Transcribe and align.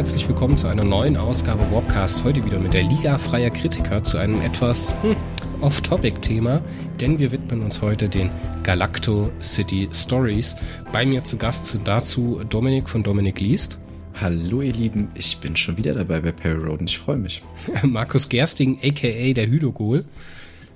Herzlich 0.00 0.26
willkommen 0.26 0.56
zu 0.56 0.66
einer 0.66 0.82
neuen 0.82 1.18
Ausgabe 1.18 1.70
Warpcast. 1.70 2.24
Heute 2.24 2.42
wieder 2.46 2.58
mit 2.58 2.72
der 2.72 2.84
Liga 2.84 3.18
freier 3.18 3.50
Kritiker 3.50 4.02
zu 4.02 4.16
einem 4.16 4.40
etwas 4.40 4.94
hm, 5.02 5.14
Off-Topic-Thema, 5.60 6.62
denn 6.98 7.18
wir 7.18 7.32
widmen 7.32 7.60
uns 7.60 7.82
heute 7.82 8.08
den 8.08 8.30
Galacto 8.62 9.30
City 9.42 9.90
Stories. 9.92 10.56
Bei 10.90 11.04
mir 11.04 11.22
zu 11.24 11.36
Gast 11.36 11.66
sind 11.66 11.86
dazu 11.86 12.40
Dominik 12.48 12.88
von 12.88 13.02
Dominik 13.02 13.40
Liest. 13.40 13.76
Hallo 14.18 14.62
ihr 14.62 14.72
Lieben, 14.72 15.08
ich 15.14 15.36
bin 15.36 15.54
schon 15.54 15.76
wieder 15.76 15.92
dabei 15.92 16.20
bei 16.20 16.32
Perry 16.32 16.64
Road 16.64 16.80
und 16.80 16.88
ich 16.88 16.98
freue 16.98 17.18
mich. 17.18 17.42
Markus 17.82 18.30
Gersting, 18.30 18.78
aka 18.82 19.34
der 19.34 19.48
Hydogol. 19.48 20.06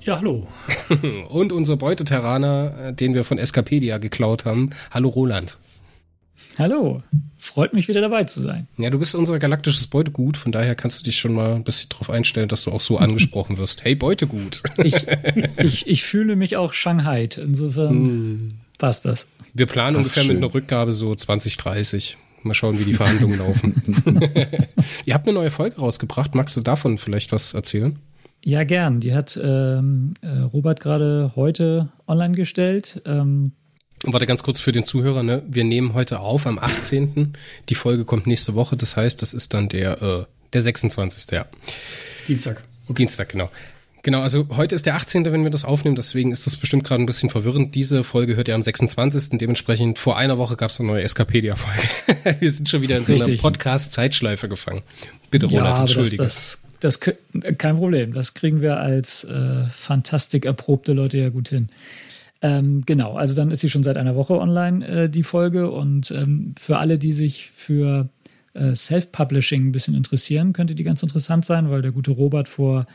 Ja, 0.02 0.18
hallo. 0.18 0.46
und 1.30 1.50
unser 1.50 1.78
Beuteterraner, 1.78 2.92
den 2.92 3.14
wir 3.14 3.24
von 3.24 3.38
Escapedia 3.38 3.96
geklaut 3.96 4.44
haben. 4.44 4.68
Hallo 4.90 5.08
Roland. 5.08 5.56
Hallo, 6.58 7.02
freut 7.38 7.72
mich 7.72 7.88
wieder 7.88 8.00
dabei 8.00 8.24
zu 8.24 8.40
sein. 8.40 8.68
Ja, 8.78 8.90
du 8.90 8.98
bist 8.98 9.14
unser 9.14 9.38
galaktisches 9.38 9.86
Beutegut, 9.86 10.36
von 10.36 10.52
daher 10.52 10.74
kannst 10.74 11.00
du 11.00 11.04
dich 11.04 11.18
schon 11.18 11.34
mal 11.34 11.54
ein 11.54 11.64
bisschen 11.64 11.88
darauf 11.88 12.10
einstellen, 12.10 12.48
dass 12.48 12.64
du 12.64 12.70
auch 12.70 12.80
so 12.80 12.98
angesprochen 12.98 13.58
wirst. 13.58 13.84
Hey, 13.84 13.94
Beutegut. 13.94 14.62
ich, 14.82 15.06
ich, 15.58 15.86
ich 15.86 16.04
fühle 16.04 16.36
mich 16.36 16.56
auch 16.56 16.72
Shanghai, 16.72 17.28
insofern 17.36 18.02
mm. 18.02 18.54
passt 18.78 19.04
das. 19.04 19.28
Wir 19.52 19.66
planen 19.66 19.96
Ach, 19.96 20.00
ungefähr 20.00 20.24
schön. 20.24 20.34
mit 20.34 20.44
einer 20.44 20.54
Rückgabe 20.54 20.92
so 20.92 21.14
2030. 21.14 22.18
Mal 22.42 22.54
schauen, 22.54 22.78
wie 22.78 22.84
die 22.84 22.92
Verhandlungen 22.92 23.38
laufen. 23.38 23.74
Ihr 25.06 25.14
habt 25.14 25.26
eine 25.26 25.34
neue 25.34 25.50
Folge 25.50 25.76
rausgebracht. 25.76 26.34
Magst 26.34 26.56
du 26.56 26.60
davon 26.60 26.98
vielleicht 26.98 27.32
was 27.32 27.54
erzählen? 27.54 27.98
Ja, 28.44 28.64
gern. 28.64 29.00
Die 29.00 29.14
hat 29.14 29.40
ähm, 29.42 30.12
äh, 30.20 30.40
Robert 30.40 30.80
gerade 30.80 31.32
heute 31.36 31.88
online 32.06 32.34
gestellt. 32.34 33.00
Ähm, 33.06 33.52
Warte 34.06 34.26
ganz 34.26 34.42
kurz 34.42 34.60
für 34.60 34.72
den 34.72 34.84
Zuhörer, 34.84 35.22
ne? 35.22 35.42
Wir 35.46 35.64
nehmen 35.64 35.94
heute 35.94 36.20
auf 36.20 36.46
am 36.46 36.58
18. 36.58 37.34
Die 37.68 37.74
Folge 37.74 38.04
kommt 38.04 38.26
nächste 38.26 38.54
Woche, 38.54 38.76
das 38.76 38.96
heißt, 38.96 39.22
das 39.22 39.32
ist 39.32 39.54
dann 39.54 39.68
der, 39.68 40.02
äh, 40.02 40.24
der 40.52 40.60
26. 40.60 41.30
Ja. 41.30 41.46
Dienstag. 42.28 42.62
Okay. 42.84 42.94
Dienstag, 42.94 43.30
genau. 43.30 43.50
Genau, 44.04 44.20
also 44.20 44.46
heute 44.50 44.74
ist 44.74 44.84
der 44.84 44.96
18., 44.96 45.24
wenn 45.24 45.44
wir 45.44 45.50
das 45.50 45.64
aufnehmen, 45.64 45.96
deswegen 45.96 46.30
ist 46.30 46.44
das 46.44 46.56
bestimmt 46.56 46.84
gerade 46.84 47.02
ein 47.02 47.06
bisschen 47.06 47.30
verwirrend. 47.30 47.74
Diese 47.74 48.04
Folge 48.04 48.36
hört 48.36 48.48
ihr 48.48 48.54
am 48.54 48.60
26. 48.60 49.38
Dementsprechend 49.38 49.98
vor 49.98 50.18
einer 50.18 50.36
Woche 50.36 50.56
gab 50.56 50.70
es 50.70 50.78
eine 50.78 50.88
neue 50.88 51.02
Escapedia-Folge. 51.02 52.36
wir 52.40 52.50
sind 52.50 52.68
schon 52.68 52.82
wieder 52.82 52.98
in 52.98 53.06
so 53.06 53.14
einer 53.14 53.36
Podcast-Zeitschleife 53.38 54.50
gefangen. 54.50 54.82
Bitte, 55.30 55.46
Roland, 55.46 55.76
ja, 55.76 55.80
entschuldige. 55.80 56.18
Das, 56.18 56.60
das, 56.80 57.00
das, 57.00 57.56
kein 57.56 57.76
Problem. 57.76 58.12
Das 58.12 58.34
kriegen 58.34 58.60
wir 58.60 58.76
als 58.76 59.24
äh, 59.24 59.64
fantastik 59.72 60.44
erprobte 60.44 60.92
Leute 60.92 61.16
ja 61.16 61.30
gut 61.30 61.48
hin. 61.48 61.70
Ähm, 62.42 62.82
genau, 62.84 63.14
also 63.14 63.34
dann 63.34 63.50
ist 63.50 63.60
sie 63.60 63.70
schon 63.70 63.82
seit 63.82 63.96
einer 63.96 64.16
Woche 64.16 64.38
online, 64.38 64.86
äh, 64.86 65.08
die 65.08 65.22
Folge. 65.22 65.70
Und 65.70 66.10
ähm, 66.10 66.54
für 66.58 66.78
alle, 66.78 66.98
die 66.98 67.12
sich 67.12 67.50
für 67.50 68.08
äh, 68.54 68.74
Self-Publishing 68.74 69.68
ein 69.68 69.72
bisschen 69.72 69.94
interessieren, 69.94 70.52
könnte 70.52 70.74
die 70.74 70.84
ganz 70.84 71.02
interessant 71.02 71.44
sein, 71.44 71.70
weil 71.70 71.82
der 71.82 71.92
gute 71.92 72.10
Robert 72.10 72.48
vor 72.48 72.86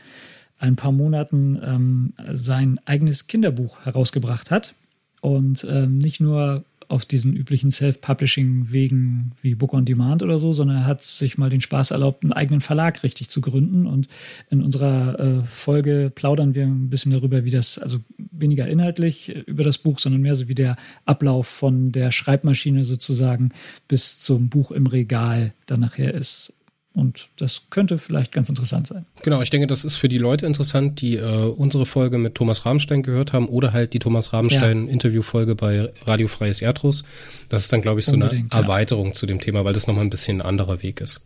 ein 0.58 0.76
paar 0.76 0.92
Monaten 0.92 1.58
ähm, 1.64 2.12
sein 2.30 2.78
eigenes 2.84 3.26
Kinderbuch 3.26 3.84
herausgebracht 3.84 4.50
hat. 4.50 4.74
Und 5.20 5.66
ähm, 5.68 5.98
nicht 5.98 6.20
nur 6.20 6.64
auf 6.90 7.04
diesen 7.04 7.36
üblichen 7.36 7.70
Self-Publishing-Wegen 7.70 9.32
wie 9.42 9.54
Book 9.54 9.72
on 9.74 9.84
Demand 9.84 10.22
oder 10.22 10.38
so, 10.38 10.52
sondern 10.52 10.78
er 10.78 10.86
hat 10.86 11.02
sich 11.02 11.38
mal 11.38 11.50
den 11.50 11.60
Spaß 11.60 11.92
erlaubt, 11.92 12.24
einen 12.24 12.32
eigenen 12.32 12.60
Verlag 12.60 13.02
richtig 13.02 13.30
zu 13.30 13.40
gründen. 13.40 13.86
Und 13.86 14.08
in 14.50 14.62
unserer 14.62 15.18
äh, 15.18 15.42
Folge 15.44 16.10
plaudern 16.14 16.54
wir 16.54 16.66
ein 16.66 16.90
bisschen 16.90 17.12
darüber, 17.12 17.44
wie 17.44 17.50
das, 17.50 17.78
also 17.78 17.98
weniger 18.18 18.66
inhaltlich 18.66 19.28
über 19.46 19.62
das 19.62 19.78
Buch, 19.78 19.98
sondern 19.98 20.22
mehr 20.22 20.34
so 20.34 20.48
wie 20.48 20.54
der 20.54 20.76
Ablauf 21.04 21.46
von 21.46 21.92
der 21.92 22.10
Schreibmaschine 22.10 22.84
sozusagen 22.84 23.50
bis 23.86 24.18
zum 24.18 24.48
Buch 24.48 24.70
im 24.72 24.86
Regal 24.86 25.52
dann 25.66 25.80
nachher 25.80 26.14
ist. 26.14 26.52
Und 26.92 27.28
das 27.36 27.62
könnte 27.70 27.98
vielleicht 27.98 28.32
ganz 28.32 28.48
interessant 28.48 28.88
sein. 28.88 29.06
Genau, 29.22 29.40
ich 29.40 29.50
denke, 29.50 29.68
das 29.68 29.84
ist 29.84 29.94
für 29.94 30.08
die 30.08 30.18
Leute 30.18 30.46
interessant, 30.46 31.00
die 31.00 31.16
äh, 31.16 31.46
unsere 31.46 31.86
Folge 31.86 32.18
mit 32.18 32.34
Thomas 32.34 32.66
Rabenstein 32.66 33.04
gehört 33.04 33.32
haben 33.32 33.46
oder 33.48 33.72
halt 33.72 33.92
die 33.94 34.00
Thomas 34.00 34.32
Rabenstein-Interviewfolge 34.32 35.54
bei 35.54 35.88
Radio 36.06 36.26
Freies 36.26 36.60
Erdros. 36.62 37.04
Das 37.48 37.62
ist 37.62 37.72
dann, 37.72 37.80
glaube 37.80 38.00
ich, 38.00 38.06
so 38.06 38.14
Unbedingt, 38.14 38.52
eine 38.52 38.62
Erweiterung 38.62 39.08
ja. 39.08 39.12
zu 39.12 39.26
dem 39.26 39.38
Thema, 39.40 39.64
weil 39.64 39.72
das 39.72 39.86
nochmal 39.86 40.04
ein 40.04 40.10
bisschen 40.10 40.40
ein 40.40 40.46
anderer 40.46 40.82
Weg 40.82 41.00
ist. 41.00 41.20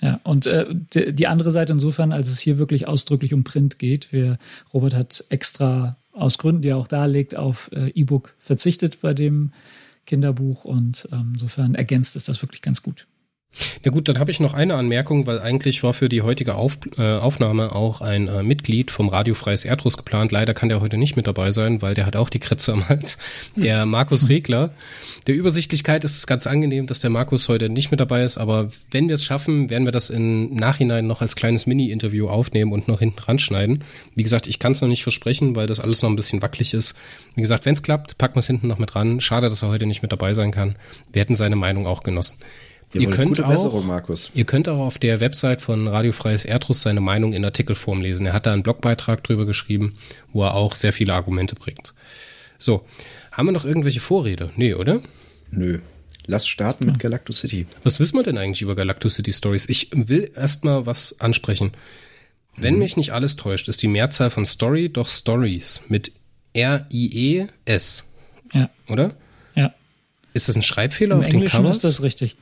Ja, 0.00 0.20
und 0.22 0.46
äh, 0.46 0.66
die 1.12 1.26
andere 1.26 1.50
Seite 1.50 1.72
insofern, 1.72 2.12
als 2.12 2.28
es 2.28 2.40
hier 2.40 2.58
wirklich 2.58 2.86
ausdrücklich 2.86 3.34
um 3.34 3.44
Print 3.44 3.78
geht. 3.78 4.12
Wir, 4.12 4.38
Robert 4.72 4.94
hat 4.94 5.24
extra 5.28 5.96
aus 6.12 6.38
Gründen, 6.38 6.62
die 6.62 6.68
er 6.68 6.76
auch 6.76 6.88
darlegt, 6.88 7.36
auf 7.36 7.70
äh, 7.72 7.90
E-Book 7.90 8.34
verzichtet 8.38 9.00
bei 9.00 9.14
dem 9.14 9.52
Kinderbuch 10.06 10.64
und 10.64 11.08
ähm, 11.12 11.32
insofern 11.34 11.74
ergänzt 11.74 12.16
es 12.16 12.24
das 12.24 12.42
wirklich 12.42 12.62
ganz 12.62 12.82
gut. 12.82 13.07
Ja 13.82 13.90
gut, 13.90 14.08
dann 14.08 14.18
habe 14.18 14.30
ich 14.30 14.40
noch 14.40 14.54
eine 14.54 14.74
Anmerkung, 14.74 15.26
weil 15.26 15.40
eigentlich 15.40 15.82
war 15.82 15.94
für 15.94 16.08
die 16.08 16.22
heutige 16.22 16.54
Auf, 16.54 16.78
äh, 16.96 17.02
Aufnahme 17.02 17.74
auch 17.74 18.00
ein 18.00 18.28
äh, 18.28 18.42
Mitglied 18.42 18.90
vom 18.90 19.08
Radio 19.08 19.34
Freies 19.34 19.64
Erdruss 19.64 19.96
geplant. 19.96 20.32
Leider 20.32 20.54
kann 20.54 20.68
der 20.68 20.80
heute 20.80 20.96
nicht 20.96 21.16
mit 21.16 21.26
dabei 21.26 21.52
sein, 21.52 21.80
weil 21.82 21.94
der 21.94 22.06
hat 22.06 22.16
auch 22.16 22.28
die 22.28 22.38
Kritze 22.38 22.72
am 22.72 22.88
Hals. 22.88 23.18
Der 23.56 23.86
Markus 23.86 24.28
Regler. 24.28 24.70
Der 25.26 25.34
Übersichtlichkeit 25.34 26.04
ist 26.04 26.16
es 26.16 26.26
ganz 26.26 26.46
angenehm, 26.46 26.86
dass 26.86 27.00
der 27.00 27.10
Markus 27.10 27.48
heute 27.48 27.68
nicht 27.68 27.90
mit 27.90 28.00
dabei 28.00 28.22
ist, 28.22 28.38
aber 28.38 28.68
wenn 28.90 29.08
wir 29.08 29.14
es 29.14 29.24
schaffen, 29.24 29.70
werden 29.70 29.84
wir 29.84 29.92
das 29.92 30.10
im 30.10 30.54
Nachhinein 30.54 31.06
noch 31.06 31.22
als 31.22 31.36
kleines 31.36 31.66
Mini-Interview 31.66 32.28
aufnehmen 32.28 32.72
und 32.72 32.88
noch 32.88 33.00
hinten 33.00 33.18
ranschneiden. 33.20 33.84
Wie 34.14 34.22
gesagt, 34.22 34.46
ich 34.46 34.58
kann 34.58 34.72
es 34.72 34.80
noch 34.80 34.88
nicht 34.88 35.02
versprechen, 35.02 35.56
weil 35.56 35.66
das 35.66 35.80
alles 35.80 36.02
noch 36.02 36.10
ein 36.10 36.16
bisschen 36.16 36.42
wackelig 36.42 36.74
ist. 36.74 36.96
Wie 37.34 37.40
gesagt, 37.40 37.64
wenn 37.64 37.74
es 37.74 37.82
klappt, 37.82 38.18
packen 38.18 38.36
wir 38.36 38.40
es 38.40 38.46
hinten 38.46 38.68
noch 38.68 38.78
mit 38.78 38.94
ran. 38.94 39.20
Schade, 39.20 39.48
dass 39.48 39.62
er 39.62 39.68
heute 39.68 39.86
nicht 39.86 40.02
mit 40.02 40.12
dabei 40.12 40.32
sein 40.32 40.50
kann. 40.50 40.76
Wir 41.12 41.20
hätten 41.20 41.34
seine 41.34 41.56
Meinung 41.56 41.86
auch 41.86 42.02
genossen. 42.02 42.38
Ihr 42.94 43.10
könnt, 43.10 43.28
gute 43.28 43.44
auch, 43.44 43.50
Besserung, 43.50 43.86
Markus. 43.86 44.30
ihr 44.34 44.44
könnt 44.44 44.68
auch 44.68 44.78
auf 44.78 44.98
der 44.98 45.20
Website 45.20 45.60
von 45.60 45.88
Radio 45.88 46.12
Freies 46.12 46.46
Erdruss 46.46 46.82
seine 46.82 47.00
Meinung 47.00 47.34
in 47.34 47.44
Artikelform 47.44 48.00
lesen. 48.00 48.24
Er 48.24 48.32
hat 48.32 48.46
da 48.46 48.52
einen 48.52 48.62
Blogbeitrag 48.62 49.22
drüber 49.22 49.44
geschrieben, 49.44 49.98
wo 50.32 50.42
er 50.42 50.54
auch 50.54 50.74
sehr 50.74 50.94
viele 50.94 51.12
Argumente 51.12 51.54
bringt. 51.54 51.92
So, 52.58 52.86
haben 53.30 53.46
wir 53.46 53.52
noch 53.52 53.66
irgendwelche 53.66 54.00
Vorrede? 54.00 54.50
Nee, 54.56 54.74
oder? 54.74 55.02
Nö. 55.50 55.80
Lass 56.26 56.46
starten 56.46 56.86
mit 56.86 56.98
Galacto 56.98 57.32
City. 57.32 57.66
Was 57.84 58.00
wissen 58.00 58.16
wir 58.16 58.22
denn 58.22 58.36
eigentlich 58.36 58.60
über 58.60 58.74
Galacto 58.74 59.08
City 59.08 59.32
Stories? 59.32 59.68
Ich 59.68 59.90
will 59.92 60.30
erstmal 60.34 60.84
was 60.84 61.18
ansprechen. 61.20 61.72
Wenn 62.56 62.74
mhm. 62.74 62.80
mich 62.80 62.96
nicht 62.96 63.12
alles 63.12 63.36
täuscht, 63.36 63.68
ist 63.68 63.80
die 63.82 63.88
Mehrzahl 63.88 64.30
von 64.30 64.44
Story 64.44 64.90
doch 64.90 65.08
Stories 65.08 65.82
mit 65.88 66.12
R-I-E-S. 66.52 68.04
Ja. 68.52 68.70
Oder? 68.88 69.14
Ja. 69.54 69.74
Ist 70.34 70.48
das 70.48 70.56
ein 70.56 70.62
Schreibfehler 70.62 71.14
Im 71.14 71.20
auf 71.20 71.26
Englischen 71.26 71.56
den 71.56 71.62
Covers? 71.62 71.76
ist 71.76 71.84
das 71.84 72.02
richtig. 72.02 72.36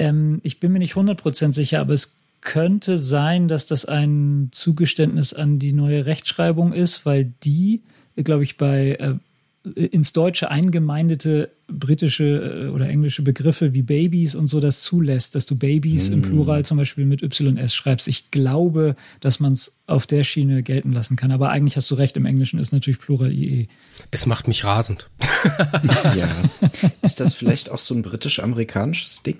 Ähm, 0.00 0.40
ich 0.42 0.58
bin 0.60 0.72
mir 0.72 0.78
nicht 0.78 0.94
100% 0.94 1.52
sicher, 1.52 1.78
aber 1.78 1.92
es 1.92 2.16
könnte 2.40 2.96
sein, 2.96 3.48
dass 3.48 3.66
das 3.66 3.84
ein 3.84 4.48
Zugeständnis 4.50 5.34
an 5.34 5.58
die 5.58 5.74
neue 5.74 6.06
Rechtschreibung 6.06 6.72
ist, 6.72 7.04
weil 7.04 7.34
die, 7.44 7.82
glaube 8.16 8.42
ich, 8.42 8.56
bei 8.56 8.92
äh, 8.92 9.14
ins 9.62 10.14
Deutsche 10.14 10.50
eingemeindete 10.50 11.50
britische 11.68 12.68
äh, 12.68 12.68
oder 12.68 12.88
englische 12.88 13.20
Begriffe 13.20 13.74
wie 13.74 13.82
Babys 13.82 14.34
und 14.34 14.46
so 14.46 14.58
das 14.58 14.80
zulässt, 14.80 15.34
dass 15.34 15.44
du 15.44 15.54
Babys 15.54 16.08
mm. 16.08 16.14
im 16.14 16.22
Plural 16.22 16.64
zum 16.64 16.78
Beispiel 16.78 17.04
mit 17.04 17.22
YS 17.22 17.74
schreibst. 17.74 18.08
Ich 18.08 18.30
glaube, 18.30 18.96
dass 19.20 19.38
man 19.38 19.52
es 19.52 19.78
auf 19.86 20.06
der 20.06 20.24
Schiene 20.24 20.62
gelten 20.62 20.92
lassen 20.92 21.16
kann. 21.16 21.30
Aber 21.30 21.50
eigentlich 21.50 21.76
hast 21.76 21.90
du 21.90 21.94
recht, 21.94 22.16
im 22.16 22.24
Englischen 22.24 22.58
ist 22.58 22.72
natürlich 22.72 22.98
Plural 22.98 23.32
IE. 23.32 23.68
Es 24.10 24.24
macht 24.24 24.48
mich 24.48 24.64
rasend. 24.64 25.10
ja. 26.16 26.30
Ist 27.02 27.20
das 27.20 27.34
vielleicht 27.34 27.70
auch 27.70 27.78
so 27.78 27.94
ein 27.94 28.00
britisch-amerikanisches 28.00 29.22
Ding? 29.22 29.36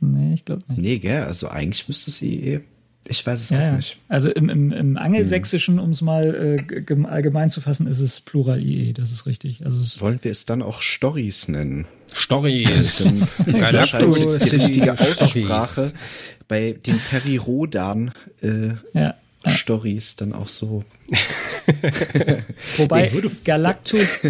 Nee, 0.00 0.34
ich 0.34 0.44
glaube 0.44 0.62
nicht. 0.68 0.78
Nee, 0.78 0.98
gell? 0.98 1.22
Also 1.24 1.48
eigentlich 1.48 1.86
müsste 1.88 2.10
sie 2.10 2.34
eh. 2.40 2.60
Ich 3.06 3.26
weiß 3.26 3.40
es 3.40 3.50
ja, 3.50 3.72
auch 3.72 3.76
nicht. 3.76 3.98
Also 4.08 4.30
im, 4.30 4.48
im, 4.48 4.72
im 4.72 4.96
Angelsächsischen, 4.96 5.78
um 5.78 5.90
es 5.90 6.00
mal 6.00 6.56
äh, 6.66 7.06
allgemein 7.06 7.50
zu 7.50 7.60
fassen, 7.60 7.86
ist 7.86 8.00
es 8.00 8.22
Plural 8.22 8.62
IE, 8.62 8.94
das 8.94 9.12
ist 9.12 9.26
richtig. 9.26 9.64
Also 9.64 9.80
es 9.80 10.00
Wollen 10.00 10.20
wir 10.22 10.30
es 10.30 10.46
dann 10.46 10.62
auch 10.62 10.80
Stories 10.80 11.48
nennen? 11.48 11.86
Stories. 12.14 13.00
ist 13.46 13.74
das 13.74 13.92
halt 13.92 14.16
die 14.16 14.48
richtige 14.48 14.98
Aussprache 14.98 15.92
bei 16.48 16.72
den 16.72 16.98
Peri-Rodan 16.98 18.12
äh, 18.42 18.70
ja. 18.94 19.14
Stories 19.46 20.16
dann 20.16 20.32
auch 20.32 20.48
so. 20.48 20.82
Wobei 22.78 23.12
Galactus, 23.44 24.20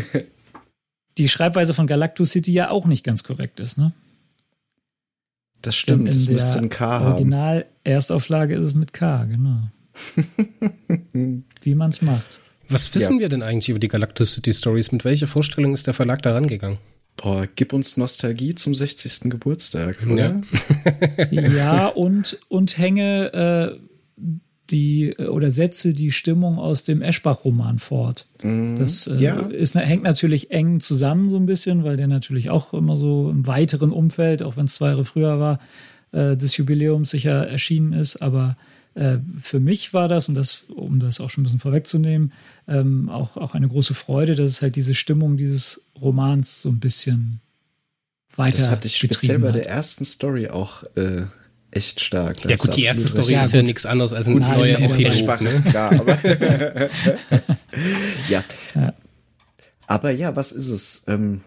die 1.18 1.28
Schreibweise 1.28 1.74
von 1.74 1.86
Galactus 1.86 2.32
City 2.32 2.52
ja 2.52 2.70
auch 2.70 2.86
nicht 2.86 3.04
ganz 3.04 3.22
korrekt 3.22 3.60
ist, 3.60 3.78
ne? 3.78 3.92
Das 5.64 5.74
stimmt, 5.74 6.08
das 6.08 6.28
müsste 6.28 6.58
ein 6.58 6.68
K 6.68 7.00
haben. 7.00 7.12
Original-Erstauflage 7.12 8.54
ist 8.54 8.68
es 8.68 8.74
mit 8.74 8.92
K, 8.92 9.24
genau. 9.24 9.62
Wie 11.62 11.74
man 11.74 11.90
es 11.90 12.02
macht. 12.02 12.38
Was 12.68 12.94
wissen 12.94 13.14
ja. 13.14 13.20
wir 13.20 13.28
denn 13.28 13.42
eigentlich 13.42 13.70
über 13.70 13.78
die 13.78 13.88
Galactus 13.88 14.34
City 14.34 14.52
Stories? 14.52 14.92
Mit 14.92 15.04
welcher 15.04 15.26
Vorstellung 15.26 15.72
ist 15.72 15.86
der 15.86 15.94
Verlag 15.94 16.22
da 16.22 16.34
rangegangen? 16.34 16.78
Boah, 17.16 17.46
gib 17.54 17.72
uns 17.72 17.96
Nostalgie 17.96 18.54
zum 18.54 18.74
60. 18.74 19.30
Geburtstag, 19.30 19.98
oder? 20.10 20.42
Ja, 21.30 21.48
ja 21.48 21.86
und, 21.86 22.38
und 22.48 22.76
hänge 22.76 23.78
äh, 24.18 24.22
die 24.70 25.10
äh, 25.10 25.26
oder 25.26 25.50
setze 25.50 25.94
die 25.94 26.10
Stimmung 26.10 26.58
aus 26.58 26.84
dem 26.84 27.02
Eschbach-Roman 27.02 27.78
fort. 27.78 28.28
Mhm. 28.42 28.76
Das 28.76 29.06
äh, 29.06 29.22
ja. 29.22 29.40
ist, 29.46 29.74
hängt 29.74 30.02
natürlich 30.02 30.50
eng 30.50 30.80
zusammen 30.80 31.28
so 31.28 31.36
ein 31.36 31.46
bisschen, 31.46 31.84
weil 31.84 31.96
der 31.96 32.08
natürlich 32.08 32.50
auch 32.50 32.74
immer 32.74 32.96
so 32.96 33.30
im 33.30 33.46
weiteren 33.46 33.92
Umfeld, 33.92 34.42
auch 34.42 34.56
wenn 34.56 34.66
es 34.66 34.74
zwei 34.74 34.88
Jahre 34.88 35.04
früher 35.04 35.38
war, 35.38 35.58
äh, 36.12 36.36
des 36.36 36.56
Jubiläums 36.56 37.10
sicher 37.10 37.46
erschienen 37.46 37.92
ist. 37.92 38.16
Aber 38.22 38.56
äh, 38.94 39.18
für 39.40 39.60
mich 39.60 39.92
war 39.92 40.08
das, 40.08 40.28
und 40.28 40.34
das, 40.34 40.64
um 40.74 40.98
das 40.98 41.20
auch 41.20 41.30
schon 41.30 41.42
ein 41.42 41.44
bisschen 41.44 41.58
vorwegzunehmen, 41.58 42.32
ähm, 42.68 43.08
auch, 43.08 43.36
auch 43.36 43.54
eine 43.54 43.68
große 43.68 43.94
Freude, 43.94 44.34
dass 44.34 44.48
es 44.50 44.62
halt 44.62 44.76
diese 44.76 44.94
Stimmung 44.94 45.36
dieses 45.36 45.82
Romans 46.00 46.62
so 46.62 46.68
ein 46.68 46.80
bisschen 46.80 47.40
weiter. 48.34 48.58
Das 48.58 48.70
hatte 48.70 48.86
ich 48.86 48.96
speziell 48.96 49.38
bei 49.38 49.52
der 49.52 49.68
ersten 49.68 50.04
Story 50.04 50.48
auch 50.48 50.84
äh, 50.96 51.22
echt 51.74 52.00
stark. 52.00 52.42
Das 52.42 52.50
ja 52.50 52.56
gut, 52.56 52.76
die 52.76 52.82
erste 52.82 53.08
Story 53.08 53.34
ist 53.34 53.52
ja 53.52 53.62
nichts 53.62 53.86
anderes 53.86 54.12
als 54.12 54.28
ein 54.28 54.38
neuer 54.38 54.78
Epilog. 54.78 55.40
Ne? 55.40 55.48
Ist 55.48 55.64
klar, 55.64 55.92
aber 55.92 56.18
ja. 58.28 58.44
ja. 58.74 58.94
Aber 59.86 60.10
ja, 60.10 60.34
was 60.36 60.52
ist 60.52 60.70
es? 60.70 61.04
Ähm, 61.08 61.42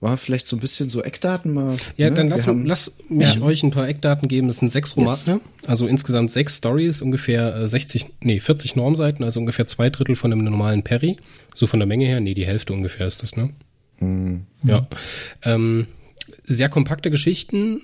war 0.00 0.16
vielleicht 0.16 0.48
so 0.48 0.56
ein 0.56 0.60
bisschen 0.60 0.88
so 0.88 1.02
Eckdaten 1.02 1.52
mal. 1.52 1.76
Ja, 1.96 2.08
ne? 2.08 2.14
dann 2.14 2.30
lass, 2.30 2.46
haben, 2.46 2.64
lass 2.64 2.96
mich 3.08 3.34
ja. 3.34 3.42
euch 3.42 3.62
ein 3.62 3.70
paar 3.70 3.86
Eckdaten 3.86 4.28
geben. 4.28 4.48
Das 4.48 4.58
sind 4.58 4.70
sechs 4.70 4.96
Romane, 4.96 5.18
yes. 5.26 5.40
also 5.66 5.86
insgesamt 5.86 6.30
sechs 6.30 6.56
Stories, 6.56 7.02
ungefähr 7.02 7.68
60, 7.68 8.04
äh, 8.04 8.08
nee, 8.22 8.40
40 8.40 8.76
Normseiten, 8.76 9.24
also 9.24 9.40
ungefähr 9.40 9.66
zwei 9.66 9.90
Drittel 9.90 10.16
von 10.16 10.32
einem 10.32 10.44
normalen 10.44 10.82
Perry. 10.82 11.16
So 11.54 11.66
von 11.66 11.80
der 11.80 11.86
Menge 11.86 12.06
her, 12.06 12.20
nee, 12.20 12.34
die 12.34 12.46
Hälfte 12.46 12.72
ungefähr 12.72 13.06
ist 13.06 13.22
das, 13.22 13.36
ne? 13.36 13.50
Mhm. 13.98 14.46
Ja. 14.62 14.88
Ähm, 15.42 15.86
sehr 16.44 16.70
kompakte 16.70 17.10
Geschichten. 17.10 17.82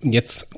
Jetzt 0.00 0.50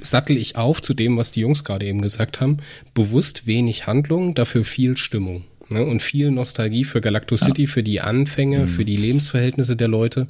sattel 0.00 0.36
ich 0.36 0.56
auf 0.56 0.82
zu 0.82 0.94
dem, 0.94 1.16
was 1.16 1.30
die 1.30 1.40
Jungs 1.40 1.64
gerade 1.64 1.86
eben 1.86 2.02
gesagt 2.02 2.40
haben. 2.40 2.58
Bewusst 2.94 3.46
wenig 3.46 3.86
Handlung, 3.86 4.34
dafür 4.34 4.64
viel 4.64 4.96
Stimmung. 4.96 5.44
Ne? 5.70 5.84
Und 5.84 6.02
viel 6.02 6.30
Nostalgie 6.30 6.84
für 6.84 7.00
Galactus 7.00 7.40
ja. 7.40 7.46
City, 7.46 7.66
für 7.66 7.82
die 7.82 8.00
Anfänge, 8.00 8.60
mhm. 8.60 8.68
für 8.68 8.84
die 8.84 8.96
Lebensverhältnisse 8.96 9.76
der 9.76 9.88
Leute. 9.88 10.26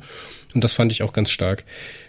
Und 0.54 0.62
das 0.62 0.72
fand 0.72 0.92
ich 0.92 1.02
auch 1.02 1.12
ganz 1.12 1.30
stark. 1.30 1.64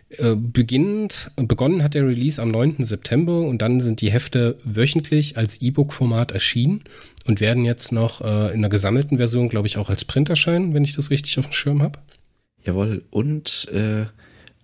Äh, 0.09 0.35
beginnend, 0.35 1.31
begonnen 1.35 1.81
hat 1.81 1.95
der 1.95 2.07
Release 2.07 2.41
am 2.41 2.51
9. 2.51 2.75
September 2.79 3.39
und 3.39 3.61
dann 3.61 3.81
sind 3.81 4.01
die 4.01 4.11
Hefte 4.11 4.57
wöchentlich 4.63 5.37
als 5.37 5.61
E-Book-Format 5.61 6.31
erschienen 6.31 6.83
und 7.25 7.41
werden 7.41 7.65
jetzt 7.65 7.91
noch 7.91 8.21
äh, 8.21 8.53
in 8.53 8.59
einer 8.59 8.69
gesammelten 8.69 9.17
Version, 9.17 9.49
glaube 9.49 9.67
ich, 9.67 9.77
auch 9.77 9.89
als 9.89 10.05
Print 10.05 10.29
erscheinen, 10.29 10.73
wenn 10.73 10.83
ich 10.83 10.93
das 10.93 11.09
richtig 11.09 11.39
auf 11.39 11.47
dem 11.47 11.53
Schirm 11.53 11.81
habe. 11.81 11.99
Jawohl, 12.63 13.03
und 13.09 13.67
äh, 13.73 14.05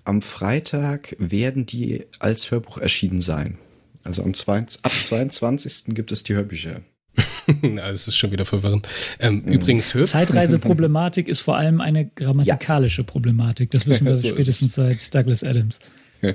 am 0.03 0.21
Freitag 0.21 1.15
werden 1.19 1.65
die 1.65 2.05
als 2.19 2.51
Hörbuch 2.51 2.77
erschienen 2.77 3.21
sein. 3.21 3.57
Also 4.03 4.23
am 4.23 4.33
22, 4.33 4.83
ab 4.83 4.91
22. 4.91 5.95
gibt 5.95 6.11
es 6.11 6.23
die 6.23 6.35
Hörbücher. 6.35 6.81
Es 7.91 8.07
ist 8.07 8.15
schon 8.15 8.31
wieder 8.31 8.45
verwirrend. 8.45 8.87
Ähm, 9.19 9.43
mhm. 9.45 9.51
Übrigens, 9.51 9.93
Hör 9.93 10.05
Zeitreiseproblematik 10.05 11.27
ist 11.27 11.41
vor 11.41 11.57
allem 11.57 11.81
eine 11.81 12.05
grammatikalische 12.05 13.01
ja. 13.01 13.05
Problematik. 13.05 13.71
Das 13.71 13.85
wissen 13.87 14.05
wir 14.05 14.15
so 14.15 14.29
spätestens 14.29 14.73
seit 14.73 15.13
Douglas 15.13 15.43
Adams. 15.43 15.79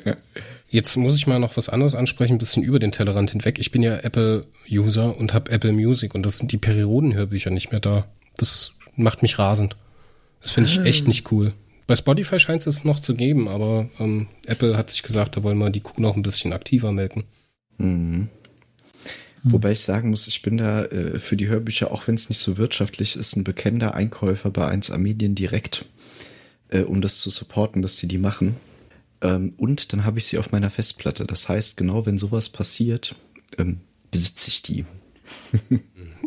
Jetzt 0.68 0.96
muss 0.96 1.16
ich 1.16 1.26
mal 1.26 1.38
noch 1.38 1.56
was 1.56 1.68
anderes 1.68 1.94
ansprechen, 1.94 2.34
ein 2.34 2.38
bisschen 2.38 2.62
über 2.62 2.78
den 2.78 2.92
Tellerrand 2.92 3.30
hinweg. 3.30 3.58
Ich 3.58 3.70
bin 3.70 3.82
ja 3.82 3.96
Apple-User 3.98 5.16
und 5.16 5.32
habe 5.32 5.50
Apple 5.50 5.72
Music 5.72 6.14
und 6.14 6.26
das 6.26 6.38
sind 6.38 6.52
die 6.52 6.58
Perioden-Hörbücher 6.58 7.50
nicht 7.50 7.70
mehr 7.70 7.80
da. 7.80 8.06
Das 8.36 8.74
macht 8.96 9.22
mich 9.22 9.38
rasend. 9.38 9.76
Das 10.42 10.50
finde 10.52 10.68
ich 10.68 10.80
echt 10.80 11.06
ah. 11.06 11.08
nicht 11.08 11.30
cool. 11.30 11.52
Bei 11.86 11.94
Spotify 11.94 12.38
scheint 12.38 12.66
es 12.66 12.84
noch 12.84 13.00
zu 13.00 13.14
geben, 13.14 13.48
aber 13.48 13.88
ähm, 14.00 14.26
Apple 14.46 14.76
hat 14.76 14.90
sich 14.90 15.02
gesagt, 15.02 15.36
da 15.36 15.42
wollen 15.42 15.58
wir 15.58 15.70
die 15.70 15.80
Kuh 15.80 16.00
noch 16.00 16.16
ein 16.16 16.22
bisschen 16.22 16.52
aktiver 16.52 16.92
melken. 16.92 17.24
Mhm. 17.78 18.28
Wobei 19.48 19.72
ich 19.72 19.82
sagen 19.82 20.10
muss, 20.10 20.26
ich 20.26 20.42
bin 20.42 20.56
da 20.56 20.86
äh, 20.86 21.20
für 21.20 21.36
die 21.36 21.46
Hörbücher, 21.46 21.92
auch 21.92 22.08
wenn 22.08 22.16
es 22.16 22.28
nicht 22.28 22.40
so 22.40 22.56
wirtschaftlich 22.56 23.14
ist, 23.14 23.36
ein 23.36 23.44
bekennender 23.44 23.94
Einkäufer 23.94 24.50
bei 24.50 24.68
1A 24.68 24.98
Medien 24.98 25.36
direkt, 25.36 25.84
äh, 26.68 26.80
um 26.80 27.00
das 27.00 27.20
zu 27.20 27.30
supporten, 27.30 27.80
dass 27.80 27.96
die 27.96 28.08
die 28.08 28.18
machen. 28.18 28.56
Ähm, 29.20 29.52
und 29.56 29.92
dann 29.92 30.04
habe 30.04 30.18
ich 30.18 30.26
sie 30.26 30.38
auf 30.38 30.50
meiner 30.50 30.70
Festplatte. 30.70 31.26
Das 31.26 31.48
heißt, 31.48 31.76
genau 31.76 32.06
wenn 32.06 32.18
sowas 32.18 32.48
passiert, 32.48 33.14
ähm, 33.56 33.82
besitze 34.10 34.48
ich 34.48 34.62
die. 34.62 34.84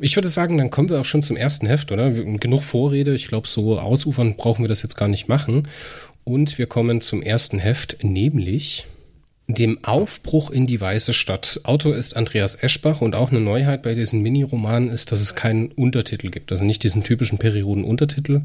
Ich 0.01 0.16
würde 0.16 0.30
sagen, 0.30 0.57
dann 0.57 0.69
kommen 0.69 0.90
wir 0.90 1.00
auch 1.00 1.06
schon 1.06 1.24
zum 1.24 1.38
ersten 1.38 1.68
Heft, 1.68 1.92
oder? 1.92 2.12
Genug 2.12 2.63
Vorrede. 2.63 3.13
Ich 3.13 3.28
glaube, 3.28 3.48
so 3.48 3.80
ausufern 3.80 4.36
brauchen 4.36 4.63
wir 4.63 4.69
das 4.69 4.84
jetzt 4.84 4.98
gar 4.98 5.07
nicht 5.07 5.28
machen. 5.28 5.63
Und 6.24 6.57
wir 6.57 6.68
kommen 6.68 7.01
zum 7.01 7.22
ersten 7.24 7.60
Heft, 7.60 8.04
nämlich 8.04 8.86
dem 9.50 9.84
Aufbruch 9.84 10.51
in 10.51 10.68
die 10.68 10.80
weiße 10.80 11.13
Stadt. 11.13 11.62
Autor 11.63 11.96
ist 11.96 12.16
Andreas 12.16 12.56
Eschbach 12.62 13.01
und 13.01 13.16
auch 13.16 13.31
eine 13.31 13.40
Neuheit 13.40 13.81
bei 13.81 13.96
diesen 13.96 14.22
Mini-Romanen 14.22 14.90
ist, 14.90 15.12
dass 15.12 15.22
es 15.22 15.34
keinen 15.34 15.72
Untertitel 15.72 16.30
gibt. 16.30 16.52
Also 16.52 16.66
nicht 16.66 16.84
diesen 16.84 17.04
typischen 17.04 17.40
Perioden-Untertitel. 17.40 18.42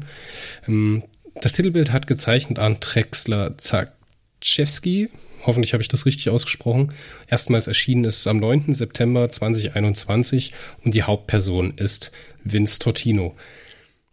Ähm, 0.67 1.03
das 1.41 1.53
Titelbild 1.53 1.91
hat 1.91 2.07
gezeichnet 2.07 2.57
an 2.57 2.77
Drexler 2.79 3.55
Zakczewski, 3.57 5.09
Hoffentlich 5.45 5.73
habe 5.73 5.83
ich 5.83 5.89
das 5.89 6.05
richtig 6.05 6.29
ausgesprochen. 6.29 6.93
Erstmals 7.27 7.67
erschienen 7.67 8.05
ist 8.05 8.19
es 8.19 8.27
am 8.27 8.37
9. 8.37 8.73
September 8.73 9.29
2021 9.29 10.53
und 10.83 10.95
die 10.95 11.03
Hauptperson 11.03 11.73
ist 11.77 12.11
Vince 12.43 12.79
Tortino. 12.79 13.35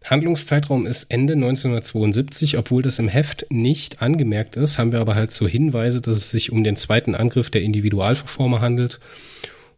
Handlungszeitraum 0.05 0.87
ist 0.87 1.05
Ende 1.13 1.35
1972, 1.35 2.59
obwohl 2.59 2.83
das 2.83 2.99
im 2.99 3.09
Heft 3.09 3.47
nicht 3.51 4.03
angemerkt 4.03 4.57
ist, 4.57 4.79
haben 4.79 4.93
wir 4.93 5.01
aber 5.01 5.15
halt 5.15 5.31
so 5.31 5.47
Hinweise, 5.47 6.01
dass 6.01 6.17
es 6.17 6.31
sich 6.31 6.51
um 6.51 6.65
den 6.65 6.77
zweiten 6.77 7.15
Angriff 7.15 7.51
der 7.51 7.63
Individualverformer 7.63 8.61
handelt 8.61 8.99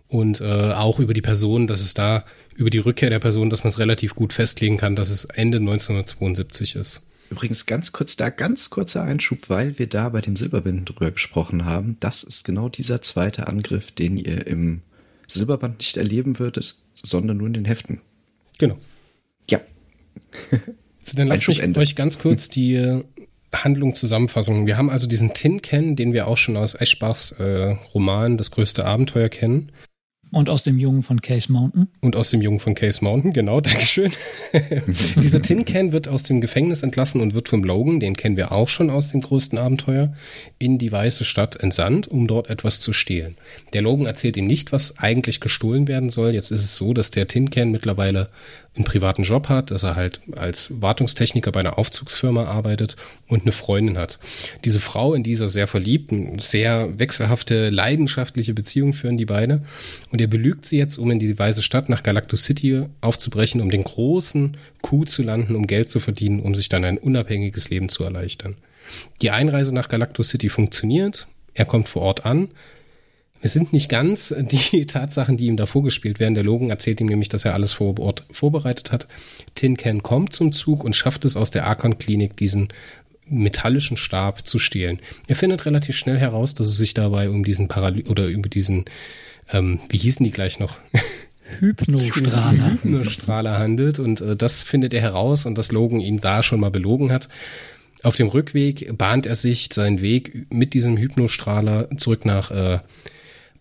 und 0.08 0.40
äh, 0.40 0.72
auch 0.72 0.98
über 0.98 1.12
die 1.12 1.20
Person, 1.20 1.66
dass 1.66 1.80
es 1.80 1.94
da 1.94 2.24
über 2.56 2.70
die 2.70 2.78
Rückkehr 2.78 3.10
der 3.10 3.18
Person, 3.18 3.50
dass 3.50 3.64
man 3.64 3.70
es 3.70 3.78
relativ 3.78 4.14
gut 4.14 4.32
festlegen 4.32 4.76
kann, 4.76 4.96
dass 4.96 5.10
es 5.10 5.24
Ende 5.24 5.58
1972 5.58 6.76
ist. 6.76 7.02
Übrigens 7.30 7.66
ganz 7.66 7.92
kurz 7.92 8.16
da, 8.16 8.30
ganz 8.30 8.70
kurzer 8.70 9.02
Einschub, 9.02 9.48
weil 9.48 9.78
wir 9.78 9.86
da 9.88 10.08
bei 10.08 10.20
den 10.20 10.36
Silberbänden 10.36 10.84
drüber 10.84 11.10
gesprochen 11.10 11.64
haben. 11.64 11.96
Das 12.00 12.22
ist 12.22 12.44
genau 12.44 12.68
dieser 12.68 13.02
zweite 13.02 13.46
Angriff, 13.46 13.92
den 13.92 14.16
ihr 14.16 14.46
im 14.46 14.82
Silberband 15.26 15.78
nicht 15.78 15.96
erleben 15.96 16.38
würdet, 16.38 16.76
sondern 16.94 17.38
nur 17.38 17.46
in 17.46 17.54
den 17.54 17.64
Heften. 17.64 18.00
Genau. 18.58 18.78
Ja. 19.50 19.60
so, 21.02 21.16
dann 21.16 21.28
lasst 21.28 21.48
mich 21.48 21.60
Ende. 21.60 21.80
euch 21.80 21.96
ganz 21.96 22.18
kurz 22.18 22.48
die 22.48 22.74
äh, 22.74 23.04
Handlung 23.52 23.94
zusammenfassen. 23.94 24.66
Wir 24.66 24.76
haben 24.76 24.90
also 24.90 25.06
diesen 25.06 25.34
Tin 25.34 25.62
Can, 25.62 25.96
den 25.96 26.12
wir 26.12 26.28
auch 26.28 26.36
schon 26.36 26.56
aus 26.56 26.74
Eschbachs 26.74 27.32
äh, 27.32 27.76
Roman 27.94 28.36
Das 28.36 28.50
größte 28.50 28.84
Abenteuer 28.84 29.28
kennen. 29.28 29.72
Und 30.34 30.48
aus 30.48 30.64
dem 30.64 30.80
Jungen 30.80 31.04
von 31.04 31.20
Case 31.20 31.52
Mountain. 31.52 31.86
Und 32.00 32.16
aus 32.16 32.30
dem 32.30 32.42
Jungen 32.42 32.58
von 32.58 32.74
Case 32.74 33.04
Mountain, 33.04 33.32
genau, 33.32 33.60
Dankeschön. 33.62 34.10
Dieser 35.16 35.40
Tin 35.40 35.64
Can 35.64 35.92
wird 35.92 36.08
aus 36.08 36.24
dem 36.24 36.40
Gefängnis 36.40 36.82
entlassen 36.82 37.20
und 37.20 37.34
wird 37.34 37.48
vom 37.48 37.62
Logan, 37.62 38.00
den 38.00 38.16
kennen 38.16 38.36
wir 38.36 38.50
auch 38.50 38.66
schon 38.66 38.90
aus 38.90 39.12
dem 39.12 39.20
größten 39.20 39.58
Abenteuer, 39.58 40.12
in 40.58 40.78
die 40.78 40.90
weiße 40.90 41.24
Stadt 41.24 41.54
entsandt, 41.54 42.08
um 42.08 42.26
dort 42.26 42.50
etwas 42.50 42.80
zu 42.80 42.92
stehlen. 42.92 43.36
Der 43.74 43.82
Logan 43.82 44.06
erzählt 44.06 44.36
ihm 44.36 44.48
nicht, 44.48 44.72
was 44.72 44.98
eigentlich 44.98 45.38
gestohlen 45.38 45.86
werden 45.86 46.10
soll. 46.10 46.34
Jetzt 46.34 46.50
ist 46.50 46.64
es 46.64 46.76
so, 46.76 46.94
dass 46.94 47.12
der 47.12 47.28
Tin 47.28 47.50
Can 47.50 47.70
mittlerweile 47.70 48.28
einen 48.76 48.84
privaten 48.84 49.22
Job 49.22 49.48
hat, 49.48 49.70
dass 49.70 49.84
er 49.84 49.94
halt 49.94 50.20
als 50.34 50.80
Wartungstechniker 50.80 51.52
bei 51.52 51.60
einer 51.60 51.78
Aufzugsfirma 51.78 52.44
arbeitet 52.44 52.96
und 53.28 53.42
eine 53.42 53.52
Freundin 53.52 53.96
hat. 53.96 54.18
Diese 54.64 54.80
Frau, 54.80 55.14
in 55.14 55.22
dieser 55.22 55.48
sehr 55.48 55.66
verliebten, 55.66 56.38
sehr 56.38 56.98
wechselhafte, 56.98 57.70
leidenschaftliche 57.70 58.52
Beziehung 58.52 58.92
führen 58.92 59.16
die 59.16 59.26
beide. 59.26 59.62
Und 60.10 60.20
er 60.20 60.26
belügt 60.26 60.64
sie 60.64 60.78
jetzt, 60.78 60.98
um 60.98 61.10
in 61.10 61.20
die 61.20 61.38
weiße 61.38 61.62
Stadt 61.62 61.88
nach 61.88 62.02
Galactus 62.02 62.44
City 62.44 62.86
aufzubrechen, 63.00 63.60
um 63.60 63.70
den 63.70 63.84
großen 63.84 64.56
Coup 64.82 65.08
zu 65.08 65.22
landen, 65.22 65.54
um 65.54 65.66
Geld 65.66 65.88
zu 65.88 66.00
verdienen, 66.00 66.40
um 66.40 66.54
sich 66.54 66.68
dann 66.68 66.84
ein 66.84 66.98
unabhängiges 66.98 67.70
Leben 67.70 67.88
zu 67.88 68.02
erleichtern. 68.02 68.56
Die 69.22 69.30
Einreise 69.30 69.74
nach 69.74 69.88
Galactus 69.88 70.30
City 70.30 70.48
funktioniert. 70.48 71.26
Er 71.54 71.64
kommt 71.64 71.88
vor 71.88 72.02
Ort 72.02 72.26
an, 72.26 72.48
es 73.44 73.52
sind 73.52 73.74
nicht 73.74 73.90
ganz 73.90 74.34
die 74.38 74.86
Tatsachen, 74.86 75.36
die 75.36 75.46
ihm 75.46 75.58
da 75.58 75.66
vorgespielt 75.66 76.18
werden. 76.18 76.34
Der 76.34 76.42
Logan 76.42 76.70
erzählt 76.70 77.02
ihm 77.02 77.08
nämlich, 77.08 77.28
dass 77.28 77.44
er 77.44 77.52
alles 77.52 77.74
vor 77.74 77.98
Ort 78.00 78.24
vorbereitet 78.30 78.90
hat. 78.90 79.06
Tin 79.54 79.76
Can 79.76 80.02
kommt 80.02 80.32
zum 80.32 80.50
Zug 80.50 80.82
und 80.82 80.96
schafft 80.96 81.26
es 81.26 81.36
aus 81.36 81.50
der 81.50 81.66
Archon-Klinik, 81.66 82.38
diesen 82.38 82.68
metallischen 83.28 83.98
Stab 83.98 84.46
zu 84.46 84.58
stehlen. 84.58 84.98
Er 85.28 85.36
findet 85.36 85.66
relativ 85.66 85.94
schnell 85.94 86.16
heraus, 86.16 86.54
dass 86.54 86.68
es 86.68 86.78
sich 86.78 86.94
dabei 86.94 87.28
um 87.28 87.44
diesen 87.44 87.68
Paraly 87.68 88.04
oder 88.04 88.28
über 88.28 88.48
diesen, 88.48 88.86
ähm, 89.52 89.78
wie 89.90 89.98
hießen 89.98 90.24
die 90.24 90.32
gleich 90.32 90.58
noch? 90.58 90.78
Hypnostrahler. 91.60 92.72
Hypnostrahler 92.72 93.58
handelt 93.58 93.98
und 93.98 94.22
äh, 94.22 94.36
das 94.36 94.62
findet 94.62 94.94
er 94.94 95.02
heraus 95.02 95.44
und 95.44 95.58
dass 95.58 95.70
Logan 95.70 96.00
ihn 96.00 96.16
da 96.16 96.42
schon 96.42 96.60
mal 96.60 96.70
belogen 96.70 97.12
hat. 97.12 97.28
Auf 98.02 98.16
dem 98.16 98.28
Rückweg 98.28 98.96
bahnt 98.96 99.26
er 99.26 99.36
sich 99.36 99.68
seinen 99.70 100.00
Weg 100.00 100.50
mit 100.50 100.72
diesem 100.72 100.96
Hypnostrahler 100.96 101.90
zurück 101.98 102.24
nach 102.24 102.50
äh, 102.50 102.78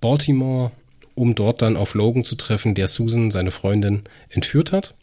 Baltimore, 0.04 0.72
um 1.16 1.34
dort 1.34 1.62
dann 1.62 1.78
auf 1.78 1.94
Logan 1.94 2.26
zu 2.26 2.36
treffen, 2.36 2.76
der 2.76 2.90
Susan, 2.90 3.32
seine 3.32 3.52
Freundin, 3.52 4.02
entführt 4.28 4.74
hat. 4.74 4.96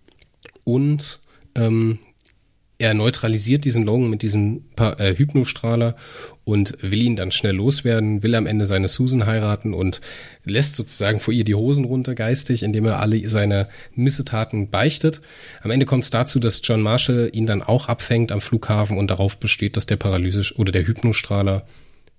Und 0.65 1.21
ähm, 1.55 2.01
er 2.77 2.93
neutralisiert 2.93 3.65
diesen 3.65 3.85
Logan 3.85 4.11
mit 4.11 4.21
diesem 4.21 4.65
äh, 4.79 5.17
Hypnostrahler 5.17 5.97
und 6.45 6.77
will 6.83 7.03
ihn 7.03 7.17
dann 7.17 7.33
schnell 7.33 7.55
loswerden, 7.55 8.23
will 8.23 8.35
am 8.35 8.47
Ende 8.47 8.67
seine 8.67 8.89
Susan 8.89 9.25
heiraten 9.25 9.73
und 9.73 10.03
lässt 10.45 10.77
sozusagen 10.77 11.21
vor 11.21 11.33
ihr 11.33 11.45
die 11.45 11.55
Hosen 11.55 11.87
runter 11.87 12.15
geistig, 12.15 12.63
indem 12.63 12.85
er 12.85 13.01
alle 13.01 13.27
seine 13.31 13.69
Missetaten 13.95 14.69
beichtet. 14.69 15.23
Am 15.63 15.71
Ende 15.71 15.87
kommt 15.87 16.05
es 16.05 16.11
dazu, 16.11 16.41
dass 16.41 16.61
John 16.63 16.83
Marshall 16.83 17.31
ihn 17.33 17.47
dann 17.47 17.63
auch 17.63 17.89
abfängt 17.89 18.33
am 18.33 18.43
Flughafen 18.43 18.99
und 18.99 19.11
darauf 19.11 19.39
besteht, 19.39 19.79
dass 19.79 19.87
der 19.87 19.97
Paralyse 19.97 20.53
oder 20.57 20.73
der 20.73 20.87
Hypnostrahler 20.87 21.65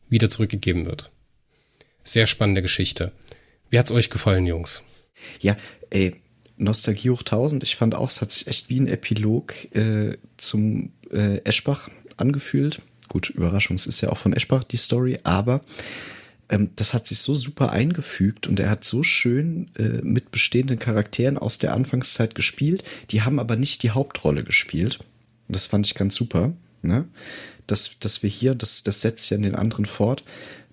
wieder 0.09 0.31
zurückgegeben 0.31 0.87
wird. 0.87 1.11
Sehr 2.03 2.25
spannende 2.27 2.61
Geschichte. 2.61 3.11
Wie 3.69 3.79
hat's 3.79 3.91
euch 3.91 4.09
gefallen, 4.09 4.45
Jungs? 4.45 4.83
Ja, 5.39 5.55
ey, 5.89 6.15
Nostalgie 6.57 7.09
hoch 7.09 7.21
1000. 7.21 7.63
Ich 7.63 7.75
fand 7.75 7.95
auch, 7.95 8.09
es 8.09 8.21
hat 8.21 8.31
sich 8.31 8.47
echt 8.47 8.69
wie 8.69 8.79
ein 8.79 8.87
Epilog 8.87 9.53
äh, 9.75 10.17
zum 10.37 10.91
äh, 11.11 11.37
Eschbach 11.43 11.89
angefühlt. 12.17 12.81
Gut, 13.09 13.29
Überraschung, 13.29 13.75
es 13.75 13.87
ist 13.87 14.01
ja 14.01 14.09
auch 14.09 14.17
von 14.17 14.33
Eschbach 14.33 14.63
die 14.63 14.77
Story, 14.77 15.19
aber 15.23 15.61
ähm, 16.49 16.69
das 16.75 16.93
hat 16.93 17.07
sich 17.07 17.19
so 17.19 17.33
super 17.33 17.71
eingefügt 17.71 18.47
und 18.47 18.59
er 18.59 18.69
hat 18.69 18.85
so 18.85 19.03
schön 19.03 19.71
äh, 19.77 20.01
mit 20.03 20.31
bestehenden 20.31 20.79
Charakteren 20.79 21.37
aus 21.37 21.57
der 21.57 21.73
Anfangszeit 21.73 22.35
gespielt. 22.35 22.83
Die 23.09 23.23
haben 23.23 23.39
aber 23.39 23.55
nicht 23.55 23.83
die 23.83 23.91
Hauptrolle 23.91 24.43
gespielt. 24.43 24.99
Und 25.47 25.55
das 25.55 25.65
fand 25.65 25.87
ich 25.87 25.95
ganz 25.95 26.15
super. 26.15 26.53
Ne? 26.81 27.07
Dass, 27.67 27.97
dass 27.99 28.23
wir 28.23 28.29
hier, 28.29 28.55
das, 28.55 28.83
das 28.83 29.01
setzt 29.01 29.29
ja 29.29 29.37
in 29.37 29.43
den 29.43 29.55
anderen 29.55 29.85
fort, 29.85 30.23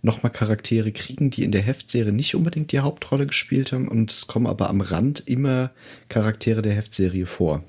nochmal 0.02 0.32
Charaktere 0.32 0.92
kriegen, 0.92 1.30
die 1.30 1.44
in 1.44 1.52
der 1.52 1.62
Heftserie 1.62 2.12
nicht 2.12 2.34
unbedingt 2.34 2.72
die 2.72 2.80
Hauptrolle 2.80 3.26
gespielt 3.26 3.72
haben 3.72 3.88
und 3.88 4.10
es 4.10 4.26
kommen 4.26 4.46
aber 4.46 4.68
am 4.68 4.80
Rand 4.80 5.26
immer 5.26 5.70
Charaktere 6.08 6.62
der 6.62 6.74
Heftserie 6.74 7.26
vor. 7.26 7.64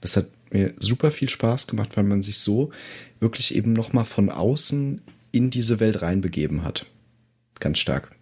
Das 0.00 0.16
hat 0.16 0.26
mir 0.50 0.74
super 0.78 1.10
viel 1.10 1.28
Spaß 1.28 1.66
gemacht, 1.66 1.96
weil 1.96 2.04
man 2.04 2.22
sich 2.22 2.38
so 2.38 2.70
wirklich 3.20 3.54
eben 3.54 3.72
nochmal 3.72 4.04
von 4.04 4.30
außen 4.30 5.02
in 5.32 5.50
diese 5.50 5.80
Welt 5.80 6.02
reinbegeben 6.02 6.64
hat. 6.64 6.86
Ganz 7.60 7.78
stark. 7.78 8.17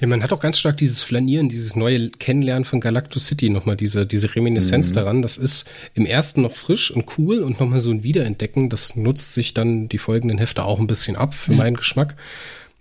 Ja, 0.00 0.06
man 0.06 0.22
hat 0.22 0.32
auch 0.32 0.40
ganz 0.40 0.58
stark 0.58 0.78
dieses 0.78 1.02
Flanieren, 1.02 1.48
dieses 1.48 1.76
neue 1.76 2.10
Kennenlernen 2.10 2.64
von 2.64 2.80
Galactus 2.80 3.26
City, 3.26 3.50
nochmal 3.50 3.76
diese, 3.76 4.06
diese 4.06 4.34
Reminiszenz 4.34 4.90
mhm. 4.90 4.94
daran. 4.94 5.22
Das 5.22 5.36
ist 5.36 5.68
im 5.94 6.06
ersten 6.06 6.42
noch 6.42 6.54
frisch 6.54 6.90
und 6.90 7.18
cool 7.18 7.42
und 7.42 7.60
nochmal 7.60 7.80
so 7.80 7.90
ein 7.90 8.02
Wiederentdecken. 8.02 8.70
Das 8.70 8.96
nutzt 8.96 9.34
sich 9.34 9.54
dann 9.54 9.88
die 9.88 9.98
folgenden 9.98 10.38
Hefte 10.38 10.64
auch 10.64 10.78
ein 10.78 10.86
bisschen 10.86 11.16
ab 11.16 11.34
für 11.34 11.52
mhm. 11.52 11.58
meinen 11.58 11.76
Geschmack. 11.76 12.16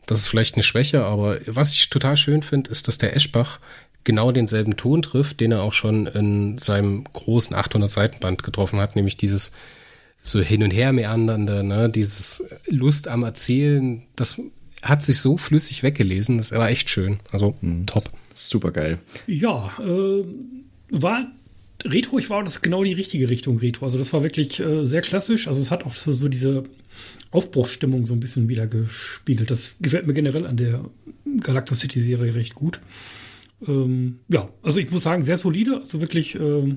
Das 0.05 0.19
ist 0.19 0.27
vielleicht 0.27 0.55
eine 0.55 0.63
Schwäche, 0.63 1.03
aber 1.03 1.39
was 1.47 1.71
ich 1.71 1.89
total 1.89 2.15
schön 2.15 2.43
finde, 2.43 2.69
ist, 2.69 2.87
dass 2.87 2.97
der 2.97 3.15
Eschbach 3.15 3.59
genau 4.03 4.31
denselben 4.31 4.77
Ton 4.77 5.01
trifft, 5.01 5.39
den 5.39 5.51
er 5.51 5.63
auch 5.63 5.73
schon 5.73 6.05
in 6.05 6.57
seinem 6.59 7.03
großen 7.11 7.55
800 7.55 7.89
Seitenband 7.89 8.43
getroffen 8.43 8.79
hat, 8.79 8.95
nämlich 8.95 9.17
dieses 9.17 9.51
so 10.21 10.39
hin 10.41 10.63
und 10.63 10.71
her 10.71 10.93
meandernde, 10.93 11.63
ne, 11.63 11.89
dieses 11.89 12.47
Lust 12.67 13.07
am 13.07 13.23
Erzählen, 13.23 14.03
das 14.15 14.39
hat 14.85 15.03
sich 15.03 15.19
so 15.19 15.37
flüssig 15.37 15.83
weggelesen, 15.83 16.37
das 16.37 16.51
war 16.51 16.69
echt 16.69 16.89
schön. 16.89 17.19
Also 17.31 17.55
mhm. 17.61 17.85
top. 17.85 18.05
Super 18.33 18.71
geil. 18.71 18.99
Ja, 19.27 19.73
äh, 19.79 20.25
war 20.89 21.31
Retro, 21.83 22.19
ich 22.19 22.29
war 22.29 22.43
das 22.43 22.61
genau 22.61 22.83
die 22.83 22.93
richtige 22.93 23.29
Richtung 23.29 23.57
Retro. 23.57 23.85
Also 23.85 23.97
das 23.97 24.11
war 24.13 24.23
wirklich 24.23 24.59
äh, 24.59 24.85
sehr 24.85 25.01
klassisch. 25.01 25.47
Also 25.47 25.61
es 25.61 25.71
hat 25.71 25.85
auch 25.85 25.95
so, 25.95 26.13
so 26.13 26.27
diese 26.27 26.63
Aufbruchsstimmung 27.31 28.05
so 28.05 28.13
ein 28.13 28.19
bisschen 28.19 28.49
wieder 28.49 28.67
gespiegelt. 28.67 29.51
Das 29.51 29.77
gefällt 29.81 30.07
mir 30.07 30.13
generell 30.13 30.45
an 30.45 30.57
der 30.57 30.85
Galactus 31.41 31.79
City 31.79 32.01
Serie 32.01 32.35
recht 32.35 32.55
gut. 32.55 32.79
Ähm, 33.67 34.19
ja, 34.29 34.49
also 34.63 34.79
ich 34.79 34.91
muss 34.91 35.03
sagen, 35.03 35.23
sehr 35.23 35.37
solide, 35.37 35.77
also 35.77 36.01
wirklich 36.01 36.35
äh, 36.35 36.75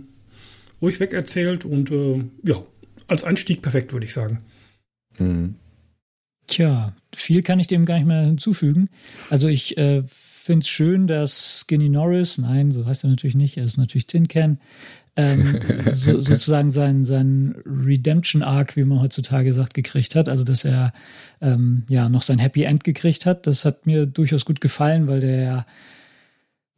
ruhig 0.81 1.01
weg 1.01 1.13
erzählt 1.13 1.65
und 1.65 1.91
äh, 1.91 2.25
ja, 2.45 2.63
als 3.07 3.25
Einstieg 3.25 3.63
perfekt, 3.63 3.93
würde 3.93 4.07
ich 4.07 4.13
sagen. 4.13 4.41
Mhm. 5.19 5.55
Tja, 6.49 6.95
viel 7.15 7.43
kann 7.43 7.61
ich 7.61 7.67
dem 7.67 7.85
gar 7.85 7.97
nicht 7.97 8.07
mehr 8.07 8.23
hinzufügen. 8.23 8.89
Also 9.31 9.49
ich 9.49 9.77
äh, 9.77 10.03
finde 10.09 10.65
es 10.65 10.69
schön, 10.69 11.07
dass 11.07 11.61
Skinny 11.61 11.91
Norris, 11.91 12.39
nein, 12.39 12.73
so 12.73 12.87
heißt 12.87 13.05
er 13.05 13.11
natürlich 13.11 13.37
nicht, 13.37 13.59
er 13.59 13.65
ist 13.65 13.77
natürlich 13.77 14.07
Tin 14.07 14.29
Can, 14.29 14.59
ähm, 15.15 15.61
so, 15.93 16.21
sozusagen 16.23 16.71
seinen 16.71 17.05
sein 17.05 17.55
Redemption-Arc, 17.67 18.77
wie 18.77 18.85
man 18.85 19.01
heutzutage 19.01 19.53
sagt, 19.53 19.75
gekriegt 19.75 20.15
hat. 20.15 20.31
Also 20.31 20.43
dass 20.43 20.65
er 20.65 20.93
ähm, 21.43 21.85
ja 21.89 22.09
noch 22.09 22.23
sein 22.23 22.39
Happy 22.39 22.63
End 22.63 22.83
gekriegt 22.83 23.27
hat. 23.27 23.47
Das 23.47 23.67
hat 23.67 23.87
mir 23.87 24.07
durchaus 24.07 24.47
gut 24.47 24.63
gefallen, 24.63 25.07
weil 25.07 25.21
der 25.21 25.41
ja 25.41 25.67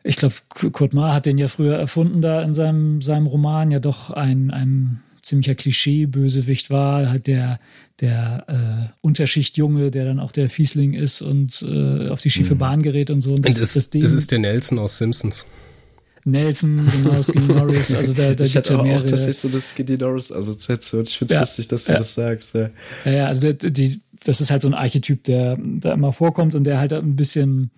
ich 0.02 0.16
glaube, 0.16 0.34
Kurt 0.72 0.94
Ma 0.94 1.12
hat 1.12 1.26
den 1.26 1.38
ja 1.38 1.48
früher 1.48 1.76
erfunden 1.76 2.22
da 2.22 2.42
in 2.42 2.54
seinem, 2.54 3.02
seinem 3.02 3.26
Roman, 3.26 3.70
ja 3.70 3.80
doch 3.80 4.10
ein, 4.10 4.50
ein 4.50 5.02
ziemlicher 5.22 5.54
Klischee-Bösewicht 5.54 6.70
war, 6.70 7.08
halt 7.08 7.26
der, 7.26 7.60
der 8.00 8.90
äh, 8.92 8.92
Unterschichtjunge, 9.00 9.90
der 9.90 10.04
dann 10.04 10.20
auch 10.20 10.32
der 10.32 10.50
Fiesling 10.50 10.94
ist 10.94 11.22
und 11.22 11.64
äh, 11.68 12.08
auf 12.08 12.20
die 12.20 12.30
schiefe 12.30 12.54
mhm. 12.54 12.58
Bahn 12.58 12.82
gerät 12.82 13.10
und 13.10 13.20
so. 13.20 13.32
Und 13.32 13.46
das, 13.46 13.56
es, 13.56 13.62
ist, 13.62 13.76
das 13.76 13.90
Ding. 13.90 14.02
es 14.02 14.14
ist 14.14 14.30
der 14.30 14.38
Nelson 14.38 14.78
aus 14.78 14.98
Simpsons. 14.98 15.44
Nelson, 16.24 16.86
genau, 16.92 17.22
Skinny 17.22 17.46
Norris, 17.46 17.94
also 17.94 18.12
da, 18.12 18.34
da 18.34 18.44
ich 18.44 18.56
hatte 18.56 18.74
ja 18.74 18.82
mehrere. 18.82 19.04
auch 19.04 19.10
das 19.10 19.26
ist 19.26 19.40
so 19.40 19.48
das 19.48 19.70
Skinny 19.70 19.96
Norris 19.96 20.30
Assoziation. 20.30 21.04
Ich 21.04 21.16
finde 21.16 21.32
es 21.32 21.36
ja, 21.36 21.40
lustig, 21.40 21.68
dass 21.68 21.84
du 21.84 21.92
ja. 21.92 21.98
das 21.98 22.14
sagst. 22.14 22.54
Ja, 22.54 22.70
ja 23.04 23.26
also 23.26 23.52
die, 23.52 23.72
die, 23.72 24.00
das 24.24 24.40
ist 24.40 24.50
halt 24.50 24.62
so 24.62 24.68
ein 24.68 24.74
Archetyp, 24.74 25.24
der 25.24 25.58
da 25.58 25.92
immer 25.92 26.12
vorkommt 26.12 26.54
und 26.54 26.64
der 26.64 26.78
halt 26.78 26.92
ein 26.92 27.16
bisschen 27.16 27.70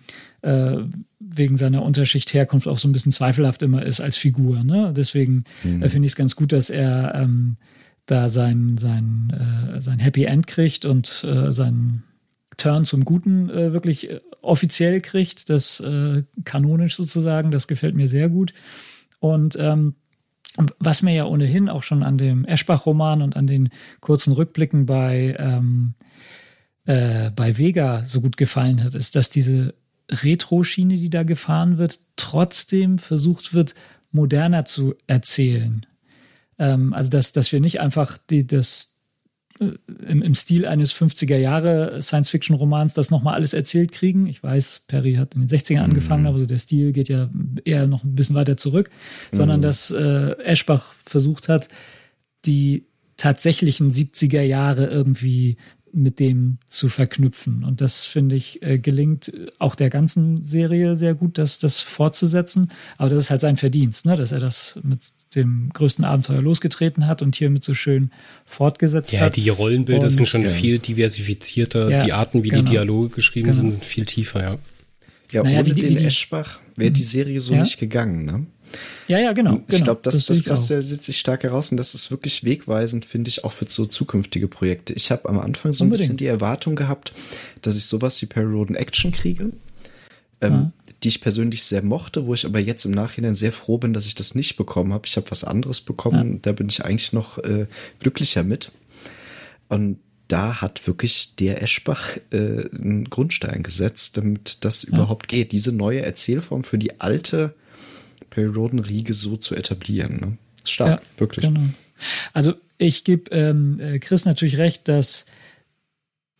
äh, 0.43 0.77
wegen 1.19 1.57
seiner 1.57 1.83
Unterschicht 1.83 2.33
Herkunft 2.33 2.67
auch 2.67 2.77
so 2.77 2.87
ein 2.87 2.91
bisschen 2.91 3.11
zweifelhaft 3.11 3.63
immer 3.63 3.83
ist 3.83 4.01
als 4.01 4.17
Figur. 4.17 4.63
Ne? 4.63 4.93
Deswegen 4.95 5.45
mhm. 5.63 5.81
äh, 5.81 5.89
finde 5.89 6.05
ich 6.05 6.11
es 6.11 6.15
ganz 6.15 6.35
gut, 6.35 6.51
dass 6.51 6.69
er 6.69 7.15
ähm, 7.15 7.57
da 8.05 8.29
sein, 8.29 8.77
sein, 8.77 9.73
äh, 9.75 9.81
sein 9.81 9.99
Happy 9.99 10.25
End 10.25 10.47
kriegt 10.47 10.85
und 10.85 11.23
äh, 11.23 11.51
seinen 11.51 12.03
Turn 12.57 12.85
zum 12.85 13.05
Guten 13.05 13.49
äh, 13.49 13.73
wirklich 13.73 14.09
äh, 14.09 14.19
offiziell 14.41 15.01
kriegt, 15.01 15.49
das 15.49 15.79
äh, 15.79 16.23
kanonisch 16.43 16.95
sozusagen, 16.95 17.51
das 17.51 17.67
gefällt 17.67 17.95
mir 17.95 18.07
sehr 18.07 18.29
gut. 18.29 18.53
Und 19.19 19.55
ähm, 19.59 19.95
was 20.79 21.01
mir 21.01 21.15
ja 21.15 21.25
ohnehin 21.25 21.69
auch 21.69 21.83
schon 21.83 22.03
an 22.03 22.17
dem 22.17 22.45
Eschbach-Roman 22.45 23.21
und 23.21 23.35
an 23.35 23.47
den 23.47 23.69
kurzen 24.01 24.33
Rückblicken 24.33 24.85
bei, 24.85 25.35
ähm, 25.39 25.95
äh, 26.85 27.31
bei 27.31 27.57
Vega 27.57 28.03
so 28.03 28.21
gut 28.21 28.37
gefallen 28.37 28.83
hat, 28.83 28.93
ist, 28.93 29.15
dass 29.15 29.29
diese 29.29 29.73
Retro-Schiene, 30.13 30.95
die 30.95 31.09
da 31.09 31.23
gefahren 31.23 31.77
wird, 31.77 31.99
trotzdem 32.15 32.97
versucht 32.99 33.53
wird, 33.53 33.73
moderner 34.11 34.65
zu 34.65 34.95
erzählen. 35.07 35.85
Ähm, 36.59 36.93
also, 36.93 37.09
dass, 37.09 37.33
dass 37.33 37.51
wir 37.51 37.59
nicht 37.59 37.79
einfach 37.79 38.17
die, 38.17 38.45
das 38.45 38.99
äh, 39.59 39.71
im, 40.07 40.21
im 40.21 40.35
Stil 40.35 40.65
eines 40.65 40.93
50er 40.93 41.37
Jahre 41.37 42.01
Science-Fiction-Romans 42.01 42.93
das 42.93 43.11
nochmal 43.11 43.35
alles 43.35 43.53
erzählt 43.53 43.91
kriegen. 43.91 44.27
Ich 44.27 44.43
weiß, 44.43 44.83
Perry 44.87 45.15
hat 45.15 45.35
in 45.35 45.45
den 45.45 45.49
60ern 45.49 45.79
mhm. 45.79 45.83
angefangen, 45.83 46.27
aber 46.27 46.39
so 46.39 46.45
der 46.45 46.57
Stil 46.57 46.91
geht 46.91 47.09
ja 47.09 47.29
eher 47.65 47.87
noch 47.87 48.03
ein 48.03 48.15
bisschen 48.15 48.35
weiter 48.35 48.57
zurück, 48.57 48.89
mhm. 49.31 49.37
sondern 49.37 49.61
dass 49.61 49.91
äh, 49.91 50.33
Eschbach 50.43 50.93
versucht 51.05 51.49
hat, 51.49 51.69
die 52.45 52.85
tatsächlichen 53.17 53.89
70er 53.89 54.41
Jahre 54.41 54.87
irgendwie 54.87 55.57
mit 55.93 56.19
dem 56.19 56.57
zu 56.67 56.89
verknüpfen. 56.89 57.63
Und 57.63 57.79
das, 57.79 58.05
finde 58.05 58.35
ich, 58.35 58.61
äh, 58.63 58.79
gelingt 58.79 59.31
auch 59.59 59.75
der 59.75 59.89
ganzen 59.89 60.43
Serie 60.43 60.95
sehr 60.95 61.13
gut, 61.13 61.37
das, 61.37 61.59
das 61.59 61.79
fortzusetzen. 61.81 62.71
Aber 62.97 63.09
das 63.09 63.25
ist 63.25 63.29
halt 63.29 63.41
sein 63.41 63.57
Verdienst, 63.57 64.05
ne? 64.05 64.15
dass 64.15 64.31
er 64.31 64.39
das 64.39 64.79
mit 64.83 65.01
dem 65.35 65.69
größten 65.71 66.03
Abenteuer 66.03 66.41
losgetreten 66.41 67.05
hat 67.05 67.21
und 67.21 67.35
hiermit 67.35 67.63
so 67.63 67.73
schön 67.73 68.11
fortgesetzt 68.45 69.13
ja, 69.13 69.21
hat. 69.21 69.37
Ja, 69.37 69.43
die 69.43 69.49
Rollenbilder 69.49 70.03
und, 70.03 70.09
sind 70.09 70.27
schon 70.27 70.43
ja. 70.43 70.49
viel 70.49 70.79
diversifizierter. 70.79 71.89
Ja, 71.89 72.03
die 72.03 72.13
Arten, 72.13 72.43
wie 72.43 72.49
genau. 72.49 72.63
die 72.63 72.71
Dialoge 72.71 73.09
geschrieben 73.09 73.51
genau. 73.51 73.61
sind, 73.61 73.71
sind 73.71 73.85
viel 73.85 74.05
tiefer, 74.05 74.41
ja. 74.41 74.57
Ja, 75.31 75.43
naja, 75.43 75.59
ohne 75.59 75.67
wie, 75.67 75.73
den 75.73 75.99
wie 75.99 76.03
Eschbach 76.03 76.59
wäre 76.75 76.91
die 76.91 77.03
Serie 77.03 77.39
so 77.39 77.53
ja? 77.53 77.61
nicht 77.61 77.79
gegangen, 77.79 78.25
ne? 78.25 78.45
Ja, 79.07 79.19
ja, 79.19 79.33
genau. 79.33 79.61
Ich 79.67 79.75
genau, 79.75 79.83
glaube, 79.85 80.01
das, 80.03 80.25
das, 80.25 80.37
das 80.37 80.45
Krasse 80.45 80.81
sitzt 80.81 81.05
sich 81.05 81.19
stark 81.19 81.43
heraus 81.43 81.71
und 81.71 81.77
das 81.77 81.93
ist 81.93 82.11
wirklich 82.11 82.43
wegweisend, 82.43 83.05
finde 83.05 83.29
ich, 83.29 83.43
auch 83.43 83.51
für 83.51 83.65
so 83.67 83.85
zukünftige 83.85 84.47
Projekte. 84.47 84.93
Ich 84.93 85.11
habe 85.11 85.29
am 85.29 85.39
Anfang 85.39 85.73
so 85.73 85.83
ein 85.83 85.87
Unbedingt. 85.87 86.01
bisschen 86.03 86.17
die 86.17 86.25
Erwartung 86.25 86.75
gehabt, 86.75 87.13
dass 87.61 87.75
ich 87.75 87.85
sowas 87.85 88.21
wie 88.21 88.25
Perry 88.25 88.51
Roden 88.51 88.75
Action 88.75 89.11
kriege, 89.11 89.51
ähm, 90.41 90.53
ja. 90.53 90.71
die 91.03 91.09
ich 91.09 91.21
persönlich 91.21 91.63
sehr 91.63 91.83
mochte, 91.83 92.25
wo 92.25 92.33
ich 92.33 92.45
aber 92.45 92.59
jetzt 92.59 92.85
im 92.85 92.91
Nachhinein 92.91 93.35
sehr 93.35 93.51
froh 93.51 93.77
bin, 93.77 93.93
dass 93.93 94.05
ich 94.05 94.15
das 94.15 94.35
nicht 94.35 94.55
bekommen 94.55 94.93
habe. 94.93 95.07
Ich 95.07 95.17
habe 95.17 95.29
was 95.31 95.43
anderes 95.43 95.81
bekommen, 95.81 96.33
ja. 96.33 96.39
da 96.41 96.51
bin 96.53 96.69
ich 96.69 96.85
eigentlich 96.85 97.13
noch 97.13 97.37
äh, 97.39 97.67
glücklicher 97.99 98.43
mit. 98.43 98.71
Und 99.69 99.99
da 100.27 100.61
hat 100.61 100.87
wirklich 100.87 101.35
der 101.35 101.61
Eschbach 101.61 102.17
äh, 102.31 102.69
einen 102.73 103.09
Grundstein 103.09 103.61
gesetzt, 103.61 104.17
damit 104.17 104.63
das 104.65 104.83
ja. 104.83 104.89
überhaupt 104.89 105.27
geht. 105.27 105.51
Diese 105.51 105.71
neue 105.71 106.01
Erzählform 106.01 106.63
für 106.63 106.77
die 106.77 106.99
alte 107.01 107.53
Periodenriege 108.33 109.13
so 109.13 109.37
zu 109.37 109.55
etablieren. 109.55 110.17
Ne? 110.19 110.37
Stark, 110.65 111.01
ja, 111.01 111.19
wirklich. 111.19 111.45
Genau. 111.45 111.61
Also 112.33 112.53
ich 112.77 113.03
gebe 113.03 113.31
ähm, 113.31 113.79
äh, 113.79 113.99
Chris 113.99 114.25
natürlich 114.25 114.57
recht, 114.57 114.87
dass 114.87 115.25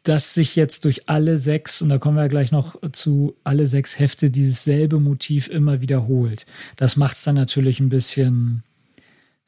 das 0.01 0.33
sich 0.33 0.55
jetzt 0.55 0.83
durch 0.83 1.07
alle 1.07 1.37
sechs, 1.37 1.81
und 1.81 1.89
da 1.89 1.97
kommen 1.97 2.17
wir 2.17 2.27
gleich 2.27 2.51
noch 2.51 2.75
zu, 2.91 3.35
alle 3.43 3.65
sechs 3.67 3.99
Hefte 3.99 4.29
dieses 4.29 4.63
selbe 4.63 4.99
Motiv 4.99 5.47
immer 5.47 5.79
wiederholt. 5.79 6.45
Das 6.75 6.97
macht 6.97 7.15
es 7.15 7.23
dann 7.23 7.35
natürlich 7.35 7.79
ein 7.79 7.87
bisschen, 7.87 8.63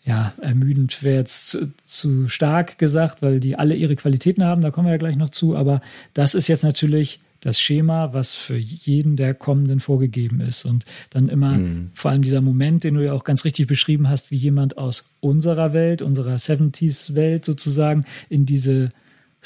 ja, 0.03 0.33
ermüdend 0.39 1.03
wäre 1.03 1.17
jetzt 1.17 1.49
zu, 1.49 1.73
zu, 1.83 2.29
stark 2.29 2.77
gesagt, 2.77 3.21
weil 3.21 3.41
die 3.41 3.57
alle 3.57 3.75
ihre 3.75 3.97
Qualitäten 3.97 4.45
haben, 4.45 4.61
da 4.61 4.71
kommen 4.71 4.87
wir 4.87 4.93
ja 4.93 4.97
gleich 4.97 5.17
noch 5.17 5.31
zu, 5.31 5.57
aber 5.57 5.81
das 6.13 6.35
ist 6.35 6.47
jetzt 6.47 6.63
natürlich 6.63 7.19
das 7.45 7.61
Schema, 7.61 8.11
was 8.11 8.33
für 8.33 8.57
jeden 8.57 9.17
der 9.17 9.35
kommenden 9.35 9.79
vorgegeben 9.79 10.41
ist. 10.41 10.65
Und 10.65 10.83
dann 11.11 11.29
immer 11.29 11.51
mhm. 11.51 11.91
vor 11.93 12.09
allem 12.09 12.23
dieser 12.23 12.41
Moment, 12.41 12.83
den 12.83 12.95
du 12.95 13.05
ja 13.05 13.13
auch 13.13 13.23
ganz 13.23 13.45
richtig 13.45 13.67
beschrieben 13.67 14.09
hast, 14.09 14.31
wie 14.31 14.35
jemand 14.35 14.79
aus 14.79 15.13
unserer 15.19 15.71
Welt, 15.71 16.01
unserer 16.01 16.37
70s-Welt 16.37 17.45
sozusagen, 17.45 18.03
in 18.29 18.47
diese 18.47 18.89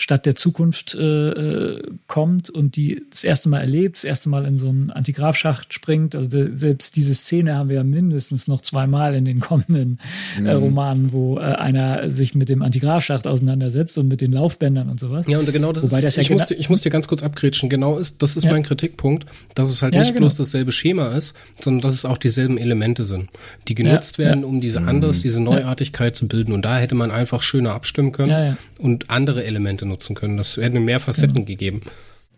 Stadt 0.01 0.25
der 0.25 0.33
Zukunft 0.33 0.95
äh, 0.95 1.29
äh, 1.29 1.83
kommt 2.07 2.49
und 2.49 2.77
die 2.77 3.03
das 3.09 3.25
erste 3.25 3.49
Mal 3.49 3.59
erlebt, 3.59 3.97
das 3.97 4.05
erste 4.05 4.29
Mal 4.29 4.45
in 4.45 4.55
so 4.55 4.69
einen 4.69 4.91
Antigrafschacht 4.91 5.73
springt. 5.73 6.15
Also 6.15 6.29
de, 6.29 6.53
selbst 6.53 6.95
diese 6.95 7.13
Szene 7.13 7.55
haben 7.55 7.67
wir 7.67 7.75
ja 7.75 7.83
mindestens 7.83 8.47
noch 8.47 8.61
zweimal 8.61 9.13
in 9.13 9.25
den 9.25 9.41
kommenden 9.41 9.99
äh, 10.37 10.41
mhm. 10.41 10.49
Romanen, 10.49 11.11
wo 11.11 11.37
äh, 11.37 11.41
einer 11.41 12.09
sich 12.09 12.33
mit 12.33 12.47
dem 12.47 12.61
Antigrafschacht 12.61 13.27
auseinandersetzt 13.27 13.97
und 13.97 14.07
mit 14.07 14.21
den 14.21 14.31
Laufbändern 14.31 14.89
und 14.89 15.01
sowas. 15.01 15.25
Ja, 15.27 15.37
und 15.37 15.51
genau 15.51 15.73
das 15.73 15.83
Wobei 15.83 15.97
ist, 15.97 16.05
das 16.05 16.15
ja 16.15 16.21
ich, 16.21 16.29
musste, 16.29 16.55
ich 16.55 16.69
muss 16.69 16.79
dir 16.79 16.91
ganz 16.91 17.09
kurz 17.09 17.21
abgrätschen, 17.21 17.67
genau 17.69 17.97
ist, 17.97 18.21
das 18.23 18.37
ist 18.37 18.45
ja. 18.45 18.51
mein 18.51 18.63
Kritikpunkt, 18.63 19.25
dass 19.53 19.69
es 19.69 19.81
halt 19.81 19.93
ja, 19.93 19.99
nicht 19.99 20.13
genau. 20.13 20.21
bloß 20.21 20.37
dasselbe 20.37 20.71
Schema 20.71 21.09
ist, 21.09 21.35
sondern 21.61 21.81
dass 21.81 21.93
es 21.93 22.05
auch 22.05 22.17
dieselben 22.17 22.57
Elemente 22.57 23.03
sind, 23.03 23.29
die 23.67 23.75
genutzt 23.75 24.17
ja, 24.17 24.25
werden, 24.25 24.45
um 24.45 24.61
diese 24.61 24.79
mhm. 24.79 24.87
anderes, 24.87 25.21
diese 25.21 25.41
Neuartigkeit 25.41 26.15
zu 26.15 26.29
bilden. 26.29 26.53
Und 26.53 26.63
da 26.63 26.79
hätte 26.79 26.95
man 26.95 27.11
einfach 27.11 27.41
schöner 27.41 27.73
abstimmen 27.73 28.13
können 28.13 28.57
und 28.77 29.09
andere 29.09 29.43
Elemente 29.43 29.88
nutzen 29.89 30.15
können. 30.15 30.37
Das 30.37 30.57
hätte 30.57 30.79
mehr 30.79 30.99
Facetten 30.99 31.33
genau. 31.33 31.45
gegeben. 31.45 31.81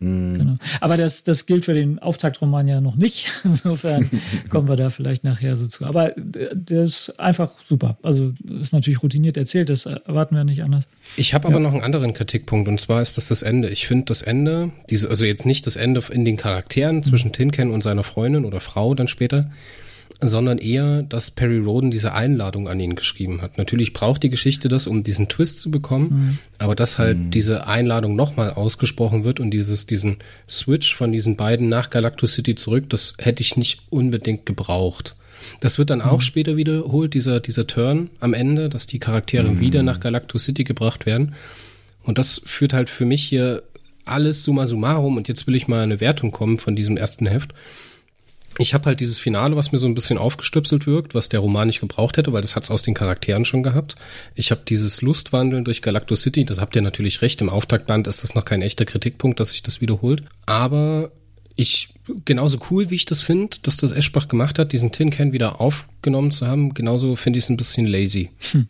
Mhm. 0.01 0.37
Genau. 0.37 0.55
Aber 0.79 0.97
das, 0.97 1.23
das 1.23 1.45
gilt 1.45 1.65
für 1.65 1.73
den 1.73 1.99
Auftaktroman 1.99 2.67
ja 2.67 2.81
noch 2.81 2.95
nicht. 2.95 3.31
Insofern 3.43 4.09
kommen 4.49 4.67
wir 4.67 4.75
da 4.75 4.89
vielleicht 4.89 5.23
nachher 5.23 5.55
so 5.55 5.67
zu. 5.67 5.85
Aber 5.85 6.13
der 6.17 6.83
ist 6.83 7.19
einfach 7.19 7.51
super. 7.67 7.97
Also 8.01 8.33
ist 8.59 8.73
natürlich 8.73 9.03
routiniert 9.03 9.37
erzählt, 9.37 9.69
das 9.69 9.85
erwarten 9.85 10.35
wir 10.35 10.43
nicht 10.43 10.63
anders. 10.63 10.87
Ich 11.17 11.33
habe 11.33 11.47
ja. 11.47 11.53
aber 11.53 11.59
noch 11.59 11.73
einen 11.73 11.83
anderen 11.83 12.13
Kritikpunkt 12.13 12.67
und 12.67 12.81
zwar 12.81 13.01
ist 13.01 13.17
das 13.17 13.27
das 13.27 13.43
Ende. 13.43 13.69
Ich 13.69 13.87
finde 13.87 14.05
das 14.05 14.23
Ende, 14.23 14.71
diese, 14.89 15.09
also 15.09 15.23
jetzt 15.23 15.45
nicht 15.45 15.67
das 15.67 15.75
Ende 15.75 16.01
in 16.11 16.25
den 16.25 16.35
Charakteren 16.37 17.03
zwischen 17.03 17.27
mhm. 17.27 17.33
Tinken 17.33 17.69
und 17.69 17.83
seiner 17.83 18.03
Freundin 18.03 18.45
oder 18.45 18.59
Frau 18.59 18.95
dann 18.95 19.07
später, 19.07 19.51
sondern 20.21 20.59
eher, 20.59 21.01
dass 21.03 21.31
Perry 21.31 21.57
Roden 21.57 21.89
diese 21.89 22.13
Einladung 22.13 22.67
an 22.67 22.79
ihn 22.79 22.95
geschrieben 22.95 23.41
hat. 23.41 23.57
Natürlich 23.57 23.91
braucht 23.91 24.21
die 24.21 24.29
Geschichte 24.29 24.69
das, 24.69 24.85
um 24.85 25.03
diesen 25.03 25.27
Twist 25.27 25.59
zu 25.59 25.71
bekommen, 25.71 26.09
mhm. 26.09 26.37
aber 26.59 26.75
dass 26.75 26.99
halt 26.99 27.17
mhm. 27.17 27.31
diese 27.31 27.67
Einladung 27.67 28.15
nochmal 28.15 28.51
ausgesprochen 28.51 29.23
wird 29.23 29.39
und 29.39 29.51
dieses, 29.51 29.87
diesen 29.87 30.17
Switch 30.47 30.95
von 30.95 31.11
diesen 31.11 31.37
beiden 31.37 31.69
nach 31.69 31.89
Galactus 31.89 32.35
City 32.35 32.55
zurück, 32.55 32.89
das 32.89 33.15
hätte 33.17 33.41
ich 33.41 33.57
nicht 33.57 33.81
unbedingt 33.89 34.45
gebraucht. 34.45 35.15
Das 35.59 35.79
wird 35.79 35.89
dann 35.89 35.99
mhm. 35.99 36.05
auch 36.05 36.21
später 36.21 36.55
wiederholt, 36.55 37.15
dieser, 37.15 37.39
dieser 37.39 37.65
Turn 37.65 38.11
am 38.19 38.35
Ende, 38.35 38.69
dass 38.69 38.85
die 38.85 38.99
Charaktere 38.99 39.49
mhm. 39.49 39.59
wieder 39.59 39.81
nach 39.81 39.99
Galactus 39.99 40.45
City 40.45 40.63
gebracht 40.63 41.07
werden. 41.07 41.33
Und 42.03 42.19
das 42.19 42.41
führt 42.45 42.73
halt 42.73 42.89
für 42.89 43.05
mich 43.05 43.23
hier 43.23 43.63
alles 44.05 44.43
summa 44.43 44.67
summarum, 44.67 45.17
und 45.17 45.27
jetzt 45.27 45.47
will 45.47 45.55
ich 45.55 45.67
mal 45.67 45.81
eine 45.81 45.99
Wertung 45.99 46.31
kommen 46.31 46.59
von 46.59 46.75
diesem 46.75 46.97
ersten 46.97 47.25
Heft 47.25 47.53
ich 48.57 48.73
habe 48.73 48.85
halt 48.85 48.99
dieses 48.99 49.19
Finale, 49.19 49.55
was 49.55 49.71
mir 49.71 49.77
so 49.77 49.87
ein 49.87 49.95
bisschen 49.95 50.17
aufgestöpselt 50.17 50.85
wirkt, 50.85 51.15
was 51.15 51.29
der 51.29 51.39
Roman 51.39 51.67
nicht 51.67 51.79
gebraucht 51.79 52.17
hätte, 52.17 52.33
weil 52.33 52.41
das 52.41 52.55
hat's 52.55 52.71
aus 52.71 52.81
den 52.81 52.93
Charakteren 52.93 53.45
schon 53.45 53.63
gehabt. 53.63 53.95
Ich 54.35 54.51
habe 54.51 54.61
dieses 54.67 55.01
Lustwandeln 55.01 55.63
durch 55.63 55.81
Galacto 55.81 56.15
City, 56.15 56.43
das 56.43 56.59
habt 56.59 56.75
ihr 56.75 56.81
natürlich 56.81 57.21
recht, 57.21 57.41
im 57.41 57.49
Auftaktband 57.49 58.07
ist 58.07 58.23
das 58.23 58.35
noch 58.35 58.45
kein 58.45 58.61
echter 58.61 58.85
Kritikpunkt, 58.85 59.39
dass 59.39 59.49
sich 59.49 59.63
das 59.63 59.81
wiederholt. 59.81 60.23
Aber 60.45 61.11
ich, 61.55 61.89
genauso 62.25 62.59
cool, 62.69 62.89
wie 62.89 62.95
ich 62.95 63.05
das 63.05 63.21
finde, 63.21 63.57
dass 63.61 63.77
das 63.77 63.91
Eschbach 63.91 64.27
gemacht 64.27 64.59
hat, 64.59 64.73
diesen 64.73 64.91
Tin 64.91 65.11
Can 65.11 65.31
wieder 65.31 65.61
aufgenommen 65.61 66.31
zu 66.31 66.47
haben, 66.47 66.73
genauso 66.73 67.15
finde 67.15 67.39
ich 67.39 67.45
es 67.45 67.49
ein 67.49 67.57
bisschen 67.57 67.85
lazy. 67.85 68.31
Hm. 68.51 68.67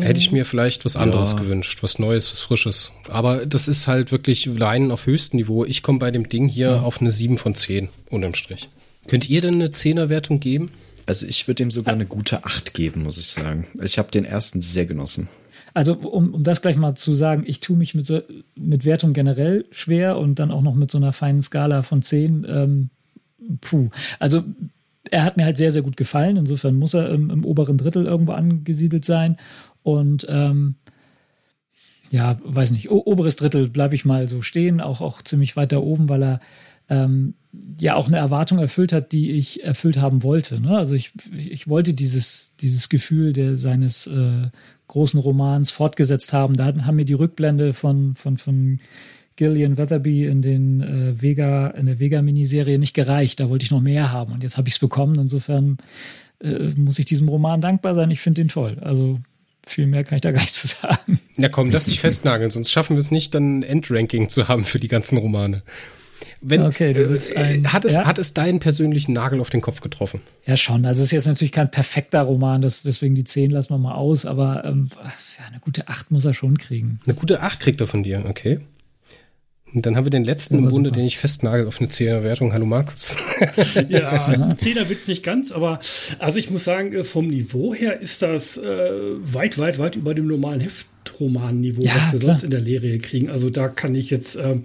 Hätte 0.00 0.18
ich 0.18 0.32
mir 0.32 0.44
vielleicht 0.44 0.84
was 0.84 0.96
anderes 0.96 1.32
ja. 1.32 1.38
gewünscht, 1.38 1.82
was 1.82 2.00
Neues, 2.00 2.28
was 2.32 2.40
Frisches. 2.40 2.90
Aber 3.10 3.46
das 3.46 3.68
ist 3.68 3.86
halt 3.86 4.10
wirklich 4.10 4.46
Leinen 4.46 4.90
auf 4.90 5.06
höchstem 5.06 5.38
Niveau. 5.38 5.64
Ich 5.64 5.84
komme 5.84 6.00
bei 6.00 6.10
dem 6.10 6.28
Ding 6.28 6.48
hier 6.48 6.70
ja. 6.70 6.80
auf 6.80 7.00
eine 7.00 7.12
7 7.12 7.38
von 7.38 7.54
10, 7.54 7.88
unterm 8.10 8.34
Strich. 8.34 8.68
Könnt 9.06 9.28
ihr 9.28 9.40
denn 9.40 9.54
eine 9.54 9.70
Zehnerwertung 9.70 10.40
geben? 10.40 10.70
Also 11.06 11.26
ich 11.26 11.46
würde 11.46 11.62
dem 11.62 11.70
sogar 11.70 11.94
eine 11.94 12.06
gute 12.06 12.44
Acht 12.44 12.74
geben, 12.74 13.02
muss 13.02 13.18
ich 13.18 13.26
sagen. 13.26 13.66
Ich 13.82 13.98
habe 13.98 14.10
den 14.10 14.24
ersten 14.24 14.60
sehr 14.62 14.86
genossen. 14.86 15.28
Also 15.74 15.94
um, 15.94 16.32
um 16.32 16.44
das 16.44 16.62
gleich 16.62 16.76
mal 16.76 16.94
zu 16.94 17.14
sagen, 17.14 17.44
ich 17.46 17.60
tue 17.60 17.76
mich 17.76 17.94
mit, 17.94 18.06
so, 18.06 18.22
mit 18.54 18.84
Wertung 18.84 19.12
generell 19.12 19.66
schwer 19.72 20.18
und 20.18 20.38
dann 20.38 20.50
auch 20.50 20.62
noch 20.62 20.74
mit 20.74 20.90
so 20.90 20.98
einer 20.98 21.12
feinen 21.12 21.42
Skala 21.42 21.82
von 21.82 22.00
10. 22.00 22.46
Ähm, 22.48 22.90
puh. 23.60 23.90
Also 24.18 24.44
er 25.10 25.24
hat 25.24 25.36
mir 25.36 25.44
halt 25.44 25.56
sehr, 25.56 25.72
sehr 25.72 25.82
gut 25.82 25.96
gefallen. 25.96 26.36
Insofern 26.36 26.76
muss 26.76 26.94
er 26.94 27.10
im, 27.10 27.28
im 27.28 27.44
oberen 27.44 27.76
Drittel 27.76 28.06
irgendwo 28.06 28.32
angesiedelt 28.32 29.04
sein. 29.04 29.36
Und 29.82 30.26
ähm, 30.30 30.76
ja, 32.10 32.38
weiß 32.44 32.70
nicht, 32.70 32.90
oberes 32.90 33.36
Drittel 33.36 33.68
bleibe 33.68 33.96
ich 33.96 34.04
mal 34.04 34.28
so 34.28 34.42
stehen, 34.42 34.80
auch, 34.80 35.00
auch 35.00 35.22
ziemlich 35.22 35.56
weit 35.56 35.72
da 35.72 35.78
oben, 35.78 36.08
weil 36.08 36.22
er 36.22 36.40
ähm, 36.88 37.34
ja 37.80 37.94
auch 37.96 38.06
eine 38.06 38.18
Erwartung 38.18 38.58
erfüllt 38.58 38.92
hat, 38.92 39.12
die 39.12 39.32
ich 39.32 39.64
erfüllt 39.64 39.98
haben 39.98 40.22
wollte. 40.22 40.60
Ne? 40.60 40.76
Also 40.76 40.94
ich, 40.94 41.12
ich 41.36 41.68
wollte 41.68 41.94
dieses, 41.94 42.56
dieses 42.56 42.88
Gefühl 42.88 43.32
der, 43.32 43.56
seines 43.56 44.06
äh, 44.06 44.48
großen 44.88 45.18
Romans 45.18 45.70
fortgesetzt 45.70 46.32
haben. 46.32 46.56
Da 46.56 46.66
haben 46.66 46.96
mir 46.96 47.04
die 47.04 47.14
Rückblende 47.14 47.74
von, 47.74 48.14
von, 48.14 48.38
von 48.38 48.80
Gillian 49.36 49.76
Weatherby 49.76 50.26
in 50.26 50.42
den 50.42 50.80
äh, 50.80 51.20
Vega, 51.20 51.68
in 51.68 51.86
der 51.86 51.98
Vega-Miniserie 51.98 52.78
nicht 52.78 52.94
gereicht. 52.94 53.40
Da 53.40 53.50
wollte 53.50 53.64
ich 53.64 53.70
noch 53.70 53.80
mehr 53.80 54.12
haben 54.12 54.32
und 54.32 54.42
jetzt 54.42 54.56
habe 54.56 54.68
ich 54.68 54.74
es 54.74 54.78
bekommen. 54.78 55.18
Insofern 55.18 55.78
äh, 56.40 56.70
muss 56.76 56.98
ich 56.98 57.06
diesem 57.06 57.28
Roman 57.28 57.60
dankbar 57.60 57.94
sein. 57.94 58.10
Ich 58.10 58.20
finde 58.20 58.42
den 58.42 58.48
toll. 58.48 58.78
Also 58.80 59.20
viel 59.66 59.86
mehr 59.86 60.04
kann 60.04 60.16
ich 60.16 60.22
da 60.22 60.30
gar 60.30 60.40
nicht 60.40 60.54
zu 60.54 60.66
sagen. 60.66 61.18
Ja 61.36 61.48
komm, 61.48 61.70
lass 61.70 61.84
dich 61.84 62.00
festnageln, 62.00 62.50
sonst 62.50 62.70
schaffen 62.70 62.96
wir 62.96 63.00
es 63.00 63.10
nicht, 63.10 63.34
dann 63.34 63.58
ein 63.58 63.62
Endranking 63.62 64.28
zu 64.28 64.48
haben 64.48 64.64
für 64.64 64.78
die 64.78 64.88
ganzen 64.88 65.18
Romane. 65.18 65.62
Wenn, 66.46 66.60
okay, 66.60 66.92
du 66.92 67.08
bist 67.08 67.34
ein, 67.36 67.64
äh, 67.64 67.68
hat, 67.68 67.86
es, 67.86 67.94
ja? 67.94 68.04
hat 68.04 68.18
es 68.18 68.34
deinen 68.34 68.60
persönlichen 68.60 69.14
Nagel 69.14 69.40
auf 69.40 69.48
den 69.48 69.62
Kopf 69.62 69.80
getroffen? 69.80 70.20
Ja, 70.44 70.58
schon. 70.58 70.84
Also 70.84 71.00
es 71.00 71.06
ist 71.06 71.12
jetzt 71.12 71.26
natürlich 71.26 71.52
kein 71.52 71.70
perfekter 71.70 72.20
Roman, 72.20 72.60
das, 72.60 72.82
deswegen 72.82 73.14
die 73.14 73.24
10 73.24 73.48
lassen 73.48 73.70
wir 73.70 73.78
mal 73.78 73.94
aus, 73.94 74.26
aber 74.26 74.62
ähm, 74.66 74.90
ja, 74.92 75.46
eine 75.48 75.60
gute 75.60 75.88
8 75.88 76.10
muss 76.10 76.26
er 76.26 76.34
schon 76.34 76.58
kriegen. 76.58 77.00
Eine 77.06 77.14
gute 77.14 77.40
8 77.40 77.60
kriegt 77.60 77.80
er 77.80 77.86
von 77.86 78.02
dir, 78.02 78.24
okay. 78.28 78.60
Und 79.72 79.86
dann 79.86 79.96
haben 79.96 80.04
wir 80.04 80.10
den 80.10 80.24
letzten 80.24 80.58
im 80.58 80.68
Bunde, 80.68 80.92
den 80.92 81.06
ich 81.06 81.16
festnagel 81.16 81.66
auf 81.66 81.80
eine 81.80 81.88
10er 81.88 82.22
Wertung. 82.22 82.52
Hallo 82.52 82.66
Markus. 82.66 83.16
ja, 83.88 84.28
10er 84.28 84.88
wird 84.90 85.00
es 85.00 85.08
nicht 85.08 85.24
ganz, 85.24 85.50
aber 85.50 85.80
also 86.18 86.38
ich 86.38 86.50
muss 86.50 86.64
sagen, 86.64 86.92
äh, 86.92 87.04
vom 87.04 87.26
Niveau 87.26 87.72
her 87.72 88.00
ist 88.00 88.20
das 88.20 88.58
äh, 88.58 88.90
weit, 89.22 89.56
weit, 89.56 89.78
weit 89.78 89.96
über 89.96 90.14
dem 90.14 90.26
normalen 90.26 90.60
Heftroman-Niveau, 91.04 91.82
ja, 91.82 91.94
was 91.94 92.12
wir 92.12 92.20
klar. 92.20 92.34
sonst 92.34 92.44
in 92.44 92.50
der 92.50 92.60
Lehre 92.60 92.98
kriegen. 92.98 93.30
Also 93.30 93.50
da 93.50 93.68
kann 93.68 93.94
ich 93.94 94.10
jetzt, 94.10 94.36
äh, 94.36 94.56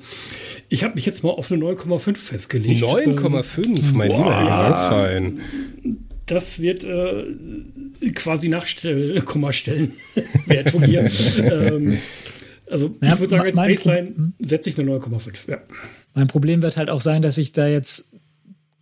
ich 0.70 0.84
habe 0.84 0.96
mich 0.96 1.06
jetzt 1.06 1.24
mal 1.24 1.32
auf 1.32 1.52
eine 1.52 1.64
9,5 1.64 2.16
festgelegt. 2.16 2.84
9,5, 2.84 3.66
ähm, 3.66 3.76
mein 3.94 4.10
wow. 4.10 4.18
lieber 4.18 4.44
Gesangsverein. 4.50 5.40
Das 6.26 6.60
wird 6.62 6.84
äh, 6.84 8.12
quasi 8.14 8.50
Nachstell, 8.50 9.22
Kommastellen 9.22 9.94
Wert 10.46 10.70
von 10.70 10.82
mir. 10.82 11.10
ähm, 11.40 11.98
also 12.70 12.96
ja, 13.02 13.14
ich 13.14 13.20
würde 13.20 13.30
sagen, 13.30 13.46
als 13.46 13.56
Baseline 13.56 14.08
hm? 14.10 14.34
setze 14.40 14.70
ich 14.70 14.80
eine 14.80 14.92
9,5. 14.92 15.50
Ja. 15.50 15.58
Mein 16.14 16.28
Problem 16.28 16.62
wird 16.62 16.78
halt 16.78 16.90
auch 16.90 17.02
sein, 17.02 17.22
dass 17.22 17.38
ich 17.38 17.52
da 17.52 17.68
jetzt 17.68 18.09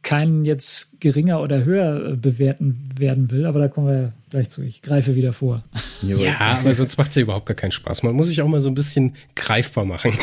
keinen 0.04 0.46
jetzt 0.46 1.02
geringer 1.02 1.42
oder 1.42 1.66
höher 1.66 2.14
äh, 2.14 2.16
bewerten 2.16 2.90
werden 2.98 3.30
will, 3.30 3.46
aber 3.46 3.60
da 3.60 3.68
kommen 3.68 3.88
wir 3.88 4.14
gleich 4.30 4.50
zu. 4.50 4.62
Ich 4.62 4.82
greife 4.82 5.16
wieder 5.16 5.34
vor. 5.34 5.64
Ja, 6.02 6.60
aber 6.60 6.74
sonst 6.74 6.98
macht 6.98 7.10
es 7.10 7.16
ja 7.16 7.24
überhaupt 7.24 7.46
gar 7.46 7.56
keinen 7.56 7.72
Spaß. 7.72 8.04
Man 8.04 8.16
muss 8.16 8.28
sich 8.28 8.42
auch 8.42 8.48
mal 8.48 8.62
so 8.62 8.70
ein 8.70 8.76
bisschen 8.76 9.16
greifbar 9.36 9.86
machen. 9.86 10.14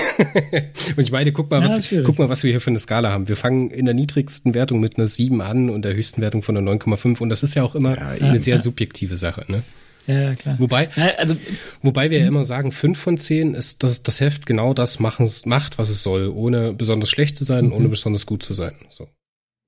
und 0.96 1.02
ich 1.02 1.12
meine, 1.12 1.32
guck 1.32 1.50
mal, 1.50 1.60
ja, 1.62 1.68
was, 1.68 1.92
guck 2.04 2.18
mal, 2.18 2.28
was 2.28 2.42
wir 2.44 2.50
hier 2.50 2.60
für 2.60 2.70
eine 2.70 2.78
Skala 2.78 3.10
haben. 3.10 3.28
Wir 3.28 3.36
fangen 3.36 3.70
in 3.70 3.84
der 3.84 3.94
niedrigsten 3.94 4.54
Wertung 4.54 4.80
mit 4.80 4.96
einer 4.96 5.06
7 5.06 5.40
an 5.42 5.68
und 5.70 5.84
der 5.84 5.94
höchsten 5.94 6.22
Wertung 6.22 6.42
von 6.42 6.56
einer 6.56 6.70
9,5 6.72 7.20
und 7.20 7.28
das 7.28 7.42
ist 7.42 7.54
ja 7.54 7.62
auch 7.62 7.74
immer 7.74 7.96
ja, 7.96 8.08
eine 8.08 8.38
sehr 8.38 8.58
subjektive 8.58 9.16
Sache, 9.16 9.44
ne? 9.48 9.62
Ja, 10.06 10.34
klar. 10.34 10.56
Wobei, 10.58 10.90
also, 11.16 11.34
wobei 11.82 12.10
wir 12.10 12.20
ja 12.20 12.26
immer 12.26 12.44
sagen, 12.44 12.72
fünf 12.72 12.98
von 12.98 13.16
zehn 13.16 13.54
ist, 13.54 13.82
dass 13.82 14.02
das 14.02 14.20
Heft 14.20 14.44
genau 14.44 14.74
das 14.74 15.00
machen, 15.00 15.30
macht, 15.46 15.78
was 15.78 15.88
es 15.88 16.02
soll, 16.02 16.28
ohne 16.28 16.74
besonders 16.74 17.08
schlecht 17.08 17.36
zu 17.36 17.44
sein, 17.44 17.66
mhm. 17.66 17.72
ohne 17.72 17.88
besonders 17.88 18.26
gut 18.26 18.42
zu 18.42 18.52
sein. 18.52 18.74
So. 18.90 19.08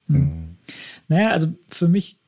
Mhm. 0.07 0.57
Naja, 1.09 1.31
also 1.31 1.49
für 1.69 1.89
mich 1.89 2.19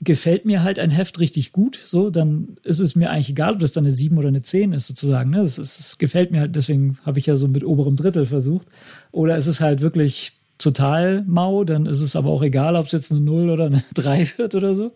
gefällt 0.00 0.44
mir 0.44 0.62
halt 0.62 0.78
ein 0.78 0.90
Heft 0.90 1.20
richtig 1.20 1.52
gut, 1.52 1.80
so, 1.82 2.10
dann 2.10 2.56
ist 2.62 2.80
es 2.80 2.96
mir 2.96 3.10
eigentlich 3.10 3.30
egal, 3.30 3.54
ob 3.54 3.60
das 3.60 3.72
dann 3.72 3.84
eine 3.84 3.90
7 3.90 4.16
oder 4.18 4.28
eine 4.28 4.42
10 4.42 4.72
ist, 4.72 4.86
sozusagen. 4.86 5.30
Ne? 5.30 5.38
Das, 5.38 5.58
ist, 5.58 5.78
das 5.78 5.98
gefällt 5.98 6.32
mir 6.32 6.40
halt, 6.40 6.54
deswegen 6.54 6.98
habe 7.04 7.18
ich 7.18 7.26
ja 7.26 7.36
so 7.36 7.48
mit 7.48 7.64
oberem 7.64 7.96
Drittel 7.96 8.26
versucht. 8.26 8.68
Oder 9.10 9.38
ist 9.38 9.46
es 9.46 9.60
halt 9.60 9.80
wirklich 9.80 10.34
total 10.58 11.24
mau, 11.26 11.64
dann 11.64 11.86
ist 11.86 12.00
es 12.00 12.14
aber 12.14 12.30
auch 12.30 12.42
egal, 12.42 12.76
ob 12.76 12.86
es 12.86 12.92
jetzt 12.92 13.10
eine 13.10 13.22
0 13.22 13.50
oder 13.50 13.66
eine 13.66 13.84
3 13.94 14.32
wird 14.36 14.54
oder 14.54 14.74
so. 14.74 14.92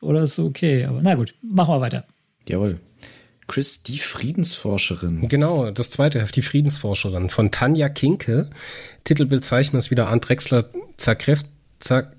Oder 0.00 0.22
ist 0.22 0.34
so 0.34 0.46
okay. 0.46 0.84
Aber 0.86 1.00
na 1.02 1.14
gut, 1.14 1.34
machen 1.42 1.74
wir 1.74 1.80
weiter. 1.80 2.04
Jawohl. 2.48 2.80
Chris, 3.48 3.82
die 3.82 3.98
Friedensforscherin. 3.98 5.28
Genau, 5.28 5.70
das 5.70 5.90
zweite 5.90 6.20
Heft, 6.20 6.36
die 6.36 6.42
Friedensforscherin 6.42 7.28
von 7.28 7.50
Tanja 7.50 7.88
Kinke. 7.88 8.50
Titelbezeichner 9.04 9.78
ist 9.78 9.90
wieder 9.90 10.08
Arndt 10.08 10.28
Drexler 10.28 10.66
zerkräft, 10.96 11.46
zer, 11.80 12.10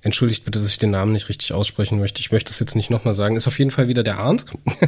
Entschuldigt 0.00 0.44
bitte, 0.44 0.60
dass 0.60 0.68
ich 0.68 0.78
den 0.78 0.92
Namen 0.92 1.12
nicht 1.12 1.28
richtig 1.28 1.52
aussprechen 1.52 1.98
möchte. 1.98 2.20
Ich 2.20 2.30
möchte 2.30 2.50
das 2.52 2.60
jetzt 2.60 2.76
nicht 2.76 2.88
nochmal 2.88 3.14
sagen. 3.14 3.34
Ist 3.34 3.48
auf 3.48 3.58
jeden 3.58 3.72
Fall 3.72 3.88
wieder 3.88 4.04
der 4.04 4.18
Arndt. 4.18 4.44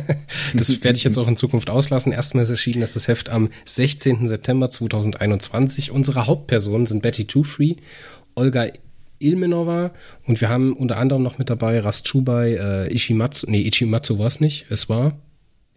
das 0.54 0.68
werde 0.84 0.96
ich 0.96 1.02
jetzt 1.02 1.18
auch 1.18 1.26
in 1.26 1.36
Zukunft 1.36 1.68
auslassen. 1.68 2.12
Erstmals 2.12 2.48
erschienen 2.48 2.82
ist 2.82 2.94
das 2.94 3.08
Heft 3.08 3.28
am 3.28 3.50
16. 3.64 4.28
September 4.28 4.70
2021. 4.70 5.90
Unsere 5.90 6.26
Hauptpersonen 6.26 6.86
sind 6.86 7.02
Betty 7.02 7.24
Two-Free, 7.24 7.74
Olga 8.36 8.68
Ilmenova 9.18 9.92
und 10.26 10.40
wir 10.40 10.48
haben 10.48 10.74
unter 10.74 10.96
anderem 10.96 11.24
noch 11.24 11.38
mit 11.38 11.50
dabei 11.50 11.80
Rastschubai, 11.80 12.54
äh, 12.54 12.94
Ishimatsu, 12.94 13.50
nee, 13.50 13.62
Ichimatsu 13.62 14.18
war 14.18 14.28
es 14.28 14.40
nicht, 14.40 14.66
es 14.70 14.88
war 14.88 15.18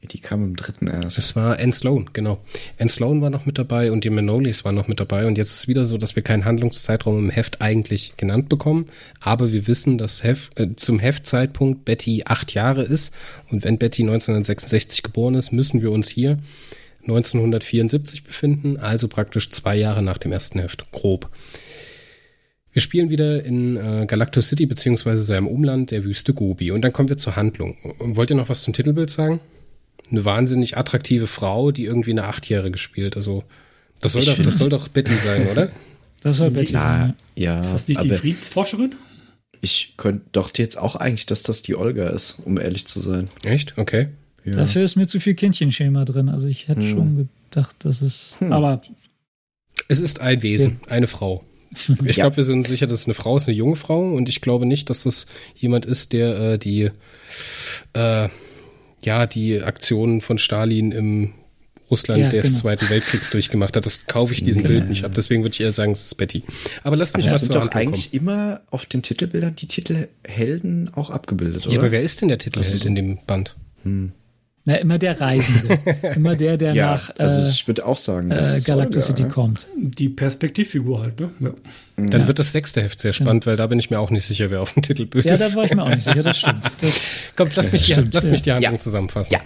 die 0.08 0.20
kam 0.20 0.44
im 0.44 0.56
dritten 0.56 0.88
erst. 0.88 1.18
Es 1.18 1.36
war 1.36 1.60
Anne 1.60 1.74
Sloan, 1.74 2.10
genau. 2.14 2.40
Anne 2.78 2.90
Sloan 2.90 3.22
war 3.22 3.30
noch 3.30 3.46
mit 3.46 3.58
dabei 3.58 3.92
und 3.92 4.04
die 4.04 4.10
Manolis 4.10 4.66
waren 4.66 4.76
noch 4.76 4.88
mit 4.88 5.00
dabei. 5.00 5.26
Und 5.26 5.38
jetzt 5.38 5.52
ist 5.52 5.60
es 5.60 5.68
wieder 5.68 5.86
so, 5.86 5.98
dass 5.98 6.16
wir 6.16 6.24
keinen 6.24 6.46
Handlungszeitraum 6.46 7.18
im 7.18 7.30
Heft 7.30 7.62
eigentlich 7.62 8.14
genannt 8.18 8.50
bekommen. 8.50 8.88
Aber 9.20 9.52
wir 9.52 9.68
wissen, 9.68 9.98
dass 9.98 10.24
Heft, 10.24 10.60
äh, 10.60 10.76
zum 10.76 11.00
Heftzeitpunkt 11.00 11.86
Betty 11.86 12.24
acht 12.26 12.54
Jahre 12.54 12.84
ist. 12.84 13.14
Und 13.50 13.64
wenn 13.64 13.78
Betty 13.78 14.04
1966 14.04 15.04
geboren 15.04 15.36
ist, 15.36 15.52
müssen 15.52 15.82
wir 15.82 15.92
uns 15.92 16.10
hier 16.10 16.38
1974 17.04 18.24
befinden. 18.24 18.78
Also 18.78 19.08
praktisch 19.08 19.50
zwei 19.50 19.76
Jahre 19.76 20.02
nach 20.02 20.18
dem 20.18 20.32
ersten 20.32 20.60
Heft. 20.60 20.92
Grob. 20.92 21.30
Wir 22.74 22.82
spielen 22.82 23.12
wieder 23.12 23.46
in 23.46 23.78
äh, 23.78 24.06
Galactus 24.08 24.50
City 24.50 24.66
beziehungsweise 24.66 25.24
seinem 25.24 25.48
Umland, 25.48 25.92
der 25.92 26.04
Wüste 26.04 26.34
Gobi. 26.34 26.72
Und 26.72 26.82
dann 26.82 26.92
kommen 26.92 27.08
wir 27.08 27.20
zur 27.20 27.36
Handlung. 27.36 27.78
Wollt 28.00 28.32
ihr 28.32 28.36
noch 28.36 28.50
was 28.50 28.64
zum 28.64 28.74
Titelbild 28.74 29.12
sagen? 29.12 29.40
Eine 30.10 30.26
wahnsinnig 30.26 30.78
attraktive 30.78 31.28
Frau, 31.28 31.72
die 31.72 31.86
irgendwie 31.86 32.12
eine 32.12 32.26
Achtjährige 32.26 32.78
spielt. 32.78 33.16
Also 33.16 33.44
das 34.00 34.14
soll, 34.14 34.26
doch, 34.26 34.38
das 34.38 34.58
soll 34.58 34.70
doch 34.70 34.88
Betty 34.88 35.16
sein, 35.16 35.48
oder? 35.52 35.72
Das 36.22 36.38
soll 36.38 36.52
Betty 36.52 36.74
ja, 36.74 36.80
sein. 36.80 37.14
Ja, 37.36 37.62
ist 37.62 37.74
das 37.74 37.88
nicht 37.88 38.04
die 38.04 38.12
Friedensforscherin? 38.12 38.96
Ich 39.62 39.94
könnte 39.96 40.26
doch 40.34 40.52
jetzt 40.58 40.78
auch 40.78 40.96
eigentlich, 40.96 41.26
dass 41.26 41.44
das 41.44 41.62
die 41.62 41.76
Olga 41.76 42.10
ist, 42.10 42.36
um 42.44 42.60
ehrlich 42.60 42.86
zu 42.86 43.00
sein. 43.00 43.30
Echt? 43.44 43.78
Okay. 43.78 44.10
Ja. 44.44 44.52
Dafür 44.52 44.84
ist 44.84 44.96
mir 44.96 45.08
zu 45.08 45.20
viel 45.20 45.36
Kindchenschema 45.36 46.04
drin. 46.04 46.28
Also 46.28 46.48
ich 46.48 46.68
hätte 46.68 46.82
hm. 46.82 46.90
schon 46.90 47.30
gedacht, 47.50 47.76
dass 47.80 48.02
es. 48.02 48.36
Hm. 48.40 48.52
Aber. 48.52 48.82
Es 49.88 50.00
ist 50.00 50.20
ein 50.20 50.44
Wesen, 50.44 50.80
ja. 50.82 50.92
eine 50.92 51.08
Frau. 51.08 51.44
Ich 52.06 52.18
ja. 52.18 52.26
glaube, 52.26 52.38
wir 52.38 52.44
sind 52.44 52.68
sicher, 52.68 52.86
dass 52.86 53.00
es 53.00 53.08
eine 53.08 53.16
Frau 53.16 53.36
ist, 53.36 53.48
eine 53.48 53.58
junge 53.58 53.76
Frau. 53.76 54.14
Und 54.14 54.30
ich 54.30 54.42
glaube 54.42 54.68
nicht, 54.68 54.92
dass 54.92 55.04
das 55.04 55.26
jemand 55.56 55.88
ist, 55.88 56.14
der 56.14 56.40
äh, 56.40 56.60
die 56.60 56.92
äh, 57.94 58.30
ja, 59.06 59.28
die 59.28 59.62
Aktionen 59.62 60.22
von 60.22 60.38
Stalin 60.38 60.92
im 60.92 61.34
Russland 61.92 62.22
ja, 62.22 62.30
des 62.30 62.44
genau. 62.44 62.60
Zweiten 62.62 62.90
Weltkriegs 62.90 63.30
durchgemacht 63.30 63.76
hat. 63.76 63.86
Das 63.86 64.08
kaufe 64.08 64.34
ich 64.34 64.44
diesem 64.44 64.64
genau. 64.64 64.80
Bild 64.80 64.90
nicht 64.90 65.04
ab. 65.06 65.12
Deswegen 65.16 65.44
würde 65.44 65.54
ich 65.54 65.62
eher 65.62 65.72
sagen, 65.72 65.92
es 65.92 66.04
ist 66.04 66.16
Betty. 66.16 66.44
Aber 66.84 66.96
lasst 66.96 67.16
mich 67.18 67.26
aber 67.26 67.34
mal 67.34 67.40
sind 67.40 67.56
doch 67.56 67.70
eigentlich 67.72 68.12
kommen. 68.12 68.22
immer 68.22 68.62
auf 68.72 68.86
den 68.86 69.04
Titelbildern 69.04 69.56
die 69.56 69.68
Titelhelden 69.68 70.92
auch 70.94 71.10
abgebildet, 71.10 71.66
oder? 71.66 71.74
Ja, 71.74 71.80
aber 71.80 71.92
wer 71.92 72.02
ist 72.02 72.22
denn 72.22 72.30
der 72.30 72.38
Titelheld 72.40 72.86
in 72.86 72.96
dem 72.96 73.20
Band? 73.28 73.56
Hm. 73.84 74.14
Na, 74.66 74.76
immer 74.76 74.98
der 74.98 75.20
Reisende. 75.20 75.78
immer 76.16 76.38
der, 76.38 76.56
der 76.56 76.74
ja, 76.74 76.92
nach 76.94 77.12
also 77.18 77.42
äh, 77.42 77.50
ich 77.50 77.68
würde 77.68 77.86
auch 77.86 77.98
sagen, 77.98 78.32
äh, 78.32 78.42
Galacticity 78.66 79.28
kommt. 79.28 79.68
Die 79.76 80.08
Perspektivfigur 80.08 81.02
halt, 81.02 81.20
ne? 81.20 81.32
Ja. 81.42 81.54
Dann 81.98 82.22
ja. 82.22 82.28
wird 82.28 82.40
das 82.40 82.54
sechste 82.54 82.82
Heft 82.82 83.02
sehr 83.02 83.12
spannend, 83.12 83.44
ja. 83.44 83.52
weil 83.52 83.58
da 83.58 83.68
bin 83.68 83.78
ich 83.78 83.90
mir 83.90 84.00
auch 84.00 84.10
nicht 84.10 84.26
sicher, 84.26 84.50
wer 84.50 84.62
auf 84.62 84.74
dem 84.74 84.82
Titelbild 84.82 85.26
ist. 85.26 85.32
Ja, 85.32 85.50
da 85.50 85.54
war 85.56 85.66
ich 85.66 85.76
mir 85.76 85.84
auch 85.84 85.90
nicht 85.90 86.04
sicher, 86.04 86.24
das 86.24 86.40
stimmt. 86.40 86.64
Das 86.82 87.34
Kommt, 87.36 87.56
lass 87.56 87.72
mich, 87.72 87.84
die, 87.86 87.94
lass 87.94 88.26
mich 88.26 88.42
die 88.42 88.52
Handlung 88.54 88.80
zusammenfassen. 88.80 89.38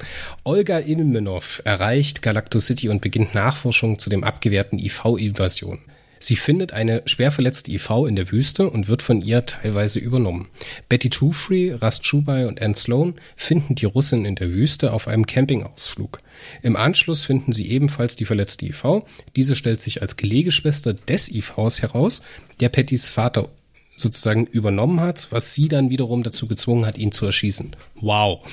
Olga 0.43 0.79
Ilmenov 0.79 1.61
erreicht 1.65 2.21
Galacticity 2.21 2.89
und 2.89 3.01
beginnt 3.01 3.33
Nachforschung 3.33 3.97
zu 3.97 4.09
dem 4.09 4.23
abgewehrten 4.23 4.77
IV-Invasion. 4.77 5.79
Sie 6.19 6.35
findet 6.35 6.73
eine 6.73 7.03
schwer 7.05 7.31
verletzte 7.31 7.71
IV 7.71 7.89
in 8.07 8.15
der 8.15 8.31
Wüste 8.31 8.69
und 8.69 8.87
wird 8.87 9.01
von 9.01 9.21
ihr 9.21 9.45
teilweise 9.45 9.99
übernommen. 9.99 10.47
Betty 10.89 11.09
Twofree, 11.09 11.73
Rast 11.73 12.03
Chubai 12.03 12.47
und 12.47 12.61
Anne 12.61 12.75
Sloan 12.75 13.15
finden 13.35 13.75
die 13.75 13.85
Russin 13.85 14.25
in 14.25 14.35
der 14.35 14.49
Wüste 14.49 14.93
auf 14.93 15.07
einem 15.07 15.25
Campingausflug. 15.25 16.19
Im 16.61 16.75
Anschluss 16.75 17.23
finden 17.23 17.53
sie 17.53 17.69
ebenfalls 17.69 18.15
die 18.15 18.25
verletzte 18.25 18.65
IV. 18.65 19.03
Diese 19.35 19.55
stellt 19.55 19.81
sich 19.81 20.01
als 20.01 20.17
Gelegeschwester 20.17 20.93
des 20.93 21.29
IVs 21.29 21.81
heraus, 21.81 22.21
der 22.59 22.69
Pettys 22.69 23.09
Vater 23.09 23.49
sozusagen 23.97 24.45
übernommen 24.45 24.99
hat, 25.01 25.27
was 25.31 25.53
sie 25.53 25.67
dann 25.67 25.89
wiederum 25.89 26.23
dazu 26.23 26.47
gezwungen 26.47 26.85
hat, 26.85 26.97
ihn 26.97 27.11
zu 27.11 27.25
erschießen. 27.25 27.75
Wow. 27.95 28.43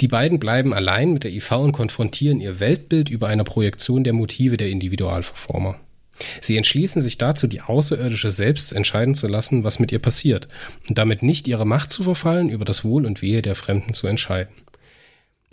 Die 0.00 0.08
beiden 0.08 0.40
bleiben 0.40 0.72
allein 0.72 1.12
mit 1.12 1.24
der 1.24 1.32
IV 1.32 1.52
und 1.52 1.72
konfrontieren 1.72 2.40
ihr 2.40 2.58
Weltbild 2.60 3.10
über 3.10 3.28
einer 3.28 3.44
Projektion 3.44 4.02
der 4.02 4.14
Motive 4.14 4.56
der 4.56 4.70
Individualverformer. 4.70 5.78
Sie 6.40 6.56
entschließen 6.56 7.02
sich 7.02 7.18
dazu, 7.18 7.46
die 7.46 7.60
Außerirdische 7.60 8.30
selbst 8.30 8.72
entscheiden 8.72 9.14
zu 9.14 9.26
lassen, 9.26 9.64
was 9.64 9.78
mit 9.78 9.92
ihr 9.92 9.98
passiert, 9.98 10.48
und 10.88 10.98
damit 10.98 11.22
nicht 11.22 11.48
ihre 11.48 11.66
Macht 11.66 11.90
zu 11.90 12.02
verfallen, 12.02 12.48
über 12.48 12.64
das 12.64 12.84
Wohl 12.84 13.06
und 13.06 13.22
Wehe 13.22 13.42
der 13.42 13.54
Fremden 13.54 13.94
zu 13.94 14.06
entscheiden. 14.06 14.54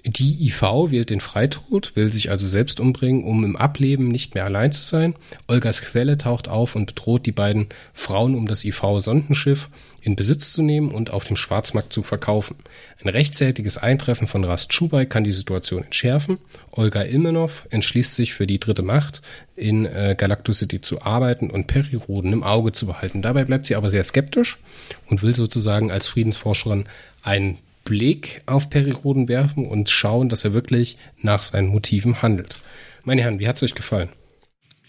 Die 0.05 0.47
IV 0.47 0.61
wählt 0.91 1.09
den 1.09 1.19
Freitod, 1.19 1.95
will 1.95 2.13
sich 2.13 2.29
also 2.29 2.47
selbst 2.47 2.79
umbringen, 2.79 3.23
um 3.23 3.43
im 3.43 3.57
Ableben 3.57 4.07
nicht 4.07 4.35
mehr 4.35 4.45
allein 4.45 4.71
zu 4.71 4.83
sein. 4.83 5.15
Olgas 5.47 5.81
Quelle 5.81 6.17
taucht 6.17 6.47
auf 6.47 6.75
und 6.75 6.85
bedroht 6.85 7.25
die 7.25 7.31
beiden 7.33 7.67
Frauen, 7.93 8.35
um 8.35 8.47
das 8.47 8.63
IV-Sondenschiff 8.63 9.69
in 10.07 10.15
Besitz 10.15 10.53
zu 10.53 10.61
nehmen 10.61 10.91
und 10.91 11.09
auf 11.11 11.27
dem 11.27 11.35
Schwarzmarkt 11.35 11.91
zu 11.91 12.01
verkaufen. 12.01 12.55
Ein 13.03 13.09
rechtzeitiges 13.09 13.77
Eintreffen 13.77 14.25
von 14.25 14.45
Rast 14.45 14.71
Schubai 14.71 15.05
kann 15.05 15.25
die 15.25 15.33
Situation 15.33 15.83
entschärfen. 15.83 16.37
Olga 16.71 17.03
Ilmenov 17.03 17.67
entschließt 17.71 18.15
sich 18.15 18.33
für 18.33 18.47
die 18.47 18.57
dritte 18.57 18.83
Macht 18.83 19.21
in 19.57 19.85
äh, 19.85 20.15
Galacticity 20.17 20.79
zu 20.79 21.01
arbeiten 21.01 21.49
und 21.49 21.67
Periroden 21.67 22.31
im 22.31 22.41
Auge 22.41 22.71
zu 22.71 22.85
behalten. 22.85 23.21
Dabei 23.21 23.43
bleibt 23.43 23.65
sie 23.65 23.75
aber 23.75 23.89
sehr 23.89 24.03
skeptisch 24.05 24.59
und 25.07 25.23
will 25.23 25.33
sozusagen 25.33 25.91
als 25.91 26.07
Friedensforscherin 26.07 26.85
einen 27.21 27.57
Blick 27.83 28.41
auf 28.45 28.69
Periroden 28.69 29.27
werfen 29.27 29.67
und 29.67 29.89
schauen, 29.89 30.29
dass 30.29 30.45
er 30.45 30.53
wirklich 30.53 30.97
nach 31.21 31.43
seinen 31.43 31.67
Motiven 31.67 32.21
handelt. 32.21 32.59
Meine 33.03 33.23
Herren, 33.23 33.39
wie 33.39 33.47
hat 33.49 33.57
es 33.57 33.63
euch 33.63 33.75
gefallen? 33.75 34.07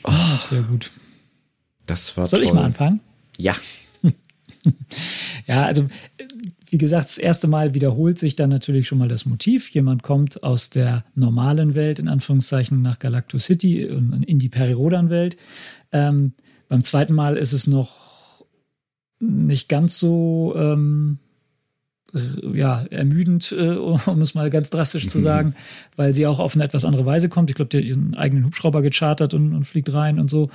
Oh, 0.05 0.13
sehr 0.49 0.63
gut. 0.63 0.93
Das 1.89 2.17
war 2.17 2.29
Soll 2.29 2.39
toll. 2.39 2.47
ich 2.47 2.55
mal 2.55 2.65
anfangen? 2.65 3.01
Ja. 3.37 3.57
Ja, 5.47 5.65
also 5.65 5.89
wie 6.71 6.79
gesagt, 6.79 7.05
das 7.05 7.19
erste 7.19 7.49
Mal 7.49 7.75
wiederholt 7.75 8.19
sich 8.19 8.37
dann 8.37 8.51
natürlich 8.51 8.87
schon 8.87 8.99
mal 8.99 9.09
das 9.09 9.27
Motiv. 9.27 9.71
Jemand 9.71 10.03
kommt 10.03 10.43
aus 10.43 10.71
der 10.71 11.05
normalen 11.15 11.75
Welt, 11.75 11.99
in 11.99 12.09
Anführungszeichen, 12.09 12.83
nach 12.83 12.99
Galactus 12.99 13.45
City 13.45 13.83
in 13.83 14.39
die 14.39 14.49
Perirodan-Welt. 14.49 15.37
Ähm, 15.93 16.33
beim 16.69 16.85
zweiten 16.85 17.15
Mal 17.15 17.37
ist 17.37 17.53
es 17.53 17.67
noch 17.67 18.45
nicht 19.21 19.69
ganz 19.69 19.99
so 19.99 20.55
ähm, 20.57 21.19
ja, 22.55 22.85
ermüdend, 22.85 23.53
äh, 23.53 23.71
um 23.71 24.21
es 24.21 24.35
mal 24.35 24.51
ganz 24.51 24.71
drastisch 24.71 25.09
zu 25.09 25.19
sagen, 25.21 25.55
weil 25.97 26.13
sie 26.13 26.27
auch 26.27 26.39
auf 26.39 26.55
eine 26.55 26.65
etwas 26.65 26.85
andere 26.85 27.07
Weise 27.07 27.29
kommt. 27.29 27.51
Ich 27.51 27.57
glaube, 27.57 27.69
die 27.71 27.79
hat 27.79 27.85
ihren 27.85 28.15
eigenen 28.17 28.45
Hubschrauber 28.45 28.83
gechartert 28.83 29.35
und, 29.35 29.55
und 29.55 29.65
fliegt 29.67 29.93
rein 29.93 30.19
und 30.19 30.31
so. 30.31 30.51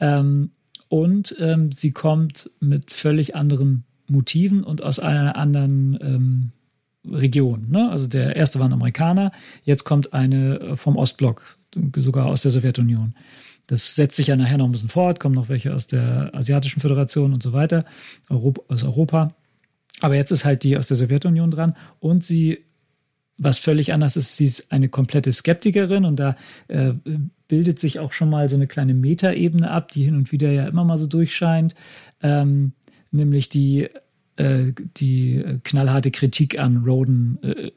Ähm, 0.00 0.50
und 0.92 1.34
ähm, 1.40 1.72
sie 1.72 1.90
kommt 1.90 2.50
mit 2.60 2.90
völlig 2.90 3.34
anderen 3.34 3.84
Motiven 4.08 4.62
und 4.62 4.82
aus 4.82 4.98
einer 4.98 5.36
anderen 5.36 5.98
ähm, 6.02 6.50
Region. 7.10 7.70
Ne? 7.70 7.90
Also 7.90 8.08
der 8.08 8.36
erste 8.36 8.58
war 8.58 8.68
ein 8.68 8.74
Amerikaner, 8.74 9.32
jetzt 9.64 9.84
kommt 9.84 10.12
eine 10.12 10.60
äh, 10.60 10.76
vom 10.76 10.96
Ostblock, 10.96 11.56
sogar 11.96 12.26
aus 12.26 12.42
der 12.42 12.50
Sowjetunion. 12.50 13.14
Das 13.68 13.94
setzt 13.94 14.16
sich 14.16 14.26
ja 14.26 14.36
nachher 14.36 14.58
noch 14.58 14.66
ein 14.66 14.72
bisschen 14.72 14.90
fort, 14.90 15.18
kommen 15.18 15.34
noch 15.34 15.48
welche 15.48 15.74
aus 15.74 15.86
der 15.86 16.30
Asiatischen 16.34 16.80
Föderation 16.80 17.32
und 17.32 17.42
so 17.42 17.54
weiter, 17.54 17.86
Europa, 18.28 18.60
aus 18.68 18.84
Europa. 18.84 19.34
Aber 20.02 20.16
jetzt 20.16 20.30
ist 20.30 20.44
halt 20.44 20.62
die 20.62 20.76
aus 20.76 20.88
der 20.88 20.98
Sowjetunion 20.98 21.50
dran 21.50 21.74
und 22.00 22.22
sie, 22.22 22.66
was 23.42 23.58
völlig 23.58 23.92
anders 23.92 24.16
ist, 24.16 24.36
sie 24.36 24.44
ist 24.44 24.72
eine 24.72 24.88
komplette 24.88 25.32
Skeptikerin 25.32 26.04
und 26.04 26.16
da 26.16 26.36
äh, 26.68 26.92
bildet 27.48 27.78
sich 27.78 27.98
auch 27.98 28.12
schon 28.12 28.30
mal 28.30 28.48
so 28.48 28.56
eine 28.56 28.66
kleine 28.66 28.94
Metaebene 28.94 29.70
ab, 29.70 29.90
die 29.90 30.04
hin 30.04 30.14
und 30.14 30.32
wieder 30.32 30.50
ja 30.50 30.66
immer 30.66 30.84
mal 30.84 30.96
so 30.96 31.06
durchscheint, 31.06 31.74
ähm, 32.22 32.72
nämlich 33.10 33.48
die, 33.48 33.88
äh, 34.36 34.72
die 34.96 35.44
knallharte 35.64 36.10
Kritik 36.10 36.58
an 36.58 36.84
Roden 36.84 37.38
äh, 37.42 37.70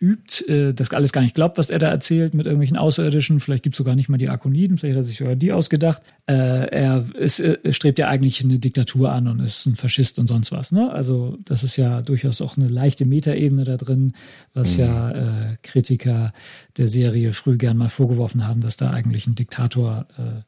übt, 0.00 0.46
äh, 0.48 0.74
das 0.74 0.92
alles 0.92 1.12
gar 1.12 1.22
nicht 1.22 1.34
glaubt, 1.34 1.56
was 1.58 1.70
er 1.70 1.78
da 1.78 1.88
erzählt 1.88 2.34
mit 2.34 2.46
irgendwelchen 2.46 2.76
Außerirdischen. 2.76 3.40
Vielleicht 3.40 3.62
gibt 3.62 3.74
es 3.74 3.78
sogar 3.78 3.94
nicht 3.94 4.08
mal 4.08 4.18
die 4.18 4.28
Akoniden, 4.28 4.76
vielleicht 4.76 4.96
hat 4.96 5.04
er 5.04 5.06
sich 5.06 5.16
sogar 5.18 5.36
die 5.36 5.52
ausgedacht. 5.52 6.02
Äh, 6.26 6.34
er, 6.34 7.06
ist, 7.14 7.40
äh, 7.40 7.72
strebt 7.72 7.98
ja 7.98 8.08
eigentlich 8.08 8.44
eine 8.44 8.58
Diktatur 8.58 9.12
an 9.12 9.26
und 9.26 9.40
ist 9.40 9.66
ein 9.66 9.76
Faschist 9.76 10.18
und 10.18 10.26
sonst 10.26 10.52
was. 10.52 10.72
Ne? 10.72 10.90
Also 10.90 11.38
das 11.44 11.64
ist 11.64 11.76
ja 11.76 12.02
durchaus 12.02 12.42
auch 12.42 12.56
eine 12.56 12.68
leichte 12.68 13.06
Metaebene 13.06 13.64
da 13.64 13.76
drin, 13.76 14.12
was 14.52 14.76
mhm. 14.76 14.84
ja 14.84 15.10
äh, 15.10 15.56
Kritiker 15.62 16.32
der 16.76 16.88
Serie 16.88 17.32
früh 17.32 17.56
gern 17.56 17.78
mal 17.78 17.88
vorgeworfen 17.88 18.46
haben, 18.46 18.60
dass 18.60 18.76
da 18.76 18.90
eigentlich 18.90 19.26
ein 19.26 19.34
Diktator 19.34 20.06
äh, 20.18 20.42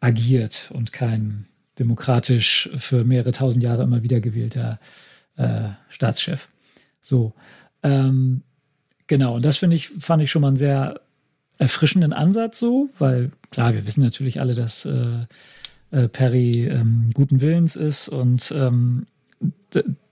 agiert 0.00 0.70
und 0.72 0.92
kein 0.92 1.46
demokratisch 1.80 2.70
für 2.76 3.04
mehrere 3.04 3.32
tausend 3.32 3.62
Jahre 3.62 3.82
immer 3.82 4.02
wieder 4.02 4.20
gewählter 4.20 4.78
äh, 5.36 5.70
Staatschef. 5.88 6.48
So. 7.00 7.34
Ähm, 7.82 8.42
Genau, 9.08 9.34
und 9.34 9.44
das 9.44 9.56
finde 9.56 9.74
ich, 9.74 9.88
fand 9.88 10.22
ich 10.22 10.30
schon 10.30 10.42
mal 10.42 10.48
einen 10.48 10.56
sehr 10.56 11.00
erfrischenden 11.56 12.12
Ansatz 12.12 12.58
so, 12.58 12.88
weil 12.98 13.32
klar, 13.50 13.74
wir 13.74 13.86
wissen 13.86 14.02
natürlich 14.02 14.40
alle, 14.40 14.54
dass 14.54 14.84
äh, 14.84 15.26
äh, 15.90 16.08
Perry 16.08 16.68
ähm, 16.68 17.08
guten 17.14 17.40
Willens 17.40 17.74
ist 17.74 18.08
und 18.08 18.52
ähm, 18.56 19.06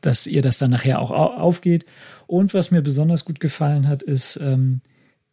dass 0.00 0.26
ihr 0.26 0.42
das 0.42 0.58
dann 0.58 0.70
nachher 0.70 1.00
auch 1.00 1.10
aufgeht. 1.10 1.84
Und 2.26 2.54
was 2.54 2.70
mir 2.70 2.82
besonders 2.82 3.24
gut 3.24 3.40
gefallen 3.40 3.88
hat, 3.88 4.02
ist 4.02 4.38
ähm, 4.42 4.80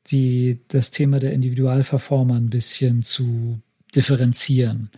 die, 0.08 0.60
das 0.68 0.92
Thema 0.92 1.20
der 1.20 1.34
Individualverformer 1.34 2.36
ein 2.36 2.50
bisschen 2.50 3.04
zu 3.04 3.60
differenzieren. 3.96 4.90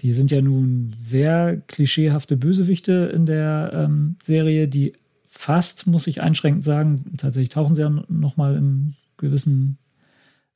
Die 0.00 0.12
sind 0.12 0.30
ja 0.30 0.42
nun 0.42 0.92
sehr 0.96 1.60
klischeehafte 1.68 2.36
Bösewichte 2.36 3.10
in 3.14 3.26
der 3.26 3.70
ähm, 3.72 4.16
Serie, 4.22 4.68
die 4.68 4.94
fast, 5.42 5.88
muss 5.88 6.06
ich 6.06 6.22
einschränkend 6.22 6.62
sagen, 6.62 7.16
tatsächlich 7.16 7.48
tauchen 7.48 7.74
sie 7.74 7.82
ja 7.82 7.90
nochmal 8.08 8.56
in 8.56 8.94
gewissen 9.16 9.76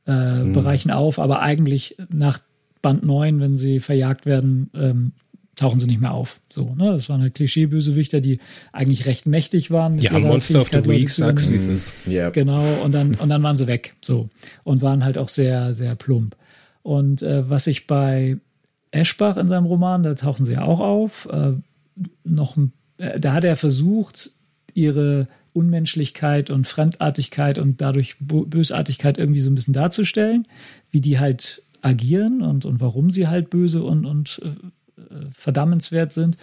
äh, 0.07 0.45
mhm. 0.45 0.53
Bereichen 0.53 0.93
auf, 0.93 1.19
aber 1.19 1.43
eigentlich 1.43 1.97
nach 2.09 2.39
Band 2.83 3.05
9, 3.05 3.41
wenn 3.41 3.57
sie 3.57 3.81
verjagt 3.81 4.27
werden, 4.27 4.71
ähm, 4.75 5.13
tauchen 5.57 5.81
sie 5.81 5.89
nicht 5.89 6.01
mehr 6.01 6.15
auf. 6.15 6.41
So, 6.49 6.75
ne? 6.77 6.93
Das 6.93 7.09
waren 7.09 7.21
halt 7.21 7.35
Klischeebösewichter, 7.35 8.21
die 8.21 8.39
eigentlich 8.73 9.07
recht 9.07 9.27
mächtig 9.27 9.73
waren. 9.73 9.99
Ja, 9.99 10.17
Monster 10.21 10.61
of 10.61 10.69
the 10.69 10.85
Week, 10.85 11.11
sagst 11.11 11.47
du, 11.47 11.51
wie 11.51 11.57
es 11.57 11.67
ist. 11.67 11.95
Yeah. 12.07 12.31
Genau, 12.31 12.65
und 12.85 12.93
dann, 12.93 13.15
und 13.17 13.29
dann 13.29 13.43
waren 13.43 13.57
sie 13.57 13.67
weg. 13.67 13.95
So. 14.03 14.29
Und 14.63 14.83
waren 14.83 15.03
halt 15.03 15.19
auch 15.19 15.29
sehr, 15.29 15.75
sehr 15.75 15.97
plump. 15.97 16.37
Und 16.83 17.23
äh, 17.23 17.51
was 17.51 17.67
ich 17.67 17.89
bei 17.89 18.37
Eschbach 18.93 19.37
in 19.37 19.49
seinem 19.49 19.67
Roman, 19.67 20.05
da 20.05 20.15
tauchen 20.15 20.45
sie 20.45 20.53
ja 20.53 20.63
auch 20.63 20.79
auf, 20.79 21.27
äh, 21.33 21.55
noch, 22.23 22.57
äh, 22.99 23.19
da 23.19 23.33
hat 23.33 23.43
er 23.43 23.57
versucht, 23.57 24.31
ihre 24.77 25.27
Unmenschlichkeit 25.53 26.51
und 26.51 26.67
Fremdartigkeit 26.67 27.59
und 27.59 27.81
dadurch 27.81 28.17
Bösartigkeit 28.21 29.17
irgendwie 29.17 29.41
so 29.41 29.51
ein 29.51 29.55
bisschen 29.55 29.73
darzustellen, 29.73 30.47
wie 30.91 31.01
die 31.01 31.19
halt 31.19 31.63
agieren 31.81 32.43
und, 32.43 32.67
und 32.67 32.81
warum 32.81 33.11
sie 33.11 33.27
halt 33.27 33.49
böse 33.49 33.83
und, 33.83 34.05
und 34.05 34.43
äh, 34.45 35.15
verdammenswert 35.31 36.13
sind. 36.13 36.37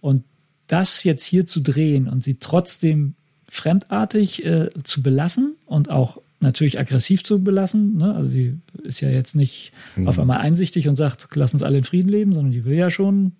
Und 0.00 0.24
das 0.66 1.02
jetzt 1.04 1.24
hier 1.24 1.46
zu 1.46 1.60
drehen 1.60 2.08
und 2.08 2.22
sie 2.22 2.38
trotzdem 2.38 3.14
fremdartig 3.48 4.44
äh, 4.44 4.68
zu 4.84 5.02
belassen 5.02 5.56
und 5.64 5.90
auch 5.90 6.20
natürlich 6.40 6.78
aggressiv 6.78 7.24
zu 7.24 7.42
belassen. 7.42 7.96
Ne? 7.96 8.14
Also 8.14 8.28
sie 8.28 8.58
ist 8.82 9.00
ja 9.00 9.08
jetzt 9.08 9.34
nicht 9.34 9.72
mhm. 9.96 10.08
auf 10.08 10.18
einmal 10.18 10.38
einsichtig 10.38 10.88
und 10.88 10.94
sagt, 10.94 11.26
lass 11.34 11.54
uns 11.54 11.62
alle 11.62 11.78
in 11.78 11.84
Frieden 11.84 12.10
leben, 12.10 12.34
sondern 12.34 12.52
die 12.52 12.66
will 12.66 12.76
ja 12.76 12.90
schon 12.90 13.32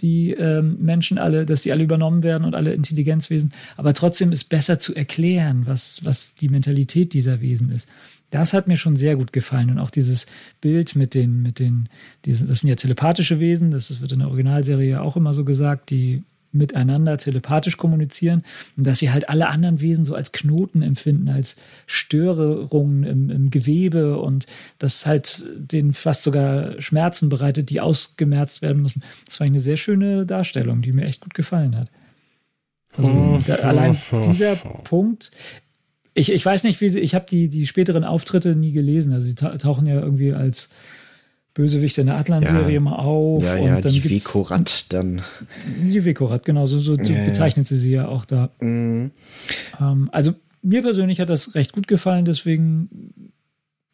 die 0.00 0.32
ähm, 0.32 0.76
Menschen 0.80 1.18
alle, 1.18 1.46
dass 1.46 1.62
die 1.62 1.72
alle 1.72 1.82
übernommen 1.82 2.22
werden 2.22 2.44
und 2.44 2.54
alle 2.54 2.72
Intelligenzwesen. 2.74 3.52
Aber 3.76 3.94
trotzdem 3.94 4.32
ist 4.32 4.44
besser 4.44 4.78
zu 4.78 4.94
erklären, 4.94 5.66
was, 5.66 6.04
was 6.04 6.34
die 6.34 6.48
Mentalität 6.48 7.12
dieser 7.12 7.40
Wesen 7.40 7.70
ist. 7.70 7.88
Das 8.30 8.52
hat 8.52 8.68
mir 8.68 8.76
schon 8.76 8.96
sehr 8.96 9.16
gut 9.16 9.32
gefallen. 9.32 9.70
Und 9.70 9.78
auch 9.78 9.90
dieses 9.90 10.26
Bild 10.60 10.96
mit 10.96 11.14
den, 11.14 11.42
mit 11.42 11.58
den, 11.58 11.88
diesen, 12.24 12.46
das 12.46 12.60
sind 12.60 12.68
ja 12.68 12.76
telepathische 12.76 13.40
Wesen, 13.40 13.70
das 13.70 14.00
wird 14.00 14.12
in 14.12 14.20
der 14.20 14.28
Originalserie 14.28 15.00
auch 15.02 15.16
immer 15.16 15.34
so 15.34 15.44
gesagt, 15.44 15.90
die 15.90 16.22
miteinander 16.52 17.16
telepathisch 17.16 17.76
kommunizieren 17.76 18.44
und 18.76 18.86
dass 18.86 18.98
sie 18.98 19.10
halt 19.10 19.28
alle 19.28 19.48
anderen 19.48 19.80
Wesen 19.80 20.04
so 20.04 20.14
als 20.14 20.32
Knoten 20.32 20.82
empfinden, 20.82 21.28
als 21.28 21.56
Störungen 21.86 23.04
im, 23.04 23.30
im 23.30 23.50
Gewebe 23.50 24.18
und 24.18 24.46
das 24.78 25.06
halt 25.06 25.44
denen 25.56 25.92
fast 25.92 26.22
sogar 26.22 26.80
Schmerzen 26.80 27.28
bereitet, 27.28 27.70
die 27.70 27.80
ausgemerzt 27.80 28.62
werden 28.62 28.82
müssen. 28.82 29.02
Das 29.26 29.40
war 29.40 29.46
eine 29.46 29.60
sehr 29.60 29.76
schöne 29.76 30.26
Darstellung, 30.26 30.82
die 30.82 30.92
mir 30.92 31.04
echt 31.04 31.20
gut 31.20 31.34
gefallen 31.34 31.76
hat. 31.76 31.90
Also, 32.96 33.40
da, 33.46 33.54
allein 33.56 33.98
dieser 34.26 34.56
Punkt, 34.56 35.30
ich, 36.14 36.32
ich 36.32 36.44
weiß 36.44 36.64
nicht, 36.64 36.80
wie 36.80 36.88
sie, 36.88 37.00
ich 37.00 37.14
habe 37.14 37.26
die, 37.30 37.48
die 37.48 37.66
späteren 37.66 38.04
Auftritte 38.04 38.56
nie 38.56 38.72
gelesen. 38.72 39.12
Also 39.12 39.26
sie 39.26 39.34
tauchen 39.34 39.86
ja 39.86 40.00
irgendwie 40.00 40.32
als 40.32 40.70
Bösewichte 41.60 42.00
in 42.00 42.06
der 42.06 42.16
Atlan-Serie 42.16 42.74
ja. 42.74 42.80
mal 42.80 42.96
auf. 42.96 43.44
Ja, 43.44 43.56
ja, 43.56 43.76
und 43.76 43.84
dann 43.84 43.92
die 43.92 44.08
Vekorat 44.08 44.86
dann. 44.92 45.20
Die 45.82 46.02
Vekorat, 46.02 46.46
genau, 46.46 46.64
so, 46.64 46.78
so 46.78 46.96
ja, 46.96 47.24
bezeichnet 47.26 47.66
sie 47.66 47.76
sie 47.76 47.90
ja 47.90 48.08
auch 48.08 48.24
da. 48.24 48.50
Mhm. 48.60 49.10
Ähm, 49.78 50.08
also 50.10 50.32
mir 50.62 50.80
persönlich 50.80 51.20
hat 51.20 51.28
das 51.28 51.54
recht 51.54 51.72
gut 51.72 51.86
gefallen, 51.86 52.24
deswegen 52.24 53.32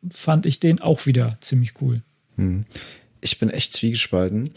fand 0.09 0.47
ich 0.47 0.61
den 0.61 0.81
auch 0.81 1.07
wieder 1.07 1.39
ziemlich 1.41 1.75
cool. 1.81 2.03
Mhm. 2.37 2.67
Ich 3.21 3.41
bin 3.41 3.51
echt 3.51 3.73
zwiegespalten, 3.73 4.51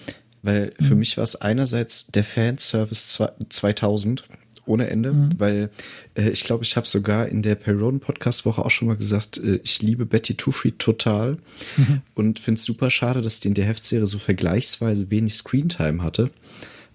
weil 0.44 0.74
für 0.80 0.94
mhm. 0.94 1.00
mich 1.00 1.18
war 1.18 1.24
es 1.24 1.36
einerseits 1.36 2.08
der 2.08 2.24
Fanservice 2.24 3.20
2000 3.50 4.24
ohne 4.70 4.90
Ende, 4.90 5.14
mhm. 5.14 5.30
weil 5.38 5.70
äh, 6.16 6.30
ich 6.30 6.44
glaube, 6.44 6.64
ich 6.64 6.78
habe 6.78 6.88
sogar 6.88 7.28
in 7.28 7.42
der 7.42 7.56
Perron 7.56 8.00
Podcast 8.00 8.46
Woche 8.46 8.64
auch 8.64 8.70
schon 8.70 8.88
mal 8.88 8.96
gesagt, 8.96 9.38
äh, 9.38 9.60
ich 9.64 9.82
liebe 9.82 10.06
Betty 10.06 10.36
Two 10.36 10.52
total 10.78 11.38
mhm. 11.76 12.02
und 12.14 12.40
finde 12.40 12.60
es 12.60 12.66
super 12.66 12.90
schade, 12.90 13.22
dass 13.22 13.40
die 13.40 13.50
in 13.50 13.56
der 13.56 13.66
Heftserie 13.66 14.08
so 14.08 14.20
vergleichsweise 14.20 15.10
wenig 15.10 15.34
Screentime 15.34 16.04
hatte, 16.04 16.30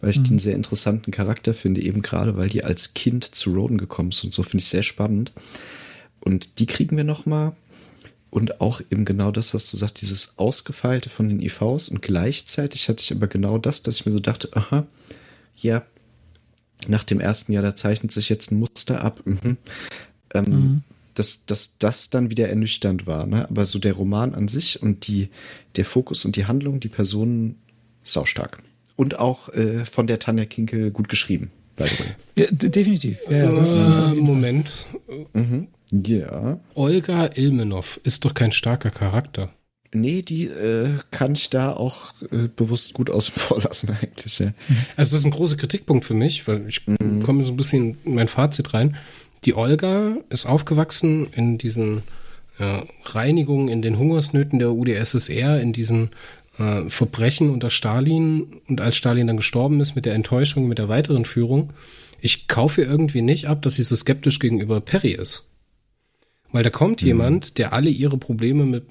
weil 0.01 0.11
ich 0.11 0.21
mhm. 0.21 0.25
den 0.25 0.39
sehr 0.39 0.55
interessanten 0.55 1.11
Charakter 1.11 1.53
finde, 1.53 1.83
eben 1.83 2.01
gerade 2.01 2.37
weil 2.37 2.49
die 2.49 2.63
als 2.65 2.95
Kind 2.95 3.25
zu 3.25 3.53
Roden 3.53 3.77
gekommen 3.77 4.11
ist 4.11 4.23
und 4.25 4.33
so 4.33 4.43
finde 4.43 4.59
ich 4.59 4.69
sehr 4.69 4.85
spannend. 4.85 5.33
Und 6.21 6.59
die 6.59 6.67
kriegen 6.67 6.97
wir 6.97 7.05
noch 7.05 7.27
mal 7.27 7.55
und 8.31 8.61
auch 8.61 8.81
eben 8.91 9.05
genau 9.05 9.31
das, 9.31 9.53
was 9.53 9.71
du 9.71 9.77
sagst, 9.77 10.01
dieses 10.01 10.39
Ausgefeilte 10.39 11.09
von 11.09 11.29
den 11.29 11.41
IVs 11.41 11.89
und 11.89 12.03
gleichzeitig 12.03 12.89
hatte 12.89 13.03
ich 13.03 13.13
aber 13.13 13.27
genau 13.27 13.59
das, 13.59 13.83
dass 13.83 13.97
ich 13.97 14.07
mir 14.07 14.13
so 14.13 14.21
dachte, 14.21 14.49
aha, 14.53 14.87
ja, 15.57 15.85
nach 16.89 17.05
dem 17.05 17.21
ersten 17.21 17.53
Jahr, 17.53 17.63
da 17.63 17.75
zeichnet 17.75 18.13
sich 18.13 18.29
jetzt 18.29 18.51
ein 18.51 18.59
Muster 18.59 19.03
ab. 19.03 19.21
Mhm. 19.25 19.57
Ähm, 20.35 20.45
mhm. 20.45 20.83
Dass, 21.15 21.47
dass 21.47 21.79
das 21.79 22.11
dann 22.11 22.31
wieder 22.31 22.49
ernüchternd 22.49 23.07
war. 23.07 23.27
Ne? 23.27 23.49
Aber 23.49 23.67
so 23.67 23.79
der 23.79 23.93
Roman 23.93 24.35
an 24.35 24.49
sich 24.49 24.83
und 24.83 25.07
die, 25.07 25.29
der 25.77 25.85
Fokus 25.85 26.25
und 26.25 26.35
die 26.35 26.47
Handlung, 26.47 26.81
die 26.81 26.89
Personen, 26.89 27.57
saustark. 28.03 28.63
Und 28.97 29.19
auch 29.19 29.49
äh, 29.51 29.85
von 29.85 30.07
der 30.07 30.19
Tanja 30.19 30.45
Kinke 30.45 30.91
gut 30.91 31.09
geschrieben, 31.09 31.51
by 31.77 31.85
the 31.85 31.99
way. 31.99 32.07
Ja, 32.37 32.47
definitiv. 32.51 33.19
Ja, 33.29 33.51
das, 33.53 33.75
das 33.75 33.99
äh, 33.99 34.15
Moment. 34.15 34.87
Mhm. 35.33 35.69
Ja. 35.91 36.61
Olga 36.75 37.31
Ilmenov 37.35 38.01
ist 38.03 38.25
doch 38.25 38.35
kein 38.35 38.53
starker 38.53 38.91
Charakter. 38.91 39.51
Nee, 39.95 40.23
die 40.23 40.47
äh, 40.47 40.89
kann 41.13 41.35
ich 41.35 41.51
da 41.51 41.73
auch 41.73 42.13
äh, 42.33 42.49
bewusst 42.55 42.95
gut 42.95 43.11
außen 43.11 43.33
vor 43.37 43.61
lassen 43.61 43.97
eigentlich. 44.01 44.41
Ja. 44.41 44.53
Also 44.97 45.13
das 45.13 45.21
ist 45.21 45.25
ein 45.25 45.31
großer 45.31 45.57
Kritikpunkt 45.57 46.05
für 46.05 46.15
mich, 46.15 46.47
weil 46.49 46.67
ich 46.69 46.87
mhm. 46.87 47.23
komme 47.23 47.45
so 47.45 47.53
ein 47.53 47.57
bisschen 47.57 47.97
in 48.05 48.15
mein 48.15 48.29
Fazit 48.29 48.75
rein. 48.75 48.97
Die 49.45 49.55
Olga 49.55 50.17
ist 50.31 50.47
aufgewachsen 50.47 51.29
in 51.33 51.59
diesen 51.59 52.03
äh, 52.59 52.83
Reinigungen, 53.05 53.69
in 53.69 53.83
den 53.83 53.99
Hungersnöten 53.99 54.59
der 54.59 54.73
UdSSR, 54.73 55.61
in 55.61 55.73
diesen 55.73 56.11
äh, 56.59 56.89
Verbrechen 56.89 57.51
unter 57.51 57.71
Stalin 57.71 58.61
und 58.69 58.81
als 58.81 58.97
Stalin 58.97 59.29
dann 59.29 59.37
gestorben 59.37 59.81
ist 59.81 59.95
mit 59.95 60.07
der 60.07 60.15
Enttäuschung, 60.15 60.67
mit 60.67 60.79
der 60.79 60.89
weiteren 60.89 61.25
Führung. 61.25 61.73
Ich 62.21 62.49
kaufe 62.49 62.83
irgendwie 62.83 63.23
nicht 63.23 63.47
ab, 63.47 63.63
dass 63.63 63.75
sie 63.75 63.83
so 63.83 63.95
skeptisch 63.95 64.39
gegenüber 64.41 64.81
Perry 64.81 65.13
ist. 65.13 65.49
Weil 66.51 66.65
da 66.65 66.71
kommt 66.71 67.03
mhm. 67.03 67.09
jemand, 67.09 67.59
der 67.59 67.73
alle 67.73 67.91
ihre 67.91 68.17
Probleme 68.17 68.65
mit 68.65 68.85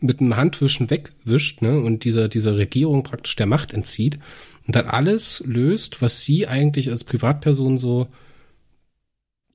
mit 0.00 0.20
einem 0.20 0.36
Handwischen 0.36 0.90
wegwischt 0.90 1.62
ne, 1.62 1.78
und 1.78 2.04
dieser, 2.04 2.28
dieser 2.28 2.56
Regierung 2.56 3.02
praktisch 3.02 3.36
der 3.36 3.46
Macht 3.46 3.72
entzieht 3.72 4.18
und 4.66 4.76
dann 4.76 4.86
alles 4.86 5.42
löst, 5.46 6.00
was 6.02 6.22
sie 6.22 6.46
eigentlich 6.46 6.90
als 6.90 7.04
Privatperson 7.04 7.78
so 7.78 8.08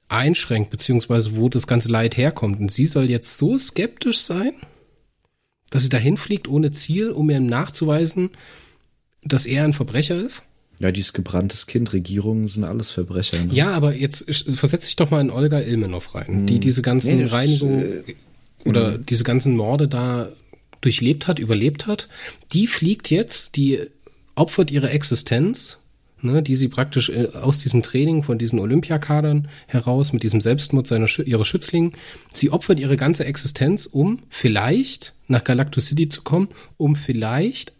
einschränkt, 0.07 0.69
beziehungsweise 0.69 1.35
wo 1.35 1.49
das 1.49 1.67
ganze 1.67 1.89
Leid 1.89 2.17
herkommt. 2.17 2.59
Und 2.59 2.71
sie 2.71 2.85
soll 2.85 3.09
jetzt 3.09 3.37
so 3.37 3.57
skeptisch 3.57 4.21
sein, 4.21 4.53
dass 5.69 5.83
sie 5.83 5.89
dahin 5.89 6.17
fliegt 6.17 6.47
ohne 6.47 6.71
Ziel, 6.71 7.09
um 7.09 7.29
ihm 7.29 7.47
nachzuweisen, 7.47 8.29
dass 9.23 9.45
er 9.45 9.63
ein 9.63 9.73
Verbrecher 9.73 10.15
ist? 10.15 10.43
Ja, 10.79 10.91
dieses 10.91 11.13
gebranntes 11.13 11.67
Kind, 11.67 11.93
Regierungen 11.93 12.47
sind 12.47 12.65
alles 12.65 12.91
Verbrecher. 12.91 13.43
Ne? 13.43 13.53
Ja, 13.53 13.71
aber 13.71 13.95
jetzt 13.95 14.25
versetz 14.55 14.85
dich 14.85 14.95
doch 14.97 15.09
mal 15.09 15.21
in 15.21 15.31
Olga 15.31 15.59
Ilmenov 15.59 16.13
rein, 16.15 16.27
hm. 16.27 16.47
die 16.47 16.59
diese 16.59 16.81
ganzen 16.81 17.17
nee, 17.17 17.25
Reinigungen, 17.25 18.03
äh, 18.07 18.15
oder 18.65 18.97
mhm. 18.97 19.05
diese 19.05 19.23
ganzen 19.23 19.55
Morde 19.55 19.87
da 19.87 20.29
durchlebt 20.81 21.27
hat, 21.27 21.39
überlebt 21.39 21.87
hat, 21.87 22.07
die 22.53 22.67
fliegt 22.67 23.09
jetzt, 23.09 23.55
die 23.55 23.79
opfert 24.35 24.71
ihre 24.71 24.89
Existenz, 24.89 25.77
ne, 26.21 26.43
die 26.43 26.55
sie 26.55 26.67
praktisch 26.67 27.09
äh, 27.09 27.29
aus 27.33 27.57
diesem 27.59 27.81
Training 27.81 28.23
von 28.23 28.37
diesen 28.37 28.59
Olympiakadern 28.59 29.47
heraus 29.67 30.13
mit 30.13 30.23
diesem 30.23 30.41
Selbstmord 30.41 30.87
seiner 30.87 31.07
ihrer 31.25 31.45
Schützlinge, 31.45 31.91
sie 32.33 32.51
opfert 32.51 32.79
ihre 32.79 32.97
ganze 32.97 33.25
Existenz, 33.25 33.85
um 33.85 34.19
vielleicht 34.29 35.13
nach 35.27 35.43
Galacto 35.43 35.79
City 35.79 36.09
zu 36.09 36.21
kommen, 36.21 36.49
um 36.77 36.95
vielleicht 36.95 37.73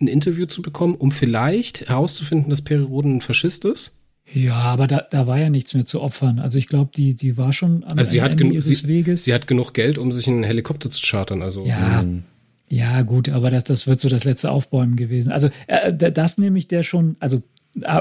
ein 0.00 0.06
Interview 0.06 0.46
zu 0.46 0.62
bekommen, 0.62 0.94
um 0.94 1.10
vielleicht 1.10 1.88
herauszufinden, 1.88 2.50
dass 2.50 2.62
Peri 2.62 2.82
Roden 2.82 3.16
ein 3.16 3.20
Faschist 3.20 3.64
ist. 3.64 3.92
Ja, 4.32 4.56
aber 4.56 4.86
da, 4.86 5.06
da 5.10 5.26
war 5.26 5.38
ja 5.38 5.48
nichts 5.48 5.74
mehr 5.74 5.86
zu 5.86 6.02
opfern. 6.02 6.38
Also 6.38 6.58
ich 6.58 6.68
glaube, 6.68 6.90
die, 6.94 7.14
die 7.14 7.36
war 7.36 7.52
schon 7.52 7.84
am 7.84 7.98
also 7.98 8.10
sie 8.10 8.18
Ende 8.18 8.44
hat 8.44 8.52
ihres 8.52 8.66
sie, 8.66 8.88
Weges. 8.88 9.24
Sie 9.24 9.32
hat 9.32 9.46
genug 9.46 9.72
Geld, 9.72 9.98
um 9.98 10.12
sich 10.12 10.28
einen 10.28 10.44
Helikopter 10.44 10.90
zu 10.90 11.00
chartern. 11.02 11.42
Also 11.42 11.64
ja, 11.64 12.02
mh. 12.02 12.22
ja 12.68 13.02
gut, 13.02 13.28
aber 13.30 13.50
das, 13.50 13.64
das 13.64 13.86
wird 13.86 14.00
so 14.00 14.08
das 14.08 14.24
letzte 14.24 14.50
Aufbäumen 14.50 14.96
gewesen. 14.96 15.32
Also 15.32 15.48
äh, 15.66 15.94
das 15.94 16.36
nehme 16.36 16.58
ich 16.58 16.68
der 16.68 16.82
schon, 16.82 17.16
also 17.20 17.42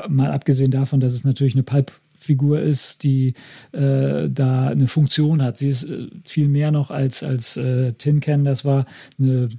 mal 0.08 0.32
abgesehen 0.32 0.72
davon, 0.72 1.00
dass 1.00 1.13
es 1.13 1.24
natürlich 1.24 1.54
eine 1.54 1.63
Pulp-Figur 1.63 2.62
ist, 2.62 3.04
die 3.04 3.34
äh, 3.72 4.30
da 4.30 4.68
eine 4.68 4.88
Funktion 4.88 5.42
hat. 5.42 5.58
Sie 5.58 5.70
ist 5.70 5.84
äh, 5.84 6.08
viel 6.26 6.50
mehr 6.50 6.72
noch 6.72 6.92
als, 6.92 7.24
als 7.24 7.58
äh, 7.58 7.94
Tin 7.94 8.20
Can. 8.20 8.44
Das 8.44 8.66
war 8.66 8.86
eine 9.20 9.50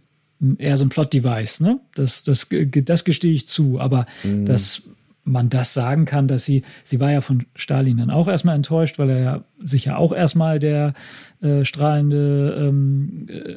eher 0.59 0.77
so 0.77 0.85
ein 0.85 0.89
Plot-Device, 0.89 1.61
ne? 1.61 1.81
Das, 1.95 2.23
das, 2.23 2.49
das 2.51 3.05
gestehe 3.05 3.33
ich 3.33 3.49
zu, 3.49 3.81
aber 3.81 4.07
mhm. 4.23 4.45
das 4.45 4.83
man 5.29 5.49
das 5.49 5.75
sagen 5.75 6.05
kann, 6.05 6.29
dass 6.29 6.45
sie, 6.45 6.63
sie 6.85 7.01
war 7.01 7.13
ja 7.13 7.21
von 7.21 7.45
Stalin 7.55 7.99
dann 7.99 8.11
auch 8.11 8.29
erstmal 8.29 8.57
enttäuscht, 8.57 8.99
weil 8.99 9.11
er 9.11 9.21
ja 9.21 9.45
sicher 9.63 9.99
auch 9.99 10.13
erstmal 10.13 10.59
der 10.59 10.95
äh, 11.41 11.65
strahlende 11.65 12.69
ähm, 12.69 13.27
äh, 13.29 13.57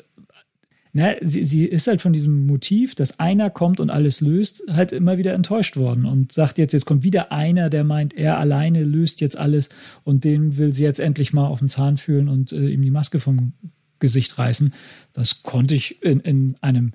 na, 0.94 1.14
sie, 1.22 1.46
sie 1.46 1.66
ist 1.66 1.88
halt 1.88 2.02
von 2.02 2.12
diesem 2.12 2.46
Motiv, 2.46 2.96
dass 2.96 3.18
einer 3.18 3.50
kommt 3.50 3.80
und 3.80 3.90
alles 3.90 4.20
löst, 4.20 4.64
halt 4.70 4.92
immer 4.92 5.18
wieder 5.18 5.34
enttäuscht 5.34 5.78
worden 5.78 6.06
und 6.06 6.34
sagt 6.34 6.58
jetzt, 6.58 6.74
jetzt 6.74 6.86
kommt 6.86 7.04
wieder 7.04 7.32
einer, 7.32 7.70
der 7.70 7.86
meint, 7.86 8.14
er 8.14 8.38
alleine 8.38 8.84
löst 8.84 9.22
jetzt 9.22 9.38
alles 9.38 9.70
und 10.04 10.26
den 10.26 10.58
will 10.58 10.74
sie 10.74 10.84
jetzt 10.84 11.00
endlich 11.00 11.32
mal 11.32 11.48
auf 11.48 11.60
den 11.60 11.70
Zahn 11.70 11.96
fühlen 11.96 12.28
und 12.28 12.52
äh, 12.52 12.68
ihm 12.68 12.82
die 12.82 12.92
Maske 12.92 13.22
vom 13.22 13.54
Gesicht 14.00 14.38
reißen. 14.38 14.74
Das 15.14 15.44
konnte 15.44 15.76
ich 15.76 16.04
in, 16.04 16.20
in 16.20 16.56
einem 16.60 16.92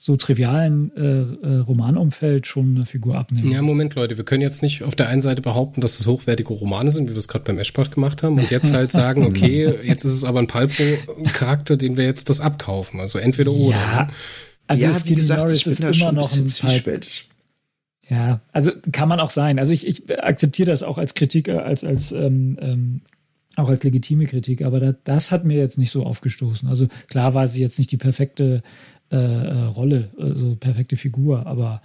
so 0.00 0.14
trivialen 0.14 0.92
äh, 0.96 1.22
äh, 1.22 1.56
Romanumfeld 1.58 2.46
schon 2.46 2.76
eine 2.76 2.86
Figur 2.86 3.18
abnehmen. 3.18 3.50
Ja, 3.50 3.62
Moment, 3.62 3.96
Leute, 3.96 4.16
wir 4.16 4.24
können 4.24 4.42
jetzt 4.42 4.62
nicht 4.62 4.84
auf 4.84 4.94
der 4.94 5.08
einen 5.08 5.20
Seite 5.20 5.42
behaupten, 5.42 5.80
dass 5.80 5.98
das 5.98 6.06
hochwertige 6.06 6.52
Romane 6.52 6.92
sind, 6.92 7.10
wie 7.10 7.14
wir 7.14 7.18
es 7.18 7.26
gerade 7.26 7.44
beim 7.44 7.58
Eschbach 7.58 7.90
gemacht 7.90 8.22
haben, 8.22 8.38
und 8.38 8.48
jetzt 8.48 8.72
halt 8.72 8.92
sagen, 8.92 9.24
okay, 9.26 9.74
jetzt 9.82 10.04
ist 10.04 10.12
es 10.12 10.22
aber 10.22 10.38
ein 10.38 10.46
Palpo-Charakter, 10.46 11.76
den 11.76 11.96
wir 11.96 12.04
jetzt 12.04 12.28
das 12.28 12.40
abkaufen. 12.40 13.00
Also 13.00 13.18
entweder 13.18 13.50
oder. 13.50 13.76
Ja, 13.76 14.02
ne? 14.04 14.10
also 14.68 14.86
ja, 14.86 15.04
wie 15.04 15.14
gesagt, 15.16 15.40
Norris 15.40 15.58
ich 15.58 15.64
bin 15.64 15.72
ist 15.72 15.82
da 15.82 15.86
immer 15.86 15.94
schon 15.94 16.08
ein 16.10 16.14
noch 16.14 16.22
bisschen 16.22 16.44
ein 16.44 16.48
zwiespältig. 16.48 17.28
Ja, 18.08 18.40
also 18.52 18.70
kann 18.92 19.08
man 19.08 19.18
auch 19.18 19.30
sein. 19.30 19.58
Also 19.58 19.72
ich, 19.72 19.84
ich 19.84 20.22
akzeptiere 20.22 20.70
das 20.70 20.84
auch 20.84 20.98
als 20.98 21.14
Kritik, 21.14 21.48
äh, 21.48 21.58
als, 21.58 21.82
als 21.82 22.12
ähm, 22.12 22.56
ähm, 22.60 23.00
auch 23.56 23.68
als 23.68 23.82
legitime 23.82 24.26
Kritik, 24.26 24.62
aber 24.62 24.78
da, 24.78 24.94
das 25.02 25.32
hat 25.32 25.44
mir 25.44 25.58
jetzt 25.58 25.76
nicht 25.76 25.90
so 25.90 26.04
aufgestoßen. 26.06 26.68
Also 26.68 26.86
klar 27.08 27.34
war 27.34 27.48
sie 27.48 27.60
jetzt 27.60 27.80
nicht 27.80 27.90
die 27.90 27.96
perfekte 27.96 28.62
äh, 29.10 29.16
äh, 29.16 29.64
Rolle, 29.64 30.10
also 30.18 30.56
perfekte 30.56 30.96
Figur, 30.96 31.46
aber 31.46 31.82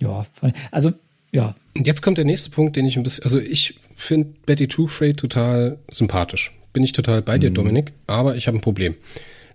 ja, 0.00 0.24
also 0.70 0.92
ja. 1.32 1.54
Jetzt 1.76 2.02
kommt 2.02 2.18
der 2.18 2.24
nächste 2.24 2.50
Punkt, 2.50 2.76
den 2.76 2.86
ich 2.86 2.96
ein 2.96 3.02
bisschen, 3.02 3.24
also 3.24 3.38
ich 3.38 3.78
finde 3.94 4.32
Betty 4.46 4.68
Two-Fray 4.68 5.14
total 5.14 5.78
sympathisch. 5.90 6.54
Bin 6.72 6.84
ich 6.84 6.92
total 6.92 7.22
bei 7.22 7.38
dir, 7.38 7.50
mhm. 7.50 7.54
Dominik, 7.54 7.92
aber 8.06 8.36
ich 8.36 8.46
habe 8.46 8.58
ein 8.58 8.62
Problem. 8.62 8.94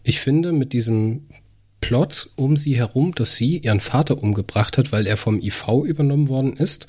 Ich 0.03 0.19
finde 0.19 0.51
mit 0.51 0.73
diesem 0.73 1.27
Plot 1.79 2.29
um 2.35 2.57
sie 2.57 2.75
herum, 2.75 3.13
dass 3.15 3.35
sie 3.35 3.57
ihren 3.57 3.79
Vater 3.79 4.21
umgebracht 4.21 4.77
hat, 4.77 4.91
weil 4.91 5.07
er 5.07 5.17
vom 5.17 5.41
IV 5.41 5.67
übernommen 5.85 6.27
worden 6.27 6.53
ist, 6.53 6.87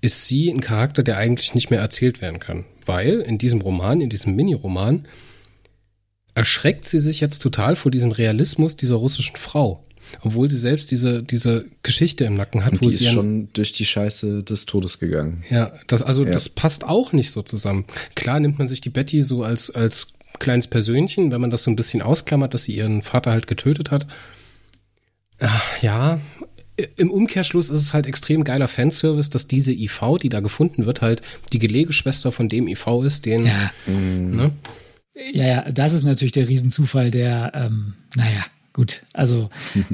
ist 0.00 0.26
sie 0.26 0.50
ein 0.50 0.60
Charakter, 0.60 1.02
der 1.02 1.18
eigentlich 1.18 1.54
nicht 1.54 1.70
mehr 1.70 1.80
erzählt 1.80 2.20
werden 2.20 2.38
kann. 2.38 2.64
Weil 2.84 3.20
in 3.20 3.38
diesem 3.38 3.60
Roman, 3.60 4.00
in 4.00 4.10
diesem 4.10 4.36
Mini-Roman, 4.36 5.06
erschreckt 6.36 6.84
sie 6.84 7.00
sich 7.00 7.20
jetzt 7.20 7.40
total 7.40 7.74
vor 7.76 7.90
diesem 7.90 8.12
Realismus 8.12 8.76
dieser 8.76 8.96
russischen 8.96 9.36
Frau. 9.36 9.82
Obwohl 10.20 10.48
sie 10.48 10.58
selbst 10.58 10.90
diese, 10.92 11.22
diese 11.24 11.64
Geschichte 11.82 12.24
im 12.24 12.34
Nacken 12.34 12.64
hat, 12.64 12.74
Und 12.74 12.84
wo 12.84 12.88
die 12.88 12.94
sie 12.94 13.06
ist 13.06 13.12
schon 13.12 13.48
durch 13.54 13.72
die 13.72 13.84
Scheiße 13.86 14.44
des 14.44 14.66
Todes 14.66 15.00
gegangen. 15.00 15.42
Ja, 15.50 15.72
das, 15.88 16.02
also, 16.04 16.24
Ja. 16.24 16.30
das 16.30 16.48
passt 16.48 16.84
auch 16.84 17.12
nicht 17.12 17.32
so 17.32 17.42
zusammen. 17.42 17.86
Klar 18.14 18.38
nimmt 18.38 18.58
man 18.58 18.68
sich 18.68 18.80
die 18.80 18.90
Betty 18.90 19.22
so 19.22 19.42
als, 19.42 19.70
als 19.70 20.08
kleines 20.38 20.68
Persönchen, 20.68 21.32
wenn 21.32 21.40
man 21.40 21.50
das 21.50 21.64
so 21.64 21.70
ein 21.72 21.76
bisschen 21.76 22.02
ausklammert, 22.02 22.54
dass 22.54 22.64
sie 22.64 22.76
ihren 22.76 23.02
Vater 23.02 23.32
halt 23.32 23.46
getötet 23.48 23.90
hat. 23.90 24.06
Ach, 25.40 25.82
ja, 25.82 26.20
im 26.96 27.10
Umkehrschluss 27.10 27.70
ist 27.70 27.80
es 27.80 27.94
halt 27.94 28.06
extrem 28.06 28.44
geiler 28.44 28.68
Fanservice, 28.68 29.30
dass 29.30 29.48
diese 29.48 29.72
IV, 29.72 30.18
die 30.22 30.28
da 30.28 30.40
gefunden 30.40 30.86
wird, 30.86 31.00
halt 31.00 31.22
die 31.52 31.58
Gelegeschwester 31.58 32.30
von 32.30 32.48
dem 32.50 32.68
IV 32.68 32.86
ist, 33.04 33.24
den, 33.26 33.46
Ja, 33.46 33.70
ne? 33.86 34.52
Ja, 35.32 35.46
ja, 35.46 35.70
das 35.72 35.92
ist 35.92 36.04
natürlich 36.04 36.32
der 36.32 36.48
Riesenzufall, 36.48 37.10
der, 37.10 37.52
ähm, 37.54 37.94
naja, 38.16 38.44
gut, 38.72 39.02
also, 39.12 39.48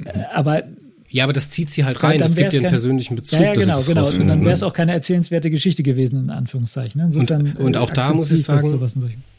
äh, 0.04 0.24
aber 0.34 0.64
Ja, 1.08 1.24
aber 1.24 1.32
das 1.34 1.50
zieht 1.50 1.70
sie 1.70 1.84
halt 1.84 1.96
Dann- 1.96 2.10
rein, 2.12 2.18
dann 2.18 2.28
das 2.28 2.36
gibt 2.36 2.44
wär's 2.46 2.54
ihr 2.54 2.58
einen 2.60 2.64
kein- 2.64 2.70
persönlichen 2.72 3.16
Bezug, 3.16 3.38
ja, 3.40 3.46
ja, 3.46 3.52
dass 3.52 3.64
genau, 3.64 3.74
sie 3.74 3.78
das 3.80 3.86
genau. 3.86 3.98
Und 4.00 4.04
rausfinden, 4.06 4.28
dann 4.28 4.38
ne? 4.40 4.44
wäre 4.46 4.54
es 4.54 4.62
auch 4.62 4.72
keine 4.72 4.92
erzählenswerte 4.92 5.50
Geschichte 5.50 5.82
gewesen, 5.82 6.18
in 6.24 6.30
Anführungszeichen. 6.30 7.00
ne? 7.00 7.06
Insofern, 7.12 7.52
und 7.56 7.76
äh, 7.76 7.78
auch 7.78 7.90
da 7.90 8.12
muss 8.14 8.30
ich 8.30 8.44
sagen, 8.44 8.80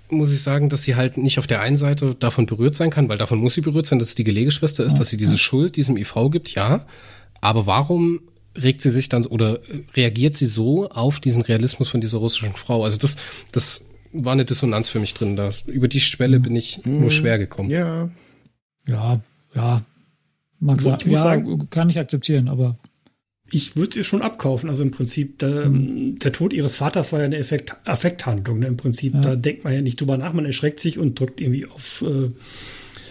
muss 0.10 0.32
ich 0.32 0.42
sagen, 0.44 0.70
dass 0.70 0.84
sie 0.84 0.96
halt 0.96 1.18
nicht 1.18 1.40
auf 1.40 1.48
der 1.48 1.62
einen 1.62 1.78
Seite 1.78 2.16
davon 2.20 2.46
berührt 2.46 2.76
sein 2.76 2.92
kann, 2.92 3.10
weil 3.10 3.18
davon 3.18 3.40
muss 3.40 3.56
sie 3.56 3.62
berührt 3.62 3.88
sein, 3.88 3.98
dass 3.98 4.10
es 4.10 4.16
die 4.16 4.24
Gelegeschwester 4.24 4.86
ist, 4.86 5.00
dass 5.00 5.10
sie 5.10 5.18
diese 5.18 5.40
Schuld 5.40 5.76
diesem 5.76 5.98
IV 5.98 6.14
gibt, 6.32 6.54
ja. 6.54 6.86
Aber 7.42 7.66
warum 7.66 8.20
regt 8.56 8.84
sie 8.84 8.92
sich 8.92 9.10
dann 9.10 9.26
oder 9.26 9.60
reagiert 9.96 10.36
sie 10.36 10.46
so 10.46 10.88
auf 10.90 11.20
diesen 11.20 11.42
Realismus 11.42 11.90
von 11.90 12.00
dieser 12.02 12.20
russischen 12.20 12.54
Frau? 12.54 12.84
Also 12.84 13.00
das, 13.00 13.16
das 13.52 13.86
war 14.14 14.34
eine 14.34 14.46
Dissonanz 14.46 14.90
für 14.90 15.00
mich 15.00 15.14
drin. 15.14 15.36
Das, 15.36 15.62
über 15.68 15.88
die 15.88 16.00
Schwelle 16.00 16.40
bin 16.40 16.56
ich 16.56 16.86
nur 16.86 17.10
schwer 17.12 17.38
gekommen. 17.38 17.70
Ja, 17.70 18.10
Ja, 18.88 19.22
ja. 19.56 19.84
Mag 20.60 20.78
Ich 20.78 20.84
sein. 20.84 20.94
muss 20.94 21.06
Ja, 21.06 21.18
sagen- 21.22 21.70
kann 21.70 21.90
ich 21.90 22.00
akzeptieren, 22.00 22.48
aber 22.48 22.78
Ich 23.52 23.76
würde 23.76 23.90
es 23.92 23.96
ihr 23.98 24.04
schon 24.04 24.22
abkaufen. 24.22 24.70
Also 24.70 24.82
im 24.84 24.92
Prinzip, 24.92 25.38
der, 25.40 25.70
der 25.70 26.32
Tod 26.32 26.54
ihres 26.54 26.78
Vaters 26.78 27.12
war 27.12 27.20
ja 27.20 27.26
eine 27.26 27.38
Effekt, 27.38 27.76
Affekthandlung. 27.86 28.60
Ne? 28.60 28.68
Im 28.68 28.78
Prinzip, 28.78 29.14
Ja. 29.16 29.20
da 29.22 29.36
denkt 29.36 29.64
man 29.64 29.74
ja 29.74 29.82
nicht 29.82 30.00
drüber 30.02 30.18
nach, 30.18 30.34
man 30.34 30.46
erschreckt 30.46 30.80
sich 30.80 30.98
und 30.98 31.20
drückt 31.20 31.40
irgendwie 31.42 31.66
auf, 31.68 32.02
äh, 32.08 32.30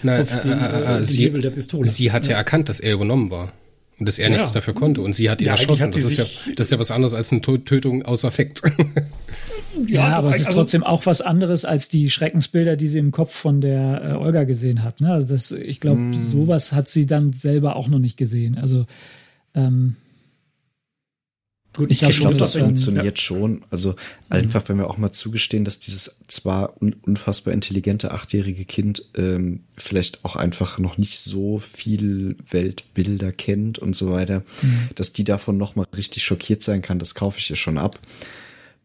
Nein, 0.02 0.22
auf 0.22 0.34
äh, 0.34 0.40
den, 0.40 0.52
äh, 0.52 0.54
äh, 0.54 0.82
äh, 0.82 0.96
den 0.96 1.04
sie, 1.04 1.24
Hebel 1.24 1.42
der 1.42 1.50
Pistole. 1.50 1.86
sie 1.88 2.10
hat 2.10 2.26
ja. 2.26 2.36
erkannt, 2.36 2.68
dass 2.68 2.80
er 2.80 2.94
übernommen 2.94 3.30
war. 3.30 3.52
Und 3.98 4.08
dass 4.08 4.18
er 4.18 4.28
Ja. 4.30 4.32
nichts 4.34 4.50
dafür 4.52 4.74
konnte. 4.74 5.00
Und 5.02 5.12
sie 5.12 5.30
hat 5.30 5.40
ihn 5.42 5.46
Ja, 5.46 5.52
erschossen. 5.52 5.84
hat 5.84 5.94
Das 5.94 6.02
ist, 6.02 6.16
ja, 6.16 6.24
das 6.56 6.66
ist 6.66 6.70
ja 6.72 6.78
was 6.80 6.90
anderes 6.90 7.14
als 7.14 7.30
eine 7.30 7.40
Tö- 7.42 7.64
Tötung 7.64 8.02
aus 8.02 8.24
Affekt. 8.24 8.62
ja, 9.86 10.10
doch, 10.10 10.16
aber 10.18 10.30
es 10.30 10.40
ist 10.40 10.46
also- 10.46 10.58
trotzdem 10.60 10.82
auch 10.84 11.06
was 11.06 11.20
anderes 11.20 11.64
als 11.64 11.88
die 11.88 12.10
Schreckensbilder, 12.10 12.76
die 12.76 12.86
sie 12.88 12.98
im 12.98 13.10
Kopf 13.12 13.34
von 13.34 13.60
der 13.60 14.02
äh, 14.04 14.12
Olga 14.14 14.44
gesehen 14.44 14.82
hat. 14.82 15.00
Ne? 15.00 15.12
Also 15.12 15.28
das, 15.34 15.50
ich 15.52 15.80
glaube, 15.80 16.00
Mm. 16.00 16.12
sowas 16.14 16.72
hat 16.72 16.88
sie 16.88 17.06
dann 17.06 17.32
selber 17.32 17.76
auch 17.76 17.88
noch 17.88 17.98
nicht 17.98 18.16
gesehen. 18.16 18.58
Also 18.58 18.86
ähm, 19.54 19.96
Gut, 21.74 21.90
ich 21.90 22.02
ich 22.02 22.18
glaube, 22.18 22.36
das 22.36 22.52
dann- 22.52 22.64
funktioniert 22.64 23.18
schon. 23.18 23.62
Also 23.70 23.94
einfach, 24.28 24.68
wenn 24.68 24.76
wir 24.76 24.90
auch 24.90 24.98
mal 24.98 25.12
zugestehen, 25.12 25.64
dass 25.64 25.80
dieses 25.80 26.18
zwar 26.28 26.74
un 26.82 26.92
unfassbar 27.00 27.54
intelligente 27.54 28.10
achtjährige 28.10 28.66
Kind 28.66 29.06
ähm, 29.16 29.60
vielleicht 29.78 30.22
auch 30.22 30.36
einfach 30.36 30.78
noch 30.78 30.98
nicht 30.98 31.18
so 31.18 31.58
viel 31.58 32.36
Weltbilder 32.50 33.32
kennt 33.32 33.78
und 33.78 33.96
so 33.96 34.12
weiter, 34.12 34.42
dass 34.96 35.14
die 35.14 35.24
davon 35.24 35.56
noch 35.56 35.74
mal 35.74 35.86
richtig 35.96 36.22
schockiert 36.24 36.62
sein 36.62 36.82
kann, 36.82 36.98
das 36.98 37.14
kaufe 37.14 37.38
ich 37.38 37.48
ihr 37.48 37.56
schon 37.56 37.78
ab. 37.78 37.98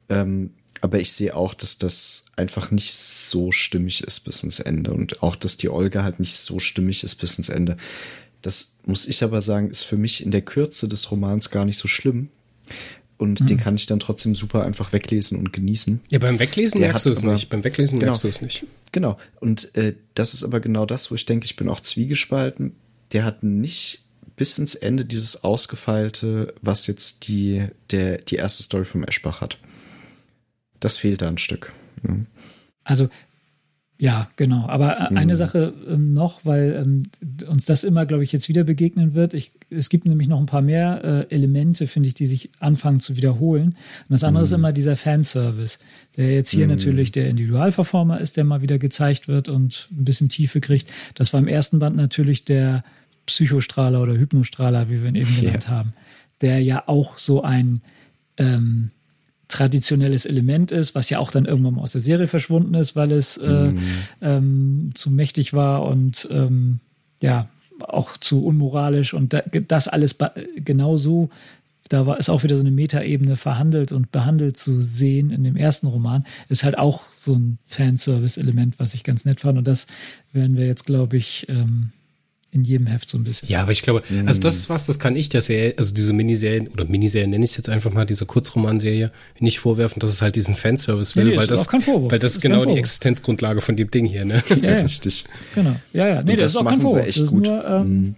Ähm, 0.07 0.51
aber 0.81 0.99
ich 0.99 1.11
sehe 1.13 1.35
auch, 1.35 1.53
dass 1.53 1.77
das 1.77 2.25
einfach 2.35 2.71
nicht 2.71 2.93
so 2.93 3.51
stimmig 3.51 4.03
ist 4.03 4.21
bis 4.21 4.43
ins 4.43 4.59
Ende 4.59 4.91
und 4.91 5.23
auch, 5.23 5.35
dass 5.35 5.57
die 5.57 5.69
Olga 5.69 6.03
halt 6.03 6.19
nicht 6.19 6.35
so 6.37 6.59
stimmig 6.59 7.03
ist 7.03 7.15
bis 7.15 7.37
ins 7.37 7.49
Ende. 7.49 7.77
Das 8.41 8.73
muss 8.85 9.07
ich 9.07 9.23
aber 9.23 9.41
sagen, 9.41 9.69
ist 9.69 9.83
für 9.83 9.97
mich 9.97 10.23
in 10.23 10.31
der 10.31 10.41
Kürze 10.43 10.87
des 10.87 11.09
Romans 11.11 11.49
gar 11.49 11.65
nicht 11.65 11.77
so 11.77 11.87
schlimm. 11.87 12.29
Und 13.17 13.49
den 13.49 13.57
kann 13.57 13.75
ich 13.75 13.87
dann 13.87 13.99
trotzdem 13.99 14.35
super 14.35 14.63
einfach 14.63 14.93
weglesen 14.93 15.39
und 15.39 15.51
genießen. 15.51 16.01
ja, 16.09 16.19
beim 16.19 16.37
Weglesen 16.37 16.79
Der 16.79 16.89
merkst 16.89 17.07
du 17.07 17.09
es 17.09 17.23
nicht. 17.23 17.49
Beim 17.49 17.63
Weglesen 17.63 17.97
Genau. 17.99 18.11
merkst 18.11 18.23
du 18.23 18.27
es 18.27 18.41
nicht. 18.41 18.65
Genau. 18.91 19.17
Und 19.39 19.73
äh, 19.75 19.95
das 20.13 20.35
ist 20.35 20.43
aber 20.43 20.59
genau 20.59 20.85
das, 20.85 21.09
wo 21.09 21.15
ich 21.15 21.25
denke, 21.25 21.45
ich 21.45 21.55
bin 21.55 21.67
auch 21.67 21.79
zwiegespalten. 21.79 22.75
Der 23.13 23.23
hat 23.25 23.41
nicht 23.41 24.03
bis 24.35 24.59
ins 24.59 24.75
Ende 24.75 25.03
dieses 25.03 25.43
Ausgefeilte, 25.43 26.53
was 26.61 26.85
jetzt 26.85 27.27
die, 27.27 27.65
der, 27.89 28.19
die 28.19 28.35
erste 28.35 28.61
Story 28.61 28.85
vom 28.85 29.03
Eschbach 29.03 29.41
hat. 29.41 29.57
Das 30.79 30.97
fehlt 30.97 31.21
da 31.21 31.27
ein 31.27 31.37
Stück. 31.37 31.73
Ja. 32.07 32.15
Also, 32.83 33.09
ja, 33.99 34.29
genau. 34.35 34.67
Aber 34.67 35.09
eine 35.11 35.35
Sache 35.35 35.73
ähm, 35.87 36.13
noch, 36.13 36.45
weil 36.45 36.75
ähm, 36.79 37.03
uns 37.47 37.65
das 37.65 37.83
immer, 37.83 38.05
glaube 38.05 38.23
ich, 38.23 38.31
jetzt 38.31 38.47
wieder 38.47 38.63
begegnen 38.63 39.15
wird. 39.15 39.33
Ich, 39.33 39.53
es 39.71 39.89
gibt 39.89 40.05
nämlich 40.05 40.27
noch 40.27 40.39
ein 40.39 40.45
paar 40.45 40.61
mehr 40.61 41.03
äh, 41.03 41.33
Elemente, 41.33 41.87
finde 41.87 42.07
ich, 42.07 42.13
die 42.13 42.27
sich 42.27 42.51
anfangen 42.59 42.99
zu 42.99 43.17
wiederholen. 43.17 43.69
Und 43.69 44.09
das 44.09 44.23
andere 44.23 44.43
ist 44.43 44.51
immer 44.51 44.71
dieser 44.71 44.97
Fanservice, 44.97 45.79
der 46.15 46.31
jetzt 46.31 46.51
hier 46.51 46.67
natürlich 46.67 47.11
der 47.11 47.27
Individualverformer 47.27 48.21
ist, 48.21 48.37
der 48.37 48.43
mal 48.43 48.61
wieder 48.61 48.77
gezeigt 48.77 49.27
wird 49.27 49.49
und 49.49 49.89
ein 49.91 50.05
bisschen 50.05 50.29
Tiefe 50.29 50.61
kriegt. 50.61 50.91
Das 51.15 51.33
war 51.33 51.39
im 51.39 51.47
ersten 51.47 51.79
Band 51.79 51.95
natürlich 51.95 52.45
der 52.45 52.83
Psychostrahler 53.25 53.99
oder 54.01 54.13
Hypnostrahler, 54.13 54.89
wie 54.89 55.01
wir 55.01 55.09
ihn 55.09 55.15
eben 55.15 55.35
genannt 55.41 55.69
haben, 55.69 55.93
der 56.41 56.61
ja 56.61 56.83
auch 56.87 57.17
so 57.17 57.41
ein 57.41 57.81
ähm, 58.37 58.91
traditionelles 59.47 60.25
Element 60.25 60.71
ist, 60.71 60.95
was 60.95 61.09
ja 61.09 61.19
auch 61.19 61.31
dann 61.31 61.45
irgendwann 61.45 61.75
mal 61.75 61.81
aus 61.81 61.93
der 61.93 62.01
Serie 62.01 62.27
verschwunden 62.27 62.73
ist, 62.73 62.95
weil 62.95 63.11
es 63.11 63.37
äh, 63.37 63.71
ähm, 64.21 64.91
zu 64.93 65.09
mächtig 65.09 65.53
war 65.53 65.83
und 65.83 66.27
ähm, 66.31 66.79
ja 67.21 67.47
auch 67.81 68.17
zu 68.17 68.45
unmoralisch 68.45 69.13
und 69.13 69.33
da, 69.33 69.41
das 69.67 69.87
alles 69.87 70.17
genau 70.55 70.97
so. 70.97 71.29
Da 71.89 72.05
war 72.05 72.19
ist 72.19 72.29
auch 72.29 72.43
wieder 72.43 72.57
so 72.57 72.63
eine 72.63 72.71
Metaebene 72.71 73.37
verhandelt 73.37 73.93
und 73.93 74.11
behandelt 74.11 74.57
zu 74.57 74.81
sehen 74.81 75.29
in 75.29 75.45
dem 75.45 75.55
ersten 75.55 75.87
Roman. 75.87 76.25
Ist 76.49 76.65
halt 76.65 76.77
auch 76.77 77.03
so 77.13 77.33
ein 77.33 77.59
Fanservice-Element, 77.67 78.77
was 78.77 78.93
ich 78.93 79.05
ganz 79.05 79.23
nett 79.23 79.39
fand. 79.39 79.57
Und 79.57 79.69
das 79.69 79.87
werden 80.33 80.57
wir 80.57 80.65
jetzt, 80.65 80.85
glaube 80.85 81.15
ich, 81.15 81.47
ähm, 81.47 81.93
in 82.51 82.63
jedem 82.63 82.87
Heft 82.87 83.09
so 83.09 83.17
ein 83.17 83.23
bisschen. 83.23 83.49
Ja, 83.49 83.61
aber 83.61 83.71
ich 83.71 83.81
glaube, 83.81 84.03
also 84.25 84.39
das 84.39 84.55
ist 84.55 84.69
was, 84.69 84.85
das 84.85 84.99
kann 84.99 85.15
ich 85.15 85.29
der 85.29 85.41
Serie, 85.41 85.73
also 85.77 85.93
diese 85.93 86.13
Miniserien 86.13 86.67
oder 86.69 86.85
Miniserien 86.85 87.29
nenne 87.29 87.43
ich 87.43 87.51
es 87.51 87.57
jetzt 87.57 87.69
einfach 87.69 87.91
mal, 87.91 88.05
diese 88.05 88.25
Kurzromanserie, 88.25 89.11
nicht 89.39 89.59
vorwerfen, 89.59 89.99
dass 89.99 90.09
es 90.11 90.21
halt 90.21 90.35
diesen 90.37 90.55
Fanservice 90.55 91.15
will, 91.15 91.25
Nee, 91.25 91.37
weil 91.37 91.47
das, 91.47 91.67
auch 91.67 91.71
kein 91.71 91.81
Vorwurf. 91.81 92.11
weil 92.11 92.19
das 92.19 92.31
ist 92.33 92.41
genau 92.41 92.63
die. 92.65 92.77
Existenzgrundlage 92.77 93.59
von 93.61 93.75
dem 93.75 93.91
Ding 93.91 94.05
hier, 94.05 94.23
ne? 94.25 94.41
Ja, 94.49 94.55
ja. 94.55 94.77
Richtig. 94.83 95.25
Genau. 95.55 95.75
Ja, 95.93 96.07
ja. 96.07 96.23
Nee, 96.23 96.33
Und 96.33 96.41
das, 96.41 96.51
ist 96.51 96.57
auch 96.57 96.65
kein 96.65 96.81
Vorwurf. 96.81 97.05
echt 97.05 97.17
das 97.17 97.23
ist 97.25 97.29
gut. 97.31 97.45
nur, 97.45 97.65
ähm, 97.65 97.87
Mhm. 98.01 98.15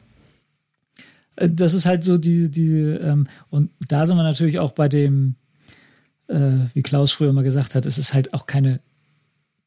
äh, 1.35 1.49
das 1.49 1.73
ist 1.73 1.85
halt 1.85 2.03
so 2.03 2.17
die, 2.17 2.49
die, 2.51 2.71
ähm, 2.71 3.27
und 3.49 3.71
da 3.87 4.05
sind 4.05 4.15
wir 4.17 4.23
natürlich 4.23 4.59
auch 4.59 4.71
bei 4.71 4.87
dem, 4.89 5.35
äh, 6.27 6.67
wie 6.75 6.83
Klaus 6.83 7.11
früher 7.11 7.33
mal 7.33 7.43
gesagt 7.43 7.73
hat, 7.75 7.85
es 7.87 7.97
ist 7.97 8.13
halt 8.13 8.33
auch 8.35 8.45
keine 8.45 8.79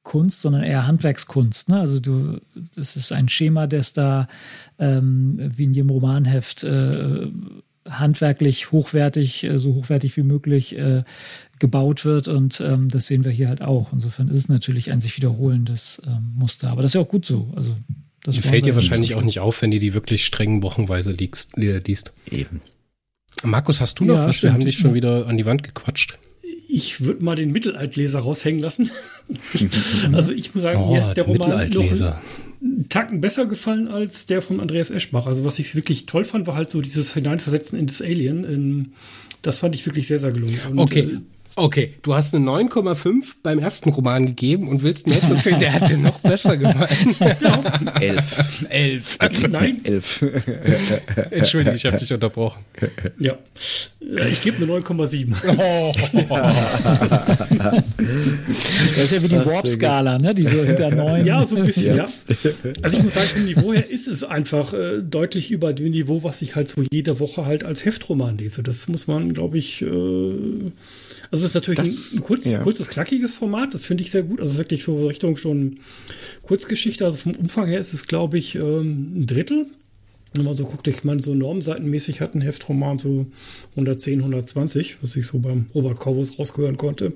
Kunst, 0.02 0.40
sondern 0.40 0.62
eher 0.62 0.86
Handwerkskunst. 0.86 1.68
Ne? 1.68 1.78
Also 1.78 2.00
du, 2.00 2.40
das 2.74 2.96
ist 2.96 3.12
ein 3.12 3.28
Schema, 3.28 3.66
das 3.66 3.92
da 3.92 4.26
ähm, 4.78 5.38
wie 5.38 5.64
in 5.64 5.74
jedem 5.74 5.90
Romanheft 5.90 6.64
äh, 6.64 7.28
handwerklich 7.88 8.72
hochwertig, 8.72 9.44
äh, 9.44 9.58
so 9.58 9.74
hochwertig 9.74 10.16
wie 10.16 10.22
möglich 10.22 10.76
äh, 10.76 11.04
gebaut 11.58 12.04
wird 12.04 12.28
und 12.28 12.60
ähm, 12.60 12.88
das 12.88 13.06
sehen 13.06 13.24
wir 13.24 13.32
hier 13.32 13.48
halt 13.48 13.62
auch. 13.62 13.92
Insofern 13.92 14.28
ist 14.28 14.38
es 14.38 14.48
natürlich 14.48 14.90
ein 14.90 15.00
sich 15.00 15.16
wiederholendes 15.16 16.02
ähm, 16.06 16.32
Muster, 16.36 16.70
aber 16.70 16.82
das 16.82 16.90
ist 16.90 16.94
ja 16.94 17.00
auch 17.00 17.08
gut 17.08 17.24
so. 17.24 17.52
Also 17.54 17.76
das 18.24 18.38
fällt 18.38 18.66
dir 18.66 18.74
wahrscheinlich 18.74 19.14
auch 19.14 19.22
nicht 19.22 19.40
auf, 19.40 19.62
wenn 19.62 19.72
du 19.72 19.80
die 19.80 19.94
wirklich 19.94 20.24
strengen 20.24 20.62
wochenweise 20.62 21.12
liest. 21.12 21.56
liest. 21.56 22.12
Eben. 22.30 22.60
Markus, 23.42 23.80
hast 23.80 23.98
du 23.98 24.04
noch 24.04 24.14
ja, 24.14 24.26
was? 24.28 24.36
Stimmt. 24.36 24.50
Wir 24.50 24.54
haben 24.54 24.64
dich 24.64 24.78
schon 24.78 24.94
wieder 24.94 25.26
an 25.26 25.36
die 25.36 25.44
Wand 25.44 25.64
gequatscht. 25.64 26.18
Ich 26.72 27.02
würde 27.02 27.22
mal 27.22 27.36
den 27.36 27.52
Mittelaltleser 27.52 28.20
raushängen 28.20 28.62
lassen. 28.62 28.90
also 30.12 30.32
ich 30.32 30.54
muss 30.54 30.62
sagen, 30.62 30.80
oh, 30.80 30.92
mir 30.94 31.06
hat 31.06 31.16
der, 31.16 31.24
der 31.24 31.34
Roman 31.34 31.68
noch 31.68 31.92
einen 32.62 32.88
Tacken 32.88 33.20
besser 33.20 33.46
gefallen 33.46 33.88
als 33.88 34.26
der 34.26 34.40
von 34.40 34.60
Andreas 34.60 34.90
Eschbach. 34.90 35.26
Also 35.26 35.44
was 35.44 35.58
ich 35.58 35.74
wirklich 35.74 36.06
toll 36.06 36.24
fand, 36.24 36.46
war 36.46 36.54
halt 36.54 36.70
so 36.70 36.80
dieses 36.80 37.12
Hineinversetzen 37.14 37.78
in 37.78 37.86
das 37.86 38.00
Alien. 38.00 38.44
In, 38.44 38.92
das 39.42 39.58
fand 39.58 39.74
ich 39.74 39.84
wirklich 39.84 40.06
sehr, 40.06 40.18
sehr 40.18 40.32
gelungen. 40.32 40.60
Und, 40.70 40.78
okay, 40.78 41.00
äh, 41.00 41.18
Okay, 41.54 41.94
du 42.02 42.14
hast 42.14 42.34
eine 42.34 42.46
9,5 42.46 43.34
beim 43.42 43.58
ersten 43.58 43.90
Roman 43.90 44.24
gegeben 44.24 44.68
und 44.68 44.82
willst 44.82 45.06
mir 45.06 45.14
jetzt 45.14 45.30
erzählen, 45.30 45.60
der 45.60 45.74
hat 45.74 45.88
dir 45.88 45.98
noch 45.98 46.18
besser 46.20 46.56
gefallen. 46.56 47.14
Elf. 48.00 48.58
Elf. 48.70 49.18
Nein. 49.50 49.80
Elf. 49.84 50.24
Entschuldige, 51.30 51.76
ich 51.76 51.84
habe 51.84 51.98
dich 51.98 52.10
unterbrochen. 52.12 52.64
Ja. 53.18 53.36
Ich 54.30 54.40
gebe 54.40 54.62
eine 54.62 54.72
9,7. 54.80 55.34
Oh. 55.62 55.92
das 58.94 59.04
ist 59.04 59.12
ja 59.12 59.22
wie 59.22 59.28
die 59.28 59.36
Warp-Skala, 59.36 60.18
ne? 60.18 60.34
Die 60.34 60.44
so 60.44 60.62
hinter 60.62 60.90
9. 60.90 61.26
Ja, 61.26 61.44
so 61.46 61.56
ein 61.56 61.64
bisschen, 61.64 61.94
yes. 61.94 62.26
ja. 62.42 62.50
Also 62.82 62.96
ich 62.96 63.04
muss 63.04 63.14
sagen, 63.14 63.28
vom 63.28 63.44
Niveau 63.44 63.72
her 63.72 63.88
ist 63.88 64.08
es 64.08 64.24
einfach 64.24 64.72
äh, 64.72 65.02
deutlich 65.02 65.50
über 65.50 65.72
dem 65.72 65.90
Niveau, 65.90 66.22
was 66.22 66.42
ich 66.42 66.56
halt 66.56 66.68
so 66.68 66.84
jede 66.90 67.20
Woche 67.20 67.46
halt 67.46 67.64
als 67.64 67.84
Heftroman 67.84 68.38
lese. 68.38 68.62
Das 68.62 68.88
muss 68.88 69.06
man, 69.06 69.34
glaube 69.34 69.58
ich, 69.58 69.82
äh, 69.82 69.86
also 71.32 71.44
es 71.44 71.50
ist 71.50 71.54
natürlich 71.54 71.78
das, 71.78 72.12
ein, 72.12 72.18
ein 72.18 72.22
kurz, 72.24 72.44
ja. 72.44 72.58
kurzes, 72.58 72.88
knackiges 72.88 73.34
Format, 73.34 73.72
das 73.72 73.86
finde 73.86 74.02
ich 74.02 74.10
sehr 74.10 74.22
gut. 74.22 74.38
Also 74.38 74.58
wirklich 74.58 74.84
so 74.84 75.06
Richtung 75.06 75.38
schon 75.38 75.80
Kurzgeschichte. 76.42 77.06
Also 77.06 77.16
vom 77.16 77.34
Umfang 77.34 77.66
her 77.66 77.80
ist 77.80 77.94
es, 77.94 78.06
glaube 78.06 78.36
ich, 78.36 78.54
ähm, 78.54 79.20
ein 79.20 79.26
Drittel. 79.26 79.66
Wenn 80.34 80.44
man 80.44 80.58
so 80.58 80.64
guckt, 80.64 80.86
ich 80.88 81.04
meine, 81.04 81.22
so 81.22 81.34
normseitenmäßig 81.34 82.20
hat 82.20 82.34
ein 82.34 82.42
Heftroman 82.42 82.98
so 82.98 83.26
110, 83.70 84.18
120, 84.18 84.98
was 85.00 85.16
ich 85.16 85.26
so 85.26 85.38
beim 85.38 85.66
Robert 85.74 85.98
Corvus 85.98 86.38
rausgehören 86.38 86.76
konnte. 86.76 87.14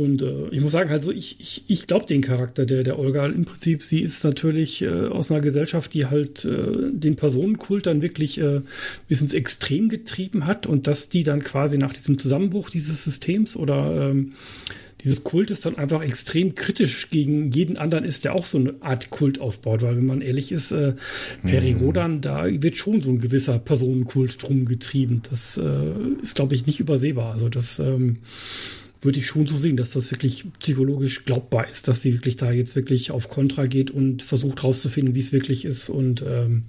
Und 0.00 0.22
äh, 0.22 0.48
ich 0.50 0.62
muss 0.62 0.72
sagen, 0.72 0.90
also 0.90 1.12
ich, 1.12 1.36
ich, 1.40 1.64
ich 1.68 1.86
glaube 1.86 2.06
den 2.06 2.22
Charakter 2.22 2.64
der, 2.64 2.84
der 2.84 2.98
Olga. 2.98 3.26
Im 3.26 3.44
Prinzip, 3.44 3.82
sie 3.82 4.00
ist 4.00 4.24
natürlich 4.24 4.80
äh, 4.80 4.88
aus 4.88 5.30
einer 5.30 5.42
Gesellschaft, 5.42 5.92
die 5.92 6.06
halt 6.06 6.46
äh, 6.46 6.90
den 6.90 7.16
Personenkult 7.16 7.84
dann 7.84 8.00
wirklich 8.00 8.40
äh, 8.40 8.62
bis 9.08 9.20
ins 9.20 9.34
Extrem 9.34 9.90
getrieben 9.90 10.46
hat 10.46 10.66
und 10.66 10.86
dass 10.86 11.10
die 11.10 11.22
dann 11.22 11.42
quasi 11.42 11.76
nach 11.76 11.92
diesem 11.92 12.18
Zusammenbruch 12.18 12.70
dieses 12.70 13.04
Systems 13.04 13.56
oder 13.56 14.10
ähm, 14.10 14.32
dieses 15.04 15.22
Kultes 15.22 15.60
dann 15.60 15.76
einfach 15.76 16.02
extrem 16.02 16.54
kritisch 16.54 17.10
gegen 17.10 17.50
jeden 17.50 17.76
anderen 17.76 18.04
ist, 18.04 18.24
der 18.24 18.34
auch 18.34 18.46
so 18.46 18.56
eine 18.56 18.76
Art 18.80 19.10
Kult 19.10 19.38
aufbaut. 19.38 19.82
Weil 19.82 19.98
wenn 19.98 20.06
man 20.06 20.22
ehrlich 20.22 20.50
ist, 20.50 20.72
äh, 20.72 20.94
Perigodan, 21.42 22.16
mhm. 22.16 22.20
da 22.22 22.46
wird 22.50 22.78
schon 22.78 23.02
so 23.02 23.10
ein 23.10 23.20
gewisser 23.20 23.58
Personenkult 23.58 24.42
drum 24.42 24.64
getrieben. 24.64 25.20
Das 25.28 25.58
äh, 25.58 25.92
ist, 26.22 26.36
glaube 26.36 26.54
ich, 26.54 26.64
nicht 26.64 26.80
übersehbar. 26.80 27.32
Also 27.32 27.50
das 27.50 27.78
ähm, 27.78 28.16
würde 29.02 29.18
ich 29.18 29.26
schon 29.26 29.46
so 29.46 29.56
sehen, 29.56 29.76
dass 29.76 29.92
das 29.92 30.10
wirklich 30.10 30.44
psychologisch 30.58 31.24
glaubbar 31.24 31.68
ist, 31.68 31.88
dass 31.88 32.02
sie 32.02 32.12
wirklich 32.12 32.36
da 32.36 32.52
jetzt 32.52 32.76
wirklich 32.76 33.10
auf 33.10 33.28
Kontra 33.28 33.66
geht 33.66 33.90
und 33.90 34.22
versucht 34.22 34.62
rauszufinden, 34.62 35.14
wie 35.14 35.20
es 35.20 35.32
wirklich 35.32 35.64
ist 35.64 35.88
und 35.88 36.22
ähm, 36.26 36.64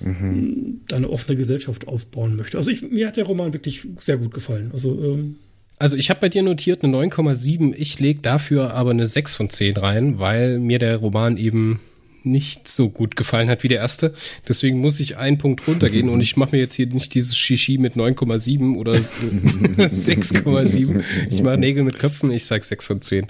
mhm. 0.00 0.80
da 0.86 0.96
eine 0.96 1.10
offene 1.10 1.36
Gesellschaft 1.36 1.88
aufbauen 1.88 2.36
möchte. 2.36 2.56
Also 2.56 2.70
ich, 2.70 2.82
mir 2.82 3.08
hat 3.08 3.16
der 3.16 3.24
Roman 3.24 3.52
wirklich 3.52 3.86
sehr 4.00 4.16
gut 4.16 4.32
gefallen. 4.32 4.70
Also 4.72 4.92
ähm, 5.02 5.36
also 5.80 5.96
ich 5.96 6.10
habe 6.10 6.20
bei 6.20 6.28
dir 6.28 6.42
notiert 6.42 6.84
eine 6.84 6.94
9,7. 6.94 7.72
Ich 7.74 7.98
lege 7.98 8.20
dafür 8.20 8.74
aber 8.74 8.90
eine 8.90 9.06
6 9.06 9.34
von 9.34 9.48
10 9.48 9.78
rein, 9.78 10.18
weil 10.18 10.58
mir 10.58 10.78
der 10.78 10.98
Roman 10.98 11.38
eben 11.38 11.80
nicht 12.24 12.68
so 12.68 12.88
gut 12.88 13.16
gefallen 13.16 13.48
hat 13.48 13.62
wie 13.62 13.68
der 13.68 13.78
erste. 13.78 14.12
Deswegen 14.48 14.80
muss 14.80 15.00
ich 15.00 15.16
einen 15.16 15.38
Punkt 15.38 15.66
runtergehen 15.66 16.08
und 16.08 16.20
ich 16.20 16.36
mache 16.36 16.56
mir 16.56 16.60
jetzt 16.60 16.74
hier 16.74 16.86
nicht 16.86 17.14
dieses 17.14 17.36
Shishi 17.36 17.78
mit 17.78 17.94
9,7 17.94 18.76
oder 18.76 18.94
6,7. 18.94 21.02
Ich 21.30 21.42
mache 21.42 21.58
Nägel 21.58 21.84
mit 21.84 21.98
Köpfen, 21.98 22.30
ich 22.30 22.44
sag 22.44 22.64
6 22.64 22.86
von 22.86 23.02
10. 23.02 23.26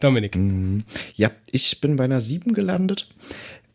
Dominik. 0.00 0.36
Mhm. 0.36 0.84
Ja, 1.14 1.30
ich 1.50 1.80
bin 1.80 1.96
bei 1.96 2.04
einer 2.04 2.20
7 2.20 2.52
gelandet. 2.52 3.08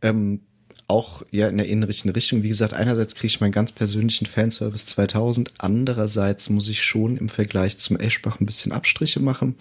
Ähm, 0.01 0.41
auch 0.89 1.21
ja 1.31 1.47
in 1.47 1.57
der 1.57 1.69
ähnlichen 1.69 2.11
Richtung. 2.11 2.43
Wie 2.43 2.49
gesagt, 2.49 2.73
einerseits 2.73 3.15
kriege 3.15 3.27
ich 3.27 3.41
meinen 3.41 3.51
ganz 3.51 3.71
persönlichen 3.71 4.25
Fanservice 4.25 4.87
2000, 4.87 5.53
andererseits 5.59 6.49
muss 6.49 6.67
ich 6.67 6.81
schon 6.81 7.17
im 7.17 7.29
Vergleich 7.29 7.77
zum 7.77 7.97
Eschbach 7.97 8.39
ein 8.39 8.45
bisschen 8.45 8.71
Abstriche 8.71 9.19
machen. 9.19 9.55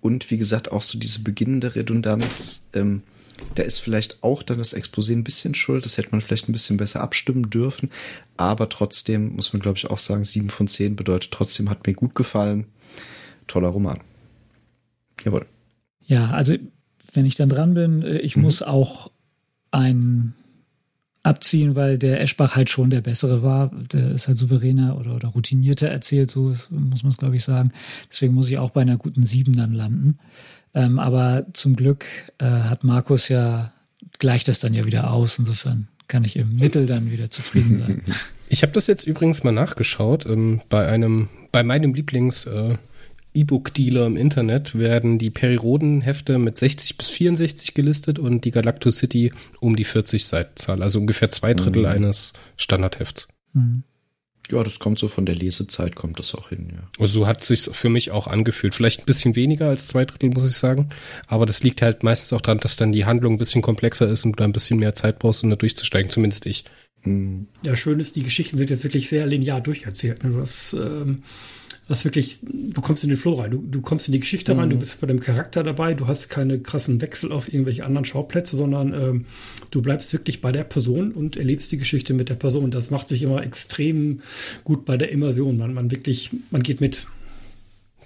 Und 0.00 0.30
wie 0.30 0.36
gesagt, 0.36 0.70
auch 0.70 0.82
so 0.82 0.98
diese 0.98 1.22
beginnende 1.22 1.76
Redundanz. 1.76 2.68
Ähm, 2.74 3.02
da 3.54 3.62
ist 3.62 3.80
vielleicht 3.80 4.22
auch 4.22 4.42
dann 4.42 4.58
das 4.58 4.76
Exposé 4.76 5.12
ein 5.12 5.24
bisschen 5.24 5.54
schuld. 5.54 5.84
Das 5.84 5.98
hätte 5.98 6.10
man 6.10 6.20
vielleicht 6.20 6.48
ein 6.48 6.52
bisschen 6.52 6.76
besser 6.76 7.00
abstimmen 7.00 7.50
dürfen. 7.50 7.90
Aber 8.36 8.68
trotzdem 8.68 9.34
muss 9.34 9.52
man, 9.52 9.60
glaube 9.60 9.78
ich, 9.78 9.90
auch 9.90 9.98
sagen, 9.98 10.24
7 10.24 10.50
von 10.50 10.68
10 10.68 10.96
bedeutet 10.96 11.30
trotzdem, 11.30 11.70
hat 11.70 11.86
mir 11.86 11.94
gut 11.94 12.14
gefallen. 12.14 12.66
Toller 13.46 13.68
Roman. 13.68 14.00
Jawohl. 15.24 15.46
Ja, 16.06 16.30
also 16.30 16.54
wenn 17.12 17.26
ich 17.26 17.36
dann 17.36 17.48
dran 17.48 17.74
bin, 17.74 18.02
äh, 18.02 18.18
ich 18.18 18.36
mhm. 18.36 18.42
muss 18.42 18.62
auch 18.62 19.10
ein 19.70 20.34
abziehen, 21.24 21.74
weil 21.74 21.98
der 21.98 22.20
Eschbach 22.20 22.54
halt 22.54 22.70
schon 22.70 22.90
der 22.90 23.00
bessere 23.00 23.42
war. 23.42 23.70
Der 23.92 24.12
ist 24.12 24.28
halt 24.28 24.38
souveräner 24.38 24.96
oder, 24.98 25.16
oder 25.16 25.28
routinierter 25.28 25.88
erzählt, 25.88 26.30
so 26.30 26.54
muss 26.70 27.02
man 27.02 27.10
es, 27.10 27.16
glaube 27.16 27.34
ich, 27.34 27.42
sagen. 27.42 27.72
Deswegen 28.10 28.34
muss 28.34 28.48
ich 28.48 28.58
auch 28.58 28.70
bei 28.70 28.82
einer 28.82 28.98
guten 28.98 29.24
7 29.24 29.54
dann 29.54 29.72
landen. 29.72 30.18
Ähm, 30.74 30.98
aber 30.98 31.46
zum 31.54 31.76
Glück 31.76 32.04
äh, 32.38 32.44
hat 32.44 32.84
Markus 32.84 33.28
ja 33.28 33.72
gleicht 34.18 34.48
das 34.48 34.60
dann 34.60 34.74
ja 34.74 34.84
wieder 34.84 35.10
aus. 35.10 35.38
Insofern 35.38 35.88
kann 36.08 36.24
ich 36.24 36.36
im 36.36 36.56
Mittel 36.56 36.86
dann 36.86 37.10
wieder 37.10 37.30
zufrieden 37.30 37.76
sein. 37.76 38.02
Ich 38.50 38.62
habe 38.62 38.72
das 38.72 38.86
jetzt 38.86 39.04
übrigens 39.04 39.42
mal 39.42 39.52
nachgeschaut. 39.52 40.26
Ähm, 40.26 40.60
bei 40.68 40.86
einem, 40.86 41.28
bei 41.50 41.64
meinem 41.64 41.94
Lieblings 41.94 42.44
äh, 42.44 42.76
E-Book-Dealer 43.34 44.06
im 44.06 44.16
Internet 44.16 44.78
werden 44.78 45.18
die 45.18 45.30
Periroden-Hefte 45.30 46.38
mit 46.38 46.56
60 46.56 46.96
bis 46.96 47.10
64 47.10 47.74
gelistet 47.74 48.18
und 48.18 48.44
die 48.44 48.52
Galacto 48.52 48.90
City 48.90 49.32
um 49.60 49.76
die 49.76 49.84
40 49.84 50.24
Seitenzahl, 50.24 50.82
also 50.82 51.00
ungefähr 51.00 51.30
zwei 51.30 51.52
Drittel 51.54 51.82
mhm. 51.82 51.88
eines 51.88 52.32
Standardhefts. 52.56 53.28
Mhm. 53.52 53.82
Ja, 54.50 54.62
das 54.62 54.78
kommt 54.78 54.98
so 54.98 55.08
von 55.08 55.24
der 55.24 55.34
Lesezeit, 55.34 55.96
kommt 55.96 56.18
das 56.18 56.34
auch 56.34 56.50
hin, 56.50 56.68
ja. 56.70 56.82
Also 56.98 57.20
so 57.20 57.26
hat 57.26 57.40
es 57.40 57.48
sich 57.48 57.62
für 57.62 57.88
mich 57.88 58.10
auch 58.10 58.26
angefühlt. 58.26 58.74
Vielleicht 58.74 59.00
ein 59.00 59.06
bisschen 59.06 59.36
weniger 59.36 59.68
als 59.70 59.86
zwei 59.86 60.04
Drittel, 60.04 60.30
muss 60.30 60.48
ich 60.48 60.56
sagen. 60.56 60.90
Aber 61.26 61.46
das 61.46 61.62
liegt 61.62 61.80
halt 61.80 62.02
meistens 62.02 62.34
auch 62.34 62.42
daran, 62.42 62.58
dass 62.58 62.76
dann 62.76 62.92
die 62.92 63.06
Handlung 63.06 63.34
ein 63.34 63.38
bisschen 63.38 63.62
komplexer 63.62 64.06
ist 64.06 64.24
und 64.26 64.32
du 64.32 64.36
da 64.36 64.44
ein 64.44 64.52
bisschen 64.52 64.78
mehr 64.78 64.94
Zeit 64.94 65.18
brauchst, 65.18 65.42
um 65.44 65.50
da 65.50 65.56
durchzusteigen, 65.56 66.10
zumindest 66.10 66.44
ich. 66.44 66.64
Ja, 67.62 67.76
schön 67.76 68.00
ist, 68.00 68.16
die 68.16 68.22
Geschichten 68.22 68.56
sind 68.56 68.70
jetzt 68.70 68.84
wirklich 68.84 69.08
sehr 69.08 69.26
linear 69.26 69.60
durcherzählt. 69.60 70.24
Ne? 70.24 70.30
Du 70.30 70.40
hast 70.40 70.74
ähm, 70.74 71.22
was 71.86 72.04
wirklich, 72.04 72.38
du 72.42 72.80
kommst 72.80 73.04
in 73.04 73.10
den 73.10 73.18
Flow 73.18 73.34
rein, 73.34 73.50
du, 73.50 73.58
du 73.58 73.82
kommst 73.82 74.08
in 74.08 74.12
die 74.12 74.20
Geschichte 74.20 74.54
mhm. 74.54 74.60
rein, 74.60 74.70
du 74.70 74.76
mhm. 74.76 74.80
bist 74.80 75.00
bei 75.00 75.06
dem 75.06 75.20
Charakter 75.20 75.62
dabei, 75.62 75.94
du 75.94 76.06
hast 76.06 76.28
keine 76.30 76.58
krassen 76.58 77.00
Wechsel 77.00 77.30
auf 77.30 77.52
irgendwelche 77.52 77.84
anderen 77.84 78.06
Schauplätze, 78.06 78.56
sondern 78.56 78.94
ähm, 78.94 79.26
du 79.70 79.82
bleibst 79.82 80.12
wirklich 80.12 80.40
bei 80.40 80.50
der 80.50 80.64
Person 80.64 81.12
und 81.12 81.36
erlebst 81.36 81.72
die 81.72 81.76
Geschichte 81.76 82.14
mit 82.14 82.30
der 82.30 82.36
Person. 82.36 82.70
Das 82.70 82.90
macht 82.90 83.08
sich 83.08 83.22
immer 83.22 83.42
extrem 83.42 84.22
gut 84.64 84.86
bei 84.86 84.96
der 84.96 85.12
Immersion. 85.12 85.58
Man, 85.58 85.74
man 85.74 85.90
wirklich, 85.90 86.30
man 86.50 86.62
geht 86.62 86.80
mit. 86.80 87.06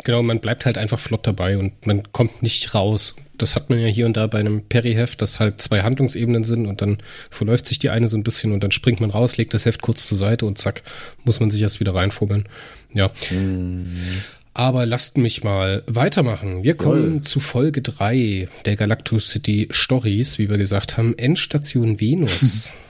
Genau, 0.04 0.22
man 0.22 0.40
bleibt 0.40 0.64
halt 0.66 0.78
einfach 0.78 0.98
flott 0.98 1.26
dabei 1.26 1.58
und 1.58 1.86
man 1.86 2.12
kommt 2.12 2.42
nicht 2.42 2.74
raus. 2.74 3.16
Das 3.36 3.54
hat 3.54 3.70
man 3.70 3.78
ja 3.78 3.86
hier 3.86 4.06
und 4.06 4.16
da 4.16 4.26
bei 4.26 4.38
einem 4.38 4.62
Perry-Heft, 4.62 5.22
dass 5.22 5.38
halt 5.38 5.60
zwei 5.60 5.82
Handlungsebenen 5.82 6.44
sind 6.44 6.66
und 6.66 6.82
dann 6.82 6.98
verläuft 7.30 7.66
sich 7.66 7.78
die 7.78 7.90
eine 7.90 8.08
so 8.08 8.16
ein 8.16 8.22
bisschen 8.24 8.52
und 8.52 8.62
dann 8.62 8.72
springt 8.72 9.00
man 9.00 9.10
raus, 9.10 9.36
legt 9.36 9.54
das 9.54 9.64
Heft 9.64 9.82
kurz 9.82 10.08
zur 10.08 10.18
Seite 10.18 10.46
und 10.46 10.58
zack, 10.58 10.82
muss 11.24 11.40
man 11.40 11.50
sich 11.50 11.62
erst 11.62 11.78
wieder 11.78 11.94
reinfummeln. 11.94 12.48
Ja. 12.92 13.10
Mhm. 13.30 14.22
Aber 14.54 14.86
lasst 14.86 15.18
mich 15.18 15.44
mal 15.44 15.84
weitermachen. 15.86 16.64
Wir 16.64 16.74
kommen 16.74 17.12
Toll. 17.12 17.22
zu 17.22 17.40
Folge 17.40 17.80
3 17.80 18.48
der 18.64 18.74
Galactus 18.74 19.30
City 19.30 19.68
Stories, 19.70 20.38
wie 20.38 20.50
wir 20.50 20.58
gesagt 20.58 20.96
haben, 20.96 21.16
Endstation 21.16 22.00
Venus. 22.00 22.72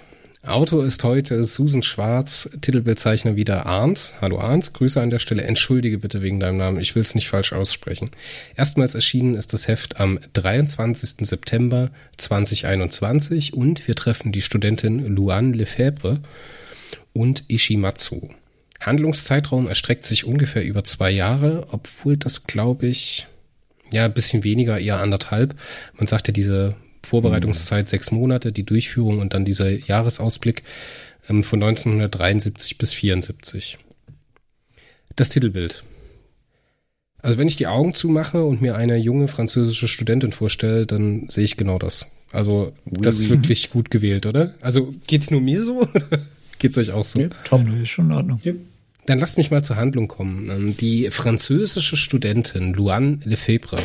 Autor 0.49 0.87
ist 0.87 1.05
heute 1.05 1.45
Susan 1.45 1.83
Schwarz, 1.83 2.49
Titelbildzeichner 2.63 3.37
wieder 3.37 3.67
Arndt. 3.67 4.15
Hallo 4.23 4.39
Arndt, 4.39 4.73
Grüße 4.73 4.99
an 4.99 5.11
der 5.11 5.19
Stelle. 5.19 5.43
Entschuldige 5.43 5.99
bitte 5.99 6.23
wegen 6.23 6.41
deinem 6.41 6.57
Namen, 6.57 6.81
ich 6.81 6.95
will 6.95 7.03
es 7.03 7.15
nicht 7.15 7.29
falsch 7.29 7.53
aussprechen. 7.53 8.11
Erstmals 8.57 8.95
erschienen 8.95 9.35
ist 9.35 9.53
das 9.53 9.69
Heft 9.69 10.01
am 10.01 10.19
23. 10.33 11.27
September 11.29 11.91
2021 12.17 13.53
und 13.53 13.87
wir 13.87 13.95
treffen 13.95 14.33
die 14.33 14.43
Studentin 14.43 15.05
Luan 15.15 15.53
Lefebvre 15.53 16.21
und 17.13 17.45
Ishimatsu. 17.49 18.31
Handlungszeitraum 18.81 19.67
erstreckt 19.67 20.05
sich 20.05 20.25
ungefähr 20.25 20.65
über 20.65 20.85
zwei 20.85 21.11
Jahre, 21.11 21.67
obwohl 21.71 22.17
das, 22.17 22.45
glaube 22.45 22.87
ich, 22.87 23.27
ja, 23.93 24.05
ein 24.05 24.15
bisschen 24.15 24.45
weniger, 24.45 24.79
eher 24.79 25.01
anderthalb. 25.01 25.55
Man 25.95 26.07
sagt 26.07 26.29
ja, 26.29 26.33
diese 26.33 26.77
Vorbereitungszeit 27.05 27.87
mhm. 27.87 27.89
sechs 27.89 28.11
Monate, 28.11 28.53
die 28.53 28.65
Durchführung 28.65 29.19
und 29.19 29.35
dann 29.35 29.45
dieser 29.45 29.71
Jahresausblick 29.71 30.63
ähm, 31.29 31.43
von 31.43 31.63
1973 31.63 32.79
bis 32.79 32.93
74. 32.93 33.79
Das 35.17 35.31
Titelbild. 35.31 35.85
Also 37.21 37.39
wenn 37.39 37.49
ich 37.49 37.57
die 37.57 37.67
Augen 37.67 37.95
zumache 37.95 38.45
und 38.45 38.63
mir 38.63 38.77
eine 38.77 38.97
junge 38.97 39.27
französische 39.27 39.89
Studentin 39.89 40.33
vorstelle, 40.33 40.87
dann 40.87 41.29
sehe 41.29 41.45
ich 41.45 41.57
genau 41.57 41.79
das. 41.79 42.13
Also 42.31 42.73
oui, 42.85 42.99
das 43.01 43.19
ist 43.19 43.31
wirklich 43.31 43.71
gut 43.71 43.91
gewählt, 43.91 44.27
oder? 44.27 44.55
Also 44.61 44.95
geht's 45.07 45.31
nur 45.31 45.41
mir 45.41 45.63
so? 45.63 45.89
Geht's 46.59 46.79
euch 46.79 46.93
auch 46.93 47.05
so? 47.05 47.21
Ja, 47.21 47.29
top. 47.45 47.63
Ist 47.83 47.91
schon 47.91 48.07
in 48.07 48.13
Ordnung. 48.13 48.41
Ja. 48.43 48.53
Dann 49.07 49.19
lasst 49.19 49.39
mich 49.39 49.51
mal 49.51 49.65
zur 49.65 49.77
Handlung 49.77 50.09
kommen. 50.09 50.51
Ähm, 50.51 50.77
die 50.77 51.11
französische 51.11 51.97
Studentin 51.97 52.75
Luan 52.75 53.23
Lefebvre 53.25 53.79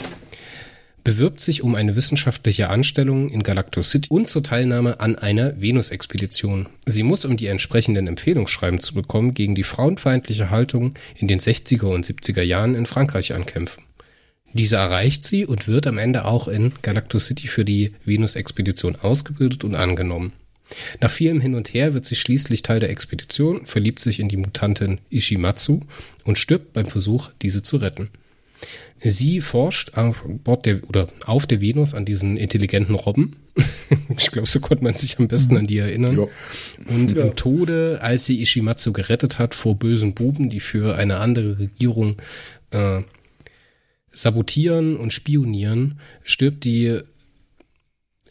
bewirbt 1.04 1.42
sich 1.42 1.64
um 1.64 1.76
eine 1.76 1.96
wissenschaftliche 1.96 2.70
Anstellung 2.70 3.30
in 3.30 3.44
Galactus 3.44 3.92
City 3.92 4.10
und 4.10 4.30
zur 4.30 4.44
Teilnahme 4.44 5.00
an 5.00 5.16
einer 5.18 5.60
Venus-Expedition. 5.60 6.68
Sie 6.86 7.04
muss, 7.04 7.26
um 7.26 7.36
die 7.38 7.48
entsprechenden 7.48 8.08
Empfehlungsschreiben 8.08 8.80
zu 8.80 8.94
bekommen, 8.94 9.34
gegen 9.34 9.56
die 9.56 9.64
frauenfeindliche 9.64 10.50
Haltung 10.50 10.94
in 11.16 11.28
den 11.28 11.40
60er 11.40 11.86
und 11.86 12.06
70er 12.06 12.42
Jahren 12.42 12.76
in 12.76 12.86
Frankreich 12.86 13.34
ankämpfen. 13.34 13.84
Diese 14.54 14.76
erreicht 14.76 15.24
sie 15.24 15.46
und 15.46 15.68
wird 15.68 15.88
am 15.88 15.98
Ende 15.98 16.26
auch 16.26 16.48
in 16.48 16.74
Galactus 16.84 17.26
City 17.26 17.48
für 17.48 17.66
die 17.66 17.94
Venus-Expedition 18.06 18.98
ausgebildet 19.02 19.64
und 19.64 19.76
angenommen. 19.76 20.34
Nach 21.02 21.12
vielem 21.12 21.40
Hin 21.40 21.56
und 21.56 21.74
Her 21.74 21.94
wird 21.94 22.06
sie 22.06 22.16
schließlich 22.16 22.62
Teil 22.62 22.80
der 22.80 22.90
Expedition, 22.90 23.66
verliebt 23.66 24.00
sich 24.00 24.20
in 24.20 24.30
die 24.30 24.38
Mutantin 24.38 25.00
Ishimatsu 25.10 25.82
und 26.24 26.38
stirbt 26.38 26.74
beim 26.74 26.86
Versuch, 26.86 27.30
diese 27.42 27.64
zu 27.64 27.78
retten. 27.78 28.10
Sie 29.00 29.42
forscht 29.42 29.98
auf 29.98 30.24
Bord 30.26 30.66
der 30.66 30.88
oder 30.88 31.08
auf 31.26 31.46
der 31.46 31.60
Venus 31.60 31.94
an 31.94 32.06
diesen 32.06 32.38
intelligenten 32.38 32.96
Robben. 32.96 33.36
ich 34.18 34.32
glaube, 34.32 34.48
so 34.48 34.62
konnte 34.62 34.84
man 34.84 34.96
sich 34.96 35.20
am 35.20 35.28
besten 35.28 35.58
an 35.58 35.68
die 35.68 35.78
erinnern. 35.78 36.18
Ja. 36.18 36.28
Und 36.94 37.12
ja. 37.12 37.26
im 37.26 37.36
Tode, 37.36 38.00
als 38.02 38.26
sie 38.26 38.42
Ishimatsu 38.42 38.94
gerettet 38.94 39.40
hat 39.40 39.54
vor 39.56 39.76
bösen 39.76 40.14
Buben, 40.14 40.50
die 40.50 40.62
für 40.62 40.96
eine 40.96 41.18
andere 41.18 41.60
Regierung 41.60 42.16
äh, 42.72 43.02
sabotieren 44.12 44.96
und 44.96 45.12
spionieren, 45.12 46.00
stirbt 46.24 46.64
die 46.64 47.00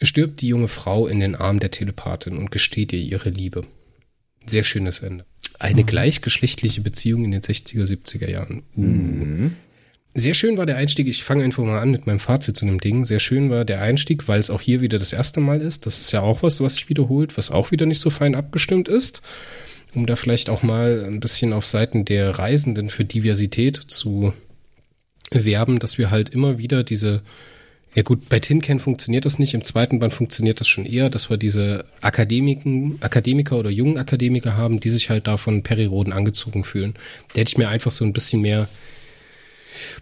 stirbt 0.07 0.41
die 0.41 0.49
junge 0.49 0.69
Frau 0.69 1.07
in 1.07 1.21
den 1.21 1.35
Arm 1.35 1.61
der 1.61 1.71
Telepathin 1.71 2.37
und 2.37 2.51
gesteht 2.51 2.93
ihr 2.93 3.01
ihre 3.01 3.31
Liebe. 3.31 3.63
Sehr 4.47 4.65
schönes 4.65 5.01
Ende. 5.01 5.25
Eine 5.59 5.83
mhm. 5.83 5.87
gleichgeschlechtliche 5.87 6.81
Beziehung 6.81 7.25
in 7.25 7.31
den 7.31 7.43
60er, 7.43 7.85
70er 7.85 8.29
Jahren. 8.29 8.63
Uh. 8.77 8.81
Mhm. 8.81 9.57
Sehr 10.15 10.35
schön 10.35 10.59
war 10.59 10.67
der 10.67 10.77
Einstieg, 10.77 11.07
ich 11.09 11.25
fange 11.25 11.43
einfach 11.43 11.65
mal 11.65 11.79
an 11.79 11.91
mit 11.91 12.07
meinem 12.07 12.19
Fazit 12.19 12.55
zu 12.55 12.67
dem 12.67 12.81
Ding. 12.81 13.07
Sehr 13.07 13.19
schön 13.19 13.49
war 13.49 13.65
der 13.65 13.81
Einstieg, 13.81 14.29
weil 14.29 14.41
es 14.41 14.51
auch 14.51 14.61
hier 14.61 14.83
wieder 14.83 14.99
das 14.99 15.15
erste 15.15 15.41
Mal 15.41 15.63
ist. 15.63 15.87
Das 15.87 15.99
ist 15.99 16.13
ja 16.13 16.21
auch 16.21 16.43
was, 16.43 16.61
was 16.61 16.75
sich 16.75 16.91
wiederholt, 16.91 17.39
was 17.39 17.51
auch 17.51 17.71
wieder 17.71 17.87
nicht 17.87 18.01
so 18.01 18.11
fein 18.11 18.35
abgestimmt 18.35 18.89
ist. 18.89 19.23
Um 19.95 20.05
da 20.07 20.17
vielleicht 20.17 20.51
auch 20.51 20.63
mal 20.63 21.05
ein 21.07 21.21
bisschen 21.21 21.55
auf 21.55 21.65
Seiten 21.65 22.05
der 22.05 22.39
Reisenden 22.39 22.91
für 22.91 23.07
Diversität 23.07 23.77
zu 23.77 24.35
werben, 25.31 25.79
dass 25.79 25.97
wir 25.97 26.11
halt 26.11 26.29
immer 26.29 26.59
wieder 26.59 26.85
diese 26.85 27.23
ja 27.95 28.03
gut, 28.03 28.29
bei 28.31 28.39
Tinken 28.39 28.81
funktioniert 28.81 29.27
das 29.27 29.39
nicht. 29.39 29.53
Im 29.53 29.65
zweiten 29.65 29.99
Band 29.99 30.15
funktioniert 30.15 30.61
das 30.61 30.69
schon 30.69 30.87
eher, 30.87 31.11
dass 31.11 31.29
wir 31.29 31.37
diese 31.37 31.85
Akademiken, 32.01 32.97
Akademiker 33.01 33.59
oder 33.59 33.69
jungen 33.69 33.99
Akademiker 33.99 34.57
haben, 34.57 34.81
die 34.81 34.89
sich 34.89 35.11
halt 35.11 35.27
davon 35.27 35.63
Periroden 35.63 36.13
angezogen 36.13 36.65
fühlen. 36.65 36.95
Da 37.35 37.41
hätte 37.41 37.51
ich 37.51 37.59
mir 37.59 37.69
einfach 37.69 37.91
so 37.91 38.05
ein 38.05 38.15
bisschen 38.15 38.41
mehr 38.41 38.67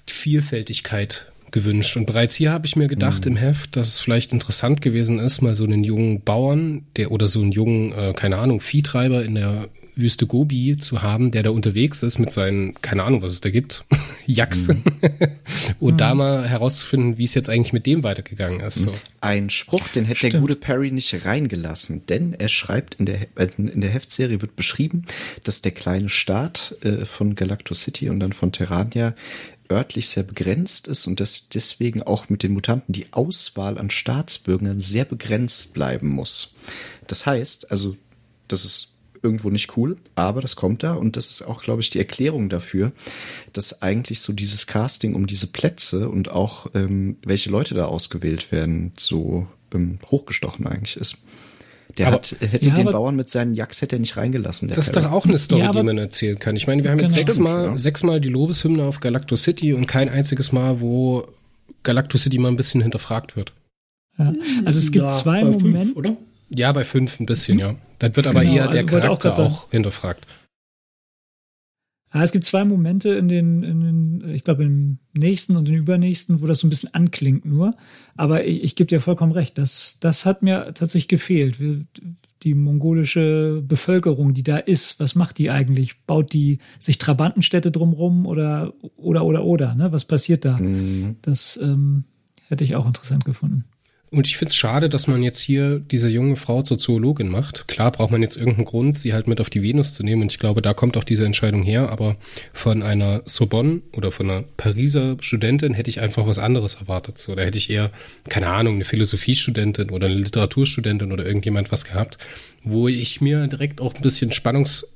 Vielfältigkeit 0.07 1.33
gewünscht. 1.51 1.97
Und 1.97 2.07
bereits 2.07 2.37
hier 2.37 2.53
habe 2.53 2.67
ich 2.67 2.77
mir 2.77 2.87
gedacht 2.87 3.25
mhm. 3.25 3.33
im 3.33 3.37
Heft, 3.39 3.77
dass 3.77 3.89
es 3.89 3.99
vielleicht 3.99 4.33
interessant 4.33 4.83
gewesen 4.83 5.19
ist, 5.19 5.43
mal 5.43 5.57
so 5.57 5.65
einen 5.65 5.83
jungen 5.83 6.23
Bauern, 6.23 6.85
der 6.97 7.11
oder 7.11 7.27
so 7.27 7.41
einen 7.41 7.51
jungen, 7.51 7.93
äh, 7.93 8.13
keine 8.15 8.39
Ahnung, 8.39 8.61
Viehtreiber 8.61 9.25
in 9.25 9.35
der 9.35 9.69
Wüste 9.97 10.27
Gobi 10.27 10.77
zu 10.77 11.03
haben, 11.03 11.31
der 11.31 11.43
da 11.43 11.51
unterwegs 11.51 12.03
ist 12.03 12.19
mit 12.19 12.33
seinen, 12.33 12.75
keine 12.81 13.05
Ahnung, 13.05 13.23
was 13.23 13.33
es 13.33 13.41
da 13.41 13.51
gibt, 13.51 13.85
Yaks. 14.27 14.69
Mhm. 14.69 14.83
und 15.81 15.95
mhm. 15.95 15.97
da 15.99 16.15
mal 16.15 16.49
herauszufinden, 16.49 17.19
wie 17.19 17.25
es 17.25 17.35
jetzt 17.35 17.51
eigentlich 17.51 17.73
mit 17.73 17.87
dem 17.87 18.03
weitergegangen 18.03 18.61
ist. 18.61 18.77
So. 18.77 18.95
Ein 19.21 19.51
Spruch, 19.51 19.89
den 19.89 20.05
hätte 20.05 20.19
Stimmt. 20.19 20.33
der 20.35 20.41
gute 20.41 20.57
Perry 20.57 20.91
nicht 20.91 21.25
reingelassen, 21.25 22.07
denn 22.07 22.35
er 22.35 22.49
schreibt 22.49 22.95
in 22.97 23.07
der, 23.07 23.23
äh, 23.37 23.49
in 23.57 23.81
der 23.81 23.91
Heftserie 23.91 24.41
wird 24.41 24.57
beschrieben, 24.57 25.05
dass 25.45 25.63
der 25.63 25.73
kleine 25.73 26.09
Staat 26.09 26.75
äh, 26.83 27.05
von 27.05 27.35
Galactus 27.35 27.83
City 27.83 28.09
und 28.09 28.21
dann 28.21 28.33
von 28.33 28.53
Terrania 28.53 29.15
örtlich 29.71 30.09
sehr 30.09 30.25
begrenzt 30.25 30.89
ist 30.89 31.07
und 31.07 31.21
dass 31.21 31.49
deswegen 31.49 32.03
auch 32.03 32.29
mit 32.29 32.43
den 32.43 32.53
Mutanten 32.53 32.93
die 32.93 33.13
Auswahl 33.13 33.79
an 33.79 33.91
Staatsbürgern 33.91 34.81
sehr 34.81 35.05
begrenzt 35.05 35.73
bleiben 35.75 36.09
muss. 36.09 36.55
Das 37.07 37.27
heißt, 37.27 37.71
also, 37.71 37.97
das 38.49 38.65
ist 38.65 38.95
irgendwo 39.23 39.51
nicht 39.51 39.77
cool, 39.77 39.97
aber 40.15 40.41
das 40.41 40.57
kommt 40.57 40.83
da 40.83 40.95
und 40.95 41.17
das 41.17 41.31
ist 41.31 41.43
auch, 41.43 41.63
glaube 41.63 41.83
ich, 41.83 41.91
die 41.91 41.99
Erklärung 41.99 42.49
dafür, 42.49 42.93
dass 43.53 43.83
eigentlich 43.83 44.21
so 44.21 44.33
dieses 44.33 44.67
Casting 44.67 45.15
um 45.15 45.27
diese 45.27 45.49
Plätze 45.49 46.09
und 46.09 46.31
auch 46.31 46.67
ähm, 46.75 47.17
welche 47.25 47.51
Leute 47.51 47.75
da 47.75 47.87
ausgewählt 47.87 48.53
werden, 48.53 48.93
so 48.97 49.47
ähm, 49.75 49.99
hochgestochen 50.11 50.67
eigentlich 50.67 50.97
ist. 50.97 51.19
Der 51.99 52.07
aber, 52.07 52.17
hat, 52.17 52.37
hätte 52.41 52.69
ja, 52.69 52.75
den 52.75 52.87
Bauern 52.87 53.17
mit 53.17 53.31
seinen 53.31 53.55
Jacks 53.55 53.83
hätte 53.83 53.97
er 53.97 53.99
nicht 53.99 54.17
reingelassen. 54.17 54.69
das 54.69 54.79
ist 54.79 54.97
doch 54.97 55.11
auch 55.11 55.27
eine 55.27 55.39
Story, 55.39 55.63
ja, 55.63 55.73
die 55.73 55.83
man 55.83 55.99
erzählen 55.99 56.39
kann. 56.39 56.55
Ich 56.57 56.67
meine, 56.67 56.85
wir 56.85 56.91
haben 56.91 56.99
genau. 56.99 57.09
jetzt 57.09 57.19
sechsmal, 57.19 57.65
ja. 57.67 57.77
sechsmal 57.77 58.21
die 58.21 58.29
Lobeshymne 58.29 58.85
auf 58.85 59.01
Galactus 59.01 59.43
City 59.43 59.75
und 59.75 59.87
kein 59.87 60.09
einziges 60.09 60.53
Mal, 60.53 60.81
wo 60.81 61.27
Galactus 61.83 62.23
City 62.23 62.39
mal 62.39 62.49
ein 62.49 62.57
bisschen 62.57 62.81
hinterfragt 62.81 63.37
wird. 63.37 63.53
Ja. 64.19 64.33
Also 64.65 64.79
es 64.79 64.93
gibt 64.93 65.11
zwei 65.13 65.43
Momente, 65.45 65.95
oder? 65.95 66.17
Ja, 66.51 66.73
bei 66.73 66.85
fünf 66.85 67.19
ein 67.21 67.27
bisschen, 67.27 67.55
mhm. 67.55 67.61
ja. 67.61 67.75
Dann 68.01 68.17
wird 68.17 68.27
aber 68.27 68.41
genau, 68.41 68.55
eher 68.55 68.69
der 68.69 68.83
also 68.83 68.97
Charakter 68.99 69.33
auch, 69.35 69.39
auch 69.39 69.71
hinterfragt. 69.71 70.27
Ja, 72.13 72.25
es 72.25 72.33
gibt 72.33 72.45
zwei 72.45 72.65
Momente 72.65 73.11
in 73.11 73.29
den, 73.29 73.63
in 73.63 73.81
den 73.81 74.31
ich 74.31 74.43
glaube, 74.43 74.65
im 74.65 74.99
nächsten 75.13 75.55
und 75.55 75.69
im 75.69 75.77
übernächsten, 75.77 76.43
wo 76.43 76.47
das 76.47 76.59
so 76.59 76.67
ein 76.67 76.71
bisschen 76.71 76.93
anklingt 76.93 77.45
nur. 77.45 77.77
Aber 78.17 78.45
ich, 78.45 78.65
ich 78.65 78.75
gebe 78.75 78.89
dir 78.89 79.01
vollkommen 79.01 79.33
recht, 79.33 79.59
das, 79.59 79.99
das 80.01 80.27
hat 80.27 80.43
mir 80.43 80.73
tatsächlich 80.75 81.09
gefehlt. 81.09 81.59
Die 82.43 82.55
mongolische 82.55 83.63
Bevölkerung, 83.65 84.35
die 84.35 84.43
da 84.43 84.57
ist, 84.57 84.99
was 84.99 85.15
macht 85.15 85.39
die 85.39 85.51
eigentlich? 85.51 86.05
Baut 86.07 86.33
die 86.33 86.59
sich 86.81 86.99
Trabantenstädte 86.99 87.71
drumrum 87.71 88.27
oder, 88.27 88.73
oder, 88.97 89.25
oder, 89.25 89.45
oder, 89.45 89.75
ne? 89.75 89.93
Was 89.93 90.07
passiert 90.07 90.45
da? 90.45 90.57
Mhm. 90.57 91.17
Das 91.23 91.61
ähm, 91.63 92.05
hätte 92.49 92.65
ich 92.65 92.75
auch 92.75 92.87
interessant 92.87 93.25
gefunden. 93.25 93.67
Und 94.13 94.27
ich 94.27 94.37
finde 94.37 94.51
es 94.51 94.57
schade, 94.57 94.89
dass 94.89 95.07
man 95.07 95.23
jetzt 95.23 95.39
hier 95.39 95.79
diese 95.79 96.09
junge 96.09 96.35
Frau 96.35 96.63
zur 96.63 96.79
Zoologin 96.79 97.29
macht. 97.29 97.69
Klar 97.69 97.93
braucht 97.93 98.11
man 98.11 98.23
jetzt 98.23 98.37
irgendeinen 98.37 98.65
Grund, 98.65 98.99
sie 98.99 99.15
halt 99.15 99.29
mit 99.29 99.41
auf 99.41 99.51
die 99.51 99.63
Venus 99.63 99.95
zu 99.95 100.03
nehmen. 100.03 100.23
Und 100.23 100.33
ich 100.33 100.41
glaube, 100.41 100.63
da 100.63 100.75
kommt 100.75 100.97
auch 100.97 101.05
diese 101.05 101.25
Entscheidung 101.25 101.63
her. 101.63 101.91
Aber 101.91 102.17
von 102.53 102.83
einer 102.83 103.23
Sorbonne 103.27 103.83
oder 103.93 104.11
von 104.11 104.29
einer 104.29 104.43
Pariser 104.57 105.17
Studentin 105.21 105.75
hätte 105.75 105.91
ich 105.91 106.01
einfach 106.01 106.27
was 106.27 106.41
anderes 106.41 106.75
erwartet. 106.75 107.19
So, 107.19 107.37
da 107.37 107.43
hätte 107.43 107.59
ich 107.59 107.71
eher, 107.71 107.93
keine 108.29 108.49
Ahnung, 108.49 108.75
eine 108.75 108.85
Philosophiestudentin 108.85 109.91
oder 109.91 110.09
eine 110.09 110.17
Literaturstudentin 110.17 111.13
oder 111.13 111.25
irgendjemand 111.25 111.71
was 111.71 111.85
gehabt, 111.85 112.19
wo 112.65 112.89
ich 112.89 113.21
mir 113.21 113.47
direkt 113.47 113.81
auch 113.81 113.95
ein 113.95 114.03
bisschen 114.03 114.33
Spannungs 114.33 114.87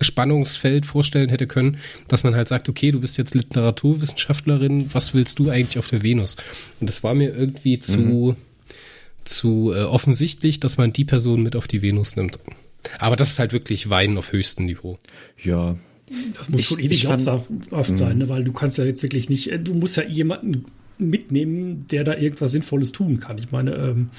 Spannungsfeld 0.00 0.84
vorstellen 0.84 1.28
hätte 1.28 1.46
können, 1.46 1.78
dass 2.08 2.24
man 2.24 2.34
halt 2.34 2.48
sagt, 2.48 2.68
okay, 2.68 2.90
du 2.92 3.00
bist 3.00 3.16
jetzt 3.16 3.34
Literaturwissenschaftlerin, 3.34 4.92
was 4.92 5.14
willst 5.14 5.38
du 5.38 5.50
eigentlich 5.50 5.78
auf 5.78 5.88
der 5.88 6.02
Venus? 6.02 6.36
Und 6.80 6.88
das 6.88 7.02
war 7.02 7.14
mir 7.14 7.34
irgendwie 7.34 7.78
zu, 7.78 7.98
mhm. 7.98 8.36
zu 9.24 9.72
äh, 9.74 9.82
offensichtlich, 9.82 10.60
dass 10.60 10.76
man 10.76 10.92
die 10.92 11.04
Person 11.04 11.42
mit 11.42 11.56
auf 11.56 11.66
die 11.66 11.82
Venus 11.82 12.16
nimmt. 12.16 12.38
Aber 12.98 13.16
das 13.16 13.30
ist 13.30 13.38
halt 13.38 13.52
wirklich 13.52 13.90
Weinen 13.90 14.18
auf 14.18 14.32
höchstem 14.32 14.66
Niveau. 14.66 14.98
Ja. 15.42 15.76
Das 16.34 16.48
muss 16.48 16.60
ich, 16.60 16.66
schon 16.66 16.78
ewig 16.78 17.08
oft 17.08 17.98
sein, 17.98 18.12
mhm. 18.12 18.18
ne? 18.18 18.28
weil 18.28 18.44
du 18.44 18.52
kannst 18.52 18.78
ja 18.78 18.84
jetzt 18.84 19.02
wirklich 19.02 19.28
nicht, 19.28 19.50
äh, 19.50 19.58
du 19.58 19.74
musst 19.74 19.96
ja 19.96 20.04
jemanden 20.04 20.66
mitnehmen, 20.98 21.86
der 21.90 22.04
da 22.04 22.16
irgendwas 22.16 22.52
Sinnvolles 22.52 22.92
tun 22.92 23.18
kann. 23.18 23.38
Ich 23.38 23.50
meine, 23.50 23.74
ähm, 23.74 24.10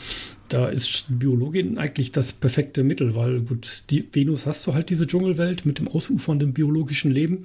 da 0.49 0.67
ist 0.67 1.05
Biologin 1.09 1.77
eigentlich 1.77 2.11
das 2.11 2.31
perfekte 2.31 2.83
Mittel, 2.83 3.15
weil 3.15 3.41
gut, 3.41 3.83
die 3.89 4.07
Venus 4.11 4.45
hast 4.45 4.65
du 4.65 4.73
halt 4.73 4.89
diese 4.89 5.07
Dschungelwelt 5.07 5.65
mit 5.65 5.79
dem 5.79 5.87
ausufernden 5.87 6.53
biologischen 6.53 7.11
Leben. 7.11 7.43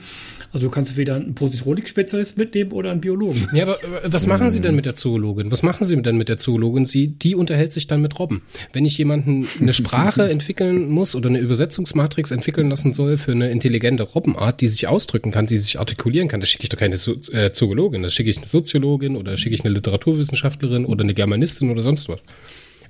Also 0.52 0.66
du 0.66 0.70
kannst 0.70 0.96
weder 0.96 1.16
einen 1.16 1.34
Positronik-Spezialist 1.34 2.38
mitnehmen 2.38 2.72
oder 2.72 2.90
einen 2.90 3.00
Biologen. 3.00 3.48
Ja, 3.52 3.64
aber 3.64 3.82
äh, 3.82 4.12
was 4.12 4.26
machen 4.26 4.50
Sie 4.50 4.60
denn 4.60 4.74
mit 4.74 4.86
der 4.86 4.94
Zoologin? 4.94 5.50
Was 5.50 5.62
machen 5.62 5.84
Sie 5.84 6.00
denn 6.00 6.16
mit 6.16 6.28
der 6.28 6.38
Zoologin? 6.38 6.86
Sie, 6.86 7.08
die 7.08 7.34
unterhält 7.34 7.72
sich 7.72 7.86
dann 7.86 8.00
mit 8.00 8.18
Robben. 8.18 8.42
Wenn 8.72 8.84
ich 8.84 8.96
jemanden 8.98 9.46
eine 9.60 9.72
Sprache 9.72 10.28
entwickeln 10.30 10.88
muss 10.88 11.14
oder 11.14 11.28
eine 11.28 11.38
Übersetzungsmatrix 11.38 12.30
entwickeln 12.30 12.70
lassen 12.70 12.92
soll 12.92 13.18
für 13.18 13.32
eine 13.32 13.50
intelligente 13.50 14.04
Robbenart, 14.04 14.60
die 14.60 14.68
sich 14.68 14.86
ausdrücken 14.86 15.30
kann, 15.30 15.46
die 15.46 15.58
sich 15.58 15.78
artikulieren 15.78 16.28
kann, 16.28 16.40
das 16.40 16.48
schicke 16.48 16.64
ich 16.64 16.68
doch 16.68 16.78
keine 16.78 16.98
so 16.98 17.14
äh, 17.32 17.52
Zoologin, 17.52 18.02
das 18.02 18.14
schicke 18.14 18.30
ich 18.30 18.36
eine 18.36 18.46
Soziologin 18.46 19.16
oder 19.16 19.36
schicke 19.36 19.54
ich 19.54 19.64
eine 19.64 19.74
Literaturwissenschaftlerin 19.74 20.84
oder 20.84 21.02
eine 21.02 21.14
Germanistin 21.14 21.70
oder 21.70 21.82
sonst 21.82 22.08
was 22.08 22.22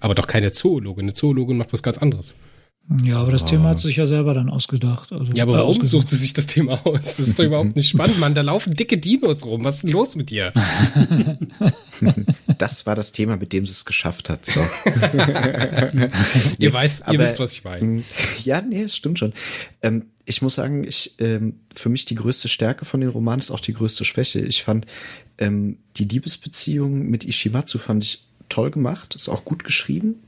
aber 0.03 0.15
doch 0.15 0.27
keine 0.27 0.53
Zoologin. 0.53 1.05
Eine 1.05 1.15
Zoologin 1.15 1.57
macht 1.57 1.73
was 1.73 1.83
ganz 1.83 1.99
anderes. 1.99 2.37
Ja, 3.05 3.19
aber 3.19 3.31
das 3.31 3.45
oh. 3.45 3.47
Thema 3.47 3.69
hat 3.71 3.79
sich 3.79 3.97
ja 3.97 4.07
selber 4.07 4.35
dann 4.35 4.51
ausgedacht. 4.51 5.13
Also, 5.13 5.33
ja, 5.33 5.45
aber 5.45 5.53
warum 5.53 5.71
ausgesucht. 5.71 6.03
sucht 6.03 6.11
sie 6.11 6.17
sich 6.17 6.33
das 6.33 6.47
Thema 6.47 6.85
aus? 6.85 7.17
Das 7.17 7.21
ist 7.21 7.39
doch 7.39 7.45
überhaupt 7.45 7.77
nicht 7.77 7.89
spannend, 7.89 8.19
Mann. 8.19 8.35
Da 8.35 8.41
laufen 8.43 8.75
dicke 8.75 8.99
Dinos 8.99 9.47
rum. 9.47 9.65
Was 9.65 9.77
ist 9.77 9.85
denn 9.85 9.93
los 9.93 10.17
mit 10.17 10.31
dir? 10.31 10.53
Das 12.59 12.87
war 12.87 12.95
das 12.95 13.13
Thema, 13.13 13.37
mit 13.37 13.53
dem 13.53 13.65
sie 13.65 13.73
es 13.73 13.85
geschafft 13.85 14.29
hat. 14.29 14.47
So. 14.47 14.61
ihr, 16.59 16.73
weißt, 16.73 17.05
aber, 17.05 17.15
ihr 17.15 17.19
wisst, 17.21 17.39
was 17.39 17.53
ich 17.53 17.65
meine. 17.65 18.03
Ja, 18.45 18.61
nee, 18.61 18.83
es 18.83 18.97
stimmt 18.97 19.19
schon. 19.19 19.33
Ähm, 19.83 20.07
ich 20.25 20.43
muss 20.43 20.57
sagen, 20.57 20.85
ich, 20.87 21.15
ähm, 21.19 21.61
für 21.75 21.89
mich 21.89 22.05
die 22.05 22.15
größte 22.15 22.49
Stärke 22.49 22.85
von 22.85 23.01
den 23.01 23.11
Romanen 23.11 23.41
ist 23.41 23.51
auch 23.51 23.61
die 23.61 23.73
größte 23.73 24.05
Schwäche. 24.05 24.41
Ich 24.41 24.63
fand 24.63 24.87
ähm, 25.39 25.79
die 25.97 26.05
Liebesbeziehung 26.05 27.09
mit 27.09 27.25
Ishimatsu 27.25 27.79
fand 27.79 28.05
ich 28.05 28.27
toll 28.49 28.71
gemacht, 28.71 29.15
ist 29.15 29.29
auch 29.29 29.45
gut 29.45 29.65
geschrieben. 29.65 30.23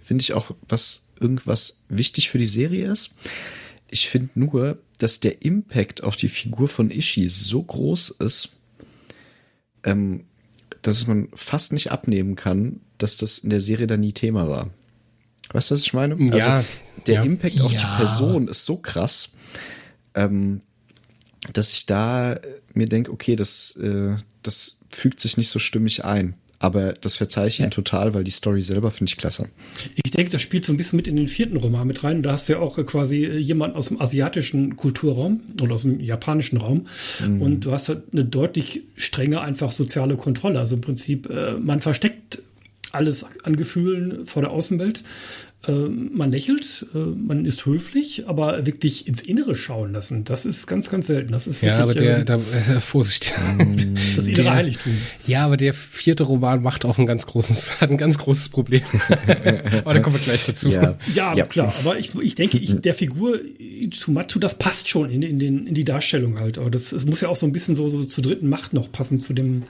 Finde 0.00 0.22
ich 0.22 0.32
auch, 0.32 0.54
was 0.68 1.08
irgendwas 1.20 1.84
wichtig 1.88 2.30
für 2.30 2.38
die 2.38 2.46
Serie 2.46 2.90
ist. 2.90 3.16
Ich 3.88 4.08
finde 4.08 4.30
nur, 4.34 4.78
dass 4.98 5.20
der 5.20 5.42
Impact 5.42 6.02
auf 6.02 6.16
die 6.16 6.28
Figur 6.28 6.68
von 6.68 6.90
Ishi 6.90 7.28
so 7.28 7.62
groß 7.62 8.10
ist, 8.10 8.56
ähm, 9.84 10.24
dass 10.82 11.06
man 11.06 11.28
fast 11.34 11.72
nicht 11.72 11.92
abnehmen 11.92 12.36
kann, 12.36 12.80
dass 12.98 13.16
das 13.16 13.38
in 13.38 13.50
der 13.50 13.60
Serie 13.60 13.86
dann 13.86 14.00
nie 14.00 14.12
Thema 14.12 14.48
war. 14.48 14.70
Weißt 15.52 15.70
du, 15.70 15.74
was 15.74 15.82
ich 15.82 15.92
meine? 15.92 16.16
Ja. 16.18 16.32
Also 16.32 16.68
der 17.06 17.14
ja. 17.16 17.22
Impact 17.22 17.60
auf 17.60 17.72
ja. 17.72 17.80
die 17.80 17.96
Person 17.96 18.48
ist 18.48 18.64
so 18.64 18.76
krass, 18.76 19.32
ähm, 20.14 20.60
dass 21.52 21.72
ich 21.72 21.86
da 21.86 22.38
mir 22.74 22.86
denke, 22.86 23.12
okay, 23.12 23.36
das, 23.36 23.76
äh, 23.76 24.16
das 24.42 24.80
fügt 24.88 25.20
sich 25.20 25.36
nicht 25.36 25.48
so 25.48 25.58
stimmig 25.58 26.04
ein. 26.04 26.34
Aber 26.62 26.92
das 26.92 27.16
verzeihe 27.16 27.48
ich 27.48 27.58
ja. 27.58 27.64
Ihnen 27.64 27.72
total, 27.72 28.14
weil 28.14 28.22
die 28.22 28.30
Story 28.30 28.62
selber 28.62 28.92
finde 28.92 29.10
ich 29.10 29.16
klasse. 29.16 29.48
Ich 29.96 30.12
denke, 30.12 30.30
das 30.30 30.42
spielt 30.42 30.64
so 30.64 30.72
ein 30.72 30.76
bisschen 30.76 30.96
mit 30.96 31.08
in 31.08 31.16
den 31.16 31.26
vierten 31.26 31.56
Roman 31.56 31.88
mit 31.88 32.04
rein. 32.04 32.22
Da 32.22 32.30
hast 32.32 32.48
du 32.48 32.52
ja 32.52 32.60
auch 32.60 32.76
quasi 32.86 33.26
jemanden 33.26 33.76
aus 33.76 33.88
dem 33.88 34.00
asiatischen 34.00 34.76
Kulturraum 34.76 35.42
oder 35.60 35.74
aus 35.74 35.82
dem 35.82 35.98
japanischen 35.98 36.58
Raum. 36.58 36.86
Mhm. 37.20 37.42
Und 37.42 37.60
du 37.64 37.72
hast 37.72 37.88
halt 37.88 38.04
eine 38.12 38.24
deutlich 38.24 38.82
strenge 38.94 39.40
einfach 39.40 39.72
soziale 39.72 40.14
Kontrolle. 40.14 40.60
Also 40.60 40.76
im 40.76 40.82
Prinzip, 40.82 41.28
äh, 41.28 41.54
man 41.54 41.80
versteckt 41.80 42.40
alles 42.92 43.26
an 43.42 43.56
Gefühlen 43.56 44.24
vor 44.26 44.42
der 44.42 44.52
Außenwelt. 44.52 45.02
Äh, 45.66 45.72
man 45.72 46.32
lächelt, 46.32 46.86
äh, 46.92 46.98
man 46.98 47.44
ist 47.44 47.64
höflich, 47.66 48.24
aber 48.26 48.66
wirklich 48.66 49.06
ins 49.06 49.22
Innere 49.22 49.54
schauen 49.54 49.92
lassen, 49.92 50.24
das 50.24 50.44
ist 50.44 50.66
ganz, 50.66 50.90
ganz 50.90 51.06
selten. 51.06 51.30
Das 51.30 51.46
ist 51.46 51.62
ja, 51.62 51.86
wirklich, 51.86 52.08
aber 52.08 52.14
der, 52.14 52.18
äh, 52.18 52.24
da, 52.24 52.76
äh, 52.76 52.80
Vorsicht. 52.80 53.32
Das 54.16 54.26
innere 54.26 54.42
der, 54.42 54.54
Heiligtum. 54.54 54.92
Ja, 55.26 55.46
aber 55.46 55.56
der 55.56 55.72
vierte 55.72 56.24
Roman 56.24 56.62
macht 56.62 56.84
auch 56.84 56.98
ein 56.98 57.06
ganz 57.06 57.26
großes, 57.26 57.80
hat 57.80 57.90
ein 57.90 57.96
ganz 57.96 58.18
großes 58.18 58.48
Problem. 58.48 58.82
aber 59.84 59.94
da 59.94 60.00
kommen 60.00 60.16
wir 60.16 60.20
gleich 60.20 60.44
dazu. 60.44 60.68
Ja, 60.68 60.98
ja, 61.14 61.34
ja. 61.34 61.46
klar. 61.46 61.72
Aber 61.78 61.98
ich, 61.98 62.14
ich 62.14 62.34
denke, 62.34 62.58
ich, 62.58 62.80
der 62.80 62.94
Figur 62.94 63.38
Tsumatsu, 63.90 64.38
das 64.38 64.56
passt 64.56 64.88
schon 64.88 65.10
in, 65.10 65.22
in, 65.22 65.38
den, 65.38 65.66
in 65.66 65.74
die 65.74 65.84
Darstellung 65.84 66.38
halt. 66.38 66.58
Aber 66.58 66.70
das, 66.70 66.90
das 66.90 67.06
muss 67.06 67.20
ja 67.20 67.28
auch 67.28 67.36
so 67.36 67.46
ein 67.46 67.52
bisschen 67.52 67.76
so, 67.76 67.88
so 67.88 68.04
zur 68.04 68.22
dritten 68.22 68.48
Macht 68.48 68.72
noch 68.72 68.90
passen, 68.90 69.18
zu 69.18 69.32
dem 69.32 69.62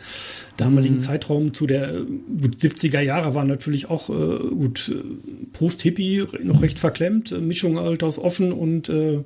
damaligen 0.57 0.97
mhm. 0.97 1.01
Zeitraum, 1.01 1.55
zu 1.55 1.67
der 1.67 2.03
gut, 2.41 2.57
70er 2.57 3.01
Jahre 3.01 3.35
waren 3.35 3.49
natürlich 3.49 3.89
auch 3.89 4.11
äh, 4.11 4.39
gut 4.55 4.95
Post-Hippie, 5.83 6.27
noch 6.43 6.63
recht 6.63 6.79
verklemmt, 6.79 7.33
Mischung 7.41 7.79
halt 7.79 8.03
aus 8.03 8.19
offen 8.19 8.53
und 8.53 8.89
äh, 8.89 9.21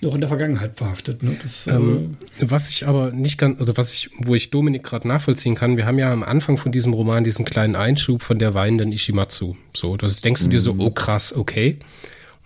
noch 0.00 0.14
in 0.14 0.20
der 0.20 0.28
Vergangenheit 0.28 0.76
verhaftet. 0.76 1.22
Ne? 1.22 1.36
Das, 1.40 1.66
ähm, 1.66 2.16
äh, 2.38 2.46
was 2.48 2.68
ich 2.70 2.86
aber 2.86 3.12
nicht 3.12 3.38
ganz, 3.38 3.58
also 3.60 3.76
was 3.76 3.94
ich, 3.94 4.10
wo 4.18 4.34
ich 4.34 4.50
Dominik 4.50 4.82
gerade 4.82 5.08
nachvollziehen 5.08 5.54
kann, 5.54 5.76
wir 5.76 5.86
haben 5.86 5.98
ja 5.98 6.12
am 6.12 6.22
Anfang 6.22 6.58
von 6.58 6.72
diesem 6.72 6.92
Roman 6.92 7.24
diesen 7.24 7.44
kleinen 7.44 7.76
Einschub 7.76 8.22
von 8.22 8.38
der 8.38 8.54
weinenden 8.54 8.92
Ishimatsu. 8.92 9.56
So, 9.74 9.96
das 9.96 10.20
denkst 10.20 10.42
du 10.42 10.48
dir 10.48 10.60
so, 10.60 10.74
mhm. 10.74 10.80
oh 10.80 10.90
krass, 10.90 11.34
okay. 11.34 11.78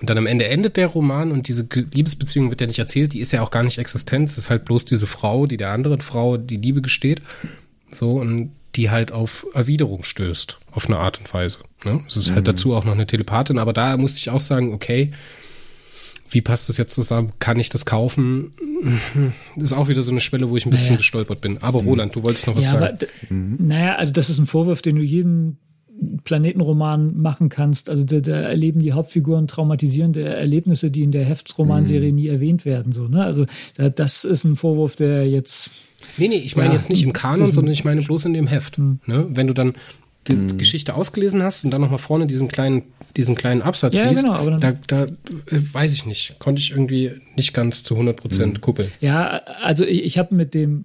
Und 0.01 0.09
dann 0.11 0.19
am 0.19 0.27
Ende 0.27 0.47
endet 0.47 0.77
der 0.77 0.87
Roman 0.87 1.33
und 1.33 1.49
diese 1.49 1.67
Liebesbeziehung 1.93 2.51
wird 2.51 2.61
ja 2.61 2.69
nicht 2.69 2.79
erzählt, 2.79 3.15
die 3.15 3.21
ist 3.21 3.33
ja 3.33 3.43
auch 3.43 3.51
gar 3.51 3.65
nicht 3.65 3.79
existent. 3.79 4.29
Es 4.29 4.39
ist 4.39 4.49
halt 4.49 4.65
bloß 4.65 4.85
diese 4.85 5.09
Frau, 5.09 5.47
die 5.47 5.57
der 5.57 5.71
anderen 5.71 6.01
Frau 6.01 6.37
die 6.37 6.59
Liebe 6.59 6.83
gesteht. 6.83 7.21
So, 7.91 8.21
und 8.21 8.53
die 8.79 8.91
halt 8.91 9.13
auf 9.13 9.45
Erwiderung 9.55 10.05
stößt, 10.05 10.59
auf 10.71 10.87
eine 10.87 10.99
Art 10.99 11.19
und 11.19 11.35
Weise. 11.35 11.59
Ne? 11.85 12.01
Es 12.07 12.17
ist 12.17 12.27
halt 12.27 12.31
mhm. 12.31 12.35
halt 12.37 12.49
dazu 12.49 12.75
auch 12.75 12.85
noch 12.85 12.93
eine 12.93 13.07
Telepathin, 13.07 13.59
aber 13.59 13.73
da 13.73 13.97
musste 13.97 14.19
ich 14.19 14.31
auch 14.31 14.41
sagen, 14.41 14.73
okay, 14.73 15.11
wie 16.31 16.41
passt 16.41 16.69
das 16.69 16.77
jetzt 16.77 16.95
zusammen? 16.95 17.33
Kann 17.41 17.59
ich 17.59 17.69
das 17.71 17.85
kaufen? 17.85 18.53
Das 19.57 19.65
ist 19.65 19.73
auch 19.73 19.89
wieder 19.89 20.03
so 20.03 20.13
eine 20.13 20.21
Schwelle, 20.21 20.51
wo 20.51 20.57
ich 20.57 20.65
ein 20.65 20.71
bisschen 20.71 20.91
naja. 20.91 20.99
gestolpert 20.99 21.41
bin. 21.41 21.61
Aber 21.63 21.83
mhm. 21.83 21.89
Roland, 21.89 22.15
du 22.15 22.23
wolltest 22.23 22.47
noch 22.47 22.55
was 22.55 22.67
ja, 22.67 22.79
sagen. 22.79 22.85
Aber, 22.85 23.35
mhm. 23.35 23.57
Naja, 23.59 23.97
also 23.97 24.13
das 24.13 24.31
ist 24.31 24.39
ein 24.39 24.47
Vorwurf, 24.47 24.83
den 24.83 24.95
du 24.95 25.03
jedem 25.03 25.57
Planetenroman 26.25 27.17
machen 27.17 27.49
kannst. 27.49 27.91
Also 27.91 28.05
da, 28.05 28.21
da, 28.21 28.41
erleben 28.41 28.81
die 28.81 28.93
Hauptfiguren 28.93 29.49
traumatisierende 29.49 30.25
Erlebnisse, 30.25 30.91
die 30.91 31.03
in 31.03 31.13
der 31.13 31.25
Heftromanserie 31.25 32.11
mhm. 32.11 32.15
nie 32.15 32.29
erwähnt 32.29 32.65
werden. 32.65 32.93
So, 32.93 33.09
ne? 33.09 33.25
Also 33.25 33.47
da, 33.77 33.89
das 33.89 34.25
ist 34.25 34.45
ein 34.45 34.57
Vorwurf, 34.57 34.97
der 34.97 35.29
jetzt. 35.29 35.71
Nee, 36.17 36.29
nee, 36.29 36.37
ich 36.37 36.57
meine 36.57 36.69
ja, 36.69 36.75
jetzt 36.75 36.91
nicht 36.91 37.03
im 37.03 37.13
Kanon, 37.13 37.47
sondern 37.47 37.73
ich 37.73 37.85
meine 37.85 38.03
bloß 38.03 38.27
in 38.27 38.35
dem 38.35 38.47
Heft. 38.47 38.79
Mhm. 38.79 39.01
Ne? 39.07 39.27
Wenn 39.31 39.49
du 39.49 39.55
dann 39.55 39.73
die 40.29 40.35
mhm. 40.35 40.59
Geschichte 40.59 40.95
ausgelesen 40.95 41.43
hast 41.43 41.65
und 41.65 41.71
dann 41.71 41.81
nochmal 41.81 41.99
vorne 41.99 42.27
diesen 42.27 42.49
kleinen, 42.49 42.83
diesen 43.17 43.35
kleinen 43.35 43.63
Absatz 43.63 43.97
ja, 43.97 44.09
liest, 44.09 44.25
genau, 44.25 44.59
da, 44.59 44.75
da 44.87 45.05
äh, 45.05 45.09
weiß 45.51 45.95
ich 45.95 46.07
nicht, 46.07 46.39
konnte 46.39 46.61
ich 46.61 46.71
irgendwie 46.71 47.13
nicht 47.37 47.55
ganz 47.55 47.83
zu 47.83 47.95
100 47.95 48.17
Prozent 48.17 48.55
mhm. 48.55 48.61
kuppeln. 48.61 48.93
Ja, 49.01 49.41
also 49.63 49.85
ich, 49.85 50.05
ich 50.05 50.19
habe 50.19 50.35
mit 50.35 50.55
dem 50.55 50.85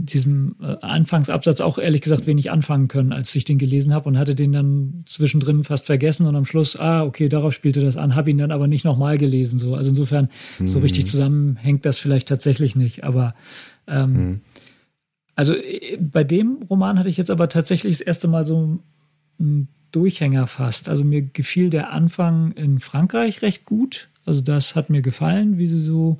diesem 0.00 0.54
äh, 0.62 0.76
Anfangsabsatz 0.80 1.60
auch 1.60 1.76
ehrlich 1.76 2.02
gesagt 2.02 2.28
wenig 2.28 2.52
anfangen 2.52 2.86
können, 2.86 3.12
als 3.12 3.34
ich 3.34 3.44
den 3.44 3.58
gelesen 3.58 3.92
habe 3.92 4.08
und 4.08 4.16
hatte 4.16 4.36
den 4.36 4.52
dann 4.52 5.02
zwischendrin 5.06 5.64
fast 5.64 5.86
vergessen 5.86 6.26
und 6.26 6.36
am 6.36 6.44
Schluss, 6.44 6.78
ah, 6.78 7.02
okay, 7.02 7.28
darauf 7.28 7.52
spielte 7.52 7.80
das 7.80 7.96
an, 7.96 8.14
habe 8.14 8.30
ihn 8.30 8.38
dann 8.38 8.52
aber 8.52 8.68
nicht 8.68 8.84
nochmal 8.84 9.18
gelesen. 9.18 9.58
So. 9.58 9.74
Also 9.74 9.90
insofern, 9.90 10.28
mhm. 10.60 10.68
so 10.68 10.78
richtig 10.78 11.06
zusammenhängt 11.06 11.84
das 11.84 11.98
vielleicht 11.98 12.28
tatsächlich 12.28 12.76
nicht. 12.76 13.02
Aber 13.02 13.34
ähm, 13.88 14.12
mhm. 14.12 14.40
also 15.34 15.54
äh, 15.54 15.98
bei 16.00 16.22
dem 16.22 16.58
Roman 16.70 16.98
hatte 16.98 17.08
ich 17.08 17.16
jetzt 17.16 17.30
aber 17.30 17.48
tatsächlich 17.48 17.98
das 17.98 18.06
erste 18.06 18.28
Mal 18.28 18.46
so 18.46 18.78
einen 19.40 19.68
Durchhänger 19.90 20.46
fast. 20.46 20.88
Also 20.88 21.02
mir 21.02 21.22
gefiel 21.22 21.70
der 21.70 21.92
Anfang 21.92 22.52
in 22.52 22.78
Frankreich 22.78 23.42
recht 23.42 23.64
gut. 23.64 24.08
Also 24.24 24.42
das 24.42 24.76
hat 24.76 24.90
mir 24.90 25.02
gefallen, 25.02 25.58
wie 25.58 25.66
sie 25.66 25.80
so 25.80 26.18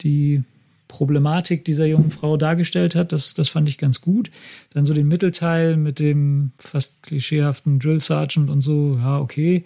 die 0.00 0.42
Problematik 0.90 1.64
dieser 1.64 1.86
jungen 1.86 2.10
Frau 2.10 2.36
dargestellt 2.36 2.96
hat. 2.96 3.12
Das, 3.12 3.32
das 3.34 3.48
fand 3.48 3.68
ich 3.68 3.78
ganz 3.78 4.00
gut. 4.00 4.30
Dann 4.74 4.84
so 4.84 4.92
den 4.92 5.06
Mittelteil 5.08 5.76
mit 5.76 6.00
dem 6.00 6.50
fast 6.58 7.04
klischeehaften 7.04 7.78
Drill 7.78 8.00
Sergeant 8.00 8.50
und 8.50 8.60
so, 8.60 8.96
ja, 8.96 9.18
okay. 9.18 9.64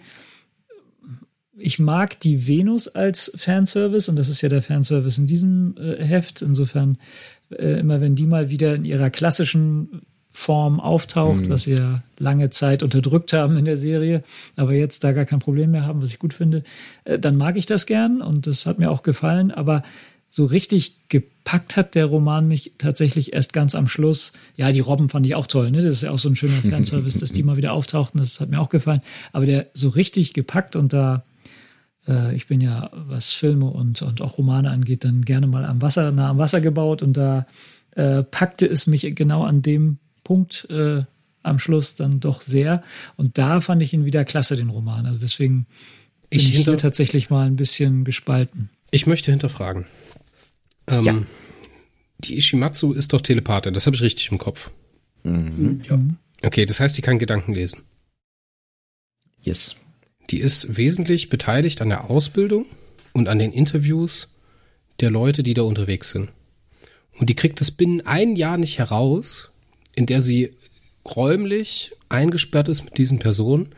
Ich 1.57 1.79
mag 1.79 2.19
die 2.19 2.47
Venus 2.47 2.87
als 2.87 3.31
Fanservice 3.35 4.07
und 4.07 4.17
das 4.17 4.29
ist 4.29 4.41
ja 4.41 4.49
der 4.49 4.61
Fanservice 4.61 5.17
in 5.17 5.25
diesem 5.25 5.75
äh, 5.77 6.03
Heft. 6.03 6.41
Insofern, 6.41 6.97
äh, 7.49 7.79
immer 7.79 8.01
wenn 8.01 8.15
die 8.15 8.27
mal 8.27 8.49
wieder 8.49 8.75
in 8.75 8.85
ihrer 8.85 9.09
klassischen 9.09 10.01
Form 10.29 10.81
auftaucht, 10.81 11.45
mhm. 11.45 11.49
was 11.49 11.63
sie 11.63 11.75
ja 11.75 12.03
lange 12.19 12.49
Zeit 12.49 12.83
unterdrückt 12.83 13.31
haben 13.31 13.55
in 13.55 13.63
der 13.63 13.77
Serie, 13.77 14.21
aber 14.57 14.73
jetzt 14.73 15.05
da 15.05 15.13
gar 15.13 15.23
kein 15.23 15.39
Problem 15.39 15.71
mehr 15.71 15.85
haben, 15.85 16.01
was 16.01 16.09
ich 16.09 16.19
gut 16.19 16.33
finde, 16.33 16.63
äh, 17.05 17.17
dann 17.17 17.37
mag 17.37 17.55
ich 17.55 17.65
das 17.65 17.85
gern 17.85 18.21
und 18.21 18.45
das 18.45 18.65
hat 18.65 18.77
mir 18.77 18.91
auch 18.91 19.01
gefallen. 19.01 19.51
Aber 19.51 19.81
so 20.29 20.45
richtig 20.45 21.07
gepackt 21.07 21.77
hat 21.77 21.95
der 21.95 22.05
Roman 22.05 22.47
mich 22.47 22.73
tatsächlich 22.77 23.33
erst 23.33 23.53
ganz 23.53 23.73
am 23.73 23.87
Schluss. 23.87 24.33
Ja, 24.57 24.71
die 24.71 24.81
Robben 24.81 25.09
fand 25.09 25.25
ich 25.25 25.35
auch 25.35 25.47
toll. 25.47 25.71
Ne? 25.71 25.77
Das 25.77 25.93
ist 25.93 26.03
ja 26.03 26.11
auch 26.11 26.19
so 26.19 26.27
ein 26.27 26.35
schöner 26.35 26.61
Fanservice, 26.69 27.19
dass 27.19 27.31
die 27.31 27.43
mal 27.43 27.55
wieder 27.55 27.71
auftauchten. 27.71 28.19
Das 28.19 28.39
hat 28.39 28.49
mir 28.49 28.59
auch 28.59 28.69
gefallen. 28.69 29.01
Aber 29.31 29.45
der 29.45 29.67
so 29.73 29.87
richtig 29.87 30.33
gepackt 30.33 30.75
und 30.75 30.91
da, 30.91 31.23
äh, 32.07 32.35
ich 32.35 32.47
bin 32.47 32.59
ja, 32.59 32.89
was 32.93 33.31
Filme 33.31 33.67
und, 33.67 34.01
und 34.01 34.21
auch 34.21 34.37
Romane 34.37 34.71
angeht, 34.71 35.05
dann 35.05 35.21
gerne 35.21 35.47
mal 35.47 35.63
am 35.63 35.81
Wasser, 35.81 36.11
nah 36.11 36.29
am 36.29 36.37
Wasser 36.37 36.59
gebaut 36.59 37.01
und 37.01 37.15
da 37.15 37.45
äh, 37.95 38.23
packte 38.23 38.65
es 38.65 38.87
mich 38.87 39.15
genau 39.15 39.43
an 39.43 39.61
dem 39.61 39.99
Punkt 40.23 40.67
äh, 40.69 41.03
am 41.43 41.59
Schluss 41.59 41.95
dann 41.95 42.19
doch 42.19 42.41
sehr. 42.41 42.83
Und 43.15 43.37
da 43.37 43.61
fand 43.61 43.81
ich 43.81 43.93
ihn 43.93 44.05
wieder 44.05 44.25
klasse, 44.25 44.55
den 44.55 44.69
Roman. 44.69 45.05
Also 45.05 45.21
deswegen 45.21 45.67
bin 46.29 46.39
ich, 46.39 46.53
ich 46.53 46.65
hier 46.65 46.77
tatsächlich 46.77 47.29
mal 47.29 47.45
ein 47.45 47.55
bisschen 47.55 48.03
gespalten. 48.03 48.69
Ich 48.91 49.07
möchte 49.07 49.31
hinterfragen. 49.31 49.85
Ähm, 50.87 51.03
ja. 51.03 51.23
Die 52.19 52.37
Ishimatsu 52.37 52.93
ist 52.93 53.13
doch 53.13 53.21
Telepathin, 53.21 53.73
das 53.73 53.85
habe 53.85 53.95
ich 53.95 54.01
richtig 54.01 54.31
im 54.31 54.37
Kopf. 54.37 54.71
Mhm. 55.23 55.81
Ja. 55.89 55.99
Okay, 56.43 56.65
das 56.65 56.79
heißt, 56.79 56.97
die 56.97 57.01
kann 57.01 57.19
Gedanken 57.19 57.53
lesen. 57.53 57.81
Yes. 59.41 59.77
Die 60.29 60.39
ist 60.39 60.77
wesentlich 60.77 61.29
beteiligt 61.29 61.81
an 61.81 61.89
der 61.89 62.09
Ausbildung 62.09 62.65
und 63.13 63.27
an 63.27 63.39
den 63.39 63.51
Interviews 63.51 64.35
der 64.99 65.11
Leute, 65.11 65.43
die 65.43 65.53
da 65.53 65.63
unterwegs 65.63 66.11
sind. 66.11 66.29
Und 67.17 67.29
die 67.29 67.35
kriegt 67.35 67.61
es 67.61 67.71
binnen 67.71 68.01
ein 68.05 68.35
Jahr 68.35 68.57
nicht 68.57 68.79
heraus, 68.79 69.51
in 69.93 70.05
der 70.05 70.21
sie 70.21 70.51
räumlich 71.05 71.91
eingesperrt 72.09 72.67
ist 72.67 72.83
mit 72.83 72.97
diesen 72.97 73.19
Personen, 73.19 73.69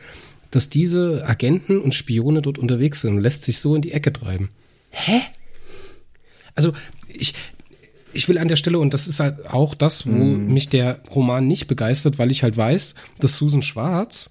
dass 0.50 0.70
diese 0.70 1.24
Agenten 1.26 1.80
und 1.80 1.94
Spione 1.94 2.42
dort 2.42 2.58
unterwegs 2.58 3.02
sind 3.02 3.16
und 3.16 3.22
lässt 3.22 3.42
sich 3.42 3.58
so 3.58 3.74
in 3.74 3.82
die 3.82 3.92
Ecke 3.92 4.12
treiben. 4.12 4.48
Hä? 4.90 5.20
Also, 6.54 6.72
ich, 7.18 7.34
ich 8.12 8.28
will 8.28 8.38
an 8.38 8.48
der 8.48 8.56
Stelle, 8.56 8.78
und 8.78 8.94
das 8.94 9.06
ist 9.06 9.20
halt 9.20 9.48
auch 9.50 9.74
das, 9.74 10.06
wo 10.06 10.12
mm. 10.12 10.52
mich 10.52 10.68
der 10.68 11.00
Roman 11.14 11.46
nicht 11.46 11.66
begeistert, 11.66 12.18
weil 12.18 12.30
ich 12.30 12.42
halt 12.42 12.56
weiß, 12.56 12.94
dass 13.20 13.36
Susan 13.36 13.62
Schwarz 13.62 14.30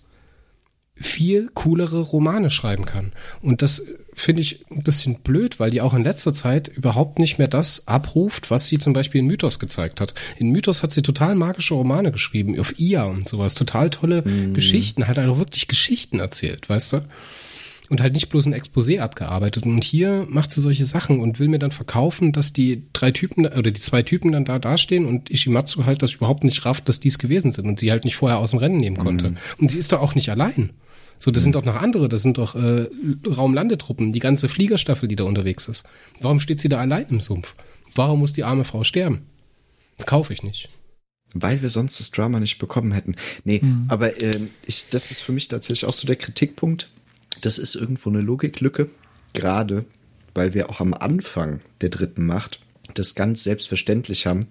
viel 0.99 1.49
coolere 1.53 1.99
Romane 1.99 2.49
schreiben 2.49 2.85
kann. 2.85 3.11
Und 3.41 3.61
das 3.61 3.83
finde 4.13 4.41
ich 4.41 4.65
ein 4.71 4.81
bisschen 4.81 5.19
blöd, 5.19 5.59
weil 5.59 5.69
die 5.69 5.81
auch 5.81 5.93
in 5.93 6.03
letzter 6.03 6.33
Zeit 6.33 6.69
überhaupt 6.69 7.19
nicht 7.19 7.38
mehr 7.38 7.47
das 7.47 7.88
abruft, 7.88 8.49
was 8.49 8.65
sie 8.65 8.79
zum 8.79 8.93
Beispiel 8.93 9.19
in 9.19 9.27
Mythos 9.27 9.59
gezeigt 9.59 10.01
hat. 10.01 10.15
In 10.38 10.49
Mythos 10.49 10.81
hat 10.81 10.91
sie 10.91 11.03
total 11.03 11.35
magische 11.35 11.75
Romane 11.75 12.11
geschrieben, 12.11 12.59
auf 12.59 12.79
IA 12.79 13.03
und 13.03 13.29
sowas, 13.29 13.53
total 13.53 13.91
tolle 13.91 14.23
mm. 14.23 14.55
Geschichten, 14.55 15.07
hat 15.07 15.19
also 15.19 15.38
wirklich 15.38 15.67
Geschichten 15.67 16.19
erzählt, 16.19 16.67
weißt 16.67 16.93
du? 16.93 17.01
Und 17.89 18.01
halt 18.01 18.13
nicht 18.13 18.27
bloß 18.29 18.45
ein 18.47 18.53
Exposé 18.53 18.99
abgearbeitet. 18.99 19.65
Und 19.65 19.83
hier 19.83 20.25
macht 20.29 20.51
sie 20.51 20.59
solche 20.59 20.85
Sachen 20.85 21.21
und 21.21 21.39
will 21.39 21.47
mir 21.47 21.59
dann 21.59 21.71
verkaufen, 21.71 22.33
dass 22.33 22.51
die 22.51 22.83
drei 22.91 23.11
Typen 23.11 23.45
oder 23.45 23.71
die 23.71 23.79
zwei 23.79 24.03
Typen 24.03 24.33
dann 24.33 24.43
da 24.43 24.59
dastehen 24.59 25.05
und 25.05 25.29
Ishimatsu 25.29 25.85
halt 25.85 26.01
das 26.01 26.15
überhaupt 26.15 26.43
nicht 26.43 26.65
rafft, 26.65 26.89
dass 26.89 26.99
dies 26.99 27.17
gewesen 27.17 27.51
sind 27.51 27.65
und 27.65 27.79
sie 27.79 27.91
halt 27.91 28.03
nicht 28.03 28.17
vorher 28.17 28.39
aus 28.39 28.51
dem 28.51 28.59
Rennen 28.59 28.79
nehmen 28.79 28.97
konnte. 28.97 29.29
Mm. 29.29 29.38
Und 29.59 29.71
sie 29.71 29.77
ist 29.77 29.93
doch 29.93 30.01
auch 30.01 30.15
nicht 30.15 30.29
allein. 30.29 30.71
So, 31.19 31.31
das 31.31 31.41
mhm. 31.41 31.45
sind 31.45 31.55
doch 31.55 31.65
noch 31.65 31.81
andere, 31.81 32.09
das 32.09 32.21
sind 32.21 32.38
doch 32.38 32.55
äh, 32.55 32.88
Raumlandetruppen, 33.25 34.13
die 34.13 34.19
ganze 34.19 34.49
Fliegerstaffel, 34.49 35.07
die 35.07 35.15
da 35.15 35.23
unterwegs 35.23 35.67
ist. 35.67 35.85
Warum 36.21 36.39
steht 36.39 36.61
sie 36.61 36.69
da 36.69 36.79
allein 36.79 37.07
im 37.09 37.21
Sumpf? 37.21 37.55
Warum 37.95 38.19
muss 38.19 38.33
die 38.33 38.43
arme 38.43 38.65
Frau 38.65 38.83
sterben? 38.83 39.23
Das 39.97 40.05
kaufe 40.05 40.31
ich 40.33 40.43
nicht. 40.43 40.69
Weil 41.33 41.61
wir 41.61 41.69
sonst 41.69 41.99
das 41.99 42.11
Drama 42.11 42.39
nicht 42.39 42.59
bekommen 42.59 42.91
hätten. 42.91 43.15
Nee, 43.43 43.59
mhm. 43.61 43.85
aber 43.88 44.21
äh, 44.21 44.39
ich, 44.65 44.89
das 44.89 45.11
ist 45.11 45.21
für 45.21 45.31
mich 45.31 45.47
tatsächlich 45.47 45.85
auch 45.89 45.93
so 45.93 46.07
der 46.07 46.15
Kritikpunkt. 46.15 46.89
Das 47.41 47.57
ist 47.57 47.75
irgendwo 47.75 48.09
eine 48.09 48.21
Logiklücke, 48.21 48.89
gerade 49.34 49.86
weil 50.34 50.53
wir 50.53 50.69
auch 50.69 50.80
am 50.80 50.93
Anfang 50.93 51.61
der 51.82 51.89
dritten 51.89 52.25
Macht 52.25 52.59
das 52.93 53.15
ganz 53.15 53.43
selbstverständlich 53.43 54.25
haben, 54.25 54.47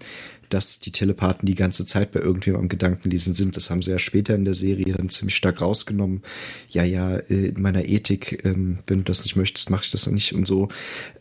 dass 0.49 0.79
die 0.79 0.93
Telepathen 0.93 1.47
die 1.47 1.55
ganze 1.55 1.87
Zeit 1.87 2.13
bei 2.13 2.21
irgendwem 2.21 2.57
am 2.57 2.69
Gedankenlesen 2.69 3.35
sind. 3.35 3.57
Das 3.57 3.71
haben 3.71 3.83
sie 3.83 3.91
ja 3.91 3.99
später 3.99 4.35
in 4.35 4.45
der 4.45 4.55
Serie 4.55 4.95
dann 4.95 5.09
ziemlich 5.09 5.35
stark 5.35 5.61
rausgenommen. 5.61 6.23
Ja, 6.69 6.85
ja, 6.85 7.17
äh, 7.17 7.49
in 7.49 7.61
meiner 7.61 7.85
Ethik, 7.85 8.45
ähm, 8.45 8.79
wenn 8.87 8.99
du 8.99 9.05
das 9.05 9.23
nicht 9.25 9.37
möchtest, 9.37 9.71
mache 9.71 9.85
ich 9.85 9.91
das 9.91 10.07
nicht 10.07 10.35
und 10.35 10.47
so. 10.47 10.69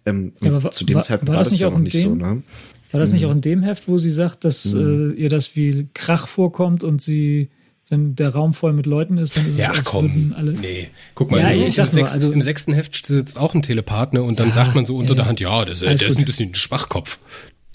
Ähm, 0.06 0.34
ja, 0.42 0.52
aber 0.56 0.72
zu 0.72 0.86
dem 0.86 0.96
war, 0.96 1.04
Zeitpunkt 1.04 1.30
war, 1.30 1.38
war 1.38 1.44
das, 1.44 1.60
ja 1.60 1.70
noch 1.70 1.80
nicht 1.80 1.96
dem, 1.96 2.02
so. 2.02 2.16
Ne? 2.16 2.44
War 2.92 3.00
das 3.00 3.12
nicht 3.12 3.24
mhm. 3.24 3.30
auch 3.30 3.34
in 3.34 3.42
dem 3.42 3.64
Heft, 3.64 3.88
wo 3.88 3.98
sie 3.98 4.12
sagt, 4.12 4.44
dass 4.44 4.66
mhm. 4.66 5.12
äh, 5.12 5.14
ihr 5.14 5.30
das 5.30 5.56
wie 5.56 5.88
Krach 5.94 6.28
vorkommt 6.28 6.84
und 6.84 7.02
sie 7.02 7.50
wenn 7.90 8.16
der 8.16 8.30
Raum 8.30 8.54
voll 8.54 8.74
mit 8.74 8.88
Leuten 8.88 9.18
ist, 9.18 9.38
dann 9.38 9.48
ist 9.48 9.60
ja, 9.60 9.72
es, 9.72 9.80
als 9.80 9.86
komm, 9.86 10.34
alle. 10.38 10.54
Nee, 10.54 10.90
guck 11.14 11.30
mal, 11.30 11.40
ja, 11.40 11.50
im, 11.50 11.72
sechs, 11.72 11.94
nur, 11.94 12.08
also, 12.08 12.32
im, 12.32 12.42
sechsten 12.42 12.74
Heft 12.74 13.06
sitzt 13.06 13.38
auch 13.38 13.54
ein 13.54 13.62
Telepath, 13.62 14.14
ne? 14.14 14.24
Und 14.24 14.40
dann 14.40 14.48
ja, 14.48 14.54
sagt 14.54 14.74
man 14.74 14.86
so 14.86 14.98
unter 14.98 15.14
ja, 15.14 15.18
der 15.18 15.26
Hand, 15.28 15.40
ja, 15.40 15.66
das, 15.66 15.82
der 15.82 15.92
ist 15.94 16.18
ein 16.18 16.26
bisschen 16.26 16.52
ein 16.52 16.56
Schwachkopf. 16.56 17.20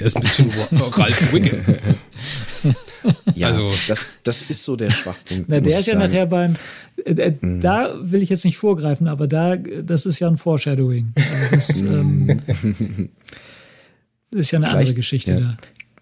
Der 0.01 0.07
ist 0.07 0.17
ein 0.17 0.23
bisschen 0.23 0.51
Ralf 0.73 1.33
Wicke. 1.33 1.63
ja, 3.35 3.49
also 3.49 3.71
das, 3.87 4.19
das 4.25 4.43
ist 4.43 4.65
so 4.65 4.75
der 4.75 4.91
Schwachpunkt. 4.91 5.45
Na, 5.49 5.61
der 5.61 5.79
ist 5.79 5.87
ja 5.87 5.95
sagen. 5.95 6.07
nachher 6.07 6.27
beim. 6.27 6.55
Äh, 7.05 7.13
äh, 7.13 7.35
mhm. 7.39 7.61
Da 7.61 7.95
will 8.01 8.23
ich 8.23 8.31
jetzt 8.31 8.45
nicht 8.47 8.57
vorgreifen, 8.57 9.09
aber 9.09 9.29
da, 9.29 9.57
das 9.57 10.07
ist 10.07 10.19
ja 10.19 10.29
ein 10.29 10.39
Foreshadowing. 10.39 11.13
Also 11.17 11.55
das 11.55 11.81
ähm, 11.83 12.41
ist 14.31 14.51
ja 14.51 14.59
eine 14.59 14.69
Gleich, 14.69 14.79
andere 14.79 14.95
Geschichte 14.95 15.33
ja. 15.33 15.41
da. 15.41 15.57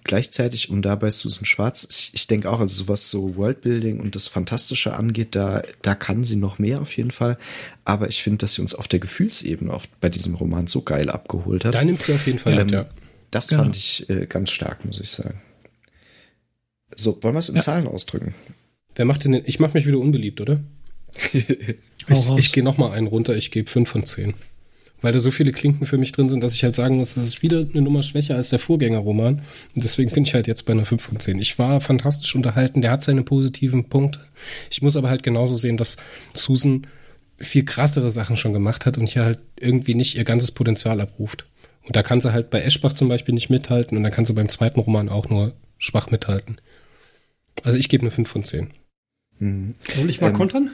Gleichzeitig, 0.08 0.70
um 0.70 0.82
dabei 0.82 1.10
Susan 1.10 1.44
Schwarz, 1.44 1.86
ich, 1.88 2.10
ich 2.14 2.26
denke 2.26 2.50
auch, 2.50 2.58
also 2.58 2.88
was 2.88 3.10
so 3.10 3.36
Worldbuilding 3.36 4.00
und 4.00 4.16
das 4.16 4.26
Fantastische 4.26 4.94
angeht, 4.94 5.36
da, 5.36 5.62
da 5.82 5.94
kann 5.94 6.24
sie 6.24 6.36
noch 6.36 6.58
mehr 6.58 6.80
auf 6.80 6.96
jeden 6.96 7.12
Fall. 7.12 7.38
Aber 7.84 8.08
ich 8.08 8.22
finde, 8.22 8.38
dass 8.38 8.54
sie 8.54 8.62
uns 8.62 8.74
auf 8.74 8.88
der 8.88 8.98
Gefühlsebene 8.98 9.72
oft 9.72 10.00
bei 10.00 10.08
diesem 10.08 10.34
Roman 10.34 10.66
so 10.66 10.82
geil 10.82 11.10
abgeholt 11.10 11.64
hat. 11.64 11.74
Da 11.74 11.84
nimmt 11.84 12.02
sie 12.02 12.14
auf 12.14 12.26
jeden 12.26 12.38
Fall 12.38 12.54
ähm, 12.54 12.66
mit, 12.66 12.70
ja 12.72 12.88
das 13.30 13.48
genau. 13.48 13.62
fand 13.62 13.76
ich 13.76 14.08
äh, 14.08 14.26
ganz 14.26 14.50
stark, 14.50 14.84
muss 14.84 15.00
ich 15.00 15.10
sagen. 15.10 15.42
So, 16.94 17.22
wollen 17.22 17.34
wir 17.34 17.40
es 17.40 17.48
in 17.48 17.56
ja. 17.56 17.60
Zahlen 17.60 17.86
ausdrücken? 17.86 18.34
Wer 18.94 19.04
macht 19.04 19.24
denn, 19.24 19.34
ich 19.44 19.60
mache 19.60 19.74
mich 19.74 19.86
wieder 19.86 19.98
unbeliebt, 19.98 20.40
oder? 20.40 20.60
ich 21.32 22.28
ich 22.36 22.52
gehe 22.52 22.64
nochmal 22.64 22.92
einen 22.92 23.06
runter, 23.06 23.36
ich 23.36 23.50
gebe 23.50 23.70
fünf 23.70 23.90
von 23.90 24.04
zehn. 24.04 24.34
Weil 25.00 25.12
da 25.12 25.20
so 25.20 25.30
viele 25.30 25.52
Klinken 25.52 25.86
für 25.86 25.96
mich 25.96 26.10
drin 26.10 26.28
sind, 26.28 26.42
dass 26.42 26.54
ich 26.54 26.64
halt 26.64 26.74
sagen 26.74 26.96
muss, 26.96 27.14
das 27.14 27.24
ist 27.24 27.42
wieder 27.42 27.58
eine 27.72 27.82
Nummer 27.82 28.02
schwächer 28.02 28.34
als 28.34 28.48
der 28.48 28.58
Vorgängerroman. 28.58 29.42
Und 29.74 29.84
deswegen 29.84 30.10
bin 30.10 30.24
ich 30.24 30.34
halt 30.34 30.48
jetzt 30.48 30.64
bei 30.64 30.72
einer 30.72 30.86
5 30.86 31.00
von 31.00 31.20
10. 31.20 31.38
Ich 31.38 31.58
war 31.58 31.80
fantastisch 31.80 32.34
unterhalten, 32.34 32.82
der 32.82 32.90
hat 32.90 33.04
seine 33.04 33.22
positiven 33.22 33.88
Punkte. 33.88 34.20
Ich 34.70 34.82
muss 34.82 34.96
aber 34.96 35.08
halt 35.08 35.22
genauso 35.22 35.56
sehen, 35.56 35.76
dass 35.76 35.98
Susan 36.34 36.86
viel 37.38 37.64
krassere 37.64 38.10
Sachen 38.10 38.36
schon 38.36 38.52
gemacht 38.52 38.86
hat 38.86 38.98
und 38.98 39.08
hier 39.08 39.24
halt 39.24 39.38
irgendwie 39.60 39.94
nicht 39.94 40.16
ihr 40.16 40.24
ganzes 40.24 40.50
Potenzial 40.50 41.00
abruft. 41.00 41.46
Und 41.84 41.94
da 41.94 42.02
kann 42.02 42.20
sie 42.20 42.32
halt 42.32 42.50
bei 42.50 42.60
Eschbach 42.60 42.94
zum 42.94 43.08
Beispiel 43.08 43.34
nicht 43.34 43.50
mithalten 43.50 43.96
und 43.96 44.02
dann 44.02 44.12
kann 44.12 44.26
sie 44.26 44.32
beim 44.32 44.48
zweiten 44.48 44.80
Roman 44.80 45.08
auch 45.08 45.28
nur 45.28 45.54
schwach 45.78 46.10
mithalten. 46.10 46.60
Also 47.62 47.78
ich 47.78 47.88
gebe 47.88 48.02
eine 48.02 48.10
5 48.10 48.28
von 48.28 48.44
10. 48.44 48.70
Mhm. 49.38 49.74
Soll 49.94 50.10
ich 50.10 50.20
mal 50.20 50.28
ähm, 50.28 50.36
kontern? 50.36 50.70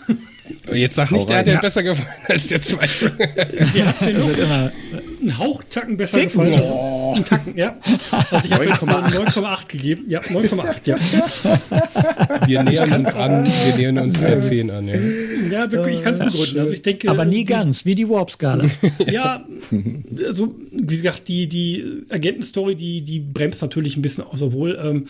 Jetzt 0.72 0.96
sag 0.96 1.10
nicht, 1.10 1.28
der 1.28 1.38
hat 1.38 1.46
dir 1.46 1.54
ja. 1.54 1.60
besser 1.60 1.82
gefallen 1.82 2.08
als 2.28 2.46
der 2.48 2.60
zweite. 2.60 3.12
ja, 3.74 3.94
genau. 3.98 4.28
immer 4.30 4.72
ein 5.24 5.38
Hauchtacken 5.38 5.96
besser 5.96 6.20
Ticken. 6.20 6.46
gefallen. 6.46 6.62
Oh. 6.64 7.14
Ein 7.16 7.24
Tacken, 7.24 7.56
ja. 7.56 7.76
Also 8.30 8.46
ich 8.46 8.52
habe 8.52 8.64
9,8 8.64 9.68
gegeben. 9.68 10.04
Ja, 10.08 10.20
9,8, 10.20 10.80
ja. 10.84 12.46
Wir 12.46 12.62
nähern 12.62 12.92
uns 12.92 13.14
an, 13.14 13.44
wir 13.46 13.76
nähern 13.76 13.98
uns 13.98 14.20
der 14.20 14.38
10 14.38 14.70
an. 14.70 14.88
Ja, 14.88 14.94
ja 15.50 15.72
wirklich, 15.72 15.98
ich 15.98 16.04
kann 16.04 16.14
es 16.14 16.32
begründen. 16.32 16.60
Also 16.60 16.72
ich 16.72 16.82
denke, 16.82 17.10
Aber 17.10 17.24
nie 17.24 17.44
ganz, 17.44 17.84
wie 17.84 17.94
die 17.94 18.08
Warp-Skala. 18.08 18.66
ja, 19.10 19.44
also 20.26 20.54
wie 20.72 20.96
gesagt, 20.96 21.28
die, 21.28 21.48
die 21.48 22.04
Agentenstory, 22.08 22.74
die, 22.74 23.02
die 23.02 23.20
bremst 23.20 23.62
natürlich 23.62 23.96
ein 23.96 24.02
bisschen 24.02 24.24
aus, 24.24 24.42
obwohl 24.42 24.78
ähm, 24.82 25.06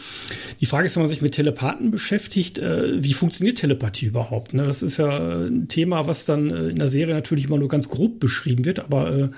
die 0.60 0.66
Frage 0.66 0.86
ist, 0.86 0.96
wenn 0.96 1.02
man 1.02 1.10
sich 1.10 1.22
mit 1.22 1.34
Telepathen 1.34 1.90
beschäftigt, 1.90 2.58
äh, 2.58 3.02
wie 3.02 3.14
funktioniert 3.14 3.58
Telepathie 3.58 4.06
überhaupt? 4.06 4.54
Ne? 4.54 4.66
Das 4.66 4.82
ist 4.82 4.98
ja 4.98 5.44
ein 5.46 5.68
Thema, 5.68 6.06
was 6.06 6.24
dann 6.24 6.50
äh, 6.50 6.68
in 6.68 6.78
der 6.78 6.88
Serie 6.88 7.14
natürlich 7.14 7.46
immer 7.46 7.58
nur 7.58 7.68
ganz 7.68 7.88
grob 7.88 8.20
beschrieben 8.20 8.64
wird, 8.64 8.80
aber 8.80 9.16
äh, 9.16 9.28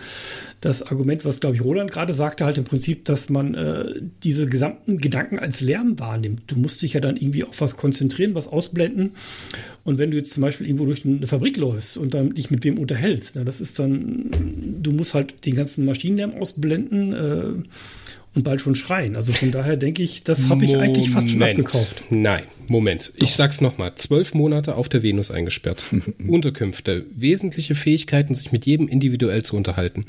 das 0.66 0.82
Argument, 0.82 1.24
was 1.24 1.40
glaube 1.40 1.56
ich 1.56 1.62
Roland 1.62 1.90
gerade 1.90 2.12
sagte, 2.12 2.44
halt 2.44 2.58
im 2.58 2.64
Prinzip, 2.64 3.04
dass 3.04 3.30
man 3.30 3.54
äh, 3.54 4.00
diese 4.24 4.48
gesamten 4.48 4.98
Gedanken 4.98 5.38
als 5.38 5.60
Lärm 5.60 5.98
wahrnimmt. 5.98 6.42
Du 6.48 6.56
musst 6.56 6.82
dich 6.82 6.94
ja 6.94 7.00
dann 7.00 7.16
irgendwie 7.16 7.44
auf 7.44 7.60
was 7.60 7.76
konzentrieren, 7.76 8.34
was 8.34 8.48
ausblenden. 8.48 9.12
Und 9.84 9.98
wenn 9.98 10.10
du 10.10 10.16
jetzt 10.16 10.32
zum 10.32 10.42
Beispiel 10.42 10.66
irgendwo 10.66 10.86
durch 10.86 11.04
eine 11.04 11.26
Fabrik 11.26 11.56
läufst 11.56 11.96
und 11.96 12.14
dann 12.14 12.34
dich 12.34 12.50
mit 12.50 12.64
wem 12.64 12.78
unterhältst, 12.78 13.36
na, 13.36 13.44
das 13.44 13.60
ist 13.60 13.78
dann, 13.78 14.30
du 14.82 14.90
musst 14.90 15.14
halt 15.14 15.46
den 15.46 15.54
ganzen 15.54 15.84
Maschinenlärm 15.84 16.34
ausblenden. 16.34 17.12
Äh, 17.12 17.62
und 18.34 18.42
bald 18.42 18.60
schon 18.60 18.74
schreien. 18.74 19.16
Also 19.16 19.32
von 19.32 19.50
daher 19.50 19.78
denke 19.78 20.02
ich, 20.02 20.22
das 20.22 20.50
habe 20.50 20.66
ich 20.66 20.76
eigentlich 20.76 21.08
fast 21.08 21.30
schon 21.30 21.42
abgekauft. 21.42 22.04
Nein, 22.10 22.44
Moment. 22.68 23.14
Doch. 23.16 23.22
Ich 23.22 23.32
sag's 23.32 23.62
nochmal. 23.62 23.94
Zwölf 23.94 24.34
Monate 24.34 24.74
auf 24.74 24.90
der 24.90 25.02
Venus 25.02 25.30
eingesperrt. 25.30 25.82
Unterkünfte. 26.28 27.06
Wesentliche 27.14 27.74
Fähigkeiten, 27.74 28.34
sich 28.34 28.52
mit 28.52 28.66
jedem 28.66 28.88
individuell 28.88 29.42
zu 29.42 29.56
unterhalten. 29.56 30.04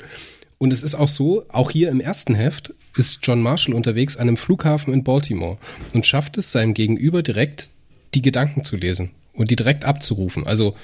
Und 0.58 0.72
es 0.72 0.82
ist 0.82 0.96
auch 0.96 1.08
so, 1.08 1.44
auch 1.48 1.70
hier 1.70 1.88
im 1.88 2.00
ersten 2.00 2.34
Heft 2.34 2.74
ist 2.96 3.20
John 3.22 3.40
Marshall 3.40 3.74
unterwegs 3.74 4.16
an 4.16 4.28
einem 4.28 4.36
Flughafen 4.36 4.92
in 4.92 5.04
Baltimore 5.04 5.58
und 5.94 6.04
schafft 6.04 6.36
es 6.36 6.50
seinem 6.50 6.74
Gegenüber 6.74 7.22
direkt 7.22 7.70
die 8.14 8.22
Gedanken 8.22 8.64
zu 8.64 8.76
lesen 8.76 9.10
und 9.32 9.50
die 9.50 9.56
direkt 9.56 9.84
abzurufen. 9.84 10.46
Also 10.46 10.74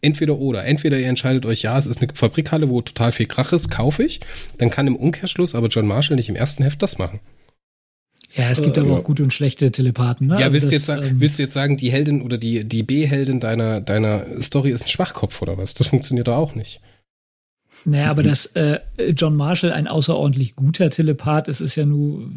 entweder 0.00 0.38
oder. 0.38 0.64
Entweder 0.64 0.98
ihr 0.98 1.08
entscheidet 1.08 1.44
euch, 1.44 1.62
ja, 1.62 1.78
es 1.78 1.86
ist 1.86 2.00
eine 2.00 2.12
Fabrikhalle, 2.14 2.68
wo 2.70 2.80
total 2.80 3.12
viel 3.12 3.26
Krach 3.26 3.52
ist, 3.52 3.70
kaufe 3.70 4.02
ich. 4.02 4.20
Dann 4.58 4.70
kann 4.70 4.86
im 4.86 4.96
Umkehrschluss 4.96 5.54
aber 5.54 5.68
John 5.68 5.86
Marshall 5.86 6.16
nicht 6.16 6.28
im 6.28 6.36
ersten 6.36 6.62
Heft 6.62 6.82
das 6.82 6.98
machen. 6.98 7.20
Ja, 8.34 8.48
es 8.48 8.62
gibt 8.62 8.76
äh, 8.76 8.80
aber 8.80 8.98
auch 8.98 9.04
gute 9.04 9.24
und 9.24 9.34
schlechte 9.34 9.72
Telepathen. 9.72 10.28
Ne? 10.28 10.34
Ja, 10.34 10.46
also 10.46 10.54
willst, 10.54 10.66
das, 10.66 10.70
du 10.70 10.76
jetzt 10.76 10.86
sagen, 10.86 11.06
ähm, 11.06 11.20
willst 11.20 11.38
du 11.38 11.42
jetzt 11.42 11.54
sagen, 11.54 11.76
die 11.76 11.90
Heldin 11.90 12.22
oder 12.22 12.38
die, 12.38 12.64
die 12.64 12.82
B-Heldin 12.84 13.40
deiner, 13.40 13.80
deiner 13.80 14.24
Story 14.40 14.70
ist 14.70 14.84
ein 14.84 14.88
Schwachkopf 14.88 15.42
oder 15.42 15.58
was? 15.58 15.74
Das 15.74 15.88
funktioniert 15.88 16.28
doch 16.28 16.36
auch 16.36 16.54
nicht. 16.54 16.80
Naja, 17.84 18.10
aber 18.10 18.22
dass 18.22 18.46
äh, 18.46 18.80
John 19.16 19.36
Marshall 19.36 19.72
ein 19.72 19.86
außerordentlich 19.86 20.56
guter 20.56 20.90
Telepath 20.90 21.48
ist, 21.48 21.60
ist 21.60 21.76
ja 21.76 21.86
nur 21.86 22.28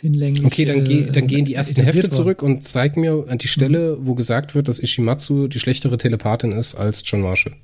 hinlänglich. 0.00 0.44
Okay, 0.44 0.64
dann, 0.64 0.84
geh, 0.84 1.06
dann 1.10 1.26
gehen 1.26 1.44
die 1.44 1.54
ersten 1.54 1.82
Hefte 1.82 2.04
war. 2.04 2.10
zurück 2.10 2.42
und 2.42 2.62
zeig 2.62 2.96
mir 2.96 3.26
an 3.28 3.38
die 3.38 3.48
Stelle, 3.48 3.98
wo 4.00 4.14
gesagt 4.14 4.54
wird, 4.54 4.68
dass 4.68 4.78
Ishimatsu 4.78 5.48
die 5.48 5.58
schlechtere 5.58 5.98
Telepathin 5.98 6.52
ist 6.52 6.74
als 6.74 7.02
John 7.04 7.22
Marshall. 7.22 7.54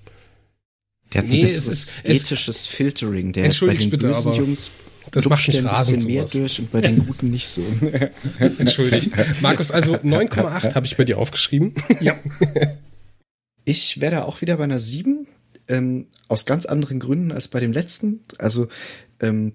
Der 1.12 1.22
hat 1.22 1.28
nee, 1.28 1.43
ein 1.43 1.47
es 1.47 1.66
ist, 1.66 1.93
ethisches 2.05 2.66
Filtering. 2.66 3.33
Der 3.33 3.45
Entschuldigt 3.45 3.91
bitte, 3.91 4.14
aber 4.14 4.35
Jungs 4.35 4.70
das 5.11 5.28
macht 5.28 5.47
mich 5.49 5.64
rasend 5.64 6.07
mehr 6.07 6.24
durch 6.24 6.61
und 6.61 6.70
bei 6.70 6.80
den 6.80 7.05
Guten 7.05 7.30
nicht 7.30 7.49
so. 7.49 7.62
Entschuldigt. 8.39 9.12
Markus, 9.41 9.70
also 9.70 9.97
9,8 9.97 10.74
habe 10.74 10.87
ich 10.87 10.97
bei 10.97 11.05
dir 11.05 11.18
aufgeschrieben. 11.18 11.74
Ja. 12.01 12.16
Ich 13.64 14.01
wäre 14.01 14.16
da 14.16 14.22
auch 14.24 14.41
wieder 14.41 14.57
bei 14.57 14.64
einer 14.64 14.80
7, 14.80 15.22
ähm, 15.73 16.07
aus 16.29 16.45
ganz 16.45 16.66
anderen 16.66 17.01
Gründen 17.01 17.33
als 17.33 17.49
bei 17.49 17.59
dem 17.59 17.73
letzten. 17.73 18.20
Also 18.39 18.68
ähm, 19.20 19.55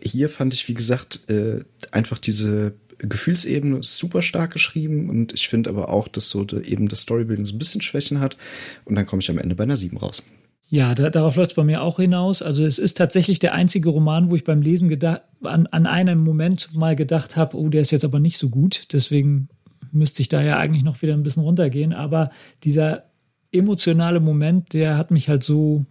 hier 0.00 0.28
fand 0.28 0.52
ich, 0.52 0.68
wie 0.68 0.74
gesagt, 0.74 1.28
äh, 1.30 1.64
einfach 1.90 2.18
diese 2.18 2.74
Gefühlsebene 2.98 3.82
super 3.82 4.22
stark 4.22 4.52
geschrieben 4.52 5.10
und 5.10 5.32
ich 5.32 5.48
finde 5.48 5.70
aber 5.70 5.88
auch, 5.88 6.06
dass 6.06 6.28
so 6.28 6.44
de, 6.44 6.64
eben 6.64 6.88
das 6.88 7.00
Storybuilding 7.00 7.46
so 7.46 7.54
ein 7.54 7.58
bisschen 7.58 7.80
Schwächen 7.80 8.20
hat 8.20 8.36
und 8.84 8.94
dann 8.94 9.06
komme 9.06 9.20
ich 9.20 9.30
am 9.30 9.38
Ende 9.38 9.54
bei 9.54 9.64
einer 9.64 9.76
7 9.76 9.96
raus. 9.96 10.22
Ja, 10.68 10.94
da, 10.94 11.10
darauf 11.10 11.36
läuft 11.36 11.52
es 11.52 11.56
bei 11.56 11.64
mir 11.64 11.82
auch 11.82 11.96
hinaus. 11.96 12.42
Also 12.42 12.64
es 12.64 12.78
ist 12.78 12.96
tatsächlich 12.96 13.38
der 13.38 13.54
einzige 13.54 13.88
Roman, 13.88 14.30
wo 14.30 14.36
ich 14.36 14.44
beim 14.44 14.62
Lesen 14.62 14.90
an, 15.42 15.66
an 15.66 15.86
einen 15.86 16.18
Moment 16.20 16.74
mal 16.74 16.96
gedacht 16.96 17.36
habe, 17.36 17.56
oh, 17.56 17.68
der 17.68 17.82
ist 17.82 17.90
jetzt 17.90 18.04
aber 18.04 18.18
nicht 18.18 18.38
so 18.38 18.48
gut. 18.48 18.92
Deswegen 18.92 19.48
müsste 19.92 20.22
ich 20.22 20.28
da 20.28 20.42
ja 20.42 20.58
eigentlich 20.58 20.82
noch 20.82 21.02
wieder 21.02 21.14
ein 21.14 21.22
bisschen 21.22 21.42
runtergehen. 21.42 21.92
Aber 21.92 22.30
dieser 22.64 23.04
emotionale 23.54 24.20
Moment, 24.20 24.72
der 24.72 24.98
hat 24.98 25.10
mich 25.10 25.28
halt 25.28 25.42
so 25.42 25.84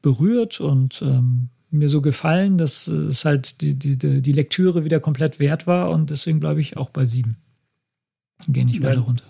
berührt 0.00 0.60
und 0.60 1.02
ähm, 1.02 1.48
mir 1.70 1.88
so 1.88 2.00
gefallen, 2.00 2.58
dass 2.58 2.86
es 2.86 3.24
halt 3.24 3.60
die, 3.60 3.78
die, 3.78 3.96
die 4.20 4.32
Lektüre 4.32 4.84
wieder 4.84 5.00
komplett 5.00 5.38
wert 5.38 5.66
war 5.66 5.90
und 5.90 6.10
deswegen 6.10 6.40
bleibe 6.40 6.60
ich 6.60 6.76
auch 6.76 6.90
bei 6.90 7.04
sieben. 7.04 7.36
Gehe 8.48 8.64
nicht 8.64 8.82
weiter 8.82 9.00
runter. 9.00 9.24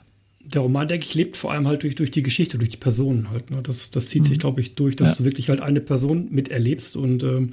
Der 0.45 0.63
Roman, 0.63 0.89
denke 0.89 1.07
ich, 1.07 1.15
lebt 1.15 1.37
vor 1.37 1.53
allem 1.53 1.69
halt 1.69 1.83
durch, 1.83 1.95
durch 1.95 2.11
die 2.11 2.23
Geschichte, 2.23 2.59
durch 2.59 2.71
die 2.71 2.79
Personen 2.79 3.31
halt. 3.31 3.51
Ne? 3.51 3.63
Das, 3.63 3.91
das 3.91 4.09
zieht 4.09 4.23
mhm. 4.23 4.27
sich, 4.27 4.39
glaube 4.39 4.61
ich, 4.61 4.75
durch, 4.75 4.97
dass 4.97 5.11
ja. 5.11 5.15
du 5.17 5.25
wirklich 5.25 5.51
halt 5.51 5.61
eine 5.61 5.81
Person 5.81 6.29
miterlebst 6.31 6.97
und 6.97 7.23
ähm, 7.23 7.51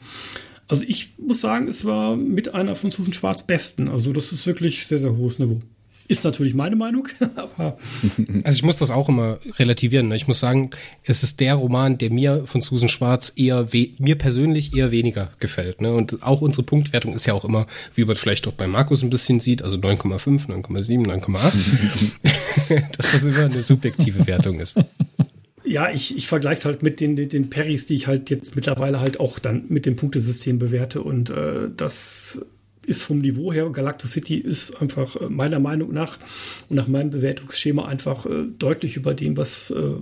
also 0.69 0.85
ich 0.87 1.17
muss 1.17 1.41
sagen, 1.41 1.67
es 1.67 1.83
war 1.83 2.15
mit 2.15 2.53
einer 2.53 2.75
von 2.75 2.91
Susan 2.91 3.11
Schwarz 3.11 3.45
besten. 3.45 3.87
Also 3.87 4.13
das 4.13 4.31
ist 4.31 4.45
wirklich 4.45 4.85
sehr, 4.85 4.99
sehr 4.99 5.17
hohes 5.17 5.39
Niveau. 5.39 5.61
Ist 6.09 6.23
natürlich 6.23 6.55
meine 6.55 6.75
Meinung. 6.75 7.07
also 8.43 8.55
ich 8.55 8.63
muss 8.63 8.79
das 8.79 8.89
auch 8.89 9.09
immer 9.09 9.37
relativieren. 9.59 10.07
Ne? 10.07 10.15
Ich 10.15 10.27
muss 10.27 10.39
sagen, 10.39 10.71
es 11.03 11.21
ist 11.21 11.39
der 11.39 11.53
Roman, 11.53 11.99
der 11.99 12.09
mir 12.09 12.47
von 12.47 12.63
Susan 12.63 12.89
Schwarz 12.89 13.31
eher 13.35 13.67
mir 13.99 14.17
persönlich 14.17 14.75
eher 14.75 14.89
weniger 14.89 15.29
gefällt. 15.39 15.81
Ne? 15.81 15.93
Und 15.93 16.23
auch 16.23 16.41
unsere 16.41 16.63
Punktwertung 16.63 17.13
ist 17.13 17.27
ja 17.27 17.35
auch 17.35 17.45
immer, 17.45 17.67
wie 17.93 18.05
man 18.05 18.15
vielleicht 18.15 18.47
auch 18.47 18.53
bei 18.53 18.65
Markus 18.65 19.03
ein 19.03 19.11
bisschen 19.11 19.39
sieht, 19.39 19.61
also 19.61 19.77
9,5, 19.77 20.47
9,7, 20.47 21.05
9,8. 21.05 22.81
Dass 22.97 23.11
das 23.11 23.23
immer 23.25 23.45
eine 23.45 23.61
subjektive 23.61 24.25
Wertung 24.25 24.59
ist. 24.59 24.79
Ja, 25.63 25.91
ich, 25.91 26.17
ich 26.17 26.27
vergleiche 26.27 26.57
es 26.57 26.65
halt 26.65 26.81
mit 26.81 26.99
den, 26.99 27.15
den, 27.17 27.29
den 27.29 27.51
Perrys, 27.51 27.85
die 27.85 27.93
ich 27.93 28.07
halt 28.07 28.31
jetzt 28.31 28.55
mittlerweile 28.55 28.99
halt 28.99 29.19
auch 29.19 29.37
dann 29.37 29.65
mit 29.69 29.85
dem 29.85 29.95
Punktesystem 29.95 30.57
bewerte. 30.57 31.03
Und 31.03 31.29
äh, 31.29 31.69
das 31.77 32.43
ist 32.89 33.03
vom 33.03 33.19
Niveau 33.19 33.53
her, 33.53 33.69
Galactus 33.69 34.11
City 34.11 34.37
ist 34.37 34.81
einfach 34.81 35.15
äh, 35.15 35.29
meiner 35.29 35.59
Meinung 35.59 35.93
nach 35.93 36.17
und 36.67 36.75
nach 36.75 36.87
meinem 36.87 37.11
Bewertungsschema 37.11 37.85
einfach 37.85 38.25
äh, 38.25 38.45
deutlich 38.57 38.97
über 38.97 39.13
dem, 39.13 39.37
was 39.37 39.69
äh, 39.71 39.93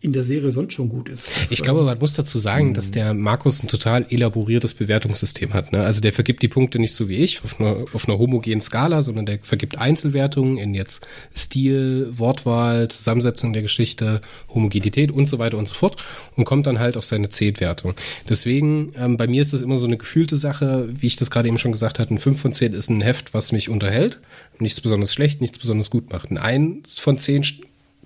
in 0.00 0.12
der 0.12 0.22
Serie 0.22 0.52
sonst 0.52 0.74
schon 0.74 0.88
gut 0.88 1.08
ist. 1.08 1.28
Das, 1.40 1.50
ich 1.50 1.62
glaube, 1.62 1.82
man 1.82 1.98
muss 1.98 2.12
dazu 2.12 2.38
sagen, 2.38 2.72
dass 2.72 2.92
der 2.92 3.14
Markus 3.14 3.62
ein 3.62 3.68
total 3.68 4.06
elaboriertes 4.08 4.74
Bewertungssystem 4.74 5.52
hat. 5.54 5.72
Ne? 5.72 5.82
Also 5.82 6.00
der 6.00 6.12
vergibt 6.12 6.40
die 6.42 6.48
Punkte 6.48 6.78
nicht 6.78 6.94
so 6.94 7.08
wie 7.08 7.16
ich 7.16 7.42
auf 7.42 7.60
einer, 7.60 7.84
auf 7.92 8.08
einer 8.08 8.16
homogenen 8.16 8.60
Skala, 8.60 9.02
sondern 9.02 9.26
der 9.26 9.40
vergibt 9.42 9.76
Einzelwertungen 9.78 10.56
in 10.56 10.74
jetzt 10.74 11.08
Stil, 11.36 12.12
Wortwahl, 12.12 12.86
Zusammensetzung 12.88 13.52
der 13.52 13.62
Geschichte, 13.62 14.20
Homogenität 14.54 15.10
und 15.10 15.28
so 15.28 15.40
weiter 15.40 15.58
und 15.58 15.66
so 15.66 15.74
fort 15.74 16.04
und 16.36 16.44
kommt 16.44 16.68
dann 16.68 16.78
halt 16.78 16.96
auf 16.96 17.04
seine 17.04 17.28
Zehn-Wertung. 17.28 17.94
Deswegen, 18.28 18.92
ähm, 18.96 19.16
bei 19.16 19.26
mir 19.26 19.42
ist 19.42 19.52
das 19.52 19.62
immer 19.62 19.78
so 19.78 19.86
eine 19.86 19.96
gefühlte 19.96 20.36
Sache, 20.36 20.88
wie 20.92 21.08
ich 21.08 21.16
das 21.16 21.30
gerade 21.30 21.48
eben 21.48 21.58
schon 21.58 21.72
gesagt 21.72 21.98
hatte, 21.98 22.14
ein 22.14 22.20
5 22.20 22.40
von 22.40 22.52
10 22.52 22.72
ist 22.72 22.88
ein 22.88 23.00
Heft, 23.00 23.34
was 23.34 23.50
mich 23.50 23.68
unterhält, 23.68 24.20
nichts 24.60 24.80
besonders 24.80 25.12
schlecht, 25.12 25.40
nichts 25.40 25.58
besonders 25.58 25.90
gut 25.90 26.12
macht. 26.12 26.30
Ein 26.30 26.38
1 26.38 27.00
von 27.00 27.18
10 27.18 27.42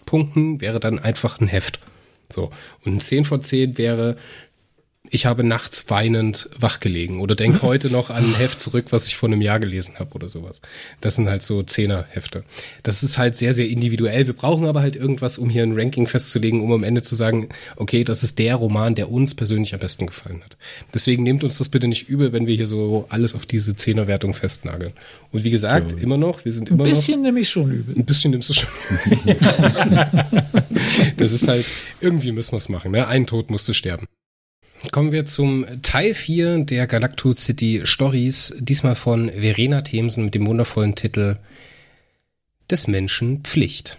Punkten 0.07 0.61
wäre 0.61 0.81
dann 0.81 0.99
einfach 0.99 1.41
ein 1.41 1.49
Heft. 1.49 1.81
So. 2.31 2.51
Und 2.85 2.97
ein 2.97 3.01
10 3.01 3.25
von 3.25 3.43
10 3.43 3.79
wäre 3.79 4.17
ich 5.13 5.27
habe 5.27 5.45
nachts 5.45 5.85
weinend 5.89 6.49
wachgelegen 6.59 7.21
oder 7.21 7.37
denk 7.37 7.61
heute 7.63 7.91
noch 7.91 8.09
an 8.09 8.25
ein 8.25 8.35
Heft 8.35 8.63
zurück, 8.63 8.87
was 8.91 9.07
ich 9.07 9.15
vor 9.15 9.29
einem 9.29 9.43
Jahr 9.43 9.61
gelesen 9.61 9.99
habe 9.99 10.15
oder 10.15 10.31
sowas. 10.31 10.63
Das 11.03 11.17
sind 11.17 11.29
halt 11.29 11.43
so 11.43 11.63
Zehner-Hefte. 11.63 12.45
Das 12.83 13.03
ist 13.03 13.19
halt 13.19 13.37
sehr, 13.37 13.53
sehr 13.53 13.69
individuell. 13.69 14.27
Wir 14.27 14.33
brauchen 14.33 14.65
aber 14.65 14.81
halt 14.81 14.97
irgendwas, 14.97 15.37
um 15.37 15.51
hier 15.51 15.65
ein 15.65 15.79
Ranking 15.79 16.07
festzulegen, 16.07 16.63
um 16.63 16.73
am 16.73 16.83
Ende 16.83 17.03
zu 17.03 17.15
sagen, 17.15 17.51
okay, 17.77 18.05
das 18.05 18.25
ist 18.25 18.39
der 18.39 18.57
Roman, 18.57 18.95
der 18.95 19.13
uns 19.13 19.35
persönlich 19.35 19.75
am 19.75 19.81
besten 19.81 20.07
gefallen 20.07 20.43
hat. 20.43 20.57
Deswegen 20.95 21.25
nehmt 21.25 21.45
uns 21.45 21.59
das 21.59 21.69
bitte 21.69 21.89
nicht 21.89 22.09
übel, 22.09 22.33
wenn 22.33 22.47
wir 22.47 22.55
hier 22.55 22.67
so 22.67 23.05
alles 23.11 23.35
auf 23.35 23.45
diese 23.45 23.77
Zehner-Wertung 23.77 24.33
festnageln. 24.33 24.95
Und 25.31 25.45
wie 25.45 25.51
gesagt, 25.51 25.93
ja. 25.93 25.99
immer 25.99 26.17
noch, 26.17 26.47
wir 26.47 26.53
sind 26.53 26.71
immer 26.71 26.79
noch. 26.79 26.87
Ein 26.87 26.91
bisschen 26.91 27.21
nehme 27.21 27.41
ich 27.41 27.51
schon 27.51 27.71
übel. 27.71 27.95
Ein 27.97 28.07
bisschen 28.07 28.31
nimmst 28.31 28.49
du 28.49 28.55
schon. 28.55 28.69
das 31.19 31.33
ist 31.33 31.47
halt, 31.49 31.67
irgendwie 32.01 32.33
müssen 32.33 32.53
wir 32.53 32.59
es 32.59 32.71
machen. 32.71 32.93
Ne? 32.93 33.07
Ein 33.07 33.27
Tod 33.27 33.51
musste 33.51 33.75
sterben. 33.75 34.07
Kommen 34.91 35.13
wir 35.13 35.25
zum 35.27 35.65
Teil 35.83 36.13
4 36.13 36.65
der 36.65 36.87
Galactus 36.87 37.45
City 37.45 37.83
Stories, 37.85 38.53
diesmal 38.59 38.97
von 38.97 39.31
Verena 39.31 39.83
Themsen 39.83 40.25
mit 40.25 40.35
dem 40.35 40.47
wundervollen 40.47 40.97
Titel 40.97 41.39
Des 42.69 42.89
Menschen 42.89 43.43
Pflicht. 43.43 43.97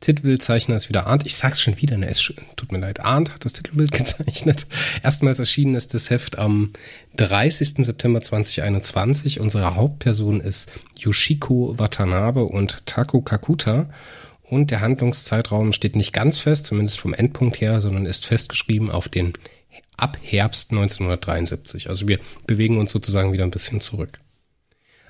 Titelbildzeichner 0.00 0.76
ist 0.76 0.88
wieder 0.88 1.06
Arndt. 1.06 1.24
Ich 1.24 1.36
sag's 1.36 1.62
schon 1.62 1.80
wieder, 1.80 1.96
ne, 1.96 2.08
es 2.08 2.20
tut 2.56 2.72
mir 2.72 2.78
leid. 2.78 3.00
Arndt 3.00 3.32
hat 3.32 3.44
das 3.44 3.54
Titelbild 3.54 3.92
gezeichnet. 3.92 4.66
Erstmals 5.02 5.38
erschienen 5.38 5.76
ist 5.76 5.94
das 5.94 6.10
Heft 6.10 6.38
am 6.38 6.72
30. 7.16 7.76
September 7.78 8.20
2021. 8.20 9.40
Unsere 9.40 9.76
Hauptperson 9.76 10.40
ist 10.40 10.72
Yoshiko 10.98 11.78
Watanabe 11.78 12.44
und 12.44 12.84
Tako 12.84 13.22
Kakuta. 13.22 13.88
Und 14.42 14.70
der 14.70 14.80
Handlungszeitraum 14.80 15.72
steht 15.72 15.96
nicht 15.96 16.12
ganz 16.12 16.38
fest, 16.38 16.66
zumindest 16.66 16.98
vom 16.98 17.14
Endpunkt 17.14 17.60
her, 17.62 17.80
sondern 17.80 18.04
ist 18.04 18.26
festgeschrieben 18.26 18.90
auf 18.90 19.08
den 19.08 19.32
ab 19.96 20.18
Herbst 20.22 20.70
1973. 20.70 21.88
Also 21.88 22.08
wir 22.08 22.18
bewegen 22.46 22.78
uns 22.78 22.92
sozusagen 22.92 23.32
wieder 23.32 23.44
ein 23.44 23.50
bisschen 23.50 23.80
zurück. 23.80 24.20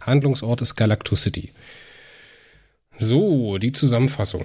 Handlungsort 0.00 0.62
ist 0.62 0.76
Galactus 0.76 1.22
City. 1.22 1.52
So, 2.98 3.58
die 3.58 3.72
Zusammenfassung. 3.72 4.44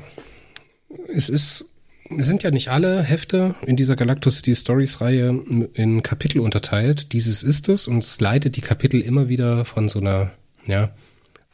Es 1.13 1.29
ist, 1.29 1.73
sind 2.17 2.43
ja 2.43 2.51
nicht 2.51 2.69
alle 2.69 3.03
Hefte 3.03 3.55
in 3.65 3.75
dieser 3.75 3.95
Galactus 3.95 4.37
City 4.37 4.55
Stories 4.55 5.01
Reihe 5.01 5.29
in 5.73 6.01
Kapitel 6.01 6.39
unterteilt. 6.39 7.13
Dieses 7.13 7.43
ist 7.43 7.69
es 7.69 7.87
und 7.87 8.03
es 8.03 8.19
leitet 8.21 8.55
die 8.55 8.61
Kapitel 8.61 9.01
immer 9.01 9.29
wieder 9.29 9.65
von 9.65 9.89
so 9.89 9.99
einer, 9.99 10.31
ja, 10.65 10.91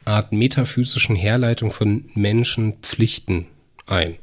Art 0.04 0.30
metaphysischen 0.30 1.16
Herleitung 1.16 1.72
von 1.72 2.08
Menschenpflichten 2.14 3.46
ein. 3.86 4.16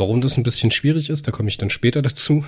Warum 0.00 0.22
das 0.22 0.38
ein 0.38 0.44
bisschen 0.44 0.70
schwierig 0.70 1.10
ist, 1.10 1.28
da 1.28 1.30
komme 1.30 1.50
ich 1.50 1.58
dann 1.58 1.68
später 1.68 2.00
dazu. 2.00 2.42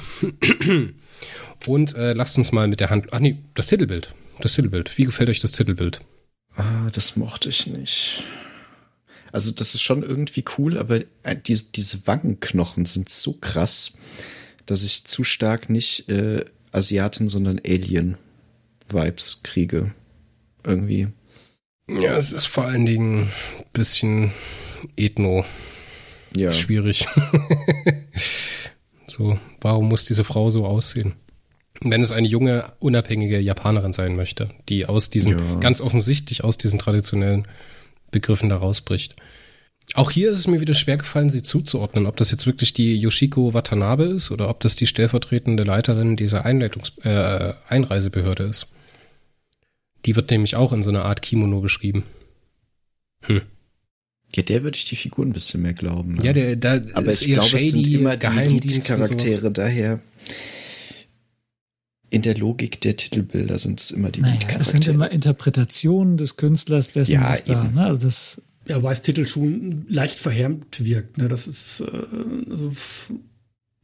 Und 1.66 1.94
äh, 1.94 2.14
lasst 2.14 2.38
uns 2.38 2.50
mal 2.50 2.66
mit 2.66 2.80
der 2.80 2.88
Hand. 2.88 3.09
Ach 3.12 3.20
nee, 3.20 3.42
das 3.53 3.66
Titelbild. 3.66 4.14
Das 4.40 4.55
Titelbild. 4.55 4.96
Wie 4.96 5.05
gefällt 5.05 5.28
euch 5.28 5.40
das 5.40 5.53
Titelbild? 5.53 6.00
Ah, 6.57 6.88
das 6.92 7.14
mochte 7.14 7.50
ich 7.50 7.66
nicht. 7.66 8.24
Also, 9.32 9.53
das 9.53 9.74
ist 9.74 9.82
schon 9.82 10.03
irgendwie 10.03 10.46
cool, 10.57 10.78
aber 10.78 11.03
äh, 11.24 11.36
diese, 11.36 11.64
diese 11.64 12.07
Wangenknochen 12.07 12.86
sind 12.86 13.11
so 13.11 13.34
krass, 13.34 13.92
dass 14.64 14.82
ich 14.82 15.05
zu 15.05 15.22
stark 15.22 15.68
nicht 15.68 16.09
äh, 16.09 16.46
Asiaten, 16.70 17.28
sondern 17.28 17.61
Alien-Vibes 17.62 19.40
kriege. 19.42 19.92
Irgendwie. 20.64 21.09
Ja, 21.86 22.16
es 22.16 22.32
ist 22.32 22.46
vor 22.46 22.64
allen 22.64 22.86
Dingen 22.86 23.24
ein 23.24 23.64
bisschen 23.74 24.32
ethno 24.96 25.44
ja. 26.37 26.53
schwierig. 26.53 27.07
so, 29.07 29.39
warum 29.61 29.89
muss 29.89 30.05
diese 30.05 30.24
Frau 30.24 30.51
so 30.51 30.66
aussehen? 30.66 31.14
Wenn 31.80 32.03
es 32.03 32.12
eine 32.12 32.28
junge, 32.28 32.72
unabhängige 32.78 33.41
Japanerin 33.41 33.93
sein 33.93 34.14
möchte, 34.14 34.51
die 34.68 34.87
aus 34.87 35.11
diesen, 35.11 35.39
ja. 35.39 35.55
ganz 35.61 35.80
offensichtlich 35.80 36.45
aus 36.45 36.59
diesen 36.59 36.78
traditionellen 36.78 37.49
Begriffen 38.11 38.49
da 38.49 38.57
rausbricht. 38.57 39.16
Auch 39.95 40.11
hier 40.11 40.30
ist 40.30 40.39
es 40.39 40.47
mir 40.47 40.61
wieder 40.61 40.74
schwer 40.74 40.97
gefallen, 40.97 41.28
sie 41.28 41.43
zuzuordnen, 41.43 42.07
ob 42.07 42.16
das 42.16 42.30
jetzt 42.30 42.47
wirklich 42.47 42.72
die 42.72 42.97
Yoshiko 42.97 43.53
Watanabe 43.53 44.05
ist 44.05 44.30
oder 44.30 44.49
ob 44.49 44.61
das 44.61 44.76
die 44.76 44.87
stellvertretende 44.87 45.64
Leiterin 45.64 46.16
dieser 46.16 46.45
Einleitungs 46.45 46.99
äh, 46.99 47.55
Einreisebehörde 47.68 48.45
ist. 48.45 48.72
Die 50.07 50.16
wird 50.16 50.30
nämlich 50.30 50.57
auch 50.57 50.72
in 50.72 50.83
so 50.83 50.91
einer 50.91 51.05
Art 51.05 51.20
Kimono 51.20 51.61
beschrieben. 51.61 52.05
Hm. 53.22 53.43
Ja, 54.35 54.43
der 54.43 54.62
würde 54.62 54.76
ich 54.76 54.85
die 54.85 54.97
Figur 54.97 55.24
ein 55.26 55.33
bisschen 55.33 55.62
mehr 55.62 55.74
glauben. 55.74 56.14
Ne? 56.14 56.24
Ja, 56.24 56.33
der, 56.33 56.57
da 56.57 56.80
aber 56.95 57.11
ich 57.11 57.24
glaube, 57.24 57.49
shady, 57.49 57.66
es 57.66 57.72
sind 57.72 57.87
immer 57.89 58.16
die 58.16 58.59
Lead-Charaktere, 58.59 59.53
daher 59.53 60.01
in 62.09 62.22
der 62.22 62.37
Logik 62.37 62.80
der 62.83 62.97
Titelbilder 62.97 63.59
sind 63.59 63.80
es 63.80 63.91
immer 63.91 64.11
die 64.11 64.20
naja, 64.20 64.35
Lead-Charaktere. 64.35 64.61
Es 64.61 64.70
sind 64.70 64.89
immer 64.89 65.11
Interpretationen 65.11 66.16
des 66.16 66.37
Künstlers, 66.37 66.93
dessen 66.93 67.12
ja, 67.12 67.30
was 67.30 67.45
da, 67.45 67.64
ne? 67.64 67.85
Also 67.85 68.03
das 68.03 68.41
ja, 68.66 68.83
weil 68.83 68.91
das 68.91 69.03
Titel 69.03 69.26
schon 69.26 69.87
leicht 69.89 70.18
verhärmt 70.18 70.85
wirkt. 70.85 71.18
Ne? 71.18 71.28
Das 71.28 71.47
ist 71.47 71.80
äh, 71.80 72.51
also 72.51 72.72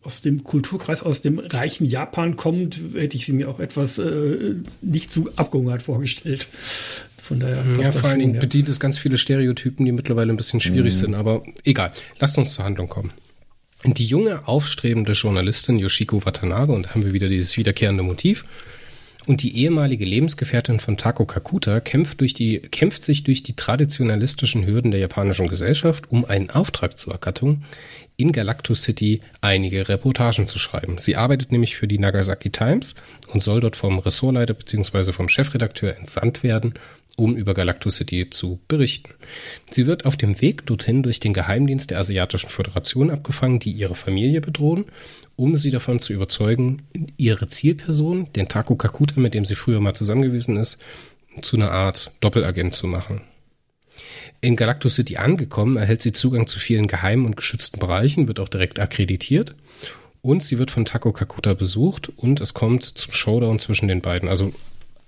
aus 0.03 0.23
dem 0.23 0.45
Kulturkreis, 0.45 1.03
aus 1.03 1.21
dem 1.21 1.39
reichen 1.39 1.85
Japan 1.85 2.37
kommt, 2.37 2.81
hätte 2.95 3.17
ich 3.17 3.27
sie 3.27 3.33
mir 3.33 3.49
auch 3.49 3.59
etwas 3.59 3.99
äh, 3.99 4.55
nicht 4.81 5.11
zu 5.11 5.31
abgehungert 5.37 5.83
vorgestellt. 5.83 6.49
Von 7.29 7.41
daher 7.41 7.63
ja, 7.79 7.91
vor 7.91 8.09
allen 8.09 8.21
Dingen 8.21 8.35
ja. 8.35 8.41
bedient 8.41 8.71
es 8.71 8.81
ganz 8.81 8.99
viele 8.99 9.19
Stereotypen, 9.19 9.85
die 9.85 9.93
mittlerweile 9.93 10.33
ein 10.33 10.39
bisschen 10.39 10.61
schwierig 10.61 10.95
mhm. 10.95 10.99
sind, 10.99 11.15
aber 11.15 11.43
egal. 11.65 11.93
Lasst 12.21 12.39
uns 12.39 12.55
zur 12.55 12.65
Handlung 12.65 12.89
kommen. 12.89 13.13
Die 13.85 14.07
junge, 14.07 14.49
aufstrebende 14.49 15.13
Journalistin 15.13 15.77
Yoshiko 15.77 16.25
Watanabe, 16.25 16.73
und 16.73 16.87
da 16.87 16.91
haben 16.91 17.05
wir 17.05 17.13
wieder 17.13 17.29
dieses 17.29 17.59
wiederkehrende 17.59 18.03
Motiv, 18.03 18.47
und 19.27 19.43
die 19.43 19.59
ehemalige 19.59 20.07
Lebensgefährtin 20.07 20.81
von 20.81 20.97
Tako 20.97 21.27
Kakuta 21.27 21.81
kämpft, 21.81 22.23
durch 22.23 22.33
die, 22.33 22.61
kämpft 22.61 23.03
sich 23.03 23.25
durch 23.25 23.43
die 23.43 23.55
traditionalistischen 23.55 24.67
Hürden 24.67 24.91
der 24.91 25.01
japanischen 25.01 25.49
Gesellschaft, 25.49 26.11
um 26.11 26.25
einen 26.25 26.49
Auftrag 26.49 26.97
zu 26.97 27.11
ergattern, 27.11 27.63
in 28.17 28.33
Galactus 28.33 28.85
City 28.85 29.21
einige 29.43 29.87
Reportagen 29.87 30.47
zu 30.47 30.59
schreiben. 30.59 30.97
Sie 30.97 31.17
arbeitet 31.17 31.53
nämlich 31.53 31.77
für 31.77 31.87
die 31.87 31.99
Nagasaki 31.99 32.49
Times 32.49 32.95
und 33.35 33.43
soll 33.43 33.61
dort 33.61 33.77
vom 33.77 33.99
Ressortleiter 33.99 34.55
bzw. 34.55 35.13
vom 35.13 35.29
Chefredakteur 35.29 35.95
entsandt 35.99 36.43
werden, 36.43 36.73
um 37.19 37.37
über 37.37 37.53
Galactus 37.53 37.97
City 37.97 38.31
zu 38.31 38.61
berichten. 38.69 39.13
Sie 39.71 39.87
wird 39.87 40.07
auf 40.07 40.17
dem 40.17 40.41
Weg 40.41 40.65
dorthin 40.67 41.03
durch 41.03 41.19
den 41.19 41.35
Geheimdienst 41.35 41.91
der 41.91 41.99
Asiatischen 41.99 42.49
Föderation 42.49 43.11
abgefangen, 43.11 43.59
die 43.59 43.73
ihre 43.73 43.97
Familie 43.97 44.41
bedrohen, 44.41 44.85
um 45.35 45.57
sie 45.57 45.71
davon 45.71 45.99
zu 45.99 46.13
überzeugen, 46.13 46.83
ihre 47.17 47.49
Zielperson, 47.49 48.33
den 48.35 48.49
Taku 48.49 48.77
Kakuta, 48.77 49.21
mit 49.21 49.35
dem 49.35 49.45
sie 49.45 49.57
früher 49.57 49.81
mal 49.81 49.95
zusammen 49.95 50.23
gewesen 50.23 50.57
ist, 50.57 50.79
zu 51.43 51.57
einer 51.57 51.73
Art 51.73 52.13
Doppelagent 52.21 52.75
zu 52.75 52.87
machen. 52.87 53.23
In 54.41 54.55
Galactus 54.55 54.95
City 54.95 55.17
angekommen, 55.17 55.77
erhält 55.77 56.03
sie 56.03 56.13
Zugang 56.13 56.47
zu 56.47 56.61
vielen 56.61 56.87
geheimen 56.87 57.27
und 57.27 57.37
geschützten 57.37 57.81
Bereichen, 57.81 58.29
wird 58.29 58.39
auch 58.39 58.49
direkt 58.49 58.79
akkreditiert 58.79 59.57
und 60.23 60.45
sie 60.45 60.61
wird 60.61 60.71
von 60.71 60.85
Taku 60.85 61.11
Kakuta 61.11 61.55
besucht 61.55 62.11
und 62.15 62.41
es 62.41 62.55
kommt 62.55 62.85
zum 62.85 63.13
Showdown 63.13 63.59
zwischen 63.59 63.89
den 63.89 64.03
beiden. 64.03 64.29
Also 64.29 64.53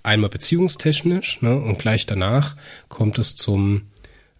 einmal 0.03 0.29
beziehungstechnisch 0.29 1.41
ne, 1.41 1.59
und 1.59 1.79
gleich 1.79 2.05
danach 2.05 2.55
kommt 2.89 3.19
es 3.19 3.35
zum 3.35 3.83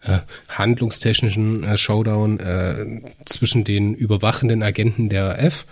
äh, 0.02 0.20
handlungstechnischen 0.50 1.64
äh, 1.64 1.78
Showdown 1.78 2.40
äh, 2.40 3.02
zwischen 3.26 3.64
den 3.64 3.94
überwachenden 3.94 4.64
Agenten 4.64 5.10
der 5.10 5.40
F, 5.44 5.66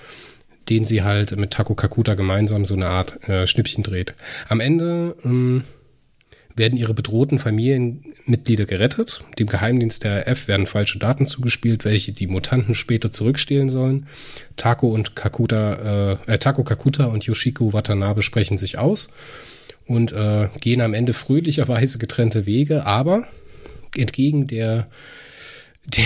den 0.69 0.85
sie 0.85 1.03
halt 1.03 1.35
mit 1.35 1.51
Taku 1.51 1.73
Kakuta 1.73 2.13
gemeinsam 2.13 2.65
so 2.65 2.75
eine 2.75 2.87
Art 2.87 3.27
äh, 3.27 3.47
Schnippchen 3.47 3.83
dreht. 3.83 4.13
Am 4.47 4.59
Ende 4.59 5.15
ähm, 5.25 5.63
werden 6.55 6.77
ihre 6.77 6.93
bedrohten 6.93 7.39
Familienmitglieder 7.39 8.65
gerettet. 8.65 9.23
Dem 9.39 9.47
Geheimdienst 9.47 10.03
der 10.03 10.27
F 10.27 10.47
werden 10.47 10.67
falsche 10.67 10.99
Daten 10.99 11.25
zugespielt, 11.25 11.85
welche 11.85 12.11
die 12.11 12.27
Mutanten 12.27 12.75
später 12.75 13.11
zurückstehlen 13.11 13.69
sollen. 13.69 14.07
Taco 14.57 14.89
und 14.89 15.15
Kakuta, 15.15 16.17
äh, 16.27 16.33
äh, 16.33 16.37
Taco 16.37 16.63
Kakuta 16.63 17.05
und 17.05 17.23
Yoshiko 17.23 17.73
Watanabe 17.73 18.21
sprechen 18.21 18.57
sich 18.57 18.77
aus 18.77 19.09
und 19.89 20.11
äh, 20.11 20.49
gehen 20.59 20.81
am 20.81 20.93
Ende 20.93 21.13
fröhlicherweise 21.13 21.97
getrennte 21.97 22.45
Wege, 22.45 22.85
aber 22.85 23.27
entgegen 23.97 24.45
der 24.47 24.87
der, 25.85 26.05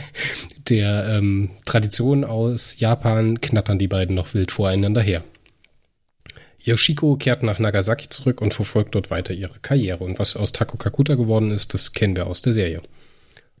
der 0.70 1.08
ähm, 1.10 1.50
Tradition 1.66 2.24
aus 2.24 2.80
Japan 2.80 3.40
knattern 3.40 3.78
die 3.78 3.88
beiden 3.88 4.16
noch 4.16 4.32
wild 4.32 4.50
voreinander 4.50 5.02
her. 5.02 5.22
Yoshiko 6.58 7.16
kehrt 7.16 7.42
nach 7.42 7.58
Nagasaki 7.58 8.08
zurück 8.08 8.40
und 8.40 8.54
verfolgt 8.54 8.94
dort 8.94 9.10
weiter 9.10 9.34
ihre 9.34 9.58
Karriere. 9.60 10.02
Und 10.04 10.18
was 10.18 10.34
aus 10.34 10.52
Taku 10.52 10.76
Kakuta 10.78 11.14
geworden 11.14 11.50
ist, 11.50 11.74
das 11.74 11.92
kennen 11.92 12.16
wir 12.16 12.26
aus 12.26 12.42
der 12.42 12.52
Serie. 12.54 12.82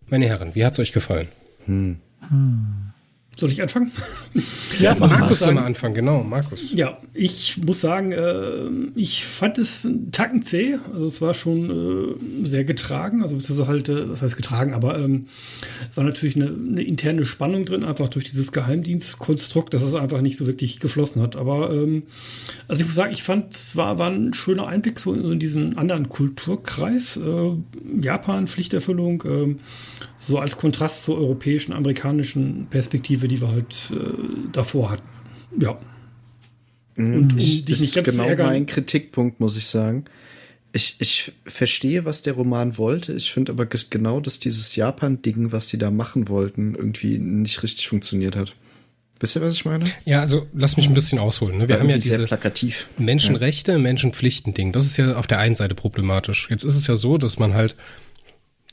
Meine 0.06 0.26
Herren, 0.26 0.54
wie 0.54 0.64
hat's 0.64 0.78
euch 0.78 0.92
gefallen? 0.92 1.28
Hm. 1.66 2.00
Hm. 2.28 2.87
Soll 3.38 3.50
ich 3.50 3.62
anfangen? 3.62 3.92
Ja, 4.80 4.96
Markus 4.96 5.38
soll 5.38 5.54
mal 5.54 5.64
anfangen, 5.64 5.94
genau, 5.94 6.24
Markus. 6.24 6.72
Ja, 6.74 6.98
ich 7.14 7.56
muss 7.58 7.80
sagen, 7.80 8.10
äh, 8.10 8.68
ich 8.96 9.26
fand 9.26 9.58
es 9.58 9.86
einen 9.86 10.10
Tacken 10.10 10.42
zäh. 10.42 10.76
Also 10.92 11.06
es 11.06 11.20
war 11.20 11.34
schon 11.34 11.70
äh, 12.42 12.46
sehr 12.48 12.64
getragen, 12.64 13.22
also 13.22 13.36
beziehungsweise 13.36 13.68
halt, 13.68 13.88
äh, 13.88 14.10
was 14.10 14.22
heißt 14.22 14.36
getragen, 14.36 14.74
aber 14.74 14.98
ähm, 14.98 15.28
es 15.88 15.96
war 15.96 16.02
natürlich 16.02 16.34
eine, 16.34 16.46
eine, 16.46 16.82
interne 16.82 17.24
Spannung 17.24 17.64
drin, 17.64 17.84
einfach 17.84 18.08
durch 18.08 18.24
dieses 18.24 18.50
Geheimdienstkonstrukt, 18.50 19.72
dass 19.72 19.82
es 19.82 19.94
einfach 19.94 20.20
nicht 20.20 20.36
so 20.36 20.48
wirklich 20.48 20.80
geflossen 20.80 21.22
hat. 21.22 21.36
Aber 21.36 21.70
ähm, 21.72 22.02
also 22.66 22.82
ich 22.82 22.88
muss 22.88 22.96
sagen, 22.96 23.12
ich 23.12 23.22
fand 23.22 23.56
zwar 23.56 23.98
war 23.98 24.10
ein 24.10 24.34
schöner 24.34 24.66
Einblick 24.66 24.98
so 24.98 25.14
in, 25.14 25.32
in 25.32 25.38
diesen 25.38 25.78
anderen 25.78 26.08
Kulturkreis, 26.08 27.18
äh, 27.18 27.52
Japan, 28.00 28.48
Pflichterfüllung, 28.48 29.22
äh, 29.22 29.54
so 30.28 30.38
als 30.38 30.58
Kontrast 30.58 31.04
zur 31.04 31.16
europäischen, 31.16 31.72
amerikanischen 31.72 32.66
Perspektive, 32.68 33.28
die 33.28 33.40
wir 33.40 33.48
halt 33.48 33.90
äh, 33.90 33.96
davor 34.52 34.90
hatten. 34.90 35.08
Ja. 35.58 35.78
Mhm. 36.96 37.14
Und 37.14 37.32
um 37.32 37.38
ich, 37.38 37.64
dich 37.64 37.80
nicht 37.80 37.94
ganz 37.94 38.10
genau 38.10 38.28
mein 38.36 38.66
Kritikpunkt, 38.66 39.40
muss 39.40 39.56
ich 39.56 39.66
sagen. 39.66 40.04
Ich, 40.72 40.96
ich 40.98 41.32
verstehe, 41.46 42.04
was 42.04 42.20
der 42.20 42.34
Roman 42.34 42.76
wollte. 42.76 43.14
Ich 43.14 43.32
finde 43.32 43.52
aber 43.52 43.64
genau, 43.64 44.20
dass 44.20 44.38
dieses 44.38 44.76
Japan-Ding, 44.76 45.50
was 45.50 45.68
sie 45.68 45.78
da 45.78 45.90
machen 45.90 46.28
wollten, 46.28 46.74
irgendwie 46.74 47.18
nicht 47.18 47.62
richtig 47.62 47.88
funktioniert 47.88 48.36
hat. 48.36 48.54
Wisst 49.20 49.34
ihr, 49.34 49.42
was 49.42 49.54
ich 49.54 49.64
meine? 49.64 49.86
Ja, 50.04 50.20
also 50.20 50.46
lass 50.52 50.76
mich 50.76 50.86
ein 50.86 50.94
bisschen 50.94 51.18
ausholen. 51.18 51.56
Ne? 51.56 51.68
Wir 51.68 51.76
War 51.76 51.80
haben 51.80 51.88
ja 51.88 51.96
diese 51.96 52.26
plakativ. 52.26 52.86
Menschenrechte, 52.98 53.72
ja. 53.72 53.78
Menschenpflichten-Ding. 53.78 54.72
Das 54.72 54.84
ist 54.84 54.98
ja 54.98 55.16
auf 55.16 55.26
der 55.26 55.38
einen 55.38 55.54
Seite 55.54 55.74
problematisch. 55.74 56.48
Jetzt 56.50 56.64
ist 56.64 56.76
es 56.76 56.86
ja 56.86 56.96
so, 56.96 57.16
dass 57.16 57.38
man 57.38 57.54
halt 57.54 57.74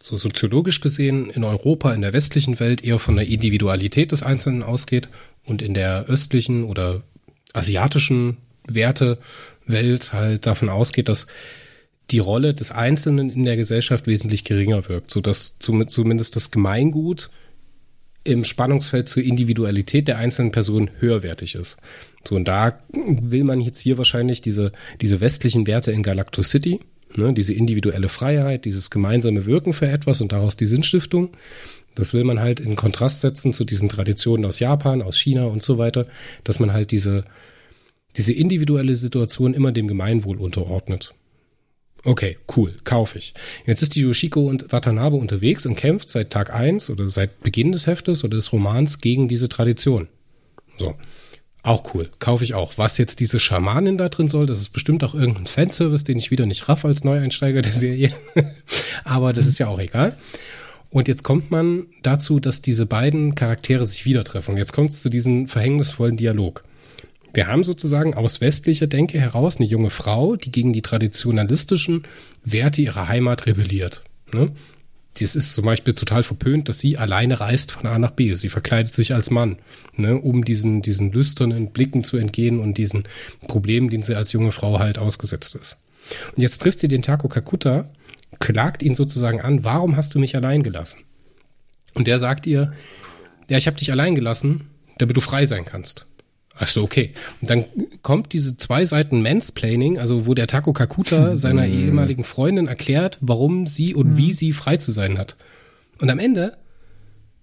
so 0.06 0.18
soziologisch 0.18 0.82
gesehen 0.82 1.32
in 1.32 1.44
Europa, 1.44 1.92
in 1.92 2.02
der 2.02 2.14
westlichen 2.14 2.60
Welt 2.60 2.84
eher 2.84 3.00
von 3.00 3.16
der 3.16 3.28
Individualität 3.28 4.12
des 4.12 4.22
Einzelnen 4.22 4.62
ausgeht 4.62 5.10
und 5.46 5.64
in 5.64 5.74
der 5.74 6.06
östlichen 6.06 6.64
oder 6.64 7.02
asiatischen 7.54 8.38
Wertewelt 8.68 10.14
halt 10.14 10.46
davon 10.46 10.70
ausgeht, 10.70 11.10
dass 11.10 11.26
die 12.12 12.20
Rolle 12.20 12.54
des 12.54 12.70
Einzelnen 12.70 13.32
in 13.32 13.46
der 13.46 13.58
Gesellschaft 13.58 14.06
wesentlich 14.06 14.44
geringer 14.44 14.88
wirkt, 14.88 15.10
so 15.10 15.22
dass 15.22 15.58
zumindest 15.58 16.36
das 16.36 16.52
Gemeingut 16.52 17.32
im 18.24 18.44
Spannungsfeld 18.44 19.10
zur 19.10 19.24
Individualität 19.24 20.08
der 20.08 20.20
einzelnen 20.20 20.52
Person 20.52 20.92
höherwertig 21.00 21.56
ist. 21.56 21.78
So, 22.28 22.36
und 22.36 22.48
da 22.48 22.80
will 22.92 23.44
man 23.44 23.60
jetzt 23.60 23.80
hier 23.80 23.98
wahrscheinlich 23.98 24.42
diese, 24.42 24.72
diese 25.02 25.20
westlichen 25.20 25.66
Werte 25.66 25.92
in 25.92 26.04
Galactus 26.04 26.52
City 26.52 26.80
Ne, 27.18 27.34
diese 27.34 27.54
individuelle 27.54 28.10
Freiheit, 28.10 28.66
dieses 28.66 28.90
gemeinsame 28.90 29.46
Wirken 29.46 29.72
für 29.72 29.88
etwas 29.88 30.20
und 30.20 30.32
daraus 30.32 30.58
die 30.58 30.66
Sinnstiftung. 30.66 31.30
Das 31.96 32.14
will 32.14 32.26
man 32.26 32.42
halt 32.42 32.60
in 32.60 32.76
Kontrast 32.76 33.22
setzen 33.22 33.54
zu 33.54 33.64
diesen 33.64 33.88
Traditionen 33.88 34.46
aus 34.46 34.60
Japan, 34.60 35.02
aus 35.02 35.18
China 35.18 35.46
und 35.46 35.64
so 35.64 35.78
weiter, 35.78 36.08
dass 36.44 36.60
man 36.60 36.74
halt 36.74 36.92
diese, 36.92 37.24
diese 38.18 38.34
individuelle 38.34 38.96
Situation 38.96 39.54
immer 39.54 39.72
dem 39.72 39.88
Gemeinwohl 39.88 40.38
unterordnet. 40.38 41.14
Okay, 42.04 42.38
cool, 42.56 42.76
kaufe 42.84 43.18
ich. 43.18 43.34
Jetzt 43.66 43.82
ist 43.82 43.96
die 43.96 44.02
Yoshiko 44.02 44.42
und 44.42 44.72
Watanabe 44.72 45.16
unterwegs 45.16 45.66
und 45.66 45.76
kämpft 45.76 46.10
seit 46.10 46.30
Tag 46.30 46.54
eins 46.54 46.90
oder 46.90 47.10
seit 47.10 47.42
Beginn 47.42 47.72
des 47.72 47.88
Heftes 47.88 48.24
oder 48.24 48.36
des 48.36 48.52
Romans 48.52 49.00
gegen 49.00 49.28
diese 49.28 49.50
Tradition. 49.50 50.08
So. 50.78 50.96
Auch 51.66 51.96
cool, 51.96 52.12
kaufe 52.20 52.44
ich 52.44 52.54
auch. 52.54 52.78
Was 52.78 53.00
jetzt 53.00 53.20
diese 53.20 53.40
Schamanin 53.40 53.98
da 53.98 54.08
drin 54.08 54.28
soll, 54.28 54.46
das 54.46 54.60
ist 54.60 54.70
bestimmt 54.70 55.04
auch 55.04 55.16
irgendein 55.16 55.48
Fanservice, 55.48 56.04
den 56.04 56.20
ich 56.20 56.30
wieder 56.30 56.46
nicht 56.46 56.70
raff 56.70 56.86
als 56.86 57.04
Neueinsteiger 57.04 57.64
der 57.64 57.74
Serie. 57.74 58.14
Aber 59.04 59.34
das 59.34 59.48
ist 59.48 59.58
ja 59.58 59.66
auch 59.68 59.80
egal. 59.80 60.16
Und 60.92 61.08
jetzt 61.08 61.24
kommt 61.24 61.50
man 61.50 61.88
dazu, 62.04 62.40
dass 62.40 62.62
diese 62.62 62.86
beiden 62.86 63.34
Charaktere 63.34 63.84
sich 63.84 64.06
wieder 64.06 64.24
treffen. 64.24 64.58
Jetzt 64.58 64.74
kommt 64.74 64.92
es 64.92 65.02
zu 65.02 65.10
diesem 65.10 65.48
verhängnisvollen 65.48 66.18
Dialog. 66.18 66.64
Wir 67.34 67.48
haben 67.48 67.64
sozusagen 67.64 68.14
aus 68.14 68.42
westlicher 68.42 68.86
Denke 68.86 69.20
heraus 69.20 69.58
eine 69.58 69.66
junge 69.66 69.90
Frau, 69.90 70.36
die 70.36 70.52
gegen 70.52 70.72
die 70.72 70.84
traditionalistischen 70.84 72.04
Werte 72.44 72.84
ihrer 72.84 73.08
Heimat 73.08 73.48
rebelliert. 73.48 74.04
Ne? 74.32 74.52
Das 75.20 75.36
ist 75.36 75.54
zum 75.54 75.66
Beispiel 75.66 75.94
total 75.94 76.24
verpönt, 76.24 76.68
dass 76.68 76.80
sie 76.80 76.98
alleine 76.98 77.40
reist 77.40 77.72
von 77.72 77.86
A 77.86 77.98
nach 77.98 78.12
B. 78.12 78.34
Sie 78.34 78.50
verkleidet 78.50 78.94
sich 78.94 79.14
als 79.14 79.32
Mann, 79.32 79.58
ne, 79.94 80.18
um 80.18 80.44
diesen, 80.44 80.82
diesen 80.82 81.12
lüsternen 81.12 81.72
Blicken 81.72 82.04
zu 82.04 82.18
entgehen 82.18 82.60
und 82.60 82.78
diesen 82.78 83.04
Problemen, 83.48 83.90
denen 83.90 84.04
sie 84.04 84.16
als 84.16 84.34
junge 84.34 84.52
Frau 84.52 84.80
halt 84.80 84.98
ausgesetzt 84.98 85.56
ist. 85.56 85.78
Und 86.36 86.42
jetzt 86.42 86.62
trifft 86.62 86.80
sie 86.80 86.88
den 86.88 87.02
Taco 87.02 87.28
Kakuta, 87.28 87.90
klagt 88.40 88.84
ihn 88.84 88.96
sozusagen 88.96 89.42
an, 89.42 89.64
warum 89.64 89.96
hast 89.96 90.14
du 90.16 90.20
mich 90.20 90.36
allein 90.36 90.64
gelassen? 90.64 91.00
Und 91.94 92.08
der 92.08 92.20
sagt 92.20 92.46
ihr, 92.46 92.74
ja, 93.50 93.58
ich 93.58 93.68
habe 93.68 93.78
dich 93.78 93.92
allein 93.92 94.16
gelassen, 94.16 94.70
damit 94.98 95.16
du 95.16 95.22
frei 95.22 95.46
sein 95.46 95.66
kannst. 95.66 96.06
Ach 96.58 96.68
so, 96.68 96.84
okay. 96.84 97.12
Und 97.42 97.50
dann 97.50 97.66
kommt 98.02 98.32
diese 98.34 98.56
zwei 98.56 98.86
Seiten 98.86 99.22
Mansplaining, 99.22 99.98
also 99.98 100.26
wo 100.26 100.34
der 100.34 100.48
Taco 100.48 100.72
Kakuta 100.74 101.38
seiner 101.38 101.68
ehemaligen 101.68 102.24
Freundin 102.24 102.68
erklärt, 102.68 103.18
warum 103.22 103.68
sie 103.68 103.94
und 103.94 104.18
wie 104.18 104.34
sie 104.34 104.54
frei 104.54 104.78
zu 104.78 104.92
sein 104.92 105.18
hat. 105.18 105.36
Und 106.00 106.10
am 106.10 106.20
Ende 106.20 106.58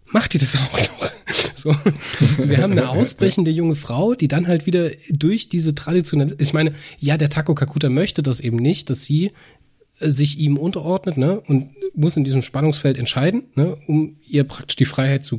macht 0.07 0.33
die 0.33 0.39
das 0.39 0.57
auch 0.57 0.79
noch. 0.79 1.13
So. 1.55 1.77
Wir 2.39 2.59
haben 2.59 2.73
eine 2.73 2.89
ausbrechende 2.89 3.51
junge 3.51 3.77
Frau, 3.77 4.15
die 4.15 4.29
dann 4.29 4.49
halt 4.49 4.67
wieder 4.67 4.91
durch 5.11 5.49
diese 5.49 5.75
traditionelle, 5.75 6.35
ich 6.39 6.53
meine, 6.53 6.75
ja, 6.99 7.17
der 7.17 7.29
Taco 7.29 7.55
Kakuta 7.55 7.89
möchte 7.89 8.23
das 8.23 8.41
eben 8.41 8.57
nicht, 8.57 8.91
dass 8.91 9.05
sie 9.05 9.31
äh, 10.01 10.11
sich 10.11 10.39
ihm 10.39 10.57
unterordnet, 10.57 11.19
ne, 11.19 11.41
und 11.41 11.71
muss 11.95 12.17
in 12.17 12.25
diesem 12.25 12.43
Spannungsfeld 12.43 12.99
entscheiden, 12.99 13.45
ne, 13.55 13.77
um 13.87 14.17
ihr 14.27 14.45
praktisch 14.45 14.77
die 14.77 14.87
Freiheit 14.87 15.25
zu, 15.25 15.39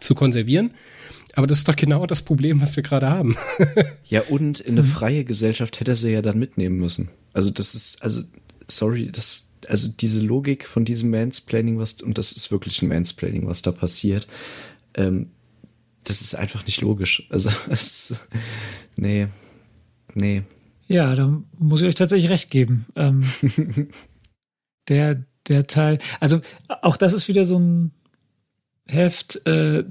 zu 0.00 0.14
konservieren. 0.14 0.72
Aber 1.36 1.46
das 1.46 1.58
ist 1.58 1.68
doch 1.68 1.76
genau 1.76 2.06
das 2.06 2.22
Problem, 2.22 2.60
was 2.60 2.76
wir 2.76 2.82
gerade 2.82 3.10
haben. 3.10 3.36
ja, 4.04 4.22
und 4.22 4.60
in 4.60 4.74
eine 4.74 4.82
hm. 4.82 4.88
freie 4.88 5.24
Gesellschaft 5.24 5.80
hätte 5.80 5.92
er 5.92 5.96
sie 5.96 6.12
ja 6.12 6.22
dann 6.22 6.38
mitnehmen 6.38 6.76
müssen. 6.76 7.10
Also 7.32 7.50
das 7.50 7.74
ist, 7.74 8.02
also, 8.02 8.22
sorry, 8.68 9.10
das, 9.10 9.48
also 9.68 9.88
diese 9.88 10.22
Logik 10.22 10.66
von 10.66 10.84
diesem 10.84 11.10
Mansplaining, 11.10 11.78
was, 11.78 11.94
und 11.94 12.18
das 12.18 12.32
ist 12.32 12.52
wirklich 12.52 12.80
ein 12.82 12.88
Mansplaining, 12.88 13.46
was 13.46 13.62
da 13.62 13.72
passiert, 13.72 14.28
ähm, 14.94 15.30
das 16.04 16.20
ist 16.20 16.34
einfach 16.34 16.64
nicht 16.66 16.80
logisch. 16.80 17.26
Also, 17.30 17.50
es, 17.68 18.14
nee, 18.96 19.26
nee. 20.14 20.42
Ja, 20.86 21.14
da 21.14 21.42
muss 21.58 21.80
ich 21.80 21.88
euch 21.88 21.94
tatsächlich 21.94 22.30
recht 22.30 22.50
geben. 22.50 22.86
Ähm, 22.94 23.24
der, 24.88 25.24
der 25.48 25.66
Teil, 25.66 25.98
also 26.20 26.40
auch 26.68 26.96
das 26.96 27.12
ist 27.12 27.26
wieder 27.26 27.44
so 27.44 27.58
ein 27.58 27.90
Heft, 28.86 29.46
äh, 29.46 29.84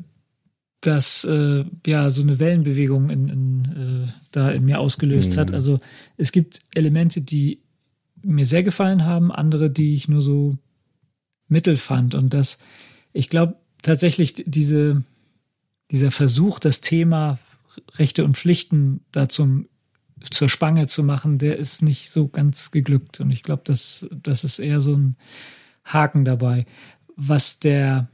das 0.85 1.23
äh, 1.23 1.63
ja 1.85 2.09
so 2.09 2.21
eine 2.21 2.39
Wellenbewegung 2.39 3.09
in, 3.09 3.29
in, 3.29 4.05
äh, 4.05 4.11
da 4.31 4.51
in 4.51 4.65
mir 4.65 4.79
ausgelöst 4.79 5.35
mhm. 5.35 5.39
hat. 5.39 5.53
Also 5.53 5.79
es 6.17 6.31
gibt 6.31 6.59
Elemente, 6.75 7.21
die 7.21 7.61
mir 8.21 8.45
sehr 8.45 8.63
gefallen 8.63 9.05
haben, 9.05 9.31
andere, 9.31 9.69
die 9.69 9.93
ich 9.93 10.09
nur 10.09 10.21
so 10.21 10.57
mittel 11.47 11.77
fand. 11.77 12.15
Und 12.15 12.33
das, 12.33 12.59
ich 13.13 13.29
glaube 13.29 13.55
tatsächlich, 13.81 14.43
diese, 14.45 15.03
dieser 15.91 16.11
Versuch, 16.11 16.59
das 16.59 16.81
Thema 16.81 17.39
Rechte 17.95 18.25
und 18.25 18.37
Pflichten 18.37 19.01
da 19.11 19.29
zum, 19.29 19.67
zur 20.29 20.49
Spange 20.49 20.87
zu 20.87 21.03
machen, 21.03 21.37
der 21.37 21.57
ist 21.57 21.81
nicht 21.81 22.09
so 22.09 22.27
ganz 22.27 22.71
geglückt. 22.71 23.21
Und 23.21 23.31
ich 23.31 23.43
glaube, 23.43 23.63
das, 23.65 24.07
das 24.11 24.43
ist 24.43 24.59
eher 24.59 24.81
so 24.81 24.95
ein 24.95 25.15
Haken 25.85 26.25
dabei. 26.25 26.65
Was 27.15 27.59
der, 27.59 28.09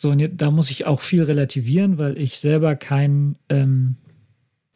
so, 0.00 0.08
und 0.08 0.40
da 0.40 0.50
muss 0.50 0.70
ich 0.70 0.86
auch 0.86 1.02
viel 1.02 1.22
relativieren, 1.22 1.98
weil 1.98 2.16
ich 2.16 2.38
selber 2.38 2.74
kein, 2.74 3.36
ähm, 3.50 3.96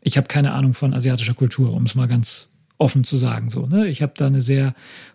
ich 0.02 0.18
habe 0.18 0.28
keine 0.28 0.52
Ahnung 0.52 0.74
von 0.74 0.92
asiatischer 0.92 1.32
Kultur, 1.32 1.72
um 1.72 1.84
es 1.84 1.94
mal 1.94 2.08
ganz 2.08 2.52
offen 2.76 3.04
zu 3.04 3.16
sagen. 3.16 3.48
So, 3.48 3.64
ne? 3.64 3.88
Ich 3.88 4.02
habe 4.02 4.12
da 4.18 4.26
eine 4.26 4.42
sehr 4.42 4.74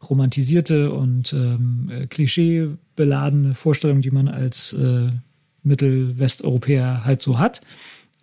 romantisierte 0.09 0.91
und 0.91 1.31
ähm, 1.33 1.91
äh, 1.91 2.07
klischeebeladene 2.07 3.53
Vorstellung, 3.53 4.01
die 4.01 4.09
man 4.09 4.27
als 4.27 4.73
äh, 4.73 5.11
Mittelwesteuropäer 5.61 7.05
halt 7.05 7.21
so 7.21 7.37
hat. 7.37 7.61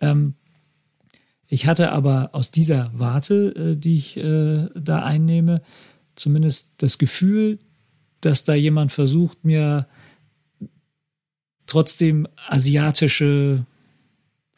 Ähm, 0.01 0.33
ich 1.47 1.67
hatte 1.67 1.93
aber 1.93 2.31
aus 2.33 2.51
dieser 2.51 2.91
Warte, 2.95 3.55
äh, 3.55 3.75
die 3.77 3.95
ich 3.95 4.17
äh, 4.17 4.67
da 4.75 5.03
einnehme, 5.03 5.61
zumindest 6.15 6.83
das 6.83 6.97
Gefühl, 6.97 7.59
dass 8.19 8.43
da 8.43 8.55
jemand 8.55 8.91
versucht, 8.91 9.45
mir 9.45 9.87
trotzdem 11.67 12.27
asiatische 12.47 13.65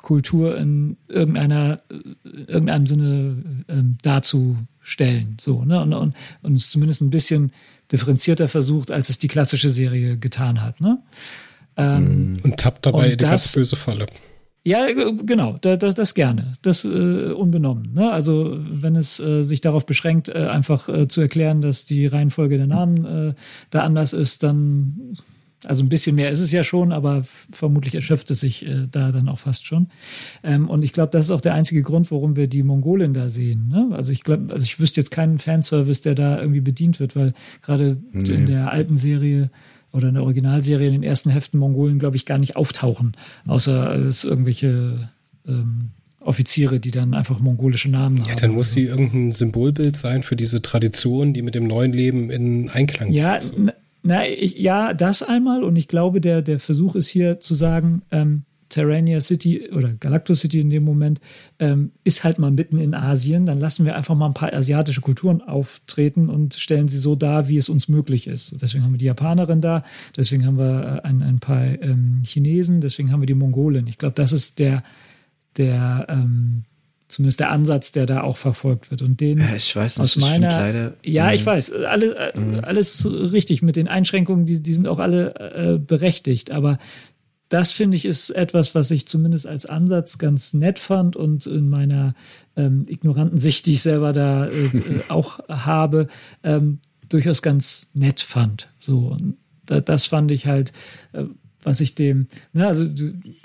Kultur 0.02 0.58
in 0.58 0.98
irgendeiner, 1.08 1.82
irgendeinem 2.24 2.88
Sinne 2.88 3.44
ähm, 3.68 3.98
darzustellen. 4.02 5.38
So, 5.42 5.66
ne? 5.66 5.82
Und, 5.82 5.94
und, 5.94 6.16
und 6.42 6.54
es 6.56 6.70
zumindest 6.70 7.02
ein 7.02 7.10
bisschen 7.10 7.52
differenzierter 7.92 8.48
versucht, 8.48 8.92
als 8.92 9.10
es 9.10 9.20
die 9.20 9.28
klassische 9.28 9.70
Serie 9.70 10.18
getan 10.18 10.62
hat. 10.62 10.80
Ne? 10.80 11.00
Ähm, 11.76 12.38
und 12.44 12.58
tappt 12.58 12.86
dabei 12.86 13.04
und 13.06 13.12
die 13.12 13.18
das, 13.18 13.30
ganz 13.30 13.52
böse 13.54 13.76
Falle. 13.76 14.08
Ja, 14.64 14.88
genau, 14.92 15.58
das, 15.62 15.96
das 15.96 16.14
gerne. 16.14 16.54
Das 16.62 16.84
äh, 16.86 17.32
unbenommen. 17.32 17.94
Ne? 17.94 18.12
Also 18.12 18.58
wenn 18.60 18.96
es 18.96 19.20
äh, 19.20 19.42
sich 19.42 19.62
darauf 19.62 19.86
beschränkt, 19.86 20.30
äh, 20.30 20.48
einfach 20.48 20.90
äh, 20.90 21.08
zu 21.08 21.22
erklären, 21.22 21.62
dass 21.62 21.86
die 21.86 22.06
Reihenfolge 22.06 22.58
der 22.58 22.68
Namen 22.68 23.06
äh, 23.06 23.34
da 23.70 23.82
anders 23.82 24.14
ist, 24.14 24.44
dann 24.44 25.18
also 25.66 25.84
ein 25.84 25.90
bisschen 25.90 26.16
mehr 26.16 26.30
ist 26.30 26.40
es 26.40 26.52
ja 26.52 26.64
schon, 26.64 26.92
aber 26.92 27.24
vermutlich 27.24 27.96
erschöpft 27.96 28.32
es 28.32 28.40
sich 28.40 28.66
äh, 28.66 28.88
da 28.90 29.12
dann 29.12 29.28
auch 29.28 29.40
fast 29.40 29.66
schon. 29.66 29.88
Ähm, 30.44 30.70
und 30.70 30.84
ich 30.84 30.94
glaube, 30.94 31.12
das 31.12 31.26
ist 31.26 31.32
auch 31.32 31.42
der 31.42 31.54
einzige 31.54 31.82
Grund, 31.82 32.12
warum 32.12 32.36
wir 32.36 32.48
die 32.48 32.64
Mongolen 32.64 33.14
da 33.14 33.30
sehen. 33.30 33.68
Ne? 33.68 33.90
Also 33.92 34.12
ich 34.12 34.24
glaube, 34.24 34.54
also 34.54 34.64
ich 34.64 34.80
wüsste 34.80 35.02
jetzt 35.02 35.12
keinen 35.12 35.40
Fanservice, 35.40 36.02
der 36.02 36.16
da 36.16 36.40
irgendwie 36.40 36.62
bedient 36.62 37.00
wird, 37.00 37.16
weil 37.16 37.34
gerade 37.62 37.98
nee. 38.12 38.30
in 38.30 38.46
der 38.46 38.72
alten 38.72 38.98
Serie 38.98 39.50
oder 39.92 40.10
in 40.10 40.14
der 40.14 40.24
Originalserie 40.24 40.88
in 40.88 40.94
den 40.94 41.04
ersten 41.04 41.30
Heften 41.30 41.60
Mongolen, 41.60 42.00
glaube 42.00 42.16
ich, 42.16 42.26
gar 42.26 42.38
nicht 42.38 42.56
auftauchen, 42.56 43.14
außer 43.48 43.96
es 43.96 44.24
irgendwelche 44.24 45.10
ähm, 45.48 45.92
Offiziere, 46.22 46.80
die 46.80 46.92
dann 46.92 47.14
einfach 47.14 47.40
mongolische 47.40 47.90
Namen 47.90 48.18
ja, 48.18 48.24
haben. 48.24 48.30
Ja, 48.30 48.36
dann 48.36 48.52
muss 48.52 48.74
sie 48.74 48.84
irgendein 48.84 49.32
Symbolbild 49.32 49.96
sein 49.98 50.22
für 50.22 50.36
diese 50.36 50.62
Tradition, 50.62 51.34
die 51.34 51.42
mit 51.42 51.56
dem 51.56 51.66
neuen 51.66 51.92
Leben 51.94 52.30
in 52.30 52.70
Einklang 52.70 53.12
ja, 53.12 53.38
geht. 53.38 53.54
Ja, 53.58 53.74
na, 54.10 54.28
ich, 54.28 54.56
ja, 54.56 54.96
das 54.96 55.22
einmal. 55.22 55.64
Und 55.64 55.76
ich 55.76 55.88
glaube, 55.88 56.20
der, 56.20 56.42
der 56.42 56.60
Versuch 56.60 56.96
ist 56.96 57.10
hier 57.10 57.40
zu 57.40 57.54
sagen, 57.54 58.02
ähm, 58.10 58.42
Terrania 58.68 59.22
City 59.22 59.70
oder 59.72 59.90
Galacto 59.94 60.34
City 60.34 60.62
in 60.62 60.72
dem 60.72 60.84
Moment 60.84 61.22
ähm, 61.60 61.92
ist 62.04 62.24
halt 62.24 62.40
mal 62.40 62.50
mitten 62.50 62.80
in 62.80 62.96
Asien. 62.96 63.46
Dann 63.46 63.60
lassen 63.60 63.86
wir 63.86 63.96
einfach 63.96 64.16
mal 64.16 64.26
ein 64.26 64.34
paar 64.34 64.52
asiatische 64.52 65.02
Kulturen 65.02 65.44
auftreten 65.44 66.28
und 66.28 66.56
stellen 66.56 66.88
sie 66.88 66.98
so 66.98 67.16
dar, 67.16 67.50
wie 67.50 67.58
es 67.58 67.70
uns 67.70 67.88
möglich 67.88 68.26
ist. 68.26 68.60
Deswegen 68.60 68.84
haben 68.84 68.94
wir 68.94 68.98
die 68.98 69.06
Japanerin 69.06 69.62
da, 69.62 69.84
deswegen 70.18 70.44
haben 70.44 70.58
wir 70.58 71.02
äh, 71.04 71.08
ein, 71.08 71.22
ein 71.22 71.40
paar 71.40 71.66
ähm, 71.66 72.24
Chinesen, 72.24 72.82
deswegen 72.82 73.12
haben 73.12 73.22
wir 73.22 73.28
die 73.28 73.36
Mongolen. 73.36 73.86
Ich 73.86 74.00
glaube, 74.00 74.16
das 74.16 74.34
ist 74.34 74.58
der, 74.58 74.82
der 75.56 76.08
ähm, 76.10 76.64
zumindest 77.10 77.40
der 77.40 77.52
Ansatz, 77.52 77.92
der 77.92 78.06
da 78.06 78.22
auch 78.22 78.38
verfolgt 78.38 78.92
wird. 78.92 79.02
Und 79.02 79.20
den 79.20 79.40
ja, 79.40 79.56
ich 79.56 79.76
weiß 79.76 79.98
nicht, 79.98 80.04
aus 80.04 80.18
meiner, 80.18 80.48
leider, 80.48 80.94
ja, 81.04 81.34
ich 81.34 81.46
weiß, 81.46 81.74
alle, 81.74 82.34
äh, 82.34 82.62
alles 82.62 83.06
richtig 83.12 83.62
mit 83.62 83.76
den 83.76 83.88
Einschränkungen, 83.88 84.46
die, 84.46 84.62
die 84.62 84.74
sind 84.74 84.88
auch 84.88 85.00
alle 85.00 85.36
äh, 85.36 85.78
berechtigt. 85.80 86.52
Aber 86.52 86.78
das 87.50 87.72
finde 87.72 87.98
ich 87.98 88.06
ist 88.06 88.30
etwas, 88.30 88.76
was 88.76 88.92
ich 88.92 89.08
zumindest 89.08 89.48
als 89.48 89.66
Ansatz 89.66 90.20
ganz 90.20 90.54
nett 90.54 90.78
fand 90.78 91.16
und 91.16 91.48
in 91.48 91.68
meiner 91.68 92.14
ähm, 92.56 92.86
ignoranten 92.88 93.40
Sicht, 93.40 93.66
die 93.66 93.74
ich 93.74 93.82
selber 93.82 94.14
da 94.14 94.46
äh, 94.46 94.52
äh 94.52 95.02
auch 95.10 95.40
habe, 95.50 96.08
ähm, 96.44 96.80
durchaus 97.10 97.42
ganz 97.42 97.90
nett 97.96 98.22
fand. 98.22 98.70
So, 98.80 99.08
und 99.08 99.36
das 99.66 100.06
fand 100.06 100.30
ich 100.30 100.46
halt, 100.46 100.74
äh, 101.14 101.26
was 101.64 101.82
ich 101.82 101.96
dem, 101.96 102.28
ne, 102.54 102.68
also 102.68 102.88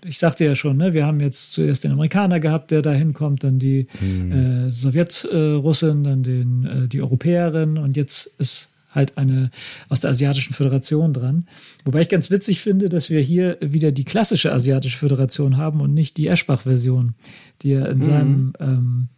ich 0.05 0.19
sagte 0.19 0.45
ja 0.45 0.55
schon, 0.55 0.77
ne, 0.77 0.95
wir 0.95 1.07
haben 1.07 1.21
jetzt 1.21 1.53
zuerst 1.53 1.85
den 1.85 1.93
Amerikaner 1.93 2.41
gehabt, 2.41 2.71
der 2.71 2.83
da 2.83 2.93
hinkommt, 2.93 3.45
dann 3.45 3.59
die 3.59 3.89
mhm. 4.01 4.33
äh, 4.67 4.71
Sowjetrussin, 4.71 6.05
dann 6.05 6.23
den, 6.23 6.65
äh, 6.65 6.89
die 6.89 7.03
Europäerin 7.03 7.79
und 7.79 7.97
jetzt 7.97 8.27
ist 8.39 8.71
halt 8.95 9.19
eine 9.19 9.51
aus 9.89 10.01
der 10.01 10.11
Asiatischen 10.11 10.55
Föderation 10.55 11.13
dran. 11.13 11.47
Wobei 11.85 12.01
ich 12.01 12.09
ganz 12.09 12.31
witzig 12.31 12.61
finde, 12.61 12.89
dass 12.89 13.11
wir 13.11 13.21
hier 13.21 13.59
wieder 13.61 13.93
die 13.93 14.05
klassische 14.05 14.53
Asiatische 14.53 14.99
Föderation 14.99 15.57
haben 15.57 15.81
und 15.81 15.95
nicht 15.95 16.17
die 16.17 16.29
Eschbach-Version, 16.29 17.15
die 17.63 17.73
er 17.73 17.89
in 17.89 17.99
mhm. 17.99 18.03
seinem 18.03 18.53
ähm, 18.61 19.09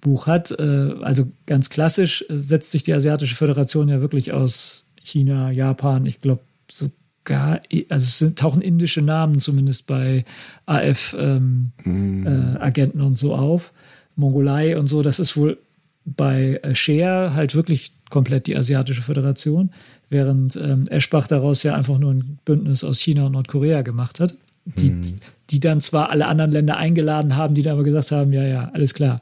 Buch 0.00 0.26
hat. 0.26 0.50
Äh, 0.50 0.94
also 1.00 1.32
ganz 1.46 1.70
klassisch 1.70 2.24
setzt 2.28 2.70
sich 2.70 2.82
die 2.82 2.92
Asiatische 2.92 3.36
Föderation 3.36 3.88
ja 3.88 4.00
wirklich 4.00 4.32
aus 4.32 4.84
China, 5.02 5.50
Japan, 5.50 6.06
ich 6.06 6.20
glaube 6.20 6.42
so 6.70 6.90
also 7.28 7.56
es 7.88 8.18
sind, 8.18 8.38
tauchen 8.38 8.62
indische 8.62 9.02
Namen 9.02 9.38
zumindest 9.38 9.86
bei 9.86 10.24
AF-Agenten 10.66 11.72
ähm, 11.84 12.22
mm. 12.22 13.00
äh, 13.00 13.02
und 13.02 13.18
so 13.18 13.34
auf. 13.34 13.72
Mongolei 14.16 14.78
und 14.78 14.86
so, 14.86 15.02
das 15.02 15.18
ist 15.18 15.36
wohl 15.36 15.58
bei 16.04 16.60
äh, 16.62 16.74
Share 16.74 17.34
halt 17.34 17.54
wirklich 17.54 17.92
komplett 18.10 18.46
die 18.46 18.56
Asiatische 18.56 19.02
Föderation, 19.02 19.70
während 20.08 20.56
ähm, 20.56 20.86
Eschbach 20.88 21.26
daraus 21.26 21.62
ja 21.62 21.74
einfach 21.74 21.98
nur 21.98 22.12
ein 22.12 22.38
Bündnis 22.44 22.84
aus 22.84 23.00
China 23.00 23.24
und 23.24 23.32
Nordkorea 23.32 23.82
gemacht 23.82 24.20
hat, 24.20 24.36
die, 24.66 24.90
mm. 24.90 25.02
die 25.50 25.60
dann 25.60 25.80
zwar 25.80 26.10
alle 26.10 26.26
anderen 26.26 26.52
Länder 26.52 26.76
eingeladen 26.76 27.36
haben, 27.36 27.54
die 27.54 27.62
dann 27.62 27.72
aber 27.74 27.84
gesagt 27.84 28.12
haben, 28.12 28.32
ja, 28.32 28.44
ja, 28.44 28.70
alles 28.72 28.94
klar. 28.94 29.20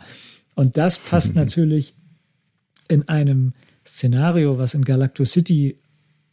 Und 0.55 0.77
das 0.77 0.99
passt 0.99 1.35
natürlich 1.37 1.95
in 2.89 3.09
einem 3.09 3.53
Szenario, 3.87 4.59
was 4.59 4.75
in 4.75 4.85
Galacto 4.85 5.25
City 5.25 5.77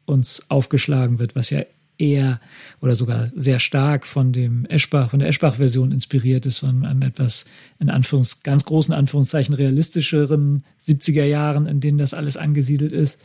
uns 0.09 0.49
aufgeschlagen 0.49 1.19
wird, 1.19 1.35
was 1.35 1.49
ja 1.51 1.63
eher 1.99 2.39
oder 2.81 2.95
sogar 2.95 3.29
sehr 3.35 3.59
stark 3.59 4.07
von 4.07 4.31
dem 4.31 4.65
Eschbach, 4.65 5.11
von 5.11 5.19
der 5.19 5.27
Eschbach-Version 5.27 5.91
inspiriert 5.91 6.45
ist, 6.45 6.59
von 6.59 6.85
einem 6.85 7.01
etwas 7.01 7.45
in 7.79 7.89
Anführungs, 7.89 8.41
ganz 8.43 8.65
großen 8.65 8.93
Anführungszeichen 8.93 9.53
realistischeren 9.53 10.63
70er 10.81 11.25
Jahren, 11.25 11.67
in 11.67 11.81
denen 11.81 11.97
das 11.97 12.13
alles 12.13 12.37
angesiedelt 12.37 12.93
ist. 12.93 13.19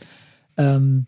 Ähm, 0.57 1.05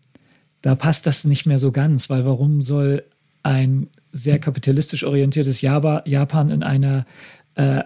da 0.62 0.74
passt 0.74 1.06
das 1.06 1.24
nicht 1.24 1.46
mehr 1.46 1.58
so 1.58 1.70
ganz, 1.70 2.10
weil 2.10 2.24
warum 2.24 2.62
soll 2.62 3.04
ein 3.42 3.88
sehr 4.10 4.38
kapitalistisch 4.38 5.04
orientiertes 5.04 5.60
Japan 5.60 6.50
in 6.50 6.62
einer 6.62 7.06
äh, 7.54 7.82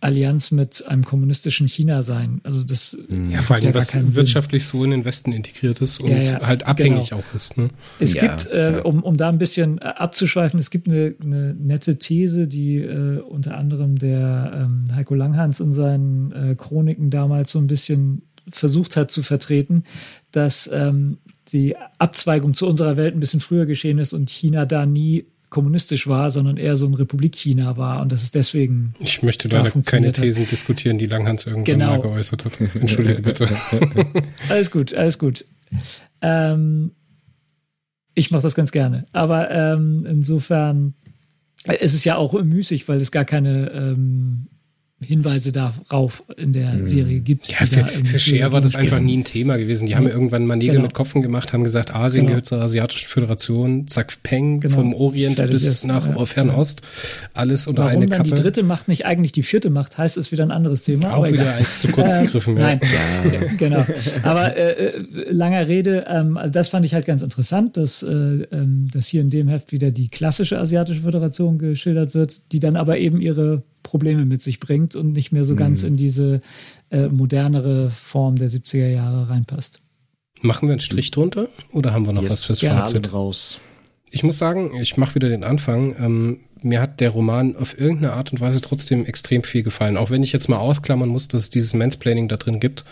Allianz 0.00 0.50
mit 0.50 0.86
einem 0.88 1.04
kommunistischen 1.04 1.68
China 1.68 2.02
sein. 2.02 2.40
Also 2.44 2.62
das 2.62 2.96
mhm. 3.08 3.30
ja 3.30 3.40
vor 3.40 3.56
allem 3.56 3.74
was 3.74 4.14
wirtschaftlich 4.14 4.66
Sinn. 4.66 4.80
so 4.80 4.84
in 4.84 4.90
den 4.90 5.04
Westen 5.06 5.32
integriert 5.32 5.80
ist 5.80 6.00
und 6.00 6.10
ja, 6.10 6.18
ja, 6.18 6.46
halt 6.46 6.66
abhängig 6.66 7.10
genau. 7.10 7.22
auch 7.22 7.34
ist. 7.34 7.56
Ne? 7.56 7.70
Es 7.98 8.12
ja, 8.14 8.26
gibt, 8.26 8.50
äh, 8.50 8.82
um, 8.84 9.02
um 9.02 9.16
da 9.16 9.30
ein 9.30 9.38
bisschen 9.38 9.78
äh, 9.78 9.84
abzuschweifen, 9.84 10.60
es 10.60 10.70
gibt 10.70 10.88
eine, 10.88 11.14
eine 11.22 11.54
nette 11.54 11.98
These, 11.98 12.46
die 12.46 12.76
äh, 12.76 13.20
unter 13.20 13.56
anderem 13.56 13.96
der 13.96 14.52
ähm, 14.54 14.84
Heiko 14.94 15.14
Langhans 15.14 15.60
in 15.60 15.72
seinen 15.72 16.32
äh, 16.32 16.54
Chroniken 16.56 17.08
damals 17.10 17.52
so 17.52 17.58
ein 17.58 17.66
bisschen 17.66 18.22
versucht 18.48 18.96
hat 18.96 19.10
zu 19.10 19.22
vertreten, 19.22 19.84
dass 20.30 20.70
ähm, 20.72 21.18
die 21.52 21.74
Abzweigung 21.98 22.54
zu 22.54 22.66
unserer 22.68 22.96
Welt 22.96 23.14
ein 23.14 23.20
bisschen 23.20 23.40
früher 23.40 23.66
geschehen 23.66 23.98
ist 23.98 24.12
und 24.12 24.30
China 24.30 24.66
da 24.66 24.84
nie 24.84 25.26
kommunistisch 25.56 26.06
war, 26.06 26.28
sondern 26.30 26.58
eher 26.58 26.76
so 26.76 26.84
ein 26.84 26.92
Republik 26.92 27.34
China 27.34 27.78
war 27.78 28.02
und 28.02 28.12
das 28.12 28.22
ist 28.22 28.34
deswegen. 28.34 28.94
Ich 28.98 29.22
möchte 29.22 29.48
leider 29.48 29.70
keine 29.70 30.12
Thesen 30.12 30.44
hat. 30.44 30.52
diskutieren, 30.52 30.98
die 30.98 31.06
Langhans 31.06 31.46
irgendwann 31.46 31.78
genau. 31.78 31.90
mal 31.92 32.02
geäußert 32.02 32.44
hat. 32.44 32.60
Entschuldige 32.74 33.22
bitte. 33.22 33.48
alles 34.50 34.70
gut, 34.70 34.92
alles 34.92 35.18
gut. 35.18 35.46
Ähm, 36.20 36.90
ich 38.14 38.30
mache 38.30 38.42
das 38.42 38.54
ganz 38.54 38.70
gerne. 38.70 39.06
Aber 39.12 39.50
ähm, 39.50 40.04
insofern, 40.06 40.92
Es 41.64 41.94
ist 41.94 42.04
ja 42.04 42.16
auch 42.16 42.34
müßig, 42.34 42.86
weil 42.86 43.00
es 43.00 43.10
gar 43.10 43.24
keine 43.24 43.70
ähm, 43.70 44.48
Hinweise 45.04 45.52
darauf 45.52 46.24
in 46.38 46.54
der 46.54 46.72
hm. 46.72 46.84
Serie 46.86 47.20
gibt. 47.20 47.48
Ja, 47.48 47.66
für, 47.66 47.84
für 47.84 48.18
Share 48.18 48.52
war 48.52 48.62
das 48.62 48.74
einfach 48.74 48.98
nie 48.98 49.18
ein 49.18 49.24
Thema 49.24 49.58
gewesen. 49.58 49.86
Die 49.86 49.94
haben 49.94 50.06
ja 50.06 50.12
irgendwann 50.12 50.46
mal 50.46 50.56
Nägel 50.56 50.76
genau. 50.76 50.86
mit 50.86 50.94
Kopfen 50.94 51.20
gemacht, 51.20 51.52
haben 51.52 51.64
gesagt, 51.64 51.94
Asien 51.94 52.22
genau. 52.22 52.30
gehört 52.30 52.46
zur 52.46 52.62
Asiatischen 52.62 53.08
Föderation, 53.08 53.86
zack, 53.88 54.22
Peng, 54.22 54.60
genau. 54.60 54.74
vom 54.74 54.94
Orient 54.94 55.36
Fertig 55.36 55.52
bis 55.52 55.64
ist. 55.64 55.84
nach 55.84 56.08
ja. 56.08 56.24
Fernost, 56.24 56.80
alles 57.34 57.66
unter 57.66 57.84
Warum 57.84 57.96
eine 57.96 58.08
Kappe. 58.08 58.22
dann 58.22 58.36
die 58.36 58.42
dritte 58.42 58.62
Macht 58.62 58.88
nicht 58.88 59.04
eigentlich 59.04 59.32
die 59.32 59.42
vierte 59.42 59.68
Macht, 59.68 59.98
heißt 59.98 60.16
es 60.16 60.32
wieder 60.32 60.44
ein 60.44 60.50
anderes 60.50 60.84
Thema. 60.84 61.14
Auch 61.14 61.30
wieder 61.30 61.54
eins 61.54 61.82
zu 61.82 61.88
kurz 61.88 62.14
gegriffen. 62.18 62.56
Ja. 62.56 62.62
Nein, 62.62 62.80
ja. 63.24 63.52
genau. 63.58 63.84
Aber 64.22 64.56
äh, 64.56 64.86
äh, 64.86 65.30
langer 65.30 65.68
Rede, 65.68 66.06
ähm, 66.08 66.38
also 66.38 66.50
das 66.50 66.70
fand 66.70 66.86
ich 66.86 66.94
halt 66.94 67.04
ganz 67.04 67.20
interessant, 67.20 67.76
dass, 67.76 68.02
äh, 68.02 68.08
ähm, 68.10 68.88
dass 68.90 69.08
hier 69.08 69.20
in 69.20 69.28
dem 69.28 69.48
Heft 69.48 69.72
wieder 69.72 69.90
die 69.90 70.08
klassische 70.08 70.58
Asiatische 70.58 71.02
Föderation 71.02 71.58
geschildert 71.58 72.14
wird, 72.14 72.52
die 72.52 72.60
dann 72.60 72.76
aber 72.76 72.96
eben 72.96 73.20
ihre 73.20 73.62
Probleme 73.86 74.26
mit 74.26 74.42
sich 74.42 74.58
bringt 74.58 74.96
und 74.96 75.12
nicht 75.12 75.30
mehr 75.30 75.44
so 75.44 75.54
ganz 75.54 75.82
mhm. 75.82 75.88
in 75.88 75.96
diese 75.96 76.40
äh, 76.90 77.06
modernere 77.06 77.88
Form 77.90 78.34
der 78.34 78.50
70er 78.50 78.88
Jahre 78.88 79.30
reinpasst. 79.30 79.78
Machen 80.42 80.68
wir 80.68 80.72
einen 80.72 80.80
Strich 80.80 81.12
drunter 81.12 81.48
oder 81.72 81.92
haben 81.92 82.04
wir 82.04 82.12
noch 82.12 82.22
yes, 82.22 82.32
was 82.32 82.44
fürs 82.44 82.60
ja. 82.62 82.70
Fazit 82.70 83.12
raus? 83.12 83.60
Ich 84.10 84.24
muss 84.24 84.38
sagen, 84.38 84.72
ich 84.80 84.96
mache 84.96 85.14
wieder 85.14 85.28
den 85.28 85.44
Anfang. 85.44 85.94
Ähm, 85.98 86.40
mir 86.62 86.80
hat 86.80 87.00
der 87.00 87.10
Roman 87.10 87.56
auf 87.56 87.78
irgendeine 87.78 88.14
Art 88.14 88.32
und 88.32 88.40
Weise 88.40 88.60
trotzdem 88.60 89.06
extrem 89.06 89.44
viel 89.44 89.62
gefallen. 89.62 89.96
Auch 89.96 90.10
wenn 90.10 90.24
ich 90.24 90.32
jetzt 90.32 90.48
mal 90.48 90.58
ausklammern 90.58 91.08
muss, 91.08 91.28
dass 91.28 91.42
es 91.42 91.50
dieses 91.50 91.72
Mansplaining 91.72 92.28
da 92.28 92.36
drin 92.36 92.58
gibt, 92.58 92.84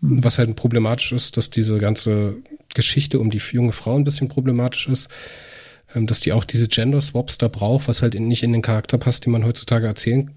mhm. 0.00 0.22
was 0.22 0.38
halt 0.38 0.54
problematisch 0.54 1.10
ist, 1.10 1.36
dass 1.36 1.50
diese 1.50 1.78
ganze 1.78 2.36
Geschichte 2.72 3.18
um 3.18 3.30
die 3.30 3.42
junge 3.50 3.72
Frau 3.72 3.96
ein 3.96 4.04
bisschen 4.04 4.28
problematisch 4.28 4.88
ist. 4.88 5.08
Ähm, 5.94 6.06
dass 6.06 6.20
die 6.20 6.32
auch 6.32 6.44
diese 6.44 6.68
Gender-Swaps 6.68 7.38
da 7.38 7.48
braucht, 7.48 7.88
was 7.88 8.02
halt 8.02 8.18
nicht 8.18 8.42
in 8.42 8.52
den 8.52 8.62
Charakter 8.62 8.98
passt, 8.98 9.26
den 9.26 9.32
man 9.32 9.44
heutzutage 9.44 9.86
erzählen 9.86 10.30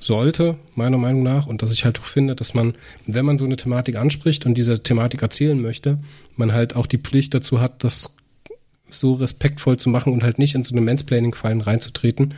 sollte, 0.00 0.56
meiner 0.74 0.98
Meinung 0.98 1.22
nach. 1.22 1.46
Und 1.46 1.62
dass 1.62 1.72
ich 1.72 1.84
halt 1.84 1.98
auch 2.00 2.04
finde, 2.04 2.36
dass 2.36 2.54
man, 2.54 2.74
wenn 3.06 3.24
man 3.24 3.38
so 3.38 3.44
eine 3.44 3.56
Thematik 3.56 3.96
anspricht 3.96 4.46
und 4.46 4.54
diese 4.54 4.82
Thematik 4.82 5.22
erzählen 5.22 5.60
möchte, 5.60 5.98
man 6.36 6.52
halt 6.52 6.76
auch 6.76 6.86
die 6.86 6.98
Pflicht 6.98 7.34
dazu 7.34 7.60
hat, 7.60 7.82
das 7.84 8.14
so 8.88 9.14
respektvoll 9.14 9.76
zu 9.76 9.90
machen 9.90 10.12
und 10.12 10.22
halt 10.22 10.38
nicht 10.38 10.54
in 10.54 10.64
so 10.64 10.74
eine 10.74 10.80
Mansplaining-Fallen 10.80 11.60
reinzutreten. 11.60 12.34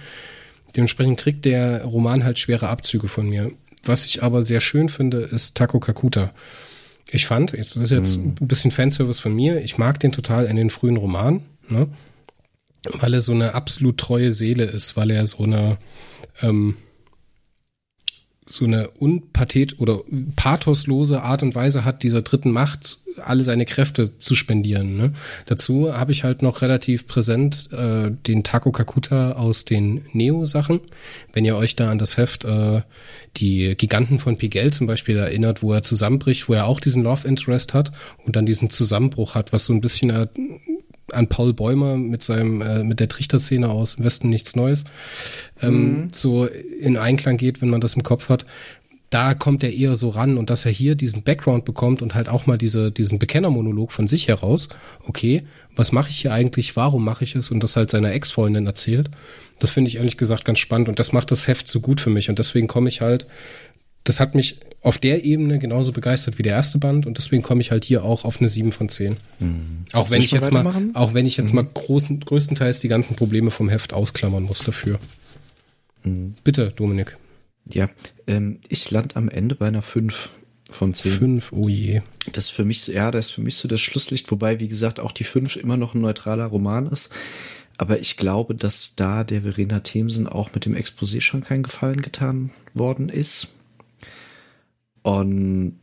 Dementsprechend 0.77 1.19
kriegt 1.19 1.45
der 1.45 1.85
Roman 1.85 2.25
halt 2.25 2.39
schwere 2.39 2.69
Abzüge 2.69 3.09
von 3.09 3.29
mir. 3.29 3.53
Was 3.85 4.07
ich 4.07 4.23
aber 4.23 4.43
sehr 4.43 4.61
schön 4.61 4.89
finde, 4.89 5.19
ist 5.19 5.57
Taco 5.57 5.81
Kakuta. 5.81 6.33
Ich 7.11 7.27
fand, 7.27 7.53
das 7.57 7.77
ist 7.77 7.91
jetzt 7.91 8.19
mm. 8.19 8.35
ein 8.41 8.49
bisschen 8.49 8.71
Fanservice 8.71 9.21
von 9.21 9.35
mir, 9.35 9.63
ich 9.63 9.79
mag 9.79 9.99
den 9.99 10.13
total 10.13 10.47
in 10.47 10.57
den 10.57 10.71
frühen 10.71 10.97
Romanen. 10.97 11.43
Ne? 11.69 11.89
Weil 12.99 13.15
er 13.15 13.21
so 13.21 13.33
eine 13.33 13.55
absolut 13.55 13.99
treue 13.99 14.33
Seele 14.33 14.65
ist, 14.65 14.97
weil 14.97 15.11
er 15.11 15.27
so 15.27 15.45
eine 15.45 15.79
ähm, 16.43 16.77
so 18.47 18.65
eine 18.65 18.91
unpathet 18.91 19.79
oder 19.79 20.01
pathoslose 20.35 21.23
Art 21.23 21.43
und 21.43 21.55
Weise 21.55 21.85
hat, 21.85 22.03
dieser 22.03 22.23
dritten 22.23 22.51
Macht 22.51 22.99
alle 23.19 23.45
seine 23.45 23.65
Kräfte 23.65 24.17
zu 24.19 24.35
spendieren. 24.35 24.97
Ne? 24.97 25.13
Dazu 25.47 25.93
habe 25.93 26.13
ich 26.13 26.25
halt 26.25 26.43
noch 26.43 26.63
relativ 26.63 27.07
präsent 27.07 27.71
äh, 27.73 28.11
den 28.11 28.45
Taco 28.45 28.73
Kakuta 28.73 29.33
aus 29.33 29.65
den 29.65 30.03
Neo-Sachen. 30.13 30.81
Wenn 31.33 31.45
ihr 31.45 31.57
euch 31.57 31.77
da 31.77 31.91
an 31.91 31.99
das 31.99 32.17
Heft 32.17 32.45
äh, 32.45 32.83
die 33.37 33.75
Giganten 33.77 34.19
von 34.19 34.37
Pigel 34.37 34.73
zum 34.73 34.87
Beispiel 34.87 35.17
erinnert, 35.17 35.63
wo 35.63 35.73
er 35.73 35.83
zusammenbricht, 35.83 36.49
wo 36.49 36.55
er 36.55 36.67
auch 36.67 36.81
diesen 36.81 37.03
Love 37.03 37.27
Interest 37.27 37.75
hat 37.75 37.93
und 38.25 38.37
dann 38.37 38.47
diesen 38.47 38.71
Zusammenbruch 38.71 39.35
hat, 39.35 39.53
was 39.53 39.65
so 39.65 39.73
ein 39.73 39.81
bisschen 39.81 40.11
äh, 40.11 40.27
an 41.15 41.29
Paul 41.29 41.53
Bäumer 41.53 41.97
mit 41.97 42.23
seinem 42.23 42.61
äh, 42.61 42.83
mit 42.85 43.01
der 43.01 43.09
Trichterszene 43.09 43.69
aus 43.69 43.95
im 43.95 44.05
Westen 44.05 44.29
nichts 44.29 44.57
Neues 44.57 44.85
ähm, 45.63 46.03
mhm. 46.03 46.09
so 46.13 46.47
in 46.47 46.97
Einklang 46.97 47.37
geht, 47.37 47.63
wenn 47.63 47.71
man 47.71 47.81
das 47.81 47.95
im 47.95 48.03
Kopf 48.03 48.29
hat. 48.29 48.47
Da 49.11 49.35
kommt 49.35 49.65
er 49.65 49.73
eher 49.73 49.97
so 49.97 50.11
ran 50.11 50.39
und 50.39 50.51
dass 50.51 50.65
er 50.65 50.71
hier 50.71 50.95
diesen 50.95 51.25
Background 51.25 51.65
bekommt 51.65 52.01
und 52.01 52.15
halt 52.15 52.29
auch 52.29 52.47
mal 52.47 52.57
diese 52.57 52.93
diesen 52.93 53.19
Bekennermonolog 53.19 53.91
von 53.91 54.07
sich 54.07 54.29
heraus. 54.29 54.69
Okay, 55.05 55.43
was 55.75 55.91
mache 55.91 56.11
ich 56.11 56.19
hier 56.21 56.33
eigentlich? 56.33 56.77
Warum 56.77 57.05
mache 57.05 57.25
ich 57.25 57.35
es? 57.35 57.51
Und 57.51 57.65
das 57.65 57.75
halt 57.75 57.91
seiner 57.91 58.13
Ex-Freundin 58.13 58.67
erzählt. 58.67 59.11
Das 59.59 59.71
finde 59.71 59.89
ich 59.89 59.97
ehrlich 59.97 60.17
gesagt 60.17 60.45
ganz 60.45 60.61
spannend 60.61 60.89
und 60.89 61.01
das 61.01 61.13
macht 61.13 61.33
das 61.33 61.49
Heft 61.49 61.67
so 61.67 61.81
gut 61.81 62.01
für 62.01 62.11
mich 62.11 62.29
und 62.29 62.39
deswegen 62.39 62.69
komme 62.69 62.89
ich 62.89 63.01
halt 63.01 63.27
das 64.05 64.21
hat 64.21 64.35
mich 64.35 64.61
auf 64.83 64.99
der 64.99 65.25
Ebene 65.25 65.59
genauso 65.59 65.93
begeistert 65.93 66.39
wie 66.39 66.43
der 66.43 66.55
erste 66.55 66.79
Band 66.79 67.07
und 67.07 67.19
deswegen 67.19 67.43
komme 67.43 67.61
ich 67.61 67.71
halt 67.71 67.85
hier 67.85 68.03
auch 68.03 68.25
auf 68.25 68.41
eine 68.41 68.49
7 68.49 68.73
von 68.73 68.89
10. 68.89 69.17
Mhm. 69.39 69.85
Auch, 69.93 70.11
wenn 70.11 70.23
ich 70.23 70.31
jetzt 70.31 70.53
mal, 70.53 70.91
auch 70.95 71.13
wenn 71.13 71.27
ich 71.27 71.37
jetzt 71.37 71.51
mhm. 71.51 71.57
mal 71.57 71.69
großen, 71.73 72.21
größtenteils 72.21 72.81
die 72.81 72.89
ganzen 72.89 73.15
Probleme 73.15 73.51
vom 73.51 73.69
Heft 73.69 73.93
ausklammern 73.93 74.45
muss 74.45 74.65
dafür. 74.65 74.99
Mhm. 76.03 76.35
Bitte, 76.45 76.73
Dominik. 76.75 77.19
Ja, 77.69 77.91
ähm, 78.27 78.59
ich 78.69 78.91
lande 78.91 79.17
am 79.17 79.29
Ende 79.29 79.55
bei 79.55 79.69
einer 79.69 79.83
5 79.83 80.31
von 80.71 80.95
10. 80.95 81.13
5, 81.13 81.53
oh 81.53 81.69
je. 81.69 82.01
Das 82.33 82.45
ist 82.45 82.51
für 82.51 82.65
mich 82.65 82.83
so, 82.83 82.93
ja, 82.93 83.11
das 83.11 83.27
ist 83.27 83.33
für 83.33 83.43
mich 83.43 83.57
so 83.57 83.69
das 83.69 83.81
Schlusslicht, 83.81 84.31
wobei, 84.31 84.61
wie 84.61 84.69
gesagt, 84.69 84.99
auch 84.99 85.13
die 85.13 85.25
5 85.25 85.57
immer 85.57 85.77
noch 85.77 85.95
ein 85.95 86.01
neutraler 86.01 86.47
Roman 86.47 86.87
ist. 86.87 87.11
Aber 87.77 87.99
ich 87.99 88.17
glaube, 88.17 88.55
dass 88.55 88.95
da 88.95 89.25
der 89.25 89.43
Verena 89.43 89.81
Themsen 89.81 90.27
auch 90.27 90.53
mit 90.55 90.65
dem 90.65 90.75
Exposé 90.75 91.21
schon 91.21 91.43
keinen 91.43 91.63
Gefallen 91.63 92.03
getan 92.03 92.51
worden 92.75 93.09
ist. 93.09 93.49
Und 95.03 95.79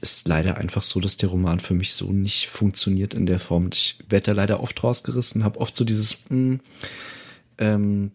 ist 0.00 0.28
leider 0.28 0.58
einfach 0.58 0.82
so, 0.82 1.00
dass 1.00 1.16
der 1.16 1.30
Roman 1.30 1.60
für 1.60 1.74
mich 1.74 1.94
so 1.94 2.12
nicht 2.12 2.48
funktioniert 2.48 3.14
in 3.14 3.26
der 3.26 3.38
Form. 3.38 3.70
Ich 3.72 3.98
werde 4.08 4.26
da 4.26 4.32
leider 4.32 4.62
oft 4.62 4.82
rausgerissen, 4.82 5.44
habe 5.44 5.60
oft 5.60 5.74
so 5.76 5.84
dieses, 5.84 6.24
mh, 6.28 6.36
hm, 6.36 6.60
ähm, 7.58 8.10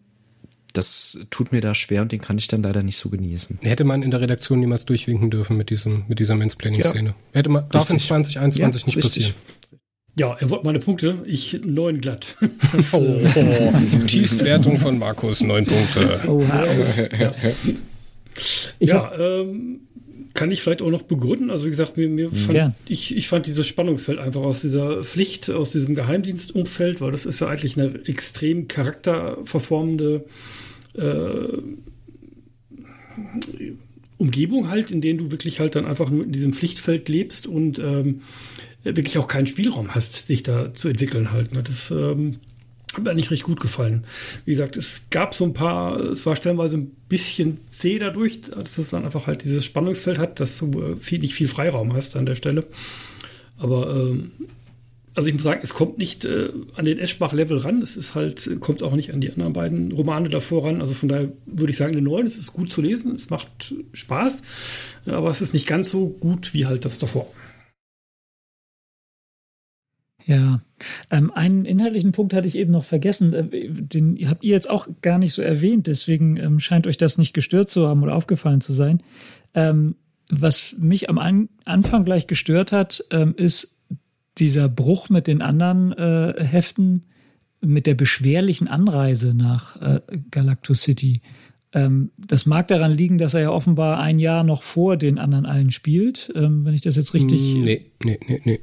das 0.72 1.18
tut 1.30 1.52
mir 1.52 1.60
da 1.60 1.74
schwer 1.74 2.02
und 2.02 2.10
den 2.10 2.20
kann 2.20 2.36
ich 2.36 2.48
dann 2.48 2.62
leider 2.62 2.82
nicht 2.82 2.96
so 2.96 3.08
genießen. 3.08 3.58
Hätte 3.62 3.84
man 3.84 4.02
in 4.02 4.10
der 4.10 4.20
Redaktion 4.20 4.58
niemals 4.58 4.84
durchwinken 4.84 5.30
dürfen 5.30 5.56
mit 5.56 5.70
diesem, 5.70 6.04
mit 6.08 6.18
dieser 6.18 6.34
Mansplaining-Szene. 6.34 7.10
Ja, 7.10 7.14
Hätte 7.32 7.48
man, 7.48 7.68
darf 7.70 7.88
in 7.90 7.98
2021 7.98 8.82
ja, 8.82 8.86
nicht 8.86 8.96
richtig. 8.96 9.02
passieren. 9.02 9.34
Ja, 10.16 10.34
er 10.34 10.50
wollte 10.50 10.64
meine 10.64 10.80
Punkte. 10.80 11.22
Ich 11.26 11.60
neun 11.64 12.00
glatt. 12.00 12.36
oh, 12.92 13.20
oh. 13.34 13.72
Tiefstwertung 14.06 14.76
von 14.76 14.98
Markus, 14.98 15.42
neun 15.42 15.64
Punkte. 15.64 16.20
Oh, 16.26 16.42
ja, 17.18 17.34
ja 18.78 19.12
ähm, 19.16 19.83
kann 20.34 20.50
ich 20.50 20.62
vielleicht 20.62 20.82
auch 20.82 20.90
noch 20.90 21.02
begründen. 21.02 21.50
Also 21.50 21.66
wie 21.66 21.70
gesagt, 21.70 21.96
mir, 21.96 22.08
mir 22.08 22.30
fand, 22.32 22.74
ich, 22.88 23.16
ich 23.16 23.28
fand 23.28 23.46
dieses 23.46 23.66
Spannungsfeld 23.66 24.18
einfach 24.18 24.42
aus 24.42 24.60
dieser 24.60 25.04
Pflicht, 25.04 25.48
aus 25.48 25.70
diesem 25.70 25.94
Geheimdienstumfeld, 25.94 27.00
weil 27.00 27.12
das 27.12 27.24
ist 27.24 27.40
ja 27.40 27.46
eigentlich 27.46 27.78
eine 27.78 28.00
extrem 28.04 28.66
charakterverformende 28.66 30.24
äh, 30.96 31.58
Umgebung 34.18 34.68
halt, 34.68 34.90
in 34.90 35.00
der 35.00 35.14
du 35.14 35.30
wirklich 35.30 35.60
halt 35.60 35.76
dann 35.76 35.86
einfach 35.86 36.10
nur 36.10 36.24
in 36.24 36.32
diesem 36.32 36.52
Pflichtfeld 36.52 37.08
lebst 37.08 37.46
und 37.46 37.78
ähm, 37.78 38.22
wirklich 38.82 39.18
auch 39.18 39.28
keinen 39.28 39.46
Spielraum 39.46 39.94
hast, 39.94 40.26
sich 40.26 40.42
da 40.42 40.74
zu 40.74 40.88
entwickeln 40.88 41.30
halt. 41.30 41.52
Ne? 41.52 41.62
Das 41.62 41.92
ähm, 41.92 42.36
hat 42.96 43.04
mir 43.04 43.14
nicht 43.14 43.30
recht 43.30 43.42
gut 43.42 43.60
gefallen. 43.60 44.04
Wie 44.44 44.52
gesagt, 44.52 44.76
es 44.76 45.08
gab 45.10 45.34
so 45.34 45.44
ein 45.44 45.52
paar, 45.52 45.98
es 46.00 46.26
war 46.26 46.36
stellenweise 46.36 46.78
ein 46.78 46.90
bisschen 47.08 47.58
zäh 47.70 47.98
dadurch, 47.98 48.40
dass 48.42 48.78
es 48.78 48.90
dann 48.90 49.04
einfach 49.04 49.26
halt 49.26 49.44
dieses 49.44 49.64
Spannungsfeld 49.64 50.18
hat, 50.18 50.40
dass 50.40 50.58
du 50.58 50.82
äh, 50.82 50.96
viel, 50.96 51.20
nicht 51.20 51.34
viel 51.34 51.48
Freiraum 51.48 51.94
hast 51.94 52.16
an 52.16 52.26
der 52.26 52.34
Stelle. 52.34 52.66
Aber 53.56 53.94
ähm, 53.94 54.32
also 55.14 55.28
ich 55.28 55.34
muss 55.34 55.44
sagen, 55.44 55.60
es 55.62 55.72
kommt 55.72 55.96
nicht 55.96 56.24
äh, 56.24 56.50
an 56.74 56.84
den 56.84 56.98
Eschbach-Level 56.98 57.58
ran. 57.58 57.80
Es 57.82 57.96
ist 57.96 58.14
halt, 58.14 58.50
kommt 58.60 58.82
auch 58.82 58.94
nicht 58.96 59.14
an 59.14 59.20
die 59.20 59.30
anderen 59.30 59.52
beiden 59.52 59.92
Romane 59.92 60.28
davor 60.28 60.64
ran. 60.64 60.80
Also 60.80 60.94
von 60.94 61.08
daher 61.08 61.32
würde 61.46 61.70
ich 61.70 61.76
sagen, 61.76 61.92
eine 61.92 62.02
9, 62.02 62.26
es 62.26 62.36
ist 62.36 62.52
gut 62.52 62.72
zu 62.72 62.82
lesen, 62.82 63.12
es 63.12 63.30
macht 63.30 63.74
Spaß, 63.92 64.42
aber 65.06 65.30
es 65.30 65.40
ist 65.40 65.54
nicht 65.54 65.68
ganz 65.68 65.90
so 65.90 66.08
gut 66.08 66.52
wie 66.52 66.66
halt 66.66 66.84
das 66.84 66.98
davor. 66.98 67.28
Ja, 70.26 70.62
ähm, 71.10 71.30
einen 71.32 71.66
inhaltlichen 71.66 72.12
Punkt 72.12 72.32
hatte 72.32 72.48
ich 72.48 72.56
eben 72.56 72.70
noch 72.70 72.84
vergessen. 72.84 73.32
Äh, 73.34 73.68
den 73.70 74.18
habt 74.28 74.44
ihr 74.44 74.52
jetzt 74.52 74.70
auch 74.70 74.88
gar 75.02 75.18
nicht 75.18 75.32
so 75.32 75.42
erwähnt, 75.42 75.86
deswegen 75.86 76.36
ähm, 76.36 76.60
scheint 76.60 76.86
euch 76.86 76.96
das 76.96 77.18
nicht 77.18 77.34
gestört 77.34 77.70
zu 77.70 77.86
haben 77.86 78.02
oder 78.02 78.14
aufgefallen 78.14 78.60
zu 78.60 78.72
sein. 78.72 79.02
Ähm, 79.54 79.96
was 80.30 80.74
mich 80.78 81.10
am 81.10 81.18
An 81.18 81.48
Anfang 81.64 82.04
gleich 82.04 82.26
gestört 82.26 82.72
hat, 82.72 83.04
ähm, 83.10 83.34
ist 83.36 83.78
dieser 84.38 84.68
Bruch 84.68 85.10
mit 85.10 85.26
den 85.26 85.42
anderen 85.42 85.92
äh, 85.92 86.42
Heften, 86.42 87.04
mit 87.60 87.86
der 87.86 87.94
beschwerlichen 87.94 88.68
Anreise 88.68 89.34
nach 89.34 89.80
äh, 89.80 90.00
Galactus 90.30 90.82
City. 90.82 91.22
Ähm, 91.72 92.10
das 92.18 92.46
mag 92.46 92.68
daran 92.68 92.92
liegen, 92.92 93.18
dass 93.18 93.34
er 93.34 93.40
ja 93.40 93.50
offenbar 93.50 94.00
ein 94.00 94.18
Jahr 94.18 94.44
noch 94.44 94.62
vor 94.62 94.96
den 94.96 95.18
anderen 95.18 95.46
allen 95.46 95.70
spielt, 95.70 96.32
ähm, 96.34 96.64
wenn 96.64 96.74
ich 96.74 96.82
das 96.82 96.96
jetzt 96.96 97.14
richtig. 97.14 97.40
Nee, 97.40 97.90
nee, 98.02 98.20
nee, 98.26 98.40
nee. 98.44 98.60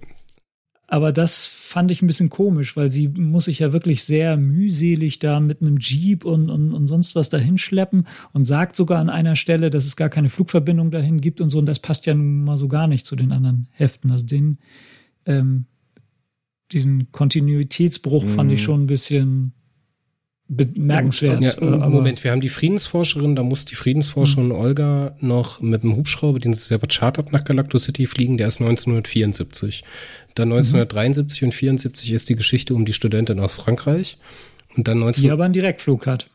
Aber 0.91 1.13
das 1.13 1.45
fand 1.45 1.89
ich 1.89 2.01
ein 2.01 2.07
bisschen 2.07 2.27
komisch, 2.27 2.75
weil 2.75 2.89
sie 2.89 3.07
muss 3.07 3.45
sich 3.45 3.59
ja 3.59 3.71
wirklich 3.71 4.03
sehr 4.03 4.35
mühselig 4.35 5.19
da 5.19 5.39
mit 5.39 5.61
einem 5.61 5.77
Jeep 5.77 6.25
und, 6.25 6.49
und, 6.49 6.73
und 6.73 6.87
sonst 6.87 7.15
was 7.15 7.29
dahin 7.29 7.57
schleppen 7.57 8.07
und 8.33 8.43
sagt 8.43 8.75
sogar 8.75 8.99
an 8.99 9.09
einer 9.09 9.37
Stelle, 9.37 9.69
dass 9.69 9.85
es 9.85 9.95
gar 9.95 10.09
keine 10.09 10.27
Flugverbindung 10.27 10.91
dahin 10.91 11.21
gibt 11.21 11.39
und 11.39 11.49
so. 11.49 11.59
Und 11.59 11.65
das 11.65 11.79
passt 11.79 12.07
ja 12.07 12.13
nun 12.13 12.43
mal 12.43 12.57
so 12.57 12.67
gar 12.67 12.87
nicht 12.87 13.05
zu 13.05 13.15
den 13.15 13.31
anderen 13.31 13.69
Heften. 13.71 14.11
Also 14.11 14.25
den, 14.25 14.57
ähm, 15.25 15.63
diesen 16.73 17.09
Kontinuitätsbruch 17.13 18.25
mhm. 18.25 18.29
fand 18.29 18.51
ich 18.51 18.59
mhm. 18.59 18.65
schon 18.65 18.83
ein 18.83 18.87
bisschen 18.87 19.53
bemerkenswert. 20.51 21.41
Ja, 21.41 21.89
Moment, 21.89 22.23
wir 22.23 22.31
haben 22.31 22.41
die 22.41 22.49
Friedensforscherin, 22.49 23.35
da 23.35 23.43
muss 23.43 23.65
die 23.65 23.75
Friedensforscherin 23.75 24.47
mhm. 24.47 24.55
Olga 24.55 25.15
noch 25.19 25.61
mit 25.61 25.83
dem 25.83 25.95
Hubschrauber, 25.95 26.39
den 26.39 26.53
sie 26.53 26.65
selber 26.65 26.87
chartert, 26.91 27.31
nach 27.31 27.45
Galacto 27.45 27.77
City 27.77 28.05
fliegen, 28.05 28.37
der 28.37 28.49
ist 28.49 28.59
1974. 28.59 29.83
Dann 30.35 30.51
1973 30.51 31.41
mhm. 31.41 31.47
und 31.47 31.53
74 31.53 32.11
ist 32.11 32.29
die 32.29 32.35
Geschichte 32.35 32.75
um 32.75 32.83
die 32.83 32.93
Studentin 32.93 33.39
aus 33.39 33.55
Frankreich. 33.55 34.17
Und 34.75 34.87
dann 34.87 34.99
19 34.99 35.23
die 35.23 35.31
aber 35.31 35.45
einen 35.45 35.53
Direktflug 35.53 36.05
hat. 36.05 36.29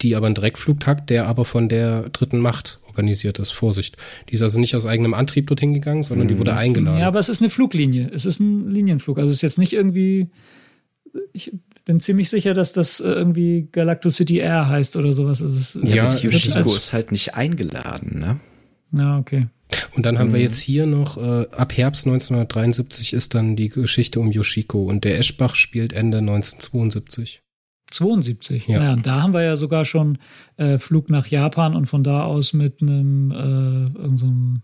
Die 0.00 0.16
aber 0.16 0.26
einen 0.26 0.34
Direktflug 0.34 0.84
hat, 0.86 1.10
der 1.10 1.26
aber 1.26 1.44
von 1.44 1.68
der 1.68 2.08
dritten 2.10 2.40
Macht 2.40 2.80
organisiert 2.88 3.38
ist. 3.38 3.52
Vorsicht. 3.52 3.96
Die 4.28 4.34
ist 4.34 4.42
also 4.42 4.58
nicht 4.58 4.74
aus 4.74 4.86
eigenem 4.86 5.14
Antrieb 5.14 5.46
dorthin 5.46 5.72
gegangen, 5.72 6.02
sondern 6.02 6.26
mhm. 6.26 6.32
die 6.32 6.38
wurde 6.38 6.56
eingeladen. 6.56 6.98
Ja, 6.98 7.06
aber 7.06 7.20
es 7.20 7.28
ist 7.28 7.40
eine 7.40 7.50
Fluglinie. 7.50 8.10
Es 8.12 8.26
ist 8.26 8.40
ein 8.40 8.70
Linienflug. 8.70 9.18
Also 9.18 9.30
es 9.30 9.36
ist 9.36 9.42
jetzt 9.42 9.58
nicht 9.58 9.72
irgendwie. 9.72 10.28
Ich 11.32 11.52
bin 11.84 12.00
ziemlich 12.00 12.30
sicher, 12.30 12.54
dass 12.54 12.72
das 12.72 13.00
äh, 13.00 13.08
irgendwie 13.08 13.68
Galacto 13.72 14.10
City 14.10 14.38
Air 14.38 14.68
heißt 14.68 14.96
oder 14.96 15.12
sowas. 15.12 15.40
Es 15.40 15.74
ist, 15.74 15.84
ja, 15.84 16.10
ja 16.10 16.14
Yoshiko 16.14 16.60
ist 16.60 16.92
halt 16.92 17.12
nicht 17.12 17.34
eingeladen, 17.34 18.18
ne? 18.18 18.40
Ja, 18.92 19.18
okay. 19.18 19.48
Und 19.94 20.04
dann 20.06 20.18
haben 20.18 20.28
mhm. 20.28 20.34
wir 20.34 20.40
jetzt 20.40 20.60
hier 20.60 20.86
noch, 20.86 21.16
äh, 21.16 21.46
ab 21.50 21.76
Herbst 21.76 22.06
1973 22.06 23.14
ist 23.14 23.34
dann 23.34 23.56
die 23.56 23.68
Geschichte 23.68 24.20
um 24.20 24.30
Yoshiko 24.30 24.84
und 24.84 25.04
der 25.04 25.18
Eschbach 25.18 25.54
spielt 25.54 25.92
Ende 25.92 26.18
1972. 26.18 27.42
72. 27.90 28.68
Ja. 28.68 28.78
Naja, 28.78 28.96
da 28.96 29.22
haben 29.22 29.34
wir 29.34 29.42
ja 29.42 29.56
sogar 29.56 29.84
schon 29.84 30.18
äh, 30.56 30.78
Flug 30.78 31.10
nach 31.10 31.26
Japan 31.26 31.74
und 31.74 31.86
von 31.86 32.02
da 32.02 32.24
aus 32.24 32.52
mit 32.52 32.80
einem 32.80 33.30
äh, 33.30 33.98
irgendeinem 33.98 34.62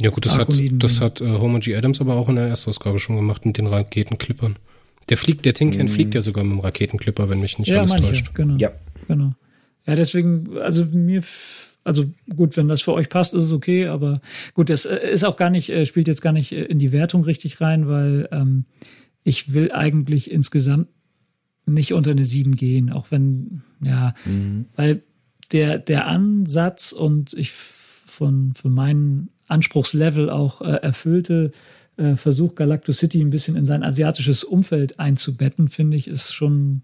ja 0.00 0.10
gut, 0.10 0.26
das 0.26 0.38
Arkoniden. 0.38 0.76
hat, 0.76 0.84
das 0.84 1.00
hat 1.00 1.20
äh, 1.20 1.38
Homer 1.38 1.60
G. 1.60 1.74
Adams 1.74 2.00
aber 2.00 2.14
auch 2.14 2.28
in 2.28 2.36
der 2.36 2.48
Erstausgabe 2.48 2.98
schon 2.98 3.16
gemacht 3.16 3.46
mit 3.46 3.56
den 3.56 3.66
Raketenklippern. 3.66 4.58
Der 5.08 5.16
fliegt, 5.16 5.44
der 5.44 5.54
Tin 5.54 5.70
Can 5.70 5.86
mm. 5.86 5.88
fliegt 5.88 6.14
ja 6.14 6.22
sogar 6.22 6.44
mit 6.44 6.52
dem 6.52 6.60
Raketenclipper, 6.60 7.28
wenn 7.28 7.40
mich 7.40 7.58
nicht 7.58 7.68
ja, 7.68 7.80
alles 7.80 7.92
manche, 7.92 8.08
täuscht. 8.08 8.34
Genau. 8.34 8.56
Ja. 8.56 8.72
Genau. 9.06 9.34
Ja, 9.86 9.94
deswegen, 9.94 10.58
also 10.58 10.84
mir, 10.84 11.22
also 11.84 12.06
gut, 12.34 12.56
wenn 12.56 12.68
das 12.68 12.82
für 12.82 12.92
euch 12.92 13.08
passt, 13.08 13.34
ist 13.34 13.44
es 13.44 13.52
okay, 13.52 13.86
aber 13.86 14.20
gut, 14.54 14.68
das 14.68 14.84
äh, 14.84 15.10
ist 15.12 15.24
auch 15.24 15.36
gar 15.36 15.50
nicht, 15.50 15.70
äh, 15.70 15.86
spielt 15.86 16.08
jetzt 16.08 16.22
gar 16.22 16.32
nicht 16.32 16.52
äh, 16.52 16.64
in 16.64 16.78
die 16.78 16.92
Wertung 16.92 17.22
richtig 17.22 17.60
rein, 17.60 17.86
weil 17.86 18.28
ähm, 18.32 18.64
ich 19.22 19.54
will 19.54 19.70
eigentlich 19.70 20.30
insgesamt 20.30 20.88
nicht 21.66 21.92
unter 21.92 22.12
eine 22.12 22.24
7 22.24 22.56
gehen, 22.56 22.90
auch 22.90 23.10
wenn, 23.10 23.62
ja, 23.84 24.14
mhm. 24.24 24.66
weil 24.74 25.02
der, 25.52 25.78
der 25.78 26.06
Ansatz 26.06 26.92
und 26.92 27.32
ich 27.34 27.52
von, 27.52 28.54
von 28.54 28.72
meinem 28.72 29.28
Anspruchslevel 29.48 30.30
auch 30.30 30.62
äh, 30.62 30.76
erfüllte 30.76 31.52
äh, 31.96 32.16
Versuch, 32.16 32.54
Galacto 32.54 32.92
City 32.92 33.20
ein 33.20 33.30
bisschen 33.30 33.56
in 33.56 33.66
sein 33.66 33.82
asiatisches 33.82 34.44
Umfeld 34.44 34.98
einzubetten, 34.98 35.68
finde 35.68 35.96
ich, 35.96 36.08
ist 36.08 36.32
schon 36.32 36.82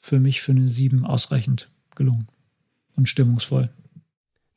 für 0.00 0.20
mich 0.20 0.40
für 0.40 0.52
eine 0.52 0.68
7 0.68 1.04
ausreichend 1.04 1.70
gelungen 1.94 2.28
und 2.96 3.08
stimmungsvoll. 3.08 3.70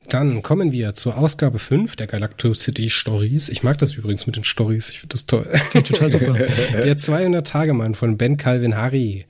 Dann 0.08 0.42
kommen 0.42 0.72
wir 0.72 0.94
zur 0.94 1.16
Ausgabe 1.16 1.58
5 1.58 1.96
der 1.96 2.06
Galacto 2.06 2.52
City 2.54 2.90
Stories. 2.90 3.48
Ich 3.48 3.62
mag 3.62 3.78
das 3.78 3.94
übrigens 3.94 4.26
mit 4.26 4.36
den 4.36 4.44
Stories. 4.44 4.90
Ich 4.90 5.00
finde 5.00 5.14
das 5.14 5.26
toll. 5.26 5.44
Find 5.70 5.86
total 5.86 6.10
super. 6.10 6.32
der 6.72 6.96
200-Tage-Mann 6.96 7.94
von 7.94 8.18
Ben 8.18 8.36
Calvin 8.36 8.76
Harry. 8.76 9.26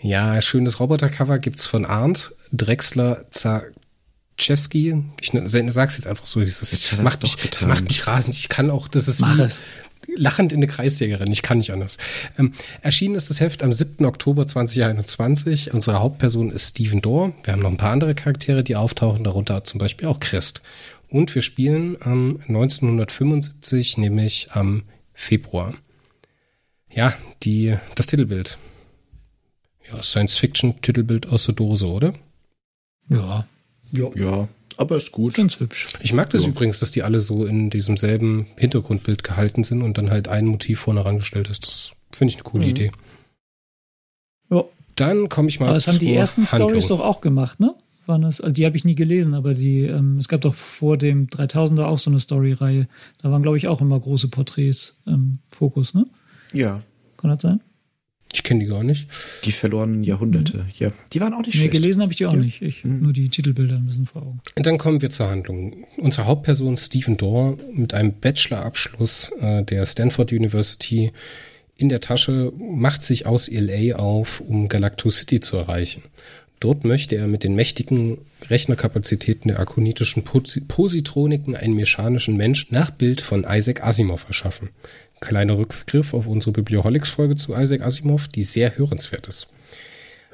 Ja, 0.00 0.40
schönes 0.40 0.80
Robotercover 0.80 1.38
gibt's 1.38 1.66
von 1.66 1.84
Arndt, 1.84 2.34
Drexler, 2.50 3.26
Czewski. 4.40 5.02
Ich 5.20 5.32
sag's 5.68 5.96
jetzt 5.96 6.06
einfach 6.06 6.26
so. 6.26 6.40
Das, 6.40 6.58
das, 6.60 7.00
macht 7.00 7.22
mich, 7.22 7.36
das 7.50 7.66
macht 7.66 7.84
mich 7.84 8.06
rasend. 8.06 8.34
Ich 8.34 8.48
kann 8.48 8.70
auch, 8.70 8.88
das 8.88 9.08
ist 9.08 9.20
Mach 9.20 9.38
es 9.38 9.62
lachend 10.16 10.52
in 10.52 10.58
eine 10.58 10.66
Kreisjägerin. 10.66 11.30
Ich 11.30 11.42
kann 11.42 11.58
nicht 11.58 11.72
anders. 11.72 11.98
Ähm, 12.38 12.52
erschienen 12.82 13.14
ist 13.14 13.30
das 13.30 13.40
Heft 13.40 13.62
am 13.62 13.72
7. 13.72 14.04
Oktober 14.04 14.46
2021. 14.46 15.72
Unsere 15.72 16.00
Hauptperson 16.00 16.50
ist 16.50 16.70
Steven 16.70 17.00
Dorr. 17.00 17.32
Wir 17.44 17.52
haben 17.52 17.62
noch 17.62 17.70
ein 17.70 17.76
paar 17.76 17.92
andere 17.92 18.14
Charaktere, 18.14 18.64
die 18.64 18.76
auftauchen, 18.76 19.24
darunter 19.24 19.64
zum 19.64 19.78
Beispiel 19.78 20.08
auch 20.08 20.20
Christ. 20.20 20.62
Und 21.08 21.34
wir 21.34 21.42
spielen 21.42 21.96
am 22.00 22.40
1975, 22.48 23.98
nämlich 23.98 24.48
am 24.52 24.84
Februar. 25.12 25.74
Ja, 26.90 27.12
die, 27.42 27.76
das 27.94 28.06
Titelbild. 28.06 28.58
Ja, 29.92 30.02
Science-Fiction-Titelbild 30.02 31.28
aus 31.28 31.46
der 31.46 31.54
Dose, 31.54 31.86
oder? 31.86 32.14
Ja. 33.08 33.46
Ja. 33.92 34.08
Ja. 34.14 34.48
Aber 34.76 34.96
ist 34.96 35.12
gut. 35.12 35.34
Ganz 35.34 35.60
hübsch. 35.60 35.88
Ich 36.00 36.14
mag 36.14 36.30
das 36.30 36.44
ja. 36.44 36.48
übrigens, 36.48 36.78
dass 36.78 36.90
die 36.90 37.02
alle 37.02 37.20
so 37.20 37.44
in 37.44 37.68
diesem 37.68 37.98
selben 37.98 38.46
Hintergrundbild 38.56 39.22
gehalten 39.22 39.62
sind 39.62 39.82
und 39.82 39.98
dann 39.98 40.10
halt 40.10 40.28
ein 40.28 40.46
Motiv 40.46 40.80
vorne 40.80 41.04
rangestellt 41.04 41.48
ist. 41.48 41.66
Das 41.66 41.92
finde 42.12 42.32
ich 42.32 42.36
eine 42.36 42.44
coole 42.44 42.64
mhm. 42.64 42.70
Idee. 42.70 42.92
Ja. 44.50 44.64
Dann 44.96 45.28
komme 45.28 45.48
ich 45.48 45.60
mal 45.60 45.66
aber 45.66 45.74
das 45.74 45.86
haben 45.86 45.98
die 45.98 46.14
ersten 46.14 46.46
Stories 46.46 46.88
doch 46.88 47.00
auch 47.00 47.20
gemacht, 47.20 47.60
ne? 47.60 47.74
Waren 48.06 48.22
das, 48.22 48.40
also 48.40 48.52
die 48.52 48.64
habe 48.64 48.76
ich 48.76 48.84
nie 48.84 48.94
gelesen, 48.94 49.34
aber 49.34 49.54
die, 49.54 49.82
ähm, 49.82 50.18
es 50.18 50.28
gab 50.28 50.40
doch 50.40 50.54
vor 50.54 50.96
dem 50.96 51.28
3000er 51.28 51.84
auch 51.84 51.98
so 51.98 52.10
eine 52.10 52.18
Story-Reihe. 52.18 52.88
Da 53.22 53.30
waren, 53.30 53.42
glaube 53.42 53.58
ich, 53.58 53.68
auch 53.68 53.80
immer 53.82 54.00
große 54.00 54.28
Porträts 54.28 54.96
im 55.06 55.40
Fokus, 55.50 55.94
ne? 55.94 56.06
Ja. 56.52 56.82
Kann 57.18 57.30
das 57.30 57.42
sein? 57.42 57.60
Ich 58.32 58.44
kenne 58.44 58.60
die 58.60 58.66
gar 58.66 58.84
nicht. 58.84 59.08
Die 59.44 59.52
verlorenen 59.52 60.04
Jahrhunderte, 60.04 60.58
mhm. 60.58 60.64
ja. 60.78 60.90
Die 61.12 61.20
waren 61.20 61.34
auch 61.34 61.38
nicht 61.38 61.48
nee, 61.48 61.60
schlecht. 61.60 61.72
gelesen 61.72 62.02
habe 62.02 62.12
ich 62.12 62.18
die 62.18 62.26
auch 62.26 62.32
ja. 62.32 62.38
nicht. 62.38 62.62
Ich 62.62 62.84
mhm. 62.84 63.02
nur 63.02 63.12
die 63.12 63.28
Titelbilder 63.28 63.76
ein 63.76 63.86
bisschen 63.86 64.06
vor 64.06 64.22
Augen. 64.22 64.40
Und 64.56 64.66
dann 64.66 64.78
kommen 64.78 65.02
wir 65.02 65.10
zur 65.10 65.28
Handlung. 65.28 65.84
Unsere 65.96 66.26
Hauptperson 66.26 66.76
Stephen 66.76 67.16
Dorr 67.16 67.56
mit 67.72 67.92
einem 67.92 68.12
Bachelorabschluss 68.12 69.32
äh, 69.40 69.64
der 69.64 69.84
Stanford 69.84 70.32
University 70.32 71.12
in 71.76 71.88
der 71.88 72.00
Tasche 72.00 72.52
macht 72.58 73.02
sich 73.02 73.26
aus 73.26 73.50
LA 73.50 73.96
auf, 73.96 74.40
um 74.40 74.68
Galacto 74.68 75.08
City 75.08 75.40
zu 75.40 75.56
erreichen. 75.56 76.02
Dort 76.60 76.84
möchte 76.84 77.16
er 77.16 77.26
mit 77.26 77.42
den 77.42 77.54
mächtigen 77.54 78.18
Rechnerkapazitäten 78.50 79.48
der 79.48 79.60
akonitischen 79.60 80.24
Positroniken 80.24 81.56
einen 81.56 81.74
mechanischen 81.74 82.36
Mensch 82.36 82.70
nach 82.70 82.90
Bild 82.90 83.22
von 83.22 83.46
Isaac 83.48 83.82
Asimov 83.82 84.26
erschaffen. 84.26 84.68
Kleiner 85.20 85.58
Rückgriff 85.58 86.14
auf 86.14 86.26
unsere 86.26 86.52
Biblioholics-Folge 86.52 87.36
zu 87.36 87.54
Isaac 87.54 87.82
Asimov, 87.82 88.28
die 88.28 88.42
sehr 88.42 88.76
hörenswert 88.76 89.28
ist. 89.28 89.48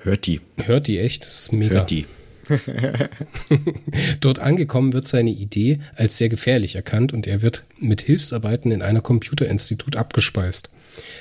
Hört 0.03 0.27
die. 0.27 0.41
Hört 0.65 0.87
die 0.87 0.99
echt, 0.99 1.27
das 1.27 1.41
ist 1.41 1.53
mega. 1.53 1.75
Hört 1.75 1.91
die. 1.91 2.07
Dort 4.21 4.39
angekommen 4.39 4.93
wird 4.93 5.09
seine 5.09 5.31
Idee 5.31 5.81
als 5.97 6.17
sehr 6.17 6.29
gefährlich 6.29 6.77
erkannt 6.77 7.13
und 7.13 7.27
er 7.27 7.43
wird 7.43 7.65
mit 7.81 8.03
Hilfsarbeiten 8.03 8.71
in 8.71 8.83
einer 8.83 9.01
Computerinstitut 9.01 9.97
abgespeist. 9.97 10.71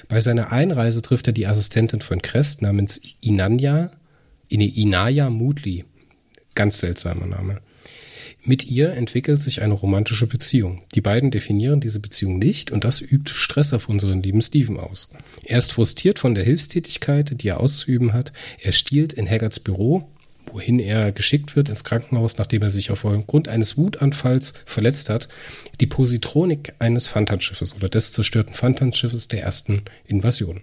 Bei 0.07 0.21
seiner 0.21 0.51
Einreise 0.51 1.01
trifft 1.01 1.27
er 1.27 1.33
die 1.33 1.47
Assistentin 1.47 2.01
von 2.01 2.21
Crest 2.21 2.61
namens 2.61 3.01
Inanya, 3.21 3.91
Inaya 4.49 5.29
Moodley. 5.31 5.85
Ganz 6.53 6.79
seltsamer 6.79 7.25
Name. 7.25 7.59
Mit 8.47 8.67
ihr 8.67 8.93
entwickelt 8.93 9.41
sich 9.41 9.63
eine 9.63 9.73
romantische 9.73 10.27
Beziehung. 10.27 10.83
Die 10.93 11.01
beiden 11.01 11.31
definieren 11.31 11.79
diese 11.79 11.99
Beziehung 11.99 12.37
nicht 12.37 12.69
und 12.69 12.83
das 12.83 13.01
übt 13.01 13.33
Stress 13.33 13.73
auf 13.73 13.89
unseren 13.89 14.21
lieben 14.21 14.39
Steven 14.39 14.79
aus. 14.79 15.09
Er 15.43 15.57
ist 15.57 15.73
frustriert 15.73 16.19
von 16.19 16.35
der 16.35 16.43
Hilfstätigkeit, 16.43 17.41
die 17.41 17.47
er 17.47 17.59
auszuüben 17.59 18.13
hat. 18.13 18.33
Er 18.59 18.71
stiehlt 18.71 19.13
in 19.13 19.27
Haggards 19.27 19.59
Büro, 19.59 20.07
wohin 20.45 20.77
er 20.77 21.11
geschickt 21.11 21.55
wird 21.55 21.69
ins 21.69 21.83
Krankenhaus, 21.83 22.37
nachdem 22.37 22.61
er 22.61 22.69
sich 22.69 22.91
aufgrund 22.91 23.47
eines 23.47 23.77
Wutanfalls 23.77 24.53
verletzt 24.63 25.09
hat, 25.09 25.27
die 25.81 25.87
Positronik 25.87 26.73
eines 26.77 27.07
Fantanschiffes 27.07 27.75
oder 27.75 27.89
des 27.89 28.11
zerstörten 28.11 28.53
Fantanschiffes 28.53 29.27
der 29.27 29.41
ersten 29.41 29.81
Invasion. 30.05 30.61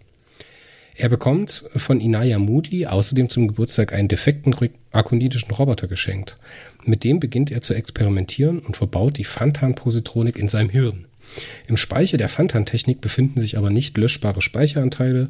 Er 0.94 1.08
bekommt 1.08 1.64
von 1.74 2.00
Inaya 2.00 2.38
Moodley 2.38 2.86
außerdem 2.86 3.30
zum 3.30 3.48
Geburtstag 3.48 3.92
einen 3.94 4.08
defekten 4.08 4.54
akonitischen 4.92 5.50
Roboter 5.50 5.88
geschenkt. 5.88 6.38
Mit 6.84 7.04
dem 7.04 7.20
beginnt 7.20 7.50
er 7.50 7.62
zu 7.62 7.74
experimentieren 7.74 8.58
und 8.58 8.76
verbaut 8.76 9.18
die 9.18 9.24
Fantan-Positronik 9.24 10.38
in 10.38 10.48
seinem 10.48 10.68
Hirn. 10.70 11.06
Im 11.66 11.76
Speicher 11.76 12.16
der 12.16 12.28
Fantan-Technik 12.28 13.00
befinden 13.00 13.40
sich 13.40 13.56
aber 13.56 13.70
nicht 13.70 13.96
löschbare 13.96 14.42
Speicheranteile, 14.42 15.28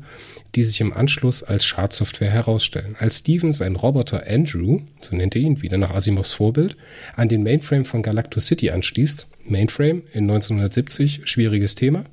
die 0.54 0.62
sich 0.62 0.80
im 0.80 0.92
Anschluss 0.92 1.42
als 1.42 1.64
Schadsoftware 1.64 2.30
herausstellen. 2.30 2.96
Als 2.98 3.18
Steven 3.18 3.52
seinen 3.52 3.76
Roboter 3.76 4.24
Andrew, 4.26 4.80
so 5.00 5.14
nennt 5.14 5.36
er 5.36 5.42
ihn 5.42 5.62
wieder 5.62 5.78
nach 5.78 5.90
Asimovs 5.90 6.34
Vorbild, 6.34 6.76
an 7.14 7.28
den 7.28 7.42
Mainframe 7.42 7.84
von 7.84 8.02
Galacto 8.02 8.40
City 8.40 8.70
anschließt, 8.70 9.28
Mainframe 9.44 10.02
in 10.12 10.30
1970, 10.30 11.22
schwieriges 11.24 11.74
Thema, 11.74 12.04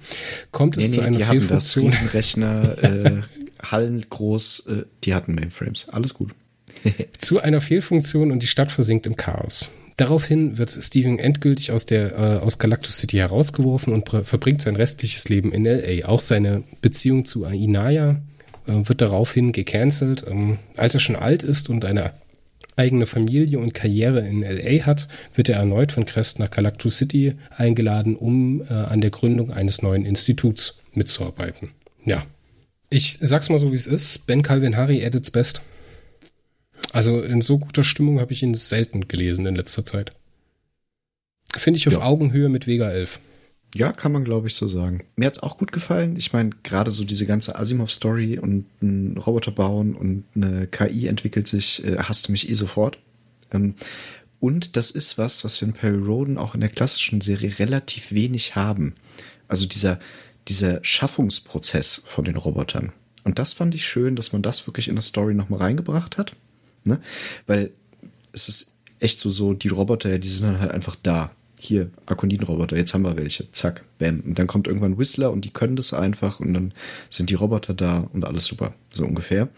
kommt 0.52 0.78
es 0.78 0.90
nee, 0.90 0.96
zu 0.96 1.02
nee, 1.02 1.08
einer 1.08 1.20
Fehlfunktion. 1.20 1.86
Das 1.90 2.14
Rechner, 2.14 2.84
äh, 2.84 3.22
Hallen 3.62 4.06
groß, 4.10 4.68
äh, 4.68 4.84
die 5.04 5.14
hatten 5.14 5.36
Mainframes. 5.36 5.90
Alles 5.90 6.14
gut. 6.14 6.32
zu 7.18 7.42
einer 7.42 7.62
Fehlfunktion 7.62 8.32
und 8.32 8.44
die 8.44 8.48
Stadt 8.48 8.72
versinkt 8.72 9.08
im 9.08 9.16
Chaos. 9.16 9.70
Daraufhin 9.98 10.58
wird 10.58 10.72
Steven 10.72 11.20
endgültig 11.20 11.72
aus 11.72 11.86
der 11.86 12.14
äh, 12.14 12.38
aus 12.38 12.58
Galactus 12.58 12.98
City 13.00 13.18
herausgeworfen 13.18 13.92
und 13.92 14.08
verbringt 14.08 14.62
sein 14.62 14.78
restliches 14.78 15.28
Leben 15.28 15.52
in 15.52 15.66
LA. 15.66 16.08
Auch 16.08 16.22
seine 16.22 16.64
Beziehung 16.82 17.26
zu 17.26 17.44
Inaya 17.44 18.22
äh, 18.66 18.88
wird 18.88 19.02
daraufhin 19.02 19.52
gecancelt. 19.52 20.24
Ähm, 20.26 20.58
als 20.78 20.94
er 20.94 21.02
schon 21.02 21.18
alt 21.18 21.44
ist 21.44 21.70
und 21.70 21.84
eine 21.84 22.14
eigene 22.78 23.08
Familie 23.08 23.60
und 23.60 23.74
Karriere 23.74 24.26
in 24.26 24.42
LA 24.42 24.86
hat, 24.86 25.10
wird 25.36 25.50
er 25.50 25.58
erneut 25.58 25.92
von 25.92 26.06
Crest 26.06 26.40
nach 26.40 26.50
Galactus 26.50 26.98
City 26.98 27.34
eingeladen, 27.58 28.16
um 28.16 28.62
äh, 28.62 28.74
an 28.74 29.02
der 29.02 29.12
Gründung 29.12 29.52
eines 29.52 29.82
neuen 29.82 30.06
Instituts 30.06 30.80
mitzuarbeiten. 30.94 31.72
Ja. 32.06 32.26
Ich 32.90 33.18
sag's 33.22 33.50
mal 33.50 33.60
so, 33.60 33.72
wie 33.72 33.76
es 33.76 33.86
ist. 33.86 34.26
Ben 34.28 34.42
Calvin 34.42 34.78
Harry 34.78 35.06
at 35.06 35.14
its 35.14 35.30
best. 35.30 35.62
Also 36.92 37.22
in 37.22 37.42
so 37.42 37.60
guter 37.60 37.84
Stimmung 37.84 38.20
habe 38.20 38.34
ich 38.34 38.44
ihn 38.44 38.56
selten 38.56 39.08
gelesen 39.08 39.46
in 39.46 39.56
letzter 39.56 39.86
Zeit. 39.86 40.14
Finde 41.56 41.78
ich 41.78 41.88
auf 41.88 41.96
ja. 41.96 42.02
Augenhöhe 42.02 42.50
mit 42.50 42.68
Vega 42.68 42.90
11. 42.90 43.20
Ja, 43.76 43.92
kann 43.92 44.12
man, 44.12 44.24
glaube 44.24 44.48
ich, 44.48 44.56
so 44.56 44.68
sagen. 44.68 45.04
Mir 45.16 45.28
hat's 45.28 45.44
auch 45.44 45.58
gut 45.58 45.72
gefallen. 45.72 46.16
Ich 46.18 46.34
meine, 46.34 46.50
gerade 46.64 46.90
so 46.90 47.04
diese 47.04 47.28
ganze 47.28 47.56
Asimov-Story 47.56 48.40
und 48.40 48.66
ein 48.82 49.16
Roboter 49.18 49.52
bauen 49.52 49.96
und 49.96 50.24
eine 50.36 50.66
KI 50.66 51.08
entwickelt 51.08 51.48
sich, 51.48 51.84
äh, 51.84 51.98
hasste 51.98 52.32
mich 52.32 52.50
eh 52.50 52.56
sofort. 52.56 52.98
Ähm, 53.52 53.76
und 54.40 54.76
das 54.76 54.90
ist 54.90 55.18
was, 55.18 55.44
was 55.44 55.62
wir 55.62 55.68
in 55.68 55.74
Perry 55.74 55.98
Roden 55.98 56.38
auch 56.38 56.56
in 56.56 56.62
der 56.62 56.70
klassischen 56.70 57.22
Serie 57.22 57.60
relativ 57.60 58.12
wenig 58.12 58.56
haben. 58.56 58.96
Also 59.48 59.68
dieser, 59.68 60.00
dieser 60.48 60.84
Schaffungsprozess 60.84 62.02
von 62.06 62.26
den 62.26 62.38
Robotern. 62.38 62.92
Und 63.24 63.38
das 63.38 63.54
fand 63.54 63.76
ich 63.76 63.86
schön, 63.86 64.16
dass 64.16 64.34
man 64.34 64.42
das 64.42 64.66
wirklich 64.66 64.88
in 64.88 64.96
der 64.96 65.04
Story 65.04 65.36
nochmal 65.36 65.60
reingebracht 65.60 66.18
hat. 66.18 66.36
Ne? 66.84 67.00
Weil 67.46 67.72
es 68.32 68.50
ist 68.50 68.76
echt 69.00 69.20
so, 69.20 69.30
so, 69.30 69.54
die 69.54 69.70
Roboter, 69.70 70.20
die 70.20 70.28
sind 70.28 70.48
dann 70.48 70.60
halt 70.60 70.72
einfach 70.72 70.96
da 71.02 71.32
hier, 71.60 71.90
Akoniden-Roboter, 72.06 72.78
jetzt 72.78 72.94
haben 72.94 73.04
wir 73.04 73.18
welche, 73.18 73.52
zack, 73.52 73.84
bam. 73.98 74.22
Und 74.22 74.40
dann 74.40 74.48
kommt 74.48 74.68
irgendwann 74.68 74.98
Whistler 74.98 75.32
und 75.32 75.44
die 75.44 75.52
können 75.52 75.76
das 75.76 75.94
einfach 75.94 76.40
und 76.40 76.54
dann 76.54 76.74
sind 77.10 77.30
die 77.30 77.36
Roboter 77.36 77.74
da 77.74 78.10
und 78.14 78.26
alles 78.26 78.46
super, 78.46 78.74
so 78.92 79.04
ungefähr. 79.04 79.50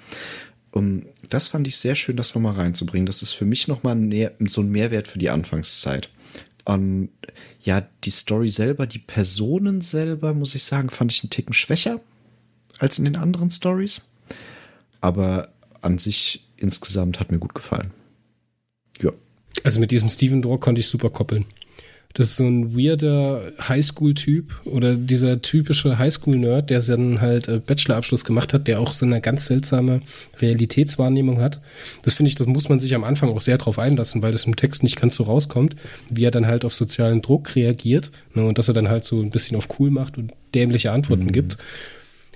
Und 0.72 1.06
das 1.30 1.50
fand 1.50 1.68
ich 1.68 1.78
sehr 1.78 1.96
schön, 1.96 2.18
das 2.18 2.34
nochmal 2.34 2.56
reinzubringen. 2.56 3.06
Das 3.06 3.22
ist 3.22 3.34
für 3.34 3.46
mich 3.46 3.68
nochmal 3.68 3.96
so 4.48 4.62
ein 4.62 4.72
Mehrwert 4.72 5.08
für 5.08 5.20
die 5.20 5.30
Anfangszeit. 5.30 6.10
Und 6.66 7.10
ja, 7.62 7.86
die 8.04 8.10
Story 8.10 8.50
selber, 8.50 8.88
die 8.88 9.00
Personen 9.00 9.82
selber, 9.82 10.34
muss 10.34 10.56
ich 10.56 10.64
sagen, 10.64 10.90
fand 10.90 11.12
ich 11.12 11.24
einen 11.24 11.30
Ticken 11.30 11.54
schwächer 11.54 12.00
als 12.80 12.98
in 12.98 13.06
den 13.06 13.18
anderen 13.18 13.52
Stories. 13.52 14.08
Aber 15.02 15.50
an 15.82 15.98
sich 15.98 16.48
insgesamt 16.62 17.20
hat 17.20 17.32
mir 17.32 17.40
gut 17.40 17.56
gefallen. 17.56 17.92
Ja. 19.02 19.12
Also 19.64 19.80
mit 19.80 19.92
diesem 19.92 20.10
Steven 20.10 20.42
Dorr 20.42 20.60
konnte 20.60 20.80
ich 20.80 20.88
super 20.88 21.10
koppeln. 21.10 21.46
Das 22.14 22.28
ist 22.28 22.36
so 22.36 22.44
ein 22.44 22.76
weirder 22.76 23.54
Highschool-Typ 23.70 24.62
oder 24.66 24.96
dieser 24.96 25.42
typische 25.42 25.98
Highschool-Nerd, 25.98 26.70
der 26.70 26.82
dann 26.82 27.22
halt 27.22 27.48
äh, 27.48 27.60
Bachelorabschluss 27.60 28.26
gemacht 28.26 28.54
hat, 28.54 28.68
der 28.68 28.82
auch 28.82 28.94
so 28.94 29.06
eine 29.06 29.22
ganz 29.22 29.48
seltsame 29.48 30.02
Realitätswahrnehmung 30.40 31.40
hat. 31.40 31.62
Das 32.04 32.14
finde 32.14 32.28
ich, 32.28 32.36
das 32.36 32.48
muss 32.48 32.68
man 32.68 32.80
sich 32.80 32.96
am 32.96 33.06
Anfang 33.06 33.30
auch 33.30 33.40
sehr 33.40 33.58
drauf 33.58 33.80
einlassen, 33.80 34.22
weil 34.22 34.34
das 34.34 34.46
im 34.46 34.58
Text 34.58 34.84
nicht 34.84 35.00
ganz 35.00 35.16
so 35.16 35.24
rauskommt, 35.24 35.76
wie 36.10 36.26
er 36.26 36.32
dann 36.32 36.48
halt 36.48 36.66
auf 36.66 36.74
sozialen 36.74 37.22
Druck 37.22 37.56
reagiert 37.56 38.12
ne, 38.34 38.46
und 38.46 38.58
dass 38.58 38.68
er 38.68 38.74
dann 38.74 38.90
halt 38.90 39.06
so 39.06 39.22
ein 39.22 39.30
bisschen 39.30 39.56
auf 39.56 39.70
cool 39.80 39.90
macht 39.90 40.18
und 40.18 40.34
dämliche 40.54 40.92
Antworten 40.92 41.26
mhm. 41.26 41.32
gibt. 41.32 41.58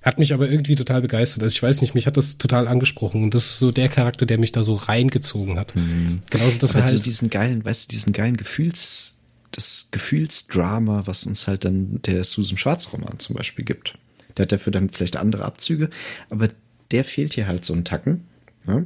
Hat 0.05 0.19
mich 0.19 0.33
aber 0.33 0.47
irgendwie 0.47 0.75
total 0.75 1.01
begeistert. 1.01 1.41
Also 1.41 1.51
ich 1.51 1.63
weiß 1.63 1.81
nicht, 1.81 1.95
mich 1.95 2.05
hat 2.05 2.15
das 2.15 2.37
total 2.37 2.67
angesprochen 2.67 3.23
und 3.23 3.33
das 3.33 3.45
ist 3.45 3.59
so 3.59 3.71
der 3.71 3.89
Charakter, 3.89 4.27
der 4.27 4.37
mich 4.37 4.51
da 4.51 4.61
so 4.61 4.75
reingezogen 4.75 5.57
hat. 5.57 5.75
Mhm. 5.75 6.21
Genauso, 6.29 6.59
dass 6.59 6.75
aber 6.75 6.85
er 6.85 6.89
halt 6.89 6.97
so 6.99 7.03
diesen 7.03 7.31
geilen, 7.31 7.65
weißt 7.65 7.91
du, 7.91 7.95
diesen 7.95 8.13
geilen 8.13 8.37
Gefühls 8.37 9.15
das 9.51 9.87
Gefühlsdrama, 9.91 11.07
was 11.07 11.25
uns 11.25 11.47
halt 11.47 11.65
dann 11.65 12.01
der 12.03 12.23
Susan 12.23 12.57
Schwarz 12.57 12.91
Roman 12.93 13.19
zum 13.19 13.35
Beispiel 13.35 13.65
gibt. 13.65 13.93
Der 14.37 14.43
hat 14.43 14.51
dafür 14.51 14.71
dann 14.71 14.89
vielleicht 14.89 15.15
andere 15.15 15.45
Abzüge, 15.45 15.89
aber 16.29 16.49
der 16.91 17.03
fehlt 17.03 17.33
hier 17.33 17.47
halt 17.47 17.65
so 17.65 17.73
ein 17.73 17.85
Tacken. 17.85 18.25
Ja? 18.67 18.83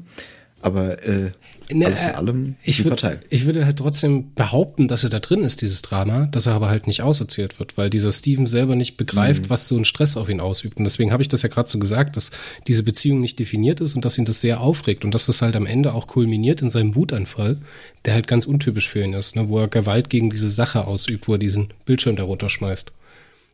Aber 0.62 1.02
äh, 1.04 1.32
ne, 1.72 1.86
alles 1.86 2.04
in 2.04 2.12
allem 2.12 2.56
ich 2.64 2.84
würd, 2.84 3.00
Teil. 3.00 3.20
Ich 3.30 3.46
würde 3.46 3.66
halt 3.66 3.78
trotzdem 3.78 4.34
behaupten, 4.34 4.88
dass 4.90 5.06
er 5.06 5.10
da 5.10 5.20
drin 5.20 5.42
ist, 5.42 5.62
dieses 5.62 5.82
Drama, 5.82 6.26
dass 6.26 6.48
er 6.48 6.54
aber 6.54 6.70
halt 6.70 6.86
nicht 6.86 7.02
auserzählt 7.02 7.60
wird, 7.60 7.78
weil 7.78 7.90
dieser 7.90 8.12
Steven 8.12 8.46
selber 8.46 8.76
nicht 8.76 8.98
begreift, 8.98 9.44
mhm. 9.44 9.50
was 9.50 9.68
so 9.68 9.78
ein 9.78 9.86
Stress 9.86 10.18
auf 10.18 10.28
ihn 10.28 10.42
ausübt. 10.42 10.78
Und 10.78 10.84
deswegen 10.84 11.12
habe 11.14 11.24
ich 11.24 11.30
das 11.30 11.44
ja 11.44 11.50
gerade 11.50 11.70
so 11.70 11.80
gesagt, 11.80 12.18
dass 12.18 12.32
diese 12.68 12.84
Beziehung 12.84 13.22
nicht 13.22 13.40
definiert 13.40 13.80
ist 13.80 13.96
und 13.96 14.04
dass 14.04 14.18
ihn 14.18 14.26
das 14.26 14.42
sehr 14.42 14.60
aufregt 14.60 15.06
und 15.06 15.14
dass 15.14 15.28
das 15.28 15.42
halt 15.42 15.56
am 15.56 15.66
Ende 15.66 15.94
auch 15.94 16.08
kulminiert 16.08 16.62
in 16.62 16.70
seinem 16.70 16.96
Wutanfall, 16.96 17.58
der 18.04 18.16
halt 18.16 18.28
ganz 18.28 18.46
untypisch 18.46 18.90
für 18.90 19.04
ihn 19.04 19.14
ist, 19.14 19.36
ne, 19.38 19.48
wo 19.48 19.60
er 19.60 19.70
Gewalt 19.70 20.10
gegen 20.10 20.30
diese 20.30 20.50
Sache 20.50 20.86
ausübt, 20.86 21.28
wo 21.28 21.34
er 21.34 21.40
diesen 21.40 21.70
Bildschirm 21.86 22.18
darunter 22.18 22.50
schmeißt 22.50 22.92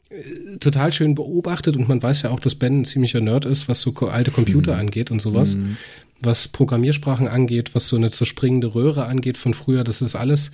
äh, 0.09 0.57
total 0.59 0.91
schön 0.91 1.15
beobachtet 1.15 1.75
und 1.75 1.87
man 1.87 2.01
weiß 2.01 2.23
ja 2.23 2.29
auch, 2.29 2.39
dass 2.39 2.55
Ben 2.55 2.81
ein 2.81 2.85
ziemlicher 2.85 3.21
Nerd 3.21 3.45
ist, 3.45 3.67
was 3.67 3.81
so 3.81 3.93
alte 4.07 4.31
Computer 4.31 4.73
mhm. 4.73 4.79
angeht 4.79 5.11
und 5.11 5.21
sowas. 5.21 5.55
Mhm 5.55 5.77
was 6.21 6.47
Programmiersprachen 6.47 7.27
angeht, 7.27 7.75
was 7.75 7.87
so 7.87 7.95
eine 7.95 8.11
zerspringende 8.11 8.73
Röhre 8.73 9.05
angeht 9.05 9.37
von 9.37 9.53
früher. 9.53 9.83
Das 9.83 10.01
ist 10.01 10.15
alles, 10.15 10.51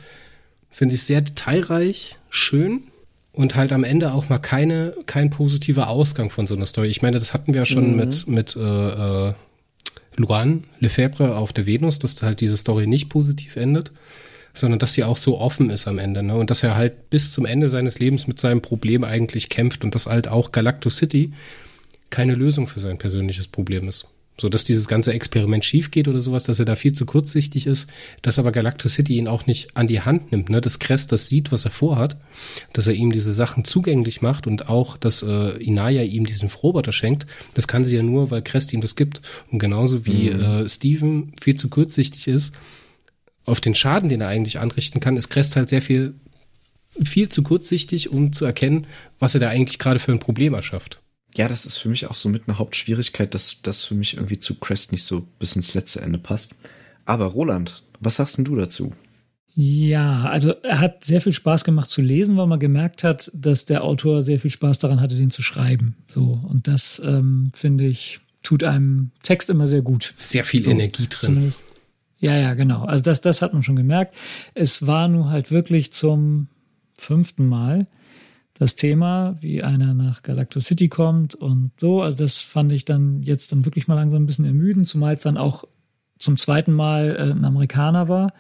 finde 0.70 0.96
ich, 0.96 1.04
sehr 1.04 1.22
detailreich, 1.22 2.18
schön 2.30 2.84
und 3.34 3.56
halt 3.56 3.72
am 3.74 3.84
Ende 3.84 4.14
auch 4.14 4.30
mal 4.30 4.40
keine, 4.40 4.94
kein 5.06 5.30
positiver 5.30 5.88
Ausgang 5.88 6.30
von 6.30 6.48
so 6.48 6.56
einer 6.56 6.66
Story. 6.66 6.88
Ich 6.88 7.02
meine, 7.02 7.18
das 7.18 7.34
hatten 7.34 7.54
wir 7.54 7.62
ja 7.62 7.66
schon 7.66 7.92
mhm. 7.92 7.98
mit, 7.98 8.28
mit 8.28 8.56
äh, 8.56 9.30
äh, 9.30 9.34
Luan 10.18 10.66
Lefebvre 10.80 11.38
auf 11.38 11.54
der 11.54 11.66
Venus, 11.66 12.00
dass 12.00 12.22
halt 12.22 12.42
diese 12.42 12.58
Story 12.58 12.88
nicht 12.88 13.10
positiv 13.10 13.56
endet, 13.56 13.92
sondern 14.54 14.80
dass 14.80 14.94
sie 14.94 15.06
auch 15.06 15.16
so 15.16 15.40
offen 15.40 15.70
ist 15.70 15.88
am 15.88 15.98
Ende, 15.98 16.24
ne? 16.24 16.36
Und 16.36 16.50
dass 16.50 16.62
er 16.62 16.76
halt 16.76 17.10
bis 17.10 17.32
zum 17.32 17.46
Ende 17.46 17.70
seines 17.70 18.00
Lebens 18.00 18.28
mit 18.28 18.38
seinem 18.38 18.62
Problem 18.62 19.06
eigentlich 19.06 19.48
kämpft 19.48 19.86
und 19.86 19.96
dass 19.96 20.08
halt 20.08 20.28
auch 20.28 20.52
Galacto 20.52 20.90
City 20.90 21.32
keine 22.10 22.36
Lösung 22.36 22.68
für 22.68 22.82
sein 22.82 22.98
persönliches 22.98 23.48
Problem 23.48 23.88
ist 23.88 24.10
so 24.42 24.50
dass 24.50 24.64
dieses 24.64 24.88
ganze 24.88 25.14
Experiment 25.14 25.64
schief 25.64 25.92
geht 25.92 26.08
oder 26.08 26.20
sowas, 26.20 26.44
dass 26.44 26.58
er 26.58 26.66
da 26.66 26.76
viel 26.76 26.94
zu 26.94 27.06
kurzsichtig 27.06 27.68
ist, 27.68 27.88
dass 28.24 28.40
aber 28.40 28.52
Galactus 28.52 28.96
City 28.96 29.18
ihn 29.18 29.28
auch 29.28 29.46
nicht 29.46 29.78
an 29.78 29.86
die 29.86 30.02
Hand 30.02 30.32
nimmt, 30.32 30.50
ne, 30.50 30.60
dass 30.62 30.80
Crest 30.80 31.12
das 31.12 31.28
sieht, 31.28 31.52
was 31.52 31.64
er 31.64 31.72
vorhat, 31.72 32.18
dass 32.74 32.88
er 32.88 32.94
ihm 32.94 33.12
diese 33.12 33.34
Sachen 33.34 33.64
zugänglich 33.64 34.24
macht 34.24 34.48
und 34.48 34.68
auch, 34.68 34.98
dass 34.98 35.22
äh, 35.22 35.58
Inaya 35.64 36.02
ihm 36.02 36.26
diesen 36.26 36.50
Roboter 36.50 36.92
schenkt, 36.92 37.28
das 37.54 37.68
kann 37.68 37.84
sie 37.84 37.96
ja 37.96 38.02
nur, 38.02 38.32
weil 38.32 38.42
Crest 38.42 38.74
ihm 38.74 38.82
das 38.82 38.96
gibt. 38.96 39.22
Und 39.52 39.60
genauso 39.60 40.08
wie 40.08 40.32
mhm. 40.32 40.40
äh, 40.42 40.70
Steven 40.70 41.32
viel 41.40 41.56
zu 41.56 41.70
kurzsichtig 41.70 42.28
ist, 42.28 42.56
auf 43.46 43.62
den 43.62 43.76
Schaden, 43.76 44.10
den 44.10 44.22
er 44.22 44.28
eigentlich 44.28 44.60
anrichten 44.60 45.00
kann, 45.00 45.18
ist 45.18 45.30
Crest 45.30 45.56
halt 45.56 45.70
sehr 45.70 45.82
viel 45.82 46.16
viel 47.02 47.30
zu 47.30 47.42
kurzsichtig, 47.42 48.10
um 48.10 48.34
zu 48.34 48.44
erkennen, 48.44 48.86
was 49.18 49.34
er 49.34 49.40
da 49.40 49.50
eigentlich 49.50 49.80
gerade 49.80 50.00
für 50.00 50.12
ein 50.12 50.20
Problem 50.20 50.54
erschafft 50.54 51.00
ja, 51.36 51.48
das 51.48 51.66
ist 51.66 51.78
für 51.78 51.90
mich 51.90 52.08
auch 52.08 52.14
so 52.14 52.30
mit 52.30 52.48
einer 52.48 52.60
Hauptschwierigkeit, 52.60 53.34
dass 53.34 53.62
das 53.62 53.84
für 53.84 53.96
mich 53.96 54.16
irgendwie 54.16 54.40
zu 54.40 54.56
Crest 54.56 54.92
nicht 54.92 55.04
so 55.04 55.26
bis 55.40 55.56
ins 55.56 55.74
letzte 55.74 56.02
Ende 56.02 56.20
passt. 56.20 56.56
Aber 57.06 57.26
Roland, 57.26 57.84
was 58.00 58.18
sagst 58.18 58.38
denn 58.38 58.46
du 58.46 58.56
dazu? 58.56 58.94
Ja, 59.54 60.24
also 60.24 60.52
er 60.64 60.80
hat 60.80 61.04
sehr 61.04 61.20
viel 61.20 61.34
Spaß 61.34 61.64
gemacht 61.64 61.90
zu 61.90 62.02
lesen, 62.02 62.38
weil 62.38 62.48
man 62.48 62.60
gemerkt 62.60 63.04
hat, 63.04 63.30
dass 63.34 63.66
der 63.66 63.84
Autor 63.84 64.24
sehr 64.24 64.40
viel 64.40 64.52
Spaß 64.52 64.80
daran 64.80 65.02
hatte, 65.02 65.16
den 65.16 65.30
zu 65.30 65.42
schreiben. 65.42 65.96
So 66.08 66.40
und 66.48 66.68
das 66.68 67.02
ähm, 67.04 67.52
finde 67.54 67.86
ich 67.86 68.22
tut 68.44 68.64
einem 68.64 69.12
Text 69.24 69.50
immer 69.50 69.68
sehr 69.68 69.82
gut. 69.82 70.14
Sehr 70.18 70.44
viel 70.44 70.64
so, 70.64 70.72
Energie 70.72 71.08
drin. 71.08 71.34
Zumindest. 71.34 71.66
Ja, 72.18 72.38
ja, 72.38 72.54
genau. 72.54 72.86
Also 72.86 73.04
das, 73.04 73.22
das 73.22 73.42
hat 73.42 73.54
man 73.54 73.64
schon 73.64 73.76
gemerkt. 73.76 74.16
Es 74.54 74.88
war 74.88 75.08
nun 75.08 75.30
halt 75.30 75.52
wirklich 75.52 75.92
zum 75.92 76.48
fünften 76.96 77.48
Mal 77.48 77.88
das 78.62 78.76
Thema, 78.76 79.38
wie 79.42 79.64
einer 79.64 79.96
nach 79.96 80.22
Galacto 80.22 80.60
City 80.60 80.88
kommt 80.88 81.34
und 81.34 81.72
so. 81.80 82.04
Also 82.04 82.20
das 82.20 82.42
fand 82.42 82.72
ich 82.72 82.86
dann 82.86 83.24
jetzt 83.24 83.52
dann 83.52 83.66
wirklich 83.66 83.88
mal 83.88 83.96
langsam 83.96 84.22
ein 84.22 84.28
bisschen 84.28 84.46
ermüdend, 84.46 84.88
zumal 84.88 85.16
es 85.16 85.22
dann 85.22 85.36
auch 85.36 85.64
zum 86.20 86.38
zweiten 86.38 86.72
Mal 86.72 87.16
äh, 87.16 87.32
ein 87.32 87.44
Amerikaner 87.44 88.08
war. 88.08 88.34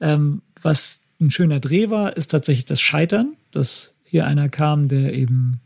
Ähm, 0.00 0.42
was 0.62 1.06
ein 1.20 1.32
schöner 1.32 1.58
Dreh 1.58 1.90
war, 1.90 2.16
ist 2.16 2.28
tatsächlich 2.28 2.66
das 2.66 2.80
Scheitern, 2.80 3.34
dass 3.50 3.94
hier 4.04 4.28
einer 4.28 4.48
kam, 4.48 4.86
der 4.86 5.12
eben, 5.12 5.58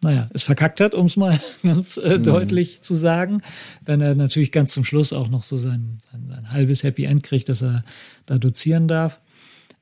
naja, 0.00 0.30
es 0.32 0.42
verkackt 0.42 0.80
hat, 0.80 0.94
um 0.94 1.04
es 1.04 1.18
mal 1.18 1.38
ganz 1.62 1.98
äh, 1.98 2.16
mhm. 2.16 2.24
deutlich 2.24 2.80
zu 2.80 2.94
sagen. 2.94 3.42
Wenn 3.84 4.00
er 4.00 4.14
natürlich 4.14 4.52
ganz 4.52 4.72
zum 4.72 4.84
Schluss 4.84 5.12
auch 5.12 5.28
noch 5.28 5.42
so 5.42 5.58
sein, 5.58 5.98
sein, 6.10 6.28
sein 6.30 6.50
halbes 6.50 6.82
Happy 6.82 7.04
End 7.04 7.22
kriegt, 7.22 7.50
dass 7.50 7.62
er 7.62 7.84
da 8.24 8.38
dozieren 8.38 8.88
darf. 8.88 9.20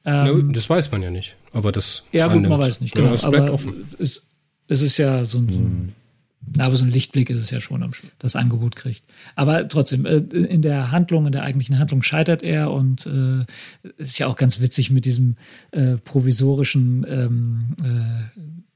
Ähm, 0.04 0.52
das 0.52 0.68
weiß 0.68 0.90
man 0.90 1.00
ja 1.00 1.12
nicht, 1.12 1.36
aber 1.52 1.72
das. 1.72 2.04
Ja, 2.12 2.28
gut, 2.28 2.42
man 2.42 2.58
weiß 2.58 2.80
nicht, 2.80 2.94
genau. 2.94 3.08
Ja, 3.08 3.14
es 3.14 3.22
bleibt 3.22 3.36
aber 3.36 3.52
offen. 3.52 3.84
Es, 3.98 4.28
es 4.68 4.82
ist 4.82 4.96
ja 4.96 5.24
so 5.24 5.38
ein, 5.38 5.48
so 5.48 5.58
ein 5.58 5.94
hm. 6.54 6.60
aber 6.60 6.76
so 6.76 6.84
ein 6.84 6.90
Lichtblick 6.90 7.30
ist 7.30 7.40
es 7.40 7.50
ja 7.50 7.60
schon, 7.60 7.88
das 8.18 8.36
Angebot 8.36 8.76
kriegt. 8.76 9.04
Aber 9.36 9.68
trotzdem, 9.68 10.06
äh, 10.06 10.16
in 10.16 10.62
der 10.62 10.90
Handlung, 10.90 11.26
in 11.26 11.32
der 11.32 11.42
eigentlichen 11.42 11.78
Handlung 11.78 12.02
scheitert 12.02 12.42
er 12.42 12.70
und 12.70 13.06
äh, 13.06 13.44
ist 13.98 14.18
ja 14.18 14.26
auch 14.26 14.36
ganz 14.36 14.60
witzig 14.60 14.90
mit 14.90 15.04
diesem 15.04 15.36
äh, 15.72 15.96
provisorischen, 15.96 17.06
ähm, 17.08 17.76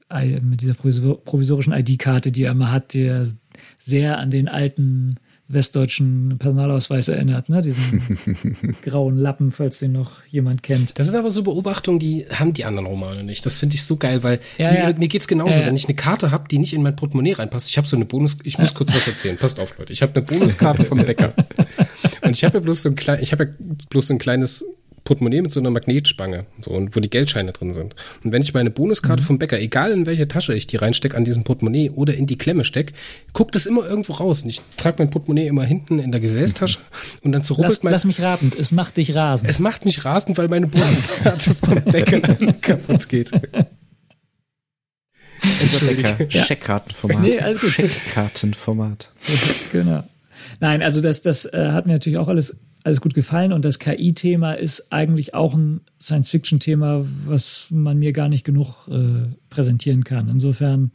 äh, 0.09 0.39
mit 0.39 0.61
dieser 0.61 0.73
provisorischen 0.73 1.73
ID-Karte, 1.73 2.31
die 2.31 2.43
er 2.43 2.51
immer 2.51 2.71
hat, 2.71 2.93
der 2.93 3.27
sehr 3.77 4.19
an 4.19 4.31
den 4.31 4.47
alten 4.47 5.15
westdeutschen 5.49 6.37
Personalausweis 6.39 7.07
erinnert, 7.07 7.49
ne? 7.49 7.61
Diesen 7.61 8.75
grauen 8.81 9.17
Lappen, 9.17 9.51
falls 9.51 9.79
den 9.79 9.93
noch 9.93 10.25
jemand 10.25 10.61
kennt. 10.61 10.99
Das 10.99 11.05
sind 11.05 11.15
aber 11.15 11.29
so 11.29 11.43
Beobachtungen, 11.43 11.99
die 11.99 12.25
haben 12.31 12.53
die 12.53 12.65
anderen 12.65 12.87
Romane 12.87 13.23
nicht. 13.23 13.45
Das 13.45 13.57
finde 13.57 13.75
ich 13.75 13.83
so 13.83 13.97
geil, 13.97 14.23
weil 14.23 14.39
ja, 14.57 14.71
mir, 14.71 14.79
ja. 14.79 14.93
mir 14.93 15.07
geht's 15.07 15.27
genauso. 15.27 15.59
Ja, 15.59 15.65
Wenn 15.65 15.75
ich 15.75 15.85
eine 15.85 15.95
Karte 15.95 16.31
habe, 16.31 16.47
die 16.49 16.59
nicht 16.59 16.73
in 16.73 16.83
mein 16.83 16.95
Portemonnaie 16.95 17.33
reinpasst, 17.33 17.69
ich 17.69 17.77
habe 17.77 17.87
so 17.87 17.95
eine 17.95 18.05
Bonus, 18.05 18.37
ich 18.43 18.57
muss 18.57 18.73
kurz 18.73 18.93
was 18.93 19.07
erzählen. 19.07 19.37
Passt 19.37 19.59
auf, 19.59 19.77
Leute. 19.77 19.93
Ich 19.93 20.01
habe 20.01 20.13
eine 20.15 20.21
Bonuskarte 20.25 20.83
vom 20.83 20.97
Bäcker. 20.97 21.33
Und 22.21 22.31
ich 22.31 22.43
habe 22.43 22.57
ja 22.57 22.59
bloß 22.59 22.81
so 22.81 22.89
ein 22.89 22.95
klein, 22.95 23.19
ich 23.21 23.31
habe 23.31 23.45
ja 23.45 23.49
bloß 23.89 24.07
so 24.07 24.13
ein 24.13 24.19
kleines 24.19 24.65
Portemonnaie 25.07 25.41
mit 25.41 25.53
so 25.53 25.61
einer 25.61 25.71
Magnetspange, 25.71 26.45
so, 26.59 26.71
und 26.71 26.93
wo 26.93 26.99
die 26.99 27.09
Geldscheine 27.09 27.53
drin 27.53 27.73
sind. 27.73 27.95
Und 28.25 28.33
wenn 28.33 28.41
ich 28.41 28.53
meine 28.53 28.69
Bonuskarte 28.69 29.21
mhm. 29.23 29.25
vom 29.25 29.39
Bäcker, 29.39 29.57
egal 29.57 29.91
in 29.91 30.05
welche 30.05 30.27
Tasche 30.27 30.53
ich 30.53 30.67
die 30.67 30.75
reinstecke, 30.75 31.15
an 31.15 31.23
diesem 31.23 31.45
Portemonnaie 31.45 31.91
oder 31.91 32.13
in 32.13 32.25
die 32.25 32.37
Klemme 32.37 32.65
stecke, 32.65 32.93
guckt 33.31 33.55
es 33.55 33.65
immer 33.67 33.87
irgendwo 33.87 34.13
raus. 34.13 34.43
Und 34.43 34.49
ich 34.49 34.61
trage 34.75 34.97
mein 34.99 35.09
Portemonnaie 35.09 35.47
immer 35.47 35.63
hinten 35.63 35.99
in 35.99 36.11
der 36.11 36.19
Gesäßtasche 36.19 36.79
mhm. 36.79 37.19
und 37.23 37.31
dann 37.31 37.41
zurück 37.41 37.63
lass, 37.63 37.83
mein... 37.83 37.93
Lass 37.93 38.03
mich 38.03 38.21
rasend, 38.21 38.59
es 38.59 38.73
macht 38.73 38.97
dich 38.97 39.15
rasend. 39.15 39.49
Es 39.49 39.59
macht 39.59 39.85
mich 39.85 40.03
rasend, 40.03 40.37
weil 40.37 40.49
meine 40.49 40.67
Bonuskarte 40.67 41.55
vom 41.63 41.81
Bäcker 41.83 42.19
kaputt 42.59 43.07
geht. 43.07 43.31
Ja. 46.31 46.43
Scheckkartenformat. 46.43 47.21
Nee, 47.21 47.39
alles 47.39 47.61
gut. 47.61 47.71
Scheckkartenformat. 47.71 49.09
genau. 49.71 50.03
Nein, 50.59 50.81
also 50.81 51.01
das, 51.01 51.21
das 51.21 51.45
äh, 51.45 51.69
hat 51.71 51.85
mir 51.85 51.93
natürlich 51.93 52.17
auch 52.17 52.27
alles, 52.27 52.57
alles 52.83 53.01
gut 53.01 53.13
gefallen 53.13 53.51
und 53.51 53.65
das 53.65 53.79
KI-Thema 53.79 54.53
ist 54.53 54.93
eigentlich 54.93 55.33
auch 55.33 55.53
ein 55.53 55.81
Science-Fiction-Thema, 56.01 57.05
was 57.25 57.67
man 57.69 57.99
mir 57.99 58.13
gar 58.13 58.29
nicht 58.29 58.43
genug 58.43 58.87
äh, 58.87 59.27
präsentieren 59.49 60.03
kann. 60.03 60.29
Insofern 60.29 60.91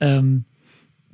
ähm, 0.00 0.44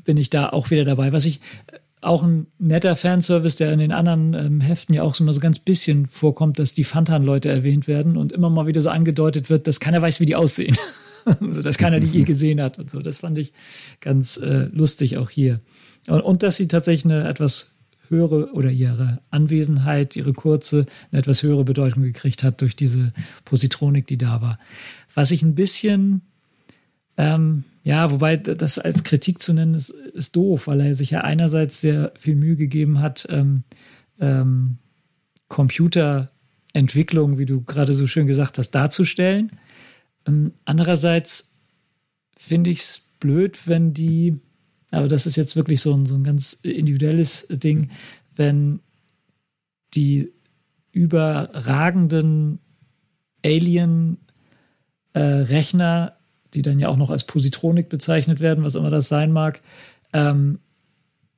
bin 0.04 0.16
ich 0.16 0.30
da 0.30 0.48
auch 0.48 0.70
wieder 0.70 0.84
dabei. 0.84 1.12
Was 1.12 1.26
ich 1.26 1.40
äh, 1.72 1.78
auch 2.00 2.22
ein 2.22 2.46
netter 2.58 2.96
Fanservice, 2.96 3.56
der 3.56 3.72
in 3.72 3.78
den 3.78 3.92
anderen 3.92 4.34
ähm, 4.34 4.60
Heften 4.60 4.94
ja 4.94 5.02
auch 5.02 5.14
so 5.14 5.24
immer 5.24 5.32
so 5.32 5.40
ganz 5.40 5.58
bisschen 5.58 6.06
vorkommt, 6.06 6.58
dass 6.58 6.72
die 6.72 6.84
Fantan-Leute 6.84 7.50
erwähnt 7.50 7.88
werden 7.88 8.16
und 8.16 8.32
immer 8.32 8.50
mal 8.50 8.66
wieder 8.66 8.80
so 8.80 8.90
angedeutet 8.90 9.50
wird, 9.50 9.66
dass 9.66 9.80
keiner 9.80 10.00
weiß, 10.00 10.20
wie 10.20 10.26
die 10.26 10.36
aussehen. 10.36 10.76
also, 11.40 11.60
dass 11.60 11.76
keiner 11.76 12.00
die 12.00 12.06
je 12.06 12.22
gesehen 12.22 12.62
hat 12.62 12.78
und 12.78 12.88
so. 12.88 13.00
Das 13.00 13.18
fand 13.18 13.36
ich 13.36 13.52
ganz 14.00 14.38
äh, 14.38 14.68
lustig 14.72 15.18
auch 15.18 15.28
hier. 15.28 15.60
Und, 16.08 16.22
und 16.22 16.42
dass 16.42 16.56
sie 16.56 16.68
tatsächlich 16.68 17.04
eine 17.04 17.28
etwas 17.28 17.70
höhere 18.10 18.52
oder 18.52 18.70
ihre 18.70 19.22
Anwesenheit, 19.30 20.16
ihre 20.16 20.32
kurze, 20.32 20.86
eine 21.10 21.20
etwas 21.20 21.42
höhere 21.42 21.64
Bedeutung 21.64 22.02
gekriegt 22.02 22.42
hat 22.44 22.60
durch 22.60 22.76
diese 22.76 23.12
Positronik, 23.44 24.06
die 24.06 24.18
da 24.18 24.42
war. 24.42 24.58
Was 25.14 25.30
ich 25.30 25.42
ein 25.42 25.54
bisschen, 25.54 26.22
ähm, 27.16 27.64
ja, 27.84 28.10
wobei 28.10 28.36
das 28.36 28.78
als 28.78 29.04
Kritik 29.04 29.40
zu 29.40 29.54
nennen 29.54 29.74
ist, 29.74 29.90
ist 29.90 30.36
doof, 30.36 30.66
weil 30.66 30.80
er 30.80 30.94
sich 30.94 31.10
ja 31.10 31.22
einerseits 31.22 31.80
sehr 31.80 32.12
viel 32.18 32.36
Mühe 32.36 32.56
gegeben 32.56 33.00
hat, 33.00 33.26
ähm, 33.30 33.62
ähm, 34.20 34.78
Computerentwicklung, 35.48 37.38
wie 37.38 37.46
du 37.46 37.62
gerade 37.62 37.92
so 37.92 38.06
schön 38.06 38.26
gesagt 38.26 38.58
hast, 38.58 38.72
darzustellen. 38.72 39.52
Ähm, 40.26 40.52
andererseits 40.64 41.54
finde 42.36 42.70
ich 42.70 42.80
es 42.80 43.02
blöd, 43.18 43.66
wenn 43.66 43.94
die 43.94 44.40
aber 44.90 45.08
das 45.08 45.26
ist 45.26 45.36
jetzt 45.36 45.56
wirklich 45.56 45.80
so 45.80 45.94
ein, 45.94 46.04
so 46.06 46.14
ein 46.14 46.24
ganz 46.24 46.54
individuelles 46.62 47.46
Ding, 47.50 47.90
wenn 48.36 48.80
die 49.94 50.32
überragenden 50.92 52.58
Alien-Rechner, 53.44 56.08
äh, 56.08 56.12
die 56.54 56.62
dann 56.62 56.80
ja 56.80 56.88
auch 56.88 56.96
noch 56.96 57.10
als 57.10 57.24
Positronik 57.24 57.88
bezeichnet 57.88 58.40
werden, 58.40 58.64
was 58.64 58.74
immer 58.74 58.90
das 58.90 59.06
sein 59.08 59.32
mag, 59.32 59.60
ähm, 60.12 60.58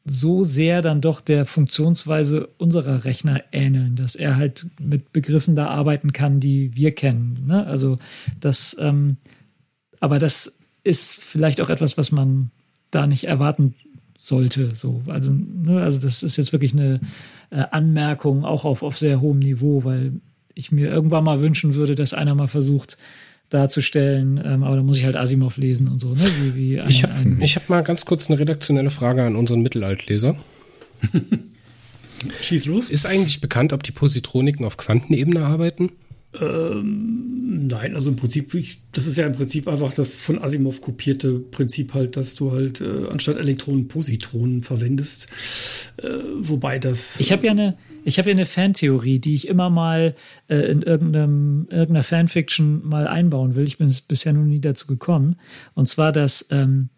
so 0.05 0.43
sehr 0.43 0.83
dann 0.83 1.01
doch 1.01 1.20
der 1.20 1.47
Funktionsweise 1.47 2.49
unserer 2.59 3.05
Rechner 3.05 3.45
ähneln, 3.53 3.95
dass 3.95 4.16
er 4.16 4.37
halt 4.37 4.66
mit 4.81 5.12
Begriffen 5.12 5.55
da 5.55 5.69
arbeiten 5.69 6.12
kann, 6.12 6.41
die 6.41 6.74
wir 6.74 6.93
kennen. 6.93 7.45
Ne? 7.47 7.65
Also 7.66 7.99
das, 8.41 8.77
ähm, 8.81 9.19
aber 10.01 10.19
das 10.19 10.59
ist 10.83 11.15
vielleicht 11.15 11.61
auch 11.61 11.70
etwas, 11.70 11.97
was 11.99 12.11
man 12.11 12.51
da 12.93 13.09
nicht 13.09 13.24
erwarten 13.24 13.74
sollte. 14.19 14.77
So, 14.77 15.02
also, 15.09 15.32
ne, 15.32 15.82
also 15.82 16.01
das 16.01 16.23
ist 16.23 16.36
jetzt 16.36 16.52
wirklich 16.52 16.73
eine 16.73 17.01
äh, 17.51 17.64
Anmerkung 17.73 18.44
auch 18.44 18.64
auf, 18.64 18.85
auf 18.85 18.97
sehr 18.97 19.20
hohem 19.20 19.40
Niveau, 19.40 19.82
weil 19.82 20.12
ich 20.55 20.70
mir 20.70 20.90
irgendwann 20.90 21.24
mal 21.24 21.40
wünschen 21.40 21.74
würde, 21.74 21.97
dass 21.97 22.14
einer 22.14 22.36
mal 22.36 22.47
versucht 22.47 22.98
darzustellen, 23.48 24.40
ähm, 24.44 24.62
aber 24.62 24.77
da 24.77 24.82
muss 24.82 24.98
ich 24.98 25.05
halt 25.05 25.16
Asimov 25.16 25.56
lesen 25.56 25.89
und 25.89 25.98
so. 25.98 26.14
Ne? 26.14 26.24
Wie, 26.40 26.55
wie 26.55 26.81
ein, 26.81 26.89
ich 26.89 27.02
habe 27.02 27.44
hab 27.44 27.69
mal 27.69 27.82
ganz 27.82 28.06
kurz 28.06 28.31
eine 28.31 28.39
redaktionelle 28.39 28.90
Frage 28.90 29.24
an 29.24 29.36
unseren 29.36 29.60
Mittelaltleser. 29.60 30.36
Schieß 32.43 32.66
los. 32.66 32.89
Ist 32.89 33.06
eigentlich 33.06 33.40
bekannt, 33.40 33.73
ob 33.73 33.82
die 33.82 33.93
Positroniken 33.93 34.64
auf 34.64 34.77
Quantenebene 34.77 35.44
arbeiten? 35.44 35.90
Ähm, 36.41 37.67
nein, 37.67 37.95
also 37.95 38.11
im 38.11 38.17
Prinzip, 38.17 38.53
das 38.93 39.07
ist 39.07 39.19
ja 39.19 39.27
im 39.27 39.35
Prinzip 39.35 39.69
einfach 39.69 39.93
das 39.93 40.17
von 40.17 40.43
Asimov 40.43 40.81
kopierte 40.81 41.39
Prinzip 41.39 41.93
halt, 41.93 42.17
dass 42.17 42.35
du 42.35 42.53
halt 42.53 42.81
äh, 42.81 43.09
anstatt 43.11 43.37
Elektronen 43.37 43.89
Positronen 43.89 44.63
verwendest. 44.63 45.31
Äh, 45.99 46.09
wobei 46.39 46.79
das. 46.79 47.21
Ich 47.21 47.33
habe 47.33 47.47
ja 47.47 47.53
eine, 47.53 47.77
ich 48.05 48.19
habe 48.19 48.31
ja 48.31 48.35
eine 48.35 48.47
Fantheorie, 48.47 49.19
die 49.19 49.35
ich 49.35 49.47
immer 49.47 49.69
mal 49.69 50.15
äh, 50.49 50.57
in 50.57 50.81
irgendeinem, 50.83 51.67
irgendeiner 51.71 52.03
Fanfiction 52.03 52.87
mal 52.87 53.07
einbauen 53.07 53.55
will. 53.55 53.65
Ich 53.65 53.77
bin 53.77 53.95
bisher 54.09 54.33
noch 54.33 54.45
nie 54.45 54.61
dazu 54.61 54.87
gekommen. 54.87 55.37
Und 55.75 55.87
zwar, 55.87 56.13
dass 56.13 56.47
ähm, 56.51 56.89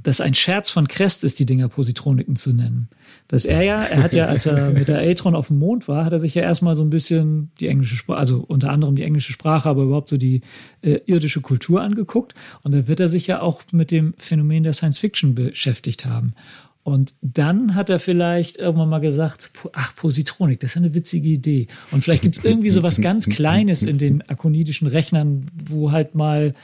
dass 0.00 0.20
ein 0.20 0.34
Scherz 0.34 0.70
von 0.70 0.86
Crest 0.86 1.24
ist, 1.24 1.38
die 1.40 1.46
Dinger 1.46 1.68
Positroniken 1.68 2.36
zu 2.36 2.52
nennen. 2.52 2.88
Dass 3.26 3.44
er 3.44 3.64
ja, 3.64 3.82
er 3.82 4.02
hat 4.02 4.14
ja, 4.14 4.26
als 4.26 4.46
er 4.46 4.70
mit 4.72 4.88
der 4.88 5.00
Atron 5.00 5.34
auf 5.34 5.48
dem 5.48 5.58
Mond 5.58 5.88
war, 5.88 6.04
hat 6.04 6.12
er 6.12 6.20
sich 6.20 6.34
ja 6.34 6.42
erstmal 6.42 6.76
so 6.76 6.82
ein 6.82 6.90
bisschen 6.90 7.50
die 7.58 7.66
englische 7.66 7.96
Sprache, 7.96 8.18
also 8.18 8.44
unter 8.46 8.70
anderem 8.70 8.94
die 8.94 9.02
englische 9.02 9.32
Sprache, 9.32 9.68
aber 9.68 9.82
überhaupt 9.82 10.10
so 10.10 10.16
die 10.16 10.42
äh, 10.82 11.00
irdische 11.06 11.40
Kultur 11.40 11.82
angeguckt. 11.82 12.34
Und 12.62 12.72
da 12.72 12.86
wird 12.86 13.00
er 13.00 13.08
sich 13.08 13.26
ja 13.26 13.40
auch 13.40 13.62
mit 13.72 13.90
dem 13.90 14.14
Phänomen 14.18 14.62
der 14.62 14.72
Science 14.72 14.98
Fiction 14.98 15.34
beschäftigt 15.34 16.06
haben. 16.06 16.34
Und 16.84 17.12
dann 17.20 17.74
hat 17.74 17.90
er 17.90 17.98
vielleicht 17.98 18.56
irgendwann 18.56 18.88
mal 18.88 19.00
gesagt, 19.00 19.50
ach, 19.74 19.94
Positronik, 19.94 20.60
das 20.60 20.70
ist 20.70 20.76
eine 20.78 20.94
witzige 20.94 21.28
Idee. 21.28 21.66
Und 21.90 22.02
vielleicht 22.02 22.22
gibt 22.22 22.38
es 22.38 22.44
irgendwie 22.44 22.70
so 22.70 22.82
was 22.82 23.02
ganz 23.02 23.28
Kleines 23.28 23.82
in 23.82 23.98
den 23.98 24.22
akonidischen 24.30 24.88
Rechnern, 24.88 25.44
wo 25.66 25.92
halt 25.92 26.14
mal 26.14 26.54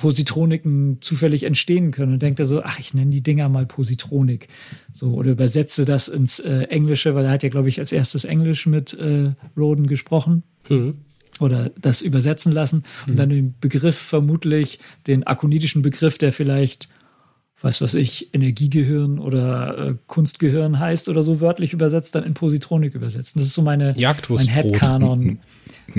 Positroniken 0.00 0.96
zufällig 1.02 1.42
entstehen 1.42 1.90
können 1.90 2.14
und 2.14 2.22
denkt 2.22 2.40
er 2.40 2.46
so, 2.46 2.62
ach, 2.62 2.78
ich 2.78 2.94
nenne 2.94 3.10
die 3.10 3.22
Dinger 3.22 3.50
mal 3.50 3.66
Positronik. 3.66 4.48
So, 4.94 5.12
oder 5.12 5.32
übersetze 5.32 5.84
das 5.84 6.08
ins 6.08 6.38
äh, 6.40 6.62
Englische, 6.70 7.14
weil 7.14 7.26
er 7.26 7.32
hat 7.32 7.42
ja, 7.42 7.50
glaube 7.50 7.68
ich, 7.68 7.78
als 7.80 7.92
erstes 7.92 8.24
Englisch 8.24 8.66
mit 8.66 8.94
äh, 8.94 9.34
Roden 9.58 9.86
gesprochen. 9.86 10.42
Mhm. 10.70 10.94
Oder 11.38 11.70
das 11.78 12.00
übersetzen 12.00 12.50
lassen 12.50 12.82
und 13.06 13.12
mhm. 13.12 13.16
dann 13.16 13.28
den 13.28 13.54
Begriff 13.60 13.96
vermutlich, 13.96 14.78
den 15.06 15.26
akonidischen 15.26 15.82
Begriff, 15.82 16.16
der 16.16 16.32
vielleicht 16.32 16.88
was 17.62 17.82
weiß 17.82 17.94
ich, 17.94 18.32
Energiegehirn 18.32 19.18
oder 19.18 19.88
äh, 19.88 19.94
Kunstgehirn 20.06 20.78
heißt 20.78 21.08
oder 21.08 21.22
so 21.22 21.40
wörtlich 21.40 21.72
übersetzt, 21.72 22.14
dann 22.14 22.24
in 22.24 22.34
Positronik 22.34 22.94
übersetzen. 22.94 23.38
Das 23.38 23.48
ist 23.48 23.54
so 23.54 23.62
meine, 23.62 23.92
mein 23.96 24.48
Headcanon. 24.48 25.38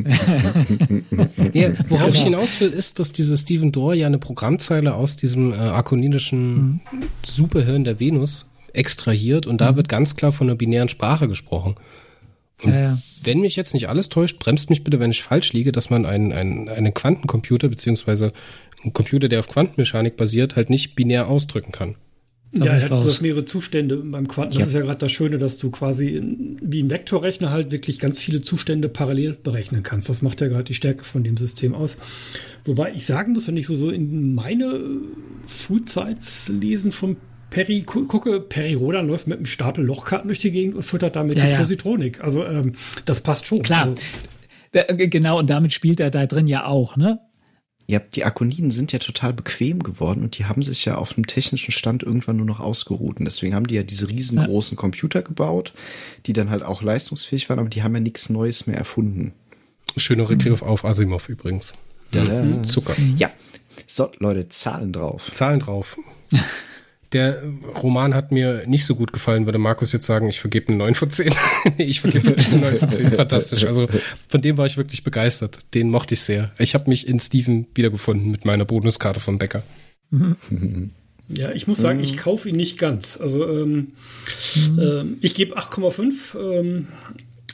ja, 1.54 1.70
worauf 1.90 2.14
ich 2.16 2.24
genau. 2.24 2.40
hinaus 2.40 2.60
will, 2.60 2.70
ist, 2.70 3.00
dass 3.00 3.12
diese 3.12 3.38
Stephen 3.38 3.72
Dorr 3.72 3.94
ja 3.94 4.08
eine 4.08 4.18
Programmzeile 4.18 4.96
aus 4.96 5.16
diesem 5.16 5.54
äh, 5.54 5.58
akonidischen 5.58 6.56
mhm. 6.56 6.80
Superhirn 7.24 7.84
der 7.84 8.00
Venus 8.00 8.50
extrahiert 8.74 9.46
und 9.46 9.62
da 9.62 9.74
mhm. 9.74 9.76
wird 9.78 9.90
ganz 9.90 10.16
klar 10.16 10.32
von 10.32 10.48
einer 10.48 10.56
binären 10.56 10.90
Sprache 10.90 11.28
gesprochen. 11.28 11.76
Und 12.64 12.74
ja, 12.74 12.82
ja. 12.82 12.98
wenn 13.24 13.40
mich 13.40 13.56
jetzt 13.56 13.74
nicht 13.74 13.90
alles 13.90 14.10
täuscht, 14.10 14.40
bremst 14.40 14.70
mich 14.70 14.84
bitte, 14.84 15.00
wenn 15.00 15.12
ich 15.12 15.24
falsch 15.24 15.54
liege, 15.54 15.72
dass 15.72 15.90
man 15.90 16.06
einen, 16.06 16.32
einen, 16.32 16.70
einen 16.70 16.94
Quantencomputer 16.94 17.70
beziehungsweise 17.70 18.32
ein 18.84 18.94
Computer, 18.94 19.28
der 19.28 19.40
auf 19.40 19.48
Quantenmechanik 19.48 20.18
basiert, 20.18 20.56
halt 20.56 20.70
nicht 20.70 20.96
binär 20.96 21.28
ausdrücken 21.28 21.72
kann. 21.72 21.96
Ja, 22.54 22.66
er 22.66 22.84
hat 22.84 22.92
raus. 22.92 23.22
mehrere 23.22 23.46
Zustände 23.46 23.98
beim 23.98 24.28
Quanten. 24.28 24.56
Das 24.56 24.60
ja. 24.60 24.66
ist 24.68 24.74
ja 24.74 24.82
gerade 24.82 24.98
das 24.98 25.12
Schöne, 25.12 25.38
dass 25.38 25.58
du 25.58 25.72
quasi 25.72 26.10
in, 26.10 26.58
wie 26.62 26.84
ein 26.84 26.90
Vektorrechner 26.90 27.50
halt 27.50 27.72
wirklich 27.72 27.98
ganz 27.98 28.20
viele 28.20 28.42
Zustände 28.42 28.90
parallel 28.90 29.38
berechnen 29.42 29.84
kannst. 29.84 30.10
Das 30.10 30.22
macht 30.22 30.42
ja 30.42 30.48
gerade 30.48 30.66
die 30.66 30.74
Stärke 30.74 31.06
von 31.06 31.24
dem 31.24 31.38
System 31.38 31.74
aus. 31.74 31.96
Wobei 32.66 32.92
ich 32.94 33.06
sagen 33.06 33.34
muss, 33.34 33.48
wenn 33.48 33.56
ich 33.56 33.68
so, 33.68 33.78
so 33.78 33.90
in 33.90 34.36
meine 34.36 34.82
Frühzeits 35.48 36.50
lesen 36.50 36.92
von 36.92 37.16
Perry, 37.52 37.84
gucke, 37.84 38.42
Perry 38.42 38.74
Rodan 38.74 39.08
läuft 39.08 39.28
mit 39.28 39.38
einem 39.38 39.46
Stapel 39.46 39.86
Lochkarten 39.86 40.28
durch 40.28 40.40
die 40.40 40.52
Gegend 40.52 40.76
und 40.76 40.84
füttert 40.84 41.16
damit 41.16 41.36
ja, 41.36 41.46
die 41.46 41.52
ja. 41.52 41.60
Positronik. 41.60 42.22
Also 42.22 42.46
ähm, 42.46 42.74
das 43.06 43.22
passt 43.22 43.48
schon. 43.48 43.62
Klar. 43.62 43.88
Also, 43.88 44.98
genau, 44.98 45.40
und 45.40 45.50
damit 45.50 45.72
spielt 45.72 46.00
er 46.02 46.12
da 46.12 46.26
drin 46.26 46.48
ja 46.48 46.66
auch, 46.66 46.98
ne? 46.98 47.20
Ja, 47.92 48.00
die 48.00 48.24
Akoniden 48.24 48.72
sind 48.72 48.94
ja 48.94 49.00
total 49.00 49.34
bequem 49.34 49.84
geworden 49.84 50.24
und 50.24 50.38
die 50.38 50.46
haben 50.46 50.64
sich 50.64 50.86
ja 50.86 50.96
auf 50.96 51.18
einem 51.18 51.28
technischen 51.28 51.74
Stand 51.74 52.04
irgendwann 52.04 52.38
nur 52.38 52.46
noch 52.46 52.62
ausgeruht. 52.62 53.20
Und 53.20 53.26
deswegen 53.26 53.54
haben 53.54 53.68
die 53.68 53.76
ja 53.76 53.84
diese 53.84 54.08
riesengroßen 54.08 54.78
ja. 54.78 54.80
Computer 54.80 55.22
gebaut, 55.22 55.74
die 56.26 56.32
dann 56.32 56.50
halt 56.50 56.64
auch 56.64 56.82
leistungsfähig 56.82 57.50
waren, 57.50 57.60
aber 57.60 57.68
die 57.68 57.84
haben 57.84 57.94
ja 57.94 58.00
nichts 58.00 58.30
Neues 58.30 58.66
mehr 58.66 58.78
erfunden. 58.78 59.34
Schöner 59.98 60.30
Rückgriff 60.30 60.62
mhm. 60.62 60.70
auf 60.70 60.86
Asimov 60.86 61.28
übrigens. 61.28 61.74
Da, 62.12 62.24
da. 62.24 62.42
Mhm. 62.42 62.64
Zucker. 62.64 62.96
Ja. 63.18 63.30
So, 63.88 64.10
Leute, 64.20 64.48
Zahlen 64.48 64.94
drauf. 64.94 65.30
Zahlen 65.34 65.60
drauf. 65.60 65.98
Der 67.14 67.44
Roman 67.82 68.16
hat 68.16 68.32
mir 68.32 68.64
nicht 68.68 68.86
so 68.86 68.96
gut 68.96 69.12
gefallen, 69.12 69.46
würde 69.46 69.58
Markus 69.58 69.92
jetzt 69.92 70.06
sagen, 70.06 70.30
ich 70.30 70.40
vergebe 70.40 70.70
eine 70.70 70.78
9 70.78 70.96
von 70.96 71.12
10. 71.12 71.34
ich 71.78 72.00
vergebe 72.00 72.28
wirklich 72.28 72.52
eine 72.52 72.62
9 72.62 72.80
von 72.80 72.92
10. 72.92 73.12
Fantastisch. 73.12 73.66
Also 73.66 73.88
von 74.30 74.42
dem 74.42 74.58
war 74.58 74.66
ich 74.66 74.78
wirklich 74.78 75.04
begeistert. 75.04 75.74
Den 75.74 75.90
mochte 75.90 76.14
ich 76.14 76.22
sehr. 76.22 76.52
Ich 76.58 76.74
habe 76.74 76.90
mich 76.90 77.08
in 77.08 77.20
Steven 77.20 77.68
wiedergefunden 77.76 78.32
mit 78.32 78.46
meiner 78.46 78.66
Bonuskarte 78.66 79.20
vom 79.20 79.38
Bäcker. 79.38 79.64
Ja, 81.34 81.52
ich 81.52 81.66
muss 81.66 81.78
sagen, 81.78 82.02
ich 82.02 82.18
kaufe 82.18 82.50
ihn 82.50 82.58
nicht 82.58 82.78
ganz. 82.78 83.18
Also 83.18 83.48
ähm, 83.48 83.94
mhm. 84.56 84.80
ähm, 84.80 85.18
ich 85.22 85.34
gebe 85.34 85.58
8,5. 85.58 86.38
Ähm, 86.38 86.88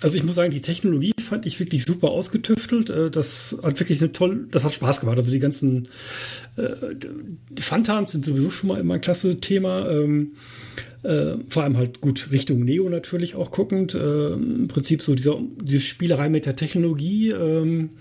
Also 0.01 0.17
ich 0.17 0.23
muss 0.23 0.35
sagen, 0.35 0.51
die 0.51 0.61
Technologie 0.61 1.13
fand 1.19 1.45
ich 1.45 1.59
wirklich 1.59 1.85
super 1.85 2.09
ausgetüftelt. 2.09 2.89
Äh, 2.89 3.09
das 3.09 3.57
hat 3.63 3.79
wirklich 3.79 4.01
eine 4.01 4.11
tolle, 4.11 4.47
das 4.51 4.63
hat 4.63 4.73
Spaß 4.73 4.99
gemacht. 4.99 5.17
Also 5.17 5.31
die 5.31 5.39
ganzen 5.39 5.87
äh, 6.55 6.95
die 7.49 7.61
Fantans 7.61 8.11
sind 8.11 8.23
sowieso 8.23 8.51
schon 8.51 8.69
mal 8.69 8.79
immer 8.79 8.95
ein 8.95 9.01
klasse 9.01 9.39
Thema. 9.39 9.89
Ähm, 9.89 10.33
äh, 11.03 11.35
vor 11.47 11.63
allem 11.63 11.77
halt 11.77 12.01
gut 12.01 12.29
Richtung 12.31 12.63
Neo 12.63 12.89
natürlich 12.89 13.35
auch 13.35 13.51
guckend. 13.51 13.95
Äh, 13.95 14.33
Im 14.33 14.67
Prinzip 14.67 15.01
so 15.01 15.15
dieser, 15.15 15.39
diese 15.61 15.81
Spielerei 15.81 16.29
mit 16.29 16.45
der 16.45 16.55
Technologie. 16.55 17.31
Ähm, 17.31 17.91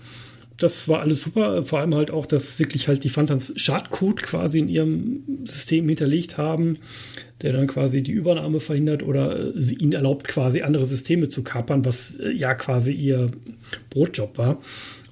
das 0.57 0.87
war 0.87 1.01
alles 1.01 1.21
super. 1.21 1.63
Vor 1.63 1.79
allem 1.79 1.93
halt 1.93 2.11
auch, 2.11 2.25
dass 2.25 2.59
wirklich 2.59 2.87
halt 2.87 3.03
die 3.03 3.09
Fantans 3.09 3.53
Schadcode 3.55 4.21
quasi 4.21 4.59
in 4.59 4.69
ihrem 4.69 5.23
System 5.45 5.87
hinterlegt 5.87 6.37
haben, 6.37 6.79
der 7.41 7.53
dann 7.53 7.67
quasi 7.67 8.01
die 8.01 8.11
Übernahme 8.11 8.59
verhindert 8.59 9.03
oder 9.03 9.55
äh, 9.55 9.73
ihnen 9.75 9.93
erlaubt, 9.93 10.27
quasi 10.27 10.61
andere 10.61 10.85
Systeme 10.85 11.29
zu 11.29 11.43
kapern, 11.43 11.85
was 11.85 12.17
äh, 12.17 12.31
ja 12.31 12.55
quasi 12.55 12.93
ihr 12.93 13.29
Brotjob 13.91 14.37
war. 14.37 14.59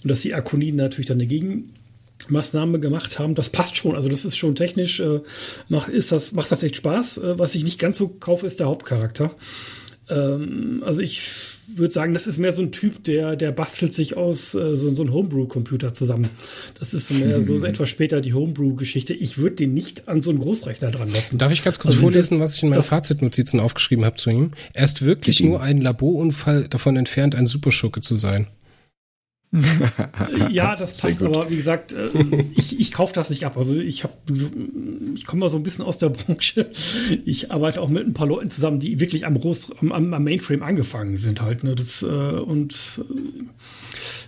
Und 0.04 0.10
dass 0.10 0.22
die 0.22 0.34
Akoniden 0.34 0.78
natürlich 0.78 1.08
dann 1.08 1.20
dagegen 1.20 1.74
Maßnahme 2.28 2.80
gemacht 2.80 3.20
haben, 3.20 3.36
das 3.36 3.50
passt 3.50 3.78
schon. 3.78 3.96
Also 3.96 4.10
das 4.10 4.26
ist 4.26 4.38
schon 4.38 4.56
technisch, 4.56 5.00
äh, 5.00 5.22
macht, 5.70 5.90
ist 5.90 6.12
das, 6.12 6.32
macht 6.32 6.52
das 6.52 6.64
echt 6.64 6.78
Spaß. 6.78 7.20
Äh, 7.20 7.40
was 7.40 7.54
ich 7.54 7.64
nicht 7.64 7.80
ganz 7.80 7.98
so 7.98 8.08
kaufe, 8.08 8.48
ist 8.48 8.60
der 8.60 8.68
Hauptcharakter. 8.68 9.36
Ähm, 10.10 10.82
also 10.84 11.02
ich 11.02 11.30
würde 11.68 11.94
sagen, 11.94 12.14
das 12.14 12.28
ist 12.28 12.38
mehr 12.38 12.52
so 12.52 12.62
ein 12.62 12.72
Typ, 12.72 13.04
der, 13.04 13.36
der 13.36 13.52
bastelt 13.52 13.94
sich 13.94 14.18
aus 14.18 14.54
äh, 14.56 14.76
so, 14.78 14.94
so 14.96 15.02
einem 15.04 15.14
Homebrew-Computer 15.14 15.94
zusammen. 15.94 16.30
Das 16.80 16.94
ist 16.94 17.12
mehr 17.12 17.42
so, 17.44 17.58
so 17.58 17.66
etwas 17.66 17.90
später 17.90 18.22
die 18.22 18.34
Homebrew-Geschichte. 18.34 19.14
Ich 19.14 19.38
würde 19.38 19.58
den 19.58 19.74
nicht 19.74 20.08
an 20.08 20.22
so 20.22 20.30
einen 20.30 20.40
Großrechner 20.40 20.92
dran 20.92 21.10
lassen. 21.10 21.38
Darf 21.38 21.52
ich 21.52 21.64
ganz 21.64 21.80
kurz 21.80 21.94
also 21.94 22.02
vorlesen, 22.02 22.40
was 22.40 22.56
ich 22.56 22.64
in 22.64 22.70
meinen 22.70 22.84
Fazitnotizen 22.84 23.60
aufgeschrieben 23.60 24.06
habe 24.06 24.16
zu 24.16 24.30
ihm? 24.30 24.52
Er 24.74 24.86
ist 24.86 25.04
wirklich 25.04 25.42
nur 25.42 25.62
ein 25.62 25.80
Laborunfall 25.80 26.68
davon 26.68 26.98
entfernt, 26.98 27.36
ein 27.36 27.46
Superschurke 27.46 28.02
zu 28.02 28.16
sein 28.16 28.48
ja, 30.50 30.76
das 30.80 31.00
passt, 31.00 31.24
aber 31.24 31.50
wie 31.50 31.56
gesagt, 31.56 31.94
äh, 31.94 32.10
ich, 32.56 32.80
ich 32.80 32.92
kaufe 32.92 33.14
das 33.14 33.30
nicht 33.30 33.46
ab. 33.46 33.58
Also 33.58 33.76
ich 33.76 34.04
habe 34.04 34.14
so, 34.32 34.48
ich 35.16 35.26
komme 35.26 35.42
mal 35.42 35.50
so 35.50 35.58
ein 35.58 35.64
bisschen 35.64 35.86
aus 35.86 35.98
der 35.98 36.10
Branche. 36.10 36.72
Ich 37.26 37.52
arbeite 37.52 37.82
auch 37.82 37.90
mit 37.90 38.06
ein 38.06 38.14
paar 38.14 38.28
Leuten 38.28 38.50
zusammen, 38.50 38.80
die 38.80 39.00
wirklich 39.00 39.26
am, 39.26 39.40
Groß, 39.40 39.72
am, 39.82 39.92
am 39.92 40.24
Mainframe 40.24 40.64
angefangen 40.64 41.18
sind 41.18 41.42
halt. 41.42 41.64
Ne? 41.64 41.76
Das, 41.76 42.04
äh, 42.04 42.06
und 42.06 43.02
äh, 43.10 43.44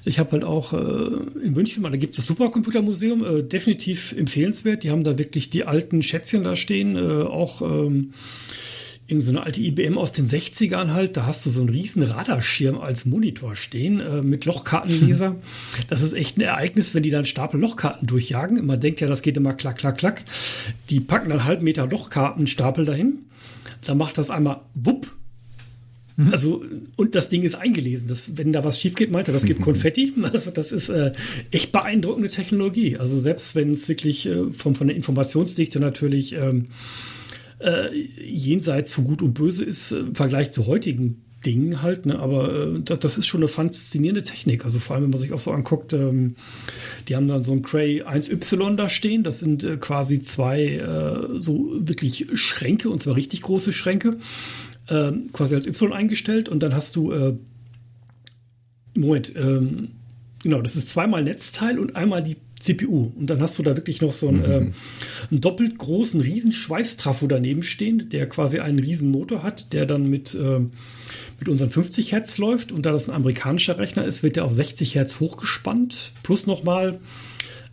ich 0.05 0.19
habe 0.19 0.31
halt 0.31 0.45
auch 0.45 0.71
in 0.71 1.53
München, 1.53 1.83
da 1.83 1.89
gibt 1.89 2.13
es 2.13 2.17
das 2.17 2.27
Supercomputermuseum, 2.27 3.49
definitiv 3.49 4.13
empfehlenswert. 4.13 4.83
Die 4.83 4.89
haben 4.89 5.03
da 5.03 5.17
wirklich 5.17 5.49
die 5.49 5.65
alten 5.65 6.01
Schätzchen 6.01 6.45
da 6.45 6.55
stehen, 6.55 6.97
auch 6.97 7.61
ähm, 7.61 8.13
in 9.07 9.21
so 9.21 9.29
eine 9.31 9.43
alte 9.43 9.61
IBM 9.61 9.97
aus 9.97 10.11
den 10.11 10.27
60ern 10.27 10.91
halt, 10.91 11.15
da 11.15 11.25
hast 11.25 11.45
du 11.45 11.49
so 11.49 11.61
einen 11.61 11.69
riesen 11.69 12.03
Radarschirm 12.03 12.77
als 12.77 13.05
Monitor 13.05 13.55
stehen 13.55 14.01
äh, 14.01 14.21
mit 14.21 14.43
Lochkartenleser. 14.45 15.29
Hm. 15.29 15.37
Das 15.87 16.01
ist 16.01 16.13
echt 16.13 16.37
ein 16.37 16.41
Ereignis, 16.41 16.93
wenn 16.93 17.03
die 17.03 17.09
dann 17.09 17.25
Stapel 17.25 17.59
Lochkarten 17.59 18.07
durchjagen. 18.07 18.65
Man 18.65 18.79
denkt 18.79 18.99
ja, 18.99 19.07
das 19.07 19.21
geht 19.21 19.37
immer 19.37 19.53
klack, 19.53 19.77
klack, 19.77 19.97
klack. 19.97 20.23
Die 20.89 20.99
packen 20.99 21.29
dann 21.29 21.45
halb 21.45 21.61
Meter 21.61 21.87
Lochkartenstapel 21.87 22.85
dahin. 22.85 23.19
Dann 23.85 23.97
macht 23.97 24.17
das 24.17 24.29
einmal 24.29 24.61
wupp. 24.73 25.09
Mhm. 26.17 26.31
Also, 26.31 26.65
und 26.97 27.15
das 27.15 27.29
Ding 27.29 27.43
ist 27.43 27.55
eingelesen. 27.55 28.07
Das, 28.07 28.37
wenn 28.37 28.51
da 28.51 28.63
was 28.65 28.79
schief 28.79 28.95
geht, 28.95 29.11
meint 29.11 29.29
er, 29.29 29.33
das 29.33 29.45
gibt 29.45 29.61
Konfetti. 29.61 30.13
Also, 30.33 30.51
das 30.51 30.73
ist 30.73 30.89
äh, 30.89 31.13
echt 31.51 31.71
beeindruckende 31.71 32.29
Technologie. 32.29 32.97
Also, 32.97 33.19
selbst 33.19 33.55
wenn 33.55 33.71
es 33.71 33.87
wirklich 33.87 34.25
äh, 34.25 34.51
vom, 34.51 34.75
von 34.75 34.87
der 34.87 34.97
Informationsdichte 34.97 35.79
natürlich 35.79 36.33
ähm, 36.33 36.67
äh, 37.59 37.95
jenseits 37.95 38.91
von 38.91 39.05
Gut 39.05 39.21
und 39.21 39.33
Böse 39.33 39.63
ist 39.63 39.91
äh, 39.91 39.99
im 39.99 40.15
Vergleich 40.15 40.51
zu 40.51 40.67
heutigen 40.67 41.23
Dingen 41.45 41.81
halt, 41.81 42.05
ne? 42.05 42.19
aber 42.19 42.53
äh, 42.53 42.79
das, 42.83 42.99
das, 42.99 43.17
ist 43.17 43.27
schon 43.27 43.41
eine 43.41 43.47
faszinierende 43.47 44.23
Technik. 44.23 44.65
Also 44.65 44.79
vor 44.79 44.95
allem, 44.95 45.05
wenn 45.05 45.11
man 45.11 45.19
sich 45.19 45.33
auch 45.33 45.39
so 45.39 45.51
anguckt, 45.51 45.93
ähm, 45.93 46.35
die 47.07 47.15
haben 47.15 47.27
dann 47.27 47.43
so 47.43 47.53
ein 47.53 47.61
Cray 47.61 48.03
1Y 48.03 48.75
da 48.75 48.89
stehen. 48.89 49.23
Das 49.23 49.39
sind 49.39 49.63
äh, 49.63 49.77
quasi 49.77 50.21
zwei 50.21 50.83
so 51.37 51.69
wirklich 51.79 52.27
Schränke 52.33 52.89
und 52.89 53.01
zwar 53.01 53.15
richtig 53.15 53.41
große 53.41 53.73
Schränke, 53.73 54.17
äh, 54.87 55.11
quasi 55.31 55.55
als 55.55 55.67
Y 55.67 55.93
eingestellt 55.93 56.49
und 56.49 56.63
dann 56.63 56.75
hast 56.75 56.95
du 56.95 57.37
Moment, 58.95 59.31
ähm, 59.35 59.89
genau, 60.41 60.61
das 60.61 60.75
ist 60.75 60.89
zweimal 60.89 61.23
Netzteil 61.23 61.79
und 61.79 61.95
einmal 61.95 62.23
die 62.23 62.37
CPU. 62.59 63.11
Und 63.15 63.29
dann 63.29 63.41
hast 63.41 63.57
du 63.59 63.63
da 63.63 63.75
wirklich 63.75 64.01
noch 64.01 64.13
so 64.13 64.27
einen, 64.27 64.39
mhm. 64.39 64.45
äh, 64.45 64.71
einen 65.31 65.41
doppelt 65.41 65.77
großen 65.77 66.21
Riesenschweißtrafo 66.21 67.27
daneben 67.27 67.63
stehen, 67.63 68.09
der 68.09 68.27
quasi 68.27 68.59
einen 68.59 68.79
Riesenmotor 68.79 69.43
hat, 69.43 69.73
der 69.73 69.85
dann 69.85 70.09
mit, 70.09 70.33
äh, 70.33 70.59
mit 71.39 71.49
unseren 71.49 71.69
50 71.69 72.11
Hertz 72.11 72.37
läuft. 72.37 72.71
Und 72.71 72.85
da 72.85 72.91
das 72.91 73.09
ein 73.09 73.15
amerikanischer 73.15 73.77
Rechner 73.77 74.05
ist, 74.05 74.23
wird 74.23 74.35
der 74.35 74.45
auf 74.45 74.53
60 74.53 74.95
Hertz 74.95 75.19
hochgespannt. 75.19 76.13
Plus 76.23 76.47
nochmal 76.47 76.99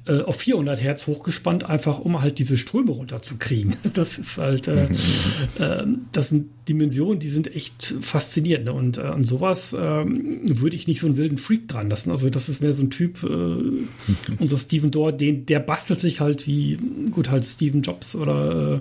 äh, 0.07 0.21
auf 0.21 0.37
400 0.37 0.81
Hertz 0.81 1.07
hochgespannt, 1.07 1.65
einfach 1.65 1.99
um 1.99 2.21
halt 2.21 2.39
diese 2.39 2.59
Ströme 2.59 2.91
runterzukriegen. 2.91 3.75
Das 3.95 4.19
ist 4.19 4.39
halt, 4.39 4.69
äh, 4.69 4.85
äh, 5.59 5.87
das 6.13 6.29
sind 6.29 6.51
Dimensionen, 6.69 7.21
die 7.21 7.29
sind 7.29 7.55
echt 7.55 7.95
faszinierend. 8.01 8.67
Ne? 8.67 8.73
Und 8.73 8.99
äh, 8.99 9.03
an 9.03 9.25
sowas 9.25 9.73
äh, 9.73 9.79
würde 9.79 10.77
ich 10.77 10.89
nicht 10.89 11.01
so 11.01 11.07
einen 11.07 11.17
wilden 11.17 11.39
Freak 11.39 11.69
dran 11.69 11.89
lassen. 11.89 12.11
Also 12.11 12.29
das 12.29 12.49
ist 12.49 12.61
mehr 12.61 12.75
so 12.75 12.83
ein 12.83 12.91
Typ, 12.91 13.23
äh, 13.23 13.27
unser 14.39 14.59
Steven 14.59 14.91
Dorr, 14.91 15.13
den, 15.13 15.47
der 15.47 15.61
bastelt 15.61 16.01
sich 16.01 16.21
halt 16.21 16.47
wie, 16.47 16.79
gut, 17.11 17.31
halt 17.31 17.47
Steven 17.47 17.83
Jobs 17.83 18.17
oder 18.17 18.75
äh, 18.75 18.81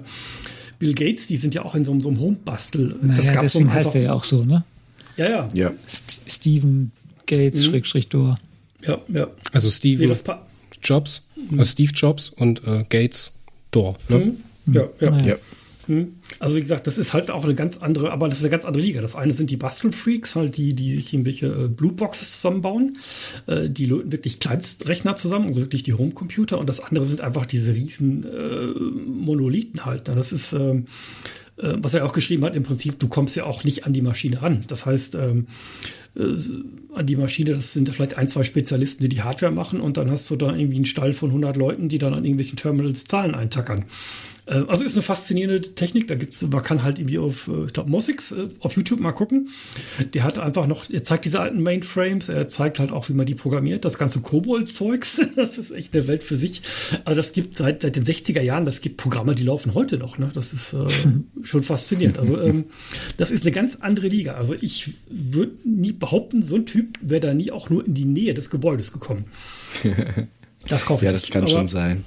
Bill 0.80 0.94
Gates, 0.94 1.28
die 1.28 1.38
sind 1.38 1.56
ja 1.56 1.64
auch 1.64 1.76
in 1.76 1.86
so, 1.86 1.98
so 2.02 2.10
einem 2.10 2.20
Home-Bastel. 2.20 2.98
Naja, 3.02 3.16
das 3.16 3.32
gab 3.32 3.44
deswegen 3.44 3.70
so 3.70 3.74
heißt 3.74 3.96
er 3.96 4.02
ja 4.02 4.14
auch 4.14 4.26
so, 4.26 4.44
ne? 4.44 4.66
Ja, 5.16 5.30
ja. 5.30 5.50
ja. 5.54 5.74
St 5.88 6.22
Steven 6.28 6.92
Gates, 7.28 7.62
mhm. 7.62 7.72
Schrägstrich 7.72 8.10
Dorr. 8.10 8.38
Ja, 8.86 9.00
ja. 9.08 9.28
Also 9.54 9.70
Steven. 9.70 10.10
Nee, 10.10 10.16
Jobs, 10.84 11.28
mhm. 11.36 11.60
also 11.60 11.72
Steve 11.72 11.92
Jobs 11.94 12.30
und 12.30 12.66
äh, 12.66 12.84
Gates 12.90 13.32
Door. 13.72 13.98
Ne? 14.10 14.18
Mhm. 14.66 14.74
Ja, 14.74 14.90
ja. 15.00 15.18
ja. 15.26 15.36
Mhm. 15.88 16.16
Also 16.40 16.56
wie 16.56 16.62
gesagt, 16.62 16.88
das 16.88 16.98
ist 16.98 17.14
halt 17.14 17.30
auch 17.30 17.44
eine 17.44 17.56
ganz 17.56 17.78
andere, 17.78 18.12
aber 18.12 18.28
das 18.28 18.38
ist 18.38 18.44
eine 18.44 18.52
ganz 18.52 18.66
andere 18.66 18.82
Liga. 18.82 19.02
Das 19.02 19.16
eine 19.16 19.34
sind 19.34 19.50
die 19.50 19.58
Bastelfreaks, 19.58 20.36
halt 20.36 20.58
die, 20.58 20.74
die 20.74 20.96
sich 20.96 21.14
irgendwelche 21.14 21.48
äh, 21.48 21.68
Blueboxes 21.68 22.34
zusammenbauen. 22.34 22.98
Äh, 23.48 23.70
die 23.70 23.86
löten 23.86 24.12
wirklich 24.12 24.40
Kleinstrechner 24.40 25.16
zusammen, 25.16 25.48
also 25.48 25.62
wirklich 25.62 25.84
die 25.84 25.94
Homecomputer. 25.94 26.58
Und 26.58 26.68
das 26.68 26.80
andere 26.80 27.06
sind 27.06 27.22
einfach 27.22 27.46
diese 27.46 27.74
riesen 27.74 28.24
äh, 28.26 28.80
Monolithen 29.10 29.86
halt. 29.86 30.08
Das 30.08 30.32
ist, 30.32 30.54
ähm, 30.54 30.86
äh, 31.58 31.74
was 31.78 31.94
er 31.94 32.06
auch 32.06 32.14
geschrieben 32.14 32.44
hat, 32.46 32.56
im 32.56 32.64
Prinzip, 32.64 33.00
du 33.00 33.08
kommst 33.08 33.36
ja 33.36 33.46
auch 33.46 33.64
nicht 33.64 33.86
an 33.86 33.94
die 33.94 34.02
Maschine 34.02 34.42
ran. 34.42 34.64
Das 34.68 34.86
heißt, 34.86 35.16
ähm, 35.16 35.48
äh, 36.16 36.36
an 36.94 37.06
die 37.06 37.16
Maschine, 37.16 37.52
das 37.52 37.74
sind 37.74 37.90
vielleicht 37.90 38.18
ein, 38.18 38.28
zwei 38.28 38.44
Spezialisten, 38.44 39.04
die 39.04 39.10
die 39.10 39.22
Hardware 39.22 39.52
machen 39.52 39.82
und 39.82 39.98
dann 39.98 40.10
hast 40.10 40.30
du 40.30 40.36
da 40.36 40.56
irgendwie 40.56 40.78
einen 40.78 40.86
Stall 40.86 41.14
von 41.14 41.30
100 41.30 41.56
Leuten, 41.56 41.90
die 41.90 41.98
dann 41.98 42.14
an 42.14 42.24
irgendwelchen 42.24 42.58
Terminals 42.58 43.06
Zahlen 43.06 43.36
eintackern. 43.36 43.86
Äh, 44.46 44.64
also 44.68 44.84
ist 44.84 44.96
eine 44.96 45.04
faszinierende 45.04 45.74
Technik. 45.76 46.08
Da 46.08 46.16
gibt's, 46.16 46.42
man 46.42 46.64
kann 46.64 46.84
halt 46.84 47.00
irgendwie 47.00 47.18
auf, 47.18 47.48
äh, 47.48 47.66
ich 47.66 47.74
glaube, 47.74 47.90
Mosix 47.90 48.32
äh, 48.32 48.50
auf 48.60 48.76
YouTube 48.76 49.00
mal 49.00 49.12
gucken. 49.12 49.50
Der 50.14 50.24
hat 50.24 50.38
einfach 50.38 50.68
noch, 50.68 50.90
er 50.90 51.04
zeigt 51.04 51.26
diese 51.26 51.40
alten 51.40 51.62
Mainframes, 51.62 52.30
er 52.30 52.48
zeigt 52.48 52.80
halt 52.80 52.92
auch, 52.92 53.10
wie 53.10 53.14
man 53.14 53.26
die 53.26 53.36
programmiert. 53.36 53.86
Das 53.86 53.98
ganze 53.98 54.22
Kobold-Zeugs, 54.22 55.22
das 55.36 55.58
ist 55.58 55.72
echt 55.72 55.94
eine 55.96 56.08
Welt 56.08 56.24
für 56.24 56.38
sich. 56.38 56.62
Aber 57.06 57.16
das 57.16 57.34
gibt 57.34 57.58
seit, 57.58 57.82
seit 57.82 57.96
den 57.96 58.06
60er 58.06 58.42
Jahren, 58.42 58.66
das 58.66 58.82
gibt 58.82 58.98
Programme, 58.98 59.36
die 59.36 59.44
laufen 59.44 59.74
heute 59.74 59.98
noch. 59.98 60.18
Ne? 60.18 60.32
Das 60.34 60.54
ist 60.54 60.74
äh, 60.74 60.86
schon 61.44 61.64
faszinierend. 61.64 62.20
Also 62.20 62.40
ähm, 62.40 62.66
das 63.18 63.32
ist 63.32 63.44
eine 63.44 63.52
ganz 63.52 63.78
andere 63.78 64.08
Liga. 64.08 64.34
Also 64.34 64.56
ich 64.60 64.94
würde 65.10 65.54
nie 65.64 65.92
behaupten, 65.92 66.42
so 66.42 66.56
ein 66.56 66.66
Typ 66.66 67.00
wäre 67.02 67.22
da 67.22 67.34
nie 67.34 67.52
auch 67.52 67.70
nur 67.70 67.86
in 67.86 67.94
die 67.94 68.06
Nähe 68.06 68.34
des 68.34 68.50
Gebäudes 68.50 68.92
gekommen. 68.92 69.26
Das 70.66 70.86
kaufe 70.86 71.04
ich. 71.04 71.08
Ja, 71.08 71.12
das 71.12 71.30
kann 71.30 71.46
schon 71.46 71.68
sein. 71.68 72.06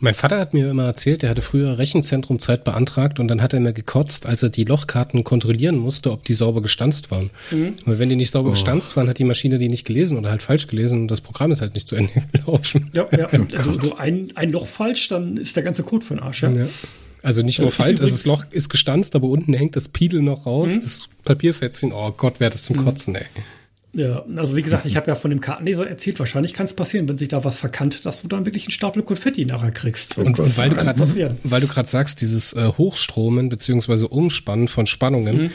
Mein 0.00 0.14
Vater 0.14 0.38
hat 0.38 0.54
mir 0.54 0.70
immer 0.70 0.84
erzählt, 0.84 1.22
er 1.22 1.30
hatte 1.30 1.42
früher 1.42 1.78
Rechenzentrumzeit 1.78 2.64
beantragt 2.64 3.20
und 3.20 3.28
dann 3.28 3.42
hat 3.42 3.52
er 3.52 3.60
mir 3.60 3.72
gekotzt, 3.72 4.24
als 4.24 4.42
er 4.42 4.48
die 4.48 4.64
Lochkarten 4.64 5.24
kontrollieren 5.24 5.76
musste, 5.76 6.10
ob 6.12 6.24
die 6.24 6.32
sauber 6.32 6.62
gestanzt 6.62 7.10
waren. 7.10 7.30
Mhm. 7.50 7.74
Weil 7.84 7.98
wenn 7.98 8.08
die 8.08 8.16
nicht 8.16 8.30
sauber 8.30 8.48
oh. 8.48 8.52
gestanzt 8.52 8.96
waren, 8.96 9.08
hat 9.08 9.18
die 9.18 9.24
Maschine 9.24 9.58
die 9.58 9.68
nicht 9.68 9.86
gelesen 9.86 10.16
oder 10.16 10.30
halt 10.30 10.42
falsch 10.42 10.68
gelesen 10.68 11.02
und 11.02 11.10
das 11.10 11.20
Programm 11.20 11.50
ist 11.50 11.60
halt 11.60 11.74
nicht 11.74 11.88
zu 11.88 11.96
Ende 11.96 12.12
gelaufen. 12.32 12.90
Ja, 12.92 13.06
ja. 13.10 13.28
also, 13.56 13.72
du 13.72 13.94
ein, 13.94 14.28
ein 14.36 14.52
Loch 14.52 14.66
falsch, 14.66 15.08
dann 15.08 15.36
ist 15.36 15.56
der 15.56 15.62
ganze 15.62 15.82
Code 15.82 16.04
für 16.04 16.14
den 16.14 16.22
Arsch, 16.22 16.42
ja. 16.42 16.50
ja. 16.50 16.66
Also 17.22 17.42
nicht 17.42 17.58
nur 17.58 17.68
äh, 17.68 17.72
falsch, 17.72 18.00
also 18.00 18.12
das 18.12 18.24
Loch 18.24 18.44
ist 18.50 18.70
gestanzt, 18.70 19.14
aber 19.14 19.28
unten 19.28 19.52
hängt 19.52 19.76
das 19.76 19.88
Piedel 19.88 20.22
noch 20.22 20.46
raus, 20.46 20.70
mhm. 20.70 20.80
das 20.80 21.10
Papierfetzchen, 21.24 21.92
oh 21.92 22.12
Gott, 22.12 22.40
wäre 22.40 22.50
das 22.50 22.62
zum 22.62 22.76
mhm. 22.76 22.84
Kotzen, 22.84 23.14
ey. 23.16 23.26
Ja, 23.92 24.24
also 24.36 24.54
wie 24.54 24.62
gesagt, 24.62 24.86
ich 24.86 24.96
habe 24.96 25.08
ja 25.08 25.16
von 25.16 25.30
dem 25.30 25.40
Kartenleser 25.40 25.88
erzählt, 25.88 26.18
wahrscheinlich 26.20 26.54
kann 26.54 26.66
es 26.66 26.74
passieren, 26.74 27.08
wenn 27.08 27.18
sich 27.18 27.28
da 27.28 27.42
was 27.42 27.56
verkannt, 27.56 28.06
dass 28.06 28.22
du 28.22 28.28
dann 28.28 28.46
wirklich 28.46 28.66
einen 28.66 28.70
Stapel 28.70 29.02
Konfetti 29.02 29.44
nachher 29.46 29.72
kriegst. 29.72 30.16
Und, 30.16 30.38
und 30.38 30.58
weil, 30.58 30.70
du 30.70 30.76
grad, 30.76 30.96
weil 31.42 31.60
du 31.60 31.66
gerade 31.66 31.88
sagst, 31.88 32.20
dieses 32.20 32.52
äh, 32.52 32.68
Hochstromen 32.78 33.48
beziehungsweise 33.48 34.06
Umspannen 34.06 34.68
von 34.68 34.86
Spannungen, 34.86 35.36
mhm. 35.42 35.50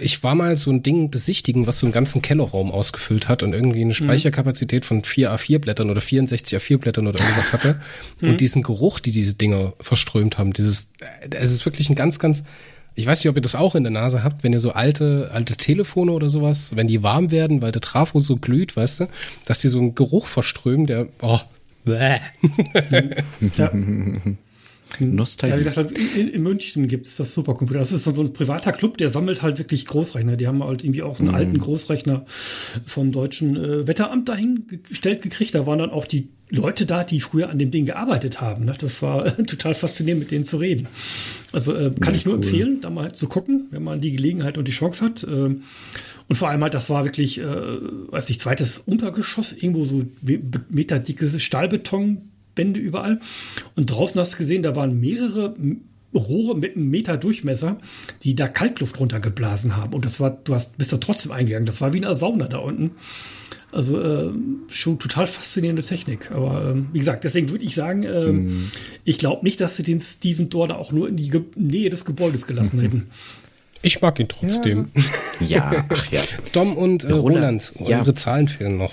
ich 0.00 0.22
war 0.22 0.34
mal 0.34 0.56
so 0.56 0.70
ein 0.70 0.82
Ding 0.82 1.10
besichtigen, 1.10 1.66
was 1.66 1.80
so 1.80 1.86
einen 1.86 1.92
ganzen 1.92 2.22
Kellerraum 2.22 2.72
ausgefüllt 2.72 3.28
hat 3.28 3.42
und 3.42 3.52
irgendwie 3.52 3.82
eine 3.82 3.88
mhm. 3.88 3.94
Speicherkapazität 3.94 4.86
von 4.86 5.04
4 5.04 5.32
A4 5.32 5.58
Blättern 5.58 5.90
oder 5.90 6.00
64 6.00 6.58
A4 6.58 6.78
Blättern 6.78 7.06
oder 7.06 7.20
irgendwas 7.20 7.52
hatte. 7.52 7.78
Mhm. 8.22 8.30
Und 8.30 8.40
diesen 8.40 8.62
Geruch, 8.62 9.00
die 9.00 9.10
diese 9.10 9.34
Dinger 9.34 9.74
verströmt 9.80 10.38
haben, 10.38 10.54
dieses, 10.54 10.92
äh, 11.00 11.28
es 11.36 11.52
ist 11.52 11.66
wirklich 11.66 11.90
ein 11.90 11.94
ganz, 11.94 12.18
ganz 12.18 12.42
Ich 12.98 13.06
weiß 13.06 13.20
nicht, 13.20 13.28
ob 13.28 13.36
ihr 13.36 13.42
das 13.42 13.54
auch 13.54 13.74
in 13.74 13.84
der 13.84 13.92
Nase 13.92 14.24
habt, 14.24 14.42
wenn 14.42 14.54
ihr 14.54 14.58
so 14.58 14.72
alte, 14.72 15.30
alte 15.32 15.56
Telefone 15.56 16.12
oder 16.12 16.30
sowas, 16.30 16.76
wenn 16.76 16.86
die 16.86 17.02
warm 17.02 17.30
werden, 17.30 17.60
weil 17.60 17.70
der 17.70 17.82
Trafo 17.82 18.20
so 18.20 18.36
glüht, 18.36 18.74
weißt 18.74 19.00
du, 19.00 19.08
dass 19.44 19.60
die 19.60 19.68
so 19.68 19.78
einen 19.78 19.94
Geruch 19.94 20.26
verströmen, 20.26 20.86
der, 20.86 21.06
oh, 21.20 21.40
bäh. 21.84 22.20
ja. 23.56 23.70
Nostalgie. 25.00 25.54
Ja, 25.54 25.60
wie 25.60 25.64
gesagt, 25.64 25.98
in, 25.98 26.28
in 26.28 26.42
München 26.42 26.88
gibt 26.88 27.06
es 27.06 27.16
das 27.16 27.34
Supercomputer. 27.34 27.78
Das 27.80 27.92
ist 27.92 28.04
so, 28.04 28.14
so, 28.14 28.22
ein 28.22 28.32
privater 28.32 28.72
Club, 28.72 28.98
der 28.98 29.10
sammelt 29.10 29.42
halt 29.42 29.58
wirklich 29.58 29.86
Großrechner. 29.86 30.36
Die 30.36 30.46
haben 30.46 30.62
halt 30.62 30.84
irgendwie 30.84 31.02
auch 31.02 31.18
einen 31.18 31.30
mm. 31.30 31.34
alten 31.34 31.58
Großrechner 31.58 32.24
vom 32.84 33.12
deutschen 33.12 33.56
äh, 33.56 33.86
Wetteramt 33.86 34.28
dahingestellt 34.28 35.22
gekriegt. 35.22 35.54
Da 35.54 35.66
waren 35.66 35.78
dann 35.78 35.90
auch 35.90 36.06
die 36.06 36.28
Leute 36.48 36.86
da, 36.86 37.02
die 37.02 37.20
früher 37.20 37.50
an 37.50 37.58
dem 37.58 37.70
Ding 37.70 37.86
gearbeitet 37.86 38.40
haben. 38.40 38.64
Ne? 38.64 38.74
Das 38.78 39.02
war 39.02 39.26
äh, 39.26 39.42
total 39.46 39.74
faszinierend, 39.74 40.20
mit 40.22 40.30
denen 40.30 40.44
zu 40.44 40.58
reden. 40.58 40.88
Also 41.52 41.74
äh, 41.74 41.90
kann 42.00 42.14
ja, 42.14 42.20
ich 42.20 42.24
nur 42.24 42.34
cool. 42.34 42.42
empfehlen, 42.42 42.80
da 42.80 42.90
mal 42.90 43.12
zu 43.12 43.26
gucken, 43.28 43.66
wenn 43.70 43.82
man 43.82 44.00
die 44.00 44.12
Gelegenheit 44.12 44.58
und 44.58 44.68
die 44.68 44.72
Chance 44.72 45.04
hat. 45.04 45.24
Äh, 45.24 45.56
und 46.28 46.34
vor 46.34 46.48
allem 46.48 46.62
halt, 46.62 46.74
das 46.74 46.90
war 46.90 47.04
wirklich, 47.04 47.38
äh, 47.38 47.44
weiß 47.44 48.30
ich, 48.30 48.40
zweites 48.40 48.78
Untergeschoss, 48.78 49.52
irgendwo 49.52 49.84
so 49.84 50.04
meterdicke 50.68 51.26
Stahlbetonbände 52.56 52.80
überall. 52.80 53.20
Und 53.76 53.90
draußen 53.90 54.20
hast 54.20 54.34
du 54.34 54.38
gesehen, 54.38 54.62
da 54.62 54.74
waren 54.74 54.98
mehrere 54.98 55.54
Rohre 56.14 56.56
mit 56.56 56.76
einem 56.76 56.88
Meter 56.88 57.16
Durchmesser, 57.18 57.76
die 58.22 58.34
da 58.34 58.48
Kaltluft 58.48 58.98
runtergeblasen 58.98 59.76
haben. 59.76 59.92
Und 59.94 60.04
das 60.04 60.18
war, 60.18 60.30
du 60.30 60.54
hast, 60.54 60.78
bist 60.78 60.92
da 60.92 60.96
trotzdem 60.96 61.32
eingegangen. 61.32 61.66
Das 61.66 61.80
war 61.80 61.92
wie 61.92 62.02
eine 62.02 62.14
Sauna 62.14 62.48
da 62.48 62.58
unten. 62.58 62.92
Also 63.72 64.00
äh, 64.00 64.30
schon 64.68 64.98
total 64.98 65.26
faszinierende 65.26 65.82
Technik. 65.82 66.30
Aber 66.30 66.74
äh, 66.74 66.82
wie 66.92 66.98
gesagt, 67.00 67.24
deswegen 67.24 67.50
würde 67.50 67.64
ich 67.64 67.74
sagen, 67.74 68.04
äh, 68.04 68.32
mm. 68.32 68.70
ich 69.04 69.18
glaube 69.18 69.44
nicht, 69.44 69.60
dass 69.60 69.76
sie 69.76 69.82
den 69.82 70.00
Steven 70.00 70.48
Dorr 70.48 70.68
da 70.68 70.76
auch 70.76 70.92
nur 70.92 71.08
in 71.08 71.16
die 71.16 71.28
Ge 71.28 71.42
Nähe 71.56 71.90
des 71.90 72.04
Gebäudes 72.04 72.46
gelassen 72.46 72.80
hätten. 72.80 73.10
Ich 73.82 74.00
mag 74.00 74.18
ihn 74.18 74.26
trotzdem. 74.26 74.90
Ja, 75.38 75.70
ja 75.70 75.84
ach 75.90 76.10
ja. 76.10 76.20
Dom 76.52 76.76
und 76.76 77.04
äh, 77.04 77.12
Roland, 77.12 77.72
Roland 77.78 77.88
ja. 77.90 78.00
eure 78.00 78.14
Zahlen 78.14 78.48
fehlen 78.48 78.78
noch. 78.78 78.92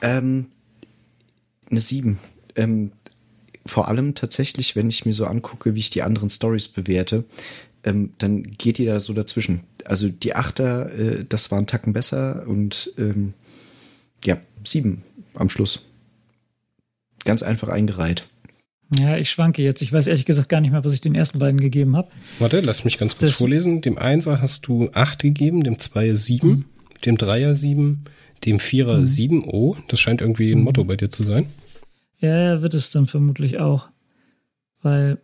Ähm, 0.00 0.46
eine 1.70 1.80
7. 1.80 2.18
Ähm, 2.56 2.92
vor 3.66 3.88
allem 3.88 4.14
tatsächlich, 4.14 4.76
wenn 4.76 4.88
ich 4.88 5.04
mir 5.06 5.12
so 5.12 5.26
angucke, 5.26 5.74
wie 5.74 5.80
ich 5.80 5.90
die 5.90 6.02
anderen 6.02 6.30
Stories 6.30 6.68
bewerte, 6.68 7.24
ähm, 7.84 8.12
dann 8.18 8.42
geht 8.42 8.78
die 8.78 8.86
da 8.86 9.00
so 9.00 9.12
dazwischen. 9.12 9.64
Also 9.84 10.08
die 10.08 10.34
Achter, 10.34 10.92
äh, 10.92 11.24
das 11.28 11.50
war 11.50 11.58
ein 11.58 11.66
Tacken 11.66 11.92
besser 11.92 12.44
und 12.46 12.92
ähm, 12.98 13.34
ja, 14.24 14.38
sieben 14.64 15.02
am 15.34 15.48
Schluss. 15.48 15.86
Ganz 17.24 17.42
einfach 17.42 17.68
eingereiht. 17.68 18.28
Ja, 18.98 19.16
ich 19.16 19.30
schwanke 19.30 19.62
jetzt. 19.62 19.80
Ich 19.80 19.92
weiß 19.92 20.06
ehrlich 20.06 20.26
gesagt 20.26 20.48
gar 20.48 20.60
nicht 20.60 20.70
mehr, 20.70 20.84
was 20.84 20.92
ich 20.92 21.00
den 21.00 21.14
ersten 21.14 21.38
beiden 21.38 21.60
gegeben 21.60 21.96
habe. 21.96 22.10
Warte, 22.38 22.60
lass 22.60 22.84
mich 22.84 22.98
ganz 22.98 23.16
kurz 23.16 23.30
das 23.30 23.38
vorlesen. 23.38 23.80
Dem 23.80 23.96
Einser 23.96 24.42
hast 24.42 24.66
du 24.66 24.90
acht 24.92 25.22
gegeben, 25.22 25.62
dem 25.62 25.78
Zweier 25.78 26.16
sieben, 26.16 26.48
mhm. 26.48 26.64
dem 27.06 27.16
Dreier 27.16 27.54
sieben, 27.54 28.04
dem 28.44 28.60
Vierer 28.60 28.98
mhm. 28.98 29.06
sieben. 29.06 29.44
Oh, 29.46 29.76
das 29.88 30.00
scheint 30.00 30.20
irgendwie 30.20 30.52
ein 30.52 30.58
mhm. 30.58 30.64
Motto 30.64 30.84
bei 30.84 30.96
dir 30.96 31.10
zu 31.10 31.24
sein. 31.24 31.46
Ja, 32.22 32.62
wird 32.62 32.74
es 32.74 32.90
dann 32.90 33.06
vermutlich 33.06 33.58
auch. 33.58 33.88
Weil 34.80 35.18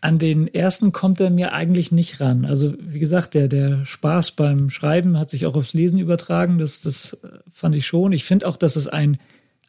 an 0.00 0.18
den 0.18 0.52
ersten 0.52 0.92
kommt 0.92 1.18
er 1.20 1.30
mir 1.30 1.52
eigentlich 1.52 1.90
nicht 1.90 2.20
ran. 2.20 2.44
Also, 2.44 2.74
wie 2.78 2.98
gesagt, 2.98 3.34
der, 3.34 3.48
der 3.48 3.84
Spaß 3.84 4.32
beim 4.32 4.70
Schreiben 4.70 5.18
hat 5.18 5.30
sich 5.30 5.44
auch 5.44 5.56
aufs 5.56 5.74
Lesen 5.74 5.98
übertragen. 5.98 6.58
Das, 6.58 6.80
das 6.80 7.14
äh, 7.24 7.28
fand 7.50 7.74
ich 7.74 7.86
schon. 7.86 8.12
Ich 8.12 8.24
finde 8.24 8.46
auch, 8.46 8.56
dass 8.56 8.76
es 8.76 8.86
ein, 8.86 9.16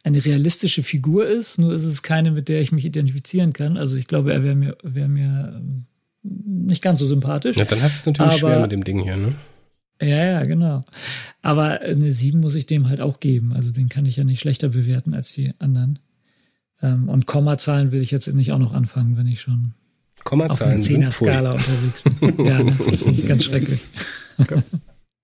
eine 0.04 0.24
realistische 0.24 0.82
Figur 0.82 1.26
ist, 1.26 1.58
nur 1.58 1.74
ist 1.74 1.84
es 1.84 2.02
keine, 2.02 2.30
mit 2.30 2.48
der 2.48 2.60
ich 2.60 2.70
mich 2.70 2.84
identifizieren 2.84 3.52
kann. 3.52 3.76
Also, 3.76 3.96
ich 3.96 4.06
glaube, 4.06 4.32
er 4.32 4.44
wäre 4.44 4.54
mir, 4.54 4.76
wär 4.82 5.08
mir 5.08 5.54
ähm, 5.56 5.86
nicht 6.22 6.82
ganz 6.82 7.00
so 7.00 7.06
sympathisch. 7.06 7.56
Ja, 7.56 7.64
dann 7.64 7.82
hast 7.82 8.06
du 8.06 8.10
es 8.10 8.18
natürlich 8.18 8.42
Aber, 8.42 8.50
schwer 8.50 8.60
mit 8.60 8.72
dem 8.72 8.84
Ding 8.84 9.00
hier, 9.00 9.16
ne? 9.16 9.34
Ja, 10.02 10.24
ja, 10.24 10.42
genau. 10.42 10.84
Aber 11.40 11.80
eine 11.80 12.12
7 12.12 12.38
muss 12.38 12.54
ich 12.54 12.66
dem 12.66 12.88
halt 12.88 13.00
auch 13.00 13.20
geben. 13.20 13.54
Also, 13.54 13.72
den 13.72 13.88
kann 13.88 14.04
ich 14.04 14.16
ja 14.16 14.24
nicht 14.24 14.40
schlechter 14.40 14.68
bewerten 14.68 15.14
als 15.14 15.32
die 15.32 15.54
anderen. 15.58 15.98
Ähm, 16.82 17.08
und 17.08 17.26
Kommazahlen 17.26 17.92
will 17.92 18.02
ich 18.02 18.10
jetzt 18.10 18.32
nicht 18.34 18.52
auch 18.52 18.58
noch 18.58 18.72
anfangen, 18.72 19.16
wenn 19.16 19.26
ich 19.26 19.40
schon 19.40 19.72
Kommazahlen 20.24 20.78
auf 20.78 20.94
einer 20.94 21.10
Skala 21.10 21.52
unterwegs 21.52 22.02
bin. 22.02 22.46
ja, 22.46 22.62
natürlich, 22.62 23.26
ganz 23.26 23.44
schrecklich. 23.44 23.80
Okay. 24.38 24.62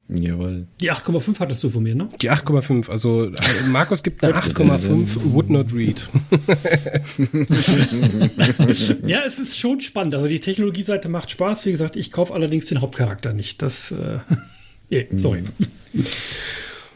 Jawohl. 0.08 0.66
Die 0.80 0.92
8,5 0.92 1.38
hattest 1.38 1.64
du 1.64 1.70
von 1.70 1.82
mir, 1.82 1.94
ne? 1.94 2.08
Die 2.20 2.30
8,5. 2.30 2.90
Also 2.90 3.26
äh, 3.26 3.32
Markus 3.68 4.02
gibt 4.02 4.22
eine 4.22 4.34
8,5, 4.34 5.32
would 5.32 5.48
not 5.48 5.72
read. 5.72 6.06
ja, 9.06 9.20
es 9.26 9.38
ist 9.38 9.58
schon 9.58 9.80
spannend. 9.80 10.14
Also 10.14 10.28
die 10.28 10.40
Technologieseite 10.40 11.08
macht 11.08 11.30
Spaß. 11.30 11.64
Wie 11.66 11.72
gesagt, 11.72 11.96
ich 11.96 12.12
kaufe 12.12 12.34
allerdings 12.34 12.66
den 12.66 12.80
Hauptcharakter 12.80 13.32
nicht. 13.32 13.62
Das, 13.62 13.92
äh, 13.92 14.18
yeah, 14.90 15.04
sorry. 15.16 15.44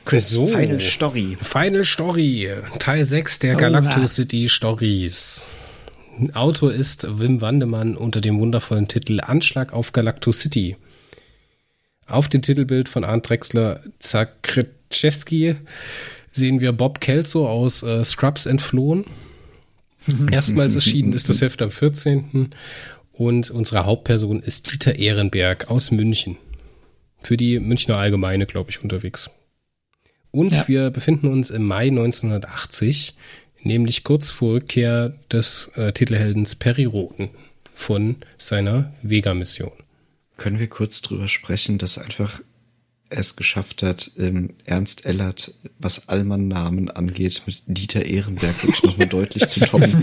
Chris, 0.07 0.31
so. 0.31 0.47
Final 0.47 0.79
Story. 0.79 1.37
Final 1.43 1.85
Story. 1.85 2.49
Teil 2.79 3.05
6 3.05 3.41
der 3.41 3.57
oh, 3.57 3.59
Galactus 3.59 4.15
City 4.15 4.49
Stories. 4.49 5.51
Autor 6.33 6.73
ist 6.73 7.19
Wim 7.19 7.41
Wandemann 7.41 7.97
unter 7.97 8.21
dem 8.21 8.39
wundervollen 8.39 8.87
Titel 8.87 9.21
Anschlag 9.21 9.73
auf 9.73 9.91
Galacto 9.91 10.31
City. 10.31 10.77
Auf 12.07 12.29
dem 12.29 12.41
Titelbild 12.41 12.89
von 12.89 13.03
Arndt 13.03 13.29
Drexler 13.29 13.81
Zakrzewski 13.99 15.57
sehen 16.31 16.61
wir 16.61 16.73
Bob 16.73 17.01
Kelso 17.01 17.49
aus 17.49 17.83
äh, 17.83 18.05
Scrubs 18.05 18.47
entflohen. 18.47 19.05
Erstmals 20.31 20.77
erschienen 20.77 21.15
ist 21.15 21.29
das 21.29 21.43
Heft 21.43 21.61
am 21.63 21.71
14. 21.71 22.51
Und 23.13 23.51
unsere 23.51 23.87
Hauptperson 23.87 24.41
ist 24.41 24.71
Dieter 24.71 24.95
Ehrenberg 24.95 25.69
aus 25.69 25.91
München. 25.91 26.37
Für 27.19 27.37
die 27.37 27.59
Münchner 27.59 27.97
Allgemeine, 27.97 28.47
glaube 28.47 28.71
ich, 28.71 28.81
unterwegs. 28.81 29.31
Und 30.37 30.53
ja. 30.53 30.69
wir 30.69 30.91
befinden 30.91 31.29
uns 31.29 31.49
im 31.49 31.65
Mai 31.65 31.87
1980 31.89 33.15
nämlich 33.63 34.05
kurz 34.05 34.29
vor 34.29 34.57
Rückkehr 34.57 35.15
des 35.33 35.71
äh, 35.77 35.93
Titelheldens 35.93 36.57
Perry 36.57 36.85
Roten 36.85 37.31
von 37.75 38.17
seiner 38.37 38.93
Vega-Mission. 39.01 39.73
Können 40.37 40.59
wir 40.59 40.69
kurz 40.69 41.01
drüber 41.01 41.27
sprechen, 41.27 41.79
dass 41.79 41.97
einfach 41.97 42.43
es 43.09 43.37
geschafft 43.37 43.83
hat, 43.83 44.11
ähm, 44.19 44.51
Ernst 44.65 45.07
Ellert, 45.07 45.53
was 45.79 46.09
Allmann-Namen 46.09 46.91
angeht, 46.91 47.43
mit 47.47 47.63
Dieter 47.67 48.05
Ehrenberg 48.05 48.63
wirklich 48.63 48.83
nochmal 48.83 49.07
deutlich 49.07 49.47
zu 49.47 49.61
toppen. 49.61 50.03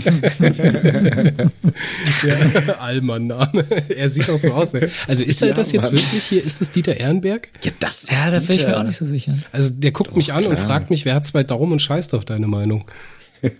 ja, 2.26 2.74
Allmann-Name. 2.78 3.90
Er 3.90 4.08
sieht 4.08 4.30
auch 4.30 4.38
so 4.38 4.52
aus. 4.52 4.72
Ne? 4.72 4.90
Also 5.06 5.22
ist 5.24 5.42
er 5.42 5.48
ja, 5.48 5.54
das 5.54 5.72
jetzt 5.72 5.84
Mann. 5.84 5.92
wirklich 5.92 6.24
hier? 6.24 6.42
Ist 6.42 6.60
das 6.60 6.70
Dieter 6.70 6.96
Ehrenberg? 6.96 7.48
Ja, 7.62 7.72
das 7.78 8.04
ist 8.04 8.12
Ja, 8.12 8.30
da 8.30 8.38
bin 8.40 8.56
ich 8.56 8.66
mir 8.66 8.78
auch 8.78 8.84
nicht 8.84 8.96
so 8.96 9.06
sicher. 9.06 9.36
Also 9.52 9.70
der 9.70 9.92
guckt 9.92 10.10
Doch, 10.10 10.16
mich 10.16 10.32
an 10.32 10.42
klar. 10.42 10.52
und 10.52 10.58
fragt 10.58 10.90
mich, 10.90 11.04
wer 11.04 11.14
hat 11.14 11.26
zwei 11.26 11.44
Daumen 11.44 11.72
und 11.72 11.80
scheißt 11.80 12.14
auf 12.14 12.24
deine 12.24 12.46
Meinung. 12.46 12.84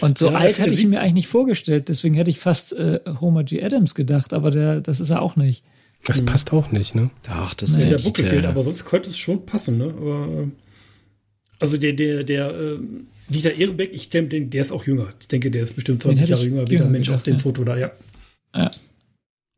Und 0.00 0.18
so 0.18 0.30
ja, 0.30 0.38
alt 0.38 0.58
hatte 0.58 0.74
ich 0.74 0.82
ihn 0.82 0.90
mir 0.90 1.00
eigentlich 1.00 1.14
nicht 1.14 1.28
vorgestellt. 1.28 1.88
Deswegen 1.88 2.16
hätte 2.16 2.28
ich 2.28 2.40
fast 2.40 2.72
äh, 2.72 2.98
Homer 3.20 3.44
G. 3.44 3.62
Adams 3.62 3.94
gedacht, 3.94 4.34
aber 4.34 4.50
der, 4.50 4.80
das 4.80 4.98
ist 4.98 5.10
er 5.10 5.22
auch 5.22 5.36
nicht. 5.36 5.62
Das 6.04 6.20
mhm. 6.20 6.26
passt 6.26 6.52
auch 6.52 6.70
nicht, 6.72 6.94
ne? 6.94 7.10
Ach, 7.28 7.54
das 7.54 7.76
nee. 7.76 7.84
ist 7.84 7.90
der 7.90 7.98
Bucke 7.98 8.24
fehlt, 8.24 8.44
aber 8.44 8.62
sonst 8.62 8.84
könnte 8.84 9.10
es 9.10 9.18
schon 9.18 9.46
passen, 9.46 9.78
ne? 9.78 9.94
Aber, 9.96 10.42
äh, 10.42 10.46
also 11.60 11.76
der, 11.76 11.92
der, 11.92 12.24
der 12.24 12.50
äh, 12.50 12.78
Dieter 13.28 13.54
Ehrenbeck, 13.54 13.92
ich 13.92 14.10
denke, 14.10 14.42
der 14.42 14.60
ist 14.60 14.72
auch 14.72 14.84
jünger. 14.84 15.12
Ich 15.20 15.28
denke, 15.28 15.50
der 15.50 15.62
ist 15.62 15.74
bestimmt 15.74 16.02
20 16.02 16.28
Jahre 16.28 16.44
jünger 16.44 16.68
wie 16.68 16.76
der 16.76 16.86
Mensch 16.86 17.06
gedacht, 17.06 17.20
auf 17.20 17.24
dem 17.24 17.34
ja. 17.34 17.40
Foto 17.40 17.64
da, 17.64 17.76
ja. 17.76 17.92
ja. 18.54 18.70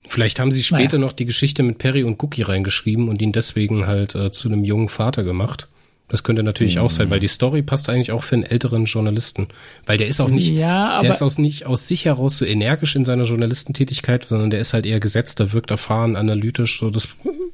Vielleicht 0.07 0.39
haben 0.39 0.53
sie 0.53 0.63
später 0.63 0.99
naja. 0.99 1.07
noch 1.07 1.13
die 1.13 1.25
Geschichte 1.25 1.63
mit 1.63 1.79
Perry 1.79 2.05
und 2.05 2.23
Cookie 2.23 2.43
reingeschrieben 2.43 3.09
und 3.09 3.23
ihn 3.23 3.33
deswegen 3.33 3.87
halt 3.87 4.15
äh, 4.15 4.31
zu 4.31 4.49
einem 4.49 4.65
jungen 4.65 4.91
Vater 4.91 5.25
gemacht. 5.25 5.69
Das 6.09 6.23
könnte 6.23 6.43
natürlich 6.43 6.77
mhm. 6.77 6.83
auch 6.83 6.91
sein, 6.91 7.09
weil 7.09 7.19
die 7.19 7.29
Story 7.29 7.63
passt 7.63 7.89
eigentlich 7.89 8.13
auch 8.13 8.23
für 8.23 8.35
einen 8.35 8.45
älteren 8.45 8.85
Journalisten. 8.85 9.49
Weil 9.87 9.97
der 9.97 10.07
ist 10.07 10.21
auch 10.21 10.29
nicht, 10.29 10.51
ja, 10.51 11.01
der 11.01 11.11
ist 11.11 11.23
aus, 11.23 11.39
nicht 11.39 11.65
aus 11.65 11.89
sich 11.89 12.05
heraus 12.05 12.37
so 12.37 12.45
energisch 12.45 12.95
in 12.95 13.07
seiner 13.07 13.25
Journalistentätigkeit, 13.25 14.27
sondern 14.29 14.51
der 14.51 14.61
ist 14.61 14.75
halt 14.75 14.85
eher 14.85 15.01
gesetzt, 15.01 15.41
der 15.41 15.53
wirkt 15.55 15.71
erfahren, 15.71 16.17
analytisch. 16.17 16.79
So, 16.79 16.91
das 16.91 17.09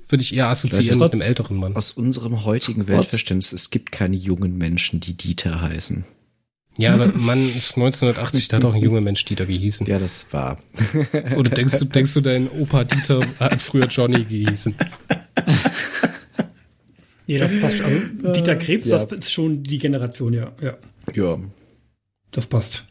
würde 0.09 0.23
ich 0.23 0.35
eher 0.35 0.49
assoziieren 0.49 0.99
trotz, 0.99 1.13
mit 1.13 1.21
dem 1.21 1.27
älteren 1.27 1.57
Mann. 1.59 1.77
Aus 1.77 1.93
unserem 1.93 2.45
heutigen 2.45 2.89
Weltverständnis, 2.89 3.53
es 3.53 3.71
gibt 3.71 3.93
keine 3.93 4.17
jungen 4.17 4.59
Menschen, 4.59 4.99
die 4.99 5.15
Dieter 5.15 5.61
heißen. 5.61 6.05
Ja, 6.77 6.95
aber 6.95 7.09
man 7.09 7.39
ist 7.39 7.77
1980, 7.77 8.49
da 8.49 8.57
hat 8.57 8.65
auch 8.65 8.75
ein 8.75 8.83
junger 8.83 9.01
Mensch 9.01 9.25
Dieter 9.25 9.45
gehießen. 9.45 9.87
Ja, 9.87 9.99
das 9.99 10.33
war. 10.33 10.59
Oder 11.37 11.51
denkst 11.51 11.79
du, 11.79 11.85
denkst 11.85 12.15
du, 12.15 12.21
dein 12.21 12.49
Opa 12.49 12.85
Dieter 12.85 13.21
hat 13.39 13.61
früher 13.61 13.87
Johnny 13.87 14.25
gehießen? 14.25 14.75
Nee, 17.31 17.39
das 17.39 17.61
passt. 17.61 17.81
Also 17.81 17.99
Dieter 18.35 18.57
Krebs, 18.57 18.89
ja. 18.89 19.05
das 19.05 19.19
ist 19.21 19.33
schon 19.33 19.63
die 19.63 19.79
Generation, 19.79 20.33
ja. 20.33 20.51
Ja. 20.61 20.77
ja. 21.15 21.39
Das 22.33 22.47
passt. 22.47 22.85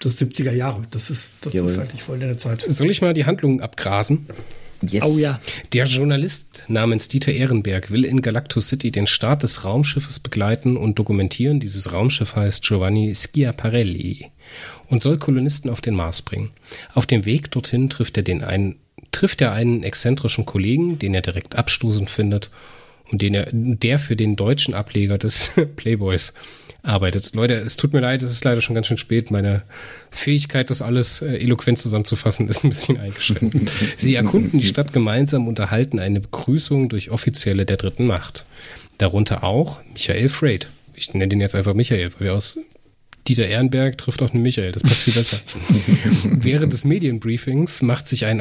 Das 0.00 0.20
70er 0.20 0.52
Jahre. 0.52 0.82
Das 0.90 1.08
ist, 1.08 1.32
das 1.40 1.54
ist 1.54 1.78
eigentlich 1.78 2.02
voll 2.02 2.20
in 2.20 2.28
der 2.28 2.36
Zeit. 2.36 2.62
Soll 2.68 2.90
ich 2.90 3.00
mal 3.00 3.14
die 3.14 3.24
Handlung 3.24 3.62
abgrasen? 3.62 4.26
Yes. 4.82 5.04
Oh 5.06 5.16
ja. 5.18 5.40
Der 5.72 5.84
Journalist 5.84 6.64
namens 6.68 7.08
Dieter 7.08 7.32
Ehrenberg 7.32 7.90
will 7.90 8.04
in 8.04 8.20
Galactus 8.20 8.68
City 8.68 8.92
den 8.92 9.06
Start 9.06 9.42
des 9.42 9.64
Raumschiffes 9.64 10.20
begleiten 10.20 10.76
und 10.76 10.98
dokumentieren. 10.98 11.58
Dieses 11.60 11.94
Raumschiff 11.94 12.36
heißt 12.36 12.62
Giovanni 12.62 13.14
Schiaparelli 13.14 14.30
und 14.88 15.02
soll 15.02 15.16
Kolonisten 15.16 15.70
auf 15.70 15.80
den 15.80 15.94
Mars 15.94 16.20
bringen. 16.20 16.50
Auf 16.92 17.06
dem 17.06 17.24
Weg 17.24 17.50
dorthin 17.50 17.88
trifft 17.88 18.18
er 18.18 18.22
den 18.22 18.44
einen, 18.44 18.76
trifft 19.12 19.40
er 19.40 19.52
einen 19.52 19.82
exzentrischen 19.82 20.44
Kollegen, 20.44 20.98
den 20.98 21.14
er 21.14 21.22
direkt 21.22 21.56
abstoßend 21.56 22.10
findet 22.10 22.50
und 23.10 23.22
den 23.22 23.34
er, 23.34 23.48
der 23.52 23.98
für 23.98 24.16
den 24.16 24.36
deutschen 24.36 24.74
Ableger 24.74 25.18
des 25.18 25.52
Playboys 25.76 26.34
arbeitet. 26.82 27.34
Leute, 27.34 27.54
es 27.54 27.76
tut 27.76 27.92
mir 27.92 28.00
leid, 28.00 28.22
es 28.22 28.30
ist 28.30 28.44
leider 28.44 28.60
schon 28.60 28.74
ganz 28.74 28.86
schön 28.86 28.96
spät. 28.96 29.30
Meine 29.30 29.62
Fähigkeit, 30.10 30.70
das 30.70 30.82
alles 30.82 31.20
äh, 31.20 31.36
eloquent 31.36 31.78
zusammenzufassen, 31.78 32.48
ist 32.48 32.64
ein 32.64 32.70
bisschen 32.70 32.98
eingeschränkt. 32.98 33.70
Sie 33.96 34.14
erkunden 34.14 34.60
die 34.60 34.66
Stadt 34.66 34.92
gemeinsam 34.92 35.48
und 35.48 35.58
erhalten 35.58 35.98
eine 35.98 36.20
Begrüßung 36.20 36.88
durch 36.88 37.10
Offizielle 37.10 37.66
der 37.66 37.76
dritten 37.76 38.06
Macht. 38.06 38.46
Darunter 38.98 39.44
auch 39.44 39.80
Michael 39.92 40.28
Freight. 40.28 40.70
Ich 40.94 41.12
nenne 41.12 41.28
den 41.28 41.40
jetzt 41.40 41.54
einfach 41.54 41.74
Michael, 41.74 42.12
weil 42.14 42.28
wir 42.28 42.34
aus 42.34 42.58
Dieter 43.28 43.46
Ehrenberg 43.46 43.98
trifft 43.98 44.22
auf 44.22 44.32
einen 44.32 44.42
Michael, 44.42 44.70
das 44.72 44.84
passt 44.84 45.02
viel 45.02 45.14
besser. 45.14 45.38
Während 46.24 46.72
des 46.72 46.84
Medienbriefings 46.84 47.82
macht 47.82 48.06
sich 48.06 48.24
ein 48.24 48.40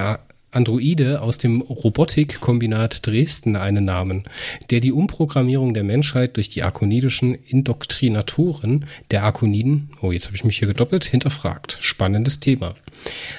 Androide 0.55 1.21
aus 1.21 1.37
dem 1.37 1.61
Robotikkombinat 1.61 3.05
Dresden 3.05 3.55
einen 3.55 3.85
Namen, 3.85 4.23
der 4.69 4.79
die 4.79 4.91
Umprogrammierung 4.91 5.73
der 5.73 5.83
Menschheit 5.83 6.37
durch 6.37 6.49
die 6.49 6.63
arkonidischen 6.63 7.35
Indoktrinatoren 7.35 8.85
der 9.11 9.23
Arkoniden, 9.23 9.89
oh 10.01 10.11
jetzt 10.11 10.27
habe 10.27 10.35
ich 10.35 10.45
mich 10.45 10.57
hier 10.57 10.67
gedoppelt, 10.67 11.03
hinterfragt. 11.03 11.77
Spannendes 11.81 12.39
Thema. 12.39 12.75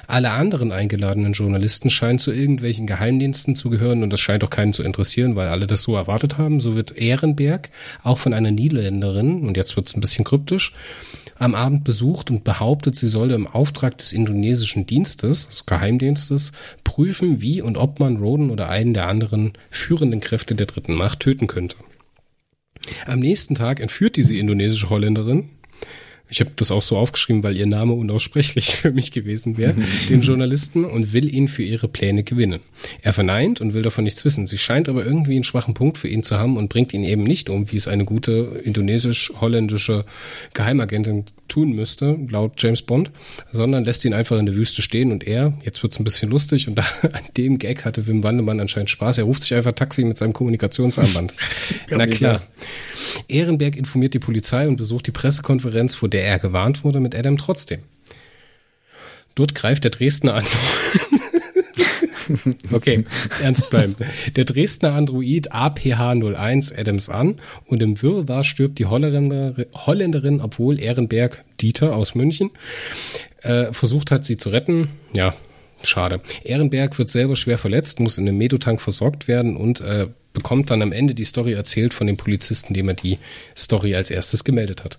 Alle 0.07 0.33
anderen 0.33 0.73
eingeladenen 0.73 1.33
Journalisten 1.33 1.89
scheinen 1.89 2.19
zu 2.19 2.33
irgendwelchen 2.33 2.87
Geheimdiensten 2.87 3.57
zu 3.57 3.71
gehören 3.71 4.03
und 4.03 4.13
das 4.13 4.21
scheint 4.21 4.45
auch 4.45 4.51
keinen 4.51 4.75
zu 4.75 4.83
interessieren, 4.83 5.37
weil 5.37 5.49
alle 5.49 5.67
das 5.67 5.83
so 5.83 5.97
erwartet 5.97 6.39
haben. 6.39 6.61
So 6.61 6.77
wird 6.77 6.97
Ehrenberg 6.97 7.71
auch 8.03 8.19
von 8.19 8.35
einer 8.35 8.51
Niederländerin, 8.51 9.47
und 9.47 9.57
jetzt 9.57 9.77
wird 9.77 9.89
es 9.89 9.97
ein 9.97 10.01
bisschen 10.01 10.25
kryptisch, 10.25 10.75
am 11.39 11.55
Abend 11.55 11.85
besucht 11.85 12.31
und 12.31 12.45
behauptet, 12.45 12.97
sie 12.97 13.09
solle 13.09 13.35
im 13.35 13.47
Auftrag 13.47 13.99
des 13.99 14.13
indonesischen 14.13 14.87
Dienstes, 14.87 15.47
also 15.47 15.65
Geheimdienstes, 15.67 16.53
prüfen, 16.85 17.41
wie 17.41 17.63
und 17.63 17.77
ob 17.77 18.01
man 18.01 18.17
Roden 18.17 18.51
oder 18.51 18.69
einen 18.69 18.95
der 18.95 19.07
anderen 19.07 19.53
führenden 19.71 20.21
Kräfte 20.21 20.55
der 20.55 20.67
dritten 20.67 20.95
Macht 20.95 21.21
töten 21.21 21.47
könnte. 21.47 21.77
Am 23.07 23.21
nächsten 23.21 23.55
Tag 23.55 23.81
entführt 23.81 24.17
diese 24.17 24.37
indonesische 24.37 24.91
Holländerin, 24.91 25.49
ich 26.29 26.41
habe 26.41 26.51
das 26.57 26.71
auch 26.71 26.83
so 26.83 26.97
aufgeschrieben, 26.97 27.43
weil 27.43 27.57
ihr 27.57 27.67
Name 27.67 27.93
unaussprechlich 27.93 28.75
für 28.77 28.91
mich 28.91 29.13
gewesen 29.13 29.57
wäre, 29.57 29.77
den 30.09 30.23
Journalisten 30.23 30.85
und 30.85 31.13
will 31.13 31.33
ihn 31.33 31.49
für 31.49 31.63
ihre 31.63 31.89
Pläne 31.89 32.25
gewinnen. 32.25 32.61
Er 33.03 33.13
verneint 33.13 33.61
und 33.61 33.75
will 33.75 33.83
davon 33.83 34.05
nichts 34.05 34.25
wissen. 34.25 34.47
Sie 34.47 34.59
scheint 34.59 34.89
aber 34.89 35.05
irgendwie 35.05 35.35
einen 35.35 35.45
schwachen 35.45 35.75
Punkt 35.75 35.99
für 35.99 36.09
ihn 36.09 36.23
zu 36.23 36.37
haben 36.37 36.57
und 36.57 36.69
bringt 36.69 36.93
ihn 36.95 37.05
eben 37.05 37.23
nicht 37.23 37.49
um, 37.49 37.71
wie 37.71 37.77
es 37.77 37.87
eine 37.87 38.05
gute 38.05 38.61
indonesisch-holländische 38.65 40.05
Geheimagentin 40.55 41.25
tun 41.49 41.73
müsste, 41.73 42.19
laut 42.29 42.55
James 42.59 42.83
Bond, 42.83 43.11
sondern 43.53 43.85
lässt 43.85 44.05
ihn 44.05 44.15
einfach 44.15 44.39
in 44.39 44.47
der 44.47 44.55
Wüste 44.55 44.83
stehen 44.83 45.13
und 45.13 45.25
er, 45.25 45.53
jetzt 45.65 45.83
wird's 45.83 45.99
ein 45.99 46.05
bisschen 46.05 46.31
lustig 46.31 46.69
und 46.69 46.75
da, 46.79 46.85
an 47.03 47.23
dem 47.37 47.59
Gag 47.59 47.85
hatte 47.85 48.07
Wim 48.07 48.23
Wandemann 48.25 48.61
anscheinend 48.61 48.91
Spaß, 48.91 49.19
er 49.19 49.25
ruft 49.25 49.43
sich 49.43 49.55
einfach 49.55 49.73
Taxi 49.73 50.05
mit 50.05 50.19
seinem 50.19 50.33
Kommunikationsarmband. 50.33 51.35
Na 51.91 52.07
klar. 52.07 52.43
Ehrenberg 53.29 53.77
informiert 53.77 54.15
die 54.15 54.19
Polizei 54.19 54.67
und 54.69 54.77
besucht 54.77 55.07
die 55.07 55.13
Pressekonferenz, 55.13 55.95
vor 55.95 56.09
der 56.09 56.16
er 56.23 56.39
gewarnt 56.39 56.85
wurde, 56.85 57.01
mit 57.01 57.15
Adam 57.15 57.39
trotzdem. 57.39 57.81
Dort 59.35 59.55
greift 59.55 59.85
der 59.85 59.91
Dresdner 59.91 60.35
an. 60.35 60.47
okay, 62.73 63.05
ernst 63.43 63.71
bleiben. 63.71 63.97
Der 64.35 64.45
Dresdner 64.45 64.95
Android 64.95 65.53
APH01 65.53 66.79
Adams 66.79 67.09
an 67.09 67.41
und 67.67 67.83
im 67.83 68.01
Wirrwarr 68.01 68.45
stirbt 68.45 68.79
die 68.79 68.87
Holländer, 68.87 69.55
Holländerin, 69.75 70.41
obwohl 70.41 70.81
Ehrenberg 70.81 71.45
Dieter 71.61 71.95
aus 71.95 72.15
München 72.15 72.51
äh, 73.43 73.73
versucht 73.73 74.11
hat, 74.11 74.25
sie 74.25 74.39
zu 74.39 74.49
retten. 74.49 74.89
Ja, 75.15 75.35
schade. 75.83 76.21
Ehrenberg 76.43 76.99
wird 76.99 77.11
selber 77.11 77.37
schwer 77.37 77.59
verletzt, 77.59 78.01
muss 78.01 78.19
in 78.19 78.27
einem 78.27 78.39
Medotank 78.39 78.81
versorgt 78.81 79.29
werden 79.29 79.57
und 79.57 79.81
äh, 79.81 80.09
bekommt 80.37 80.71
dann 80.71 80.83
am 80.83 80.93
Ende 80.93 81.15
die 81.15 81.25
Story 81.25 81.55
erzählt 81.55 81.95
von 81.95 82.07
dem 82.07 82.19
Polizisten, 82.19 82.75
dem 82.75 82.89
er 82.89 82.95
die 82.95 83.17
Story 83.57 83.95
als 83.95 84.11
erstes 84.11 84.45
gemeldet 84.45 84.85
hat. 84.85 84.99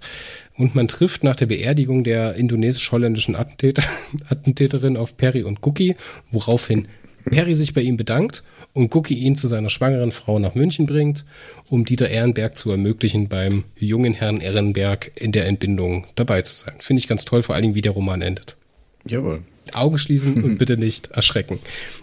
Und 0.58 0.74
man 0.74 0.88
trifft 0.88 1.24
nach 1.24 1.36
der 1.36 1.46
Beerdigung 1.46 2.04
der 2.04 2.34
indonesisch-holländischen 2.34 3.36
Attentäter, 3.36 3.84
Attentäterin 4.30 4.98
auf 4.98 5.16
Perry 5.16 5.44
und 5.44 5.60
Cookie, 5.62 5.96
woraufhin 6.32 6.88
Perry 7.30 7.54
sich 7.54 7.76
bei 7.76 7.82
ihm 7.82 7.98
bedankt 7.98 8.44
und 8.74 8.96
Cookie 8.96 9.14
ihn 9.14 9.36
zu 9.36 9.48
seiner 9.48 9.70
schwangeren 9.70 10.12
Frau 10.12 10.40
nach 10.40 10.56
München 10.56 10.88
bringt, 10.88 11.24
um 11.70 11.86
Dieter 11.86 12.10
Ehrenberg 12.10 12.58
zu 12.58 12.72
ermöglichen, 12.72 13.28
beim 13.28 13.66
jungen 13.76 14.14
Herrn 14.16 14.42
Ehrenberg 14.42 15.12
in 15.16 15.32
der 15.32 15.46
Entbindung 15.46 16.08
dabei 16.16 16.42
zu 16.42 16.56
sein. 16.56 16.76
Finde 16.80 17.00
ich 17.00 17.08
ganz 17.08 17.26
toll, 17.26 17.44
vor 17.44 17.54
allen 17.54 17.62
Dingen, 17.62 17.76
wie 17.76 17.82
der 17.82 17.92
Roman 17.92 18.24
endet. 18.24 18.56
Jawohl. 19.06 19.44
Augen 19.76 19.98
schließen 19.98 20.44
und 20.44 20.58
bitte 20.60 20.78
nicht 20.78 21.08
erschrecken. 21.12 21.60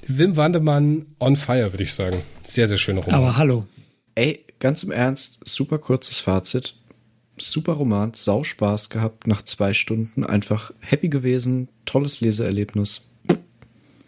Wim 0.07 0.37
Wandemann 0.37 1.07
on 1.19 1.37
fire, 1.37 1.73
würde 1.73 1.85
ich 1.85 1.93
sagen. 1.93 2.23
Sehr, 2.43 2.69
sehr 2.69 2.79
schöner 2.79 3.03
Roman. 3.03 3.21
Aber 3.21 3.37
hallo. 3.37 3.67
Ey, 4.15 4.45
ganz 4.59 4.83
im 4.83 4.91
Ernst, 4.91 5.41
super 5.45 5.79
kurzes 5.79 6.19
Fazit. 6.19 6.77
Super 7.37 7.73
Roman, 7.73 8.13
sau 8.15 8.45
Spaß 8.45 8.91
gehabt 8.91 9.27
nach 9.27 9.43
zwei 9.43 9.75
Stunden. 9.75 10.25
Einfach 10.25 10.73
happy 10.81 11.09
gewesen, 11.09 11.69
tolles 11.85 12.21
Leseerlebnis. 12.21 13.03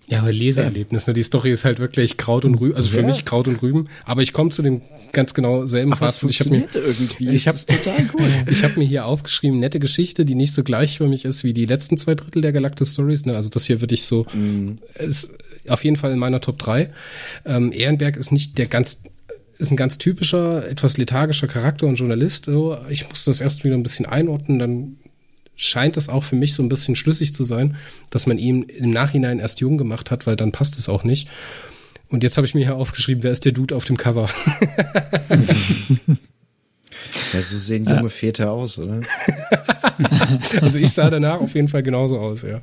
Ja, 0.08 0.20
aber 0.20 0.30
Leseerlebnis, 0.30 1.08
ne? 1.08 1.14
Die 1.14 1.22
Story 1.24 1.50
ist 1.50 1.64
halt 1.64 1.80
wirklich 1.80 2.16
Kraut 2.16 2.44
und 2.44 2.54
Rüben, 2.54 2.76
also 2.76 2.90
für 2.90 3.00
ja. 3.00 3.06
mich 3.06 3.24
Kraut 3.24 3.48
und 3.48 3.60
Rüben. 3.60 3.88
Aber 4.04 4.22
ich 4.22 4.32
komme 4.32 4.50
zu 4.50 4.62
dem 4.62 4.82
ganz 5.12 5.34
genau 5.34 5.66
selben 5.66 5.92
aber 5.92 6.06
Fazit. 6.06 6.30
Ich 6.30 6.40
habe 6.40 6.50
mir 6.50 6.68
irgendwie. 6.72 7.30
Ich 7.30 7.48
habe 7.48 7.58
total 7.58 8.08
cool. 8.14 8.28
ich 8.50 8.62
habe 8.62 8.78
mir 8.78 8.84
hier 8.84 9.06
aufgeschrieben, 9.06 9.58
nette 9.58 9.80
Geschichte, 9.80 10.24
die 10.24 10.36
nicht 10.36 10.52
so 10.52 10.62
gleich 10.62 10.98
für 10.98 11.08
mich 11.08 11.24
ist 11.24 11.42
wie 11.42 11.52
die 11.52 11.66
letzten 11.66 11.96
zwei 11.96 12.14
Drittel 12.14 12.40
der 12.40 12.52
Galactus 12.52 12.92
Stories. 12.92 13.26
Ne? 13.26 13.34
Also 13.34 13.50
das 13.50 13.66
hier 13.66 13.80
würde 13.80 13.94
ich 13.94 14.04
so 14.04 14.26
mm. 14.32 14.78
ist 14.98 15.36
auf 15.68 15.82
jeden 15.82 15.96
Fall 15.96 16.12
in 16.12 16.18
meiner 16.20 16.40
Top 16.40 16.58
3. 16.58 16.92
Ähm, 17.44 17.72
Ehrenberg 17.72 18.16
ist 18.16 18.30
nicht 18.30 18.58
der 18.58 18.66
ganz 18.66 19.02
ist 19.58 19.70
ein 19.70 19.76
ganz 19.76 19.98
typischer, 19.98 20.68
etwas 20.68 20.98
lethargischer 20.98 21.48
Charakter 21.48 21.86
und 21.86 21.96
Journalist. 21.96 22.44
So, 22.44 22.76
ich 22.90 23.08
muss 23.08 23.24
das 23.24 23.40
erst 23.40 23.64
wieder 23.64 23.74
ein 23.74 23.82
bisschen 23.82 24.06
einordnen, 24.06 24.58
dann 24.58 24.96
scheint 25.56 25.96
es 25.96 26.08
auch 26.08 26.24
für 26.24 26.36
mich 26.36 26.54
so 26.54 26.62
ein 26.62 26.68
bisschen 26.68 26.94
schlüssig 26.96 27.34
zu 27.34 27.42
sein, 27.42 27.76
dass 28.10 28.26
man 28.26 28.38
ihn 28.38 28.62
im 28.64 28.90
Nachhinein 28.90 29.40
erst 29.40 29.60
jung 29.60 29.78
gemacht 29.78 30.10
hat, 30.10 30.26
weil 30.26 30.36
dann 30.36 30.52
passt 30.52 30.78
es 30.78 30.88
auch 30.88 31.02
nicht. 31.02 31.28
Und 32.08 32.22
jetzt 32.22 32.36
habe 32.36 32.46
ich 32.46 32.54
mir 32.54 32.64
hier 32.64 32.76
aufgeschrieben, 32.76 33.22
wer 33.22 33.32
ist 33.32 33.44
der 33.44 33.52
Dude 33.52 33.74
auf 33.74 33.84
dem 33.84 33.96
Cover? 33.96 34.28
ja, 37.32 37.42
so 37.42 37.58
sehen 37.58 37.84
junge 37.84 38.02
ja. 38.02 38.08
Väter 38.08 38.52
aus, 38.52 38.78
oder? 38.78 39.00
also 40.60 40.78
ich 40.78 40.92
sah 40.92 41.10
danach 41.10 41.40
auf 41.40 41.54
jeden 41.54 41.68
Fall 41.68 41.82
genauso 41.82 42.20
aus, 42.20 42.42
ja. 42.42 42.62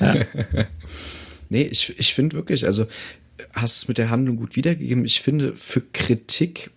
ja. 0.00 0.24
nee, 1.50 1.62
ich, 1.62 1.98
ich 1.98 2.14
finde 2.14 2.36
wirklich, 2.36 2.64
also 2.64 2.86
hast 3.54 3.76
es 3.76 3.88
mit 3.88 3.98
der 3.98 4.10
Handlung 4.10 4.36
gut 4.36 4.56
wiedergegeben. 4.56 5.04
Ich 5.04 5.20
finde, 5.20 5.56
für 5.56 5.80
Kritik 5.80 6.70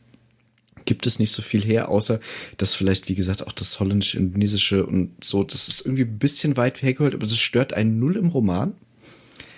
gibt 0.86 1.06
es 1.06 1.20
nicht 1.20 1.32
so 1.32 1.42
viel 1.42 1.62
her, 1.62 1.90
außer 1.90 2.20
dass 2.58 2.76
vielleicht, 2.76 3.10
wie 3.10 3.16
gesagt, 3.16 3.46
auch 3.46 3.52
das 3.52 3.80
holländisch-indonesische 3.80 4.86
und 4.86 5.12
so, 5.24 5.44
das 5.44 5.68
ist 5.68 5.86
irgendwie 5.86 6.04
ein 6.04 6.18
bisschen 6.18 6.58
weit 6.58 6.82
hergeholt, 6.82 7.14
aber 7.14 7.26
das 7.26 7.38
stört 7.38 7.74
einen 7.74 8.00
null 8.00 8.18
im 8.18 8.28
Roman. 8.28 8.74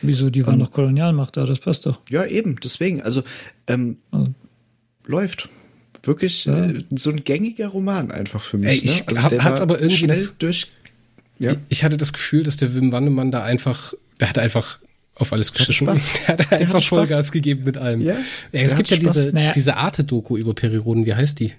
Wieso? 0.02 0.30
Die 0.30 0.46
waren 0.46 0.60
doch 0.60 0.72
Kolonialmacht 0.72 1.38
da, 1.38 1.46
das 1.46 1.60
passt 1.60 1.86
doch. 1.86 2.00
Ja, 2.10 2.26
eben, 2.26 2.58
deswegen. 2.64 3.02
Also, 3.02 3.24
ähm, 3.68 3.98
also. 4.12 4.34
läuft. 5.06 5.50
Wirklich 6.04 6.46
ja. 6.46 6.66
äh, 6.66 6.84
so 6.96 7.10
ein 7.10 7.24
gängiger 7.24 7.68
Roman 7.70 8.12
einfach 8.12 8.42
für 8.42 8.58
mich. 8.58 8.70
Ey, 8.70 8.78
ich 8.78 9.00
ne? 9.00 9.08
also 9.08 9.24
hab, 9.24 9.44
hat's 9.44 9.62
aber 9.62 9.80
irgendwie 9.80 9.98
schnell 9.98 10.10
das, 10.10 10.38
durch. 10.38 10.68
Ja. 11.40 11.56
Ich 11.70 11.84
hatte 11.84 11.98
das 11.98 12.14
Gefühl, 12.14 12.44
dass 12.44 12.58
der 12.58 12.76
Wim 12.76 12.92
Wandemann 12.92 13.32
da 13.32 13.44
einfach, 13.44 13.94
der 14.20 14.30
hatte 14.30 14.42
einfach 14.42 14.80
auf 15.16 15.34
alles 15.34 15.54
geschissen. 15.54 15.88
Der, 15.88 15.96
der 16.36 16.50
hat 16.50 16.52
einfach 16.54 16.84
Vollgas 16.84 17.32
gegeben 17.32 17.64
mit 17.66 17.78
allem. 17.78 18.02
Ja, 18.02 18.16
ja 18.52 18.62
es 18.62 18.76
gibt 18.76 18.90
ja 18.90 18.98
Spaß. 18.98 19.14
diese, 19.14 19.30
naja. 19.32 19.52
diese 19.54 19.78
Arte-Doku 19.78 20.38
über 20.38 20.54
Perioden, 20.54 21.06
wie 21.06 21.14
heißt 21.14 21.40
die? 21.40 21.54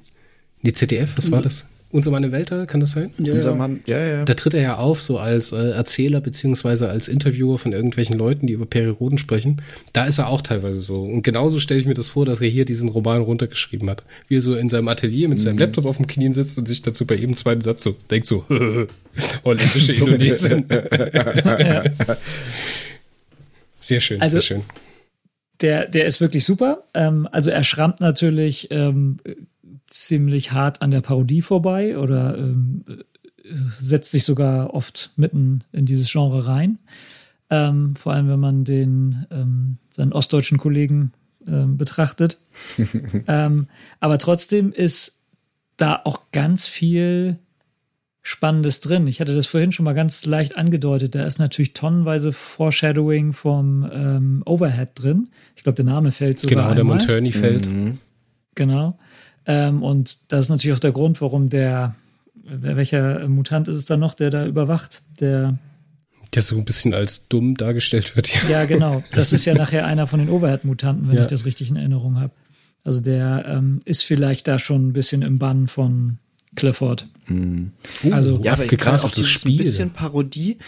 Die 0.63 0.73
ZDF, 0.73 1.17
was 1.17 1.31
war 1.31 1.43
das? 1.43 1.67
Unser 1.93 2.11
Mann 2.11 2.25
im 2.25 2.33
Weltall, 2.33 2.67
kann 2.67 2.81
das 2.81 2.91
sein? 2.91 3.13
Ja, 3.17 3.33
Unser 3.35 3.55
Mann, 3.55 3.81
ja, 3.87 4.05
ja. 4.05 4.25
Da 4.25 4.35
tritt 4.35 4.55
er 4.55 4.61
ja 4.61 4.77
auf, 4.77 5.01
so 5.01 5.19
als 5.19 5.53
äh, 5.53 5.71
Erzähler 5.71 6.21
beziehungsweise 6.21 6.91
als 6.91 7.07
Interviewer 7.07 7.59
von 7.59 7.73
irgendwelchen 7.73 8.19
Leuten, 8.19 8.49
die 8.49 8.55
über 8.55 8.67
Perioden 8.67 9.19
sprechen. 9.19 9.63
Da 9.93 10.05
ist 10.05 10.19
er 10.19 10.29
auch 10.29 10.43
teilweise 10.43 10.81
so. 10.81 11.03
Und 11.03 11.23
genauso 11.23 11.61
stelle 11.61 11.79
ich 11.79 11.87
mir 11.87 11.95
das 11.95 12.09
vor, 12.09 12.27
dass 12.27 12.41
er 12.41 12.49
hier 12.49 12.65
diesen 12.65 12.89
Roman 12.89 13.23
runtergeschrieben 13.23 13.89
hat. 13.89 14.03
Wie 14.27 14.37
er 14.37 14.41
so 14.41 14.57
in 14.57 14.69
seinem 14.69 14.89
Atelier 14.89 15.29
mit 15.29 15.41
seinem 15.41 15.55
mhm. 15.55 15.61
Laptop 15.61 15.87
auf 15.87 15.97
dem 15.97 16.09
Knien 16.09 16.33
sitzt 16.33 16.59
und 16.59 16.67
sich 16.67 16.83
dazu 16.83 17.07
bei 17.07 17.15
jedem 17.15 17.37
zweiten 17.37 17.61
Satz 17.61 17.85
so 17.85 17.97
denkt 18.11 18.27
so, 18.27 18.45
holländische 19.45 19.93
Indonesien. 19.93 20.67
Sehr 23.87 24.01
schön, 24.01 24.21
also, 24.21 24.35
sehr 24.35 24.43
schön. 24.43 24.63
Der, 25.61 25.87
der 25.87 26.07
ist 26.07 26.21
wirklich 26.21 26.45
super. 26.45 26.85
Ähm, 26.93 27.29
also 27.31 27.51
er 27.51 27.63
schrammt 27.63 28.01
natürlich 28.01 28.69
ähm, 28.73 29.19
ziemlich 29.87 30.51
hart 30.51 30.83
an 30.83 30.91
der 30.91 31.03
Parodie 31.03 31.41
vorbei 31.41 31.97
oder 31.97 32.37
ähm, 32.37 32.85
setzt 33.79 34.11
sich 34.11 34.25
sogar 34.25 34.75
oft 34.75 35.13
mitten 35.15 35.63
in 35.71 35.87
dieses 35.87 36.11
Genre 36.11 36.49
rein. 36.49 36.81
Ähm, 37.49 37.95
vor 37.95 38.13
allem, 38.13 38.29
wenn 38.29 38.41
man 38.41 38.65
den 38.65 39.25
ähm, 39.31 39.79
seinen 39.89 40.13
ostdeutschen 40.13 40.59
Kollegen 40.59 41.13
ähm, 41.47 41.77
betrachtet. 41.77 42.41
aber 43.27 44.19
trotzdem 44.19 44.73
ist 44.73 45.23
da 45.77 46.01
auch 46.03 46.33
ganz 46.33 46.67
viel 46.67 47.39
Spannendes 48.29 48.81
drin. 48.81 49.07
Ich 49.07 49.21
hatte 49.21 49.37
das 49.37 49.47
vorhin 49.47 49.71
schon 49.71 49.85
mal 49.85 49.93
ganz 49.93 50.27
leicht 50.27 50.59
angedeutet. 50.59 51.15
Da 51.15 51.25
ist 51.25 51.39
natürlich 51.39 51.75
tonnenweise 51.75 52.33
Foreshadowing 52.33 53.33
vom 53.33 53.89
ähm, 53.93 54.43
Overhead 54.45 54.89
drin. 54.95 55.29
Ich 55.55 55.63
glaube, 55.63 55.77
der 55.77 55.85
Name 55.85 56.11
fällt 56.11 56.41
sogar 56.41 56.57
Genau, 56.65 56.75
der 56.75 56.81
einmal. 56.81 56.97
Monturney 56.97 57.31
fällt. 57.31 57.69
Mhm. 57.69 57.99
Genau. 58.57 58.99
Ähm, 59.47 59.81
und 59.85 60.33
das 60.33 60.47
ist 60.47 60.49
natürlich 60.49 60.75
auch 60.75 60.81
der 60.81 60.91
Grund, 60.91 61.21
warum 61.21 61.51
der, 61.51 61.95
welcher 62.43 63.29
Mutant 63.29 63.69
ist 63.69 63.77
es 63.77 63.85
da 63.85 63.97
noch, 63.97 64.15
der 64.15 64.31
da 64.31 64.45
überwacht? 64.45 65.03
Der, 65.21 65.57
Der 66.35 66.43
so 66.43 66.57
ein 66.57 66.65
bisschen 66.65 66.95
als 66.95 67.29
dumm 67.29 67.55
dargestellt 67.57 68.17
wird. 68.17 68.27
Ja. 68.35 68.51
ja, 68.51 68.65
genau. 68.65 69.05
Das 69.13 69.33
ist 69.33 69.45
ja 69.45 69.55
nachher 69.55 69.87
einer 69.87 70.09
von 70.09 70.19
den 70.19 70.31
Overhead-Mutanten, 70.31 71.07
wenn 71.07 71.15
Ja. 71.15 71.21
ich 71.21 71.29
das 71.29 71.45
richtig 71.45 71.71
in 71.71 71.77
Erinnerung 71.77 72.19
habe. 72.19 72.33
Also 72.83 73.01
der 73.01 73.45
ähm, 73.47 73.79
ist 73.85 74.03
vielleicht 74.03 74.49
da 74.49 74.59
schon 74.59 74.89
ein 74.89 74.93
bisschen 74.93 75.23
im 75.23 75.39
Bann 75.39 75.69
von 75.69 76.19
Clifford. 76.57 77.07
Also- 78.11 78.41
Ja, 78.43 78.53
aber 78.55 78.63
gerade 78.63 78.63
abgegrast, 78.65 79.05
auch 79.05 79.09
das 79.11 79.17
dieses 79.19 79.31
Spiel. 79.33 79.59
bisschen 79.59 79.91
Parodie 79.91 80.59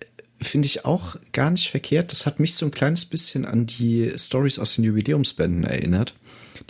äh, 0.00 0.04
finde 0.44 0.66
ich 0.66 0.84
auch 0.84 1.16
gar 1.32 1.50
nicht 1.50 1.70
verkehrt. 1.70 2.12
Das 2.12 2.26
hat 2.26 2.40
mich 2.40 2.54
so 2.54 2.66
ein 2.66 2.72
kleines 2.72 3.06
bisschen 3.06 3.44
an 3.46 3.66
die 3.66 4.12
Stories 4.16 4.58
aus 4.58 4.74
den 4.74 4.84
Jubiläumsbänden 4.84 5.64
erinnert, 5.64 6.14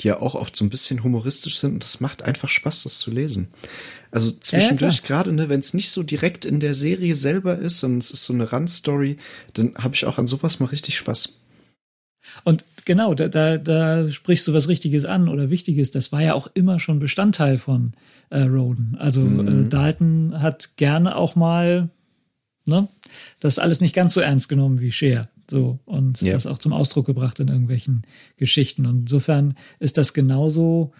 die 0.00 0.08
ja 0.08 0.20
auch 0.20 0.34
oft 0.34 0.54
so 0.56 0.64
ein 0.64 0.70
bisschen 0.70 1.02
humoristisch 1.02 1.58
sind 1.58 1.74
und 1.74 1.82
das 1.82 2.00
macht 2.00 2.22
einfach 2.22 2.48
Spaß, 2.48 2.84
das 2.84 2.98
zu 2.98 3.10
lesen. 3.10 3.48
Also 4.12 4.30
zwischendurch, 4.30 5.02
gerade 5.02 5.32
ne, 5.32 5.48
wenn 5.48 5.60
es 5.60 5.74
nicht 5.74 5.90
so 5.90 6.02
direkt 6.02 6.44
in 6.44 6.60
der 6.60 6.74
Serie 6.74 7.14
selber 7.14 7.58
ist, 7.58 7.80
sondern 7.80 7.98
es 7.98 8.10
ist 8.12 8.24
so 8.24 8.32
eine 8.32 8.50
Randstory, 8.52 9.16
dann 9.54 9.74
habe 9.76 9.94
ich 9.94 10.06
auch 10.06 10.16
an 10.18 10.26
sowas 10.26 10.58
mal 10.60 10.66
richtig 10.66 10.96
Spaß. 10.96 11.34
Und 12.44 12.64
genau, 12.84 13.14
da, 13.14 13.28
da, 13.28 13.56
da 13.58 14.10
sprichst 14.10 14.46
du 14.46 14.52
was 14.52 14.68
Richtiges 14.68 15.04
an 15.04 15.28
oder 15.28 15.50
Wichtiges. 15.50 15.90
Das 15.90 16.12
war 16.12 16.22
ja 16.22 16.34
auch 16.34 16.48
immer 16.54 16.80
schon 16.80 16.98
Bestandteil 16.98 17.58
von 17.58 17.92
äh, 18.30 18.42
Roden. 18.42 18.96
Also 18.98 19.22
äh, 19.26 19.68
Dalton 19.68 20.40
hat 20.40 20.76
gerne 20.76 21.16
auch 21.16 21.36
mal 21.36 21.90
ne, 22.66 22.88
das 23.40 23.58
alles 23.58 23.80
nicht 23.80 23.94
ganz 23.94 24.14
so 24.14 24.20
ernst 24.20 24.48
genommen 24.48 24.80
wie 24.80 24.90
Cher. 24.90 25.28
So, 25.48 25.78
und 25.84 26.20
Ja. 26.22 26.32
das 26.32 26.46
auch 26.46 26.58
zum 26.58 26.72
Ausdruck 26.72 27.06
gebracht 27.06 27.38
in 27.40 27.48
irgendwelchen 27.48 28.02
Geschichten. 28.36 28.84
Und 28.86 29.00
insofern 29.02 29.54
ist 29.78 29.96
das 29.96 30.12
genauso 30.12 30.92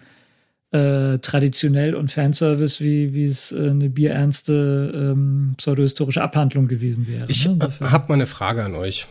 äh, 0.71 1.17
traditionell 1.19 1.95
und 1.95 2.11
Fanservice, 2.11 2.81
wie, 2.83 3.13
wie 3.13 3.23
es 3.23 3.51
äh, 3.51 3.69
eine 3.69 3.89
bierernste 3.89 4.91
ähm, 5.13 5.53
pseudohistorische 5.57 6.21
Abhandlung 6.21 6.67
gewesen 6.67 7.07
wäre. 7.07 7.25
Ich 7.29 7.47
ne? 7.47 7.57
Habe 7.81 8.07
mal 8.09 8.13
eine 8.15 8.25
Frage 8.25 8.63
an 8.63 8.75
euch. 8.75 9.07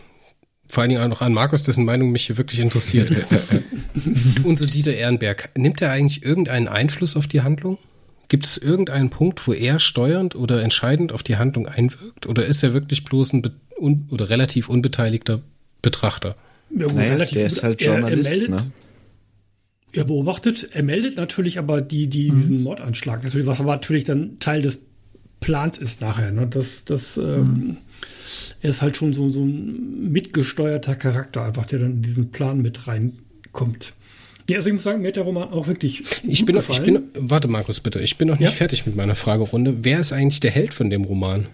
Vor 0.69 0.81
allen 0.81 0.89
Dingen 0.89 1.01
auch 1.01 1.07
noch 1.07 1.21
an 1.21 1.33
Markus, 1.33 1.63
dessen 1.63 1.85
Meinung 1.85 2.11
mich 2.11 2.25
hier 2.25 2.37
wirklich 2.37 2.59
interessiert. 2.59 3.11
Unser 4.43 4.65
Dieter 4.65 4.93
Ehrenberg, 4.93 5.49
nimmt 5.55 5.81
er 5.81 5.91
eigentlich 5.91 6.23
irgendeinen 6.23 6.67
Einfluss 6.67 7.15
auf 7.15 7.27
die 7.27 7.41
Handlung? 7.41 7.77
Gibt 8.29 8.45
es 8.45 8.57
irgendeinen 8.57 9.09
Punkt, 9.09 9.47
wo 9.47 9.53
er 9.53 9.79
steuernd 9.79 10.35
oder 10.35 10.61
entscheidend 10.61 11.11
auf 11.13 11.23
die 11.23 11.37
Handlung 11.37 11.67
einwirkt? 11.67 12.27
Oder 12.27 12.45
ist 12.45 12.61
er 12.63 12.73
wirklich 12.73 13.03
bloß 13.05 13.33
ein 13.33 13.41
un 13.79 14.07
oder 14.11 14.29
relativ 14.29 14.67
unbeteiligter 14.69 15.41
Betrachter? 15.81 16.35
Ja, 16.69 16.87
Naja, 16.91 17.13
relativ 17.13 17.37
der 17.37 17.45
ist 17.47 17.63
halt 17.63 17.81
Er- 17.81 17.87
er 17.87 17.93
Journalist, 17.99 18.29
meldet- 18.29 18.49
ne? 18.49 18.71
Er 19.93 20.03
beobachtet, 20.03 20.69
er 20.73 20.83
meldet 20.83 21.15
natürlich 21.15 21.57
aber 21.57 21.79
die, 21.81 22.07
die, 22.07 22.29
diesen 22.29 22.61
Mordanschlag, 22.61 23.23
natürlich, 23.23 23.47
was 23.47 23.61
aber 23.61 23.71
natürlich 23.73 24.03
dann 24.03 24.37
Teil 24.39 24.61
des 24.61 24.79
Plans 25.39 25.77
ist 25.77 26.01
nachher. 26.01 26.31
Ne? 26.33 26.45
Das, 26.47 26.83
das, 26.83 27.15
ähm, 27.17 27.77
er 28.61 28.71
ist 28.71 28.81
halt 28.81 28.97
schon 28.97 29.13
so, 29.13 29.31
so 29.31 29.43
ein 29.45 30.11
mitgesteuerter 30.11 30.95
Charakter, 30.95 31.43
einfach, 31.45 31.67
der 31.67 31.79
dann 31.79 31.91
in 31.91 32.01
diesen 32.01 32.31
Plan 32.31 32.61
mit 32.61 32.87
reinkommt. 32.87 33.93
Ja, 34.49 34.57
also 34.57 34.69
ich 34.69 34.73
muss 34.73 34.83
sagen, 34.83 35.01
mir 35.01 35.09
hat 35.09 35.17
der 35.17 35.23
Roman 35.23 35.49
auch 35.51 35.67
wirklich. 35.67 36.03
Ich 36.25 36.39
gut 36.39 36.45
bin, 36.47 36.55
noch, 36.55 36.69
ich 36.69 36.81
bin, 36.81 37.09
warte 37.15 37.49
Markus 37.49 37.81
bitte, 37.81 37.99
ich 37.99 38.17
bin 38.17 38.29
noch 38.29 38.39
nicht 38.39 38.49
Ja? 38.49 38.55
fertig 38.55 38.85
mit 38.85 38.95
meiner 38.95 39.15
Fragerunde. 39.15 39.83
Wer 39.83 39.99
ist 39.99 40.13
eigentlich 40.13 40.39
der 40.39 40.51
Held 40.51 40.73
von 40.73 40.89
dem 40.89 41.03
Roman? 41.03 41.47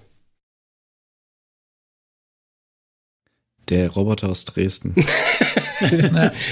Der 3.70 3.90
Roboter 3.90 4.30
aus 4.30 4.46
Dresden. 4.46 4.96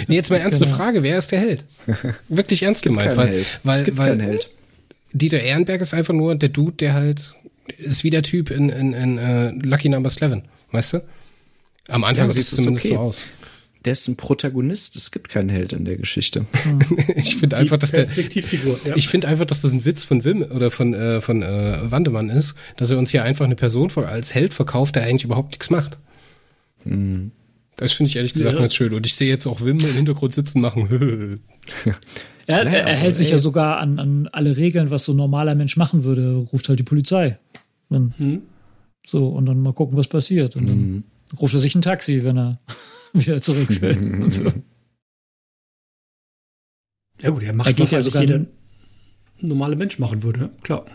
Nee, 0.08 0.16
jetzt 0.16 0.30
mal 0.30 0.38
ernste 0.42 0.66
Genau. 0.66 0.76
Frage, 0.76 1.04
wer 1.04 1.18
ist 1.18 1.32
der 1.32 1.40
Held? 1.40 1.66
Wirklich 2.28 2.64
ernst 2.64 2.84
gemeint, 2.84 3.10
Kein 3.10 3.18
weil, 3.18 3.28
Held. 3.30 3.60
weil, 3.64 3.76
es 3.76 3.84
gibt 3.86 3.98
weil 3.98 4.10
keinen 4.10 4.20
Held. 4.20 4.52
Dieter 5.14 5.40
Ehrenberg 5.40 5.80
ist 5.80 5.94
einfach 5.94 6.14
nur 6.14 6.36
der 6.36 6.50
Dude, 6.50 6.74
der 6.74 6.94
halt 6.94 7.34
ist 7.78 8.04
wie 8.04 8.10
der 8.10 8.24
Typ 8.24 8.52
in, 8.52 8.68
in, 8.68 8.94
in 8.94 9.18
uh, 9.18 9.52
Lucky 9.66 9.88
Number 9.88 10.10
11, 10.10 10.42
weißt 10.72 10.94
du? 10.94 11.00
Am 11.88 12.04
Anfang 12.04 12.26
aber 12.26 12.34
sieht 12.34 12.44
es 12.44 12.56
zumindest 12.58 12.86
okay. 12.88 12.96
so 12.96 13.00
aus. 13.00 13.26
Der 13.84 13.94
ist 13.94 14.08
ein 14.08 14.16
Protagonist. 14.16 14.96
Es 14.96 15.10
gibt 15.12 15.30
keinen 15.30 15.50
Held 15.50 15.74
in 15.74 15.86
der 15.86 15.98
Geschichte. 15.98 16.46
Ich 17.16 17.38
finde 17.38 17.58
einfach, 17.58 17.78
dass 17.78 17.92
der. 17.92 18.08
Ja. 18.86 18.96
ich 18.96 19.08
finde 19.08 19.28
einfach, 19.28 19.46
dass 19.46 19.62
das 19.62 19.74
ein 19.74 19.86
Witz 19.86 20.04
von 20.04 20.24
Wim 20.24 20.44
oder 20.44 20.70
von 20.72 20.94
äh, 20.94 21.20
von 21.22 21.42
äh, 21.42 21.78
Wandemann 21.92 22.30
ist, 22.30 22.56
dass 22.78 22.92
er 22.92 22.98
uns 23.00 23.10
hier 23.12 23.24
einfach 23.24 23.46
eine 23.46 23.56
Person 23.56 23.90
vor- 23.90 24.08
als 24.08 24.34
Held 24.36 24.54
verkauft, 24.54 24.96
der 24.96 25.04
eigentlich 25.04 25.24
überhaupt 25.26 25.52
nichts 25.52 25.70
macht. 25.72 25.98
Das 26.84 27.94
finde 27.94 28.10
ich 28.10 28.16
ehrlich 28.16 28.34
gesagt 28.34 28.54
Ja. 28.56 28.60
ganz 28.62 28.74
schön. 28.76 28.94
Und 28.94 29.06
ich 29.06 29.16
sehe 29.16 29.30
jetzt 29.30 29.46
auch 29.48 29.62
Wim 29.62 29.78
im 29.80 29.94
Hintergrund 29.96 30.34
sitzen 30.36 30.58
und 30.58 30.62
machen. 30.62 31.42
Er, 32.48 32.66
Naja, 32.66 32.80
er, 32.80 32.96
hält 32.98 33.16
sich 33.16 33.28
ey. 33.28 33.34
ja 33.34 33.38
sogar 33.38 33.78
an, 33.80 34.00
an 34.00 34.28
alle 34.32 34.58
Regeln, 34.58 34.90
was 34.90 35.06
so 35.06 35.14
ein 35.14 35.16
normaler 35.16 35.54
Mensch 35.54 35.78
machen 35.78 36.04
würde. 36.04 36.34
Ruft 36.52 36.68
halt 36.70 36.80
die 36.80 36.84
Polizei. 36.84 37.38
Dann, 37.90 38.14
Hm. 38.18 38.42
So, 39.06 39.30
und 39.30 39.46
dann 39.46 39.62
mal 39.62 39.74
gucken, 39.74 39.96
was 39.96 40.08
passiert. 40.08 40.56
Und 40.56 40.68
dann 40.68 41.04
ruft 41.40 41.54
er 41.54 41.60
sich 41.60 41.76
ein 41.76 41.84
Taxi, 41.84 42.24
wenn 42.24 42.38
er 42.38 42.60
wieder 43.26 43.42
zurückfällt. 43.42 43.98
und 44.22 44.30
so. 44.30 44.46
ja, 47.22 47.30
gut, 47.30 47.44
er 47.44 47.54
macht 47.54 47.68
Er 47.68 47.74
geht 47.74 47.84
was 47.86 47.92
ja 47.92 48.02
sogar- 48.02 48.22
jeder 48.22 48.46
normale 49.40 49.76
Mensch 49.76 50.00
machen 50.00 50.24
würde. 50.24 50.52
Klar. 50.64 50.86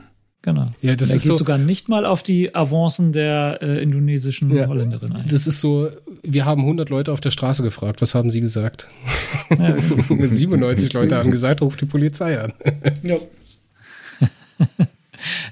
Genau. 0.43 0.67
Ja, 0.81 0.95
das 0.95 1.11
er 1.11 1.17
ist 1.17 1.23
geht 1.23 1.29
so- 1.31 1.37
sogar 1.37 1.59
nicht 1.59 1.89
mal 1.89 2.05
auf 2.07 2.23
die 2.23 2.55
Avancen 2.55 3.11
der 3.13 3.59
äh, 3.63 3.83
indonesischen 3.83 4.55
Ja. 4.55 4.69
Holländerin 4.69 5.13
ein. 5.13 5.27
Das 5.29 5.49
ist 5.49 5.61
so, 5.61 5.89
wir 6.23 6.45
haben 6.45 6.61
100 6.61 6.89
Leute 6.89 7.13
auf 7.13 7.21
der 7.21 7.33
Straße 7.33 7.65
gefragt, 7.65 8.01
was 8.01 8.15
haben 8.15 8.31
sie 8.31 8.41
gesagt? 8.41 8.87
Ja, 9.51 9.73
genau. 10.09 10.27
97 10.27 10.93
Leute 10.93 11.17
haben 11.17 11.33
gesagt, 11.33 11.63
ruft 11.63 11.81
die 11.81 11.87
Polizei 11.87 12.39
an. 12.41 12.53
Ja. 13.03 13.17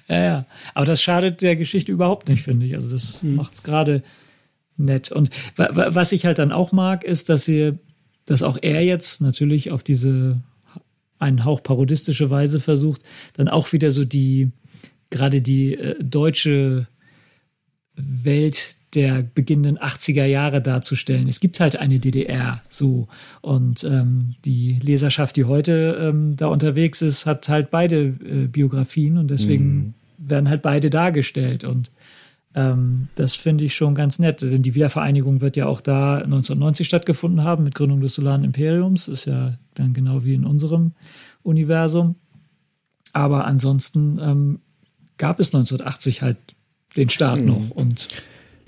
Ja, 0.08 0.22
ja. 0.24 0.46
Aber 0.74 0.86
das 0.86 1.02
schadet 1.02 1.42
der 1.42 1.56
Geschichte 1.56 1.90
überhaupt 1.90 2.28
nicht, 2.28 2.42
finde 2.44 2.66
ich. 2.66 2.74
Also 2.76 2.90
das 2.90 3.22
macht's 3.22 3.62
gerade 3.64 4.02
nett. 4.76 5.12
Und 5.12 5.30
wa 5.56 5.68
wa 5.72 5.94
was 5.94 6.12
ich 6.12 6.26
halt 6.26 6.38
dann 6.38 6.52
auch 6.52 6.72
mag, 6.72 7.04
ist, 7.04 7.28
dass 7.28 7.48
ihr, 7.48 7.78
dass 8.26 8.42
auch 8.42 8.58
er 8.60 8.84
jetzt 8.84 9.20
natürlich 9.20 9.70
auf 9.70 9.82
diese 9.82 10.42
einen 11.18 11.44
Hauch 11.44 11.62
parodistische 11.62 12.30
Weise 12.30 12.60
versucht, 12.60 13.02
dann 13.34 13.48
auch 13.48 13.72
wieder 13.72 13.90
so 13.90 14.04
die, 14.04 14.50
gerade 15.10 15.40
die 15.40 15.74
äh, 15.74 15.96
deutsche 16.02 16.86
Welt 17.96 18.76
der 18.94 19.22
beginnenden 19.22 19.78
80er 19.78 20.24
Jahre 20.24 20.62
darzustellen. 20.62 21.26
Es 21.26 21.40
gibt 21.40 21.58
halt 21.58 21.76
eine 21.76 21.98
DDR 21.98 22.62
so 22.68 23.08
und 23.40 23.82
ähm, 23.84 24.34
die 24.44 24.78
Leserschaft, 24.82 25.36
die 25.36 25.44
heute 25.44 25.98
ähm, 26.00 26.36
da 26.36 26.46
unterwegs 26.46 27.02
ist, 27.02 27.26
hat 27.26 27.48
halt 27.48 27.70
beide 27.70 28.02
äh, 28.02 28.46
Biografien 28.46 29.18
und 29.18 29.30
deswegen 29.30 29.94
werden 30.18 30.48
halt 30.48 30.62
beide 30.62 30.90
dargestellt 30.90 31.64
und 31.64 31.90
ähm, 32.54 33.08
das 33.16 33.34
finde 33.36 33.64
ich 33.64 33.74
schon 33.74 33.94
ganz 33.94 34.18
nett, 34.18 34.40
denn 34.42 34.62
die 34.62 34.74
Wiedervereinigung 34.74 35.40
wird 35.40 35.56
ja 35.56 35.66
auch 35.66 35.80
da 35.80 36.16
1990 36.18 36.86
stattgefunden 36.86 37.42
haben 37.44 37.64
mit 37.64 37.74
Gründung 37.74 38.00
des 38.00 38.14
Solaren 38.14 38.44
Imperiums, 38.44 39.08
ist 39.08 39.24
ja 39.24 39.58
dann 39.74 39.92
genau 39.92 40.24
wie 40.24 40.34
in 40.34 40.44
unserem 40.44 40.92
Universum. 41.42 42.14
Aber 43.12 43.44
ansonsten 43.46 44.18
ähm, 44.20 44.60
gab 45.18 45.40
es 45.40 45.48
1980 45.54 46.22
halt 46.22 46.38
den 46.96 47.10
Staat 47.10 47.40
noch 47.40 47.70
und 47.70 48.08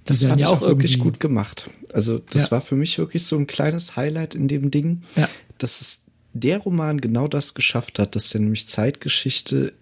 Das 0.05 0.25
fand 0.25 0.41
ja 0.41 0.49
auch 0.49 0.63
auch 0.63 0.69
wirklich 0.69 0.99
gut 0.99 1.19
gemacht. 1.21 1.71
Also 1.93 2.19
das 2.19 2.47
Ja. 2.47 2.51
war 2.53 2.61
für 2.61 2.77
mich 2.77 2.99
wirklich 2.99 3.25
so 3.25 3.37
ein 3.37 3.47
kleines 3.47 3.97
Highlight 3.97 4.35
in 4.35 4.49
dem 4.49 4.71
Ding, 4.71 5.03
Ja. 5.17 5.29
dass 5.59 5.81
es 5.81 6.03
der 6.33 6.59
Roman 6.59 7.01
genau 7.01 7.29
das 7.29 7.55
geschafft 7.55 7.99
hat, 7.99 8.15
dass 8.15 8.35
er 8.35 8.41
nämlich 8.41 8.69
Zeitgeschichte 8.69 9.73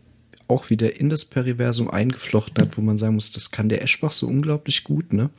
auch 0.49 0.71
wieder 0.71 1.01
in 1.01 1.09
das 1.09 1.25
Periversum 1.25 1.91
eingeflochten 1.91 2.63
hat, 2.63 2.77
wo 2.77 2.81
man 2.81 2.99
sagen 2.99 3.15
muss, 3.15 3.33
das 3.33 3.51
kann 3.51 3.69
der 3.69 3.83
Eschbach 3.83 4.13
so 4.13 4.27
unglaublich 4.27 4.85
gut, 4.85 5.13
ne? 5.13 5.31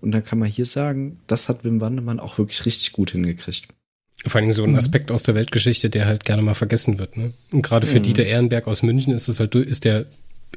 Und 0.00 0.12
dann 0.12 0.24
kann 0.24 0.38
man 0.38 0.48
hier 0.48 0.66
sagen, 0.66 1.18
das 1.26 1.48
hat 1.48 1.64
Wim 1.64 1.80
Wandemann 1.80 2.20
auch 2.20 2.38
wirklich 2.38 2.64
richtig 2.64 2.92
gut 2.92 3.10
hingekriegt. 3.10 3.68
Vor 4.24 4.40
allem 4.40 4.52
so 4.52 4.64
ein 4.64 4.76
Aspekt 4.76 5.10
aus 5.10 5.24
der 5.24 5.34
Weltgeschichte, 5.34 5.90
der 5.90 6.06
halt 6.06 6.24
gerne 6.24 6.42
mal 6.42 6.54
vergessen 6.54 6.98
wird. 6.98 7.16
Ne? 7.16 7.32
Und 7.52 7.62
gerade 7.62 7.86
für 7.86 8.00
Dieter 8.00 8.24
Ehrenberg 8.24 8.66
aus 8.66 8.82
München 8.82 9.12
ist 9.12 9.28
es 9.28 9.38
halt, 9.40 9.54
ist 9.54 9.84
der 9.84 10.06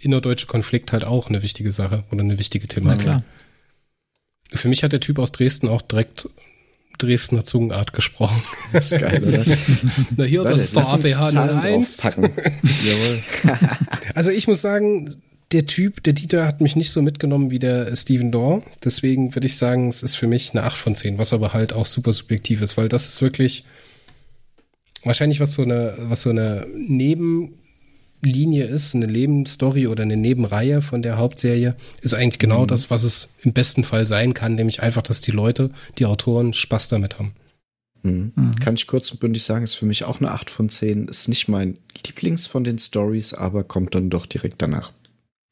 innerdeutsche 0.01 0.47
Konflikt 0.47 0.93
halt 0.93 1.03
auch 1.03 1.27
eine 1.27 1.43
wichtige 1.43 1.71
Sache 1.71 2.03
oder 2.09 2.21
eine 2.21 2.39
wichtige 2.39 2.65
Na 2.67 2.73
Thematik. 2.73 3.03
klar. 3.03 3.23
Für 4.53 4.69
mich 4.69 4.83
hat 4.83 4.93
der 4.93 5.01
Typ 5.01 5.19
aus 5.19 5.31
Dresden 5.31 5.67
auch 5.67 5.81
direkt 5.81 6.29
Dresdner 6.99 7.43
Zungenart 7.43 7.93
gesprochen. 7.93 8.41
Das 8.71 8.91
ist 8.91 8.99
geil, 8.99 9.23
oder? 9.23 9.43
Na 10.15 10.23
hier, 10.25 10.43
das 10.43 10.51
Warte, 10.51 10.63
ist 10.63 10.75
der 10.75 10.83
lass 10.83 10.93
uns 10.93 11.05
ABH 11.05 11.29
Zahlen 11.29 11.59
01. 11.59 11.97
draufpacken. 11.97 12.23
Jawohl. 12.85 13.23
Also 14.15 14.31
ich 14.31 14.47
muss 14.47 14.61
sagen, 14.61 15.21
der 15.51 15.65
Typ, 15.65 16.03
der 16.03 16.13
Dieter 16.13 16.45
hat 16.45 16.61
mich 16.61 16.75
nicht 16.75 16.91
so 16.91 17.01
mitgenommen 17.01 17.49
wie 17.49 17.59
der 17.59 17.95
Steven 17.95 18.31
Dorr. 18.31 18.61
Deswegen 18.83 19.33
würde 19.33 19.47
ich 19.47 19.57
sagen, 19.57 19.89
es 19.89 20.03
ist 20.03 20.15
für 20.15 20.27
mich 20.27 20.51
eine 20.51 20.63
8 20.63 20.77
von 20.77 20.95
10, 20.95 21.17
was 21.17 21.33
aber 21.33 21.53
halt 21.53 21.73
auch 21.73 21.87
super 21.87 22.13
subjektiv 22.13 22.61
ist, 22.61 22.77
weil 22.77 22.89
das 22.89 23.09
ist 23.09 23.21
wirklich 23.21 23.65
wahrscheinlich 25.03 25.39
was 25.39 25.53
so 25.53 25.63
eine, 25.63 25.93
was 25.97 26.21
so 26.21 26.29
eine 26.29 26.67
Nebenlinie 28.21 28.65
ist, 28.65 28.95
eine 28.95 29.07
Nebenstory 29.07 29.87
oder 29.87 30.03
eine 30.03 30.17
Nebenreihe 30.17 30.81
von 30.81 31.01
der 31.01 31.17
Hauptserie, 31.17 31.75
ist 32.01 32.13
eigentlich 32.13 32.39
genau 32.39 32.63
mhm. 32.63 32.67
das, 32.67 32.89
was 32.89 33.03
es 33.03 33.29
im 33.41 33.53
besten 33.53 33.83
Fall 33.83 34.05
sein 34.05 34.33
kann, 34.33 34.55
nämlich 34.55 34.81
einfach, 34.81 35.01
dass 35.01 35.21
die 35.21 35.31
Leute, 35.31 35.69
die 35.97 36.05
Autoren 36.05 36.53
Spaß 36.53 36.89
damit 36.89 37.17
haben. 37.17 37.33
Mhm. 38.03 38.31
Mhm. 38.35 38.51
Kann 38.59 38.75
ich 38.75 38.87
kurz 38.87 39.11
und 39.11 39.19
bündig 39.19 39.43
sagen, 39.43 39.63
ist 39.63 39.75
für 39.75 39.85
mich 39.85 40.03
auch 40.03 40.19
eine 40.19 40.31
8 40.31 40.49
von 40.49 40.69
10. 40.69 41.07
Ist 41.07 41.27
nicht 41.27 41.47
mein 41.47 41.77
Lieblings 42.05 42.47
von 42.47 42.63
den 42.63 42.79
Stories, 42.79 43.33
aber 43.33 43.63
kommt 43.63 43.95
dann 43.95 44.09
doch 44.09 44.25
direkt 44.25 44.61
danach. 44.61 44.91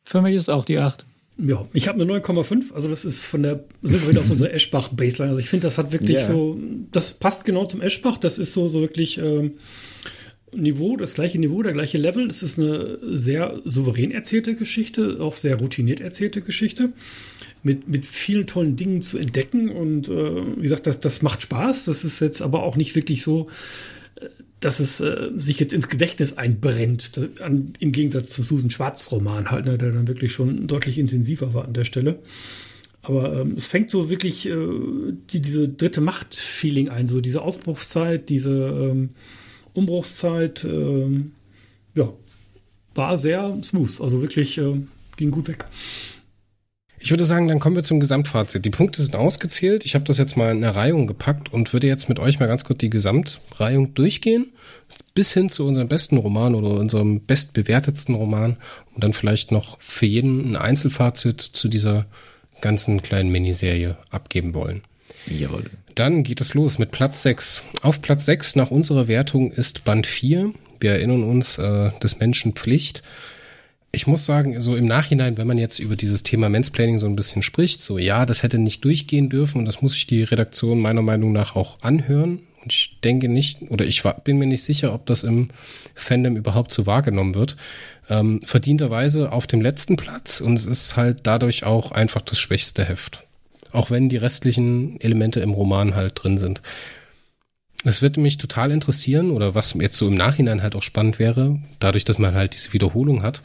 Für 0.05 0.21
mich 0.21 0.35
ist 0.35 0.49
auch 0.49 0.65
die 0.65 0.77
8. 0.77 1.05
Ja, 1.39 1.67
ich 1.73 1.87
habe 1.87 2.01
eine 2.01 2.11
9,5. 2.19 2.73
Also 2.73 2.89
das 2.89 3.05
ist 3.05 3.23
von 3.23 3.43
der, 3.43 3.63
sind 3.83 4.01
wir 4.01 4.09
wieder 4.09 4.21
auf 4.21 4.29
unserer 4.29 4.53
Eschbach-Baseline. 4.53 5.29
Also 5.29 5.39
ich 5.39 5.49
finde, 5.49 5.67
das 5.67 5.77
hat 5.77 5.91
wirklich 5.91 6.17
yeah. 6.17 6.27
so, 6.27 6.57
das 6.91 7.13
passt 7.13 7.45
genau 7.45 7.65
zum 7.65 7.81
Eschbach. 7.81 8.17
Das 8.17 8.39
ist 8.39 8.53
so, 8.53 8.67
so 8.69 8.81
wirklich 8.81 9.19
ähm, 9.19 9.51
Niveau, 10.61 10.97
das 10.97 11.13
gleiche 11.13 11.39
Niveau, 11.39 11.61
der 11.63 11.73
gleiche 11.73 11.97
Level. 11.97 12.27
Das 12.27 12.43
ist 12.43 12.59
eine 12.59 12.99
sehr 13.03 13.61
souverän 13.65 14.11
erzählte 14.11 14.55
Geschichte, 14.55 15.17
auch 15.19 15.35
sehr 15.35 15.55
routiniert 15.55 16.01
erzählte 16.01 16.41
Geschichte. 16.41 16.91
Mit, 17.63 17.87
mit 17.87 18.05
vielen 18.05 18.47
tollen 18.47 18.75
Dingen 18.75 19.01
zu 19.01 19.17
entdecken. 19.17 19.69
Und 19.69 20.09
äh, 20.09 20.57
wie 20.57 20.61
gesagt, 20.61 20.87
das, 20.87 20.99
das 20.99 21.21
macht 21.21 21.41
Spaß. 21.41 21.85
Das 21.85 22.03
ist 22.03 22.19
jetzt 22.19 22.41
aber 22.41 22.63
auch 22.63 22.77
nicht 22.77 22.95
wirklich 22.95 23.23
so, 23.23 23.47
dass 24.59 24.79
es 24.79 24.99
äh, 24.99 25.29
sich 25.37 25.59
jetzt 25.59 25.73
ins 25.73 25.89
Gedächtnis 25.89 26.37
einbrennt, 26.37 27.19
an, 27.41 27.73
im 27.79 27.91
Gegensatz 27.91 28.31
zum 28.31 28.43
Susan 28.43 28.69
Schwarz-Roman 28.69 29.51
halt, 29.51 29.65
ne, 29.65 29.77
der 29.77 29.91
dann 29.91 30.07
wirklich 30.07 30.31
schon 30.31 30.67
deutlich 30.67 30.97
intensiver 30.97 31.53
war 31.53 31.65
an 31.65 31.73
der 31.73 31.83
Stelle. 31.83 32.19
Aber 33.03 33.41
ähm, 33.41 33.53
es 33.55 33.67
fängt 33.67 33.89
so 33.89 34.09
wirklich 34.09 34.49
äh, 34.49 34.57
die, 35.29 35.41
diese 35.41 35.69
dritte 35.69 36.01
Macht-Feeling 36.01 36.89
ein, 36.89 37.07
so 37.07 37.21
diese 37.21 37.41
Aufbruchszeit, 37.41 38.29
diese 38.29 38.51
ähm, 38.51 39.09
Umbruchszeit, 39.77 40.63
ähm, 40.63 41.33
ja, 41.93 42.09
war 42.95 43.17
sehr 43.17 43.55
smooth, 43.63 44.01
also 44.01 44.21
wirklich 44.21 44.57
äh, 44.57 44.73
ging 45.17 45.31
gut 45.31 45.47
weg. 45.47 45.65
Ich 46.99 47.11
würde 47.11 47.25
sagen, 47.25 47.47
dann 47.47 47.59
kommen 47.59 47.75
wir 47.75 47.83
zum 47.83 47.99
Gesamtfazit. 47.99 48.65
Die 48.65 48.71
Punkte 48.71 49.03
sind 49.03 49.15
ausgezählt. 49.15 49.85
Ich 49.85 49.93
habe 49.93 50.03
das 50.03 50.17
jetzt 50.17 50.35
mal 50.35 50.51
in 50.51 50.63
eine 50.63 50.75
Reihung 50.75 51.05
gepackt 51.05 51.53
und 51.53 51.71
würde 51.71 51.85
jetzt 51.85 52.09
mit 52.09 52.19
euch 52.19 52.39
mal 52.39 52.47
ganz 52.47 52.63
kurz 52.63 52.79
die 52.79 52.89
Gesamtreihung 52.89 53.93
durchgehen, 53.93 54.47
bis 55.13 55.31
hin 55.31 55.49
zu 55.49 55.67
unserem 55.67 55.87
besten 55.87 56.17
Roman 56.17 56.55
oder 56.55 56.71
unserem 56.71 57.21
bestbewertetsten 57.21 58.15
Roman 58.15 58.57
und 58.95 59.03
dann 59.03 59.13
vielleicht 59.13 59.51
noch 59.51 59.79
für 59.79 60.07
jeden 60.07 60.51
ein 60.51 60.55
Einzelfazit 60.55 61.39
zu 61.39 61.67
dieser 61.67 62.07
ganzen 62.61 63.03
kleinen 63.03 63.31
Miniserie 63.31 63.95
abgeben 64.09 64.55
wollen. 64.55 64.81
Jawohl. 65.27 65.69
Dann 65.97 66.23
geht 66.23 66.41
es 66.41 66.53
los 66.53 66.79
mit 66.79 66.91
Platz 66.91 67.23
6. 67.23 67.63
Auf 67.81 68.01
Platz 68.01 68.25
6 68.25 68.55
nach 68.55 68.71
unserer 68.71 69.07
Wertung 69.07 69.51
ist 69.51 69.83
Band 69.83 70.07
4. 70.07 70.53
Wir 70.79 70.91
erinnern 70.91 71.23
uns, 71.23 71.57
äh, 71.57 71.91
des 72.01 72.19
Menschen 72.19 72.53
Pflicht 72.53 73.03
ich 73.91 74.05
muss 74.05 74.25
sagen, 74.25 74.61
so 74.61 74.75
im 74.75 74.85
Nachhinein, 74.85 75.37
wenn 75.37 75.47
man 75.47 75.57
jetzt 75.57 75.79
über 75.79 75.95
dieses 75.95 76.23
Thema 76.23 76.49
Mansplaining 76.49 76.99
so 76.99 77.07
ein 77.07 77.15
bisschen 77.15 77.41
spricht, 77.41 77.81
so 77.81 77.97
ja, 77.97 78.25
das 78.25 78.43
hätte 78.43 78.59
nicht 78.59 78.83
durchgehen 78.83 79.29
dürfen 79.29 79.59
und 79.59 79.65
das 79.65 79.81
muss 79.81 79.93
sich 79.93 80.07
die 80.07 80.23
Redaktion 80.23 80.79
meiner 80.79 81.01
Meinung 81.01 81.31
nach 81.31 81.55
auch 81.55 81.79
anhören. 81.81 82.41
Und 82.61 82.73
ich 82.73 82.99
denke 83.03 83.29
nicht, 83.29 83.61
oder 83.69 83.85
ich 83.85 84.03
war, 84.03 84.19
bin 84.19 84.37
mir 84.37 84.45
nicht 84.45 84.63
sicher, 84.63 84.93
ob 84.93 85.05
das 85.05 85.23
im 85.23 85.49
Fandom 85.95 86.35
überhaupt 86.35 86.73
so 86.73 86.85
wahrgenommen 86.85 87.33
wird. 87.33 87.55
Ähm, 88.09 88.41
verdienterweise 88.43 89.31
auf 89.31 89.47
dem 89.47 89.61
letzten 89.61 89.95
Platz 89.95 90.41
und 90.41 90.53
es 90.53 90.65
ist 90.65 90.97
halt 90.97 91.21
dadurch 91.23 91.63
auch 91.63 91.91
einfach 91.91 92.21
das 92.21 92.39
schwächste 92.39 92.83
Heft. 92.83 93.26
Auch 93.77 93.91
wenn 93.91 94.09
die 94.09 94.17
restlichen 94.17 94.99
Elemente 95.01 95.39
im 95.39 95.51
Roman 95.51 95.95
halt 95.95 96.13
drin 96.15 96.37
sind. 96.37 96.63
Es 97.83 98.01
würde 98.01 98.19
mich 98.19 98.37
total 98.37 98.71
interessieren, 98.71 99.29
oder 99.29 99.53
was 99.53 99.75
jetzt 99.79 99.97
so 99.97 100.07
im 100.07 100.15
Nachhinein 100.15 100.63
halt 100.63 100.75
auch 100.75 100.81
spannend 100.81 101.19
wäre, 101.19 101.59
dadurch, 101.79 102.03
dass 102.03 102.17
man 102.17 102.33
halt 102.33 102.55
diese 102.55 102.73
Wiederholung 102.73 103.21
hat, 103.21 103.43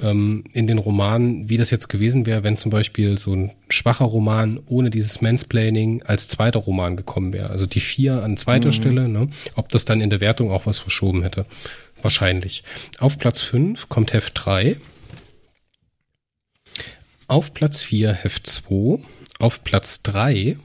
ähm, 0.00 0.44
in 0.54 0.66
den 0.66 0.78
Romanen, 0.78 1.50
wie 1.50 1.58
das 1.58 1.70
jetzt 1.70 1.88
gewesen 1.88 2.24
wäre, 2.24 2.44
wenn 2.44 2.56
zum 2.56 2.70
Beispiel 2.70 3.18
so 3.18 3.34
ein 3.34 3.50
schwacher 3.68 4.06
Roman 4.06 4.58
ohne 4.66 4.88
dieses 4.88 5.20
Mansplaining 5.20 6.02
als 6.02 6.28
zweiter 6.28 6.60
Roman 6.60 6.96
gekommen 6.96 7.34
wäre. 7.34 7.50
Also 7.50 7.66
die 7.66 7.80
vier 7.80 8.22
an 8.22 8.38
zweiter 8.38 8.68
mhm. 8.68 8.72
Stelle, 8.72 9.08
ne? 9.08 9.28
ob 9.54 9.68
das 9.68 9.84
dann 9.84 10.00
in 10.00 10.08
der 10.08 10.22
Wertung 10.22 10.50
auch 10.50 10.64
was 10.64 10.78
verschoben 10.78 11.22
hätte. 11.22 11.44
Wahrscheinlich. 12.00 12.64
Auf 13.00 13.18
Platz 13.18 13.42
fünf 13.42 13.90
kommt 13.90 14.14
Heft 14.14 14.32
drei. 14.34 14.76
Auf 17.26 17.52
Platz 17.52 17.82
vier 17.82 18.14
Heft 18.14 18.46
zwei. 18.46 19.00
Auf 19.38 19.62
Platz 19.62 20.02
drei 20.02 20.56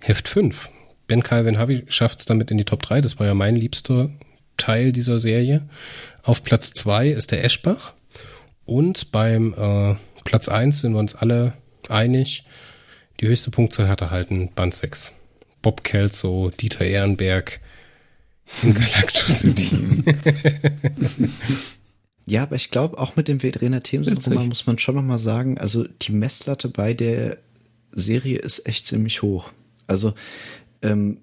Heft 0.00 0.28
fünf. 0.28 0.68
Ben 1.06 1.22
Calvin 1.22 1.58
Harvey 1.58 1.84
schafft 1.88 2.20
es 2.20 2.26
damit 2.26 2.50
in 2.50 2.58
die 2.58 2.64
Top 2.64 2.82
3. 2.82 3.00
Das 3.00 3.18
war 3.18 3.26
ja 3.26 3.34
mein 3.34 3.56
liebster 3.56 4.10
Teil 4.56 4.92
dieser 4.92 5.18
Serie. 5.18 5.68
Auf 6.22 6.42
Platz 6.42 6.72
2 6.74 7.08
ist 7.08 7.32
der 7.32 7.44
Eschbach. 7.44 7.94
Und 8.64 9.12
beim 9.12 9.54
äh, 9.54 9.96
Platz 10.24 10.48
1 10.48 10.80
sind 10.80 10.92
wir 10.92 11.00
uns 11.00 11.14
alle 11.14 11.54
einig. 11.88 12.44
Die 13.20 13.26
höchste 13.26 13.50
Punktzahl 13.50 13.88
hat 13.88 14.00
erhalten 14.00 14.50
Band 14.54 14.74
6. 14.74 15.12
Bob 15.60 15.84
Kelso, 15.84 16.50
Dieter 16.50 16.84
Ehrenberg 16.84 17.60
in 18.62 18.74
Galactus 18.74 19.40
Team. 19.54 20.04
ja, 22.26 22.42
aber 22.44 22.56
ich 22.56 22.70
glaube, 22.70 22.98
auch 22.98 23.16
mit 23.16 23.28
dem 23.28 23.42
Vedrena 23.42 23.80
Themenroman 23.80 24.48
muss 24.48 24.66
man 24.66 24.78
schon 24.78 24.96
nochmal 24.96 25.18
sagen, 25.18 25.58
also 25.58 25.84
die 25.84 26.12
Messlatte 26.12 26.68
bei 26.68 26.94
der 26.94 27.38
Serie 27.92 28.38
ist 28.38 28.66
echt 28.66 28.86
ziemlich 28.86 29.22
hoch. 29.22 29.50
Also 29.86 30.14
ähm, 30.82 31.18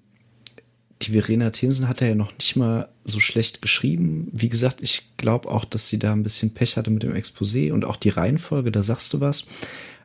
die 1.02 1.12
Verena 1.12 1.50
Themsen 1.50 1.88
hat 1.88 2.02
er 2.02 2.08
ja 2.08 2.14
noch 2.14 2.32
nicht 2.32 2.56
mal 2.56 2.88
so 3.04 3.20
schlecht 3.20 3.62
geschrieben. 3.62 4.28
Wie 4.32 4.48
gesagt, 4.48 4.82
ich 4.82 5.16
glaube 5.16 5.48
auch, 5.48 5.64
dass 5.64 5.88
sie 5.88 5.98
da 5.98 6.12
ein 6.12 6.22
bisschen 6.22 6.52
Pech 6.52 6.76
hatte 6.76 6.90
mit 6.90 7.02
dem 7.02 7.14
Exposé 7.14 7.72
und 7.72 7.84
auch 7.84 7.96
die 7.96 8.10
Reihenfolge, 8.10 8.70
da 8.70 8.82
sagst 8.82 9.12
du 9.14 9.20
was. 9.20 9.46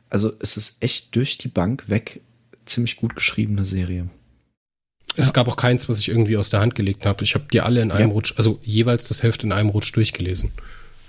Also 0.08 0.32
es 0.40 0.56
ist 0.56 0.82
echt 0.82 1.14
durch 1.14 1.36
die 1.38 1.48
Bank 1.48 1.88
weg 1.88 2.20
ziemlich 2.64 2.96
gut 2.96 3.14
geschriebene 3.14 3.64
Serie. 3.64 4.08
Es 5.16 5.28
ja. 5.28 5.32
gab 5.32 5.48
auch 5.48 5.56
keins, 5.56 5.88
was 5.88 5.98
ich 6.00 6.08
irgendwie 6.08 6.36
aus 6.36 6.50
der 6.50 6.60
Hand 6.60 6.74
gelegt 6.74 7.06
habe. 7.06 7.24
Ich 7.24 7.34
habe 7.34 7.46
die 7.52 7.60
alle 7.60 7.80
in 7.80 7.90
einem 7.90 8.08
ja. 8.08 8.14
Rutsch, 8.14 8.34
also 8.36 8.58
jeweils 8.62 9.08
das 9.08 9.22
Heft 9.22 9.44
in 9.44 9.52
einem 9.52 9.70
Rutsch 9.70 9.94
durchgelesen. 9.94 10.52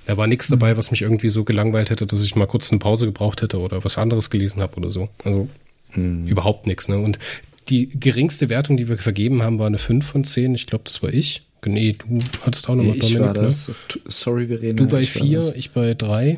Da 0.07 0.15
war 0.15 0.25
nichts 0.25 0.47
dabei, 0.47 0.77
was 0.77 0.89
mich 0.89 1.01
irgendwie 1.01 1.27
so 1.27 1.43
gelangweilt 1.43 1.89
hätte, 1.89 2.07
dass 2.07 2.23
ich 2.23 2.33
mal 2.37 2.45
kurz 2.45 2.71
eine 2.71 2.79
Pause 2.79 3.07
gebraucht 3.07 3.41
hätte 3.41 3.59
oder 3.59 3.83
was 3.83 3.97
anderes 3.97 4.29
gelesen 4.29 4.61
habe 4.61 4.77
oder 4.77 4.89
so. 4.89 5.09
Also 5.25 5.49
mhm. 5.93 6.25
überhaupt 6.27 6.65
nichts. 6.65 6.87
Ne? 6.87 6.97
Und 6.97 7.19
die 7.67 7.89
geringste 7.89 8.47
Wertung, 8.47 8.77
die 8.77 8.87
wir 8.87 8.97
vergeben 8.97 9.43
haben, 9.43 9.59
war 9.59 9.67
eine 9.67 9.77
5 9.77 10.05
von 10.05 10.23
10. 10.23 10.55
Ich 10.55 10.65
glaube, 10.65 10.85
das 10.85 11.03
war 11.03 11.13
ich. 11.13 11.41
Nee, 11.65 11.97
du 11.99 12.21
hattest 12.45 12.69
auch 12.69 12.75
nochmal 12.75 12.93
nee, 12.93 12.99
Dominik. 12.99 13.19
War 13.19 13.33
ne? 13.33 13.41
das. 13.41 13.67
Ne? 13.67 13.75
Sorry, 14.05 14.47
Verena. 14.47 14.77
Du 14.77 14.87
bei 14.87 15.03
4, 15.03 15.53
ich 15.57 15.71
bei 15.71 15.93
3 15.93 16.29
äh, 16.29 16.37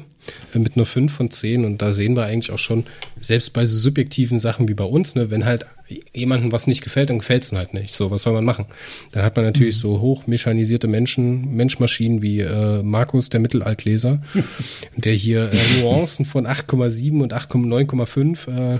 mit 0.53 0.75
nur 0.75 0.85
5 0.85 1.11
von 1.11 1.31
10 1.31 1.65
und 1.65 1.81
da 1.81 1.91
sehen 1.91 2.15
wir 2.15 2.25
eigentlich 2.25 2.51
auch 2.51 2.59
schon, 2.59 2.85
selbst 3.21 3.53
bei 3.53 3.65
so 3.65 3.77
subjektiven 3.77 4.39
Sachen 4.39 4.67
wie 4.67 4.73
bei 4.73 4.83
uns, 4.83 5.15
ne, 5.15 5.29
wenn 5.29 5.45
halt 5.45 5.65
jemandem 6.13 6.51
was 6.51 6.67
nicht 6.67 6.83
gefällt, 6.83 7.09
dann 7.09 7.19
gefällt 7.19 7.43
es 7.43 7.51
halt 7.51 7.73
nicht. 7.73 7.93
So, 7.93 8.11
was 8.11 8.23
soll 8.23 8.33
man 8.33 8.45
machen? 8.45 8.65
Dann 9.11 9.23
hat 9.23 9.35
man 9.35 9.45
natürlich 9.45 9.75
mhm. 9.77 9.79
so 9.79 10.01
hochmechanisierte 10.01 10.87
Menschen, 10.87 11.55
Menschmaschinen 11.55 12.21
wie 12.21 12.41
äh, 12.41 12.83
Markus, 12.83 13.29
der 13.29 13.39
Mittelaltleser, 13.39 14.21
der 14.95 15.13
hier 15.13 15.51
äh, 15.51 15.81
Nuancen 15.81 16.25
von 16.25 16.45
8,7 16.45 17.21
und 17.21 17.33
8,9,5 17.33 18.75
äh, 18.75 18.79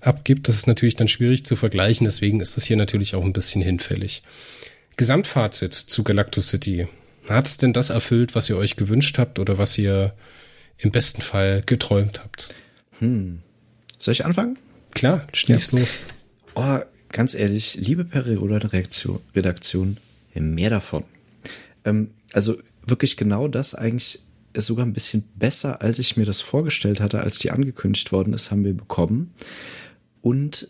abgibt. 0.00 0.48
Das 0.48 0.56
ist 0.56 0.66
natürlich 0.66 0.96
dann 0.96 1.08
schwierig 1.08 1.44
zu 1.44 1.56
vergleichen, 1.56 2.04
deswegen 2.04 2.40
ist 2.40 2.56
das 2.56 2.64
hier 2.64 2.76
natürlich 2.76 3.14
auch 3.14 3.24
ein 3.24 3.32
bisschen 3.32 3.62
hinfällig. 3.62 4.22
Gesamtfazit 4.96 5.74
zu 5.74 6.02
Galactus 6.02 6.48
City. 6.48 6.88
Hat 7.28 7.46
es 7.46 7.58
denn 7.58 7.72
das 7.72 7.90
erfüllt, 7.90 8.34
was 8.34 8.48
ihr 8.48 8.56
euch 8.56 8.76
gewünscht 8.76 9.18
habt 9.18 9.38
oder 9.38 9.58
was 9.58 9.76
ihr 9.78 10.12
im 10.78 10.90
besten 10.90 11.22
Fall 11.22 11.62
geträumt 11.64 12.20
habt? 12.20 12.54
Hm. 13.00 13.40
Soll 13.98 14.12
ich 14.12 14.24
anfangen? 14.24 14.58
Klar, 14.92 15.26
schließ 15.32 15.72
ja. 15.72 15.78
los. 15.80 15.96
Oh, 16.54 16.78
ganz 17.10 17.34
ehrlich, 17.34 17.74
liebe 17.74 18.04
Perioden-Redaktion, 18.04 19.20
Redaktion, 19.34 19.96
mehr 20.34 20.70
davon. 20.70 21.04
Ähm, 21.84 22.10
also 22.32 22.58
wirklich 22.86 23.16
genau 23.16 23.48
das 23.48 23.74
eigentlich 23.74 24.20
ist 24.52 24.66
sogar 24.66 24.86
ein 24.86 24.92
bisschen 24.92 25.24
besser, 25.36 25.82
als 25.82 25.98
ich 25.98 26.16
mir 26.16 26.24
das 26.24 26.40
vorgestellt 26.40 27.00
hatte, 27.00 27.20
als 27.20 27.38
die 27.38 27.50
angekündigt 27.50 28.12
worden 28.12 28.32
ist, 28.32 28.50
haben 28.50 28.64
wir 28.64 28.74
bekommen. 28.74 29.32
Und 30.22 30.68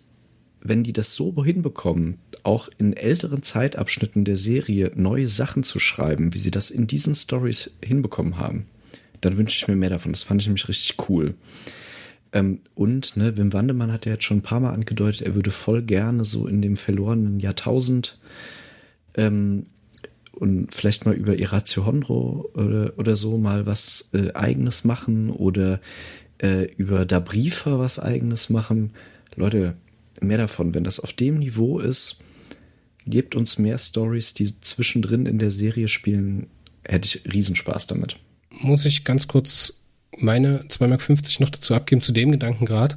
wenn 0.60 0.84
die 0.84 0.92
das 0.92 1.14
so 1.14 1.44
hinbekommen, 1.44 2.18
auch 2.42 2.68
in 2.78 2.92
älteren 2.92 3.42
Zeitabschnitten 3.42 4.24
der 4.24 4.36
Serie 4.36 4.90
neue 4.94 5.28
Sachen 5.28 5.62
zu 5.62 5.78
schreiben, 5.78 6.34
wie 6.34 6.38
sie 6.38 6.50
das 6.50 6.70
in 6.70 6.86
diesen 6.86 7.14
Stories 7.14 7.70
hinbekommen 7.82 8.38
haben, 8.38 8.66
dann 9.20 9.36
wünsche 9.36 9.56
ich 9.56 9.68
mir 9.68 9.76
mehr 9.76 9.90
davon. 9.90 10.12
Das 10.12 10.22
fand 10.22 10.40
ich 10.40 10.46
nämlich 10.46 10.68
richtig 10.68 10.96
cool. 11.08 11.34
Ähm, 12.32 12.60
und 12.74 13.16
ne, 13.16 13.36
Wim 13.36 13.52
Wandemann 13.52 13.92
hat 13.92 14.06
ja 14.06 14.12
jetzt 14.12 14.24
schon 14.24 14.38
ein 14.38 14.42
paar 14.42 14.60
Mal 14.60 14.72
angedeutet, 14.72 15.22
er 15.22 15.34
würde 15.34 15.50
voll 15.50 15.82
gerne 15.82 16.24
so 16.24 16.46
in 16.46 16.60
dem 16.60 16.76
verlorenen 16.76 17.40
Jahrtausend 17.40 18.18
ähm, 19.14 19.66
und 20.32 20.74
vielleicht 20.74 21.06
mal 21.06 21.14
über 21.14 21.38
Iratio 21.38 21.86
Honro 21.86 22.50
oder, 22.54 22.92
oder 22.98 23.16
so 23.16 23.38
mal 23.38 23.66
was 23.66 24.10
äh, 24.12 24.32
eigenes 24.34 24.84
machen 24.84 25.30
oder 25.30 25.80
äh, 26.38 26.64
über 26.76 27.06
Da 27.06 27.18
Briefer 27.18 27.78
was 27.78 27.98
eigenes 27.98 28.50
machen. 28.50 28.92
Leute, 29.36 29.74
mehr 30.20 30.38
davon. 30.38 30.74
Wenn 30.74 30.84
das 30.84 31.00
auf 31.00 31.12
dem 31.12 31.38
Niveau 31.38 31.78
ist, 31.78 32.20
gebt 33.06 33.34
uns 33.34 33.58
mehr 33.58 33.78
Stories, 33.78 34.34
die 34.34 34.60
zwischendrin 34.60 35.26
in 35.26 35.38
der 35.38 35.50
Serie 35.50 35.88
spielen, 35.88 36.46
hätte 36.84 37.06
ich 37.06 37.32
Riesenspaß 37.32 37.86
damit. 37.86 38.16
Muss 38.60 38.84
ich 38.84 39.04
ganz 39.04 39.28
kurz 39.28 39.74
meine 40.16 40.60
2,50 40.64 40.88
Mark 40.88 41.40
noch 41.40 41.50
dazu 41.50 41.74
abgeben 41.74 42.02
zu 42.02 42.12
dem 42.12 42.32
Gedankengrad. 42.32 42.96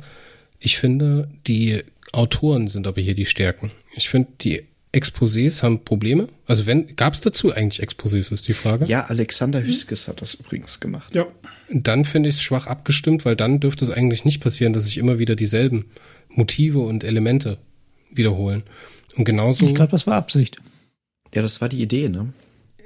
Ich 0.60 0.78
finde, 0.78 1.30
die 1.48 1.84
Autoren 2.14 2.68
sind 2.68 2.88
aber 2.88 3.02
hier 3.02 3.16
die 3.16 3.26
Stärken. 3.26 3.72
Ich 3.96 4.10
finde, 4.10 4.30
die 4.42 4.64
Exposés 4.94 5.64
haben 5.64 5.84
Probleme. 5.84 6.28
Also 6.46 6.66
wenn, 6.66 6.96
gab 6.96 7.14
es 7.14 7.22
dazu 7.22 7.54
eigentlich 7.54 7.82
Exposés, 7.82 8.32
ist 8.32 8.48
die 8.48 8.54
Frage. 8.54 8.86
Ja, 8.86 9.06
Alexander 9.06 9.64
Hüskes 9.64 10.08
hat 10.08 10.22
das 10.22 10.34
übrigens 10.34 10.80
gemacht. 10.80 11.16
Ja. 11.16 11.28
Dann 11.70 12.04
finde 12.04 12.30
ich 12.30 12.36
es 12.36 12.42
schwach 12.42 12.68
abgestimmt, 12.68 13.24
weil 13.24 13.38
dann 13.38 13.62
dürfte 13.62 13.86
es 13.86 13.92
eigentlich 13.92 14.26
nicht 14.26 14.42
passieren, 14.42 14.74
dass 14.74 14.86
sich 14.86 14.98
immer 14.98 15.18
wieder 15.20 15.36
dieselben 15.36 15.86
Motive 16.28 16.80
und 16.80 17.04
Elemente 17.06 17.58
wiederholen. 18.12 18.64
Und 19.16 19.24
genauso. 19.24 19.66
Ich 19.66 19.76
glaube, 19.76 19.92
das 19.92 20.08
war 20.08 20.16
Absicht. 20.16 20.58
Ja, 21.34 21.42
das 21.42 21.62
war 21.62 21.70
die 21.70 21.82
Idee, 21.82 22.10
ne? 22.10 22.34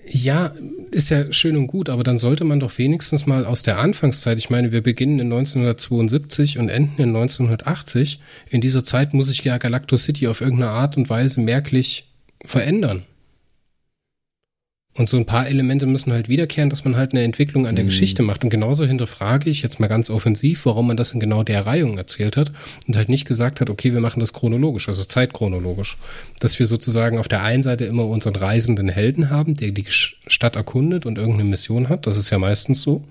Ja, 0.07 0.53
ist 0.91 1.09
ja 1.09 1.31
schön 1.31 1.57
und 1.57 1.67
gut, 1.67 1.89
aber 1.89 2.03
dann 2.03 2.17
sollte 2.17 2.43
man 2.43 2.59
doch 2.59 2.77
wenigstens 2.77 3.25
mal 3.25 3.45
aus 3.45 3.63
der 3.63 3.79
Anfangszeit, 3.79 4.37
ich 4.37 4.49
meine, 4.49 4.71
wir 4.71 4.81
beginnen 4.81 5.19
in 5.19 5.33
1972 5.33 6.59
und 6.59 6.69
enden 6.69 7.01
in 7.01 7.09
1980. 7.09 8.19
In 8.49 8.61
dieser 8.61 8.83
Zeit 8.83 9.13
muss 9.13 9.27
sich 9.27 9.43
ja 9.43 9.57
Galacto 9.57 9.97
City 9.97 10.27
auf 10.27 10.41
irgendeine 10.41 10.71
Art 10.71 10.95
und 10.95 11.09
Weise 11.09 11.41
merklich 11.41 12.11
verändern. 12.43 13.03
Und 14.97 15.09
so 15.09 15.17
ein 15.17 15.25
paar 15.25 15.49
Elemente 15.49 15.87
müssen 15.87 16.13
halt 16.13 16.29
wiederkehren, 16.29 16.69
dass 16.69 16.85
man 16.85 16.95
halt 16.95 17.11
eine 17.11 17.23
Entwicklung 17.23 17.67
an 17.67 17.75
der 17.75 17.83
mhm. 17.83 17.89
Geschichte 17.89 18.23
macht. 18.23 18.45
Und 18.45 18.49
genauso 18.49 18.85
hinterfrage 18.85 19.49
ich 19.49 19.61
jetzt 19.61 19.77
mal 19.77 19.87
ganz 19.87 20.09
offensiv, 20.09 20.65
warum 20.65 20.87
man 20.87 20.95
das 20.95 21.11
in 21.11 21.19
genau 21.19 21.43
der 21.43 21.65
Reihung 21.65 21.97
erzählt 21.97 22.37
hat 22.37 22.53
und 22.87 22.95
halt 22.95 23.09
nicht 23.09 23.27
gesagt 23.27 23.59
hat, 23.59 23.69
okay, 23.69 23.93
wir 23.93 23.99
machen 23.99 24.21
das 24.21 24.31
chronologisch, 24.31 24.87
also 24.87 25.03
zeitchronologisch. 25.03 25.97
Dass 26.39 26.59
wir 26.59 26.65
sozusagen 26.65 27.19
auf 27.19 27.27
der 27.27 27.43
einen 27.43 27.61
Seite 27.61 27.83
immer 27.83 28.05
unseren 28.05 28.37
reisenden 28.37 28.87
Helden 28.87 29.29
haben, 29.29 29.55
der 29.55 29.71
die 29.71 29.83
Stadt 29.89 30.55
erkundet 30.55 31.05
und 31.05 31.17
irgendeine 31.17 31.49
Mission 31.49 31.89
hat. 31.89 32.07
Das 32.07 32.15
ist 32.15 32.29
ja 32.29 32.39
meistens 32.39 32.81
so. 32.81 33.03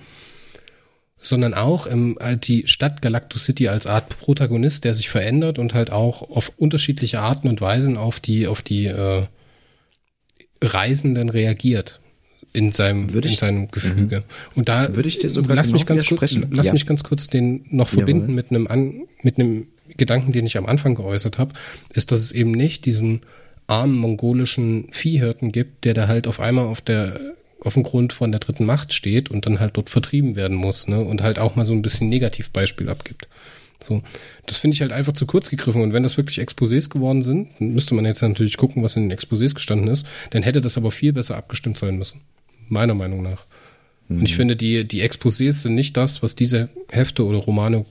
Sondern 1.20 1.52
auch 1.52 1.86
im, 1.86 2.16
halt 2.19 2.48
die 2.48 2.66
Stadt 2.66 3.02
Galactus 3.02 3.44
City 3.44 3.69
als 3.69 3.86
Art 3.86 4.09
Protagonist, 4.09 4.85
der 4.85 4.94
sich 4.94 5.11
verändert 5.11 5.59
und 5.59 5.74
halt 5.74 5.93
auch 5.93 6.31
auf 6.31 6.51
unterschiedliche 6.56 7.20
Arten 7.20 7.47
und 7.47 7.61
Weisen 7.61 7.98
auf 7.98 8.20
die, 8.20 8.47
auf 8.47 8.62
die, 8.62 8.86
äh, 8.86 9.24
Reisenden 10.66 11.28
reagiert 11.28 12.01
in 12.53 12.73
seinem, 12.73 13.09
ich, 13.09 13.24
in 13.24 13.31
seinem 13.31 13.70
Gefüge. 13.70 14.19
Mhm. 14.19 14.23
Und 14.55 14.69
da 14.69 14.95
würde 14.95 15.09
ich 15.09 15.19
dir 15.19 15.28
sogar 15.28 15.57
lass 15.57 15.69
genau 15.69 15.74
mich 15.74 15.86
ganz 15.86 16.07
kurz, 16.07 16.39
lass 16.51 16.66
ja. 16.66 16.73
mich 16.73 16.86
ganz 16.86 17.03
kurz 17.03 17.28
den 17.28 17.65
noch 17.69 17.89
verbinden 17.89 18.23
Jawohl. 18.31 18.35
mit 18.35 18.51
einem 18.51 18.66
an, 18.69 19.03
mit 19.23 19.39
einem 19.39 19.66
Gedanken, 19.97 20.32
den 20.32 20.47
ich 20.47 20.57
am 20.57 20.66
Anfang 20.66 20.95
geäußert 20.95 21.39
habe, 21.39 21.55
ist, 21.93 22.12
dass 22.12 22.20
es 22.20 22.32
eben 22.32 22.53
nicht 22.53 22.86
diesen 22.86 23.23
armen 23.66 23.97
mongolischen 23.99 24.89
Viehhirten 24.93 25.53
gibt, 25.53 25.85
der 25.85 25.95
da 25.95 26.07
halt 26.07 26.27
auf 26.27 26.41
einmal 26.41 26.66
auf 26.66 26.81
der 26.81 27.19
auf 27.61 27.74
dem 27.74 27.82
Grund 27.82 28.12
von 28.12 28.31
der 28.31 28.41
dritten 28.41 28.66
Macht 28.66 28.93
steht 28.93 29.31
und 29.31 29.47
dann 29.47 29.59
halt 29.59 29.77
dort 29.77 29.89
vertrieben 29.89 30.36
werden 30.36 30.57
muss, 30.57 30.86
ne? 30.86 31.01
Und 31.01 31.23
halt 31.23 31.39
auch 31.39 31.57
mal 31.57 31.65
so 31.65 31.73
ein 31.73 31.81
bisschen 31.81 32.11
Negativbeispiel 32.11 32.91
abgibt. 32.91 33.27
So, 33.85 34.02
das 34.47 34.59
finde 34.59 34.74
ich 34.74 34.81
halt 34.81 34.93
einfach 34.93 35.12
zu 35.12 35.27
kurz 35.27 35.51
gegriffen. 35.51 35.82
Und 35.82 35.93
wenn 35.93 36.02
das 36.02 36.16
wirklich 36.16 36.40
Exposés 36.40 36.89
geworden 36.89 37.23
sind, 37.23 37.61
müsste 37.61 37.94
man 37.94 38.05
jetzt 38.05 38.23
natürlich 38.23 38.56
gucken, 38.56 38.82
was 38.82 38.97
in 38.97 39.09
den 39.09 39.19
Exposés 39.19 39.55
gestanden 39.55 39.89
ist, 39.89 40.06
dann 40.31 40.43
hätte 40.43 40.61
das 40.61 40.77
aber 40.77 40.90
viel 40.90 41.12
besser 41.12 41.36
abgestimmt 41.36 41.78
sein 41.78 41.98
müssen. 41.98 42.23
Meiner 42.69 42.94
Meinung 42.94 43.23
nach. 43.23 43.47
Mhm. 44.09 44.20
Und 44.20 44.24
ich 44.27 44.32
mhm. 44.32 44.36
finde, 44.36 44.56
die, 44.56 44.86
die 44.86 45.02
Exposés 45.02 45.62
sind 45.62 45.74
nicht 45.74 45.97
das, 45.97 46.23
was 46.23 46.35
diese 46.35 46.69
Hefte 46.89 47.24
oder 47.24 47.39
Romane 47.39 47.85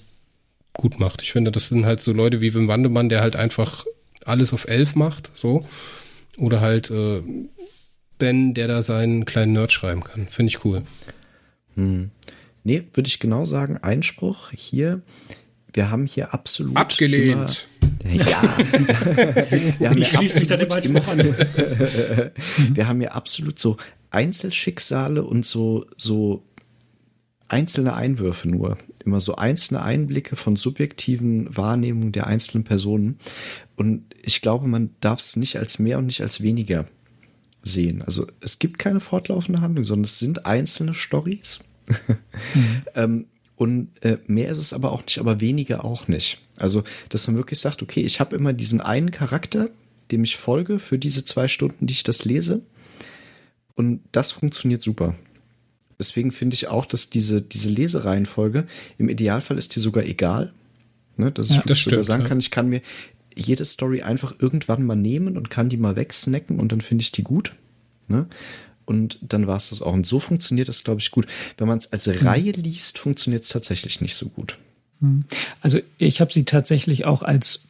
gut 0.74 1.00
macht. 1.00 1.22
Ich 1.22 1.32
finde, 1.32 1.52
das 1.52 1.70
sind 1.70 1.86
halt 1.86 2.02
so 2.02 2.12
Leute 2.12 2.42
wie 2.42 2.54
Wim 2.54 2.68
Wandemann, 2.68 3.10
der 3.10 3.22
halt 3.22 3.38
einfach 3.38 3.86
alles 4.26 4.54
auf 4.54 4.68
elf 4.68 4.96
macht, 4.96 5.32
so. 5.36 5.66
Oder 6.38 6.62
halt 6.62 6.90
äh, 6.90 7.22
Ben, 8.18 8.54
der 8.54 8.68
da 8.68 8.82
seinen 8.82 9.26
kleinen 9.26 9.54
Nerd 9.54 9.72
schreiben 9.72 10.04
kann. 10.04 10.28
Finde 10.30 10.50
ich 10.50 10.66
cool. 10.66 10.82
Hm. 11.76 12.12
Nee, 12.64 12.84
würde 12.94 13.08
ich 13.08 13.20
genau 13.20 13.46
sagen. 13.46 13.78
Einspruch 13.78 14.52
hier 14.52 15.02
wir 15.74 15.90
haben 15.90 16.06
hier 16.06 16.34
absolut. 16.34 16.78
Abgelehnt. 16.78 17.68
Immer, 18.04 18.14
ja. 18.14 18.58
wir 19.80 19.90
haben 19.90 20.02
ich 20.02 20.10
schließe 20.10 20.40
mich 20.40 20.48
da 20.48 20.58
dem 20.58 20.72
Einspruch 20.72 21.08
an. 21.08 21.20
wir 22.74 22.88
haben 22.88 23.00
hier 23.00 23.16
absolut 23.16 23.60
so 23.60 23.78
Einzelschicksale 24.12 25.24
und 25.24 25.46
so, 25.46 25.86
so 25.98 26.44
einzelne 27.48 27.94
Einwürfe 27.96 28.50
nur. 28.50 28.78
Immer 29.04 29.20
so 29.20 29.36
einzelne 29.36 29.82
Einblicke 29.82 30.36
von 30.36 30.56
subjektiven 30.56 31.56
Wahrnehmungen 31.56 32.12
der 32.12 32.28
einzelnen 32.28 32.64
Personen. 32.64 33.18
Und 33.76 34.06
ich 34.22 34.42
glaube, 34.42 34.68
man 34.68 34.92
darf 35.02 35.20
es 35.20 35.36
nicht 35.36 35.58
als 35.58 35.80
mehr 35.80 35.98
und 35.98 36.06
nicht 36.06 36.22
als 36.22 36.42
weniger 36.42 36.86
sehen. 37.64 38.02
Also 38.02 38.28
es 38.42 38.60
gibt 38.60 38.80
keine 38.80 39.00
fortlaufende 39.00 39.62
Handlung, 39.62 39.86
sondern 39.86 40.06
es 40.06 40.20
sind 40.20 40.46
einzelne 40.46 40.94
Stories. 40.94 41.60
Mhm. 41.88 42.18
ähm, 42.96 43.26
und 43.64 43.88
äh, 44.02 44.18
mehr 44.28 44.50
ist 44.50 44.58
es 44.58 44.74
aber 44.74 44.92
auch 44.92 45.04
nicht, 45.04 45.20
aber 45.20 45.40
weniger 45.40 45.86
auch 45.86 46.10
nicht. 46.10 46.40
Also, 46.58 46.84
dass 47.08 47.28
man 47.28 47.38
wirklich 47.38 47.60
sagt, 47.60 47.82
okay, 47.82 48.02
ich 48.02 48.20
habe 48.20 48.36
immer 48.36 48.52
diesen 48.52 48.82
einen 48.82 49.10
Charakter, 49.10 49.70
dem 50.12 50.26
ich 50.26 50.36
folge 50.36 50.80
für 50.80 51.00
diese 51.00 51.24
zwei 51.24 51.48
Stunden, 51.48 51.88
die 51.88 51.94
ich 51.94 52.04
das 52.04 52.26
lese. 52.26 52.62
Und 53.76 54.02
das 54.12 54.34
funktioniert 54.34 54.84
super. 54.84 55.16
Deswegen 55.98 56.34
finde 56.34 56.56
ich 56.56 56.68
auch, 56.68 56.86
dass 56.86 57.10
diese, 57.10 57.42
diese 57.42 57.70
Lesereihenfolge 57.70 58.68
im 58.98 59.08
Idealfall 59.08 59.58
ist 59.58 59.78
dir 59.78 59.80
sogar 59.80 60.04
egal. 60.04 60.52
Ne, 61.16 61.32
dass 61.32 61.48
ja, 61.48 61.60
ich 61.60 61.64
das 61.64 61.84
sogar 61.84 62.04
sagen 62.04 62.24
ja. 62.24 62.28
kann, 62.28 62.40
ich 62.40 62.52
kann 62.52 62.68
mir 62.68 62.82
jede 63.34 63.64
Story 63.64 64.02
einfach 64.02 64.36
irgendwann 64.40 64.84
mal 64.84 64.98
nehmen 64.98 65.38
und 65.38 65.50
kann 65.50 65.70
die 65.70 65.78
mal 65.78 65.96
wegsnacken 65.96 66.60
und 66.60 66.74
dann 66.74 66.82
finde 66.82 67.04
ich 67.04 67.14
die 67.14 67.24
gut. 67.24 67.54
Ne? 68.10 68.28
Und 68.86 69.20
dann 69.22 69.48
war 69.48 69.58
es 69.58 69.70
das 69.70 69.82
auch. 69.82 69.94
Und 69.94 70.06
so 70.06 70.20
funktioniert 70.20 70.68
das, 70.68 70.84
glaube 70.84 71.02
ich, 71.02 71.12
gut. 71.12 71.28
Wenn 71.58 71.68
man 71.68 71.78
es 71.78 71.92
als 71.92 72.08
mhm. 72.08 72.28
Reihe 72.28 72.52
liest, 72.52 73.00
funktioniert 73.00 73.44
es 73.44 73.50
tatsächlich 73.50 74.02
nicht 74.02 74.16
so 74.16 74.30
gut. 74.30 74.58
Hm. 75.00 75.26
Also 75.62 75.80
ich 75.98 76.22
habe 76.22 76.34
sie 76.34 76.46
tatsächlich 76.46 77.06
auch 77.06 77.22
als 77.22 77.66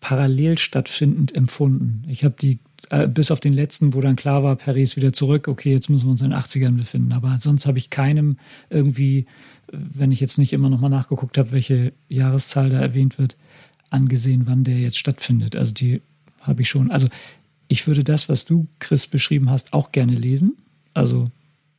parallel 0.00 0.58
stattfindend 0.58 1.34
empfunden. 1.34 2.04
Ich 2.08 2.24
habe 2.24 2.34
die 2.38 2.58
äh, 2.90 3.08
bis 3.08 3.30
auf 3.30 3.40
den 3.40 3.54
letzten, 3.54 3.94
wo 3.94 4.00
dann 4.00 4.16
klar 4.16 4.42
war, 4.42 4.56
Perry 4.56 4.82
ist 4.82 4.96
wieder 4.96 5.12
zurück, 5.12 5.48
okay, 5.48 5.72
jetzt 5.72 5.88
müssen 5.88 6.06
wir 6.06 6.10
uns 6.10 6.20
in 6.20 6.30
den 6.30 6.38
80ern 6.38 6.76
befinden. 6.76 7.12
Aber 7.12 7.38
sonst 7.40 7.66
habe 7.66 7.78
ich 7.78 7.90
keinem 7.90 8.36
irgendwie, 8.68 9.26
wenn 9.72 10.12
ich 10.12 10.20
jetzt 10.20 10.36
nicht 10.36 10.52
immer 10.52 10.68
nochmal 10.68 10.90
nachgeguckt 10.90 11.38
habe, 11.38 11.52
welche 11.52 11.92
Jahreszahl 12.08 12.68
da 12.70 12.80
erwähnt 12.80 13.18
wird, 13.18 13.36
angesehen, 13.90 14.46
wann 14.46 14.64
der 14.64 14.78
jetzt 14.78 14.98
stattfindet. 14.98 15.56
Also 15.56 15.72
die 15.72 16.02
habe 16.40 16.62
ich 16.62 16.68
schon. 16.68 16.90
Also 16.90 17.08
ich 17.68 17.86
würde 17.86 18.04
das, 18.04 18.28
was 18.28 18.44
du, 18.44 18.66
Chris, 18.78 19.06
beschrieben 19.06 19.50
hast, 19.50 19.72
auch 19.72 19.92
gerne 19.92 20.14
lesen. 20.14 20.56
Also 20.92 21.30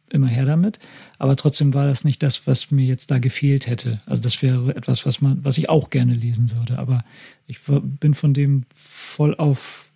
immer 0.10 0.28
her 0.28 0.46
damit. 0.46 0.80
Aber 1.18 1.36
trotzdem 1.36 1.74
war 1.74 1.88
das 1.88 2.04
nicht 2.04 2.24
das, 2.24 2.48
was 2.48 2.72
mir 2.72 2.86
jetzt 2.86 3.12
da 3.12 3.20
gefehlt 3.20 3.68
hätte. 3.68 4.02
Also 4.06 4.22
das 4.22 4.42
wäre 4.42 4.76
etwas, 4.76 5.06
was 5.06 5.22
man, 5.22 5.44
was 5.44 5.58
ich 5.58 5.70
auch 5.70 5.90
gerne 5.90 6.14
lesen 6.14 6.52
würde. 6.52 6.80
Aber 6.80 7.04
ich 7.48 7.60
bin 7.64 8.14
von 8.14 8.34
dem 8.34 8.62
voll 8.76 9.36
auf 9.36 9.92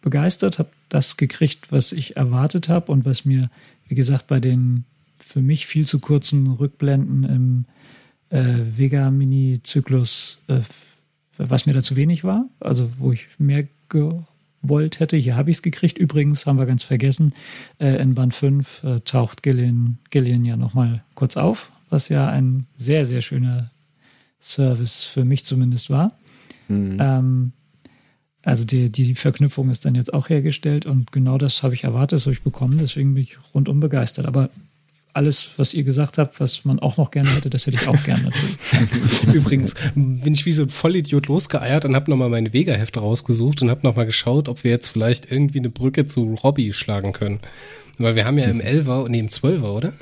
begeistert, 0.00 0.58
habe 0.58 0.70
das 0.88 1.16
gekriegt, 1.16 1.72
was 1.72 1.92
ich 1.92 2.16
erwartet 2.16 2.68
habe 2.68 2.92
und 2.92 3.04
was 3.04 3.24
mir, 3.24 3.50
wie 3.88 3.94
gesagt, 3.94 4.26
bei 4.28 4.40
den 4.40 4.84
für 5.18 5.42
mich 5.42 5.66
viel 5.66 5.84
zu 5.84 5.98
kurzen 5.98 6.46
Rückblenden 6.46 7.24
im 7.24 7.64
äh, 8.30 8.76
Vega-Mini-Zyklus, 8.76 10.38
äh, 10.46 10.60
was 11.36 11.66
mir 11.66 11.72
da 11.72 11.82
zu 11.82 11.96
wenig 11.96 12.24
war. 12.24 12.48
Also 12.60 12.98
wo 12.98 13.12
ich 13.12 13.26
mehr 13.38 13.66
gewollt 14.68 15.00
hätte. 15.00 15.16
Hier 15.16 15.36
habe 15.36 15.50
ich 15.50 15.58
es 15.58 15.62
gekriegt. 15.62 15.98
Übrigens 15.98 16.46
haben 16.46 16.58
wir 16.58 16.66
ganz 16.66 16.84
vergessen, 16.84 17.32
äh, 17.78 18.00
in 18.00 18.14
Band 18.14 18.34
5 18.34 18.84
äh, 18.84 19.00
taucht 19.00 19.42
Gillian, 19.42 19.98
Gillian 20.10 20.44
ja 20.44 20.56
nochmal 20.56 21.02
kurz 21.14 21.36
auf, 21.36 21.72
was 21.88 22.08
ja 22.10 22.28
ein 22.28 22.66
sehr, 22.76 23.06
sehr 23.06 23.22
schöner 23.22 23.70
Service 24.40 25.04
für 25.04 25.24
mich 25.24 25.44
zumindest 25.44 25.90
war. 25.90 26.12
Mhm. 26.68 26.98
Ähm, 27.00 27.52
also 28.42 28.64
die, 28.64 28.90
die 28.90 29.14
Verknüpfung 29.14 29.70
ist 29.70 29.84
dann 29.84 29.94
jetzt 29.94 30.12
auch 30.14 30.28
hergestellt 30.28 30.86
und 30.86 31.12
genau 31.12 31.38
das 31.38 31.62
habe 31.62 31.74
ich 31.74 31.84
erwartet, 31.84 32.12
das 32.12 32.26
habe 32.26 32.34
ich 32.34 32.42
bekommen, 32.42 32.78
deswegen 32.78 33.14
bin 33.14 33.22
ich 33.22 33.36
rundum 33.54 33.80
begeistert. 33.80 34.26
Aber 34.26 34.50
alles, 35.18 35.50
was 35.56 35.74
ihr 35.74 35.82
gesagt 35.82 36.16
habt, 36.16 36.38
was 36.38 36.64
man 36.64 36.78
auch 36.78 36.96
noch 36.96 37.10
gerne 37.10 37.28
hätte, 37.34 37.50
das 37.50 37.66
hätte 37.66 37.76
ich 37.76 37.88
auch 37.88 38.02
gerne 38.04 38.30
natürlich. 38.30 39.24
Übrigens 39.34 39.74
bin 39.94 40.32
ich 40.32 40.46
wie 40.46 40.52
so 40.52 40.62
ein 40.62 40.68
Vollidiot 40.68 41.26
losgeeiert 41.26 41.84
und 41.84 41.96
habe 41.96 42.10
nochmal 42.10 42.28
meine 42.28 42.52
Vega-Hefte 42.52 43.00
rausgesucht 43.00 43.60
und 43.60 43.68
habe 43.68 43.80
nochmal 43.82 44.06
geschaut, 44.06 44.48
ob 44.48 44.62
wir 44.62 44.70
jetzt 44.70 44.88
vielleicht 44.88 45.30
irgendwie 45.30 45.58
eine 45.58 45.70
Brücke 45.70 46.06
zu 46.06 46.34
Robbie 46.34 46.72
schlagen 46.72 47.12
können. 47.12 47.40
Weil 47.98 48.14
wir 48.14 48.24
haben 48.24 48.38
ja 48.38 48.46
im 48.46 48.60
Elfer, 48.60 49.08
nee, 49.08 49.18
im 49.18 49.28
Zwölfer, 49.28 49.74
oder? 49.74 49.92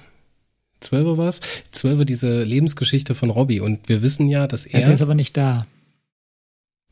Zwölfer 0.80 1.16
war 1.16 1.28
es? 1.28 1.40
Zwölfer 1.70 2.04
diese 2.04 2.42
Lebensgeschichte 2.42 3.14
von 3.14 3.30
Robbie 3.30 3.60
und 3.60 3.88
wir 3.88 4.02
wissen 4.02 4.28
ja, 4.28 4.46
dass 4.46 4.66
er... 4.66 4.80
Ja, 4.80 4.84
der 4.84 4.94
ist 4.94 5.02
aber 5.02 5.14
nicht 5.14 5.34
da. 5.36 5.66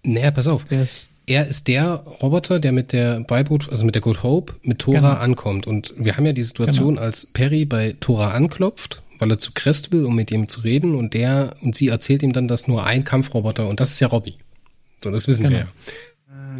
Naja, 0.04 0.30
pass 0.30 0.46
auf. 0.46 0.64
Der 0.64 0.82
ist, 0.82 1.12
Er 1.26 1.46
ist 1.46 1.68
der 1.68 1.94
Roboter, 2.22 2.60
der 2.60 2.72
mit 2.72 2.92
der 2.92 3.20
Beiboot, 3.20 3.70
also 3.70 3.86
mit 3.86 3.94
der 3.94 4.02
Good 4.02 4.22
Hope, 4.22 4.54
mit 4.62 4.78
Tora 4.80 4.98
Genau. 4.98 5.10
ankommt. 5.14 5.66
Und 5.66 5.94
wir 5.96 6.16
haben 6.18 6.26
ja 6.26 6.32
die 6.34 6.42
Situation, 6.42 6.98
als 6.98 7.24
Perry 7.24 7.64
bei 7.64 7.96
Tora 7.98 8.32
anklopft, 8.32 9.00
weil 9.18 9.30
er 9.30 9.38
zu 9.38 9.52
Crest 9.54 9.90
will, 9.90 10.04
um 10.04 10.14
mit 10.14 10.30
ihm 10.30 10.48
zu 10.48 10.60
reden, 10.60 10.94
und 10.94 11.14
der 11.14 11.56
und 11.62 11.74
sie 11.74 11.88
erzählt 11.88 12.22
ihm 12.22 12.34
dann, 12.34 12.46
dass 12.46 12.68
nur 12.68 12.84
ein 12.84 13.04
Kampfroboter 13.04 13.66
und 13.68 13.80
das 13.80 13.92
ist 13.92 14.00
ja 14.00 14.08
Robbie. 14.08 14.34
So, 15.02 15.10
das 15.10 15.26
wissen 15.26 15.44
Genau. 15.48 15.54
wir 15.54 15.68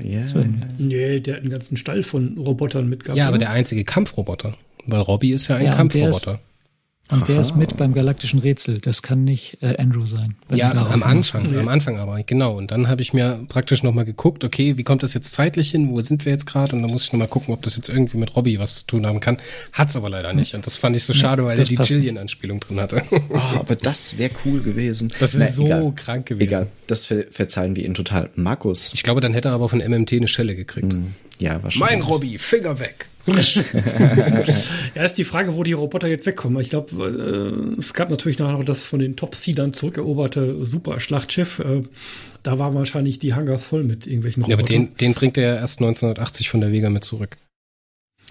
ja. 0.03 0.21
Ja. 0.23 0.29
so, 0.29 0.43
Nee, 0.79 1.21
der 1.21 1.35
hat 1.35 1.41
einen 1.43 1.51
ganzen 1.51 1.77
Stall 1.77 2.03
von 2.03 2.39
Robotern 2.39 2.89
mitgehabt. 2.89 3.19
Ja, 3.19 3.25
aber 3.27 3.35
oder? 3.37 3.47
der 3.47 3.51
einzige 3.51 3.85
Kampfroboter. 3.85 4.55
Weil 4.87 5.01
Robbie 5.01 5.33
ist 5.33 5.49
ja 5.49 5.57
ein 5.57 5.67
Ja, 5.67 5.79
und 5.81 5.93
der 5.95 6.09
ist- 6.09 6.25
Kampfroboter. 6.25 6.41
Und 7.11 7.29
der 7.29 7.35
Aha. 7.35 7.41
ist 7.43 7.55
mit 7.55 7.77
beim 7.77 7.93
galaktischen 7.93 8.39
Rätsel. 8.39 8.81
Das 8.81 9.03
kann 9.03 9.25
nicht 9.25 9.59
äh, 9.61 9.77
Andrew 9.77 10.07
sein. 10.07 10.37
Ja, 10.51 10.73
am 10.73 11.03
Anfang, 11.03 11.47
am 11.55 11.69
Anfang 11.69 11.99
aber, 11.99 12.23
genau. 12.23 12.57
Und 12.57 12.71
dann 12.71 12.89
habe 12.89 13.03
ich 13.03 13.13
mir 13.13 13.45
praktisch 13.49 13.83
nochmal 13.83 14.07
geguckt, 14.07 14.43
okay, 14.43 14.79
wie 14.79 14.85
kommt 14.85 15.03
das 15.03 15.13
jetzt 15.13 15.35
zeitlich 15.35 15.71
hin? 15.71 15.91
Wo 15.91 16.01
sind 16.01 16.25
wir 16.25 16.33
jetzt 16.33 16.47
gerade? 16.47 16.75
Und 16.75 16.83
dann 16.83 16.91
muss 16.91 17.05
ich 17.05 17.13
nochmal 17.13 17.29
gucken, 17.29 17.53
ob 17.53 17.61
das 17.61 17.77
jetzt 17.77 17.91
irgendwie 17.91 18.17
mit 18.17 18.35
Robbie 18.35 18.59
was 18.59 18.77
zu 18.77 18.87
tun 18.87 19.07
haben 19.07 19.21
kann. 19.21 19.37
Hat's 19.73 19.97
aber 19.97 20.09
leider 20.09 20.33
nicht. 20.33 20.55
Und 20.55 20.67
das 20.67 20.79
fand 20.79 20.97
ich 20.97 21.05
so 21.05 21.13
schade, 21.13 21.45
weil 21.45 21.59
er 21.59 21.65
die. 21.65 21.75
Jillian-Anspielung 21.75 22.61
drin 22.61 22.81
hatte. 22.81 23.03
Oh, 23.11 23.39
aber 23.59 23.77
das 23.77 24.17
wäre 24.17 24.31
cool 24.45 24.61
gewesen. 24.61 25.13
Das 25.21 25.39
wäre 25.39 25.51
so 25.51 25.67
egal. 25.67 25.93
krank 25.95 26.27
gewesen. 26.27 26.49
Egal, 26.49 26.67
das 26.87 27.07
ver 27.07 27.25
verzeihen 27.31 27.77
wir 27.77 27.85
ihn 27.85 27.95
total. 27.95 28.31
Markus. 28.35 28.93
Ich 28.95 29.03
glaube, 29.03 29.21
dann 29.21 29.35
hätte 29.35 29.49
er 29.49 29.55
aber 29.55 29.69
von 29.69 29.81
MMT 29.81 30.15
eine 30.15 30.29
Schelle 30.29 30.55
gekriegt. 30.55 30.97
Ja, 31.39 31.63
wahrscheinlich. 31.63 31.91
Mein 31.91 32.03
Robbie, 32.03 32.39
Finger 32.39 32.79
weg. 32.81 33.09
Ja, 33.27 35.03
ist 35.03 35.15
die 35.19 35.25
Frage, 35.25 35.55
wo 35.55 35.63
die 35.63 35.73
Roboter 35.73 36.09
jetzt 36.09 36.27
wegkommen. 36.27 36.61
Ich 36.61 36.71
glaube, 36.71 37.75
äh, 37.77 37.81
es 37.81 37.95
gab 37.95 38.11
natürlich 38.11 38.39
nachher 38.39 38.53
noch 38.59 38.65
das 38.65 38.87
von 38.87 38.99
den 38.99 39.17
Top-Seedern 39.17 39.73
zurückeroberte 39.73 40.67
Super-Schlachtschiff. 40.67 41.59
Äh, 41.61 41.83
da 42.43 42.59
waren 42.59 42.75
wahrscheinlich 42.75 43.19
die 43.19 43.35
Hangars 43.35 43.65
voll 43.65 43.85
mit 43.85 44.07
irgendwelchen 44.07 44.43
Ja, 44.43 44.55
aber 44.55 44.63
Robotern. 44.63 44.87
den, 44.89 44.97
den 44.99 45.15
bringt 45.15 45.39
er 45.39 45.55
ja 45.55 45.61
erst 45.61 45.81
1980 45.81 46.49
von 46.51 46.61
der 46.61 46.73
Vega 46.73 46.91
mit 46.91 47.05
zurück. 47.05 47.37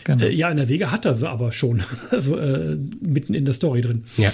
Genau. 0.04 0.26
äh, 0.26 0.30
ja, 0.34 0.50
in 0.50 0.58
der 0.58 0.70
Wege 0.70 0.92
hat 0.92 1.06
er 1.06 1.14
sie 1.14 1.30
aber 1.30 1.52
schon. 1.52 1.84
Also 2.12 2.38
äh, 2.38 2.78
mitten 3.02 3.34
in 3.34 3.46
der 3.46 3.54
Story 3.54 3.82
drin. 3.82 4.06
Ja. 4.18 4.32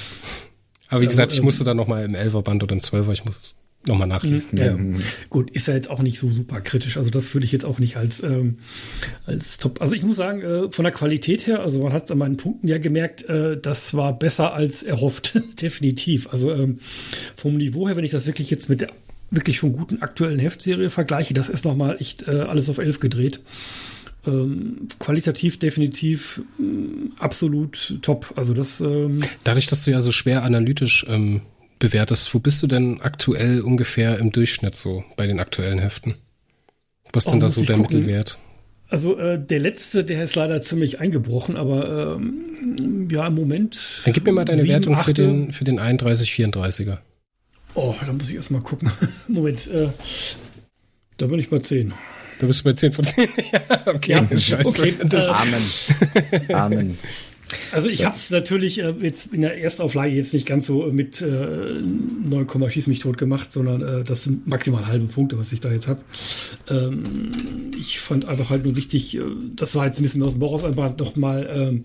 Aber 0.90 1.02
wie 1.02 1.06
Also, 1.06 1.10
gesagt, 1.18 1.32
ich 1.34 1.40
ähm, 1.40 1.46
musste 1.46 1.64
da 1.64 1.74
nochmal 1.74 2.04
im 2.06 2.16
11er 2.16 2.42
Band 2.42 2.64
oder 2.64 2.74
im 2.74 2.80
12er, 2.82 3.12
ich 3.14 3.24
muss 3.26 3.56
nochmal 3.86 4.08
nachlesen. 4.08 4.58
Ja, 4.58 4.78
gut, 5.30 5.52
ist 5.52 5.68
ja 5.68 5.74
jetzt 5.74 5.90
auch 5.90 6.02
nicht 6.02 6.20
so 6.20 6.30
super 6.30 6.62
kritisch. 6.62 6.98
Also 6.98 7.10
das 7.10 7.34
würde 7.34 7.46
ich 7.46 7.52
jetzt 7.52 7.66
auch 7.66 7.80
nicht 7.80 7.98
als, 7.98 8.22
ähm, 8.22 8.58
als 9.26 9.58
Top. 9.58 9.82
Also 9.82 9.94
ich 9.94 10.04
muss 10.04 10.18
sagen, 10.18 10.42
äh, 10.42 10.72
von 10.72 10.84
der 10.84 10.94
Qualität 10.94 11.48
her, 11.48 11.62
also 11.62 11.82
man 11.82 11.94
hat 11.94 12.06
es 12.06 12.12
an 12.12 12.18
meinen 12.18 12.38
Punkten 12.38 12.68
ja 12.68 12.78
gemerkt, 12.78 13.24
äh, 13.30 13.60
das 13.60 13.94
war 13.94 14.18
besser 14.18 14.54
als 14.54 14.84
erhofft, 14.84 15.40
definitiv. 15.62 16.28
Also 16.32 16.52
ähm, 16.52 16.80
vom 17.36 17.58
Niveau 17.58 17.88
her, 17.88 17.96
wenn 17.96 18.04
ich 18.04 18.12
das 18.12 18.28
wirklich 18.28 18.50
jetzt 18.50 18.70
mit 18.70 18.82
der 18.82 18.90
wirklich 19.32 19.58
schon 19.58 19.74
guten 19.74 20.02
aktuellen 20.02 20.40
Heftserie 20.40 20.90
vergleiche, 20.90 21.34
das 21.34 21.50
ist 21.50 21.64
nochmal 21.64 21.98
echt 22.00 22.28
äh, 22.28 22.32
alles 22.32 22.70
auf 22.70 22.80
elf 22.80 23.00
gedreht. 23.00 23.42
Ähm, 24.28 24.90
qualitativ 25.00 25.60
definitiv 25.60 26.42
ähm, 26.60 27.14
absolut 27.20 28.00
top. 28.02 28.34
Also 28.36 28.54
das 28.54 28.82
ähm, 28.82 29.20
Dadurch, 29.44 29.68
dass 29.68 29.86
du 29.86 29.92
ja 29.92 30.02
so 30.02 30.12
schwer 30.12 30.44
analytisch 30.44 31.06
ähm, 31.08 31.42
bewertest, 31.80 32.34
wo 32.34 32.40
bist 32.40 32.62
du 32.62 32.68
denn 32.68 33.02
aktuell 33.02 33.62
ungefähr 33.62 34.18
im 34.20 34.32
Durchschnitt 34.32 34.76
so 34.76 35.04
bei 35.18 35.28
den 35.28 35.40
aktuellen 35.40 35.80
Heften? 35.80 36.16
Was 37.14 37.26
Oh, 37.28 37.32
denn 37.32 37.40
da 37.40 37.50
so 37.50 37.64
der 37.64 37.78
gucken. 37.78 38.00
Mittelwert? 38.00 38.38
Also 38.90 39.18
äh, 39.20 39.40
der 39.44 39.60
letzte, 39.60 40.04
der 40.04 40.24
ist 40.24 40.36
leider 40.36 40.62
ziemlich 40.62 41.00
eingebrochen, 41.00 41.58
aber 41.58 42.18
ähm, 42.20 43.08
ja, 43.12 43.28
im 43.28 43.36
Moment. 43.36 43.80
Dann 44.06 44.14
gib 44.14 44.26
mir 44.26 44.32
mal 44.34 44.46
deine 44.46 44.62
sieben, 44.62 44.74
Wertung 44.74 44.96
für 44.96 45.02
achte. 45.02 45.14
den, 45.14 45.54
für 45.54 45.64
den 45.64 45.80
31-34er. 45.80 46.98
Oh, 47.76 47.94
da 48.04 48.12
muss 48.14 48.30
ich 48.32 48.36
erst 48.36 48.50
mal 48.52 48.62
gucken. 48.62 48.92
Moment, 49.28 49.68
äh, 49.68 49.90
da 51.18 51.28
bin 51.28 51.40
ich 51.40 51.50
bei 51.50 51.60
10. 51.60 51.94
Da 52.40 52.48
bist 52.48 52.62
du 52.62 52.64
bei 52.64 52.74
10 52.74 52.94
von 52.94 53.06
10. 53.06 53.28
ja, 53.54 53.88
okay, 53.94 54.12
Ja, 54.14 54.28
scheiße. 54.38 54.68
okay, 54.68 54.96
Das, 55.06 55.28
äh, 55.28 55.32
Amen. 55.34 55.64
Amen. 56.56 56.98
Also 57.72 57.88
ich 57.88 57.98
So. 57.98 58.06
habe 58.06 58.16
es 58.16 58.30
natürlich 58.30 58.80
äh, 58.80 58.94
jetzt 59.02 59.34
in 59.34 59.42
der 59.42 59.58
Erstauflage 59.62 60.14
jetzt 60.14 60.34
nicht 60.34 60.46
ganz 60.48 60.66
so 60.68 60.84
mit 60.92 61.22
äh, 61.22 61.26
9, 61.82 62.48
schieß 62.70 62.88
mich 62.88 63.00
tot 63.00 63.18
gemacht, 63.18 63.52
sondern 63.52 63.82
äh, 63.82 64.04
das 64.04 64.24
sind 64.24 64.46
maximal 64.48 64.86
halbe 64.88 65.06
Punkte, 65.06 65.38
was 65.40 65.52
ich 65.52 65.60
da 65.60 65.72
jetzt 65.72 65.88
habe. 65.88 66.02
Ähm, 66.70 67.32
ich 67.80 68.00
fand 68.00 68.28
einfach 68.28 68.50
halt 68.50 68.66
nur 68.66 68.76
wichtig, 68.76 69.18
äh, 69.18 69.22
das 69.56 69.76
war 69.76 69.86
jetzt 69.86 70.00
ein 70.00 70.04
bisschen 70.04 70.20
mehr 70.20 70.28
aus 70.28 70.34
dem 70.34 70.40
Bauch 70.40 70.54
raus, 70.54 70.64
aber 70.64 70.96
nochmal 70.98 71.50
ähm, 71.52 71.84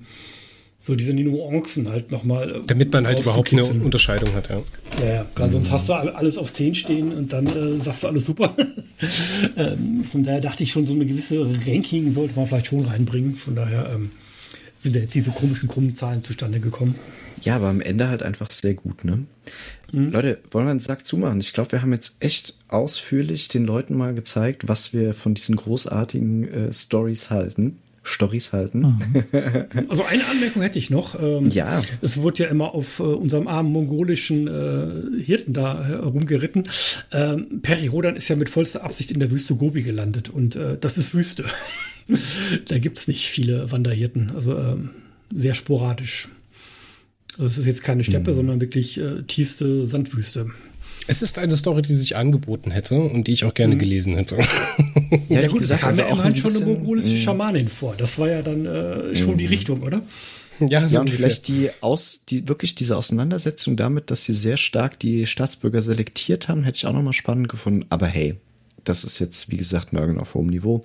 so 0.79 0.95
diese 0.97 1.15
Nuancen 1.15 1.89
halt 1.89 2.11
nochmal. 2.11 2.57
Äh, 2.57 2.61
damit 2.67 2.93
man 2.93 3.07
halt 3.07 3.21
überhaupt 3.21 3.51
eine. 3.53 3.65
Unterscheidung 3.65 4.35
hat, 4.35 4.51
ja. 4.51 4.63
Ja, 5.03 5.15
ja, 5.15 5.27
weil 5.37 5.49
sonst 5.49 5.71
hast 5.71 5.89
du 5.89 5.95
all- 5.95 6.11
alles 6.11 6.37
auf 6.37 6.53
10 6.53 6.75
stehen 6.75 7.13
und 7.13 7.33
dann 7.33 7.47
äh, 7.47 7.79
sagst 7.79 8.03
du 8.03 8.09
alles 8.09 8.27
super. 8.27 8.55
ähm, 9.57 10.05
von 10.05 10.23
daher 10.23 10.41
dachte 10.43 10.63
ich 10.63 10.73
schon, 10.73 10.85
so 10.85 10.93
eine 10.93 11.07
gewisse 11.07 11.41
Ranking 11.67 12.13
sollte 12.13 12.35
man 12.37 12.47
vielleicht 12.47 12.67
schon 12.67 12.85
reinbringen. 12.85 13.35
Von 13.35 13.55
daher 13.57 13.91
ähm, 13.95 14.11
sind 14.85 14.95
da 14.95 15.01
jetzt 15.01 15.15
diese 15.15 15.31
komischen, 15.31 15.69
krummen 15.69 15.95
Zahlen 15.95 16.23
zustande 16.23 16.61
gekommen. 16.61 16.95
Ja, 17.43 17.57
aber 17.57 17.69
am 17.69 17.81
Ende 17.81 18.09
halt 18.09 18.23
einfach 18.23 18.51
sehr 18.51 18.75
gut, 18.75 19.05
ne? 19.05 19.25
Leute, 19.93 20.39
wollen 20.51 20.67
wir 20.67 20.73
einen 20.73 20.81
Sack 20.81 21.07
zumachen? 21.07 21.39
Ich 21.39 21.53
glaube, 21.53 21.71
wir 21.73 21.83
haben 21.83 21.93
jetzt 21.93 22.17
echt 22.19 22.55
ausführlich 22.69 23.47
den 23.47 23.65
Leuten 23.65 23.97
mal 23.97 24.13
gezeigt, 24.13 24.67
was 24.67 24.93
wir 24.93 25.15
von 25.15 25.35
diesen 25.35 25.55
großartigen 25.55 26.53
äh, 26.53 26.73
Stories 26.73 27.31
halten. 27.31 27.79
Stories 28.03 28.53
halten. 28.53 28.97
Also 29.89 30.05
eine 30.05 30.27
Anmerkung 30.27 30.63
hätte 30.63 30.79
ich 30.79 30.91
noch. 30.91 31.21
Ähm, 31.21 31.49
Ja. 31.51 31.81
Es 32.03 32.17
wurde 32.19 32.43
ja 32.45 32.49
immer 32.51 32.75
auf 32.75 32.99
äh, 32.99 33.05
unserem 33.05 33.47
armen 33.47 33.73
mongolischen 33.73 34.49
äh, 34.49 35.23
Hirten 35.23 35.53
da 35.53 35.85
herumgeritten. 35.85 36.69
Ähm, 37.13 37.61
Peri 37.63 37.87
Rodan 37.87 38.17
ist 38.17 38.29
ja 38.29 38.37
mit 38.37 38.49
vollster 38.51 38.85
Absicht 38.85 39.11
in 39.13 39.21
der 39.21 39.31
Wüste 39.31 39.55
Gobi 39.55 39.83
gelandet 39.83 40.29
und 40.29 40.57
äh, 40.57 40.77
das 40.79 40.99
ist 40.99 41.15
Wüste. 41.15 41.45
da 42.69 42.79
gibt's 42.79 43.09
nicht 43.09 43.29
viele 43.29 43.71
Wanderhirten, 43.71 44.33
also 44.35 44.57
ähm, 44.59 44.91
sehr 45.35 45.55
sporadisch. 45.55 46.29
Also 47.37 47.47
es 47.47 47.59
ist 47.59 47.67
jetzt 47.67 47.83
keine 47.83 48.05
Steppe, 48.05 48.31
Mhm. 48.31 48.37
sondern 48.37 48.61
wirklich 48.61 48.99
äh, 48.99 49.23
tiefste 49.27 49.87
Sandwüste. 49.87 50.51
Es 51.07 51.21
ist 51.21 51.39
eine 51.39 51.55
Story, 51.57 51.83
die 51.83 51.93
sich 51.93 52.17
angeboten 52.17 52.71
hätte 52.71 52.95
und 52.99 53.27
die 53.27 53.33
ich 53.33 53.45
auch 53.45 53.49
Mhm. 53.51 53.55
gerne 53.55 53.77
gelesen 53.77 54.15
hätte. 54.17 54.37
Ja, 54.37 54.47
wie 55.43 55.47
gut, 55.49 55.59
gesagt, 55.59 55.79
es 55.79 55.81
kam 55.81 55.89
also 55.91 56.03
ja 56.03 56.09
auch 56.13 56.21
ein 56.21 56.37
schon 56.37 56.55
eine 56.57 56.65
mongolische 56.67 57.15
mh, 57.15 57.17
Schamanin 57.19 57.69
vor. 57.69 57.95
Das 57.99 58.19
war 58.19 58.29
ja 58.29 58.43
dann 58.43 58.65
äh, 58.67 59.17
schon 59.17 59.37
die 59.37 59.47
Richtung, 59.47 59.83
oder? 59.83 60.03
ja, 60.61 60.87
so 60.89 60.95
Ja, 60.95 61.01
und 61.01 61.11
vielleicht 61.11 61.49
die 61.49 61.71
aus, 61.81 62.25
die 62.29 62.47
wirklich 62.49 62.75
diese 62.77 62.97
Auseinandersetzung 62.97 63.77
damit, 63.77 64.11
dass 64.13 64.25
sie 64.25 64.33
sehr 64.33 64.57
stark 64.57 65.01
die 65.01 65.27
Staatsbürger 65.27 65.83
selektiert 65.83 66.47
haben, 66.49 66.63
hätte 66.63 66.77
ich 66.77 66.87
auch 66.87 66.93
nochmal 66.93 67.13
spannend 67.13 67.49
gefunden. 67.49 67.85
Aber 67.91 68.07
hey, 68.07 68.37
das 68.85 69.03
ist 69.03 69.19
jetzt, 69.19 69.51
wie 69.51 69.57
gesagt, 69.57 69.93
Nörgeln 69.93 70.19
auf 70.21 70.35
hohem 70.35 70.47
Niveau. 70.47 70.85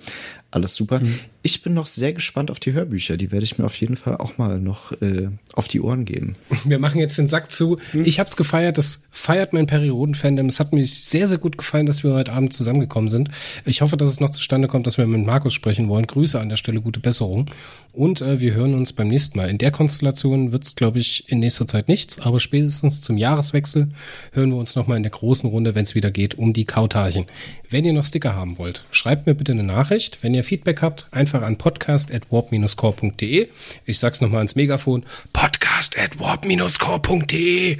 Alles 0.50 0.74
super. 0.74 1.00
Ich 1.42 1.62
bin 1.62 1.72
noch 1.72 1.86
sehr 1.86 2.12
gespannt 2.12 2.50
auf 2.50 2.60
die 2.60 2.74
Hörbücher. 2.74 3.16
Die 3.16 3.32
werde 3.32 3.44
ich 3.44 3.56
mir 3.56 3.64
auf 3.64 3.74
jeden 3.76 3.96
Fall 3.96 4.18
auch 4.18 4.36
mal 4.36 4.60
noch 4.60 4.92
äh, 5.00 5.28
auf 5.54 5.68
die 5.68 5.80
Ohren 5.80 6.04
geben. 6.04 6.34
Wir 6.64 6.78
machen 6.78 7.00
jetzt 7.00 7.16
den 7.16 7.28
Sack 7.28 7.50
zu. 7.50 7.78
Ich 7.94 8.20
hab's 8.20 8.36
gefeiert, 8.36 8.76
das 8.76 9.04
feiert 9.10 9.54
mein 9.54 9.66
Perioden-Fandom. 9.66 10.46
Es 10.46 10.60
hat 10.60 10.74
mir 10.74 10.86
sehr, 10.86 11.28
sehr 11.28 11.38
gut 11.38 11.56
gefallen, 11.56 11.86
dass 11.86 12.04
wir 12.04 12.12
heute 12.12 12.32
Abend 12.32 12.52
zusammengekommen 12.52 13.08
sind. 13.08 13.30
Ich 13.64 13.80
hoffe, 13.80 13.96
dass 13.96 14.10
es 14.10 14.20
noch 14.20 14.28
zustande 14.28 14.68
kommt, 14.68 14.86
dass 14.86 14.98
wir 14.98 15.06
mit 15.06 15.24
Markus 15.24 15.54
sprechen 15.54 15.88
wollen. 15.88 16.06
Grüße 16.06 16.38
an 16.38 16.50
der 16.50 16.56
Stelle, 16.56 16.82
gute 16.82 17.00
Besserung. 17.00 17.46
Und 17.92 18.20
äh, 18.20 18.40
wir 18.40 18.52
hören 18.54 18.74
uns 18.74 18.92
beim 18.92 19.08
nächsten 19.08 19.38
Mal. 19.38 19.48
In 19.48 19.58
der 19.58 19.70
Konstellation 19.70 20.52
wird's, 20.52 20.76
glaube 20.76 20.98
ich, 20.98 21.30
in 21.30 21.40
nächster 21.40 21.66
Zeit 21.66 21.88
nichts, 21.88 22.20
aber 22.20 22.38
spätestens 22.38 23.00
zum 23.00 23.16
Jahreswechsel 23.16 23.88
hören 24.32 24.50
wir 24.50 24.58
uns 24.58 24.76
nochmal 24.76 24.98
in 24.98 25.02
der 25.02 25.10
großen 25.10 25.48
Runde, 25.48 25.74
wenn 25.74 25.84
es 25.84 25.94
wieder 25.94 26.10
geht, 26.10 26.34
um 26.36 26.52
die 26.52 26.66
Kautarchen. 26.66 27.26
Wenn 27.68 27.84
ihr 27.84 27.92
noch 27.92 28.04
Sticker 28.04 28.34
haben 28.34 28.58
wollt, 28.58 28.84
schreibt 28.90 29.26
mir 29.26 29.34
bitte 29.34 29.52
eine 29.52 29.62
Nachricht. 29.62 30.22
Wenn 30.22 30.34
ihr 30.34 30.44
Feedback 30.44 30.82
habt, 30.82 31.06
einfach 31.12 31.29
an 31.38 31.56
podcast.warp-core.de. 31.56 33.48
Ich 33.84 33.98
sag's 33.98 34.20
nochmal 34.20 34.38
ans 34.38 34.56
Megafon. 34.56 35.04
podcast.warp-core.de. 35.32 37.78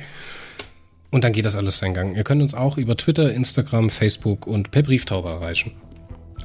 Und 1.10 1.24
dann 1.24 1.32
geht 1.32 1.44
das 1.44 1.56
alles 1.56 1.78
seinen 1.78 1.94
Gang. 1.94 2.16
Ihr 2.16 2.24
könnt 2.24 2.40
uns 2.40 2.55
auch 2.55 2.78
über 2.78 2.97
Twitter, 2.97 3.32
Instagram, 3.32 3.90
Facebook 3.90 4.47
und 4.47 4.70
per 4.70 4.82
Brieftaube 4.82 5.28
erreichen. 5.28 5.72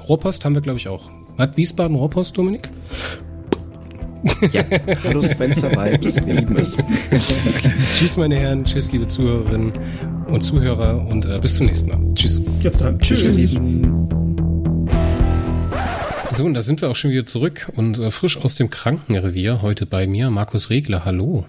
Rohrpost 0.08 0.44
haben 0.44 0.56
wir, 0.56 0.62
glaube 0.62 0.80
ich, 0.80 0.88
auch. 0.88 1.12
Hat 1.38 1.58
Wiesbaden 1.58 1.96
Rohrpost, 1.96 2.38
Dominik? 2.38 2.70
Ja, 4.52 4.64
hallo 5.04 5.22
Spencer 5.22 5.72
Vibes, 5.72 6.16
wir 6.26 6.34
lieben 6.34 6.58
es. 6.58 6.76
Tschüss, 7.98 8.18
meine 8.18 8.36
Herren. 8.36 8.66
Tschüss, 8.66 8.92
liebe 8.92 9.06
Zuhörerinnen 9.06 9.74
und 10.28 10.42
Zuhörer. 10.42 11.06
Und 11.08 11.26
äh, 11.26 11.40
bis 11.40 11.58
zum 11.58 11.68
nächsten 11.68 11.90
Mal. 11.90 12.00
Tschüss. 12.16 12.42
Ich 12.60 12.66
hab's 12.66 12.80
dann. 12.80 13.00
Tschüss. 13.00 13.26
ihr 13.26 13.32
Lieben. 13.32 13.95
So, 16.36 16.44
und 16.44 16.54
da 16.54 16.62
sind 16.62 16.82
wir 16.82 16.90
auch 16.90 16.96
schon 16.96 17.12
wieder 17.12 17.24
zurück 17.24 17.72
und 17.78 17.98
äh, 17.98 18.12
frisch 18.12 18.36
aus 18.36 18.58
dem 18.58 18.70
Krankenrevier. 18.70 19.62
Heute 19.62 19.86
bei 19.86 20.06
mir 20.06 20.30
Markus 20.30 20.70
Regler. 20.70 21.06
Hallo. 21.06 21.46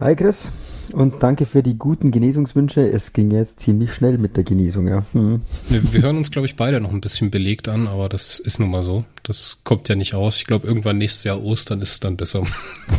Hi 0.00 0.16
Chris 0.16 0.48
und 0.94 1.22
danke 1.22 1.44
für 1.44 1.62
die 1.62 1.76
guten 1.76 2.10
Genesungswünsche. 2.10 2.80
Es 2.80 3.12
ging 3.12 3.30
jetzt 3.30 3.60
ziemlich 3.60 3.92
schnell 3.92 4.16
mit 4.16 4.38
der 4.38 4.44
Genesung, 4.44 4.88
ja. 4.88 5.04
Hm. 5.12 5.42
Wir, 5.68 6.00
hören 6.00 6.16
uns, 6.16 6.30
glaube 6.30 6.46
ich, 6.46 6.56
beide 6.56 6.80
noch 6.80 6.92
ein 6.92 7.02
bisschen 7.02 7.30
belegt 7.30 7.68
an, 7.68 7.86
aber 7.86 8.08
das 8.08 8.38
ist 8.38 8.58
nun 8.58 8.70
mal 8.70 8.82
so. 8.82 9.04
Das 9.22 9.58
kommt 9.64 9.86
ja 9.90 9.96
nicht 9.96 10.14
raus. 10.14 10.38
Ich 10.38 10.46
glaube, 10.46 10.66
irgendwann 10.66 10.96
nächstes 10.96 11.24
Jahr 11.24 11.42
Ostern 11.42 11.82
ist 11.82 11.92
es 11.92 12.00
dann 12.00 12.16
besser. 12.16 12.42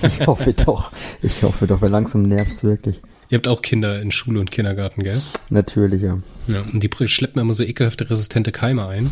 Ich 0.03 0.28
hoffe 0.28 0.53
doch. 0.53 0.91
Ich 1.24 1.41
hoffe 1.41 1.66
doch, 1.66 1.82
weil 1.82 1.90
langsam 1.90 2.22
nervt's 2.22 2.64
wirklich. 2.64 3.02
Ihr 3.30 3.38
habt 3.38 3.48
auch 3.48 3.62
Kinder 3.62 4.02
in 4.02 4.12
Schule 4.12 4.40
und 4.40 4.52
Kindergarten, 4.52 5.04
gell? 5.04 5.22
Natürlich, 5.50 6.02
ja. 6.02 6.20
Ja, 6.48 6.62
und 6.62 6.84
die 6.84 7.08
schleppen 7.08 7.42
immer 7.42 7.54
so 7.54 7.64
ekelhafte 7.64 8.10
resistente 8.10 8.52
Keime 8.52 8.88
ein. 8.88 9.10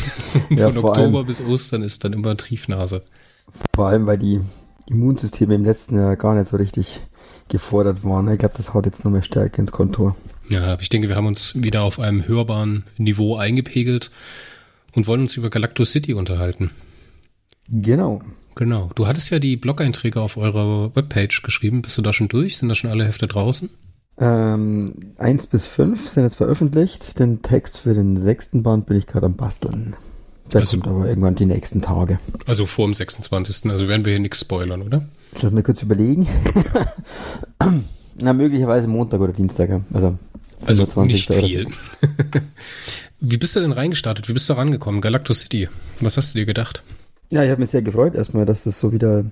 ja, 0.50 0.70
Von 0.70 0.84
Oktober 0.84 1.18
allem, 1.18 1.26
bis 1.26 1.40
Ostern 1.42 1.82
ist 1.82 2.04
dann 2.04 2.14
immer 2.14 2.36
Triefnase. 2.36 3.02
Vor 3.74 3.86
allem, 3.86 4.06
weil 4.06 4.18
die 4.18 4.40
Immunsysteme 4.88 5.54
im 5.54 5.64
letzten 5.64 5.96
Jahr 5.96 6.16
gar 6.16 6.34
nicht 6.34 6.48
so 6.48 6.56
richtig 6.56 7.00
gefordert 7.48 8.02
waren. 8.02 8.30
Ich 8.32 8.38
glaube, 8.38 8.54
das 8.56 8.72
haut 8.72 8.86
jetzt 8.86 9.04
noch 9.04 9.12
mehr 9.12 9.22
stärker 9.22 9.58
ins 9.58 9.72
Kontor. 9.72 10.16
Ja, 10.48 10.78
ich 10.80 10.88
denke, 10.88 11.08
wir 11.08 11.16
haben 11.16 11.26
uns 11.26 11.52
wieder 11.54 11.82
auf 11.82 12.00
einem 12.00 12.26
hörbaren 12.26 12.84
Niveau 12.96 13.36
eingepegelt 13.36 14.10
und 14.94 15.06
wollen 15.06 15.22
uns 15.22 15.36
über 15.36 15.50
Galactus 15.50 15.92
City 15.92 16.14
unterhalten. 16.14 16.70
Genau. 17.68 18.20
Genau. 18.60 18.90
Du 18.94 19.06
hattest 19.06 19.30
ja 19.30 19.38
die 19.38 19.56
Blog-Einträge 19.56 20.20
auf 20.20 20.36
eurer 20.36 20.94
Webpage 20.94 21.40
geschrieben. 21.40 21.80
Bist 21.80 21.96
du 21.96 22.02
da 22.02 22.12
schon 22.12 22.28
durch? 22.28 22.58
Sind 22.58 22.68
da 22.68 22.74
schon 22.74 22.90
alle 22.90 23.06
Hefte 23.06 23.26
draußen? 23.26 23.70
Ähm, 24.18 25.14
eins 25.16 25.46
bis 25.46 25.66
fünf 25.66 26.06
sind 26.06 26.24
jetzt 26.24 26.34
veröffentlicht. 26.34 27.18
Den 27.18 27.40
Text 27.40 27.78
für 27.78 27.94
den 27.94 28.20
sechsten 28.20 28.62
Band 28.62 28.84
bin 28.84 28.98
ich 28.98 29.06
gerade 29.06 29.24
am 29.24 29.34
Basteln. 29.34 29.96
Der 30.52 30.60
also, 30.60 30.76
kommt 30.76 30.88
aber 30.88 31.08
irgendwann 31.08 31.36
die 31.36 31.46
nächsten 31.46 31.80
Tage. 31.80 32.18
Also 32.44 32.66
vor 32.66 32.86
dem 32.86 32.92
26. 32.92 33.70
Also 33.70 33.88
werden 33.88 34.04
wir 34.04 34.12
hier 34.12 34.20
nichts 34.20 34.40
spoilern, 34.40 34.82
oder? 34.82 35.08
Lass 35.40 35.52
mir 35.52 35.62
kurz 35.62 35.80
überlegen. 35.80 36.28
Na, 38.20 38.34
möglicherweise 38.34 38.88
Montag 38.88 39.22
oder 39.22 39.32
Dienstag. 39.32 39.70
Also, 39.90 40.18
also 40.66 41.04
nicht 41.04 41.32
viel. 41.32 41.66
Wie 43.20 43.38
bist 43.38 43.56
du 43.56 43.60
denn 43.60 43.72
reingestartet? 43.72 44.28
Wie 44.28 44.34
bist 44.34 44.50
du 44.50 44.52
rangekommen? 44.52 45.00
Galactus 45.00 45.40
City. 45.40 45.70
Was 46.00 46.18
hast 46.18 46.34
du 46.34 46.40
dir 46.40 46.44
gedacht? 46.44 46.82
Ja, 47.32 47.44
ich 47.44 47.50
habe 47.50 47.60
mich 47.60 47.70
sehr 47.70 47.82
gefreut 47.82 48.16
erstmal, 48.16 48.44
dass 48.44 48.64
das 48.64 48.80
so 48.80 48.90
wieder 48.90 49.24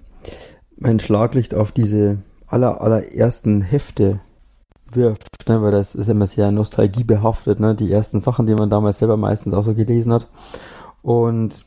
mein 0.77 1.01
Schlaglicht 1.01 1.53
auf 1.53 1.73
diese 1.73 2.19
aller, 2.47 2.81
allerersten 2.81 3.61
Hefte 3.61 4.21
wirft, 4.93 5.49
ne? 5.49 5.61
weil 5.63 5.73
das 5.73 5.97
ist 5.97 6.09
immer 6.09 6.29
sehr 6.29 6.53
nostalgiebehaftet, 6.53 7.59
ne? 7.59 7.75
die 7.75 7.91
ersten 7.91 8.21
Sachen, 8.21 8.47
die 8.47 8.55
man 8.55 8.71
damals 8.71 9.01
selber 9.01 9.17
meistens 9.17 9.53
auch 9.53 9.65
so 9.65 9.75
gelesen 9.75 10.13
hat. 10.13 10.29
Und 11.03 11.67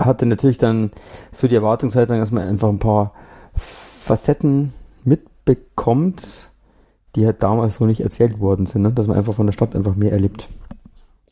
hatte 0.00 0.26
natürlich 0.26 0.58
dann 0.58 0.90
so 1.30 1.46
die 1.46 1.54
Erwartungshaltung, 1.54 2.18
dass 2.18 2.32
man 2.32 2.48
einfach 2.48 2.68
ein 2.68 2.80
paar 2.80 3.12
Facetten 3.54 4.72
mitbekommt, 5.04 6.50
die 7.14 7.24
halt 7.24 7.40
damals 7.44 7.76
so 7.76 7.86
nicht 7.86 8.00
erzählt 8.00 8.40
worden 8.40 8.66
sind, 8.66 8.82
ne? 8.82 8.92
dass 8.92 9.06
man 9.06 9.16
einfach 9.16 9.34
von 9.34 9.46
der 9.46 9.52
Stadt 9.52 9.76
einfach 9.76 9.94
mehr 9.94 10.10
erlebt. 10.10 10.48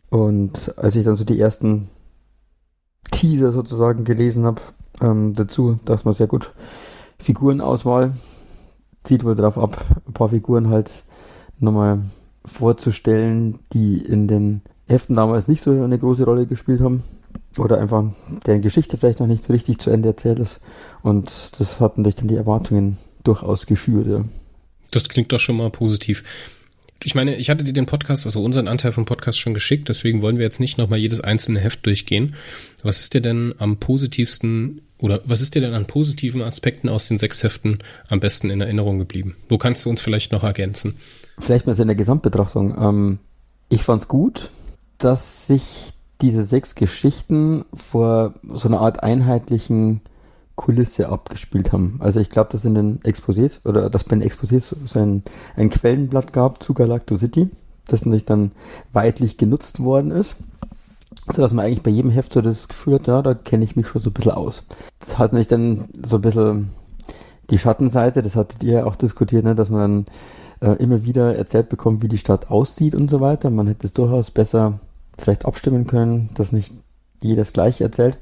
Und 0.08 0.72
als 0.76 0.94
ich 0.94 1.04
dann 1.04 1.16
so 1.16 1.24
die 1.24 1.40
ersten 1.40 1.88
Teaser 3.10 3.52
sozusagen 3.52 4.04
gelesen 4.04 4.44
habe, 4.44 4.60
ähm, 5.00 5.34
dazu, 5.34 5.78
dass 5.84 6.04
man 6.04 6.14
sehr 6.14 6.26
gut 6.26 6.52
Figurenauswahl 7.18 8.14
zieht 9.02 9.24
wohl 9.24 9.34
darauf 9.34 9.58
ab, 9.58 9.84
ein 10.06 10.12
paar 10.12 10.28
Figuren 10.28 10.70
halt 10.70 11.04
nochmal 11.58 12.02
vorzustellen, 12.44 13.58
die 13.72 13.98
in 13.98 14.28
den 14.28 14.62
Heften 14.86 15.16
damals 15.16 15.48
nicht 15.48 15.62
so 15.62 15.70
eine 15.70 15.98
große 15.98 16.24
Rolle 16.24 16.46
gespielt 16.46 16.80
haben 16.80 17.02
oder 17.58 17.78
einfach 17.78 18.04
deren 18.46 18.62
Geschichte 18.62 18.96
vielleicht 18.96 19.20
noch 19.20 19.26
nicht 19.26 19.44
so 19.44 19.52
richtig 19.52 19.78
zu 19.78 19.90
Ende 19.90 20.08
erzählt 20.08 20.38
ist. 20.38 20.60
Und 21.02 21.58
das 21.58 21.80
hat 21.80 21.96
natürlich 21.96 22.16
dann 22.16 22.28
die 22.28 22.36
Erwartungen 22.36 22.98
durchaus 23.24 23.66
geschürt. 23.66 24.06
Ja. 24.06 24.24
Das 24.90 25.08
klingt 25.08 25.32
doch 25.32 25.38
schon 25.38 25.56
mal 25.56 25.70
positiv 25.70 26.24
ich 27.02 27.14
meine, 27.14 27.36
ich 27.36 27.50
hatte 27.50 27.64
dir 27.64 27.72
den 27.72 27.86
Podcast, 27.86 28.26
also 28.26 28.42
unseren 28.42 28.68
Anteil 28.68 28.92
vom 28.92 29.04
Podcast 29.04 29.38
schon 29.38 29.54
geschickt, 29.54 29.88
deswegen 29.88 30.22
wollen 30.22 30.36
wir 30.36 30.44
jetzt 30.44 30.60
nicht 30.60 30.78
nochmal 30.78 30.98
jedes 30.98 31.20
einzelne 31.20 31.60
Heft 31.60 31.86
durchgehen. 31.86 32.34
Was 32.82 33.00
ist 33.00 33.14
dir 33.14 33.20
denn 33.20 33.54
am 33.58 33.78
positivsten 33.78 34.82
oder 34.98 35.20
was 35.24 35.40
ist 35.40 35.54
dir 35.54 35.62
denn 35.62 35.74
an 35.74 35.86
positiven 35.86 36.42
Aspekten 36.42 36.88
aus 36.88 37.08
den 37.08 37.18
sechs 37.18 37.42
Heften 37.42 37.78
am 38.08 38.20
besten 38.20 38.50
in 38.50 38.60
Erinnerung 38.60 38.98
geblieben? 38.98 39.36
Wo 39.48 39.56
kannst 39.58 39.84
du 39.84 39.90
uns 39.90 40.00
vielleicht 40.00 40.32
noch 40.32 40.44
ergänzen? 40.44 40.96
Vielleicht 41.38 41.66
mal 41.66 41.74
so 41.74 41.82
in 41.82 41.88
der 41.88 41.96
Gesamtbetrachtung. 41.96 42.76
Ähm, 42.78 43.18
ich 43.70 43.82
fand's 43.82 44.08
gut, 44.08 44.50
dass 44.98 45.46
sich 45.46 45.92
diese 46.20 46.44
sechs 46.44 46.74
Geschichten 46.74 47.64
vor 47.72 48.34
so 48.52 48.68
einer 48.68 48.80
Art 48.80 49.02
einheitlichen 49.02 50.02
Kulisse 50.60 51.08
abgespielt 51.08 51.72
haben. 51.72 51.96
Also 52.00 52.20
ich 52.20 52.28
glaube, 52.28 52.50
dass 52.52 52.66
in 52.66 52.74
den 52.74 53.00
Exposés 53.00 53.66
oder 53.66 53.88
dass 53.88 54.04
bei 54.04 54.14
den 54.14 54.22
Exposés 54.22 54.74
so 54.84 54.98
ein, 54.98 55.22
ein 55.56 55.70
Quellenblatt 55.70 56.34
gab 56.34 56.62
zu 56.62 56.74
Galacto 56.74 57.16
City, 57.16 57.48
das 57.86 58.04
natürlich 58.04 58.26
dann 58.26 58.52
weitlich 58.92 59.38
genutzt 59.38 59.82
worden 59.82 60.10
ist. 60.10 60.36
So 61.32 61.40
dass 61.40 61.54
man 61.54 61.64
eigentlich 61.64 61.82
bei 61.82 61.90
jedem 61.90 62.10
Heft 62.10 62.34
so 62.34 62.42
das 62.42 62.68
Gefühl 62.68 62.96
hat, 62.96 63.06
ja, 63.06 63.22
da 63.22 63.32
kenne 63.32 63.64
ich 63.64 63.74
mich 63.74 63.88
schon 63.88 64.02
so 64.02 64.10
ein 64.10 64.12
bisschen 64.12 64.32
aus. 64.32 64.62
Das 64.98 65.16
hat 65.16 65.32
natürlich 65.32 65.48
dann 65.48 65.88
so 66.06 66.16
ein 66.16 66.22
bisschen 66.22 66.68
die 67.48 67.58
Schattenseite, 67.58 68.20
das 68.20 68.36
hattet 68.36 68.62
ihr 68.62 68.80
ja 68.80 68.84
auch 68.84 68.96
diskutiert, 68.96 69.44
ne, 69.44 69.54
dass 69.54 69.70
man 69.70 70.04
dann 70.60 70.76
äh, 70.76 70.82
immer 70.82 71.04
wieder 71.04 71.36
erzählt 71.36 71.70
bekommt, 71.70 72.02
wie 72.02 72.08
die 72.08 72.18
Stadt 72.18 72.50
aussieht 72.50 72.94
und 72.94 73.08
so 73.08 73.22
weiter. 73.22 73.48
Man 73.48 73.66
hätte 73.66 73.86
es 73.86 73.94
durchaus 73.94 74.30
besser 74.30 74.78
vielleicht 75.16 75.46
abstimmen 75.46 75.86
können, 75.86 76.28
dass 76.34 76.52
nicht 76.52 76.74
jedes 77.22 77.54
gleich 77.54 77.80
erzählt. 77.80 78.18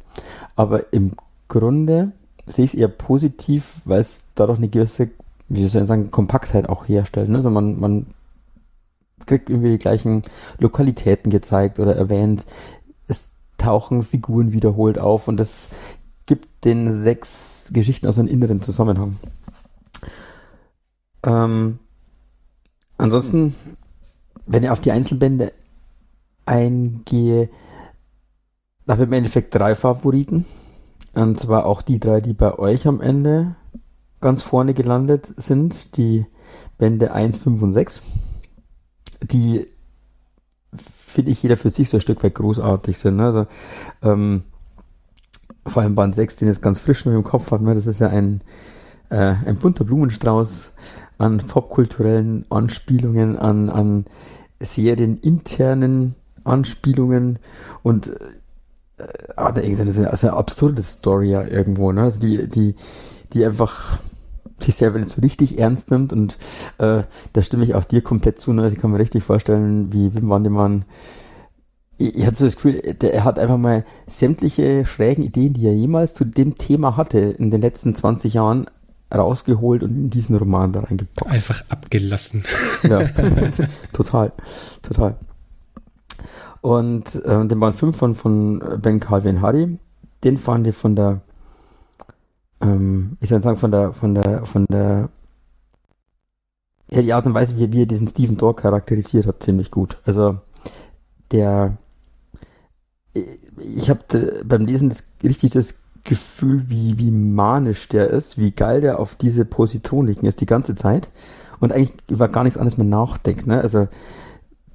Aber 0.55 0.93
im 0.93 1.15
Grunde 1.48 2.12
sehe 2.49 2.65
ich 2.65 2.75
es 2.75 2.79
eher 2.79 2.89
positiv, 2.89 3.81
weil 3.85 4.01
es 4.01 4.25
dadurch 4.35 4.59
eine 4.59 4.69
gewisse, 4.69 5.11
wie 5.49 5.66
soll 5.66 5.83
ich 5.83 5.89
sagen, 5.89 6.11
Kompaktheit 6.11 6.69
auch 6.69 6.89
herstellt. 6.89 7.29
Ne? 7.29 7.39
Also 7.39 7.51
man, 7.51 7.79
man 7.79 8.07
kriegt 9.27 9.51
irgendwie 9.51 9.70
die 9.70 9.79
gleichen 9.79 10.23
Lokalitäten 10.59 11.31
gezeigt 11.31 11.79
oder 11.79 11.97
erwähnt. 11.97 12.47
Es 13.07 13.31
tauchen 13.57 14.03
Figuren 14.03 14.53
wiederholt 14.53 14.99
auf 14.99 15.29
und 15.29 15.39
das 15.39 15.70
gibt 16.27 16.65
den 16.65 17.03
sechs 17.05 17.70
Geschichten 17.73 18.07
aus 18.07 18.19
einem 18.19 18.29
inneren 18.29 18.62
Zusammenhang. 18.62 19.16
Ähm, 21.25 21.79
ansonsten, 22.97 23.55
wenn 24.47 24.62
ich 24.62 24.70
auf 24.70 24.81
die 24.81 24.93
Einzelbände 24.93 25.53
eingehe, 26.47 27.49
habe 28.89 29.03
ich 29.03 29.09
im 29.09 29.12
Endeffekt 29.12 29.55
drei 29.55 29.75
Favoriten. 29.75 30.47
Und 31.19 31.40
zwar 31.40 31.66
auch 31.66 31.82
die 31.82 31.99
drei, 31.99 32.20
die 32.20 32.32
bei 32.32 32.57
euch 32.59 32.86
am 32.86 33.01
Ende 33.01 33.57
ganz 34.20 34.43
vorne 34.43 34.73
gelandet 34.73 35.27
sind, 35.36 35.97
die 35.97 36.27
Bände 36.78 37.12
1, 37.12 37.39
5 37.39 37.61
und 37.61 37.73
6. 37.73 38.03
Die 39.23 39.66
finde 40.73 41.32
ich 41.32 41.43
jeder 41.43 41.57
für 41.57 41.70
sich 41.70 41.89
so 41.89 41.97
ein 41.97 42.03
Stück 42.03 42.23
weit 42.23 42.36
großartig 42.36 42.97
sind. 42.99 43.16
Ne? 43.16 43.24
Also, 43.24 43.47
ähm, 44.03 44.45
vor 45.66 45.82
allem 45.82 45.97
Band 45.97 46.15
6, 46.15 46.36
den 46.36 46.47
jetzt 46.47 46.62
ganz 46.62 46.78
frisch 46.78 47.05
noch 47.05 47.12
im 47.12 47.24
Kopf 47.24 47.51
hat, 47.51 47.62
ne? 47.62 47.74
das 47.74 47.89
ist 47.89 47.99
ja 47.99 48.11
ein, 48.11 48.43
äh, 49.11 49.35
ein 49.45 49.57
bunter 49.57 49.85
Blumenstrauß 49.85 50.73
an 51.19 51.39
popkulturellen 51.39 52.45
Anspielungen, 52.49 53.36
an, 53.36 53.70
an 53.70 54.05
serieninternen 54.61 56.15
Anspielungen 56.45 57.40
und 57.82 58.12
äh, 58.99 59.33
ah, 59.37 59.53
da 59.53 59.62
irgendwie 59.62 60.01
eine, 60.01 60.11
eine 60.11 60.33
absurde 60.33 60.83
Story 60.83 61.31
ja 61.31 61.45
irgendwo, 61.45 61.93
ne? 61.93 62.03
Also 62.03 62.20
die, 62.20 62.49
die, 62.49 62.75
die 63.33 63.45
einfach 63.45 63.99
sich 64.59 64.75
selber 64.75 64.99
nicht 64.99 65.11
so 65.11 65.20
richtig 65.20 65.59
ernst 65.59 65.91
nimmt 65.91 66.12
und 66.12 66.37
äh, 66.79 67.03
da 67.33 67.43
stimme 67.43 67.65
ich 67.65 67.75
auch 67.75 67.85
dir 67.85 68.03
komplett 68.03 68.41
zu, 68.41 68.53
ne? 68.53 68.62
Also 68.62 68.75
ich 68.75 68.81
kann 68.81 68.91
mir 68.91 68.99
richtig 68.99 69.25
vorstellen, 69.25 69.93
wie 69.93 70.15
Wim 70.15 70.29
Wandemann 70.29 70.85
ich, 71.99 72.16
ich 72.16 72.27
hatte 72.27 72.37
so 72.37 72.45
das 72.47 72.55
Gefühl, 72.57 72.81
der, 72.81 73.12
er 73.12 73.25
hat 73.25 73.39
einfach 73.39 73.59
mal 73.59 73.85
sämtliche 74.07 74.87
schrägen 74.87 75.25
Ideen, 75.25 75.53
die 75.53 75.66
er 75.66 75.75
jemals 75.75 76.15
zu 76.15 76.25
dem 76.25 76.57
Thema 76.57 76.97
hatte, 76.97 77.19
in 77.19 77.51
den 77.51 77.61
letzten 77.61 77.95
20 77.95 78.35
Jahren 78.35 78.66
rausgeholt 79.15 79.83
und 79.83 79.91
in 79.91 80.11
diesen 80.11 80.37
Roman 80.37 80.73
da 80.73 80.81
reingepackt. 80.81 81.31
Einfach 81.31 81.62
abgelassen. 81.69 82.45
Ja, 82.83 83.05
total, 83.93 84.33
total. 84.83 85.16
Und 86.69 87.15
äh, 87.24 87.47
den 87.47 87.61
Band 87.61 87.77
5 87.77 87.97
von, 87.97 88.15
von 88.15 88.62
Ben 88.82 89.01
Calvin 89.01 89.40
Hardy, 89.40 89.78
den 90.23 90.36
fand 90.36 90.66
ich 90.66 90.77
von 90.77 90.95
der, 90.95 91.23
ähm, 92.61 93.16
ich 93.23 93.31
soll 93.31 93.43
sagen, 93.43 93.57
von 93.57 93.70
der, 93.70 93.95
von 93.95 94.15
der, 94.15 94.45
von 94.45 94.66
der, 94.66 95.09
ja, 96.90 97.01
die 97.01 97.15
Art 97.15 97.24
und 97.24 97.32
Weise, 97.32 97.57
wie, 97.57 97.73
wie 97.73 97.85
er 97.85 97.86
diesen 97.86 98.07
Stephen 98.07 98.36
Dorr 98.36 98.55
charakterisiert 98.55 99.27
hat, 99.27 99.43
ziemlich 99.43 99.70
gut. 99.70 99.97
Also, 100.05 100.40
der, 101.32 101.78
ich 103.15 103.89
habe 103.89 104.43
beim 104.45 104.66
Lesen 104.66 104.90
das, 104.90 105.05
richtig 105.24 105.53
das 105.53 105.77
Gefühl, 106.05 106.69
wie, 106.69 106.99
wie 106.99 107.11
manisch 107.11 107.89
der 107.89 108.11
ist, 108.11 108.36
wie 108.36 108.51
geil 108.51 108.82
der 108.82 109.01
auf 109.01 109.15
diese 109.15 109.47
Positroniken 109.47 110.28
ist 110.28 110.43
die 110.43 110.47
ganze 110.47 110.74
Zeit 110.74 111.09
und 111.61 111.73
eigentlich 111.73 111.95
über 112.11 112.28
gar 112.28 112.45
nichts 112.45 112.59
anderes 112.59 112.77
mehr 112.77 112.86
nachdenkt. 112.86 113.47
Ne? 113.47 113.59
Also 113.59 113.89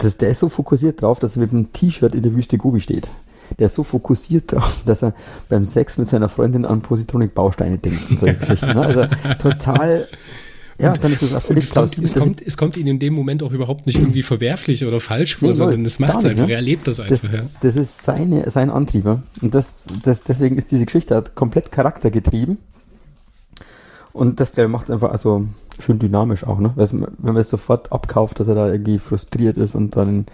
das, 0.04 0.18
der 0.18 0.30
ist 0.30 0.40
so 0.40 0.50
fokussiert 0.50 1.02
drauf, 1.02 1.20
dass 1.20 1.36
er 1.36 1.42
mit 1.42 1.52
einem 1.52 1.72
T-Shirt 1.72 2.16
in 2.16 2.22
der 2.22 2.36
Wüste 2.36 2.58
Gobi 2.58 2.82
steht. 2.82 3.08
Der 3.60 3.68
ist 3.68 3.76
so 3.76 3.84
fokussiert 3.84 4.52
drauf, 4.52 4.82
dass 4.86 5.04
er 5.04 5.14
beim 5.50 5.66
Sex 5.66 5.98
mit 5.98 6.10
seiner 6.10 6.30
Freundin 6.30 6.66
an 6.66 6.82
Positronik-Bausteine 6.82 7.78
denkt 7.78 8.10
und 8.10 8.20
solche 8.20 8.36
Geschichten. 8.36 8.68
Ne? 8.68 8.82
Also 8.82 9.06
total 9.40 10.08
ja, 10.80 10.92
und, 10.92 11.04
dann 11.04 11.14
ist 11.14 11.22
es 11.22 11.34
auch 11.36 11.42
völlig 11.42 11.66
es 11.66 11.74
kommt, 11.74 11.98
es 12.00 12.16
kommt, 12.16 12.42
es 12.42 12.58
kommt 12.58 12.78
ihnen 12.78 12.88
in 12.88 13.00
dem 13.00 13.14
Moment 13.14 13.44
auch 13.44 13.52
überhaupt 13.52 13.86
nicht 13.86 14.00
irgendwie 14.00 14.24
verwerflich 14.24 14.84
oder 14.86 15.00
falsch 15.00 15.36
vor, 15.36 15.50
nee, 15.50 15.54
sondern 15.54 15.86
es 15.86 16.00
macht 16.00 16.20
es 16.20 16.26
einfach. 16.26 16.48
Ne? 16.48 16.54
Er 16.54 16.58
erlebt 16.58 16.88
das 16.88 17.00
einfach. 17.00 17.22
Das, 17.22 17.32
ja. 17.32 17.44
das 17.62 17.76
ist 17.76 18.02
seine, 18.02 18.50
sein 18.50 18.72
Antrieb. 18.72 19.06
Und 19.06 19.54
das, 19.54 19.84
das, 20.04 20.24
deswegen 20.24 20.58
ist 20.58 20.72
diese 20.72 20.86
Geschichte 20.86 21.14
halt 21.14 21.36
komplett 21.36 21.72
charaktergetrieben. 21.72 22.58
Und 24.14 24.40
das, 24.40 24.54
glaube 24.54 24.68
ich, 24.68 24.72
macht 24.72 24.86
es 24.86 24.92
einfach 24.92 25.12
also 25.12 25.48
schön 25.80 26.00
dynamisch 26.00 26.45
auch, 26.45 26.60
ne? 26.60 26.74
Wenn 26.76 27.08
man 27.20 27.38
es 27.38 27.50
sofort 27.50 27.91
abkauft, 27.91 28.40
dass 28.40 28.48
er 28.48 28.56
da 28.56 28.72
irgendwie 28.72 29.00
frustriert 29.00 29.58
ist 29.58 29.76
und 29.76 29.95
dann 29.95 30.26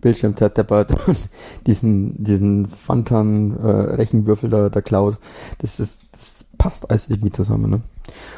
Bildschirm 0.00 0.36
zerdeppert 0.36 0.92
und 1.08 1.18
diesen, 1.66 2.22
diesen 2.22 2.66
Fantan 2.66 3.56
äh, 3.58 4.48
da, 4.48 4.68
da 4.68 4.80
klaut. 4.80 5.18
Das 5.58 5.80
ist, 5.80 6.02
das 6.12 6.44
passt 6.58 6.90
alles 6.90 7.08
irgendwie 7.08 7.32
zusammen, 7.32 7.70
ne? 7.70 7.80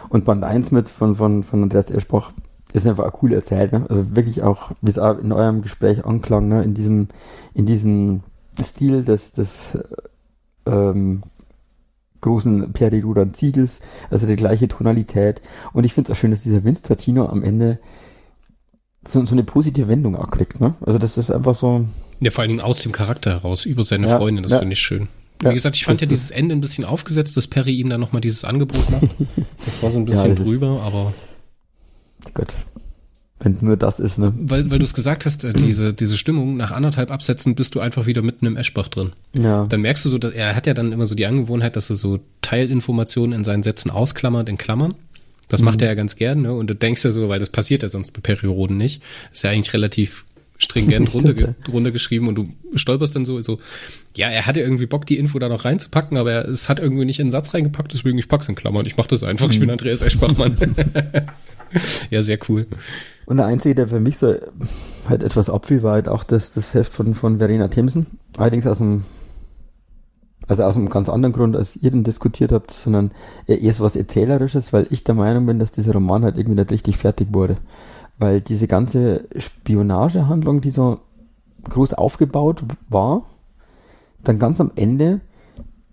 Und 0.09 0.25
Band 0.25 0.45
1 0.45 0.71
mit 0.71 0.89
von, 0.89 1.17
von, 1.17 1.43
von 1.43 1.63
Andreas 1.63 1.91
Eschbach 1.91 2.33
ist 2.73 2.87
einfach 2.87 3.13
cool 3.23 3.33
erzählt, 3.33 3.73
ne? 3.73 3.87
Also 3.89 4.15
wirklich 4.15 4.43
auch, 4.43 4.71
wie 4.81 4.91
es 4.91 4.97
in 4.97 5.33
eurem 5.33 5.63
Gespräch 5.63 6.05
anklang, 6.05 6.49
ne? 6.49 6.63
In 6.63 6.75
diesem, 6.75 7.09
in 7.55 7.67
diesem 7.67 8.23
Stil 8.63 9.05
des, 9.05 9.33
des 9.33 9.79
ähm, 10.67 11.23
großen 12.21 12.73
Perirudan 12.73 13.35
Ziegels, 13.35 13.81
also 14.11 14.27
die 14.27 14.37
gleiche 14.37 14.69
Tonalität. 14.69 15.43
Und 15.73 15.85
ich 15.85 15.95
finde 15.95 16.11
es 16.11 16.17
auch 16.17 16.21
schön, 16.21 16.31
dass 16.31 16.43
dieser 16.43 16.65
Vince 16.65 16.83
Tartino 16.83 17.27
am 17.27 17.43
Ende 17.43 17.79
so, 19.07 19.25
so 19.25 19.35
eine 19.35 19.45
positive 19.45 19.89
Wendung 19.89 20.17
auch 20.17 20.31
kriegt. 20.31 20.61
Ne? 20.61 20.75
Also 20.81 20.99
das 20.99 21.19
ist 21.19 21.31
einfach 21.31 21.55
so. 21.55 21.85
Ja, 22.21 22.31
vor 22.31 22.43
allen 22.43 22.49
Dingen 22.49 22.61
aus 22.61 22.81
dem 22.81 22.93
Charakter 22.93 23.31
heraus, 23.31 23.67
über 23.67 23.85
seine 23.85 24.09
ja, 24.09 24.19
Freundin, 24.19 24.43
das 24.43 24.53
ja. 24.53 24.59
finde 24.59 24.73
ich 24.73 24.81
schön. 24.81 25.09
Wie 25.41 25.47
ja, 25.47 25.53
gesagt, 25.53 25.77
ich 25.77 25.85
fand 25.85 26.01
ja 26.01 26.07
dieses 26.07 26.31
Ende 26.31 26.55
ein 26.55 26.63
bisschen 26.63 26.85
aufgesetzt, 26.85 27.37
dass 27.37 27.47
Perry 27.47 27.75
ihm 27.77 27.91
dann 27.91 28.01
nochmal 28.01 28.23
dieses 28.23 28.45
Angebot 28.45 28.91
macht. 28.91 29.03
Das 29.67 29.83
war 29.83 29.91
so 29.91 29.99
ein 29.99 30.05
bisschen 30.05 30.37
drüber, 30.37 30.81
aber. 30.87 31.13
Gott. 32.33 32.55
Wenn 33.39 33.59
nur 33.61 33.77
das 33.77 34.01
ist, 34.01 34.19
ne? 34.19 34.33
Weil, 34.35 34.71
weil 34.71 34.79
du 34.79 34.85
es 34.85 34.95
gesagt 34.95 35.27
hast, 35.27 35.45
äh, 35.45 35.53
diese, 35.53 35.93
diese 35.93 36.17
Stimmung, 36.17 36.57
nach 36.57 36.71
anderthalb 36.71 37.11
Absätzen 37.11 37.55
bist 37.55 37.75
du 37.75 37.81
einfach 37.81 38.07
wieder 38.07 38.23
mitten 38.23 38.47
im 38.47 38.57
Eschbach 38.57 38.89
drin. 38.89 39.13
Ja. 39.35 39.67
Dann 39.67 39.83
merkst 39.83 40.07
du 40.07 40.09
so, 40.09 40.17
dass 40.17 40.33
er 40.33 40.57
hat 40.57 40.67
ja 40.67 40.73
dann 40.73 40.93
immer 40.93 41.07
so 41.07 41.15
die 41.15 41.27
Angewohnheit, 41.27 41.77
dass 41.77 41.91
er 41.91 41.97
so 41.97 42.21
Teilinformationen 42.41 43.35
in 43.35 43.45
seinen 43.45 43.63
Sätzen 43.63 43.91
ausklammert 43.91 44.49
in 44.49 44.57
Klammern. 44.57 44.95
Das 45.49 45.61
mhm. 45.61 45.67
macht 45.67 45.83
er 45.83 45.89
ja 45.89 45.95
ganz 45.95 46.17
gern, 46.17 46.43
ne? 46.43 46.55
Und 46.55 46.69
du 46.69 46.75
denkst 46.75 47.05
ja 47.05 47.11
so, 47.11 47.29
weil 47.29 47.39
das 47.39 47.51
passiert 47.51 47.83
ja 47.83 47.91
sonst 47.91 48.13
bei 48.13 48.21
Perioden 48.21 48.79
nicht. 48.79 49.03
Ist 49.33 49.45
ja 49.45 49.51
eigentlich 49.51 49.75
relativ 49.75 50.25
stringent 50.59 51.13
runterge 51.15 51.55
runtergeschrieben 51.71 52.29
und 52.29 52.35
du 52.35 52.49
stolperst 52.75 53.15
dann 53.17 53.25
so, 53.25 53.41
so, 53.43 53.59
ja, 54.15 54.29
er 54.29 54.47
hatte 54.47 54.61
irgendwie 54.61 54.87
Bock, 54.87 55.07
die 55.07 55.19
Info 55.19 55.39
da 55.39 55.49
noch 55.49 55.65
reinzupacken, 55.65 56.17
aber 56.17 56.33
er, 56.33 56.49
es 56.49 56.69
hat 56.69 56.81
irgendwie 56.81 57.05
nicht 57.05 57.21
in 57.21 57.27
den 57.27 57.33
Satz 57.33 57.55
reingepackt, 57.55 57.93
deswegen 57.93 58.19
ich 58.19 58.29
pack's 58.29 58.49
in 58.49 58.55
Klammern. 58.55 58.87
Ich 58.87 58.97
mach 58.97 59.07
das 59.07 59.23
einfach, 59.23 59.51
ich 59.51 59.59
bin 59.59 59.69
mhm. 59.69 59.73
Andreas 59.73 60.03
Eschbachmann. 60.03 60.57
ja, 62.11 62.23
sehr 62.23 62.39
cool. 62.49 62.67
Und 63.27 63.39
der 63.39 63.47
einzige, 63.47 63.75
der 63.75 63.89
für 63.89 64.01
mich 64.01 64.19
so 64.19 64.37
halt 65.09 65.23
etwas 65.23 65.51
abfiel, 65.51 65.83
war 65.83 65.95
halt 65.95 66.09
auch 66.09 66.25
das, 66.25 66.55
das 66.55 66.75
Heft 66.75 66.93
von, 66.93 67.15
von 67.15 67.39
Verena 67.39 67.69
Themsen. 67.69 68.07
Allerdings 68.37 68.67
aus 68.67 68.81
einem, 68.81 69.05
also 70.47 70.63
aus 70.63 70.77
einem 70.77 70.89
ganz 70.89 71.09
anderen 71.09 71.33
Grund, 71.33 71.57
als 71.57 71.77
ihr 71.77 71.91
den 71.91 72.05
diskutiert 72.05 72.53
habt, 72.53 72.71
sondern 72.71 73.11
eher 73.47 73.75
so 73.75 73.83
was 73.83 73.97
Erzählerisches, 73.97 74.73
weil 74.73 74.87
ich 74.91 75.05
der 75.05 75.15
Meinung 75.15 75.47
bin, 75.47 75.59
dass 75.59 75.73
dieser 75.73 75.93
Roman 75.93 76.25
halt 76.25 76.37
irgendwie 76.37 76.59
nicht 76.59 76.71
richtig 76.71 76.97
fertig 76.97 77.29
wurde. 77.33 77.57
Weil 78.19 78.41
diese 78.41 78.67
ganze 78.67 79.29
Spionagehandlung, 79.37 80.61
die 80.61 80.71
so 80.71 81.01
groß 81.69 81.95
aufgebaut 81.95 82.65
war, 82.89 83.27
dann 84.23 84.39
ganz 84.39 84.61
am 84.61 84.73
Ende 84.77 85.21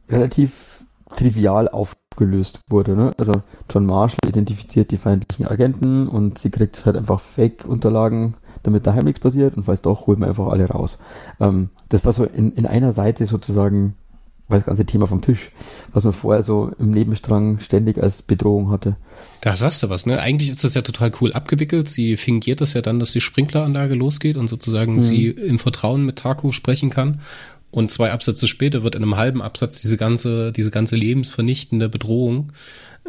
relativ 0.09 0.85
trivial 1.15 1.67
auf 1.67 1.95
gelöst 2.15 2.59
wurde. 2.69 2.95
Ne? 2.95 3.11
Also 3.17 3.33
John 3.69 3.85
Marshall 3.85 4.29
identifiziert 4.29 4.91
die 4.91 4.97
feindlichen 4.97 5.47
Agenten 5.47 6.07
und 6.07 6.37
sie 6.37 6.49
kriegt 6.49 6.85
halt 6.85 6.97
einfach 6.97 7.19
Fake-Unterlagen, 7.19 8.35
damit 8.63 8.87
daheim 8.87 9.05
nichts 9.05 9.19
passiert 9.19 9.57
und 9.57 9.63
falls 9.63 9.81
doch, 9.81 10.07
holt 10.07 10.19
man 10.19 10.29
einfach 10.29 10.47
alle 10.47 10.67
raus. 10.67 10.97
Ähm, 11.39 11.69
das 11.89 12.05
war 12.05 12.13
so 12.13 12.23
in, 12.23 12.51
in 12.51 12.65
einer 12.65 12.93
Seite 12.93 13.25
sozusagen 13.25 13.95
war 14.47 14.57
das 14.57 14.65
ganze 14.65 14.85
Thema 14.85 15.07
vom 15.07 15.21
Tisch, 15.21 15.51
was 15.93 16.03
man 16.03 16.13
vorher 16.13 16.43
so 16.43 16.71
im 16.79 16.91
Nebenstrang 16.91 17.59
ständig 17.59 17.97
als 17.97 18.21
Bedrohung 18.21 18.71
hatte. 18.71 18.97
Da 19.41 19.55
sagst 19.55 19.81
du 19.83 19.89
was, 19.89 20.05
ne? 20.05 20.19
Eigentlich 20.19 20.49
ist 20.49 20.63
das 20.63 20.73
ja 20.73 20.81
total 20.81 21.11
cool 21.21 21.33
abgewickelt. 21.33 21.87
Sie 21.87 22.17
fingiert 22.17 22.61
das 22.61 22.73
ja 22.73 22.81
dann, 22.81 22.99
dass 22.99 23.11
die 23.11 23.21
Sprinkleranlage 23.21 23.95
losgeht 23.95 24.37
und 24.37 24.49
sozusagen 24.49 24.95
mhm. 24.95 24.99
sie 24.99 25.27
im 25.27 25.59
Vertrauen 25.59 26.05
mit 26.05 26.17
Taku 26.17 26.51
sprechen 26.51 26.89
kann 26.89 27.21
und 27.73 27.89
zwei 27.89 28.11
Absätze 28.11 28.47
später 28.47 28.83
wird 28.83 28.93
in 28.93 29.01
einem 29.01 29.17
halben 29.17 29.41
Absatz 29.41 29.81
diese 29.81 29.97
ganze, 29.97 30.51
diese 30.51 30.69
ganze 30.69 30.95
lebensvernichtende 30.95 31.89
Bedrohung 31.89 32.51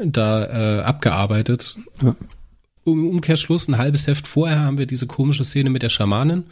da 0.02 0.78
äh, 0.78 0.82
abgearbeitet. 0.82 1.76
Ja. 2.02 2.16
Im 2.86 3.08
Umkehrschluss, 3.08 3.68
ein 3.68 3.78
halbes 3.78 4.06
Heft 4.06 4.26
vorher 4.26 4.60
haben 4.60 4.76
wir 4.76 4.86
diese 4.86 5.06
komische 5.06 5.44
Szene 5.44 5.70
mit 5.70 5.82
der 5.82 5.88
Schamanin, 5.88 6.44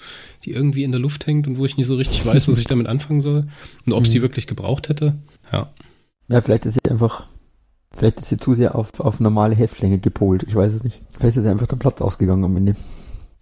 die 0.45 0.53
irgendwie 0.53 0.83
in 0.83 0.93
der 0.93 1.01
Luft 1.01 1.27
hängt 1.27 1.47
und 1.47 1.59
wo 1.59 1.65
ich 1.65 1.77
nicht 1.77 1.87
so 1.87 1.97
richtig 1.97 2.25
weiß, 2.25 2.49
was 2.49 2.59
ich 2.59 2.67
damit 2.67 2.87
anfangen 2.87 3.21
soll 3.21 3.49
und 3.85 3.93
ob 3.93 4.01
mhm. 4.01 4.07
sie 4.07 4.23
wirklich 4.23 4.47
gebraucht 4.47 4.89
hätte. 4.89 5.15
Ja. 5.53 5.71
Ja, 6.29 6.41
vielleicht 6.41 6.65
ist 6.65 6.75
sie 6.75 6.91
einfach, 6.91 7.27
vielleicht 7.93 8.19
ist 8.21 8.31
sie 8.31 8.39
zu 8.39 8.55
sehr 8.55 8.75
auf, 8.75 8.99
auf 9.01 9.21
normale 9.21 9.55
Heftlänge 9.55 9.99
gepolt. 9.99 10.45
Ich 10.45 10.55
weiß 10.55 10.73
es 10.73 10.85
nicht. 10.85 11.03
Vielleicht 11.19 11.37
ist 11.37 11.43
sie 11.43 11.51
einfach 11.51 11.67
der 11.67 11.77
Platz 11.77 12.01
ausgegangen 12.01 12.45
am 12.45 12.57
Ende. 12.57 12.75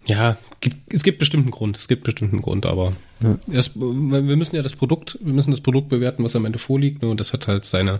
Ja, 0.05 0.35
gibt, 0.61 0.93
es 0.93 1.03
gibt 1.03 1.19
bestimmt 1.19 1.43
einen 1.43 1.51
Grund. 1.51 1.77
Es 1.77 1.87
gibt 1.87 2.03
bestimmt 2.03 2.33
einen 2.33 2.41
Grund, 2.41 2.65
aber 2.65 2.93
ja. 3.21 3.37
das, 3.47 3.75
wir 3.75 4.35
müssen 4.35 4.55
ja 4.55 4.63
das 4.63 4.75
Produkt, 4.75 5.19
wir 5.21 5.33
müssen 5.33 5.51
das 5.51 5.61
Produkt 5.61 5.89
bewerten, 5.89 6.23
was 6.23 6.35
am 6.35 6.45
Ende 6.45 6.59
vorliegt, 6.59 7.01
ne, 7.01 7.09
und 7.09 7.19
das 7.19 7.33
hat 7.33 7.47
halt 7.47 7.65
seine 7.65 7.99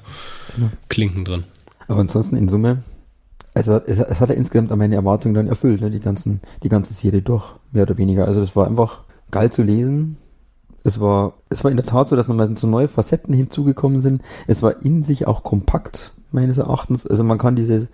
ja. 0.57 0.72
Klinken 0.89 1.26
drin. 1.26 1.43
Aber 1.88 1.99
ansonsten 1.99 2.35
in 2.35 2.49
Summe, 2.49 2.84
also 3.53 3.81
es, 3.85 3.99
es 3.99 4.21
hat 4.21 4.29
ja 4.29 4.35
insgesamt 4.35 4.71
an 4.71 4.79
meine 4.79 4.95
Erwartungen 4.95 5.33
dann 5.33 5.47
erfüllt, 5.47 5.81
ne, 5.81 5.89
die 5.89 5.99
ganzen, 5.99 6.41
die 6.63 6.69
ganze 6.69 6.93
Serie 6.93 7.21
durch, 7.21 7.55
mehr 7.71 7.83
oder 7.83 7.97
weniger. 7.97 8.27
Also 8.27 8.39
das 8.39 8.55
war 8.55 8.67
einfach 8.67 9.01
geil 9.29 9.51
zu 9.51 9.63
lesen. 9.63 10.17
Es 10.83 10.99
war, 10.99 11.33
es 11.49 11.63
war 11.63 11.71
in 11.71 11.77
der 11.77 11.85
Tat 11.85 12.09
so, 12.09 12.15
dass 12.15 12.27
nochmal 12.27 12.55
so 12.57 12.67
neue 12.67 12.87
Facetten 12.87 13.33
hinzugekommen 13.33 14.01
sind. 14.01 14.21
Es 14.47 14.63
war 14.63 14.83
in 14.83 15.03
sich 15.03 15.27
auch 15.27 15.43
kompakt, 15.43 16.13
meines 16.31 16.57
Erachtens. 16.57 17.05
Also 17.05 17.23
man 17.23 17.37
kann 17.37 17.55
diese 17.55 17.87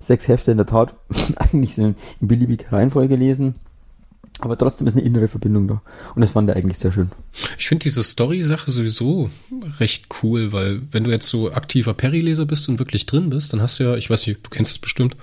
sechs 0.00 0.28
Hefte 0.28 0.50
in 0.50 0.58
der 0.58 0.66
Tat 0.66 0.94
eigentlich 1.36 1.74
so 1.74 1.82
in 1.82 1.96
beliebiger 2.20 2.72
Reihenfolge 2.72 3.16
lesen. 3.16 3.54
Aber 4.40 4.58
trotzdem 4.58 4.86
ist 4.86 4.94
eine 4.94 5.04
innere 5.04 5.28
Verbindung 5.28 5.68
da. 5.68 5.82
Und 6.14 6.22
das 6.22 6.30
fand 6.30 6.50
er 6.50 6.56
eigentlich 6.56 6.78
sehr 6.78 6.92
schön. 6.92 7.10
Ich 7.58 7.68
finde 7.68 7.84
diese 7.84 8.02
Story-Sache 8.02 8.70
sowieso 8.70 9.30
recht 9.78 10.06
cool, 10.22 10.52
weil 10.52 10.82
wenn 10.90 11.04
du 11.04 11.10
jetzt 11.10 11.28
so 11.28 11.52
aktiver 11.52 11.94
Perry-Leser 11.94 12.44
bist 12.44 12.68
und 12.68 12.78
wirklich 12.78 13.06
drin 13.06 13.30
bist, 13.30 13.52
dann 13.52 13.62
hast 13.62 13.78
du 13.78 13.84
ja, 13.84 13.96
ich 13.96 14.10
weiß 14.10 14.26
nicht, 14.26 14.40
du 14.44 14.50
kennst 14.50 14.72
es 14.72 14.78
bestimmt, 14.78 15.16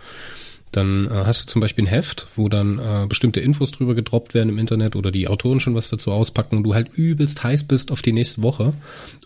dann 0.72 1.08
äh, 1.08 1.24
hast 1.26 1.44
du 1.44 1.48
zum 1.48 1.60
Beispiel 1.60 1.84
ein 1.84 1.88
Heft, 1.88 2.28
wo 2.36 2.48
dann 2.48 2.80
äh, 2.80 3.06
bestimmte 3.08 3.42
Infos 3.42 3.72
drüber 3.72 3.94
gedroppt 3.94 4.34
werden 4.34 4.50
im 4.50 4.58
Internet 4.58 4.96
oder 4.96 5.12
die 5.12 5.28
Autoren 5.28 5.60
schon 5.60 5.76
was 5.76 5.90
dazu 5.90 6.12
auspacken 6.12 6.58
und 6.58 6.64
du 6.64 6.74
halt 6.74 6.94
übelst 6.94 7.44
heiß 7.44 7.66
bist 7.66 7.92
auf 7.92 8.02
die 8.02 8.14
nächste 8.14 8.42
Woche 8.42 8.74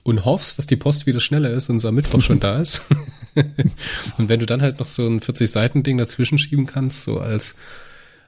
und 0.04 0.26
hoffst, 0.26 0.58
dass 0.58 0.66
die 0.66 0.76
Post 0.76 1.06
wieder 1.06 1.20
schneller 1.20 1.52
ist 1.52 1.70
und 1.70 1.76
es 1.76 1.86
am 1.86 1.94
Mittwoch 1.96 2.22
schon 2.22 2.40
da 2.40 2.60
ist. 2.60 2.82
und 4.18 4.30
wenn 4.30 4.40
du 4.40 4.48
dann 4.48 4.64
halt 4.64 4.80
noch 4.80 4.88
so 4.88 5.06
ein 5.06 5.20
40-Seiten-Ding 5.20 6.00
dazwischen 6.00 6.40
schieben 6.40 6.66
kannst, 6.66 7.04
so 7.04 7.20
als 7.20 7.56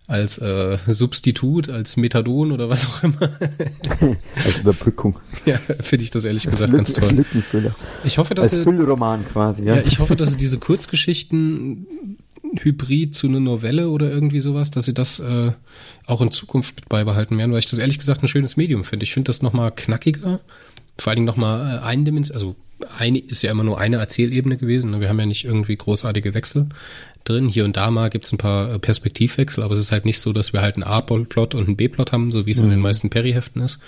als 0.08 0.38
äh, 0.38 0.78
Substitut, 0.88 1.70
als 1.70 1.98
Methadon 1.98 2.54
oder 2.54 2.70
was 2.70 2.88
auch 2.88 3.04
immer. 3.04 3.20
als 4.36 4.60
Überbrückung. 4.60 5.20
Ja, 5.46 5.58
finde 5.58 6.04
ich 6.04 6.12
das 6.12 6.24
ehrlich 6.24 6.46
gesagt 6.46 6.62
Lücken, 6.62 6.78
ganz 6.78 6.94
toll. 6.94 7.12
Lückenfüller. 7.12 7.76
Ich 8.06 8.18
hoffe, 8.18 8.34
dass 8.34 8.54
als 8.54 8.64
Füllroman 8.64 9.26
quasi. 9.26 9.66
Ja. 9.66 9.76
ja, 9.76 9.82
ich 9.86 10.00
hoffe, 10.00 10.16
dass 10.16 10.32
sie 10.32 10.38
diese 10.38 10.60
Kurzgeschichten 10.60 11.86
Hybrid 12.56 13.16
zu 13.16 13.28
einer 13.28 13.42
Novelle 13.42 13.90
oder 13.90 14.10
irgendwie 14.10 14.40
sowas, 14.40 14.72
dass 14.72 14.86
sie 14.86 14.94
das 14.94 15.20
äh, 15.20 15.52
auch 16.06 16.22
in 16.22 16.32
Zukunft 16.32 16.88
beibehalten 16.88 17.38
werden, 17.38 17.52
weil 17.52 17.60
ich 17.60 17.70
das 17.70 17.80
ehrlich 17.80 18.00
gesagt 18.00 18.24
ein 18.24 18.30
schönes 18.30 18.56
Medium 18.56 18.86
finde. 18.86 19.04
Ich 19.04 19.14
finde 19.14 19.28
das 19.28 19.42
nochmal 19.42 19.72
knackiger, 19.76 20.40
vor 20.98 21.10
allen 21.12 21.18
Dingen 21.18 21.28
nochmal 21.28 21.80
äh, 21.80 21.80
eindimensional, 21.82 22.42
also 22.42 22.56
eine 22.98 23.20
ist 23.20 23.42
ja 23.42 23.52
immer 23.52 23.64
nur 23.64 23.80
eine 23.80 23.98
Erzählebene 23.98 24.56
gewesen. 24.56 24.92
Ne? 24.92 25.02
Wir 25.02 25.10
haben 25.10 25.20
ja 25.20 25.26
nicht 25.26 25.46
irgendwie 25.46 25.76
großartige 25.76 26.34
Wechsel 26.34 26.70
drin. 27.30 27.50
Hier 27.50 27.66
und 27.66 27.78
da 27.78 27.92
mal 27.92 28.10
gibt 28.10 28.26
es 28.26 28.32
ein 28.32 28.38
paar 28.38 28.74
äh, 28.74 28.80
Perspektivwechsel, 28.80 29.64
aber 29.64 29.74
es 29.74 29.80
ist 29.80 29.92
halt 29.92 30.06
nicht 30.06 30.20
so, 30.20 30.34
dass 30.34 30.54
wir 30.54 30.62
halt 30.62 30.76
einen 30.76 30.84
A-Plot 30.84 31.56
und 31.56 31.68
einen 31.68 31.78
B-Plot 31.78 32.12
haben, 32.12 32.32
so 32.32 32.46
wie 32.46 32.52
es 32.52 32.60
mhm. 32.60 32.66
in 32.66 32.70
den 32.72 32.80
mhm. 32.80 32.84
meisten 32.84 33.10
Perry-Heften 33.10 33.62
ist. 33.62 33.80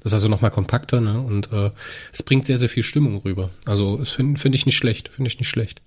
Das 0.00 0.10
ist 0.10 0.14
also 0.14 0.28
nochmal 0.28 0.50
kompakter, 0.52 1.00
ne? 1.00 1.20
Und 1.20 1.52
äh, 1.52 1.70
es 2.12 2.22
bringt 2.22 2.44
sehr, 2.44 2.58
sehr 2.58 2.68
viel 2.68 2.84
Stimmung 2.84 3.16
rüber. 3.18 3.50
Also, 3.64 3.96
das 3.96 4.10
finde 4.10 4.40
find 4.40 4.54
ich 4.54 4.64
nicht 4.64 4.76
schlecht, 4.76 5.08
finde 5.08 5.28
ich 5.28 5.38
nicht 5.38 5.48
schlecht. 5.48 5.82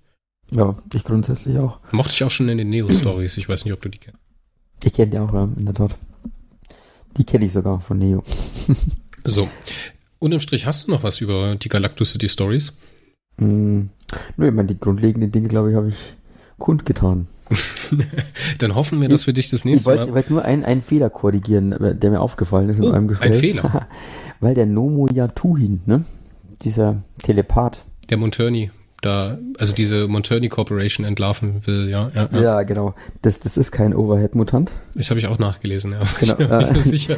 Ja, 0.52 0.78
ich 0.94 1.04
grundsätzlich 1.04 1.58
auch. 1.58 1.80
Mochte 1.92 2.14
ich 2.14 2.24
auch 2.24 2.32
schon 2.32 2.50
in 2.50 2.58
den 2.58 2.70
Neo-Stories. 2.70 3.38
Ich 3.38 3.48
weiß 3.48 3.66
nicht, 3.66 3.74
ob 3.74 3.82
du 3.82 3.90
die 3.90 4.00
kennst. 4.00 4.20
Ich 4.84 4.94
kenne 4.94 5.12
die 5.12 5.20
auch, 5.20 5.34
ja, 5.34 5.48
in 5.56 5.66
der 5.66 5.74
Tat. 5.74 5.98
Die 7.18 7.24
kenne 7.24 7.46
ich 7.46 7.54
sogar 7.54 7.80
von 7.80 7.98
Neo. 8.00 8.24
so. 9.24 9.48
Unterm 10.20 10.42
Strich 10.42 10.66
hast 10.66 10.88
du 10.88 10.92
noch 10.92 11.04
was 11.04 11.22
über 11.22 11.56
die 11.56 11.70
Galactus 11.70 12.12
City 12.12 12.28
Stories? 12.28 12.74
Mm, 13.38 13.84
nö, 14.36 14.48
ich 14.48 14.54
meine, 14.54 14.66
die 14.66 14.80
grundlegenden 14.80 15.32
Dinge, 15.32 15.48
glaube 15.48 15.70
ich, 15.70 15.76
habe 15.78 15.90
ich 15.90 15.96
kundgetan. 16.60 17.27
Dann 18.60 18.76
hoffen 18.76 19.02
wir, 19.02 19.10
dass 19.10 19.26
wir 19.26 19.34
dich 19.34 19.49
das 19.49 19.65
nächste 19.65 19.81
ich 19.81 19.86
wollte, 19.88 20.02
Mal. 20.02 20.07
Ich 20.10 20.15
wollte 20.15 20.34
nur 20.34 20.45
einen, 20.45 20.64
einen 20.64 20.81
Fehler 20.81 21.10
korrigieren, 21.10 21.76
der 21.99 22.11
mir 22.11 22.22
aufgefallen 22.22 22.69
ist 22.69 22.77
in 22.77 22.86
oh, 22.86 22.91
einem 22.91 23.07
Gespräch. 23.07 23.31
Ein 23.31 23.40
Fehler. 23.40 23.88
Weil 24.40 24.53
der 24.53 24.65
Nomo 24.65 25.07
Yatuhin, 25.07 25.81
ne? 25.86 26.06
Dieser 26.61 27.02
Telepath. 27.23 27.84
Der 28.10 28.18
Monturni, 28.18 28.72
da, 29.02 29.38
also 29.57 29.73
diese 29.73 30.07
Monturni 30.07 30.49
Corporation 30.49 31.06
entlarven 31.06 31.65
will, 31.65 31.90
ja. 31.90 32.11
Ja, 32.14 32.30
ja. 32.31 32.41
ja 32.41 32.64
genau. 32.64 32.94
Das, 33.22 33.40
das 33.40 33.57
ist 33.57 33.72
kein 33.72 33.95
Overhead-Mutant. 33.95 34.72
Das 34.94 35.10
habe 35.10 35.19
ich 35.19 35.27
auch 35.27 35.40
nachgelesen, 35.40 35.94
ja. 35.94 36.02
Genau. 36.19 36.38
Äh, 36.38 37.18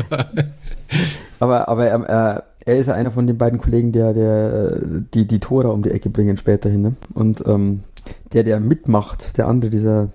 aber 1.39 1.68
aber 1.68 1.88
er, 1.88 2.43
er 2.66 2.78
ist 2.78 2.88
ja 2.88 2.94
einer 2.94 3.12
von 3.12 3.28
den 3.28 3.38
beiden 3.38 3.60
Kollegen, 3.60 3.92
der, 3.92 4.14
der 4.14 5.02
die, 5.14 5.26
die 5.26 5.40
Tora 5.40 5.70
um 5.70 5.84
die 5.84 5.92
Ecke 5.92 6.10
bringen 6.10 6.38
späterhin. 6.38 6.82
Ne? 6.82 6.96
Und 7.14 7.44
ähm, 7.48 7.82
der, 8.34 8.44
der 8.44 8.60
mitmacht, 8.60 9.38
der 9.38 9.48
andere, 9.48 9.72
dieser 9.72 10.10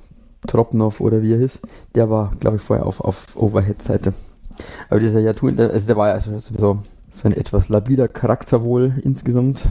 Tropnov 0.46 1.00
oder 1.00 1.22
wie 1.22 1.32
er 1.32 1.38
hieß, 1.38 1.60
der 1.94 2.10
war, 2.10 2.32
glaube 2.38 2.56
ich, 2.56 2.62
vorher 2.62 2.86
auf, 2.86 3.00
auf 3.00 3.36
Overhead-Seite. 3.36 4.14
Aber 4.88 5.00
dieser 5.00 5.20
Yatu, 5.20 5.48
also 5.48 5.86
der 5.86 5.96
war 5.96 6.08
ja 6.08 6.20
sowieso 6.20 6.78
so 7.10 7.28
ein 7.28 7.32
etwas 7.32 7.68
labiler 7.68 8.08
Charakter 8.08 8.62
wohl 8.62 8.94
insgesamt. 9.02 9.68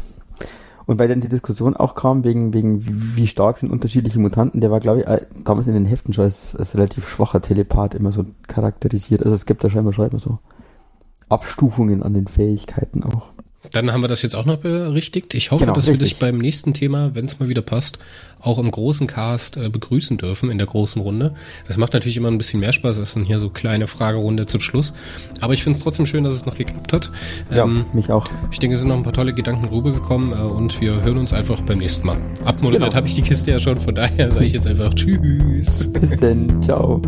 Und 0.86 1.00
weil 1.00 1.08
dann 1.08 1.22
die 1.22 1.30
Diskussion 1.30 1.76
auch 1.76 1.96
kam, 1.96 2.24
wegen, 2.24 2.54
wegen 2.54 2.86
wie 2.86 3.26
stark 3.26 3.58
sind 3.58 3.72
unterschiedliche 3.72 4.20
Mutanten, 4.20 4.62
der 4.62 4.70
war, 4.70 4.80
glaube 4.80 5.00
ich, 5.00 5.08
äh, 5.08 5.26
damals 5.44 5.66
in 5.68 5.74
den 5.74 5.86
Heften 5.86 6.14
schon 6.14 6.26
als, 6.26 6.56
als 6.56 6.76
relativ 6.76 7.08
schwacher 7.10 7.42
Telepath 7.42 7.96
immer 7.96 8.12
so 8.12 8.26
charakterisiert. 8.48 9.24
Also 9.24 9.34
es 9.34 9.48
gibt 9.48 9.64
da 9.64 9.70
scheinbar 9.70 9.94
schon 9.94 10.10
immer 10.10 10.20
so 10.20 10.38
Abstufungen 11.30 12.04
an 12.04 12.14
den 12.14 12.28
Fähigkeiten 12.28 13.04
auch. 13.04 13.36
Dann 13.72 13.92
haben 13.92 14.02
wir 14.02 14.08
das 14.08 14.22
jetzt 14.22 14.36
auch 14.36 14.46
noch 14.46 14.58
berichtigt. 14.58 15.34
Ich 15.34 15.52
hoffe, 15.52 15.66
genau, 15.66 15.74
dass 15.74 15.88
richtig. 15.88 16.00
wir 16.00 16.08
dich 16.08 16.20
beim 16.20 16.38
nächsten 16.38 16.74
Thema, 16.74 17.14
wenn 17.14 17.26
es 17.26 17.40
mal 17.40 17.50
wieder 17.50 17.62
passt, 17.62 18.00
auch 18.40 18.60
im 18.60 18.70
großen 18.70 19.08
Cast 19.08 19.58
äh, 19.58 19.70
begrüßen 19.70 20.18
dürfen, 20.18 20.52
in 20.52 20.58
der 20.58 20.68
großen 20.68 21.02
Runde. 21.02 21.34
Das 21.68 21.78
macht 21.78 21.94
natürlich 21.94 22.18
immer 22.18 22.30
ein 22.30 22.38
bisschen 22.38 22.60
mehr 22.60 22.74
Spaß, 22.74 23.00
als 23.00 23.16
dann 23.16 23.24
hier 23.24 23.40
so 23.40 23.50
kleine 23.50 23.88
Fragerunde 23.88 24.46
zum 24.46 24.62
Schluss. 24.62 24.94
Aber 25.42 25.54
ich 25.54 25.64
finde 25.64 25.78
es 25.78 25.84
trotzdem 25.84 26.06
schön, 26.06 26.24
dass 26.24 26.34
es 26.34 26.46
noch 26.46 26.56
geklappt 26.56 26.94
hat. 26.94 27.12
Ja, 27.52 27.64
ähm, 27.64 27.86
mich 27.94 28.12
auch. 28.12 28.28
Ich 28.52 28.60
denke, 28.60 28.76
es 28.76 28.82
sind 28.82 28.90
noch 28.90 28.98
ein 28.98 29.04
paar 29.04 29.14
tolle 29.14 29.34
Gedanken 29.34 29.66
rübergekommen 29.66 30.34
äh, 30.34 30.42
und 30.44 30.80
wir 30.80 31.02
hören 31.02 31.18
uns 31.18 31.34
einfach 31.34 31.62
beim 31.62 31.80
nächsten 31.80 32.06
Mal. 32.06 32.18
Abmoderiert 32.44 32.84
genau. 32.84 32.96
habe 32.96 33.08
ich 33.08 33.16
die 33.16 33.24
Kiste 33.24 33.52
ja 33.52 33.60
schon, 33.60 33.80
von 33.80 33.96
daher 33.96 34.32
sage 34.32 34.46
ich 34.46 34.54
jetzt 34.54 34.68
einfach 34.68 34.94
Tschüss. 34.94 35.92
Bis 35.92 36.16
denn, 36.18 36.62
ciao. 36.62 37.02